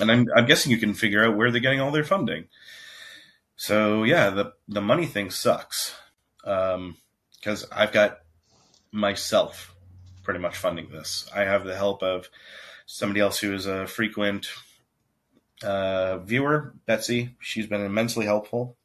and 0.00 0.10
I'm, 0.10 0.26
I'm 0.34 0.46
guessing 0.46 0.72
you 0.72 0.78
can 0.78 0.94
figure 0.94 1.24
out 1.24 1.36
where 1.36 1.50
they're 1.50 1.60
getting 1.60 1.80
all 1.80 1.90
their 1.90 2.04
funding. 2.04 2.46
So 3.56 4.04
yeah, 4.04 4.30
the 4.30 4.52
the 4.68 4.80
money 4.80 5.06
thing 5.06 5.30
sucks 5.30 5.94
because 6.42 7.66
I've 7.70 7.92
got 7.92 8.20
myself 8.92 9.74
pretty 10.22 10.40
much 10.40 10.56
funding 10.56 10.90
this. 10.90 11.28
I 11.34 11.42
have 11.42 11.64
the 11.64 11.76
help 11.76 12.02
of 12.02 12.28
somebody 12.86 13.20
else 13.20 13.38
who 13.38 13.54
is 13.54 13.66
a 13.66 13.86
frequent 13.86 14.48
uh, 15.62 16.18
viewer, 16.18 16.74
Betsy. 16.86 17.36
She's 17.40 17.66
been 17.66 17.84
immensely 17.84 18.24
helpful. 18.24 18.76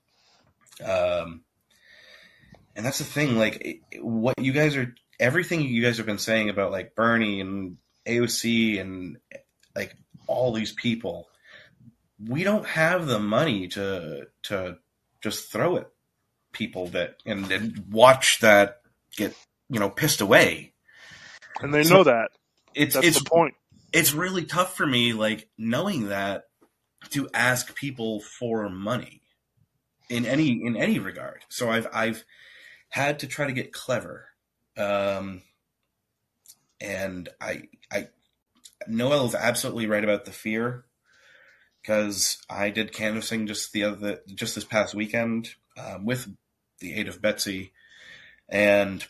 Um, 0.83 1.41
and 2.75 2.85
that's 2.85 2.97
the 2.97 3.05
thing, 3.05 3.37
like 3.37 3.81
what 4.01 4.35
you 4.39 4.51
guys 4.51 4.75
are, 4.75 4.93
everything 5.19 5.61
you 5.61 5.81
guys 5.81 5.97
have 5.97 6.05
been 6.05 6.17
saying 6.17 6.49
about 6.49 6.71
like 6.71 6.95
Bernie 6.95 7.39
and 7.39 7.77
AOC 8.05 8.81
and 8.81 9.17
like 9.75 9.95
all 10.27 10.53
these 10.53 10.73
people 10.73 11.27
we 12.19 12.43
don't 12.43 12.67
have 12.67 13.07
the 13.07 13.19
money 13.19 13.67
to 13.69 14.27
to 14.43 14.77
just 15.23 15.51
throw 15.51 15.77
at 15.77 15.89
people 16.53 16.87
that 16.89 17.17
and, 17.25 17.51
and 17.51 17.85
watch 17.91 18.39
that 18.41 18.81
get 19.17 19.35
you 19.69 19.79
know 19.79 19.89
pissed 19.89 20.21
away 20.21 20.73
And 21.61 21.73
they 21.73 21.83
So 21.83 21.85
know 21.85 22.03
that. 22.05 22.29
it's 22.75 22.95
That's 22.95 23.03
it's 23.03 23.19
the 23.19 23.21
point. 23.21 23.55
it's 23.93 24.13
really 24.13 24.45
tough 24.45 24.75
for 24.75 24.85
me 24.85 25.13
like 25.13 25.49
knowing 25.57 26.09
that 26.09 26.45
to 27.11 27.29
ask 27.33 27.75
people 27.75 28.21
for 28.21 28.69
money 28.69 29.21
in 30.09 30.25
any 30.25 30.61
in 30.65 30.77
any 30.77 30.99
regard 30.99 31.41
so 31.49 31.69
i've 31.71 31.87
i've 31.93 32.23
had 32.89 33.19
to 33.19 33.27
try 33.27 33.47
to 33.47 33.53
get 33.53 33.73
clever 33.73 34.27
um 34.77 35.41
and 36.81 37.29
i 37.41 37.63
i 37.91 38.07
noel 38.87 39.25
is 39.25 39.35
absolutely 39.35 39.87
right 39.87 40.03
about 40.03 40.25
the 40.25 40.31
fear 40.31 40.85
because 41.81 42.37
i 42.49 42.69
did 42.69 42.93
canvassing 42.93 43.47
just 43.47 43.71
the 43.71 43.83
other 43.83 44.19
just 44.33 44.55
this 44.55 44.63
past 44.63 44.93
weekend 44.93 45.49
um, 45.77 46.05
with 46.05 46.27
the 46.79 46.93
aid 46.93 47.07
of 47.07 47.21
betsy 47.21 47.71
and 48.49 49.05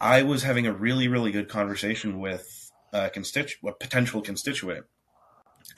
i 0.00 0.22
was 0.22 0.42
having 0.42 0.66
a 0.66 0.72
really 0.72 1.08
really 1.08 1.32
good 1.32 1.48
conversation 1.48 2.20
with 2.20 2.70
a 2.92 3.08
constitu- 3.08 3.68
a 3.68 3.72
potential 3.72 4.20
constituent 4.20 4.86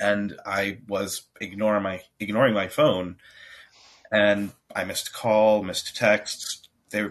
and 0.01 0.39
i 0.47 0.79
was 0.89 1.23
ignoring 1.41 1.83
my 1.83 2.01
ignoring 2.21 2.55
my 2.55 2.69
phone 2.69 3.17
and 4.11 4.53
i 4.75 4.85
missed 4.85 5.13
call 5.13 5.63
missed 5.63 5.97
texts. 5.97 6.69
They 6.91 7.09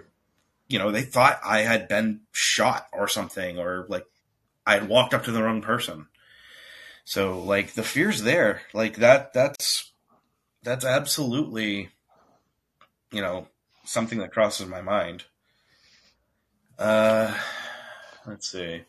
you 0.72 0.80
know, 0.80 0.90
they 0.90 1.02
thought 1.02 1.42
I 1.44 1.60
had 1.60 1.90
been 1.90 2.22
shot 2.32 2.88
or 2.94 3.10
something, 3.10 3.60
or 3.60 3.86
like 3.90 4.06
I 4.66 4.74
had 4.76 4.88
walked 4.88 5.14
up 5.14 5.24
to 5.26 5.32
the 5.32 5.44
wrong 5.44 5.62
person. 5.62 6.08
So 7.04 7.40
like 7.40 7.74
the 7.74 7.84
fear's 7.84 8.22
there. 8.24 8.62
Like 8.74 8.98
that 8.98 9.34
that's 9.34 9.92
that's 10.64 10.86
absolutely 10.86 11.90
you 13.12 13.22
know, 13.22 13.48
something 13.84 14.20
that 14.20 14.32
crosses 14.32 14.68
my 14.68 14.82
mind. 14.82 15.26
Uh 16.80 17.38
let's 18.26 18.52
see. 18.52 18.84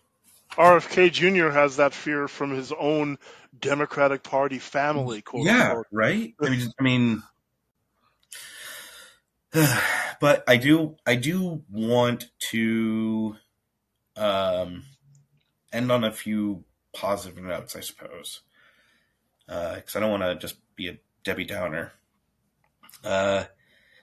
RFK 0.53 1.11
Jr. 1.11 1.49
has 1.49 1.77
that 1.77 1.95
fear 1.95 2.29
from 2.29 2.51
his 2.55 2.73
own 2.79 3.19
Democratic 3.59 4.23
Party 4.23 4.59
family, 4.59 5.23
quote 5.23 5.47
Yeah, 5.47 5.69
unquote. 5.69 5.87
right? 5.91 6.35
I 6.43 6.49
mean 6.51 6.73
I 6.79 6.83
mean 6.83 7.23
but 10.21 10.45
I 10.47 10.57
do 10.57 10.97
I 11.07 11.17
do 11.17 11.63
want 11.71 12.27
to 12.51 13.37
um 14.17 14.85
end 15.73 15.91
on 15.91 16.05
a 16.05 16.13
few 16.13 16.65
positive 16.93 17.43
notes, 17.43 17.77
I 17.77 17.81
suppose. 17.81 18.41
Because 19.47 19.97
I 19.97 20.01
don't 20.01 20.11
want 20.11 20.23
to 20.23 20.37
just 20.37 20.57
be 20.77 20.89
a 20.89 20.99
Debbie 21.25 21.45
Downer. 21.45 21.93
Uh, 23.05 23.45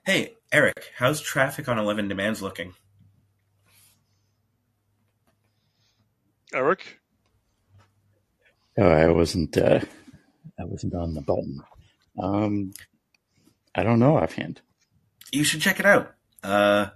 hey, 0.06 0.36
Eric, 0.52 0.92
how's 0.98 1.22
traffic 1.22 1.68
on 1.70 1.78
11 1.78 2.08
demands 2.08 2.42
looking? 2.42 2.74
Eric? 6.54 7.00
Oh, 8.78 8.88
I 8.88 9.08
wasn't. 9.10 9.58
Uh, 9.58 9.82
I 10.60 10.66
wasn't 10.66 10.96
on 10.96 11.14
the 11.14 11.22
button. 11.22 11.62
Um, 12.18 12.74
I 13.76 13.84
don't 13.84 14.00
know 14.00 14.18
offhand. 14.18 14.62
You 15.32 15.44
should 15.44 15.62
check 15.62 15.80
it 15.80 15.86
out. 15.86 16.14
Uh, 16.44 16.88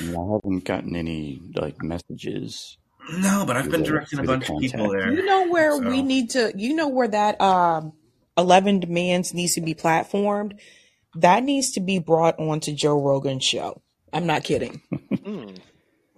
I 0.00 0.04
haven't 0.04 0.64
gotten 0.64 0.96
any 0.96 1.40
like 1.54 1.82
messages. 1.82 2.78
No, 3.10 3.44
but 3.46 3.56
I've 3.56 3.70
been 3.70 3.82
directing 3.82 4.20
a 4.20 4.24
bunch 4.24 4.48
of 4.48 4.58
people 4.58 4.90
there. 4.90 5.12
You 5.12 5.24
know 5.24 5.48
where 5.48 5.72
So 5.72 5.88
we 5.88 6.02
need 6.02 6.30
to, 6.30 6.52
you 6.56 6.74
know 6.74 6.88
where 6.88 7.08
that 7.08 7.40
um, 7.40 7.92
11 8.36 8.80
demands 8.80 9.34
needs 9.34 9.54
to 9.54 9.60
be 9.60 9.74
platformed? 9.74 10.58
That 11.16 11.42
needs 11.42 11.72
to 11.72 11.80
be 11.80 11.98
brought 11.98 12.38
onto 12.38 12.72
Joe 12.72 13.00
Rogan's 13.00 13.44
show. 13.44 13.82
I'm 14.12 14.26
not 14.26 14.44
kidding. 14.44 14.82
Hmm. 15.22 15.54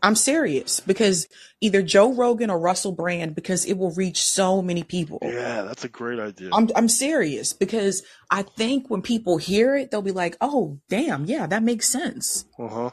I'm 0.05 0.17
serious 0.17 0.81
because 0.81 1.27
either 1.63 1.83
Joe 1.83 2.13
Rogan 2.13 2.51
or 2.51 2.59
Russell 2.59 2.93
Brand 2.93 3.35
because 3.35 3.65
it 3.65 3.79
will 3.79 3.91
reach 3.93 4.23
so 4.23 4.61
many 4.61 4.83
people. 4.83 5.19
Yeah, 5.23 5.63
that's 5.63 5.85
a 5.85 5.89
great 5.89 6.19
idea. 6.19 6.51
I'm 6.53 6.69
I'm 6.77 6.91
serious 6.91 7.55
because 7.55 8.03
I 8.31 8.43
think 8.43 8.91
when 8.91 9.01
people 9.01 9.39
hear 9.39 9.75
it, 9.75 9.91
they'll 9.91 10.03
be 10.03 10.11
like, 10.11 10.37
"Oh, 10.43 10.79
damn, 10.91 11.25
yeah, 11.25 11.47
that 11.47 11.63
makes 11.63 11.89
sense." 11.89 12.45
Uh 12.59 12.69
huh. 12.69 12.91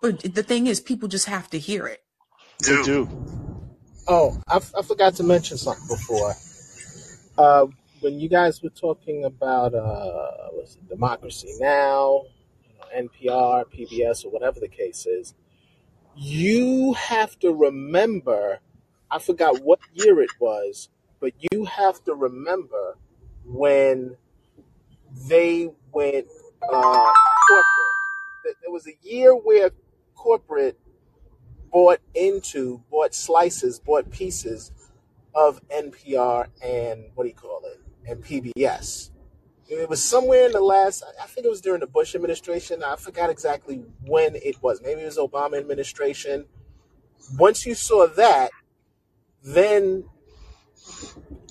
But 0.00 0.34
the 0.34 0.42
thing 0.42 0.66
is, 0.66 0.80
people 0.80 1.08
just 1.08 1.26
have 1.26 1.50
to 1.50 1.58
hear 1.58 1.86
it. 1.86 2.00
They 2.60 2.82
do. 2.82 3.08
Oh, 4.08 4.40
I, 4.48 4.56
f- 4.56 4.72
I 4.78 4.82
forgot 4.82 5.14
to 5.16 5.22
mention 5.24 5.58
something 5.58 5.86
before. 5.88 6.34
Uh, 7.36 7.66
when 8.00 8.20
you 8.20 8.28
guys 8.28 8.62
were 8.62 8.70
talking 8.70 9.24
about 9.24 9.74
uh, 9.74 10.48
was 10.52 10.76
it 10.76 10.88
Democracy 10.88 11.54
Now, 11.60 12.22
you 12.92 13.02
know, 13.02 13.08
NPR, 13.10 13.64
PBS, 13.66 14.24
or 14.24 14.30
whatever 14.30 14.60
the 14.60 14.68
case 14.68 15.06
is, 15.06 15.34
you 16.16 16.94
have 16.94 17.38
to 17.40 17.52
remember. 17.52 18.60
I 19.10 19.18
forgot 19.18 19.62
what 19.62 19.80
year 19.94 20.20
it 20.20 20.30
was, 20.40 20.88
but 21.20 21.32
you 21.52 21.64
have 21.66 22.02
to 22.04 22.14
remember 22.14 22.96
when 23.44 24.16
they 25.28 25.68
went 25.92 26.26
uh, 26.62 27.12
corporate. 27.48 27.66
Th- 28.44 28.56
There 28.62 28.70
was 28.72 28.86
a 28.88 28.96
year 29.02 29.32
where 29.34 29.70
corporate 30.14 30.78
bought 31.76 32.00
into, 32.14 32.82
bought 32.90 33.14
slices, 33.14 33.78
bought 33.78 34.10
pieces 34.10 34.72
of 35.34 35.60
NPR 35.68 36.46
and 36.64 37.04
what 37.14 37.24
do 37.24 37.28
you 37.28 37.34
call 37.34 37.60
it, 37.66 37.82
and 38.08 38.24
PBS. 38.24 39.10
It 39.68 39.86
was 39.86 40.02
somewhere 40.02 40.46
in 40.46 40.52
the 40.52 40.62
last, 40.62 41.04
I 41.22 41.26
think 41.26 41.44
it 41.44 41.50
was 41.50 41.60
during 41.60 41.80
the 41.80 41.86
Bush 41.86 42.14
administration. 42.14 42.82
I 42.82 42.96
forgot 42.96 43.28
exactly 43.28 43.84
when 44.06 44.36
it 44.36 44.62
was. 44.62 44.80
Maybe 44.82 45.02
it 45.02 45.04
was 45.04 45.18
Obama 45.18 45.58
administration. 45.58 46.46
Once 47.38 47.66
you 47.66 47.74
saw 47.74 48.06
that, 48.06 48.52
then 49.42 50.04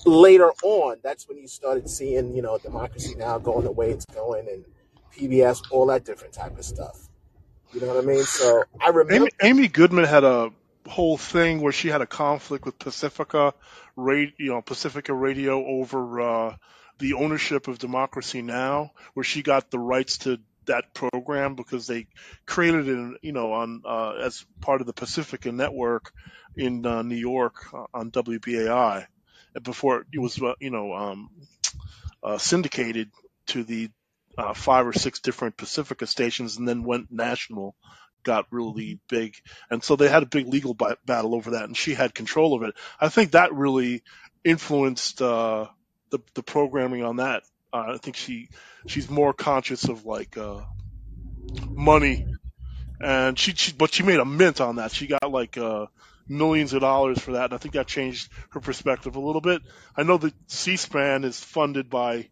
later 0.04 0.50
on, 0.64 0.96
that's 1.04 1.28
when 1.28 1.38
you 1.38 1.46
started 1.46 1.88
seeing, 1.88 2.34
you 2.34 2.42
know, 2.42 2.58
Democracy 2.58 3.14
Now 3.14 3.38
going 3.38 3.62
the 3.62 3.70
way 3.70 3.92
it's 3.92 4.06
going 4.06 4.48
and 4.48 4.64
PBS, 5.16 5.62
all 5.70 5.86
that 5.86 6.04
different 6.04 6.34
type 6.34 6.58
of 6.58 6.64
stuff. 6.64 7.05
You 7.72 7.80
know 7.80 7.88
what 7.88 8.04
I 8.04 8.06
mean? 8.06 8.24
So 8.24 8.64
I 8.80 8.88
remember. 8.88 9.12
Amy, 9.14 9.28
Amy 9.42 9.68
Goodman 9.68 10.04
had 10.04 10.24
a 10.24 10.50
whole 10.86 11.16
thing 11.16 11.60
where 11.60 11.72
she 11.72 11.88
had 11.88 12.00
a 12.00 12.06
conflict 12.06 12.64
with 12.64 12.78
Pacifica, 12.78 13.54
radio, 13.96 14.34
you 14.38 14.50
know, 14.50 14.62
Pacifica 14.62 15.12
Radio 15.12 15.64
over 15.64 16.20
uh, 16.20 16.56
the 16.98 17.14
ownership 17.14 17.68
of 17.68 17.78
Democracy 17.78 18.42
Now, 18.42 18.92
where 19.14 19.24
she 19.24 19.42
got 19.42 19.70
the 19.70 19.78
rights 19.78 20.18
to 20.18 20.38
that 20.66 20.94
program 20.94 21.54
because 21.54 21.86
they 21.86 22.06
created 22.44 22.88
it, 22.88 23.18
you 23.22 23.32
know, 23.32 23.52
on 23.52 23.82
uh, 23.84 24.14
as 24.22 24.44
part 24.60 24.80
of 24.80 24.86
the 24.86 24.92
Pacifica 24.92 25.52
network 25.52 26.12
in 26.56 26.84
uh, 26.86 27.02
New 27.02 27.16
York 27.16 27.72
uh, 27.74 27.86
on 27.92 28.10
WBAI, 28.10 29.06
before 29.62 30.06
it 30.12 30.18
was, 30.18 30.40
uh, 30.40 30.54
you 30.60 30.70
know, 30.70 30.92
um, 30.94 31.30
uh, 32.22 32.38
syndicated 32.38 33.10
to 33.46 33.62
the 33.62 33.90
uh, 34.38 34.54
five 34.54 34.86
or 34.86 34.92
six 34.92 35.20
different 35.20 35.56
Pacifica 35.56 36.06
stations, 36.06 36.56
and 36.56 36.68
then 36.68 36.84
went 36.84 37.10
national 37.10 37.74
got 38.26 38.46
really 38.50 38.98
big, 39.08 39.36
and 39.70 39.82
so 39.82 39.94
they 39.94 40.08
had 40.08 40.24
a 40.24 40.26
big 40.26 40.48
legal 40.48 40.74
battle 40.74 41.34
over 41.34 41.52
that, 41.52 41.64
and 41.64 41.76
she 41.76 41.94
had 41.94 42.12
control 42.12 42.54
of 42.54 42.64
it. 42.64 42.74
I 43.00 43.08
think 43.08 43.30
that 43.30 43.54
really 43.54 44.02
influenced 44.44 45.22
uh, 45.22 45.66
the 46.10 46.18
the 46.34 46.42
programming 46.42 47.04
on 47.04 47.16
that. 47.16 47.44
Uh, 47.72 47.94
I 47.94 47.98
think 47.98 48.16
she 48.16 48.48
she's 48.86 49.08
more 49.08 49.32
conscious 49.32 49.88
of 49.88 50.04
like 50.04 50.36
uh, 50.36 50.60
money, 51.70 52.26
and 53.00 53.38
she, 53.38 53.52
she 53.52 53.72
but 53.72 53.94
she 53.94 54.02
made 54.02 54.18
a 54.18 54.24
mint 54.24 54.60
on 54.60 54.76
that. 54.76 54.92
She 54.92 55.06
got 55.06 55.30
like 55.30 55.56
uh, 55.56 55.86
millions 56.28 56.72
of 56.72 56.80
dollars 56.80 57.20
for 57.20 57.32
that, 57.32 57.46
and 57.46 57.54
I 57.54 57.58
think 57.58 57.74
that 57.74 57.86
changed 57.86 58.28
her 58.50 58.60
perspective 58.60 59.14
a 59.14 59.20
little 59.20 59.40
bit. 59.40 59.62
I 59.96 60.02
know 60.02 60.18
that 60.18 60.34
C-SPAN 60.48 61.24
is 61.24 61.40
funded 61.40 61.88
by. 61.88 62.28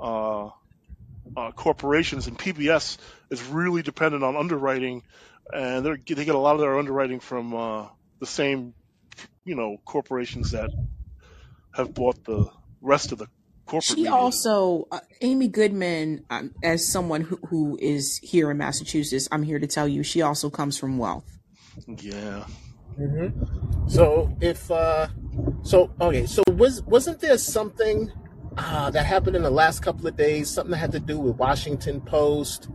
Uh, 0.00 0.50
uh, 1.36 1.50
corporations 1.52 2.26
and 2.26 2.38
PBS 2.38 2.98
is 3.30 3.42
really 3.44 3.82
dependent 3.82 4.22
on 4.24 4.36
underwriting, 4.36 5.02
and 5.52 5.84
they're, 5.84 5.96
they 5.96 6.24
get 6.24 6.34
a 6.34 6.38
lot 6.38 6.54
of 6.54 6.60
their 6.60 6.78
underwriting 6.78 7.20
from 7.20 7.54
uh, 7.54 7.88
the 8.20 8.26
same, 8.26 8.74
you 9.44 9.54
know, 9.54 9.78
corporations 9.84 10.50
that 10.52 10.70
have 11.74 11.94
bought 11.94 12.22
the 12.24 12.48
rest 12.80 13.12
of 13.12 13.18
the 13.18 13.28
corporate 13.66 13.98
She 13.98 14.04
media. 14.04 14.12
also, 14.12 14.86
uh, 14.90 15.00
Amy 15.20 15.48
Goodman, 15.48 16.24
um, 16.30 16.52
as 16.62 16.86
someone 16.86 17.22
who, 17.22 17.36
who 17.48 17.78
is 17.80 18.18
here 18.22 18.50
in 18.50 18.58
Massachusetts, 18.58 19.28
I'm 19.32 19.42
here 19.42 19.58
to 19.58 19.66
tell 19.66 19.88
you 19.88 20.02
she 20.02 20.22
also 20.22 20.50
comes 20.50 20.78
from 20.78 20.98
wealth. 20.98 21.38
Yeah. 21.86 22.44
hmm 22.96 23.28
So 23.88 24.36
if 24.40 24.70
uh, 24.70 25.08
so, 25.62 25.90
okay. 26.00 26.26
So 26.26 26.42
was 26.48 26.82
wasn't 26.82 27.20
there 27.20 27.38
something 27.38 28.10
uh, 28.56 28.90
that 28.90 29.06
happened 29.06 29.36
in 29.36 29.42
the 29.42 29.50
last 29.50 29.80
couple 29.80 30.06
of 30.06 30.16
days? 30.16 30.50
Something 30.50 30.72
that 30.72 30.78
had 30.78 30.92
to 30.92 31.00
do 31.00 31.18
with 31.18 31.36
Washington 31.36 32.00
Post. 32.00 32.68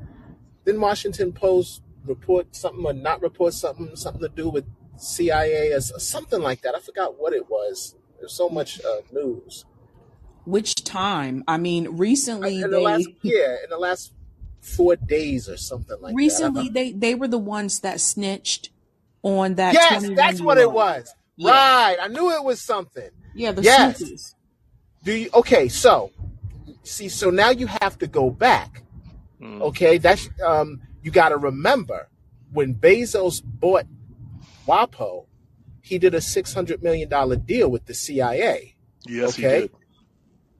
Didn't 0.65 0.81
Washington 0.81 1.31
Post 1.33 1.81
report 2.05 2.55
something 2.55 2.85
or 2.85 2.93
not 2.93 3.21
report 3.21 3.53
something? 3.53 3.95
Something 3.95 4.21
to 4.21 4.29
do 4.29 4.49
with 4.49 4.65
CIA 4.97 5.71
or 5.71 5.79
something 5.81 6.41
like 6.41 6.61
that. 6.61 6.75
I 6.75 6.79
forgot 6.79 7.19
what 7.19 7.33
it 7.33 7.49
was. 7.49 7.95
There's 8.19 8.33
so 8.33 8.49
much 8.49 8.81
uh, 8.83 9.01
news. 9.11 9.65
Which 10.45 10.75
time? 10.83 11.43
I 11.47 11.57
mean, 11.57 11.97
recently 11.97 12.61
In 12.61 12.71
the 12.71 12.79
last 12.79 13.05
they 13.23 13.29
yeah, 13.35 13.55
in 13.63 13.69
the 13.69 13.77
last 13.77 14.13
four 14.61 14.95
days 14.95 15.47
or 15.49 15.57
something 15.57 15.97
like 16.01 16.11
that. 16.13 16.17
recently 16.17 16.67
they 16.69 16.91
they 16.91 17.15
were 17.15 17.27
the 17.27 17.37
ones 17.37 17.81
that 17.81 17.99
snitched 18.01 18.69
on 19.23 19.55
that 19.55 19.73
Yes, 19.73 20.07
that's 20.15 20.41
what 20.41 20.57
it 20.57 20.71
was. 20.71 21.13
Yeah, 21.35 21.51
Right. 21.51 21.97
I 22.01 22.07
knew 22.07 22.31
it 22.31 22.43
was 22.43 22.61
something. 22.61 23.09
yeah, 23.35 23.51
the 23.51 23.61
Yes. 23.61 23.97
Snoopers. 23.97 24.35
Do 25.07 25.13
you 25.13 25.29
okay, 25.33 25.69
so 25.69 26.11
see, 26.83 27.07
so 27.07 27.29
now 27.29 27.49
you 27.49 27.65
have 27.65 27.97
to 27.99 28.07
go 28.07 28.29
back. 28.29 28.83
Mm. 29.41 29.61
Okay, 29.61 29.97
that's 29.99 30.29
um 30.45 30.81
you 31.01 31.11
gotta 31.11 31.37
remember 31.37 32.09
when 32.51 32.75
Bezos 32.75 33.41
bought 33.41 33.85
WAPO, 34.67 35.27
he 35.81 35.97
did 35.97 36.13
a 36.13 36.19
six 36.19 36.53
hundred 36.53 36.83
million 36.83 37.07
dollar 37.07 37.37
deal 37.37 37.71
with 37.71 37.85
the 37.85 37.93
CIA. 37.93 38.75
Yes, 39.05 39.37
he 39.37 39.45
Okay. 39.45 39.61
did. 39.61 39.71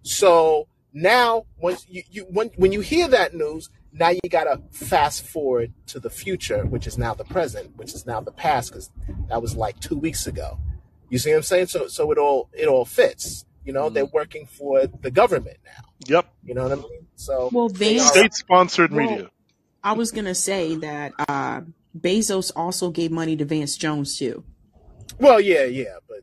So 0.04 0.70
now 0.94 1.46
once 1.58 1.86
you, 1.90 2.04
you 2.10 2.22
when 2.30 2.48
when 2.56 2.72
you 2.72 2.80
hear 2.80 3.10
that 3.10 3.34
news, 3.36 3.70
now 3.92 4.12
you 4.12 4.22
gotta 4.30 4.62
fast 4.72 5.26
forward 5.26 5.74
to 5.88 6.00
the 6.00 6.10
future, 6.10 6.66
which 6.66 6.88
is 6.88 6.98
now 6.98 7.14
the 7.14 7.26
present, 7.26 7.76
which 7.76 7.94
is 7.94 8.06
now 8.06 8.22
the 8.22 8.32
past, 8.32 8.70
because 8.70 8.92
that 9.28 9.42
was 9.42 9.58
like 9.58 9.78
two 9.82 9.98
weeks 9.98 10.26
ago. 10.26 10.58
You 11.10 11.18
see 11.18 11.32
what 11.32 11.38
I'm 11.40 11.44
saying? 11.44 11.68
So 11.68 11.90
so 11.90 12.10
it 12.14 12.18
all 12.18 12.50
it 12.54 12.70
all 12.70 12.86
fits. 12.86 13.44
You 13.68 13.74
know, 13.74 13.90
they're 13.90 14.06
working 14.06 14.46
for 14.46 14.88
the 14.88 15.12
government 15.12 15.58
now. 15.66 15.84
Yep. 16.08 16.34
You 16.46 16.54
know 16.54 16.64
what 16.64 16.72
I 16.72 16.76
mean? 16.76 17.06
So 17.18 17.50
Well, 17.52 17.68
they 17.68 17.96
they 17.96 18.00
are 18.00 18.08
State 18.08 18.34
sponsored 18.34 18.92
well, 18.94 19.06
media. 19.10 19.30
I 19.84 19.92
was 19.92 20.12
gonna 20.12 20.36
say 20.36 20.76
that 20.78 21.12
uh, 21.28 21.62
Bezos 22.00 22.52
also 22.56 22.90
gave 22.92 23.12
money 23.12 23.36
to 23.36 23.44
Van 23.44 23.68
Jones 23.68 24.18
too. 24.18 24.46
Well, 25.20 25.42
yeah, 25.42 25.66
yeah, 25.66 25.96
but 26.08 26.20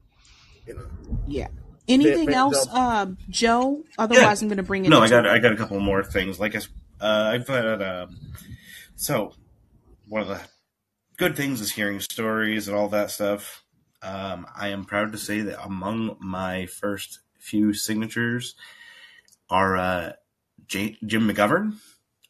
you 0.66 0.74
know, 0.74 0.86
Yeah. 1.28 1.48
Anything 1.86 2.26
Van- 2.28 2.34
else, 2.34 2.66
uh, 2.72 3.06
Joe? 3.28 3.84
Otherwise, 3.98 4.40
I'm 4.40 4.48
going 4.48 4.56
to 4.56 4.62
bring 4.62 4.86
in. 4.86 4.90
No, 4.90 5.00
I 5.00 5.10
got 5.10 5.26
I 5.26 5.38
got 5.38 5.52
a 5.52 5.56
couple 5.56 5.78
more 5.80 6.02
things. 6.02 6.40
Like 6.40 6.54
I, 6.54 6.58
s- 6.58 6.68
uh, 6.98 7.30
I've 7.34 7.46
had 7.46 7.82
um, 7.82 8.16
so 8.96 9.34
one 10.08 10.22
of 10.22 10.28
the 10.28 10.40
good 11.18 11.36
things 11.36 11.60
is 11.60 11.72
hearing 11.72 12.00
stories 12.00 12.68
and 12.68 12.76
all 12.76 12.88
that 12.88 13.10
stuff. 13.10 13.62
Um, 14.02 14.46
I 14.56 14.68
am 14.68 14.86
proud 14.86 15.12
to 15.12 15.18
say 15.18 15.42
that 15.42 15.62
among 15.62 16.16
my 16.20 16.64
first 16.64 17.20
few 17.44 17.72
signatures 17.72 18.54
are 19.50 19.76
uh, 19.76 20.12
J- 20.66 20.96
Jim 21.04 21.28
McGovern. 21.28 21.74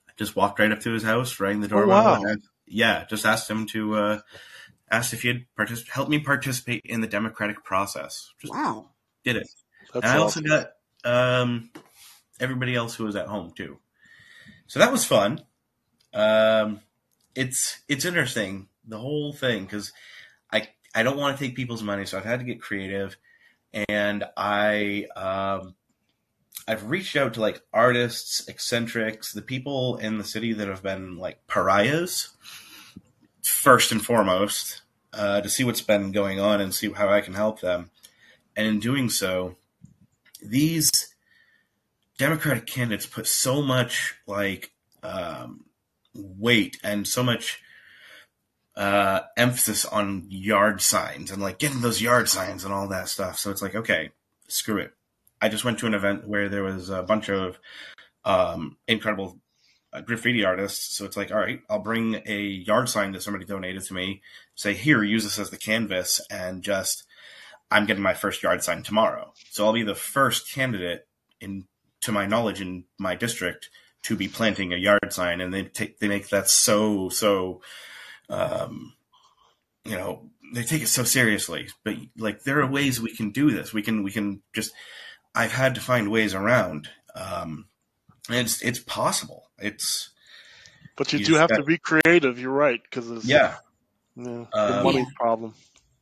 I 0.08 0.12
just 0.16 0.36
walked 0.36 0.58
right 0.58 0.72
up 0.72 0.80
to 0.80 0.92
his 0.92 1.02
house, 1.02 1.38
rang 1.40 1.60
the 1.60 1.68
doorbell, 1.68 2.04
wow. 2.04 2.22
and 2.22 2.42
yeah, 2.66 3.04
just 3.08 3.24
asked 3.24 3.48
him 3.48 3.66
to 3.68 3.94
uh, 3.94 4.20
asked 4.90 5.12
if 5.12 5.22
he'd 5.22 5.46
partic- 5.58 5.88
help 5.88 6.08
me 6.08 6.18
participate 6.18 6.82
in 6.84 7.00
the 7.00 7.06
democratic 7.06 7.64
process. 7.64 8.32
Just 8.40 8.52
Wow. 8.52 8.90
did 9.24 9.36
it. 9.36 9.48
That's 9.92 10.04
and 10.04 10.12
I 10.12 10.18
also 10.18 10.40
got 10.40 10.72
um, 11.04 11.70
everybody 12.40 12.74
else 12.74 12.94
who 12.94 13.04
was 13.04 13.16
at 13.16 13.26
home 13.26 13.52
too. 13.56 13.78
So 14.66 14.78
that 14.78 14.92
was 14.92 15.04
fun. 15.04 15.40
Um, 16.12 16.80
it's 17.34 17.80
it's 17.88 18.04
interesting 18.04 18.68
the 18.86 18.98
whole 18.98 19.32
thing 19.32 19.64
because 19.64 19.92
I 20.52 20.68
I 20.94 21.02
don't 21.02 21.16
want 21.16 21.36
to 21.36 21.44
take 21.44 21.56
people's 21.56 21.82
money, 21.82 22.06
so 22.06 22.18
I've 22.18 22.24
had 22.24 22.40
to 22.40 22.44
get 22.44 22.60
creative, 22.60 23.16
and 23.88 24.24
I 24.36 25.06
um, 25.16 25.74
I've 26.66 26.88
reached 26.88 27.16
out 27.16 27.34
to 27.34 27.40
like 27.40 27.62
artists, 27.72 28.48
eccentrics, 28.48 29.32
the 29.32 29.42
people 29.42 29.96
in 29.96 30.18
the 30.18 30.24
city 30.24 30.52
that 30.52 30.68
have 30.68 30.82
been 30.82 31.18
like 31.18 31.46
pariahs 31.46 32.30
first 33.42 33.92
and 33.92 34.04
foremost 34.04 34.82
uh, 35.12 35.40
to 35.40 35.48
see 35.48 35.64
what's 35.64 35.82
been 35.82 36.12
going 36.12 36.40
on 36.40 36.60
and 36.60 36.74
see 36.74 36.90
how 36.90 37.08
I 37.08 37.20
can 37.20 37.34
help 37.34 37.60
them. 37.60 37.90
And 38.56 38.66
in 38.66 38.78
doing 38.78 39.10
so, 39.10 39.56
these 40.40 41.14
Democratic 42.16 42.66
candidates 42.66 43.06
put 43.06 43.26
so 43.26 43.60
much 43.60 44.14
like 44.26 44.72
um, 45.02 45.64
weight 46.14 46.78
and 46.82 47.06
so 47.06 47.22
much 47.22 47.60
uh, 48.76 49.20
emphasis 49.36 49.84
on 49.84 50.26
yard 50.28 50.80
signs 50.80 51.30
and 51.30 51.40
like 51.40 51.58
getting 51.58 51.80
those 51.80 52.02
yard 52.02 52.28
signs 52.28 52.64
and 52.64 52.72
all 52.72 52.88
that 52.88 53.08
stuff. 53.08 53.38
So 53.38 53.50
it's 53.50 53.62
like, 53.62 53.74
okay, 53.74 54.10
screw 54.48 54.78
it. 54.78 54.92
I 55.40 55.48
just 55.48 55.64
went 55.64 55.78
to 55.80 55.86
an 55.86 55.94
event 55.94 56.26
where 56.26 56.48
there 56.48 56.62
was 56.62 56.90
a 56.90 57.02
bunch 57.02 57.28
of 57.28 57.58
um, 58.24 58.76
incredible 58.88 59.38
uh, 59.92 60.00
graffiti 60.00 60.44
artists. 60.44 60.96
So 60.96 61.04
it's 61.04 61.16
like, 61.16 61.30
all 61.30 61.38
right, 61.38 61.60
I'll 61.68 61.78
bring 61.78 62.20
a 62.26 62.40
yard 62.40 62.88
sign 62.88 63.12
that 63.12 63.22
somebody 63.22 63.44
donated 63.44 63.84
to 63.84 63.94
me. 63.94 64.22
Say, 64.54 64.74
here, 64.74 65.02
use 65.02 65.24
this 65.24 65.38
as 65.38 65.50
the 65.50 65.56
canvas, 65.56 66.20
and 66.30 66.62
just 66.62 67.04
I'm 67.70 67.86
getting 67.86 68.02
my 68.02 68.14
first 68.14 68.42
yard 68.42 68.62
sign 68.62 68.82
tomorrow. 68.82 69.32
So 69.50 69.66
I'll 69.66 69.72
be 69.72 69.82
the 69.82 69.94
first 69.94 70.52
candidate 70.52 71.06
in, 71.40 71.66
to 72.00 72.12
my 72.12 72.26
knowledge, 72.26 72.60
in 72.60 72.84
my 72.98 73.14
district 73.14 73.70
to 74.02 74.16
be 74.16 74.28
planting 74.28 74.72
a 74.72 74.76
yard 74.76 75.12
sign, 75.12 75.40
and 75.40 75.52
they 75.52 75.64
take 75.64 75.98
they 75.98 76.08
make 76.08 76.28
that 76.28 76.48
so 76.48 77.08
so, 77.08 77.62
um, 78.28 78.92
you 79.84 79.92
know, 79.96 80.30
they 80.54 80.62
take 80.62 80.82
it 80.82 80.88
so 80.88 81.04
seriously. 81.04 81.68
But 81.84 81.96
like, 82.16 82.42
there 82.44 82.60
are 82.60 82.70
ways 82.70 83.00
we 83.00 83.14
can 83.14 83.30
do 83.30 83.50
this. 83.50 83.72
We 83.72 83.82
can 83.82 84.02
we 84.02 84.10
can 84.10 84.42
just. 84.54 84.72
I've 85.34 85.52
had 85.52 85.74
to 85.74 85.80
find 85.80 86.10
ways 86.10 86.34
around. 86.34 86.88
Um, 87.14 87.66
and 88.28 88.38
it's 88.38 88.62
it's 88.62 88.78
possible. 88.78 89.50
It's 89.58 90.10
But 90.96 91.12
you, 91.12 91.18
You 91.20 91.24
do 91.24 91.34
have 91.34 91.50
got- 91.50 91.56
to 91.56 91.62
be 91.64 91.78
creative. 91.78 92.38
You're 92.38 92.52
right 92.52 92.80
because 92.82 93.10
it's 93.10 93.24
yeah. 93.24 93.56
yeah, 94.16 94.24
Um, 94.26 94.48
the 94.52 94.80
money 94.84 95.06
problem. 95.16 95.54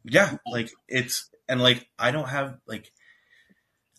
Yeah, 0.05 0.36
like 0.51 0.70
it's 0.89 1.28
and 1.49 1.60
like 1.62 1.86
I 1.99 2.10
don't 2.10 2.28
have 2.28 2.59
like 2.67 2.92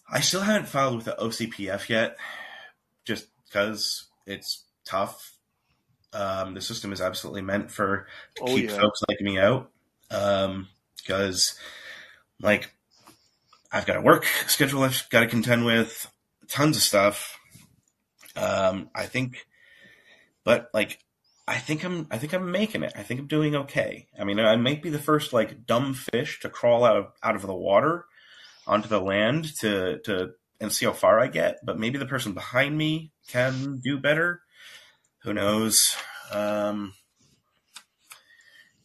I 0.10 0.19
still 0.19 0.42
haven't 0.42 0.68
filed 0.68 0.95
with 0.98 1.06
the 1.06 1.16
OCPF 1.19 1.90
yet, 1.90 2.18
just 3.06 3.27
because 3.48 4.06
it's 4.27 4.64
tough. 4.85 5.33
Um, 6.14 6.53
the 6.53 6.61
system 6.61 6.93
is 6.93 7.01
absolutely 7.01 7.42
meant 7.42 7.72
for 7.72 8.08
to 8.35 8.43
Oh, 8.43 8.56
keep 8.56 8.69
yeah. 8.69 8.80
folks 8.80 9.01
like 9.09 9.22
me 9.22 9.40
out, 9.40 9.72
um, 10.11 10.67
because 10.98 11.58
like 12.42 12.72
I've 13.72 13.85
got 13.85 13.98
a 13.98 14.01
work 14.01 14.25
schedule 14.48 14.83
I've 14.83 15.03
got 15.09 15.22
to 15.22 15.27
contend 15.27 15.66
with, 15.66 16.11
tons 16.48 16.77
of 16.77 16.83
stuff. 16.83 17.40
Um, 18.35 18.90
I 18.95 19.06
think, 19.06 19.45
but 20.43 20.69
like 20.74 21.00
I 21.48 21.58
think 21.58 21.83
I'm 21.83 22.08
I 22.09 22.17
think 22.17 22.33
I'm 22.33 22.51
making 22.51 22.83
it. 22.83 22.93
I 22.95 23.03
think 23.03 23.19
I'm 23.19 23.27
doing 23.27 23.56
okay. 23.56 24.08
I 24.17 24.24
mean, 24.24 24.40
I 24.40 24.56
might 24.56 24.82
be 24.82 24.90
the 24.90 25.00
first 25.00 25.33
like 25.33 25.66
dumb 25.66 25.93
fish 25.93 26.40
to 26.42 26.50
crawl 26.50 26.83
out 26.85 26.98
of 26.98 27.08
out 27.22 27.35
of 27.35 27.42
the 27.42 27.53
water 27.53 28.06
onto 28.66 28.88
the 28.88 29.01
land 29.01 29.56
to 29.59 30.00
to 30.06 30.32
and 30.61 30.72
see 30.72 30.85
how 30.85 30.93
far 30.93 31.19
I 31.19 31.27
get, 31.27 31.59
but 31.66 31.77
maybe 31.80 31.98
the 31.98 32.06
person 32.06 32.33
behind 32.33 32.77
me 32.77 33.11
can 33.27 33.80
do 33.83 33.98
better. 34.00 34.42
Who 35.24 35.34
knows? 35.34 35.95
Um 36.32 36.93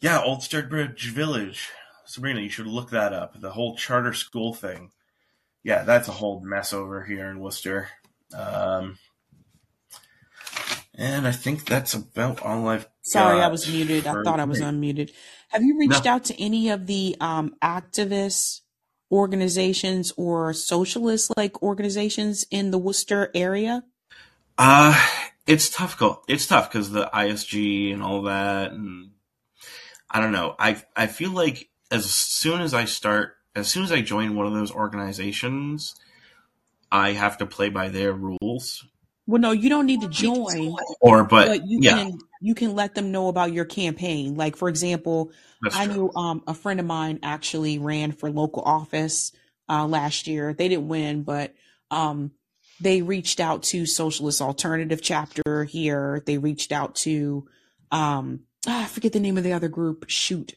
yeah, 0.00 0.22
Old 0.22 0.40
Sturbridge 0.40 1.10
Village. 1.10 1.70
Sabrina, 2.06 2.40
you 2.40 2.48
should 2.48 2.66
look 2.66 2.90
that 2.90 3.12
up. 3.12 3.40
The 3.40 3.50
whole 3.50 3.76
charter 3.76 4.14
school 4.14 4.54
thing. 4.54 4.92
Yeah, 5.64 5.82
that's 5.82 6.08
a 6.08 6.12
whole 6.12 6.40
mess 6.40 6.72
over 6.72 7.04
here 7.04 7.26
in 7.26 7.40
Worcester. 7.40 7.88
Um, 8.32 8.98
and 10.94 11.26
I 11.26 11.32
think 11.32 11.64
that's 11.66 11.94
about 11.94 12.40
all 12.42 12.68
I've 12.68 12.88
Sorry, 13.02 13.40
I 13.40 13.48
was 13.48 13.68
muted. 13.70 14.06
I 14.06 14.22
thought 14.22 14.40
I 14.40 14.44
was 14.44 14.60
unmuted. 14.60 15.10
Have 15.48 15.62
you 15.62 15.78
reached 15.78 16.04
No. 16.04 16.12
out 16.12 16.24
to 16.26 16.40
any 16.42 16.68
of 16.70 16.86
the 16.86 17.16
um, 17.20 17.54
activist 17.62 18.60
organizations 19.10 20.12
or 20.16 20.52
socialist 20.52 21.32
like 21.36 21.62
organizations 21.62 22.46
in 22.50 22.70
the 22.70 22.78
Worcester 22.78 23.30
area? 23.34 23.82
Uh, 24.56 24.94
it's 25.48 25.70
tough. 25.70 25.98
Go. 25.98 26.22
It's 26.28 26.46
tough 26.46 26.70
because 26.70 26.90
the 26.90 27.10
ISG 27.12 27.92
and 27.92 28.02
all 28.02 28.22
that, 28.22 28.70
and 28.72 29.10
I 30.10 30.20
don't 30.20 30.32
know. 30.32 30.54
I 30.58 30.80
I 30.94 31.06
feel 31.06 31.30
like 31.30 31.70
as 31.90 32.04
soon 32.04 32.60
as 32.60 32.74
I 32.74 32.84
start, 32.84 33.34
as 33.56 33.66
soon 33.66 33.82
as 33.82 33.90
I 33.90 34.02
join 34.02 34.36
one 34.36 34.46
of 34.46 34.52
those 34.52 34.70
organizations, 34.70 35.94
I 36.92 37.12
have 37.12 37.38
to 37.38 37.46
play 37.46 37.70
by 37.70 37.88
their 37.88 38.12
rules. 38.12 38.86
Well, 39.26 39.40
no, 39.40 39.52
you 39.52 39.68
don't 39.68 39.86
need 39.86 40.00
to 40.02 40.08
join, 40.08 40.74
Or, 41.00 41.22
but, 41.24 41.48
but 41.48 41.66
you 41.66 41.80
yeah, 41.82 41.96
can 41.96 42.18
you 42.40 42.54
can 42.54 42.74
let 42.74 42.94
them 42.94 43.10
know 43.10 43.28
about 43.28 43.52
your 43.52 43.64
campaign. 43.64 44.36
Like 44.36 44.56
for 44.56 44.68
example, 44.68 45.32
that's 45.62 45.76
I 45.76 45.86
true. 45.86 45.94
knew 45.94 46.12
um, 46.14 46.42
a 46.46 46.54
friend 46.54 46.78
of 46.78 46.86
mine 46.86 47.20
actually 47.22 47.78
ran 47.78 48.12
for 48.12 48.30
local 48.30 48.62
office 48.62 49.32
uh, 49.68 49.86
last 49.86 50.26
year. 50.26 50.52
They 50.52 50.68
didn't 50.68 50.88
win, 50.88 51.22
but 51.22 51.54
um, 51.90 52.32
they 52.80 53.02
reached 53.02 53.40
out 53.40 53.62
to 53.64 53.86
Socialist 53.86 54.40
Alternative 54.40 55.00
chapter 55.02 55.64
here. 55.64 56.22
They 56.26 56.38
reached 56.38 56.72
out 56.72 56.94
to 56.96 57.46
um, 57.90 58.40
ah, 58.66 58.84
I 58.84 58.86
forget 58.86 59.12
the 59.12 59.20
name 59.20 59.38
of 59.38 59.44
the 59.44 59.52
other 59.52 59.68
group. 59.68 60.04
Shoot, 60.08 60.54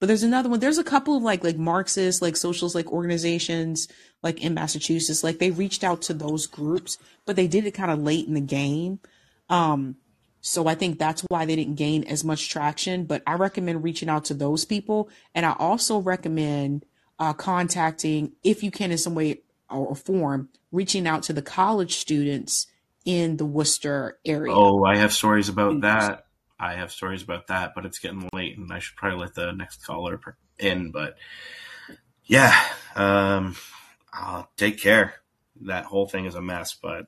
but 0.00 0.06
there's 0.06 0.22
another 0.22 0.48
one. 0.48 0.60
There's 0.60 0.78
a 0.78 0.84
couple 0.84 1.16
of 1.16 1.22
like 1.22 1.42
like 1.42 1.56
Marxist, 1.56 2.22
like 2.22 2.36
socialist, 2.36 2.74
like 2.74 2.92
organizations, 2.92 3.88
like 4.22 4.42
in 4.42 4.54
Massachusetts. 4.54 5.24
Like 5.24 5.38
they 5.38 5.50
reached 5.50 5.84
out 5.84 6.02
to 6.02 6.14
those 6.14 6.46
groups, 6.46 6.98
but 7.26 7.36
they 7.36 7.46
did 7.46 7.66
it 7.66 7.72
kind 7.72 7.90
of 7.90 8.00
late 8.00 8.26
in 8.26 8.34
the 8.34 8.40
game. 8.40 9.00
Um, 9.48 9.96
so 10.40 10.68
I 10.68 10.74
think 10.74 10.98
that's 10.98 11.22
why 11.28 11.44
they 11.44 11.56
didn't 11.56 11.74
gain 11.74 12.04
as 12.04 12.24
much 12.24 12.48
traction. 12.48 13.04
But 13.04 13.22
I 13.26 13.34
recommend 13.34 13.82
reaching 13.82 14.08
out 14.08 14.24
to 14.26 14.34
those 14.34 14.64
people, 14.64 15.08
and 15.34 15.44
I 15.44 15.54
also 15.58 15.98
recommend 15.98 16.84
uh, 17.18 17.32
contacting, 17.32 18.32
if 18.44 18.62
you 18.62 18.70
can, 18.70 18.92
in 18.92 18.98
some 18.98 19.14
way 19.14 19.42
or 19.68 19.96
form, 19.96 20.48
reaching 20.72 21.06
out 21.06 21.22
to 21.24 21.32
the 21.32 21.42
college 21.42 21.96
students 21.96 22.66
in 23.04 23.36
the 23.36 23.46
Worcester 23.46 24.18
area. 24.24 24.52
Oh, 24.54 24.84
I 24.84 24.98
have 24.98 25.12
stories 25.12 25.48
about 25.48 25.80
that. 25.82 26.26
I 26.60 26.74
have 26.74 26.90
stories 26.90 27.22
about 27.22 27.46
that, 27.46 27.72
but 27.74 27.86
it's 27.86 27.98
getting 27.98 28.28
late, 28.32 28.58
and 28.58 28.72
I 28.72 28.80
should 28.80 28.96
probably 28.96 29.20
let 29.20 29.34
the 29.34 29.52
next 29.52 29.84
caller 29.86 30.20
in. 30.58 30.90
But 30.90 31.16
yeah, 32.26 32.60
um, 32.96 33.56
I'll 34.12 34.50
take 34.56 34.80
care. 34.80 35.14
That 35.62 35.84
whole 35.84 36.06
thing 36.06 36.26
is 36.26 36.34
a 36.34 36.42
mess, 36.42 36.74
but 36.74 37.06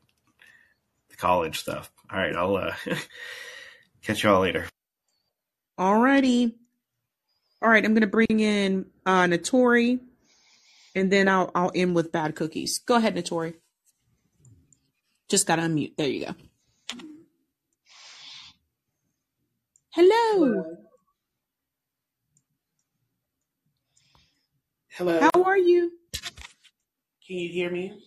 the 1.11 1.17
college 1.17 1.59
stuff. 1.59 1.91
All 2.11 2.19
right, 2.19 2.35
I'll 2.35 2.57
uh, 2.57 2.75
catch 4.03 4.23
y'all 4.23 4.41
later. 4.41 4.67
Alrighty. 5.79 6.55
All 7.63 7.69
right, 7.69 7.85
I'm 7.85 7.95
gonna 7.95 8.07
bring 8.07 8.41
in 8.41 8.87
uh 9.05 9.25
Notori, 9.25 10.01
and 10.95 11.11
then 11.11 11.29
I'll 11.29 11.51
I'll 11.55 11.73
end 11.75 11.95
with 11.95 12.13
bad 12.13 12.35
cookies. 12.35 12.79
Go 12.79 12.97
ahead, 12.97 13.15
Notori. 13.15 13.55
Just 15.29 15.47
gotta 15.47 15.63
unmute. 15.63 15.97
There 15.97 16.09
you 16.09 16.27
go. 16.27 16.35
Hello. 19.91 20.65
Hello. 24.91 25.21
How 25.21 25.43
are 25.45 25.59
you? 25.59 25.93
Can 27.27 27.37
you 27.37 27.49
hear 27.49 27.71
me? 27.71 27.99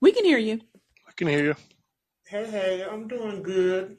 We 0.00 0.12
can 0.12 0.24
hear 0.24 0.38
you. 0.38 0.60
I 1.06 1.12
can 1.16 1.28
hear 1.28 1.44
you. 1.44 1.56
Hey, 2.26 2.50
hey, 2.50 2.86
I'm 2.90 3.08
doing 3.08 3.42
good. 3.42 3.98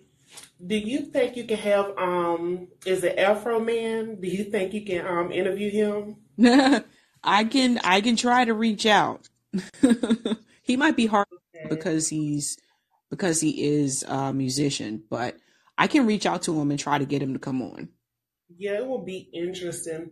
Do 0.66 0.76
you 0.76 1.02
think 1.02 1.38
you 1.38 1.46
can 1.46 1.58
have 1.58 1.98
um? 1.98 2.68
Is 2.86 3.04
it 3.04 3.18
Afroman? 3.18 4.20
Do 4.20 4.28
you 4.28 4.46
think 4.46 4.74
you 4.74 4.84
can 4.86 5.06
um 5.06 5.32
interview 5.32 5.70
him? 5.70 6.18
I 7.26 7.44
can 7.44 7.80
I 7.84 8.02
can 8.02 8.16
try 8.16 8.46
to 8.46 8.54
reach 8.54 8.86
out. 8.86 9.28
he 10.62 10.78
might 10.78 10.96
be 10.96 11.08
hard 11.08 11.28
because 11.68 12.08
he's 12.08 12.58
because 13.10 13.42
he 13.42 13.64
is 13.64 14.04
a 14.04 14.32
musician, 14.32 15.04
but 15.10 15.38
I 15.78 15.88
can 15.88 16.06
reach 16.06 16.26
out 16.26 16.44
to 16.44 16.60
him 16.60 16.72
and 16.72 16.80
try 16.80 16.98
to 16.98 17.06
get 17.06 17.22
him 17.22 17.34
to 17.34 17.40
come 17.40 17.62
on. 17.62 17.90
Yeah, 18.58 18.74
it 18.74 18.88
will 18.88 19.04
be 19.04 19.30
interesting. 19.34 20.12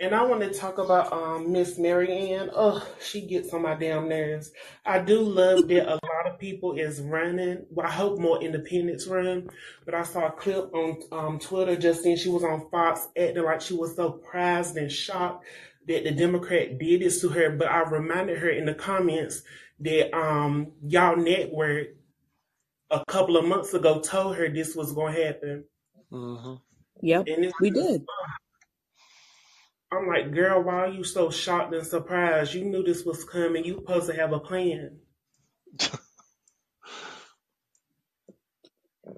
And 0.00 0.14
I 0.14 0.24
want 0.24 0.40
to 0.40 0.50
talk 0.50 0.78
about 0.78 1.12
um 1.12 1.52
Miss 1.52 1.78
Marianne. 1.78 2.50
Oh, 2.54 2.86
she 3.00 3.20
gets 3.20 3.52
on 3.52 3.62
my 3.62 3.74
damn 3.74 4.08
nerves. 4.08 4.50
I 4.84 4.98
do 4.98 5.20
love 5.20 5.58
that 5.68 5.86
a 5.86 6.00
lot 6.02 6.26
of 6.26 6.38
people 6.38 6.72
is 6.72 7.00
running. 7.00 7.66
Well, 7.70 7.86
I 7.86 7.90
hope 7.90 8.18
more 8.18 8.42
independents 8.42 9.06
run. 9.06 9.50
But 9.84 9.94
I 9.94 10.02
saw 10.02 10.26
a 10.26 10.32
clip 10.32 10.74
on 10.74 11.00
um 11.12 11.38
Twitter 11.38 11.76
just 11.76 12.02
then. 12.02 12.16
She 12.16 12.30
was 12.30 12.42
on 12.42 12.68
Fox 12.70 13.08
acting 13.16 13.44
like 13.44 13.60
she 13.60 13.74
was 13.74 13.94
so 13.94 14.10
prized 14.10 14.76
and 14.76 14.90
shocked 14.90 15.44
that 15.88 16.04
the 16.04 16.12
Democrat 16.12 16.78
did 16.78 17.02
this 17.02 17.20
to 17.22 17.28
her. 17.30 17.50
But 17.50 17.68
I 17.68 17.82
reminded 17.82 18.38
her 18.38 18.50
in 18.50 18.66
the 18.66 18.74
comments 18.74 19.42
that 19.80 20.14
um 20.16 20.72
y'all 20.82 21.16
network 21.16 21.88
a 22.90 23.04
couple 23.06 23.36
of 23.36 23.46
months 23.46 23.74
ago 23.74 24.00
told 24.00 24.36
her 24.36 24.48
this 24.48 24.76
was 24.76 24.92
going 24.92 25.14
to 25.14 25.24
happen. 25.24 25.64
hmm 26.10 26.54
Yep, 27.02 27.28
And 27.28 27.44
it's 27.44 27.54
we 27.60 27.70
did. 27.70 28.06
I'm 29.92 30.06
like, 30.08 30.32
girl, 30.32 30.62
why 30.62 30.74
are 30.74 30.88
you 30.88 31.04
so 31.04 31.30
shocked 31.30 31.74
and 31.74 31.86
surprised? 31.86 32.54
You 32.54 32.64
knew 32.64 32.82
this 32.84 33.04
was 33.04 33.24
coming. 33.24 33.64
You 33.64 33.76
supposed 33.76 34.06
to 34.08 34.16
have 34.16 34.32
a 34.32 34.40
plan. 34.40 34.98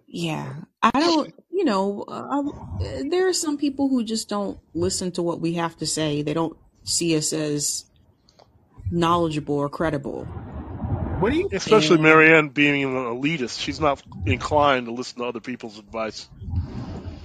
Yeah, 0.06 0.54
I 0.82 0.90
don't. 0.92 1.34
You 1.52 1.64
know, 1.64 2.04
uh, 2.08 2.42
I, 2.80 3.02
there 3.10 3.28
are 3.28 3.34
some 3.34 3.58
people 3.58 3.88
who 3.88 4.04
just 4.04 4.28
don't 4.28 4.58
listen 4.74 5.12
to 5.12 5.22
what 5.22 5.40
we 5.40 5.54
have 5.54 5.76
to 5.78 5.86
say. 5.86 6.22
They 6.22 6.34
don't 6.34 6.56
see 6.84 7.16
us 7.16 7.32
as 7.32 7.84
knowledgeable 8.90 9.56
or 9.56 9.68
credible. 9.68 10.32
What 11.20 11.30
do 11.30 11.36
you? 11.38 11.50
Especially 11.52 11.98
And 11.98 12.02
Marianne 12.02 12.48
being 12.50 12.82
an 12.84 12.90
elitist, 12.94 13.60
she's 13.60 13.80
not 13.80 14.02
inclined 14.26 14.86
to 14.86 14.92
listen 14.92 15.18
to 15.20 15.24
other 15.26 15.40
people's 15.40 15.78
advice. 15.78 16.28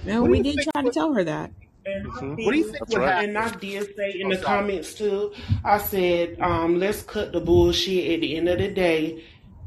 you 0.04 0.12
know, 0.12 0.24
What 0.24 0.30
we 0.30 0.38
you 0.38 0.44
did 0.44 0.56
think? 0.56 0.70
try 0.72 0.82
to 0.82 0.90
tell 0.90 1.14
her 1.14 1.24
that. 1.24 1.52
And 1.86 2.06
I 2.16 2.20
hmm 2.20 2.34
What 2.44 2.52
do 2.52 2.58
you 2.58 2.64
did, 2.64 2.72
think 2.72 2.80
That's 2.80 2.92
would 2.92 3.02
right. 3.02 3.14
happen? 3.14 3.30
and 3.30 3.38
I 3.38 3.56
did 3.58 3.96
say 3.96 4.20
in 4.20 4.28
Oh, 4.28 4.30
the 4.30 4.36
sorry. 4.36 4.58
comments 4.58 4.94
too. 4.94 5.32
I 5.64 5.78
said, 5.78 6.36
um, 6.40 6.78
let's 6.78 7.02
cut 7.02 7.32
the 7.32 7.40
bullshit. 7.40 8.14
At 8.14 8.20
the 8.20 8.36
end 8.36 8.48
of 8.48 8.58
the 8.58 8.68
day, 8.68 9.24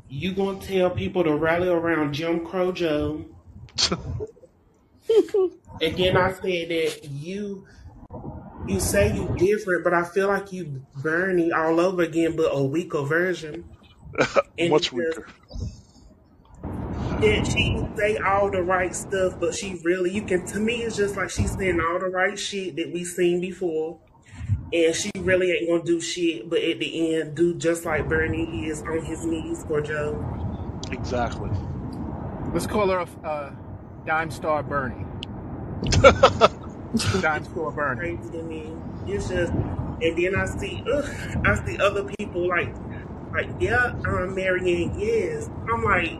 you 0.09 0.33
gonna 0.33 0.59
tell 0.59 0.89
people 0.91 1.23
to 1.23 1.35
rally 1.35 1.69
around 1.69 2.13
Jim 2.13 2.45
Crow 2.45 2.71
Joe, 2.71 3.25
and 5.81 5.97
then 5.97 6.17
I 6.17 6.31
said 6.33 6.69
that 6.69 6.99
you 7.11 7.65
you 8.67 8.79
say 8.79 9.13
you 9.15 9.33
different, 9.37 9.83
but 9.83 9.93
I 9.93 10.03
feel 10.03 10.27
like 10.27 10.51
you 10.51 10.85
Bernie 10.97 11.51
all 11.51 11.79
over 11.79 12.03
again, 12.03 12.35
but 12.35 12.49
a 12.51 12.63
weaker 12.63 13.03
version. 13.03 13.65
And 14.59 14.69
Much 14.69 14.93
because 14.93 15.17
weaker. 15.17 15.27
that 17.21 17.47
she 17.47 17.81
say 17.97 18.17
all 18.17 18.51
the 18.51 18.61
right 18.61 18.93
stuff, 18.93 19.39
but 19.39 19.55
she 19.55 19.79
really 19.83 20.11
you 20.11 20.21
can 20.23 20.45
to 20.47 20.59
me 20.59 20.83
it's 20.83 20.97
just 20.97 21.15
like 21.15 21.29
she's 21.29 21.53
saying 21.55 21.79
all 21.79 21.97
the 21.99 22.07
right 22.07 22.37
shit 22.37 22.75
that 22.75 22.91
we 22.91 23.05
seen 23.05 23.39
before. 23.41 23.99
And 24.73 24.93
she 24.95 25.11
really 25.19 25.51
ain't 25.51 25.69
gonna 25.69 25.83
do 25.83 25.99
shit, 26.01 26.49
but 26.49 26.61
at 26.61 26.79
the 26.79 27.15
end 27.15 27.35
do 27.35 27.55
just 27.55 27.85
like 27.85 28.07
Bernie 28.09 28.67
is 28.67 28.81
on 28.83 29.03
his 29.03 29.25
knees 29.25 29.63
for 29.67 29.81
Joe. 29.81 30.23
Exactly. 30.91 31.49
Let's 32.53 32.67
call 32.67 32.89
her 32.89 32.99
a 32.99 33.27
uh, 33.27 33.53
dime 34.05 34.31
star 34.31 34.63
Bernie. 34.63 35.07
Dime 37.19 37.45
store 37.45 37.71
Bernie. 37.71 38.17
Crazy 38.17 38.29
to 38.31 38.43
me. 38.43 38.83
It's 39.05 39.27
just 39.29 39.53
and 39.53 40.17
then 40.17 40.35
I 40.35 40.45
see 40.45 40.83
ugh, 40.91 41.05
I 41.45 41.65
see 41.65 41.77
other 41.79 42.05
people 42.05 42.47
like 42.47 42.75
like 43.33 43.47
yeah, 43.59 43.93
um 44.07 44.35
Marianne, 44.35 44.99
yes. 44.99 45.49
I'm 45.71 45.83
like 45.83 46.19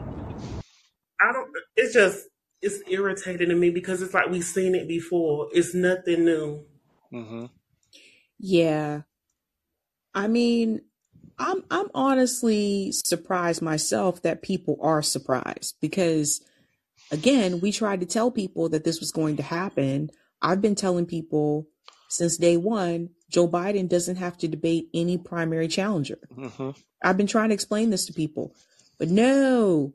I 1.20 1.32
don't 1.32 1.50
it's 1.76 1.94
just 1.94 2.26
it's 2.62 2.82
irritating 2.88 3.48
to 3.50 3.54
me 3.56 3.70
because 3.70 4.02
it's 4.02 4.14
like 4.14 4.30
we've 4.30 4.44
seen 4.44 4.74
it 4.74 4.88
before. 4.88 5.48
It's 5.52 5.74
nothing 5.74 6.24
new. 6.24 6.64
hmm 7.10 7.46
Yeah, 8.38 9.02
I 10.14 10.28
mean, 10.28 10.82
I'm 11.38 11.64
I'm 11.70 11.88
honestly 11.94 12.92
surprised 12.92 13.62
myself 13.62 14.22
that 14.22 14.42
people 14.42 14.78
are 14.82 15.02
surprised 15.02 15.76
because 15.80 16.40
again, 17.12 17.60
we 17.60 17.72
tried 17.72 18.00
to 18.02 18.06
tell 18.06 18.32
people 18.32 18.70
that 18.70 18.84
this 18.84 19.00
was 19.00 19.12
going 19.12 19.38
to 19.38 19.44
happen. 19.44 20.10
I've 20.42 20.62
been 20.62 20.76
telling 20.76 21.06
people 21.06 21.68
since 22.10 22.38
day 22.38 22.58
one, 22.58 23.10
Joe 23.30 23.48
Biden 23.48 23.88
doesn't 23.90 24.16
have 24.18 24.38
to 24.40 24.48
debate 24.48 24.88
any 24.94 25.18
primary 25.18 25.68
challenger. 25.68 26.18
hmm 26.34 26.70
I've 27.04 27.18
been 27.18 27.28
trying 27.28 27.50
to 27.50 27.54
explain 27.54 27.90
this 27.90 28.06
to 28.06 28.14
people, 28.14 28.54
but 28.98 29.08
no, 29.10 29.94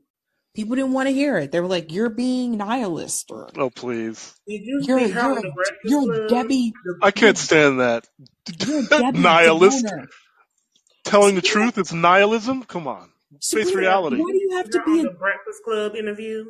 people 0.55 0.75
didn't 0.75 0.93
want 0.93 1.09
to 1.09 1.13
hear 1.13 1.37
it. 1.37 1.51
They 1.51 1.61
were 1.61 1.67
like, 1.67 1.91
"You're 1.91 2.09
being 2.11 2.57
nihilist," 2.57 3.31
or 3.31 3.49
Oh 3.57 3.69
please. 3.71 4.35
You 4.47 4.59
"You're 4.87 4.99
you're 4.99 5.29
in 5.31 5.35
the 5.35 5.51
Breakfast 5.55 5.83
you're 5.85 6.27
Debbie 6.27 6.73
I 7.01 7.11
can't 7.11 7.37
stand 7.37 7.81
that. 7.81 8.07
you're 8.67 8.83
Nihilist. 9.13 9.85
Downer." 9.85 10.07
Telling 11.05 11.35
the 11.35 11.41
truth 11.41 11.77
is 11.77 11.93
nihilism? 11.93 12.63
Come 12.63 12.87
on. 12.87 13.09
Face 13.43 13.73
reality. 13.73 14.17
why 14.17 14.31
do 14.31 14.37
you 14.39 14.51
have 14.57 14.69
to 14.71 14.79
be 14.85 14.99
on 14.99 15.07
a 15.07 15.11
Breakfast 15.13 15.63
Club 15.63 15.95
interview? 15.95 16.45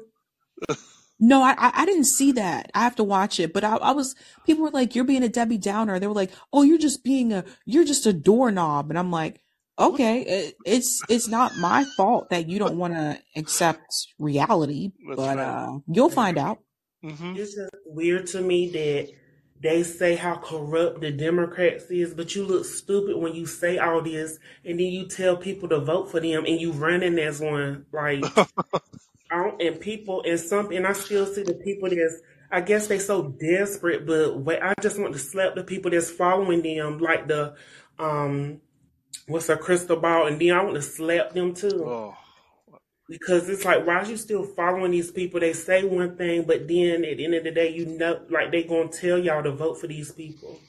No, 1.20 1.42
I 1.42 1.56
I 1.58 1.72
I 1.82 1.86
didn't 1.86 2.06
see 2.06 2.32
that. 2.34 2.72
I 2.76 2.82
have 2.82 2.96
to 2.98 3.04
watch 3.04 3.40
it. 3.40 3.54
But 3.54 3.64
I, 3.64 3.78
I 3.78 3.92
was 3.92 4.16
people 4.46 4.64
were 4.64 4.70
like, 4.72 4.96
"You're 4.96 5.04
being 5.04 5.24
a 5.24 5.30
Debbie 5.30 5.58
Downer." 5.58 6.00
They 6.00 6.08
were 6.08 6.14
like, 6.14 6.32
"Oh, 6.54 6.62
you're 6.62 6.78
just 6.78 7.04
being 7.04 7.34
a 7.34 7.44
you're 7.66 7.86
just 7.86 8.06
a 8.06 8.14
doorknob." 8.14 8.90
And 8.92 9.00
I'm 9.00 9.12
like, 9.12 9.42
"Okay, 9.80 10.22
it, 10.22 10.56
it's 10.66 11.02
it's 11.10 11.28
not 11.28 11.58
my 11.58 11.86
fault 11.98 12.30
that 12.30 12.48
you 12.50 12.60
don't 12.60 12.78
want 12.78 12.94
to 12.94 13.20
accept 13.36 13.82
reality, 14.20 14.92
That's 15.10 15.18
but 15.18 15.38
right. 15.38 15.48
uh, 15.48 15.80
you'll 15.88 16.10
find 16.10 16.38
out." 16.38 16.60
hmm 17.02 17.34
It's 17.36 17.56
just 17.56 17.72
weird 17.86 18.28
to 18.28 18.42
me 18.42 18.70
that 18.72 19.10
they 19.60 19.82
say 19.82 20.16
how 20.16 20.36
corrupt 20.36 21.02
the 21.02 21.12
Democrats 21.12 21.86
is, 21.90 22.14
but 22.14 22.36
you 22.36 22.46
look 22.46 22.64
stupid 22.66 23.18
when 23.18 23.34
you 23.34 23.48
say 23.48 23.80
all 23.80 24.04
this 24.04 24.38
and 24.64 24.80
then 24.80 24.88
you 24.88 25.08
tell 25.08 25.36
people 25.36 25.68
to 25.70 25.80
vote 25.80 26.12
for 26.12 26.20
them 26.20 26.46
and 26.46 26.62
you 26.62 26.72
running 26.74 27.18
as 27.18 27.40
one. 27.42 27.88
Like 27.92 28.24
And 29.30 29.80
people 29.80 30.24
and 30.24 30.40
some 30.40 30.72
and 30.72 30.88
I 30.88 30.94
still 30.94 31.26
see 31.26 31.44
the 31.44 31.54
people 31.54 31.90
that's 31.90 32.22
I 32.50 32.62
guess 32.62 32.88
they 32.88 33.00
so 33.00 33.24
desperate, 33.24 34.06
but 34.06 34.40
wait, 34.40 34.62
I 34.62 34.74
just 34.82 35.00
want 35.00 35.14
to 35.14 35.20
slap 35.20 35.56
the 35.56 35.64
people 35.64 35.92
that's 35.92 36.10
following 36.10 36.62
them, 36.62 37.00
like 37.00 37.28
the 37.28 37.56
um 38.00 38.62
what's 39.28 39.50
a 39.50 39.58
Krystal 39.58 40.02
Ball, 40.02 40.28
and 40.28 40.40
then 40.40 40.52
I 40.52 40.64
want 40.64 40.76
to 40.76 40.82
slap 40.82 41.34
them 41.34 41.54
too. 41.54 41.84
Oh. 41.86 42.16
Because 43.10 43.48
it's 43.48 43.64
like, 43.64 43.88
why 43.88 43.96
are 43.96 44.06
you 44.06 44.18
still 44.18 44.44
following 44.44 44.92
these 44.92 45.12
people? 45.12 45.40
They 45.40 45.54
say 45.54 45.84
one 45.84 46.18
thing, 46.18 46.44
but 46.44 46.68
then 46.68 47.06
at 47.06 47.18
the 47.18 47.26
end 47.26 47.36
of 47.36 47.44
the 47.46 47.52
day, 47.52 47.70
you 47.72 47.86
know, 47.86 48.22
like 48.30 48.52
they 48.52 48.64
gonna 48.64 48.90
tell 48.90 49.18
y'all 49.18 49.44
to 49.44 49.52
vote 49.52 49.80
for 49.80 49.88
these 49.88 50.12
people. 50.12 50.60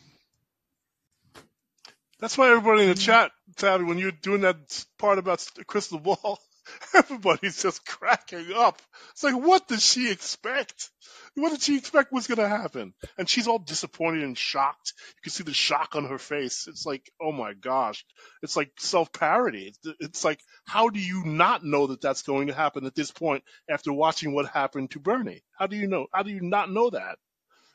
That's 2.20 2.36
why 2.36 2.50
everybody 2.50 2.82
in 2.82 2.88
the 2.88 2.94
chat, 2.96 3.30
Sabby, 3.56 3.84
when 3.84 3.98
you're 3.98 4.10
doing 4.10 4.40
that 4.40 4.84
part 4.98 5.18
about 5.18 5.38
the 5.54 5.64
Krystal 5.64 6.02
Ball, 6.02 6.38
everybody's 6.94 7.62
just 7.62 7.84
cracking 7.86 8.52
up. 8.54 8.80
It's 9.12 9.22
like, 9.22 9.34
what 9.34 9.68
did 9.68 9.80
she 9.80 10.10
expect? 10.10 10.90
What 11.34 11.50
did 11.50 11.62
she 11.62 11.76
expect 11.76 12.12
was 12.12 12.26
going 12.26 12.38
to 12.38 12.48
happen? 12.48 12.94
And 13.16 13.28
she's 13.28 13.46
all 13.46 13.58
disappointed 13.58 14.24
and 14.24 14.36
shocked. 14.36 14.92
You 15.16 15.22
can 15.22 15.32
see 15.32 15.44
the 15.44 15.54
shock 15.54 15.94
on 15.94 16.06
her 16.06 16.18
face. 16.18 16.66
It's 16.68 16.84
like, 16.84 17.10
oh 17.20 17.32
my 17.32 17.54
gosh. 17.54 18.04
It's 18.42 18.56
like 18.56 18.72
self 18.78 19.12
parody. 19.12 19.68
It's, 19.68 19.96
it's 20.00 20.24
like, 20.24 20.40
how 20.64 20.88
do 20.88 21.00
you 21.00 21.24
not 21.24 21.64
know 21.64 21.88
that 21.88 22.00
that's 22.00 22.22
going 22.22 22.48
to 22.48 22.54
happen 22.54 22.86
at 22.86 22.94
this 22.94 23.10
point 23.10 23.44
after 23.70 23.92
watching 23.92 24.34
what 24.34 24.46
happened 24.46 24.90
to 24.92 25.00
Bernie? 25.00 25.42
How 25.58 25.66
do 25.66 25.76
you 25.76 25.86
know? 25.86 26.06
How 26.12 26.22
do 26.22 26.30
you 26.30 26.42
not 26.42 26.70
know 26.70 26.90
that? 26.90 27.18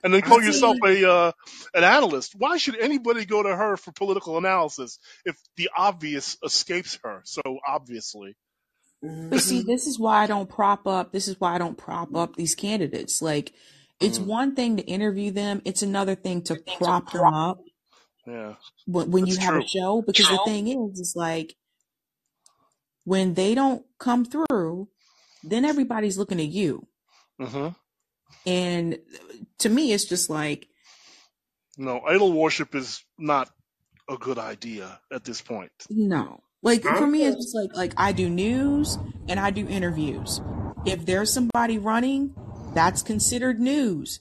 and 0.04 0.14
then 0.14 0.22
call 0.22 0.44
yourself 0.44 0.78
a 0.86 1.10
uh, 1.10 1.32
an 1.74 1.84
analyst. 1.84 2.34
Why 2.38 2.58
should 2.58 2.78
anybody 2.78 3.26
go 3.26 3.42
to 3.42 3.56
her 3.56 3.78
for 3.78 3.92
political 3.94 4.38
analysis 4.38 5.00
if 5.26 5.38
the 5.56 5.70
obvious 5.76 6.38
escapes 6.44 7.00
her 7.04 7.22
so 7.24 7.42
obviously? 7.66 8.36
But 9.30 9.42
see, 9.42 9.62
hmm 9.62 9.68
this 9.68 9.88
is 9.88 10.00
why 10.00 10.24
I 10.24 10.28
don't 10.28 10.50
prop 10.50 10.88
up. 10.88 11.12
This 11.12 11.28
is 11.28 11.40
why 11.40 11.56
I 11.56 11.58
don't 11.58 11.78
prop 11.78 12.16
up 12.16 12.36
these 12.36 12.56
candidates. 12.56 13.22
Like, 13.22 13.54
it's 14.00 14.20
Mm, 14.20 14.28
one 14.28 14.56
thing 14.56 14.78
to 14.78 14.84
interview 14.84 15.32
them. 15.32 15.62
It's 15.66 15.82
another 15.84 16.16
thing 16.16 16.44
to 16.44 16.56
prop 16.56 17.12
them 17.12 17.34
up 17.34 17.60
yeah, 18.28 18.56
when, 18.86 19.12
when 19.12 19.26
you 19.28 19.38
have 19.38 19.56
a 19.56 19.62
show. 19.62 20.04
Because 20.06 20.30
the 20.30 20.40
thing 20.40 20.68
is, 20.70 21.00
it's 21.00 21.16
like 21.16 21.56
when 23.06 23.34
they 23.36 23.56
don't 23.56 23.86
come 24.00 24.26
through, 24.26 24.90
then 25.44 25.66
everybody's 25.66 26.18
looking 26.18 26.40
at 26.42 26.48
you. 26.50 26.88
hmm 27.40 27.70
And 28.46 29.00
to 29.60 29.70
me, 29.70 29.94
it's 29.94 30.06
just 30.06 30.30
like, 30.30 30.68
No, 31.78 32.02
idol 32.02 32.34
worship 32.34 32.76
is 32.76 33.04
not 33.18 33.50
a 34.10 34.18
good 34.18 34.40
idea 34.40 35.00
at 35.12 35.24
this 35.24 35.42
point. 35.42 35.72
no. 35.90 36.42
Like 36.64 36.84
for 36.84 37.06
me, 37.06 37.24
it's 37.26 37.36
just, 37.36 37.56
like 37.56 37.76
like 37.76 37.94
I 37.98 38.12
do 38.14 38.30
news 38.30 38.98
and 39.28 39.40
I 39.40 39.52
do 39.52 39.68
interviews. 39.68 40.42
if 40.86 41.06
there's 41.06 41.32
somebody 41.32 41.78
running, 41.78 42.34
that's 42.74 43.02
considered 43.04 43.60
news. 43.60 44.20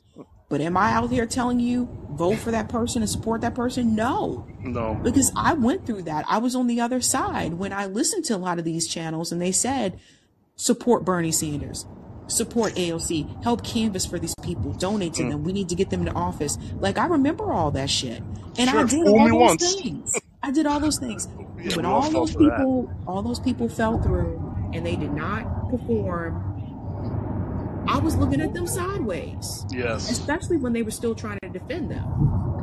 But 0.49 0.61
am 0.61 0.77
I 0.77 0.93
out 0.93 1.11
here 1.11 1.25
telling 1.25 1.61
you 1.61 1.89
vote 2.11 2.37
for 2.37 2.51
that 2.51 2.69
person 2.69 3.01
and 3.01 3.11
support 3.11 3.41
that 3.41 3.55
person? 3.55 3.95
No. 3.97 4.47
No. 4.61 4.95
Because 5.03 5.33
I 5.35 5.55
went 5.55 5.87
through 5.87 6.03
that. 6.03 6.27
I 6.29 6.39
was 6.39 6.55
on 6.55 6.67
the 6.67 6.81
other 6.81 7.01
side 7.01 7.55
when 7.55 7.73
I 7.73 7.87
listened 7.87 8.27
to 8.27 8.37
a 8.37 8.39
lot 8.39 8.59
of 8.59 8.65
these 8.67 8.87
channels 8.87 9.33
and 9.33 9.41
they 9.41 9.51
said 9.53 9.99
support 10.57 11.05
Bernie 11.07 11.33
Sanders, 11.33 11.87
support 12.27 12.75
AOC, 12.75 13.43
help 13.43 13.65
canvas 13.65 14.05
for 14.05 14.19
these 14.19 14.35
people, 14.43 14.73
donate 14.75 15.15
to 15.15 15.23
Mm. 15.23 15.31
them. 15.31 15.45
We 15.45 15.53
need 15.55 15.69
to 15.71 15.75
get 15.75 15.89
them 15.91 16.01
into 16.01 16.13
office. 16.13 16.59
Like 16.79 16.99
I 16.99 17.07
remember 17.07 17.51
all 17.53 17.71
that 17.71 17.89
shit. 17.89 18.23
And 18.59 18.69
I 18.69 18.85
did 18.85 19.07
all 19.09 19.29
those 19.29 19.33
once. 19.33 19.75
things. 19.81 20.15
I 20.43 20.51
did 20.51 20.67
all 20.67 20.81
those 20.81 20.99
things. 20.99 21.29
Yeah, 21.63 21.77
when 21.77 21.87
all 21.87 22.03
all 22.03 22.11
those 22.11 22.33
for 22.33 22.43
that. 22.45 22.57
people 22.59 22.91
all 23.07 23.23
those 23.23 23.41
people 23.41 23.69
fell 23.69 24.01
through 24.03 24.71
and 24.75 24.85
they 24.85 24.97
did 24.97 25.13
not 25.13 25.71
perform, 25.71 26.49
I 27.89 27.99
was 27.99 28.17
looking 28.17 28.41
at 28.41 28.55
them 28.55 28.67
sideways. 28.67 29.67
Yes. 29.71 30.11
Especially 30.11 30.57
when 30.57 30.73
they 30.73 30.83
were 30.83 30.91
still 30.91 31.15
trying 31.15 31.39
to 31.43 31.49
defend 31.49 31.91
them. 31.91 32.05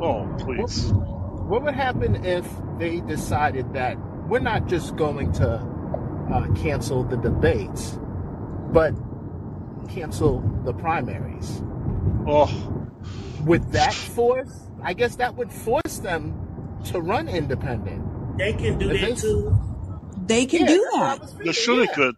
Oh, 0.02 0.32
please. 0.38 0.90
What 0.92 1.62
would 1.62 1.74
happen 1.74 2.24
if 2.24 2.46
they 2.78 3.00
decided 3.00 3.72
that 3.74 3.96
we're 4.28 4.38
not 4.40 4.66
just 4.68 4.96
going 4.96 5.32
to 5.34 5.54
uh, 6.32 6.52
cancel 6.54 7.04
the 7.04 7.16
debates, 7.16 7.98
but 8.72 8.94
cancel 9.88 10.40
the 10.64 10.72
primaries? 10.72 11.62
Oh, 12.26 12.48
With 13.44 13.72
that 13.72 13.94
force? 13.94 14.68
I 14.82 14.94
guess 14.94 15.16
that 15.16 15.36
would 15.36 15.52
force 15.52 15.98
them 15.98 16.78
to 16.86 17.00
run 17.00 17.28
independent. 17.28 18.04
They 18.36 18.52
can 18.52 18.78
do 18.78 18.88
that 18.88 19.18
too. 19.18 19.58
They 20.26 20.46
can 20.46 20.60
Yeah, 20.62 20.66
do 20.68 20.78
that's 20.82 20.92
what 20.92 21.02
I 21.02 21.06
that. 21.14 21.20
was 21.20 21.30
they 21.32 21.36
thinking, 21.44 21.52
should 21.54 21.88
yeah. 21.88 21.94
could. 21.94 22.16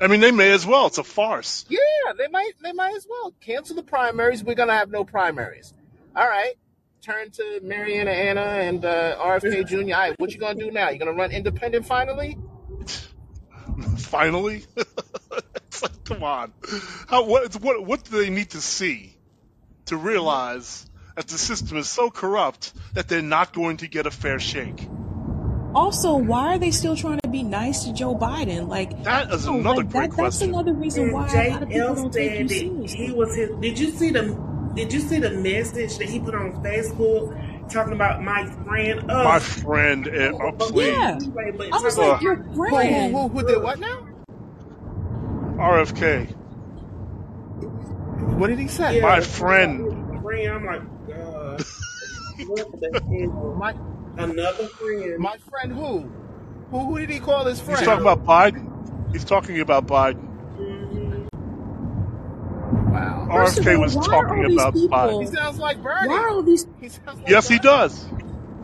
I 0.00 0.06
mean, 0.08 0.20
they 0.20 0.32
may 0.32 0.50
as 0.50 0.66
well. 0.66 0.86
It's 0.88 0.98
a 0.98 1.04
farce. 1.04 1.64
Yeah, 1.68 1.78
they 2.18 2.26
might. 2.28 2.52
They 2.62 2.72
might 2.72 2.94
as 2.96 3.06
well 3.08 3.32
cancel 3.40 3.76
the 3.76 3.82
primaries. 3.84 4.42
We're 4.42 4.54
gonna 4.56 4.72
have 4.76 4.90
no 4.90 5.04
primaries. 5.04 5.72
All 6.16 6.26
right. 6.26 6.54
Turn 7.02 7.30
to 7.32 7.60
Mariana 7.62 8.10
Anna 8.10 8.40
and 8.42 8.84
uh, 8.84 9.16
RFK 9.18 9.66
Jr. 9.66 9.76
All 9.76 9.84
right, 9.90 10.14
what 10.18 10.32
you 10.32 10.38
gonna 10.38 10.58
do 10.58 10.70
now? 10.70 10.90
You 10.90 10.98
gonna 10.98 11.12
run 11.12 11.30
independent 11.32 11.86
finally? 11.86 12.38
Finally, 13.96 14.64
it's 15.66 15.82
like, 15.82 16.04
come 16.04 16.22
on. 16.22 16.52
How 17.08 17.24
what 17.24 17.54
what 17.62 17.84
what 17.84 18.04
do 18.04 18.18
they 18.18 18.28
need 18.30 18.50
to 18.50 18.60
see 18.60 19.16
to 19.86 19.96
realize 19.96 20.88
that 21.16 21.26
the 21.28 21.38
system 21.38 21.78
is 21.78 21.88
so 21.88 22.10
corrupt 22.10 22.72
that 22.94 23.08
they're 23.08 23.22
not 23.22 23.52
going 23.54 23.78
to 23.78 23.88
get 23.88 24.06
a 24.06 24.10
fair 24.10 24.38
shake? 24.38 24.86
Also, 25.74 26.14
why 26.16 26.54
are 26.54 26.58
they 26.58 26.70
still 26.70 26.94
trying 26.96 27.18
to 27.22 27.28
be 27.28 27.42
nice 27.42 27.84
to 27.84 27.92
Joe 27.92 28.14
Biden? 28.14 28.68
Like 28.68 29.02
That 29.04 29.30
is 29.32 29.46
no, 29.46 29.54
another 29.58 29.76
like 29.82 29.90
great 29.90 30.10
that, 30.10 30.16
that's 30.16 30.40
another 30.42 30.74
reason 30.74 31.04
And 31.04 31.12
why 31.12 31.26
a 31.28 31.30
Jay 31.30 31.50
lot 31.50 31.62
of 31.62 31.68
people 31.70 31.94
don't 31.94 32.12
take 32.12 32.38
you 32.40 32.48
said 32.48 32.58
seriously. 32.58 33.06
he 33.06 33.12
was 33.12 33.34
his. 33.34 33.50
Did 33.60 33.78
you 33.78 33.90
see 33.90 34.10
the? 34.10 34.52
Did 34.74 34.92
you 34.92 35.00
see 35.00 35.18
the 35.18 35.30
message 35.30 35.98
that 35.98 36.08
he 36.08 36.18
put 36.20 36.34
on 36.34 36.52
Facebook 36.62 37.70
talking 37.70 37.92
about 37.92 38.22
my 38.22 38.46
friend? 38.64 39.04
Oh, 39.10 39.24
My 39.24 39.38
friend, 39.38 40.08
eh, 40.08 40.30
oh, 40.32 40.52
please. 40.52 40.88
Yeah. 40.88 41.16
Anyway, 41.16 41.50
but 41.56 41.72
I 41.72 41.78
was 41.78 41.94
talking 41.94 42.08
like, 42.08 42.16
Ugh. 42.16 42.22
your 42.22 42.36
Who, 42.36 42.52
who, 42.52 42.68
friend. 42.70 43.14
who, 43.14 43.28
who 43.28 43.46
did 43.46 43.62
what 43.62 43.78
now? 43.78 44.08
RFK, 45.58 46.30
What 48.38 48.46
did 48.48 48.58
he 48.58 48.68
say? 48.68 48.96
Yeah, 48.96 49.02
my 49.02 49.20
friend. 49.20 49.78
friend. 50.22 50.48
I'm 50.48 50.64
like, 50.64 50.82
God, 51.06 51.60
what 52.46 52.72
the 52.80 53.00
hell? 53.28 53.54
My 53.58 53.72
Another 54.18 54.66
friend. 54.68 55.18
my 55.18 55.36
friend 55.50 55.72
who? 55.72 56.10
Who 56.70 56.86
who 56.86 56.98
did 56.98 57.10
he 57.10 57.18
call 57.20 57.44
his 57.46 57.60
friend? 57.60 57.78
He's 57.78 57.86
talking 57.88 58.02
about 58.02 58.24
Biden. 58.24 59.12
He's 59.12 59.24
talking 59.24 59.60
about 59.60 59.86
Biden. 59.86 60.28
Wow. 62.92 63.28
First 63.30 63.58
of 63.58 63.64
RFK 63.64 63.74
all, 63.76 63.80
was 63.82 63.96
why 63.96 64.02
are 64.02 64.06
talking 64.10 64.42
all 64.44 64.48
these 64.48 64.60
about 64.60 64.74
He 64.74 64.88
Biden. 64.88 65.18
people? 65.20 65.32
sounds 65.32 65.58
like 65.58 65.82
Bernie. 65.82 66.08
Why 66.08 66.18
are 66.18 66.28
all 66.30 66.42
these 66.42 66.66
He 66.80 66.88
like 66.88 67.28
Yes, 67.28 67.48
he 67.48 67.58
does. 67.58 68.06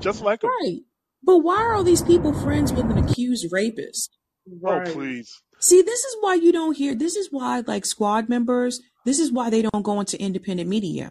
Just 0.00 0.22
like 0.22 0.42
him. 0.42 0.50
right? 0.62 0.78
But 1.22 1.38
why 1.38 1.56
are 1.56 1.74
all 1.74 1.84
these 1.84 2.02
people 2.02 2.32
friends 2.32 2.72
with 2.72 2.90
an 2.90 2.98
accused 2.98 3.46
rapist? 3.50 4.16
Oh, 4.64 4.76
Right. 4.78 4.86
please. 4.92 5.42
See, 5.60 5.82
this 5.82 6.04
is 6.04 6.16
why 6.20 6.34
you 6.34 6.52
don't 6.52 6.76
hear. 6.76 6.94
This 6.94 7.16
is 7.16 7.28
why, 7.32 7.62
like 7.66 7.84
squad 7.84 8.28
members, 8.28 8.80
this 9.04 9.18
is 9.18 9.32
why 9.32 9.50
they 9.50 9.62
don't 9.62 9.82
go 9.82 9.98
into 10.00 10.20
independent 10.20 10.68
media 10.68 11.10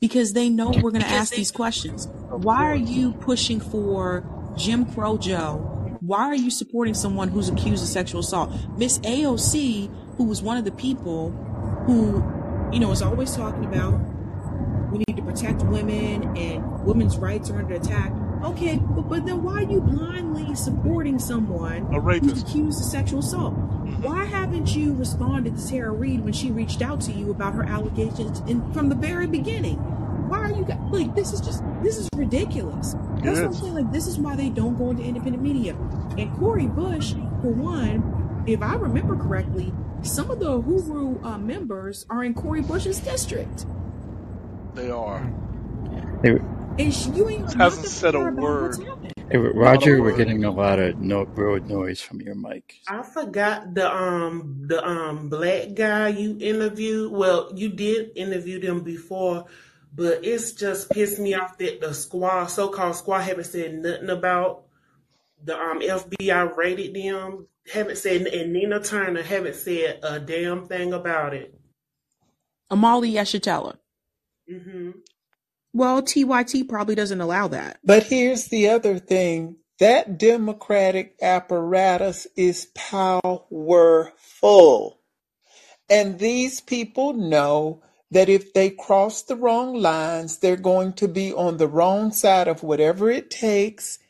because 0.00 0.32
they 0.32 0.48
know 0.48 0.70
we're 0.70 0.90
going 0.90 1.02
to 1.02 1.08
ask 1.08 1.34
these 1.34 1.50
questions. 1.50 2.08
Why 2.28 2.64
are 2.66 2.76
you 2.76 3.12
pushing 3.12 3.60
for 3.60 4.24
Jim 4.56 4.84
Crow 4.92 5.18
Joe? 5.18 5.96
Why 6.00 6.20
are 6.26 6.34
you 6.34 6.50
supporting 6.50 6.94
someone 6.94 7.28
who's 7.28 7.48
accused 7.48 7.82
of 7.82 7.88
sexual 7.88 8.20
assault? 8.20 8.52
Miss 8.76 8.98
AOC, 9.00 10.16
who 10.16 10.24
was 10.24 10.42
one 10.42 10.56
of 10.56 10.64
the 10.64 10.72
people 10.72 11.30
who, 11.86 12.22
you 12.72 12.80
know, 12.80 12.92
is 12.92 13.02
always 13.02 13.34
talking 13.34 13.64
about 13.64 13.98
we 14.90 14.98
need 15.06 15.16
to 15.16 15.22
protect 15.22 15.62
women 15.64 16.36
and 16.36 16.84
women's 16.84 17.18
rights 17.18 17.50
are 17.50 17.58
under 17.58 17.74
attack. 17.74 18.12
Okay, 18.44 18.76
but, 18.76 19.08
but 19.08 19.26
then 19.26 19.42
why 19.42 19.62
are 19.64 19.70
you 19.70 19.80
blindly 19.80 20.54
supporting 20.54 21.18
someone 21.18 21.82
A 21.92 22.00
who's 22.00 22.04
rapist. 22.04 22.48
accused 22.48 22.80
of 22.80 22.86
sexual 22.86 23.20
assault? 23.20 23.54
Mhm. 23.54 24.02
Why 24.04 24.24
haven't 24.24 24.74
you 24.76 24.94
responded 24.94 25.56
to 25.56 25.68
Tara 25.68 25.90
Reade 25.90 26.22
when 26.22 26.32
she 26.32 26.50
reached 26.50 26.80
out 26.82 27.00
to 27.02 27.12
you 27.12 27.30
about 27.30 27.54
her 27.54 27.64
allegations 27.64 28.40
in, 28.46 28.70
from 28.72 28.88
the 28.88 28.94
very 28.94 29.26
beginning? 29.26 29.76
Why 30.28 30.38
are 30.40 30.52
you 30.52 30.64
guys 30.64 30.78
like 30.90 31.14
this? 31.14 31.32
Is 31.32 31.40
just 31.40 31.64
this 31.82 31.96
is 31.96 32.08
ridiculous. 32.14 32.94
It 32.94 32.98
That's 33.24 33.38
what 33.40 33.46
I'm 33.46 33.52
saying. 33.54 33.74
Like 33.74 33.92
this 33.92 34.06
is 34.06 34.18
why 34.18 34.36
they 34.36 34.50
don't 34.50 34.76
go 34.76 34.90
into 34.90 35.02
independent 35.02 35.42
media. 35.42 35.74
And 36.18 36.32
Cori 36.36 36.66
Bush, 36.66 37.14
for 37.42 37.50
one, 37.50 38.44
if 38.46 38.62
I 38.62 38.74
remember 38.74 39.16
correctly, 39.16 39.72
some 40.02 40.30
of 40.30 40.38
the 40.38 40.60
Uhuru 40.62 41.24
uh, 41.24 41.38
members 41.38 42.04
are 42.10 42.22
in 42.24 42.34
Cori 42.34 42.60
Bush's 42.60 43.00
district, 43.00 43.66
They 44.74 44.90
are. 44.90 45.32
Hey, 46.22 46.38
and 46.78 46.94
she, 46.94 47.10
you 47.12 47.28
ain't 47.30 47.54
heard 47.54 47.60
Hasn't 47.60 47.88
said 47.88 48.14
a 48.14 48.22
her 48.22 48.56
what's 48.60 48.78
word. 48.80 48.84
happening. 48.88 49.12
hey, 49.30 49.38
Not 49.60 49.82
a 49.84 49.88
Roger, 49.88 50.02
we're 50.02 50.12
word. 50.12 50.12
getting 50.12 50.44
a 50.44 50.52
lot 50.52 50.78
of 50.80 50.98
no 50.98 51.26
road 51.36 51.66
noise 51.66 52.00
from 52.00 52.20
your 52.22 52.34
mic. 52.36 52.80
I 52.86 53.02
forgot 53.02 53.74
the 53.74 53.90
um 53.94 54.64
the 54.68 54.86
um 54.86 55.28
black 55.30 55.74
guy 55.74 56.08
you 56.08 56.36
interviewed. 56.40 57.12
Well, 57.12 57.50
you 57.54 57.70
did 57.70 58.12
interview 58.16 58.60
them 58.60 58.82
before, 58.82 59.46
but 59.94 60.24
it's 60.24 60.52
just 60.52 60.90
pissed 60.90 61.18
me 61.18 61.34
off 61.34 61.58
that 61.58 61.80
the 61.80 61.94
squad, 61.94 62.46
so 62.46 62.68
called 62.68 62.96
squad, 62.96 63.20
haven't 63.22 63.44
said 63.44 63.74
nothing 63.74 64.10
about 64.10 64.64
the 65.44 65.56
um 65.58 65.80
FBI 65.80 66.56
raided 66.56 66.94
them. 66.94 67.48
Haven't 67.72 67.98
said 67.98 68.22
and 68.28 68.52
Nina 68.52 68.80
Turner 68.82 69.22
haven't 69.22 69.56
said 69.56 70.00
a 70.02 70.20
damn 70.20 70.66
thing 70.68 70.92
about 70.94 71.34
it. 71.34 71.54
Omali 72.72 73.12
Yeshitela. 73.14 73.76
hmm 74.48 74.92
Well, 75.78 76.02
TYT 76.02 76.68
probably 76.68 76.96
doesn't 76.96 77.20
allow 77.20 77.46
that. 77.48 77.78
But 77.84 78.02
here's 78.02 78.46
the 78.46 78.68
other 78.68 78.98
thing 78.98 79.58
that 79.78 80.18
Democratic 80.18 81.14
apparatus 81.22 82.26
is 82.36 82.66
powerful. 82.74 84.10
And 85.88 86.18
these 86.18 86.60
people 86.60 87.12
know 87.12 87.80
that 88.10 88.28
if 88.28 88.52
they 88.54 88.70
cross 88.70 89.22
the 89.22 89.36
wrong 89.36 89.74
lines, 89.74 90.38
they're 90.38 90.56
going 90.56 90.94
to 90.94 91.06
be 91.06 91.32
on 91.32 91.58
the 91.58 91.68
wrong 91.68 92.10
side 92.10 92.48
of 92.48 92.64
whatever 92.64 93.08
it 93.08 93.30
takes. 93.30 94.00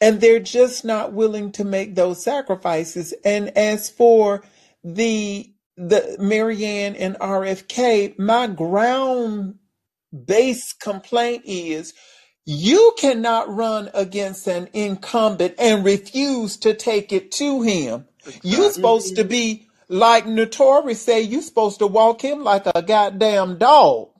And 0.00 0.22
they're 0.22 0.40
just 0.40 0.86
not 0.86 1.12
willing 1.12 1.52
to 1.52 1.64
make 1.64 1.96
those 1.96 2.24
sacrifices. 2.24 3.12
And 3.26 3.50
as 3.58 3.90
for 3.90 4.42
the 4.82 5.52
the 5.76 6.16
Marianne 6.18 6.96
and 6.96 7.16
RFK, 7.16 8.18
my 8.18 8.46
ground 8.46 9.59
base 10.12 10.72
complaint 10.72 11.42
is 11.46 11.94
you 12.44 12.94
cannot 12.98 13.54
run 13.54 13.90
against 13.94 14.46
an 14.48 14.68
incumbent 14.72 15.54
and 15.58 15.84
refuse 15.84 16.56
to 16.58 16.74
take 16.74 17.12
it 17.12 17.32
to 17.32 17.62
him. 17.62 18.06
You're 18.42 18.72
supposed 18.72 19.16
to 19.16 19.24
be 19.24 19.68
like 19.88 20.26
Notorious 20.26 21.02
say, 21.02 21.22
you're 21.22 21.42
supposed 21.42 21.80
to 21.80 21.86
walk 21.86 22.22
him 22.22 22.44
like 22.44 22.64
a 22.74 22.82
goddamn 22.82 23.58
dog 23.58 24.10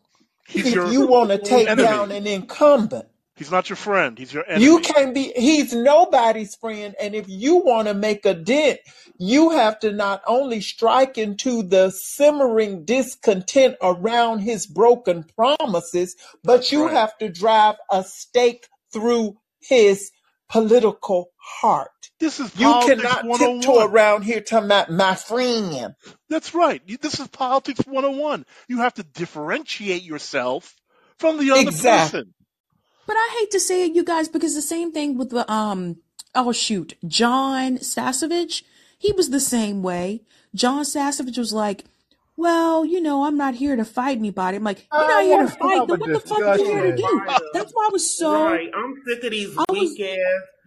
He's 0.48 0.66
if 0.66 0.92
you 0.92 1.06
want 1.06 1.30
to 1.30 1.38
take 1.38 1.76
down 1.76 2.12
an 2.12 2.26
incumbent. 2.26 3.06
He's 3.40 3.50
not 3.50 3.70
your 3.70 3.76
friend. 3.76 4.18
He's 4.18 4.34
your 4.34 4.44
enemy. 4.46 4.66
You 4.66 4.80
can't 4.80 5.14
be, 5.14 5.32
he's 5.34 5.72
nobody's 5.72 6.56
friend. 6.56 6.94
And 7.00 7.14
if 7.14 7.24
you 7.26 7.56
want 7.56 7.88
to 7.88 7.94
make 7.94 8.26
a 8.26 8.34
dent, 8.34 8.80
you 9.16 9.48
have 9.48 9.80
to 9.80 9.92
not 9.92 10.20
only 10.26 10.60
strike 10.60 11.16
into 11.16 11.62
the 11.62 11.88
simmering 11.88 12.84
discontent 12.84 13.76
around 13.80 14.40
his 14.40 14.66
broken 14.66 15.24
promises, 15.24 16.16
but 16.44 16.70
you 16.70 16.84
right. 16.84 16.92
have 16.92 17.16
to 17.16 17.30
drive 17.30 17.76
a 17.90 18.04
stake 18.04 18.68
through 18.92 19.38
his 19.58 20.10
political 20.50 21.30
heart. 21.38 22.10
This 22.18 22.40
is 22.40 22.54
You 22.60 22.74
cannot 22.84 23.22
tiptoe 23.22 23.80
oh 23.80 23.86
around 23.88 24.24
here 24.24 24.42
to 24.42 24.58
about 24.58 24.90
my 24.90 25.14
friend. 25.14 25.94
That's 26.28 26.54
right. 26.54 26.82
This 27.00 27.18
is 27.18 27.28
politics 27.28 27.80
101. 27.86 28.44
You 28.68 28.80
have 28.80 28.92
to 28.94 29.02
differentiate 29.02 30.02
yourself 30.02 30.76
from 31.18 31.38
the 31.38 31.52
other 31.52 31.60
Exactly. 31.62 32.20
person. 32.20 32.34
But 33.10 33.16
I 33.16 33.36
hate 33.40 33.50
to 33.50 33.58
say 33.58 33.86
it, 33.86 33.96
you 33.96 34.04
guys, 34.04 34.28
because 34.28 34.54
the 34.54 34.62
same 34.62 34.92
thing 34.92 35.18
with 35.18 35.30
the 35.30 35.50
um 35.52 35.96
oh 36.32 36.52
shoot, 36.52 36.94
John 37.08 37.78
Sasevich, 37.78 38.62
he 38.96 39.10
was 39.10 39.30
the 39.30 39.40
same 39.40 39.82
way. 39.82 40.22
John 40.54 40.84
Sasevich 40.84 41.36
was 41.36 41.52
like, 41.52 41.86
well, 42.36 42.84
you 42.84 43.00
know, 43.00 43.24
I'm 43.24 43.36
not 43.36 43.56
here 43.56 43.74
to 43.74 43.84
fight 43.84 44.16
anybody. 44.16 44.58
I'm 44.58 44.62
like, 44.62 44.86
you're 44.92 45.02
I 45.02 45.08
not 45.08 45.22
here 45.24 45.38
to 45.40 45.48
fight. 45.48 45.78
have 45.78 45.88
Then 45.88 45.98
what 45.98 46.12
the 46.12 46.20
fuck 46.20 46.40
are 46.40 46.56
you 46.56 46.64
here 46.66 46.82
to 46.92 46.96
do? 46.96 47.22
That's 47.52 47.72
why 47.72 47.86
I 47.86 47.90
was 47.90 48.16
so, 48.16 48.44
Right. 48.44 48.70
I'm 48.72 48.94
sick 49.04 49.24
of 49.24 49.30
these 49.32 49.58
I 49.58 49.64
was, 49.68 49.80
weak 49.80 50.00
ass. 50.02 50.18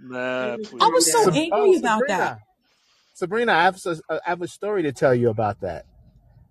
Nah, 0.04 0.18
Let 0.18 0.60
me 0.60 0.66
please. 0.66 0.82
I 0.82 0.88
was 0.88 1.12
so 1.14 1.26
down. 1.30 1.38
Angry 1.38 1.50
oh, 1.54 1.80
about 1.80 2.02
that. 2.10 2.40
Sabrina, 3.14 3.52
Sabrina, 3.52 3.54
I 3.54 3.64
have, 3.64 3.76
s- 3.76 4.02
I 4.10 4.20
have 4.26 4.42
a 4.42 4.50
story 4.50 4.84
to 4.84 4.92
tell 4.92 5.16
you 5.16 5.30
about 5.30 5.62
that. 5.62 5.86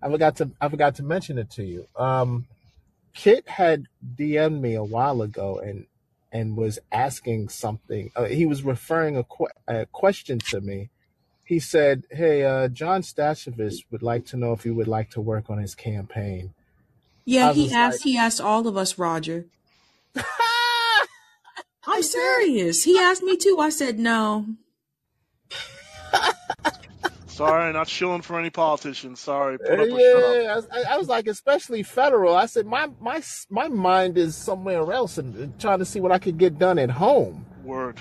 I 0.01 0.09
forgot 0.09 0.37
to 0.37 0.49
I 0.59 0.69
forgot 0.69 0.95
to 0.95 1.03
mention 1.03 1.37
it 1.37 1.51
to 1.51 1.63
you. 1.63 1.85
Um, 1.95 2.47
Kit 3.13 3.47
had 3.47 3.85
DM'd 4.15 4.61
me 4.61 4.75
a 4.75 4.83
while 4.83 5.21
ago 5.21 5.59
and 5.59 5.85
and 6.31 6.57
was 6.57 6.79
asking 6.91 7.47
something. 7.49 8.11
Uh, 8.15 8.25
he 8.25 8.45
was 8.47 8.63
referring 8.63 9.15
a, 9.15 9.23
que- 9.23 9.45
a 9.67 9.85
question 9.85 10.39
to 10.39 10.59
me. 10.61 10.89
He 11.43 11.59
said, 11.59 12.05
"Hey, 12.09 12.43
uh, 12.43 12.69
John 12.69 13.03
Stashevich 13.03 13.85
would 13.91 14.01
like 14.01 14.25
to 14.27 14.37
know 14.37 14.51
if 14.53 14.65
you 14.65 14.73
would 14.73 14.87
like 14.87 15.11
to 15.11 15.21
work 15.21 15.49
on 15.49 15.59
his 15.59 15.75
campaign." 15.75 16.53
Yeah, 17.25 17.49
I 17.49 17.53
he 17.53 17.63
was 17.63 17.73
asked, 17.73 18.03
he 18.03 18.17
asked 18.17 18.41
all 18.41 18.67
of 18.67 18.75
us, 18.75 18.97
Roger. 18.97 19.45
I'm 21.85 22.01
serious. 22.01 22.83
He 22.83 22.97
asked 22.97 23.23
me 23.23 23.37
too. 23.37 23.57
I 23.59 23.69
said 23.69 23.99
no. 23.99 24.47
Sorry, 27.33 27.73
not 27.73 27.87
shilling 27.87 28.21
for 28.21 28.39
any 28.39 28.49
politicians. 28.49 29.19
Sorry, 29.19 29.57
put 29.57 29.79
Uh, 29.79 29.83
up 29.83 29.89
or 29.89 29.99
shut 29.99 30.23
up. 30.23 30.35
yeah, 30.43 30.51
I 30.51 30.55
was, 30.55 30.67
I 30.93 30.97
was 30.97 31.07
like, 31.07 31.27
especially 31.27 31.83
federal. 31.83 32.35
I 32.35 32.45
said, 32.45 32.65
my 32.65 32.89
my 33.01 33.21
my 33.49 33.67
mind 33.67 34.17
is 34.17 34.35
somewhere 34.35 34.91
else 34.91 35.17
and 35.17 35.35
and 35.35 35.59
trying 35.59 35.79
to 35.79 35.85
see 35.85 35.99
what 35.99 36.11
I 36.11 36.19
could 36.19 36.37
get 36.37 36.59
done 36.59 36.77
at 36.79 36.91
home. 36.91 37.45
Word. 37.63 37.97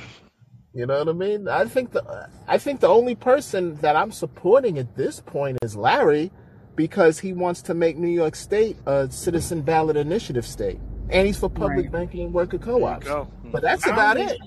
You 0.74 0.86
know 0.86 0.98
what 0.98 1.08
I 1.08 1.12
mean? 1.12 1.48
I 1.48 1.64
think 1.66 1.92
the 1.92 2.28
I 2.48 2.58
think 2.58 2.80
the 2.80 2.88
only 2.88 3.14
person 3.14 3.76
that 3.76 3.96
I'm 3.96 4.12
supporting 4.12 4.78
at 4.78 4.96
this 4.96 5.20
point 5.20 5.58
is 5.62 5.76
Larry, 5.76 6.30
because 6.76 7.18
he 7.18 7.32
wants 7.32 7.62
to 7.62 7.74
make 7.74 7.96
New 7.98 8.08
York 8.08 8.34
State 8.34 8.76
a 8.86 9.10
citizen 9.10 9.60
ballot 9.62 9.96
initiative 9.96 10.46
state, 10.46 10.80
and 11.10 11.26
he's 11.26 11.38
for 11.38 11.50
public 11.50 11.84
Right. 11.86 11.92
banking 11.92 12.20
and 12.24 12.34
worker 12.34 12.58
co-ops. 12.58 13.06
But 13.52 13.62
that's 13.62 13.86
about 13.86 14.16
it. 14.16 14.38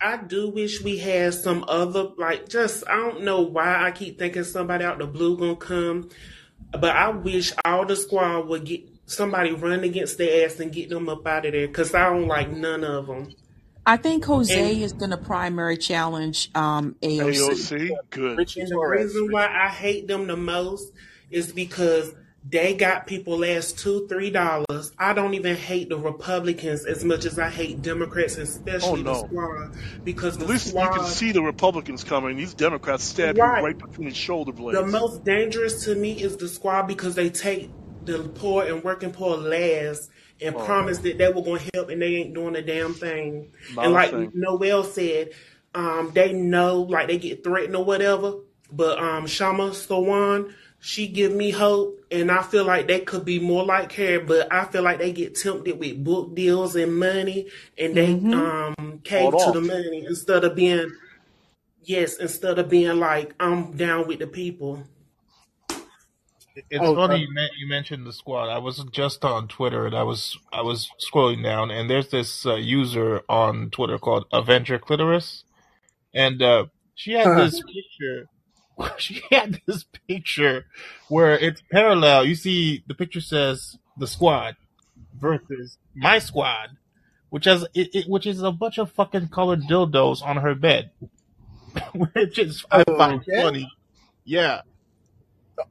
I 0.00 0.16
do 0.16 0.48
wish 0.48 0.82
we 0.82 0.98
had 0.98 1.34
some 1.34 1.64
other 1.68 2.08
like 2.16 2.48
just 2.48 2.84
I 2.88 2.96
don't 2.96 3.22
know 3.22 3.42
why 3.42 3.84
I 3.86 3.90
keep 3.90 4.18
thinking 4.18 4.44
somebody 4.44 4.84
out 4.84 4.98
the 4.98 5.06
blue 5.06 5.36
gonna 5.36 5.56
come, 5.56 6.08
but 6.72 6.96
I 6.96 7.10
wish 7.10 7.52
all 7.64 7.84
the 7.84 7.96
squad 7.96 8.48
would 8.48 8.64
get 8.64 8.88
somebody 9.06 9.52
run 9.52 9.84
against 9.84 10.18
their 10.18 10.46
ass 10.46 10.58
and 10.60 10.72
get 10.72 10.88
them 10.88 11.08
up 11.08 11.26
out 11.26 11.44
of 11.44 11.52
there 11.52 11.66
because 11.66 11.94
I 11.94 12.08
don't 12.10 12.28
like 12.28 12.50
none 12.50 12.84
of 12.84 13.08
them. 13.08 13.34
I 13.86 13.96
think 13.96 14.24
Jose 14.24 14.74
And 14.74 14.82
is 14.82 14.92
going 14.92 15.10
to 15.10 15.16
primary 15.16 15.76
challenge 15.76 16.50
um, 16.54 16.94
AOC. 17.02 17.34
AOC, 17.34 17.90
good. 18.10 18.38
And 18.38 18.68
the 18.68 18.78
reason 18.78 19.32
why 19.32 19.46
I 19.46 19.68
hate 19.68 20.06
them 20.06 20.26
the 20.26 20.36
most 20.36 20.92
is 21.30 21.50
because 21.50 22.14
they 22.48 22.74
got 22.74 23.06
people 23.06 23.38
last 23.38 23.78
two 23.78 24.06
three 24.08 24.30
dollars. 24.30 24.92
I 24.98 25.12
don't 25.12 25.34
even 25.34 25.56
hate 25.56 25.88
the 25.90 25.98
Republicans 25.98 26.86
as 26.86 27.04
much 27.04 27.24
as 27.26 27.38
I 27.38 27.50
hate 27.50 27.82
Democrats, 27.82 28.38
Oh 28.38 28.42
especially 28.42 29.02
the 29.02 29.12
no. 29.12 29.26
squad, 29.26 29.74
because 30.04 30.34
At 30.34 30.40
the 30.40 30.46
least 30.46 30.74
you 30.74 30.80
can 30.80 31.04
see 31.04 31.32
the 31.32 31.42
Republicans 31.42 32.02
coming. 32.02 32.36
These 32.36 32.54
Democrats 32.54 33.04
stab 33.04 33.36
you 33.36 33.42
right 33.42 33.62
right 33.62 33.78
between 33.78 34.08
the 34.08 34.14
shoulder 34.14 34.52
blades. 34.52 34.80
The 34.80 34.86
most 34.86 35.24
dangerous 35.24 35.84
to 35.84 35.94
me 35.94 36.12
is 36.20 36.36
the 36.38 36.48
squad 36.48 36.84
because 36.86 37.14
they 37.14 37.28
take 37.30 37.70
the 38.04 38.20
poor 38.34 38.64
and 38.64 38.82
working 38.82 39.12
poor 39.12 39.36
last 39.36 40.10
and 40.40 40.54
Oh, 40.56 40.64
promise 40.64 40.98
that 40.98 41.18
they 41.18 41.28
were 41.28 41.42
going 41.42 41.60
to 41.60 41.70
help 41.74 41.90
and 41.90 42.00
they 42.00 42.16
ain't 42.16 42.32
doing 42.34 42.56
a 42.56 42.62
damn 42.62 42.94
thing. 42.94 43.52
not 43.74 43.84
And 43.84 43.92
like 43.92 44.10
thing. 44.10 44.30
Noel 44.34 44.84
said, 44.84 45.30
um, 45.74 46.10
they 46.14 46.32
know 46.32 46.80
like 46.82 47.08
they 47.08 47.18
get 47.18 47.44
threatened 47.44 47.76
or 47.76 47.84
whatever. 47.84 48.36
But 48.72 48.98
um, 48.98 49.26
Kshama 49.26 49.70
Sawant, 49.72 50.54
she 50.78 51.08
give 51.08 51.32
me 51.32 51.50
hope, 51.50 51.99
and 52.10 52.30
I 52.30 52.42
feel 52.42 52.64
like 52.64 52.86
they 52.88 53.00
could 53.00 53.24
be 53.24 53.38
more 53.38 53.64
like 53.64 53.92
her. 53.94 54.20
But 54.20 54.52
I 54.52 54.64
feel 54.66 54.82
like 54.82 54.98
they 54.98 55.12
get 55.12 55.34
tempted 55.36 55.78
with 55.78 56.04
book 56.04 56.34
deals 56.34 56.76
and 56.76 56.98
money, 56.98 57.48
and 57.78 57.96
they 57.96 58.12
hmm 58.12 58.32
um 58.32 59.00
Bought 59.16 59.34
cave 59.34 59.36
to 59.38 59.52
the 59.52 59.60
money 59.60 60.04
instead 60.06 60.44
of 60.44 60.54
being 60.56 60.92
yes, 61.82 62.18
instead 62.18 62.58
of 62.58 62.68
being 62.70 62.98
like 62.98 63.34
I'm 63.40 63.76
down 63.76 64.08
with 64.08 64.20
the 64.20 64.26
people. 64.26 64.84
It's 66.70 66.84
Oh, 66.84 66.94
funny 66.94 67.16
uh, 67.16 67.20
you, 67.20 67.28
men- 67.32 67.50
you 67.58 67.68
mentioned 67.68 68.06
the 68.06 68.12
squad. 68.12 68.48
I 68.48 68.58
was 68.58 68.84
just 68.92 69.24
on 69.24 69.48
Twitter 69.48 69.86
and 69.86 69.94
I 69.96 70.02
was 70.02 70.38
I 70.52 70.62
was 70.62 70.90
scrolling 71.00 71.42
down 71.42 71.70
and 71.70 71.88
there's 71.88 72.08
this 72.10 72.44
uh, 72.46 72.56
user 72.56 73.22
on 73.28 73.70
Twitter 73.70 73.98
called 73.98 74.26
Avenger 74.32 74.78
Clitoris, 74.78 75.44
and 76.14 76.42
uh, 76.42 76.66
she 76.94 77.12
had 77.12 77.34
this 77.36 77.60
picture. 77.62 78.26
She 78.98 79.22
had 79.30 79.60
this 79.66 79.84
picture 80.08 80.66
where 81.08 81.38
it's 81.38 81.62
parallel. 81.70 82.24
You 82.24 82.34
see, 82.34 82.82
the 82.86 82.94
picture 82.94 83.20
says 83.20 83.78
the 83.96 84.06
squad 84.06 84.56
versus 85.18 85.78
my 85.94 86.18
squad, 86.18 86.70
which 87.28 87.44
has 87.44 87.64
it, 87.74 87.94
it, 87.94 88.08
which 88.08 88.26
is 88.26 88.42
a 88.42 88.52
bunch 88.52 88.78
of 88.78 88.90
fucking 88.92 89.28
colored 89.28 89.62
dildos 89.62 90.22
on 90.22 90.38
her 90.38 90.54
bed, 90.54 90.90
which 91.94 92.38
is 92.38 92.64
I 92.70 92.84
find 92.84 93.20
okay. 93.20 93.42
funny. 93.42 93.70
Yeah, 94.24 94.62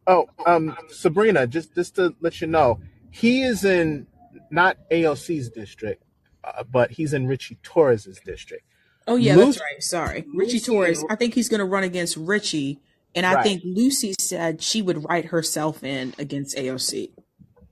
Oh, 0.08 0.28
um, 0.46 0.76
Sabrina, 0.90 1.48
just 1.48 1.76
just 1.76 1.96
to 1.96 2.16
let 2.20 2.42
you 2.42 2.48
know, 2.48 2.80
he 3.12 3.44
is 3.44 3.64
in 3.64 4.08
not 4.50 4.78
AOC's 4.92 5.50
district, 5.50 6.04
uh, 6.44 6.64
but 6.64 6.92
he's 6.92 7.14
in 7.14 7.28
Richie 7.28 7.58
Torres's 7.64 8.20
district. 8.24 8.64
Oh 9.08 9.16
yeah, 9.16 9.36
that's 9.36 9.60
right. 9.60 9.84
Sorry, 9.84 10.26
Richie 10.34 10.54
Lucy 10.54 10.60
Torres. 10.60 11.06
I 11.10 11.16
think 11.16 11.34
he's 11.34 11.50
going 11.50 11.60
to 11.60 11.66
run 11.66 11.84
against 11.84 12.18
Richie, 12.18 12.80
and 13.16 13.26
I 13.26 13.36
right, 13.36 13.44
think 13.44 13.64
Lucy 13.66 14.14
said 14.20 14.62
she 14.62 14.82
would 14.82 15.04
write 15.10 15.26
herself 15.26 15.84
in 15.84 16.14
against 16.20 16.56
AOC. 16.58 17.12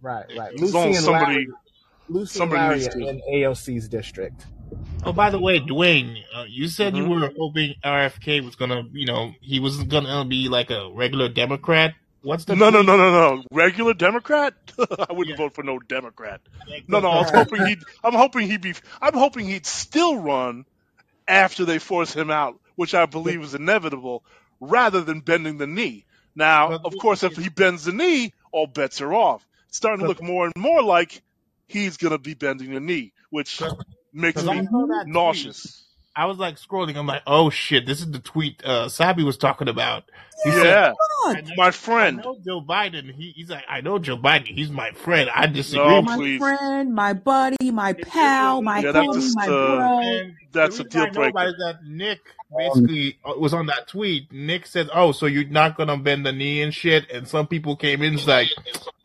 right, 0.01 0.25
right. 0.37 0.53
Lucy 0.59 0.73
and 0.89 0.95
somebody 0.95 1.33
Larry, 1.33 1.47
Lucy 2.09 2.39
and 2.39 2.49
somebody 2.49 2.61
Larry 2.61 2.79
needs 2.79 2.87
to. 2.89 2.99
in 3.09 3.21
AOC's 3.33 3.87
district. 3.87 4.45
Oh, 5.03 5.13
by 5.13 5.29
the 5.29 5.39
way, 5.39 5.59
Dwayne, 5.59 6.17
uh, 6.35 6.45
you 6.49 6.67
said 6.67 6.95
you 6.95 7.03
hmm 7.03 7.09
were 7.09 7.31
hoping 7.37 7.75
RFK 7.83 8.43
was 8.43 8.55
gonna, 8.55 8.83
you 8.91 9.05
know, 9.05 9.31
he 9.41 9.59
wasn't 9.59 9.89
gonna 9.89 10.25
be 10.25 10.49
like 10.49 10.69
a 10.69 10.91
regular 10.93 11.29
Democrat. 11.29 11.93
What's 12.21 12.45
the 12.45 12.55
No, 12.55 12.69
no, 12.69 12.81
no, 12.81 12.97
no, 12.97 13.11
no. 13.11 13.43
Regular 13.51 13.93
Democrat? 13.93 14.53
I 14.79 15.13
wouldn't 15.13 15.37
Yeah, 15.37 15.37
vote 15.37 15.53
for 15.53 15.63
no 15.63 15.79
Democrat. 15.79 16.41
like 16.69 16.85
No, 16.87 16.99
no. 16.99 17.09
I 17.09 17.19
was 17.19 17.29
hoping 17.31 17.65
he'd. 17.65 17.79
I'm 18.03 18.13
hoping 18.13 18.47
he'd 18.47 18.61
be. 18.61 18.73
I'm 19.01 19.13
hoping 19.13 19.45
he'd 19.47 19.65
still 19.65 20.17
run 20.19 20.65
after 21.27 21.65
they 21.65 21.79
force 21.79 22.13
him 22.13 22.31
out, 22.31 22.59
which 22.75 22.93
I 22.95 23.05
believe 23.05 23.41
is 23.43 23.53
inevitable, 23.53 24.23
rather 24.59 25.01
than 25.01 25.21
bending 25.21 25.57
the 25.57 25.67
knee. 25.67 26.05
Now, 26.35 26.73
of 26.73 26.97
course, 26.97 27.23
if 27.23 27.35
he 27.35 27.49
bends 27.49 27.85
the 27.85 27.91
knee, 27.91 28.33
all 28.51 28.67
bets 28.67 29.01
are 29.01 29.13
off. 29.13 29.47
It's 29.69 29.77
starting 29.77 30.01
to 30.01 30.07
look 30.07 30.21
more 30.21 30.45
and 30.45 30.55
more 30.55 30.83
like 30.83 31.21
he's 31.67 31.97
going 31.97 32.11
to 32.11 32.17
be 32.19 32.33
bending 32.33 32.73
the 32.73 32.79
knee, 32.79 33.13
which 33.29 33.61
makes 34.13 34.43
me 34.43 34.67
nauseous. 35.05 35.83
I 36.17 36.25
was 36.25 36.37
like 36.39 36.55
scrolling. 36.55 36.97
I'm 36.97 37.05
like, 37.05 37.21
oh 37.27 37.51
shit, 37.51 37.85
this 37.85 37.99
is 37.99 38.09
the 38.11 38.17
tweet 38.19 38.63
uh, 38.65 38.89
Sabby 38.89 39.23
was 39.23 39.37
talking 39.37 39.67
about. 39.69 40.03
He 40.43 40.51
said, 40.51 40.65
Yeah, 40.65 40.93
I 41.27 41.33
God, 41.35 41.43
know, 41.45 41.53
my 41.57 41.67
I 41.67 41.71
friend. 41.71 42.17
know 42.17 42.37
Joe 42.43 42.61
Biden. 42.61 43.13
He, 43.13 43.33
he's 43.35 43.49
like, 43.51 43.63
I 43.69 43.81
know 43.81 43.99
Joe 43.99 44.17
Biden. 44.17 44.47
He's 44.47 44.71
my 44.71 44.91
friend. 44.91 45.29
I 45.33 45.45
disagree 45.47 45.85
No, 45.87 46.01
my 46.01 46.15
please. 46.15 46.39
friend, 46.39 46.93
my 46.95 47.13
buddy, 47.13 47.71
my 47.71 47.93
pal, 47.93 48.61
my 48.63 48.79
Yeah, 48.79 48.93
homie, 48.93 49.13
just 49.13 49.35
my 49.35 49.45
uh, 49.45 49.47
bro. 49.47 49.99
And 49.99 50.33
the 50.51 50.59
that's 50.59 50.79
a 50.79 50.83
deal 50.85 51.03
I 51.03 51.05
know 51.05 51.11
breaker. 51.11 51.39
it 51.43 51.47
is 51.49 51.55
that 51.57 51.79
Nick 51.85 52.19
Um, 52.51 52.57
basically 52.57 53.19
uh, 53.23 53.33
was 53.37 53.53
on 53.53 53.67
that 53.67 53.87
tweet. 53.87 54.31
Nick 54.31 54.65
said, 54.67 54.89
"Oh, 54.93 55.11
so 55.11 55.27
you're 55.27 55.45
not 55.49 55.77
gonna 55.77 55.97
bend 55.97 56.25
the 56.25 56.31
knee 56.31 56.61
and 56.63 56.73
shit." 56.73 57.11
And 57.11 57.27
some 57.27 57.45
people 57.47 57.75
came 57.75 58.01
in 58.01 58.07
and 58.09 58.15
was 58.15 58.27
like, 58.27 58.49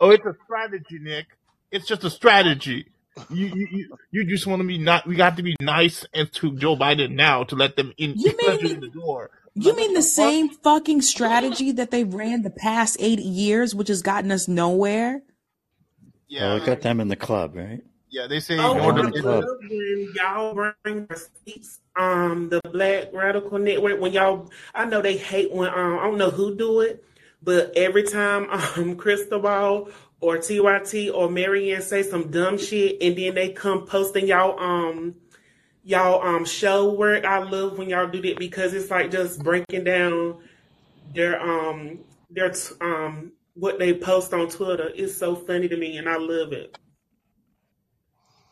"Oh, 0.00 0.10
it's 0.10 0.24
a 0.24 0.34
strategy, 0.44 0.99
Nick. 1.00 1.26
It's 1.70 1.86
just 1.86 2.05
a 2.05 2.10
strategy. 2.10 2.86
You 3.31 3.47
you 3.47 3.68
you, 3.70 3.97
you 4.10 4.24
just 4.26 4.47
want 4.47 4.62
to 4.62 4.68
be 4.68 4.78
not. 4.78 5.07
We 5.07 5.16
got 5.16 5.36
to 5.36 5.42
be 5.42 5.57
nice 5.60 6.05
and 6.15 6.32
to 6.34 6.57
Joe 6.57 6.76
Biden 6.76 7.12
now 7.12 7.44
to 7.44 7.57
let 7.57 7.76
them 7.76 7.92
in, 7.99 8.16
You 8.18 8.36
mean 8.36 8.60
you 8.60 8.81
the 8.81 8.89
door." 8.89 9.31
You 9.55 9.76
mean 9.76 9.92
the 9.92 10.00
the 10.00 10.02
fuck? 10.02 10.15
same 10.15 10.49
fucking 10.49 11.02
strategy 11.02 11.73
that 11.73 11.91
they 11.91 12.05
ran 12.05 12.42
the 12.42 12.50
past 12.50 12.97
eight 13.00 13.20
years, 13.20 13.74
which 13.74 13.89
has 13.89 14.00
gotten 14.02 14.32
us 14.32 14.49
nowhere? 14.49 15.23
Yeah, 16.28 16.49
well, 16.49 16.57
it 16.57 16.65
got 16.66 16.81
them 16.81 17.00
in 17.00 17.08
the 17.08 17.16
club, 17.16 17.55
right? 17.55 17.82
yeah. 18.10 18.26
They 18.26 18.41
say 18.41 18.58
Oh, 18.58 18.73
in 18.73 18.78
Got 18.78 18.86
order. 18.86 19.00
in 19.00 19.07
I 19.07 19.10
the 19.10 19.18
It, 19.18 19.23
club. 19.23 19.44
when 19.44 20.12
y'all 20.16 20.55
bring 20.55 21.07
receipts. 21.08 21.81
Um, 21.94 22.49
the 22.49 22.60
Black 22.73 23.12
Radical 23.12 23.58
Network. 23.58 24.00
When 24.00 24.12
y'all, 24.12 24.50
I 24.74 24.86
know 24.86 25.02
they 25.02 25.18
hate 25.18 25.52
when 25.52 25.68
um, 25.68 25.99
I 25.99 26.05
don't 26.05 26.16
know 26.16 26.31
who 26.31 26.57
do 26.57 26.81
it, 26.81 27.05
but 27.42 27.73
every 27.76 28.05
time 28.05 28.44
um 28.50 28.97
Krystal 28.97 29.42
Ball 29.42 29.91
or 30.23 30.39
TYT 30.39 31.12
or 31.12 31.28
Marianne 31.28 31.83
say 31.83 32.02
some 32.02 32.31
dumb 32.31 32.57
shit, 32.57 33.02
and 33.02 33.17
then 33.18 33.34
they 33.34 33.51
come 33.51 33.84
posting 33.86 34.26
y'all 34.28 34.59
um 34.59 35.17
y'all 35.83 36.23
um 36.26 36.44
show 36.44 36.92
work. 36.94 37.25
I 37.25 37.39
love 37.41 37.76
when 37.76 37.91
y'all 37.91 38.09
do 38.09 38.23
that 38.23 38.39
because 38.39 38.73
it's 38.73 38.91
like 38.91 39.10
just 39.10 39.42
breaking 39.42 39.84
down 39.84 40.39
their 41.12 41.41
um 41.42 41.99
their 42.31 42.51
t- 42.51 42.75
um 42.81 43.33
what 43.55 43.78
they 43.78 43.92
post 43.94 44.33
on 44.33 44.49
Twitter. 44.49 44.91
It's 44.94 45.17
so 45.17 45.34
funny 45.34 45.68
to 45.68 45.76
me, 45.76 45.99
and 45.99 46.09
I 46.09 46.17
love 46.17 46.52
it. 46.52 46.75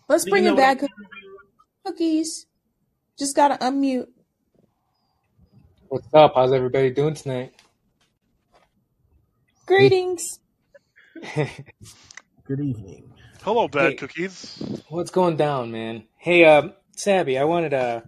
Let's 0.09 0.25
Do 0.25 0.31
you 0.31 0.33
bring 0.33 0.45
know 0.45 0.55
it 0.55 0.57
what 0.57 0.79
back, 0.81 0.91
cookies. 1.87 2.47
Just 3.19 3.37
gotta 3.37 3.57
unmute. 3.59 4.09
What's 5.89 6.09
up? 6.15 6.33
How's 6.35 6.53
everybody 6.53 6.91
doing 6.91 7.15
tonight? 7.15 7.53
Greetings. 9.67 10.41
Good 12.47 12.61
evening. 12.61 13.13
Hello, 13.43 13.69
bad 13.69 13.91
Hey, 13.91 13.95
cookies. 13.97 14.83
what's 14.89 15.11
going 15.11 15.37
down, 15.37 15.71
man? 15.71 16.05
Hey, 16.17 16.45
um, 16.45 16.73
Sabby, 16.97 17.39
I 17.39 17.45
wanted 17.45 17.71
to 17.71 18.05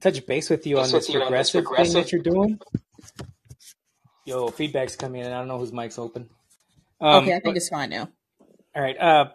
touch 0.00 0.24
base 0.26 0.48
with 0.48 0.66
you 0.66 0.78
on 0.78 0.90
this 0.90 1.10
progressive 1.10 1.66
thing 1.66 1.92
that 1.92 2.12
you're 2.12 2.22
doing. 2.22 2.58
Yo, 4.24 4.48
feedback's 4.48 4.96
coming 4.96 5.22
in. 5.22 5.32
I 5.32 5.38
don't 5.38 5.48
know 5.48 5.58
whose 5.58 5.72
mic's 5.72 5.98
open. 5.98 6.28
Um, 7.00 7.24
okay, 7.24 7.32
I 7.32 7.40
think 7.40 7.44
but 7.44 7.56
it's 7.56 7.68
fine 7.68 7.90
now. 7.90 8.08
all 8.74 8.82
right. 8.82 8.98
Uh, 8.98 9.26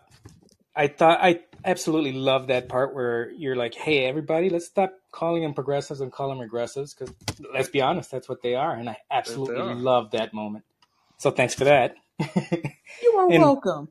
I 0.75 0.87
thought 0.87 1.19
I 1.21 1.41
absolutely 1.63 2.13
love 2.13 2.47
that 2.47 2.69
part 2.69 2.95
where 2.95 3.29
you're 3.31 3.55
like, 3.55 3.75
"Hey, 3.75 4.05
everybody, 4.05 4.49
let's 4.49 4.65
stop 4.65 4.93
calling 5.11 5.43
them 5.43 5.53
progressives 5.53 6.01
and 6.01 6.11
call 6.11 6.29
them 6.29 6.39
regressives." 6.39 6.97
Because 6.97 7.13
let's 7.53 7.69
be 7.69 7.81
honest, 7.81 8.09
that's 8.09 8.27
what 8.27 8.41
they 8.41 8.55
are, 8.55 8.73
and 8.73 8.89
I 8.89 8.97
absolutely 9.11 9.75
love 9.75 10.11
that 10.11 10.33
moment. 10.33 10.65
So 11.17 11.29
thanks 11.29 11.53
for 11.53 11.65
that. 11.65 11.95
You 13.03 13.11
are 13.17 13.31
And 13.31 13.41
welcome. 13.41 13.89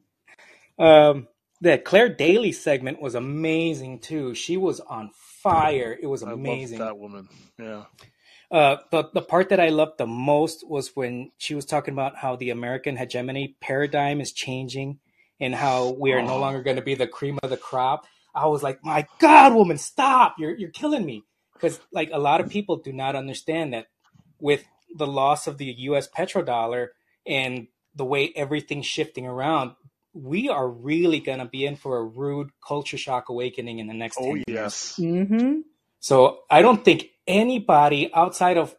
um, 0.78 1.28
that 1.62 1.84
Clare 1.84 2.08
Daly 2.08 2.52
segment 2.52 3.00
was 3.02 3.14
amazing 3.14 3.98
too. 4.00 4.34
She 4.34 4.56
was 4.56 4.80
on 4.80 5.10
fire. 5.14 5.96
It 6.00 6.06
was 6.06 6.22
I 6.22 6.26
love 6.30 6.38
amazing. 6.38 6.78
that 6.78 6.98
woman. 6.98 7.28
Yeah. 7.58 7.84
Uh, 8.50 8.78
the 8.90 9.08
the 9.14 9.22
part 9.22 9.50
that 9.50 9.60
I 9.60 9.68
loved 9.68 9.98
the 9.98 10.06
most 10.06 10.66
was 10.68 10.94
when 10.96 11.30
she 11.38 11.54
was 11.54 11.64
talking 11.64 11.92
about 11.94 12.16
how 12.16 12.36
the 12.36 12.50
American 12.50 12.96
hegemony 12.96 13.56
paradigm 13.60 14.20
is 14.20 14.32
changing 14.32 14.98
and 15.38 15.54
how 15.54 15.90
we 15.98 16.12
are 16.12 16.22
no 16.22 16.34
Oh. 16.34 16.40
longer 16.40 16.62
going 16.62 16.76
to 16.76 16.82
be 16.82 16.94
the 16.96 17.06
cream 17.06 17.38
of 17.42 17.50
the 17.50 17.56
crop. 17.56 18.06
I 18.34 18.46
was 18.46 18.62
like, 18.62 18.84
my 18.84 19.06
God, 19.18 19.54
woman, 19.54 19.78
stop! 19.78 20.36
You're 20.38 20.56
you're 20.56 20.70
killing 20.70 21.04
me 21.06 21.24
because 21.54 21.78
like 21.92 22.10
a 22.12 22.18
lot 22.18 22.40
of 22.40 22.48
people 22.48 22.76
do 22.78 22.92
not 22.92 23.14
understand 23.16 23.72
that 23.74 23.86
with 24.40 24.64
the 24.96 25.06
loss 25.06 25.46
of 25.46 25.58
the 25.58 25.66
U.S. 25.66 26.08
petrodollar 26.08 26.88
and 27.26 27.68
the 27.94 28.04
way 28.04 28.32
everything's 28.36 28.86
shifting 28.86 29.26
around, 29.26 29.72
we 30.12 30.48
are 30.48 30.68
really 30.68 31.20
going 31.20 31.38
to 31.38 31.44
be 31.44 31.64
in 31.66 31.76
for 31.76 31.98
a 31.98 32.04
rude 32.04 32.50
culture 32.66 32.98
shock 32.98 33.28
awakening 33.28 33.78
in 33.78 33.86
the 33.86 33.94
next 33.94 34.16
Oh 34.20 34.24
10 34.24 34.36
years. 34.36 34.44
yes. 34.48 34.96
Mm-hmm. 34.98 35.60
So 36.00 36.40
I 36.50 36.62
don't 36.62 36.84
think 36.84 37.06
anybody 37.26 38.12
outside 38.14 38.56
of 38.56 38.74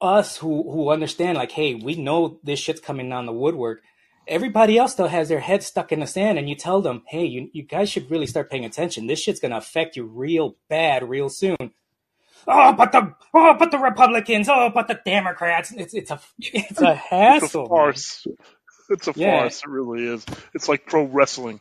us 0.00 0.36
who 0.38 0.70
who 0.70 0.90
understand 0.90 1.36
like, 1.36 1.52
hey, 1.52 1.74
we 1.74 1.94
know 1.94 2.38
this 2.42 2.58
shit's 2.58 2.80
coming 2.80 3.08
down 3.10 3.26
the 3.26 3.32
woodwork. 3.32 3.82
Everybody 4.26 4.78
else 4.78 4.94
though 4.94 5.06
has 5.08 5.28
their 5.28 5.40
head 5.40 5.62
stuck 5.62 5.92
in 5.92 6.00
the 6.00 6.06
sand, 6.06 6.38
and 6.38 6.48
you 6.48 6.54
tell 6.54 6.80
them, 6.80 7.02
hey, 7.06 7.24
you 7.24 7.50
you 7.52 7.62
guys 7.62 7.90
should 7.90 8.10
really 8.10 8.26
start 8.26 8.50
paying 8.50 8.64
attention. 8.64 9.06
This 9.06 9.20
shit's 9.20 9.40
gonna 9.40 9.56
affect 9.58 9.96
you 9.96 10.04
real 10.04 10.56
bad 10.68 11.08
real 11.08 11.28
soon. 11.28 11.72
Oh, 12.46 12.72
but 12.74 12.92
the 12.92 13.14
oh, 13.34 13.56
but 13.58 13.70
the 13.70 13.78
Republicans. 13.78 14.48
Oh, 14.50 14.70
but 14.74 14.88
the 14.88 15.00
Democrats. 15.04 15.72
It's 15.72 15.94
it's 15.94 16.10
a 16.10 16.20
it's 16.38 16.82
a 16.82 16.94
hassle. 16.94 17.50
It's 17.52 17.54
a 17.54 17.60
man. 17.70 18.02
farce. 18.02 18.26
It's 18.90 19.08
a 19.08 19.14
Yeah, 19.14 19.42
farce. 19.42 19.62
It 19.64 19.70
really 19.70 20.04
is. 20.06 20.26
It's 20.54 20.68
like 20.68 20.86
pro 20.86 21.04
wrestling. 21.04 21.60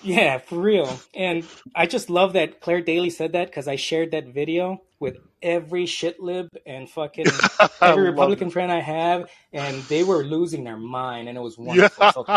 Yeah, 0.00 0.38
for 0.38 0.60
real. 0.60 1.04
And 1.14 1.50
I 1.74 1.86
just 1.86 2.10
love 2.10 2.34
that 2.34 2.60
Clare 2.60 2.82
Daly 2.82 3.10
said 3.10 3.32
that 3.32 3.48
because 3.48 3.68
I 3.68 3.76
shared 3.76 4.12
that 4.12 4.28
video 4.28 4.82
with 5.00 5.18
every 5.42 5.86
shitlib 5.86 6.50
and 6.66 6.90
fucking 6.90 7.46
every 7.84 8.04
Republican 8.04 8.50
it. 8.50 8.52
friend 8.52 8.72
I 8.72 8.80
have, 8.80 9.30
and 9.52 9.88
they 9.88 10.04
were 10.04 10.24
losing 10.24 10.64
their 10.64 10.78
mind, 10.78 11.28
and 11.28 11.38
it 11.38 11.42
was 11.42 11.58
Yeah. 11.64 11.88
wonderful. 11.98 12.08
So 12.08 12.28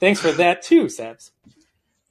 thanks 0.00 0.20
for 0.20 0.32
that 0.34 0.62
too, 0.62 0.84
Sebs. 0.86 1.30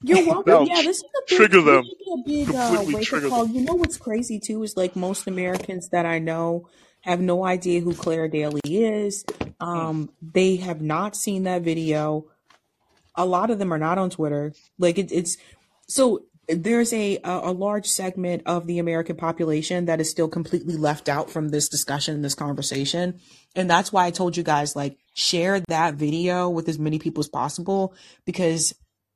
You're 0.03 0.25
welcome. 0.27 0.51
no, 0.53 0.61
Yeah, 0.65 0.81
this 0.83 0.97
is 0.97 1.03
a 1.03 1.07
big, 1.29 1.37
trigger 1.37 1.61
them. 1.61 1.85
a 2.13 2.17
big 2.25 2.49
uh, 2.49 2.67
Completely 2.69 2.93
wake 2.95 3.01
up 3.03 3.07
trigger 3.07 3.29
call. 3.29 3.45
them. 3.45 3.55
You 3.55 3.61
know 3.61 3.73
what's 3.75 3.97
crazy 3.97 4.39
too 4.39 4.61
is 4.63 4.75
like 4.77 4.95
most 4.95 5.27
Americans 5.27 5.89
that 5.89 6.05
I 6.05 6.19
know 6.19 6.67
have 7.01 7.19
no 7.19 7.45
idea 7.45 7.81
who 7.81 7.93
Clare 7.93 8.27
Daly 8.27 8.61
is. 8.65 9.23
Mm. 9.23 9.53
Um, 9.65 10.09
they 10.21 10.57
have 10.57 10.81
not 10.81 11.15
seen 11.15 11.43
that 11.43 11.61
video. 11.61 12.27
A 13.15 13.25
lot 13.25 13.49
of 13.49 13.59
them 13.59 13.73
are 13.73 13.77
not 13.77 13.97
on 13.97 14.09
Twitter. 14.09 14.53
Like 14.77 14.97
it, 14.97 15.11
it's 15.11 15.37
so 15.87 16.25
there's 16.47 16.91
a 16.91 17.17
a 17.23 17.39
a 17.43 17.51
large 17.51 17.87
segment 17.87 18.43
of 18.45 18.67
the 18.67 18.79
American 18.79 19.15
population 19.15 19.85
that 19.85 20.01
is 20.01 20.09
still 20.09 20.27
completely 20.27 20.75
left 20.75 21.07
out 21.07 21.29
from 21.29 21.49
this 21.49 21.69
discussion, 21.69 22.15
and 22.15 22.25
this 22.25 22.35
conversation. 22.35 23.19
And 23.55 23.69
that's 23.69 23.93
why 23.93 24.05
I 24.05 24.11
told 24.11 24.35
you 24.35 24.43
guys 24.43 24.75
like 24.75 24.97
share 25.13 25.59
that 25.69 25.93
video 25.95 26.49
with 26.49 26.67
as 26.67 26.79
many 26.79 26.99
people 26.99 27.21
as 27.21 27.29
possible 27.29 27.93
because 28.25 28.73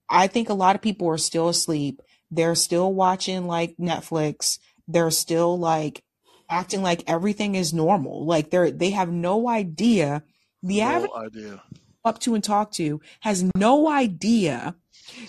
I 0.10 0.28
think 0.28 0.50
a 0.50 0.54
lot 0.54 0.76
of 0.76 0.82
people 0.82 1.08
are 1.10 1.18
still 1.18 1.50
asleep. 1.50 2.02
They're 2.32 2.56
still 2.56 2.94
watching 2.94 3.48
like 3.48 3.76
Netflix. 3.78 4.60
They're 4.88 5.12
still 5.12 5.58
like 5.58 6.04
acting 6.50 6.82
like 6.82 7.04
everything 7.08 7.56
is 7.56 7.74
normal. 7.74 8.26
Like 8.26 8.50
they're 8.52 8.72
they 8.72 8.92
have 8.92 9.10
no 9.12 9.48
idea. 9.50 10.24
The 10.64 10.82
average 10.82 11.12
idea. 11.16 11.62
up 12.04 12.20
to 12.22 12.36
and 12.36 12.44
talk 12.44 12.72
to 12.74 13.02
has 13.22 13.50
no 13.56 13.90
idea 13.90 14.76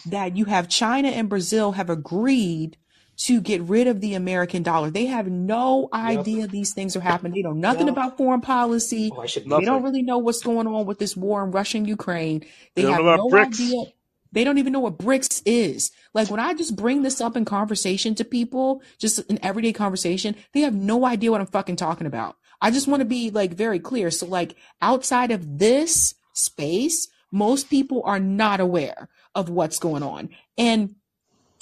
that 0.06 0.36
you 0.36 0.44
have 0.46 0.68
China 0.68 1.08
and 1.08 1.28
Brazil 1.28 1.72
have 1.72 1.90
agreed 1.90 2.76
to 3.16 3.40
get 3.40 3.60
rid 3.62 3.88
of 3.88 4.00
the 4.00 4.14
American 4.14 4.62
dollar. 4.62 4.90
They 4.90 5.06
have 5.06 5.26
no 5.28 5.88
Yep. 5.92 6.20
idea 6.20 6.46
these 6.46 6.72
things 6.72 6.94
are 6.96 7.00
happening. 7.00 7.34
They 7.34 7.42
know 7.42 7.52
nothing 7.52 7.88
Yep. 7.88 7.96
about 7.96 8.16
foreign 8.16 8.40
policy. 8.40 9.10
Oh, 9.16 9.20
I 9.20 9.26
should 9.26 9.44
They 9.44 9.64
don't 9.64 9.82
really 9.82 10.02
know 10.02 10.18
what's 10.18 10.42
going 10.42 10.66
on 10.68 10.86
with 10.86 10.98
this 10.98 11.16
war 11.16 11.42
in 11.44 11.50
Russia 11.50 11.78
and 11.78 11.88
Ukraine. 11.88 12.40
They 12.40 12.48
They 12.76 12.82
don't 12.82 12.92
have 12.92 13.04
know 13.04 13.14
about 13.14 13.28
no 13.30 13.30
BRICS. 13.30 13.60
idea. 13.60 13.84
They 14.32 14.44
don't 14.44 14.58
even 14.58 14.72
know 14.72 14.80
what 14.80 14.98
BRICS 14.98 15.42
is. 15.46 15.90
Like 16.14 16.30
when 16.30 16.40
I 16.40 16.54
just 16.54 16.76
bring 16.76 17.02
this 17.02 17.20
up 17.20 17.36
in 17.36 17.44
conversation 17.44 18.14
to 18.16 18.24
people, 18.24 18.82
just 18.98 19.18
in 19.30 19.38
everyday 19.42 19.72
conversation, 19.72 20.34
they 20.52 20.60
have 20.60 20.74
no 20.74 21.04
idea 21.04 21.30
what 21.30 21.40
I'm 21.40 21.46
fucking 21.46 21.76
talking 21.76 22.06
about. 22.06 22.36
I 22.60 22.70
just 22.70 22.88
want 22.88 23.00
to 23.00 23.06
be 23.06 23.30
like 23.30 23.52
very 23.52 23.78
clear. 23.78 24.10
So 24.10 24.26
like 24.26 24.56
outside 24.82 25.30
of 25.30 25.58
this 25.58 26.14
space, 26.34 27.08
most 27.30 27.70
people 27.70 28.02
are 28.04 28.20
not 28.20 28.60
aware 28.60 29.08
of 29.34 29.48
what's 29.48 29.78
going 29.78 30.02
on. 30.02 30.30
And 30.56 30.94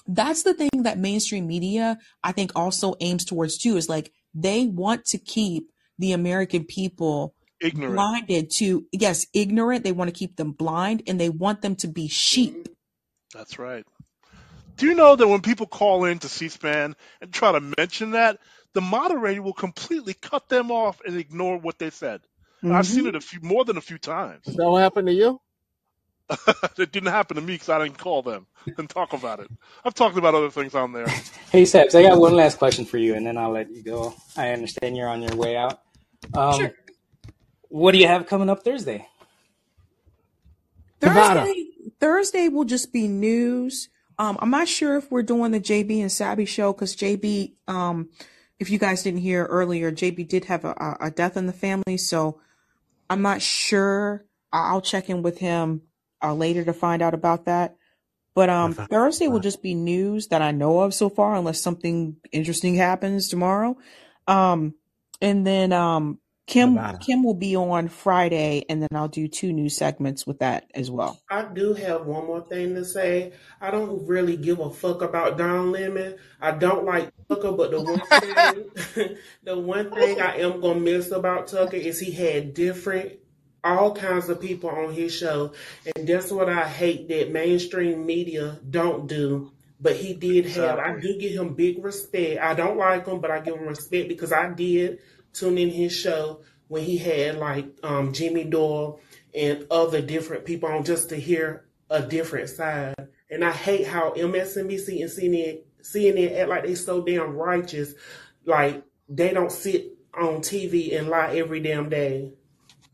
that's 0.06 0.42
the 0.42 0.54
thing 0.54 0.70
that 0.82 0.98
mainstream 0.98 1.46
media, 1.46 1.98
I 2.22 2.32
think, 2.32 2.52
also 2.54 2.94
aims 3.00 3.24
towards 3.24 3.58
too, 3.58 3.76
is 3.76 3.88
like 3.88 4.12
they 4.34 4.66
want 4.66 5.04
to 5.06 5.18
keep 5.18 5.70
the 5.98 6.12
American 6.12 6.64
people 6.64 7.34
Ignorant. 7.60 7.94
blinded 7.94 8.50
to, 8.58 8.86
yes, 8.92 9.26
ignorant. 9.34 9.84
They 9.84 9.92
want 9.92 10.08
to 10.08 10.18
keep 10.18 10.36
them 10.36 10.52
blind 10.52 11.02
and 11.06 11.20
they 11.20 11.30
want 11.30 11.62
them 11.62 11.76
to 11.76 11.88
be 11.88 12.08
sheep. 12.08 12.68
That's 13.34 13.58
right. 13.58 13.84
Do 14.78 14.86
you 14.86 14.94
know 14.94 15.16
that 15.16 15.28
when 15.28 15.42
people 15.42 15.66
call 15.66 16.04
in 16.06 16.18
to 16.20 16.28
C-SPAN 16.28 16.96
and 17.20 17.32
try 17.32 17.52
to 17.52 17.60
mention 17.78 18.12
that, 18.12 18.38
the 18.74 18.80
moderator 18.82 19.42
will 19.42 19.54
completely 19.54 20.14
cut 20.14 20.48
them 20.48 20.70
off 20.72 21.00
and 21.06 21.16
ignore 21.18 21.58
what 21.58 21.78
they 21.78 21.90
said. 21.90 22.22
And 22.68 22.76
I've 22.76 22.86
seen 22.86 23.04
hmm 23.04 23.08
it 23.08 23.16
a 23.16 23.20
few 23.20 23.40
more 23.42 23.64
than 23.64 23.76
a 23.78 23.82
few 23.82 23.98
times. 23.98 24.46
That 24.56 24.68
what 24.70 24.82
happened 24.82 25.08
to 25.08 25.14
you? 25.14 25.40
it 26.78 26.92
didn't 26.92 27.06
happen 27.12 27.36
to 27.36 27.40
me 27.42 27.54
because 27.54 27.68
I 27.70 27.78
didn't 27.82 27.98
call 27.98 28.22
them 28.22 28.46
and 28.78 28.90
talk 28.90 29.12
about 29.14 29.40
it. 29.40 29.50
I've 29.84 29.94
talked 29.94 30.18
about 30.18 30.34
other 30.34 30.50
things 30.50 30.74
on 30.74 30.92
there. 30.92 31.08
Hey, 31.50 31.64
Sebs, 31.64 31.94
I 31.98 32.02
got 32.02 32.18
one 32.18 32.34
last 32.34 32.58
question 32.58 32.84
for 32.84 32.98
you, 32.98 33.14
and 33.14 33.26
then 33.26 33.38
I'll 33.38 33.50
let 33.52 33.70
you 33.70 33.82
go. 33.82 34.14
I 34.36 34.50
understand 34.50 34.96
you're 34.96 35.08
on 35.08 35.22
your 35.22 35.36
way 35.36 35.56
out. 35.56 35.80
Um, 36.34 36.60
Sure. 36.60 36.72
What 37.68 37.92
do 37.92 37.98
you 37.98 38.06
have 38.06 38.26
coming 38.26 38.48
up 38.50 38.62
Thursday? 38.64 39.06
Nevada. 41.02 41.40
Thursday, 41.40 41.66
Thursday 42.00 42.48
will 42.48 42.64
just 42.64 42.92
be 42.92 43.08
news. 43.08 43.88
Um, 44.18 44.38
I'm 44.40 44.50
not 44.50 44.68
sure 44.68 44.96
if 44.96 45.10
we're 45.10 45.22
doing 45.22 45.52
the 45.52 45.60
JB 45.60 46.00
and 46.00 46.10
Sabby 46.10 46.46
show 46.46 46.72
because 46.72 46.96
JB, 46.96 47.52
um, 47.68 48.08
if 48.58 48.70
you 48.70 48.78
guys 48.78 49.02
didn't 49.02 49.20
hear 49.20 49.44
earlier, 49.44 49.92
JB 49.92 50.26
did 50.28 50.46
have 50.46 50.64
a, 50.64 50.70
a 50.70 50.96
a 51.06 51.10
death 51.10 51.36
in 51.36 51.46
the 51.46 51.52
family, 51.52 51.98
so 51.98 52.40
I'm 53.10 53.22
not 53.22 53.42
sure. 53.42 54.24
I- 54.52 54.70
I'll 54.70 54.80
check 54.80 55.10
in 55.10 55.22
with 55.22 55.38
him 55.38 55.82
uh, 56.22 56.32
later 56.32 56.64
to 56.64 56.72
find 56.72 57.02
out 57.02 57.12
about 57.12 57.44
that. 57.44 57.76
But 58.34 58.48
um, 58.50 58.74
Thursday 58.74 59.28
will 59.28 59.40
just 59.40 59.62
be 59.62 59.74
news 59.74 60.28
that 60.28 60.42
I 60.42 60.50
know 60.50 60.80
of 60.80 60.92
so 60.94 61.08
far, 61.08 61.34
unless 61.34 61.60
something 61.60 62.16
interesting 62.32 62.74
happens 62.74 63.28
tomorrow. 63.28 63.76
Um, 64.26 64.74
and 65.22 65.46
then 65.46 65.72
um, 65.72 66.18
Kim 66.46 66.74
Nevada. 66.74 66.98
Kim 66.98 67.24
will 67.24 67.34
be 67.34 67.56
on 67.56 67.88
Friday, 67.88 68.64
and 68.68 68.80
then 68.80 68.88
I'll 68.94 69.08
do 69.08 69.26
two 69.26 69.52
new 69.52 69.68
segments 69.68 70.26
with 70.26 70.38
that 70.38 70.70
as 70.74 70.90
well. 70.90 71.20
I 71.28 71.42
do 71.42 71.74
have 71.74 72.06
one 72.06 72.26
more 72.26 72.40
thing 72.40 72.74
to 72.76 72.84
say. 72.84 73.32
I 73.60 73.72
don't 73.72 74.06
really 74.06 74.36
give 74.36 74.60
a 74.60 74.70
fuck 74.70 75.02
about 75.02 75.38
Don 75.38 75.72
Lemon. 75.72 76.16
I 76.40 76.52
don't 76.52 76.84
like 76.84 77.10
Tucker, 77.28 77.50
but 77.50 77.72
the 77.72 77.80
one 77.80 78.00
thing, 78.00 79.16
the 79.42 79.58
one 79.58 79.90
thing 79.90 80.20
I 80.20 80.36
am 80.36 80.60
gonna 80.60 80.78
miss 80.78 81.10
about 81.10 81.48
Tucker 81.48 81.76
is 81.76 81.98
he 81.98 82.12
had 82.12 82.54
different, 82.54 83.14
all 83.64 83.92
kinds 83.92 84.28
of 84.28 84.40
people 84.40 84.70
on 84.70 84.92
his 84.92 85.12
show, 85.12 85.52
and 85.96 86.06
that's 86.06 86.30
what 86.30 86.48
I 86.48 86.68
hate 86.68 87.08
that 87.08 87.32
mainstream 87.32 88.06
media 88.06 88.60
don't 88.70 89.08
do. 89.08 89.50
But 89.78 89.96
he 89.96 90.14
did 90.14 90.46
have. 90.46 90.78
I 90.78 90.98
do 90.98 91.18
give 91.18 91.32
him 91.32 91.52
big 91.52 91.84
respect. 91.84 92.40
I 92.40 92.54
don't 92.54 92.78
like 92.78 93.06
him, 93.06 93.20
but 93.20 93.30
I 93.30 93.40
give 93.40 93.56
him 93.56 93.66
respect 93.66 94.08
because 94.08 94.32
I 94.32 94.48
did 94.48 95.00
tune 95.36 95.58
in 95.58 95.70
his 95.70 95.94
show 95.94 96.42
when 96.68 96.84
he 96.84 96.98
had 96.98 97.38
like 97.38 97.66
um, 97.84 98.12
Jimmy 98.14 98.44
Dore 98.44 99.00
and 99.34 99.66
other 99.70 100.02
different 100.02 100.46
people 100.46 100.70
on 100.70 100.84
just 100.84 101.10
to 101.10 101.16
hear 101.16 101.66
a 101.90 102.02
different 102.02 102.50
side. 102.50 102.94
And 103.30 103.44
I 103.44 103.52
hate 103.52 103.86
how 103.88 104.12
MSNBC 104.12 105.02
and 105.02 105.10
CNN, 105.10 105.60
CNN 105.82 106.38
act 106.40 106.50
like 106.50 106.64
they 106.64 106.76
so 106.76 107.02
damn 107.02 107.34
righteous, 107.36 107.94
like 108.46 108.84
they 109.08 109.34
don't 109.34 109.52
sit 109.52 109.92
on 110.18 110.38
TV 110.42 110.98
and 110.98 111.08
lie 111.08 111.36
every 111.36 111.60
damn 111.60 111.90
day. 111.90 112.32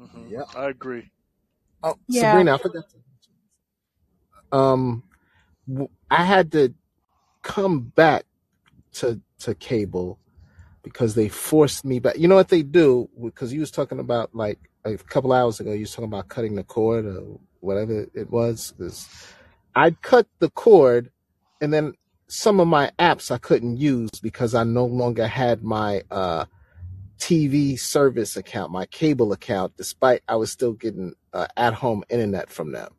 hmm 0.00 0.30
Yep. 0.30 0.48
I 0.54 0.70
agree. 0.70 1.10
Oh, 1.82 1.96
Yeah. 2.08 2.44
Sabrina, 2.44 2.54
I 2.54 2.58
forgot 2.58 2.84
to 2.90 4.58
um, 4.58 5.04
w- 5.68 5.90
I 6.10 6.24
had 6.24 6.52
to 6.52 6.74
come 7.42 7.80
back 7.80 8.24
to 8.94 9.20
to 9.40 9.54
cable 9.54 10.18
because 10.82 11.14
they 11.14 11.28
forced 11.28 11.84
me 11.84 11.98
back. 11.98 12.18
You 12.18 12.28
know 12.28 12.34
what 12.34 12.48
they 12.48 12.62
do? 12.62 13.08
Because 13.22 13.52
you 13.52 13.60
was 13.60 13.70
talking 13.70 13.98
about 13.98 14.34
like 14.34 14.58
a 14.84 14.96
couple 14.96 15.32
hours 15.32 15.60
ago, 15.60 15.72
you 15.72 15.80
was 15.80 15.92
talking 15.92 16.04
about 16.06 16.28
cutting 16.28 16.56
the 16.56 16.64
cord 16.64 17.06
or 17.06 17.38
whatever 17.60 18.06
it 18.14 18.30
was. 18.30 18.74
I'd 19.74 20.02
cut 20.02 20.26
the 20.38 20.50
cord, 20.50 21.10
and 21.60 21.72
then 21.72 21.94
some 22.26 22.60
of 22.60 22.68
my 22.68 22.90
apps 22.98 23.30
I 23.30 23.38
couldn't 23.38 23.76
use 23.76 24.10
because 24.22 24.54
I 24.54 24.64
no 24.64 24.84
longer 24.84 25.26
had 25.26 25.62
my 25.62 26.02
uh, 26.10 26.46
TV 27.18 27.78
service 27.78 28.36
account, 28.36 28.72
my 28.72 28.86
cable 28.86 29.32
account, 29.32 29.76
despite 29.76 30.22
I 30.26 30.36
was 30.36 30.50
still 30.50 30.72
getting 30.72 31.14
uh, 31.32 31.46
at 31.56 31.74
home 31.74 32.04
internet 32.08 32.50
from 32.50 32.72
them. 32.72 32.92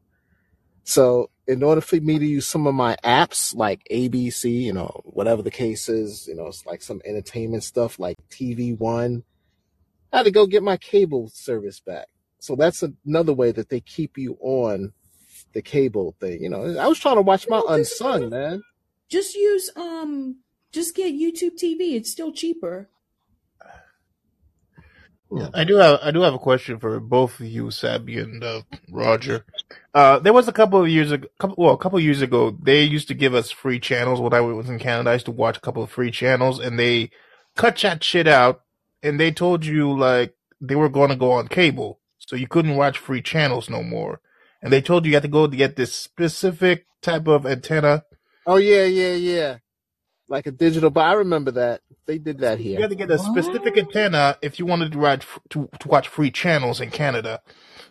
So 0.83 1.29
in 1.47 1.63
order 1.63 1.81
for 1.81 1.97
me 1.97 2.19
to 2.19 2.25
use 2.25 2.47
some 2.47 2.67
of 2.67 2.73
my 2.75 2.95
apps 3.03 3.55
like 3.55 3.85
ABC, 3.91 4.61
you 4.61 4.73
know, 4.73 5.01
whatever 5.03 5.41
the 5.41 5.51
case 5.51 5.89
is, 5.89 6.27
you 6.27 6.35
know, 6.35 6.47
it's 6.47 6.65
like 6.65 6.81
some 6.81 7.01
entertainment 7.05 7.63
stuff 7.63 7.99
like 7.99 8.17
TV 8.29 8.77
One, 8.77 9.23
I 10.11 10.17
had 10.17 10.23
to 10.23 10.31
go 10.31 10.45
get 10.45 10.63
my 10.63 10.77
cable 10.77 11.29
service 11.29 11.79
back. 11.79 12.07
So 12.39 12.55
that's 12.55 12.83
another 13.05 13.33
way 13.33 13.51
that 13.51 13.69
they 13.69 13.81
keep 13.81 14.17
you 14.17 14.37
on 14.41 14.93
the 15.53 15.61
cable 15.61 16.15
thing. 16.19 16.41
You 16.41 16.49
know, 16.49 16.77
I 16.77 16.87
was 16.87 16.99
trying 16.99 17.15
to 17.15 17.21
watch 17.21 17.47
my 17.49 17.61
Unsung, 17.67 18.29
man. 18.29 18.61
just 19.09 19.35
use 19.35 19.69
um 19.75 20.37
just 20.71 20.95
get 20.95 21.13
YouTube 21.13 21.57
TV. 21.61 21.95
It's 21.95 22.11
still 22.11 22.31
cheaper. 22.31 22.89
Yeah, 25.33 25.49
I 25.53 25.63
do 25.63 25.77
have 25.77 25.99
I 26.03 26.11
do 26.11 26.21
have 26.21 26.35
a 26.35 26.39
question 26.39 26.79
for 26.79 26.99
both 26.99 27.39
of 27.39 27.47
you, 27.47 27.71
Sabby 27.71 28.19
and 28.19 28.43
uh, 28.43 28.63
Roger. 28.91 29.45
Uh, 29.93 30.19
there 30.19 30.33
was 30.33 30.47
a 30.47 30.53
couple 30.53 30.81
of 30.81 30.89
years 30.89 31.11
ago, 31.11 31.27
couple, 31.39 31.55
well, 31.57 31.73
a 31.73 31.77
couple 31.77 31.97
of 31.99 32.03
years 32.03 32.21
ago, 32.21 32.57
they 32.61 32.83
used 32.83 33.07
to 33.09 33.15
give 33.15 33.33
us 33.35 33.51
free 33.51 33.79
channels 33.79 34.21
when 34.21 34.33
I 34.33 34.41
was 34.41 34.69
in 34.69 34.79
Canada. 34.79 35.11
I 35.11 35.13
used 35.13 35.25
to 35.25 35.31
watch 35.31 35.57
a 35.57 35.61
couple 35.61 35.83
of 35.83 35.91
free 35.91 36.11
channels, 36.11 36.59
and 36.59 36.79
they 36.79 37.11
cut 37.55 37.77
that 37.79 38.03
shit 38.03 38.27
out, 38.27 38.61
and 39.03 39.19
they 39.19 39.31
told 39.31 39.65
you 39.65 39.97
like 39.97 40.35
they 40.61 40.75
were 40.75 40.89
going 40.89 41.09
to 41.09 41.15
go 41.15 41.33
on 41.33 41.47
cable, 41.47 41.99
so 42.19 42.35
you 42.35 42.47
couldn't 42.47 42.75
watch 42.77 42.97
free 42.97 43.21
channels 43.21 43.69
no 43.69 43.83
more. 43.83 44.21
And 44.61 44.71
they 44.73 44.81
told 44.81 45.05
you 45.05 45.11
you 45.11 45.15
had 45.15 45.23
to 45.23 45.29
go 45.29 45.47
to 45.47 45.57
get 45.57 45.75
this 45.75 45.93
specific 45.93 46.85
type 47.01 47.27
of 47.27 47.45
antenna. 47.45 48.05
Oh 48.45 48.57
yeah, 48.57 48.85
yeah, 48.85 49.13
yeah. 49.13 49.57
Like 50.29 50.47
a 50.47 50.51
digital, 50.51 50.89
but 50.89 51.01
I 51.01 51.13
remember 51.13 51.51
that 51.51 51.81
they 52.05 52.17
did 52.17 52.39
that 52.39 52.57
here. 52.59 52.77
You 52.77 52.81
had 52.81 52.89
to 52.89 52.95
get 52.95 53.11
a 53.11 53.19
specific 53.19 53.77
antenna 53.77 54.37
if 54.41 54.57
you 54.57 54.65
wanted 54.65 54.93
to 54.93 54.97
watch 54.99 55.27
to, 55.49 55.69
to 55.79 55.87
watch 55.87 56.07
free 56.07 56.31
channels 56.31 56.79
in 56.81 56.91
Canada. 56.91 57.41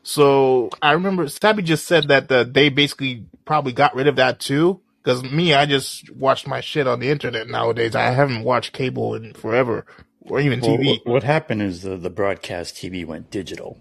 So 0.02 0.70
I 0.80 0.92
remember 0.92 1.28
Sabby 1.28 1.62
just 1.62 1.86
said 1.86 2.08
that 2.08 2.32
uh, 2.32 2.44
they 2.44 2.68
basically 2.70 3.26
probably 3.44 3.72
got 3.72 3.94
rid 3.94 4.08
of 4.08 4.16
that 4.16 4.40
too. 4.40 4.80
Because 5.02 5.22
me, 5.24 5.52
I 5.52 5.66
just 5.66 6.10
watched 6.14 6.46
my 6.46 6.60
shit 6.60 6.86
on 6.86 7.00
the 7.00 7.10
internet 7.10 7.48
nowadays. 7.48 7.94
I 7.96 8.10
haven't 8.10 8.44
watched 8.44 8.72
cable 8.72 9.14
in 9.16 9.34
forever 9.34 9.84
or 10.22 10.40
even 10.40 10.60
Well, 10.60 10.78
TV. 10.78 10.86
what, 11.04 11.06
what 11.06 11.22
happened 11.24 11.60
is 11.62 11.82
the, 11.82 11.96
the 11.96 12.10
broadcast 12.10 12.76
TV 12.76 13.04
went 13.04 13.30
digital, 13.30 13.78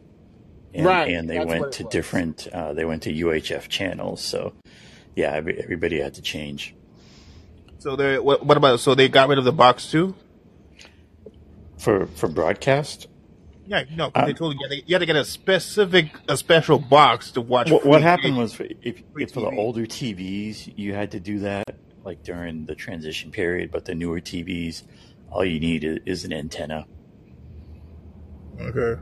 and 0.73 0.85
Right, 0.85 1.09
and 1.13 1.29
they 1.29 1.37
that's 1.37 1.47
went 1.47 1.71
to 1.73 1.83
was. 1.83 1.91
different. 1.91 2.47
Uh, 2.47 2.73
they 2.73 2.85
went 2.85 3.03
to 3.03 3.13
UHF 3.13 3.67
channels. 3.69 4.21
So, 4.23 4.53
yeah, 5.15 5.31
everybody 5.33 5.99
had 5.99 6.15
to 6.15 6.21
change. 6.23 6.73
So 7.81 7.95
they 7.95 8.19
what, 8.19 8.45
what 8.45 8.57
about? 8.57 8.79
So 8.79 8.93
they 8.93 9.09
got 9.09 9.27
rid 9.27 9.39
of 9.39 9.43
the 9.43 9.51
box 9.51 9.89
too? 9.89 10.13
For 11.79 12.05
for 12.05 12.27
broadcast, 12.27 13.07
Yeah, 13.65 13.85
no, 13.95 14.11
'cause 14.11 14.25
they 14.25 14.31
um, 14.33 14.37
told 14.37 14.53
you 14.53 14.59
you 14.61 14.67
had, 14.69 14.75
to, 14.75 14.87
you 14.87 14.95
had 14.95 14.99
to 14.99 15.05
get 15.07 15.15
a 15.15 15.25
specific, 15.25 16.11
a 16.29 16.37
special 16.37 16.77
box 16.77 17.31
to 17.31 17.41
watch. 17.41 17.71
what, 17.71 17.83
what 17.83 18.03
happened 18.03 18.37
was 18.37 18.53
for, 18.53 18.67
if, 18.83 19.01
free 19.11 19.23
if 19.23 19.31
for 19.31 19.39
the 19.39 19.49
older 19.49 19.87
TVs, 19.87 20.71
you 20.77 20.93
had 20.93 21.09
to 21.09 21.19
do 21.19 21.39
that 21.39 21.75
like 22.03 22.21
during 22.21 22.67
the 22.67 22.75
transition 22.75 23.31
period, 23.31 23.71
but 23.71 23.85
the 23.85 23.95
newer 23.95 24.21
TVs, 24.21 24.83
all 25.31 25.43
you 25.43 25.59
need 25.59 25.83
is, 25.83 25.97
is 26.05 26.23
an 26.23 26.33
antenna. 26.33 26.85
Okay. 28.59 29.01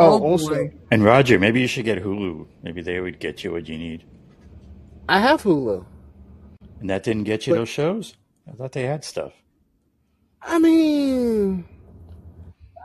Oh, 0.00 0.14
Oh 0.14 0.20
also. 0.20 0.68
And 0.90 1.04
Roger, 1.04 1.38
maybe 1.38 1.60
you 1.60 1.68
should 1.68 1.84
get 1.84 2.02
Hulu. 2.02 2.48
Maybe 2.64 2.82
they 2.82 2.98
would 2.98 3.20
get 3.20 3.44
you 3.44 3.52
what 3.52 3.68
you 3.68 3.78
need. 3.78 4.04
I 5.10 5.18
have 5.18 5.42
Hulu. 5.42 5.84
And 6.78 6.88
that 6.88 7.02
didn't 7.02 7.24
get 7.24 7.44
you 7.44 7.54
But 7.54 7.58
those 7.58 7.68
shows? 7.68 8.14
I 8.48 8.52
thought 8.52 8.70
they 8.70 8.84
had 8.84 9.04
stuff. 9.04 9.32
I 10.40 10.60
mean, 10.60 11.64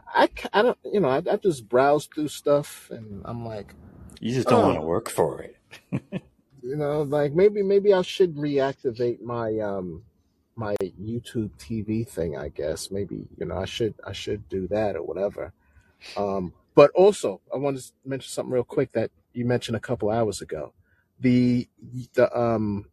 I, 0.07 0.27
I 0.51 0.63
don't, 0.63 0.77
you 0.91 1.01
know, 1.01 1.09
I, 1.09 1.17
I 1.17 1.37
just 1.37 1.69
browse 1.69 2.07
through 2.07 2.29
stuff 2.29 2.89
and 2.89 3.21
I'm 3.25 3.45
like, 3.45 3.75
You 4.19 4.33
just 4.33 4.47
don't 4.47 4.63
want 4.63 4.77
to 4.77 4.81
oh, 4.81 4.87
work 4.87 5.07
for 5.07 5.43
it. 5.43 5.55
you 6.63 6.75
know, 6.75 7.03
like 7.03 7.33
maybe, 7.33 7.61
maybe 7.61 7.93
I 7.93 8.01
should 8.01 8.35
reactivate 8.37 9.21
my, 9.21 9.59
um, 9.59 10.01
my 10.55 10.75
YouTube 10.81 11.51
TV 11.59 12.07
thing, 12.07 12.37
I 12.37 12.49
guess. 12.49 12.89
Maybe, 12.89 13.27
you 13.37 13.45
know, 13.45 13.57
I 13.57 13.65
should, 13.65 13.93
I 14.03 14.13
should 14.13 14.49
do 14.49 14.67
that 14.69 14.95
or 14.95 15.03
whatever. 15.03 15.53
Um, 16.17 16.53
but 16.73 16.89
also 16.95 17.41
I 17.53 17.57
want 17.57 17.77
to 17.77 17.83
mention 18.03 18.31
something 18.31 18.51
real 18.51 18.63
quick 18.63 18.93
that 18.93 19.11
you 19.33 19.45
mentioned 19.45 19.77
a 19.77 19.79
couple 19.79 20.09
hours 20.09 20.41
ago. 20.41 20.73
The, 21.19 21.67
the, 22.13 22.37
um, 22.37 22.85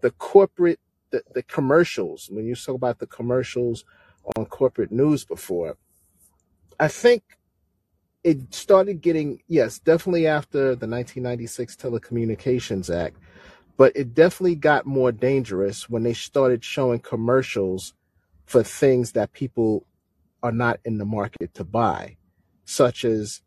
the 0.00 0.10
corporate, 0.12 0.80
the, 1.10 1.22
the 1.34 1.42
commercials, 1.42 2.28
when 2.30 2.46
you 2.46 2.54
talk 2.54 2.76
about 2.76 2.98
the 2.98 3.06
commercials 3.06 3.84
on 4.36 4.46
corporate 4.46 4.92
news 4.92 5.24
before, 5.24 5.76
I 6.78 6.88
think 6.88 7.22
it 8.26 8.52
started 8.52 9.00
getting 9.00 9.40
yes 9.46 9.78
definitely 9.78 10.26
after 10.26 10.74
the 10.74 10.88
1996 10.88 11.76
telecommunications 11.76 12.94
act 12.94 13.16
but 13.76 13.92
it 13.94 14.14
definitely 14.14 14.56
got 14.56 14.84
more 14.84 15.12
dangerous 15.12 15.88
when 15.88 16.02
they 16.02 16.12
started 16.12 16.64
showing 16.64 16.98
commercials 16.98 17.94
for 18.44 18.64
things 18.64 19.12
that 19.12 19.32
people 19.32 19.86
are 20.42 20.50
not 20.50 20.80
in 20.84 20.98
the 20.98 21.04
market 21.04 21.54
to 21.54 21.62
buy 21.62 22.16
such 22.64 23.04
as 23.04 23.42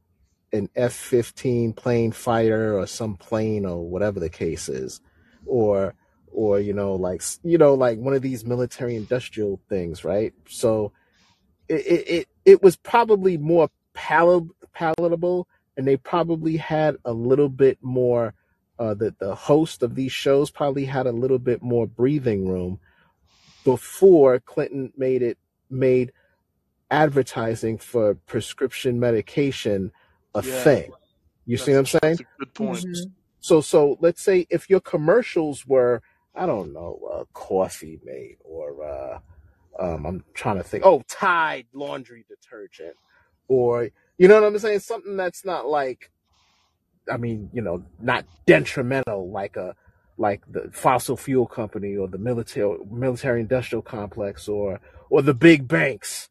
an 0.52 0.70
f-15 0.76 1.76
plane 1.76 2.12
fighter 2.12 2.78
or 2.78 2.88
some 2.88 3.16
plane 3.16 3.66
or 3.66 3.88
whatever 3.88 4.20
the 4.20 4.30
case 4.30 4.70
is. 4.70 5.02
Or 5.46 5.96
or 6.32 6.60
you 6.60 6.74
know 6.74 6.94
like 6.96 7.24
you 7.44 7.58
know 7.58 7.74
like 7.74 7.98
one 7.98 8.14
of 8.14 8.22
these 8.22 8.46
military 8.46 8.96
industrial 8.96 9.60
things 9.70 10.04
right? 10.04 10.34
So 10.48 10.92
it 11.68 11.76
it, 11.76 12.28
it 12.46 12.64
was 12.64 12.76
probably 12.76 13.38
more 13.38 13.70
palat- 13.96 14.50
palatable 14.74 15.48
and 15.78 15.88
they 15.88 15.98
probably 15.98 16.58
had 16.58 16.98
a 17.06 17.14
little 17.14 17.50
bit 17.50 17.78
more 17.82 18.34
uh 18.80 18.94
the 18.94 19.14
the 19.20 19.36
host 19.36 19.84
of 19.84 19.96
these 19.96 20.12
shows 20.12 20.52
probably 20.52 20.86
had 20.86 21.08
a 21.08 21.12
little 21.12 21.40
bit 21.40 21.62
more 21.62 21.88
breathing 21.88 22.48
room 22.48 22.80
before 23.64 24.40
Clinton 24.40 24.92
made 24.98 25.22
it 25.22 25.38
made 25.70 26.12
advertising 26.92 27.78
for 27.78 28.16
prescription 28.16 29.00
medication 29.00 29.92
a 30.40 30.44
Yeah, 30.44 30.64
thing. 30.64 30.94
You 31.46 31.58
see 31.58 31.74
what 31.74 31.80
I'm 31.80 31.86
saying 31.88 32.18
that's 32.18 32.22
a 32.22 32.26
good 32.40 32.54
point. 32.54 32.86
hmm 32.94 33.04
so 33.42 33.62
so 33.62 33.98
let's 34.02 34.22
say 34.24 34.48
if 34.50 34.70
your 34.70 34.82
commercials 34.82 35.66
were 35.68 36.02
I 36.36 36.46
don't 36.46 36.74
know 36.74 37.00
uh, 37.14 37.24
coffee 37.34 38.00
mate 38.06 38.38
or 38.44 38.86
uh 38.86 39.20
um 39.80 40.06
I'm 40.06 40.26
trying 40.34 40.58
to 40.58 40.64
think 40.64 40.86
oh 40.86 41.04
Tide 41.10 41.68
laundry 41.74 42.26
detergent 42.30 42.96
or 43.48 43.90
you 44.18 44.28
know 44.28 44.36
what 44.36 44.46
I'm 44.46 44.60
saying? 44.60 44.80
Something 44.80 45.18
that's 45.18 45.46
not 45.46 45.68
like 45.68 46.12
I 47.12 47.18
mean 47.18 47.50
you 47.54 47.62
know 47.62 47.84
not 48.00 48.26
detrimental 48.48 49.32
like 49.32 49.58
a 49.58 49.76
like 50.18 50.44
the 50.52 50.70
fossil 50.74 51.18
fuel 51.18 51.48
company 51.48 51.96
or 51.98 52.08
the 52.08 52.18
military 52.20 52.78
military 52.92 53.42
industrial 53.42 53.82
complex 53.82 54.48
or 54.50 54.82
or 55.10 55.22
the 55.22 55.34
big 55.34 55.68
banks 55.68 56.28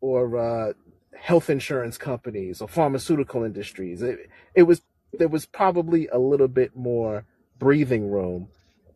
or 0.00 0.38
uh, 0.38 0.74
health 1.14 1.50
insurance 1.50 1.98
companies 1.98 2.60
or 2.60 2.68
pharmaceutical 2.68 3.44
industries. 3.44 4.02
It, 4.02 4.30
it 4.54 4.62
was 4.64 4.82
there 5.12 5.28
was 5.28 5.46
probably 5.46 6.08
a 6.08 6.18
little 6.18 6.48
bit 6.48 6.74
more 6.74 7.24
breathing 7.58 8.10
room 8.10 8.48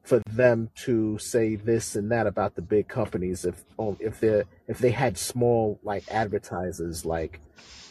for 0.02 0.22
them 0.30 0.70
to 0.76 1.18
say 1.18 1.56
this 1.56 1.96
and 1.96 2.10
that 2.10 2.26
about 2.26 2.54
the 2.54 2.62
big 2.62 2.88
companies 2.88 3.44
if 3.44 3.64
if 4.00 4.20
they 4.20 4.44
if 4.68 4.78
they 4.78 4.90
had 4.90 5.18
small 5.18 5.80
like 5.82 6.04
advertisers 6.10 7.04
like 7.04 7.40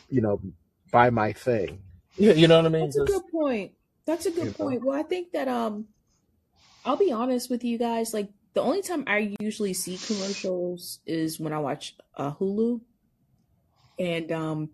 you 0.09 0.21
know 0.21 0.39
buy 0.91 1.09
my 1.09 1.33
thing. 1.33 1.81
Yeah, 2.17 2.33
you 2.33 2.47
know 2.47 2.57
what 2.57 2.65
I 2.65 2.69
mean? 2.69 2.85
That's 2.85 2.97
a 2.97 3.05
good 3.05 3.27
point. 3.31 3.73
That's 4.05 4.25
a 4.25 4.29
you 4.29 4.35
good 4.35 4.45
know. 4.47 4.65
point. 4.65 4.85
Well, 4.85 4.97
I 4.97 5.03
think 5.03 5.33
that 5.33 5.47
um 5.47 5.87
I'll 6.85 6.97
be 6.97 7.11
honest 7.11 7.49
with 7.49 7.63
you 7.63 7.77
guys, 7.77 8.13
like 8.13 8.29
the 8.53 8.61
only 8.61 8.81
time 8.81 9.03
I 9.07 9.35
usually 9.39 9.73
see 9.73 9.97
commercials 9.97 10.99
is 11.05 11.39
when 11.39 11.51
I 11.51 11.59
watch 11.59 11.95
uh, 12.15 12.31
Hulu 12.31 12.79
and 13.99 14.31
um 14.31 14.69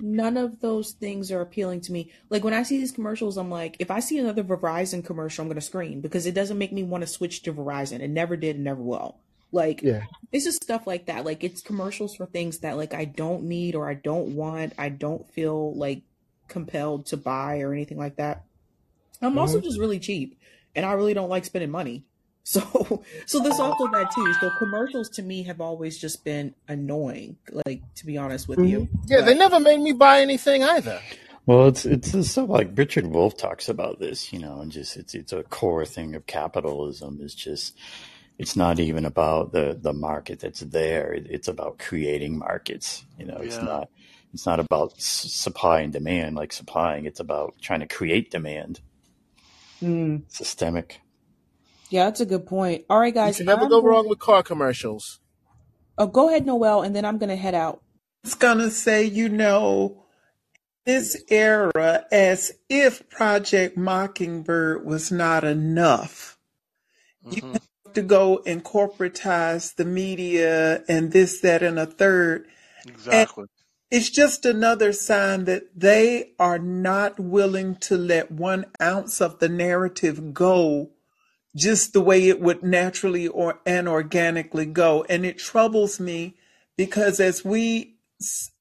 none 0.00 0.36
of 0.36 0.60
those 0.60 0.92
things 0.92 1.30
are 1.30 1.40
appealing 1.40 1.80
to 1.82 1.92
me. 1.92 2.10
Like 2.28 2.42
when 2.44 2.54
I 2.54 2.62
see 2.64 2.78
these 2.78 2.90
commercials, 2.92 3.36
I'm 3.36 3.50
like, 3.50 3.76
if 3.78 3.90
I 3.90 4.00
see 4.00 4.18
another 4.18 4.42
Verizon 4.42 5.04
commercial, 5.04 5.42
I'm 5.42 5.48
gonna 5.48 5.60
scream 5.60 6.00
because 6.00 6.26
it 6.26 6.34
doesn't 6.34 6.58
make 6.58 6.72
me 6.72 6.82
want 6.82 7.02
to 7.02 7.06
switch 7.06 7.42
to 7.42 7.52
Verizon. 7.52 8.00
It 8.00 8.08
never 8.10 8.36
did, 8.36 8.56
and 8.56 8.64
never 8.64 8.82
will. 8.82 9.18
Like 9.52 9.82
Yeah. 9.82 10.04
it's 10.32 10.44
just 10.44 10.62
stuff 10.62 10.86
like 10.86 11.06
that. 11.06 11.24
Like 11.24 11.44
it's 11.44 11.60
commercials 11.62 12.16
for 12.16 12.26
things 12.26 12.58
that 12.60 12.76
like 12.76 12.94
I 12.94 13.04
don't 13.04 13.44
need 13.44 13.74
or 13.74 13.88
I 13.88 13.94
don't 13.94 14.34
want. 14.34 14.72
I 14.78 14.88
don't 14.88 15.28
feel 15.32 15.74
like 15.76 16.02
compelled 16.48 17.06
to 17.06 17.16
buy 17.16 17.60
or 17.60 17.72
anything 17.72 17.98
like 17.98 18.16
that. 18.16 18.44
I'm 19.20 19.38
also 19.38 19.60
Mhm. 19.60 19.64
just 19.64 19.78
really 19.78 20.00
cheap, 20.00 20.38
and 20.74 20.84
I 20.84 20.92
really 20.94 21.14
don't 21.14 21.28
like 21.30 21.44
spending 21.44 21.70
money. 21.70 22.06
So, 22.44 23.02
so 23.26 23.40
there's 23.40 23.60
also 23.60 23.88
that 23.88 24.10
too. 24.14 24.32
So 24.34 24.50
commercials 24.58 25.08
to 25.10 25.22
me 25.22 25.42
have 25.44 25.60
always 25.60 25.98
just 25.98 26.24
been 26.24 26.54
annoying. 26.68 27.36
Like 27.66 27.82
to 27.96 28.06
be 28.06 28.18
honest 28.18 28.48
with 28.48 28.58
you, 28.60 28.88
Yeah, 29.06 29.20
they 29.22 29.34
never 29.34 29.60
made 29.60 29.80
me 29.80 29.92
buy 29.92 30.20
anything 30.20 30.62
either. 30.62 31.00
Well, 31.46 31.66
it's 31.68 31.84
it's 31.84 32.14
it's 32.14 32.30
stuff 32.30 32.48
like 32.48 32.70
Richard 32.76 33.06
Wolff 33.06 33.36
talks 33.36 33.68
about 33.68 33.98
this, 33.98 34.32
you 34.32 34.38
know, 34.38 34.60
and 34.60 34.70
just 34.70 34.96
it's 34.96 35.14
it's 35.14 35.32
a 35.32 35.42
core 35.44 35.84
thing 35.84 36.14
of 36.14 36.26
capitalism. 36.26 37.18
Is 37.20 37.34
just 37.34 37.76
it's 38.38 38.54
not 38.56 38.78
even 38.78 39.04
about 39.04 39.52
the 39.52 39.76
the 39.80 39.92
market 39.92 40.38
that's 40.40 40.60
there. 40.60 41.12
It's 41.12 41.48
about 41.48 41.78
creating 41.78 42.38
markets. 42.38 43.04
You 43.18 43.26
know, 43.26 43.38
it's 43.38 43.56
Yeah. 43.56 43.62
not 43.64 43.88
it's 44.32 44.46
not 44.46 44.60
about 44.60 44.94
s- 44.98 45.04
supply 45.32 45.80
and 45.80 45.92
demand 45.92 46.36
like 46.36 46.52
supplying. 46.52 47.06
It's 47.06 47.20
about 47.20 47.54
trying 47.60 47.80
to 47.80 47.86
create 47.88 48.30
demand. 48.30 48.80
Mm. 49.82 50.22
Systemic. 50.28 51.00
Yeah, 51.92 52.04
that's 52.06 52.20
a 52.20 52.26
good 52.26 52.46
point. 52.46 52.84
All 52.90 52.98
right, 52.98 53.06
You 53.08 53.12
guys, 53.12 53.36
can 53.36 53.46
never 53.46 53.62
I'm 53.62 53.68
go 53.68 53.80
going- 53.80 53.92
wrong 53.92 54.08
with 54.08 54.18
car 54.18 54.42
commercials. 54.42 55.20
Oh, 55.98 56.06
go 56.06 56.28
ahead, 56.28 56.46
Noel, 56.46 56.82
and 56.82 56.96
then 56.96 57.04
I'm 57.04 57.18
gonna 57.18 57.36
head 57.36 57.54
out. 57.54 57.82
was 58.24 58.34
gonna 58.34 58.70
say, 58.70 59.04
you 59.04 59.28
know, 59.28 60.04
this 60.86 61.22
era, 61.28 62.04
as 62.10 62.52
if 62.68 63.08
Project 63.10 63.76
Mockingbird 63.76 64.84
was 64.86 65.10
not 65.12 65.44
enough, 65.44 66.38
you 67.28 67.42
Mhm. 67.42 67.52
have 67.52 67.92
to 67.94 68.02
go 68.02 68.40
and 68.46 68.64
corporatize 68.64 69.74
the 69.74 69.84
media 69.84 70.82
and 70.88 71.12
this, 71.12 71.40
that, 71.40 71.62
and 71.62 71.78
a 71.78 71.86
third. 71.86 72.46
And 72.84 72.94
Exactly. 72.94 73.46
it's 73.90 74.08
just 74.10 74.44
another 74.46 74.92
sign 74.92 75.44
that 75.44 75.64
they 75.78 76.32
are 76.38 76.58
not 76.58 77.18
willing 77.20 77.76
to 77.76 77.96
let 77.96 78.30
one 78.30 78.64
ounce 78.80 79.20
of 79.20 79.38
the 79.40 79.48
narrative 79.48 80.32
go 80.32 80.90
just 81.56 81.92
the 81.92 82.00
way 82.00 82.28
it 82.28 82.40
would 82.40 82.62
naturally 82.62 83.28
or 83.28 83.60
and 83.66 83.88
organically 83.88 84.66
go. 84.66 85.04
And 85.08 85.24
it 85.26 85.38
troubles 85.38 86.00
me 86.00 86.34
because 86.76 87.20
as 87.20 87.44
we, 87.44 87.96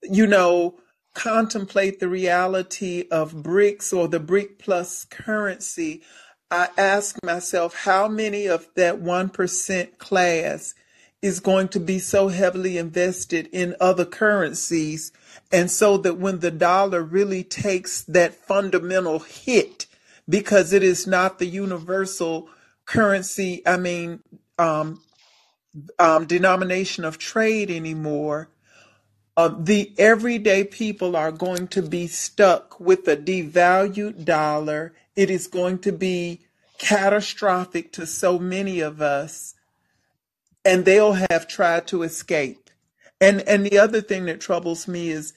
you 0.04 0.28
know, 0.28 0.76
contemplate 1.14 2.00
the 2.00 2.10
reality 2.10 3.06
of 3.12 3.34
BRICS 3.34 3.98
or 3.98 4.08
the 4.08 4.20
BRIC 4.20 4.60
plus 4.60 5.06
currency, 5.06 6.02
I 6.50 6.70
ask 6.78 7.18
myself 7.24 7.76
how 7.76 8.08
many 8.08 8.46
of 8.48 8.68
that 8.76 9.02
1% 9.02 9.98
class 9.98 10.74
is 11.22 11.40
going 11.40 11.68
to 11.70 11.80
be 11.80 12.00
so 12.00 12.30
heavily 12.30 12.78
invested 12.78 13.48
in 13.52 13.76
other 13.80 14.06
currencies. 14.06 15.12
And 15.52 15.70
so 15.70 15.98
that 15.98 16.18
when 16.18 16.40
the 16.40 16.52
dollar 16.52 17.04
really 17.04 17.44
takes 17.44 18.02
that 18.04 18.34
fundamental 18.34 19.20
hit, 19.20 19.86
because 20.28 20.74
it 20.74 20.84
is 20.84 21.06
not 21.06 21.40
the 21.40 21.46
universal 21.46 22.50
currency, 22.86 23.62
I 23.66 23.78
mean, 23.78 24.22
um, 24.58 25.02
um, 26.00 26.26
denomination 26.26 27.06
of 27.06 27.18
trade 27.18 27.72
anymore, 27.72 28.50
uh, 29.38 29.54
the 29.58 29.94
everyday 29.98 30.64
people 30.64 31.16
are 31.16 31.32
going 31.32 31.68
to 31.70 31.82
be 31.82 32.08
stuck 32.08 32.80
with 32.80 33.08
a 33.08 33.18
devalued 33.18 34.26
dollar. 34.26 34.94
It 35.16 35.30
is 35.30 35.48
going 35.48 35.80
to 35.80 35.92
be 35.92 36.42
catastrophic 36.78 37.92
to 37.94 38.06
so 38.06 38.38
many 38.40 38.82
of 38.82 39.02
us, 39.02 39.56
and 40.66 40.86
they'll 40.86 41.14
have 41.14 41.48
tried 41.48 41.88
to 41.88 42.04
escape. 42.04 42.70
And 43.22 43.42
and 43.42 43.66
the 43.66 43.80
other 43.80 44.02
thing 44.02 44.26
that 44.26 44.42
troubles 44.42 44.88
me 44.88 45.10
is 45.10 45.34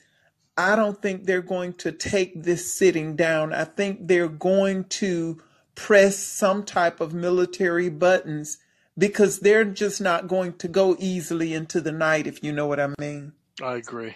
I 0.57 0.75
don't 0.75 1.01
think 1.01 1.25
they're 1.25 1.41
going 1.41 1.73
to 1.75 1.91
take 1.91 2.43
this 2.43 2.73
sitting 2.73 3.15
down. 3.15 3.53
I 3.53 3.65
think 3.65 4.07
they're 4.07 4.27
going 4.27 4.85
to 4.85 5.41
press 5.75 6.17
some 6.17 6.63
type 6.63 7.01
of 7.01 7.13
military 7.13 7.89
buttons 7.89 8.57
because 8.97 9.39
they're 9.41 9.65
just 9.65 10.01
not 10.01 10.27
going 10.27 10.53
to 10.57 10.67
go 10.67 10.95
easily 10.99 11.53
into 11.53 11.81
the 11.81 11.91
night, 11.91 12.27
if 12.27 12.43
you 12.43 12.51
know 12.53 12.67
what 12.67 12.79
I 12.79 12.89
mean. 12.99 13.33
I 13.61 13.75
agree. 13.75 14.15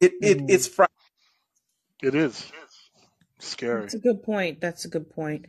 It 0.00 0.14
it 0.22 0.38
Mm. 0.38 0.50
it's 0.50 0.66
fr- 0.68 0.84
It 2.02 2.14
is 2.14 2.52
scary. 3.38 3.82
That's 3.82 3.94
a 3.94 3.98
good 3.98 4.22
point. 4.22 4.60
That's 4.60 4.84
a 4.84 4.88
good 4.88 5.10
point. 5.10 5.46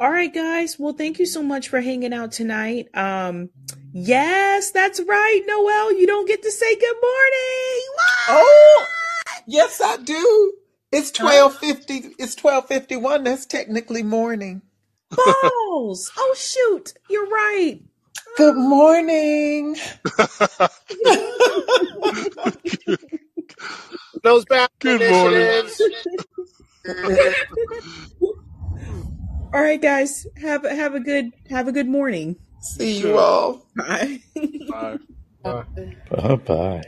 All 0.00 0.10
right, 0.10 0.32
guys. 0.32 0.78
Well, 0.78 0.92
thank 0.92 1.18
you 1.18 1.26
so 1.26 1.42
much 1.42 1.68
for 1.68 1.80
hanging 1.80 2.12
out 2.12 2.32
tonight. 2.32 2.88
Um, 2.94 3.50
yes, 3.92 4.70
that's 4.70 5.00
right, 5.00 5.42
Noel. 5.46 5.92
You 5.92 6.06
don't 6.06 6.28
get 6.28 6.42
to 6.42 6.50
say 6.52 6.74
good 6.76 6.96
morning. 7.02 7.86
Oh, 8.28 8.86
yes, 9.46 9.80
I 9.84 9.96
do. 9.98 10.54
It's 10.92 11.10
twelve 11.10 11.56
fifty. 11.58 12.14
It's 12.18 12.34
twelve 12.36 12.66
fifty 12.68 12.96
one. 12.96 13.24
That's 13.24 13.46
technically 13.46 14.02
morning. 14.04 14.62
Balls. 15.10 16.10
Oh 16.16 16.34
shoot, 16.36 16.92
you're 17.08 17.28
right. 17.28 17.80
Good 18.36 18.56
morning. 18.56 19.76
Those 24.22 24.44
bad 24.46 24.70
Good 24.80 25.08
morning. 25.08 25.70
All 29.52 29.62
right, 29.62 29.80
guys. 29.80 30.26
Have 30.42 30.64
have 30.64 30.94
a 30.94 31.00
good 31.00 31.32
have 31.50 31.68
a 31.68 31.72
good 31.72 31.88
morning. 31.88 32.36
See 32.60 32.98
you 32.98 33.18
all. 33.18 33.66
Bye. 33.76 34.20
Bye. 34.68 34.98
Bye 36.10 36.36
bye. 36.36 36.82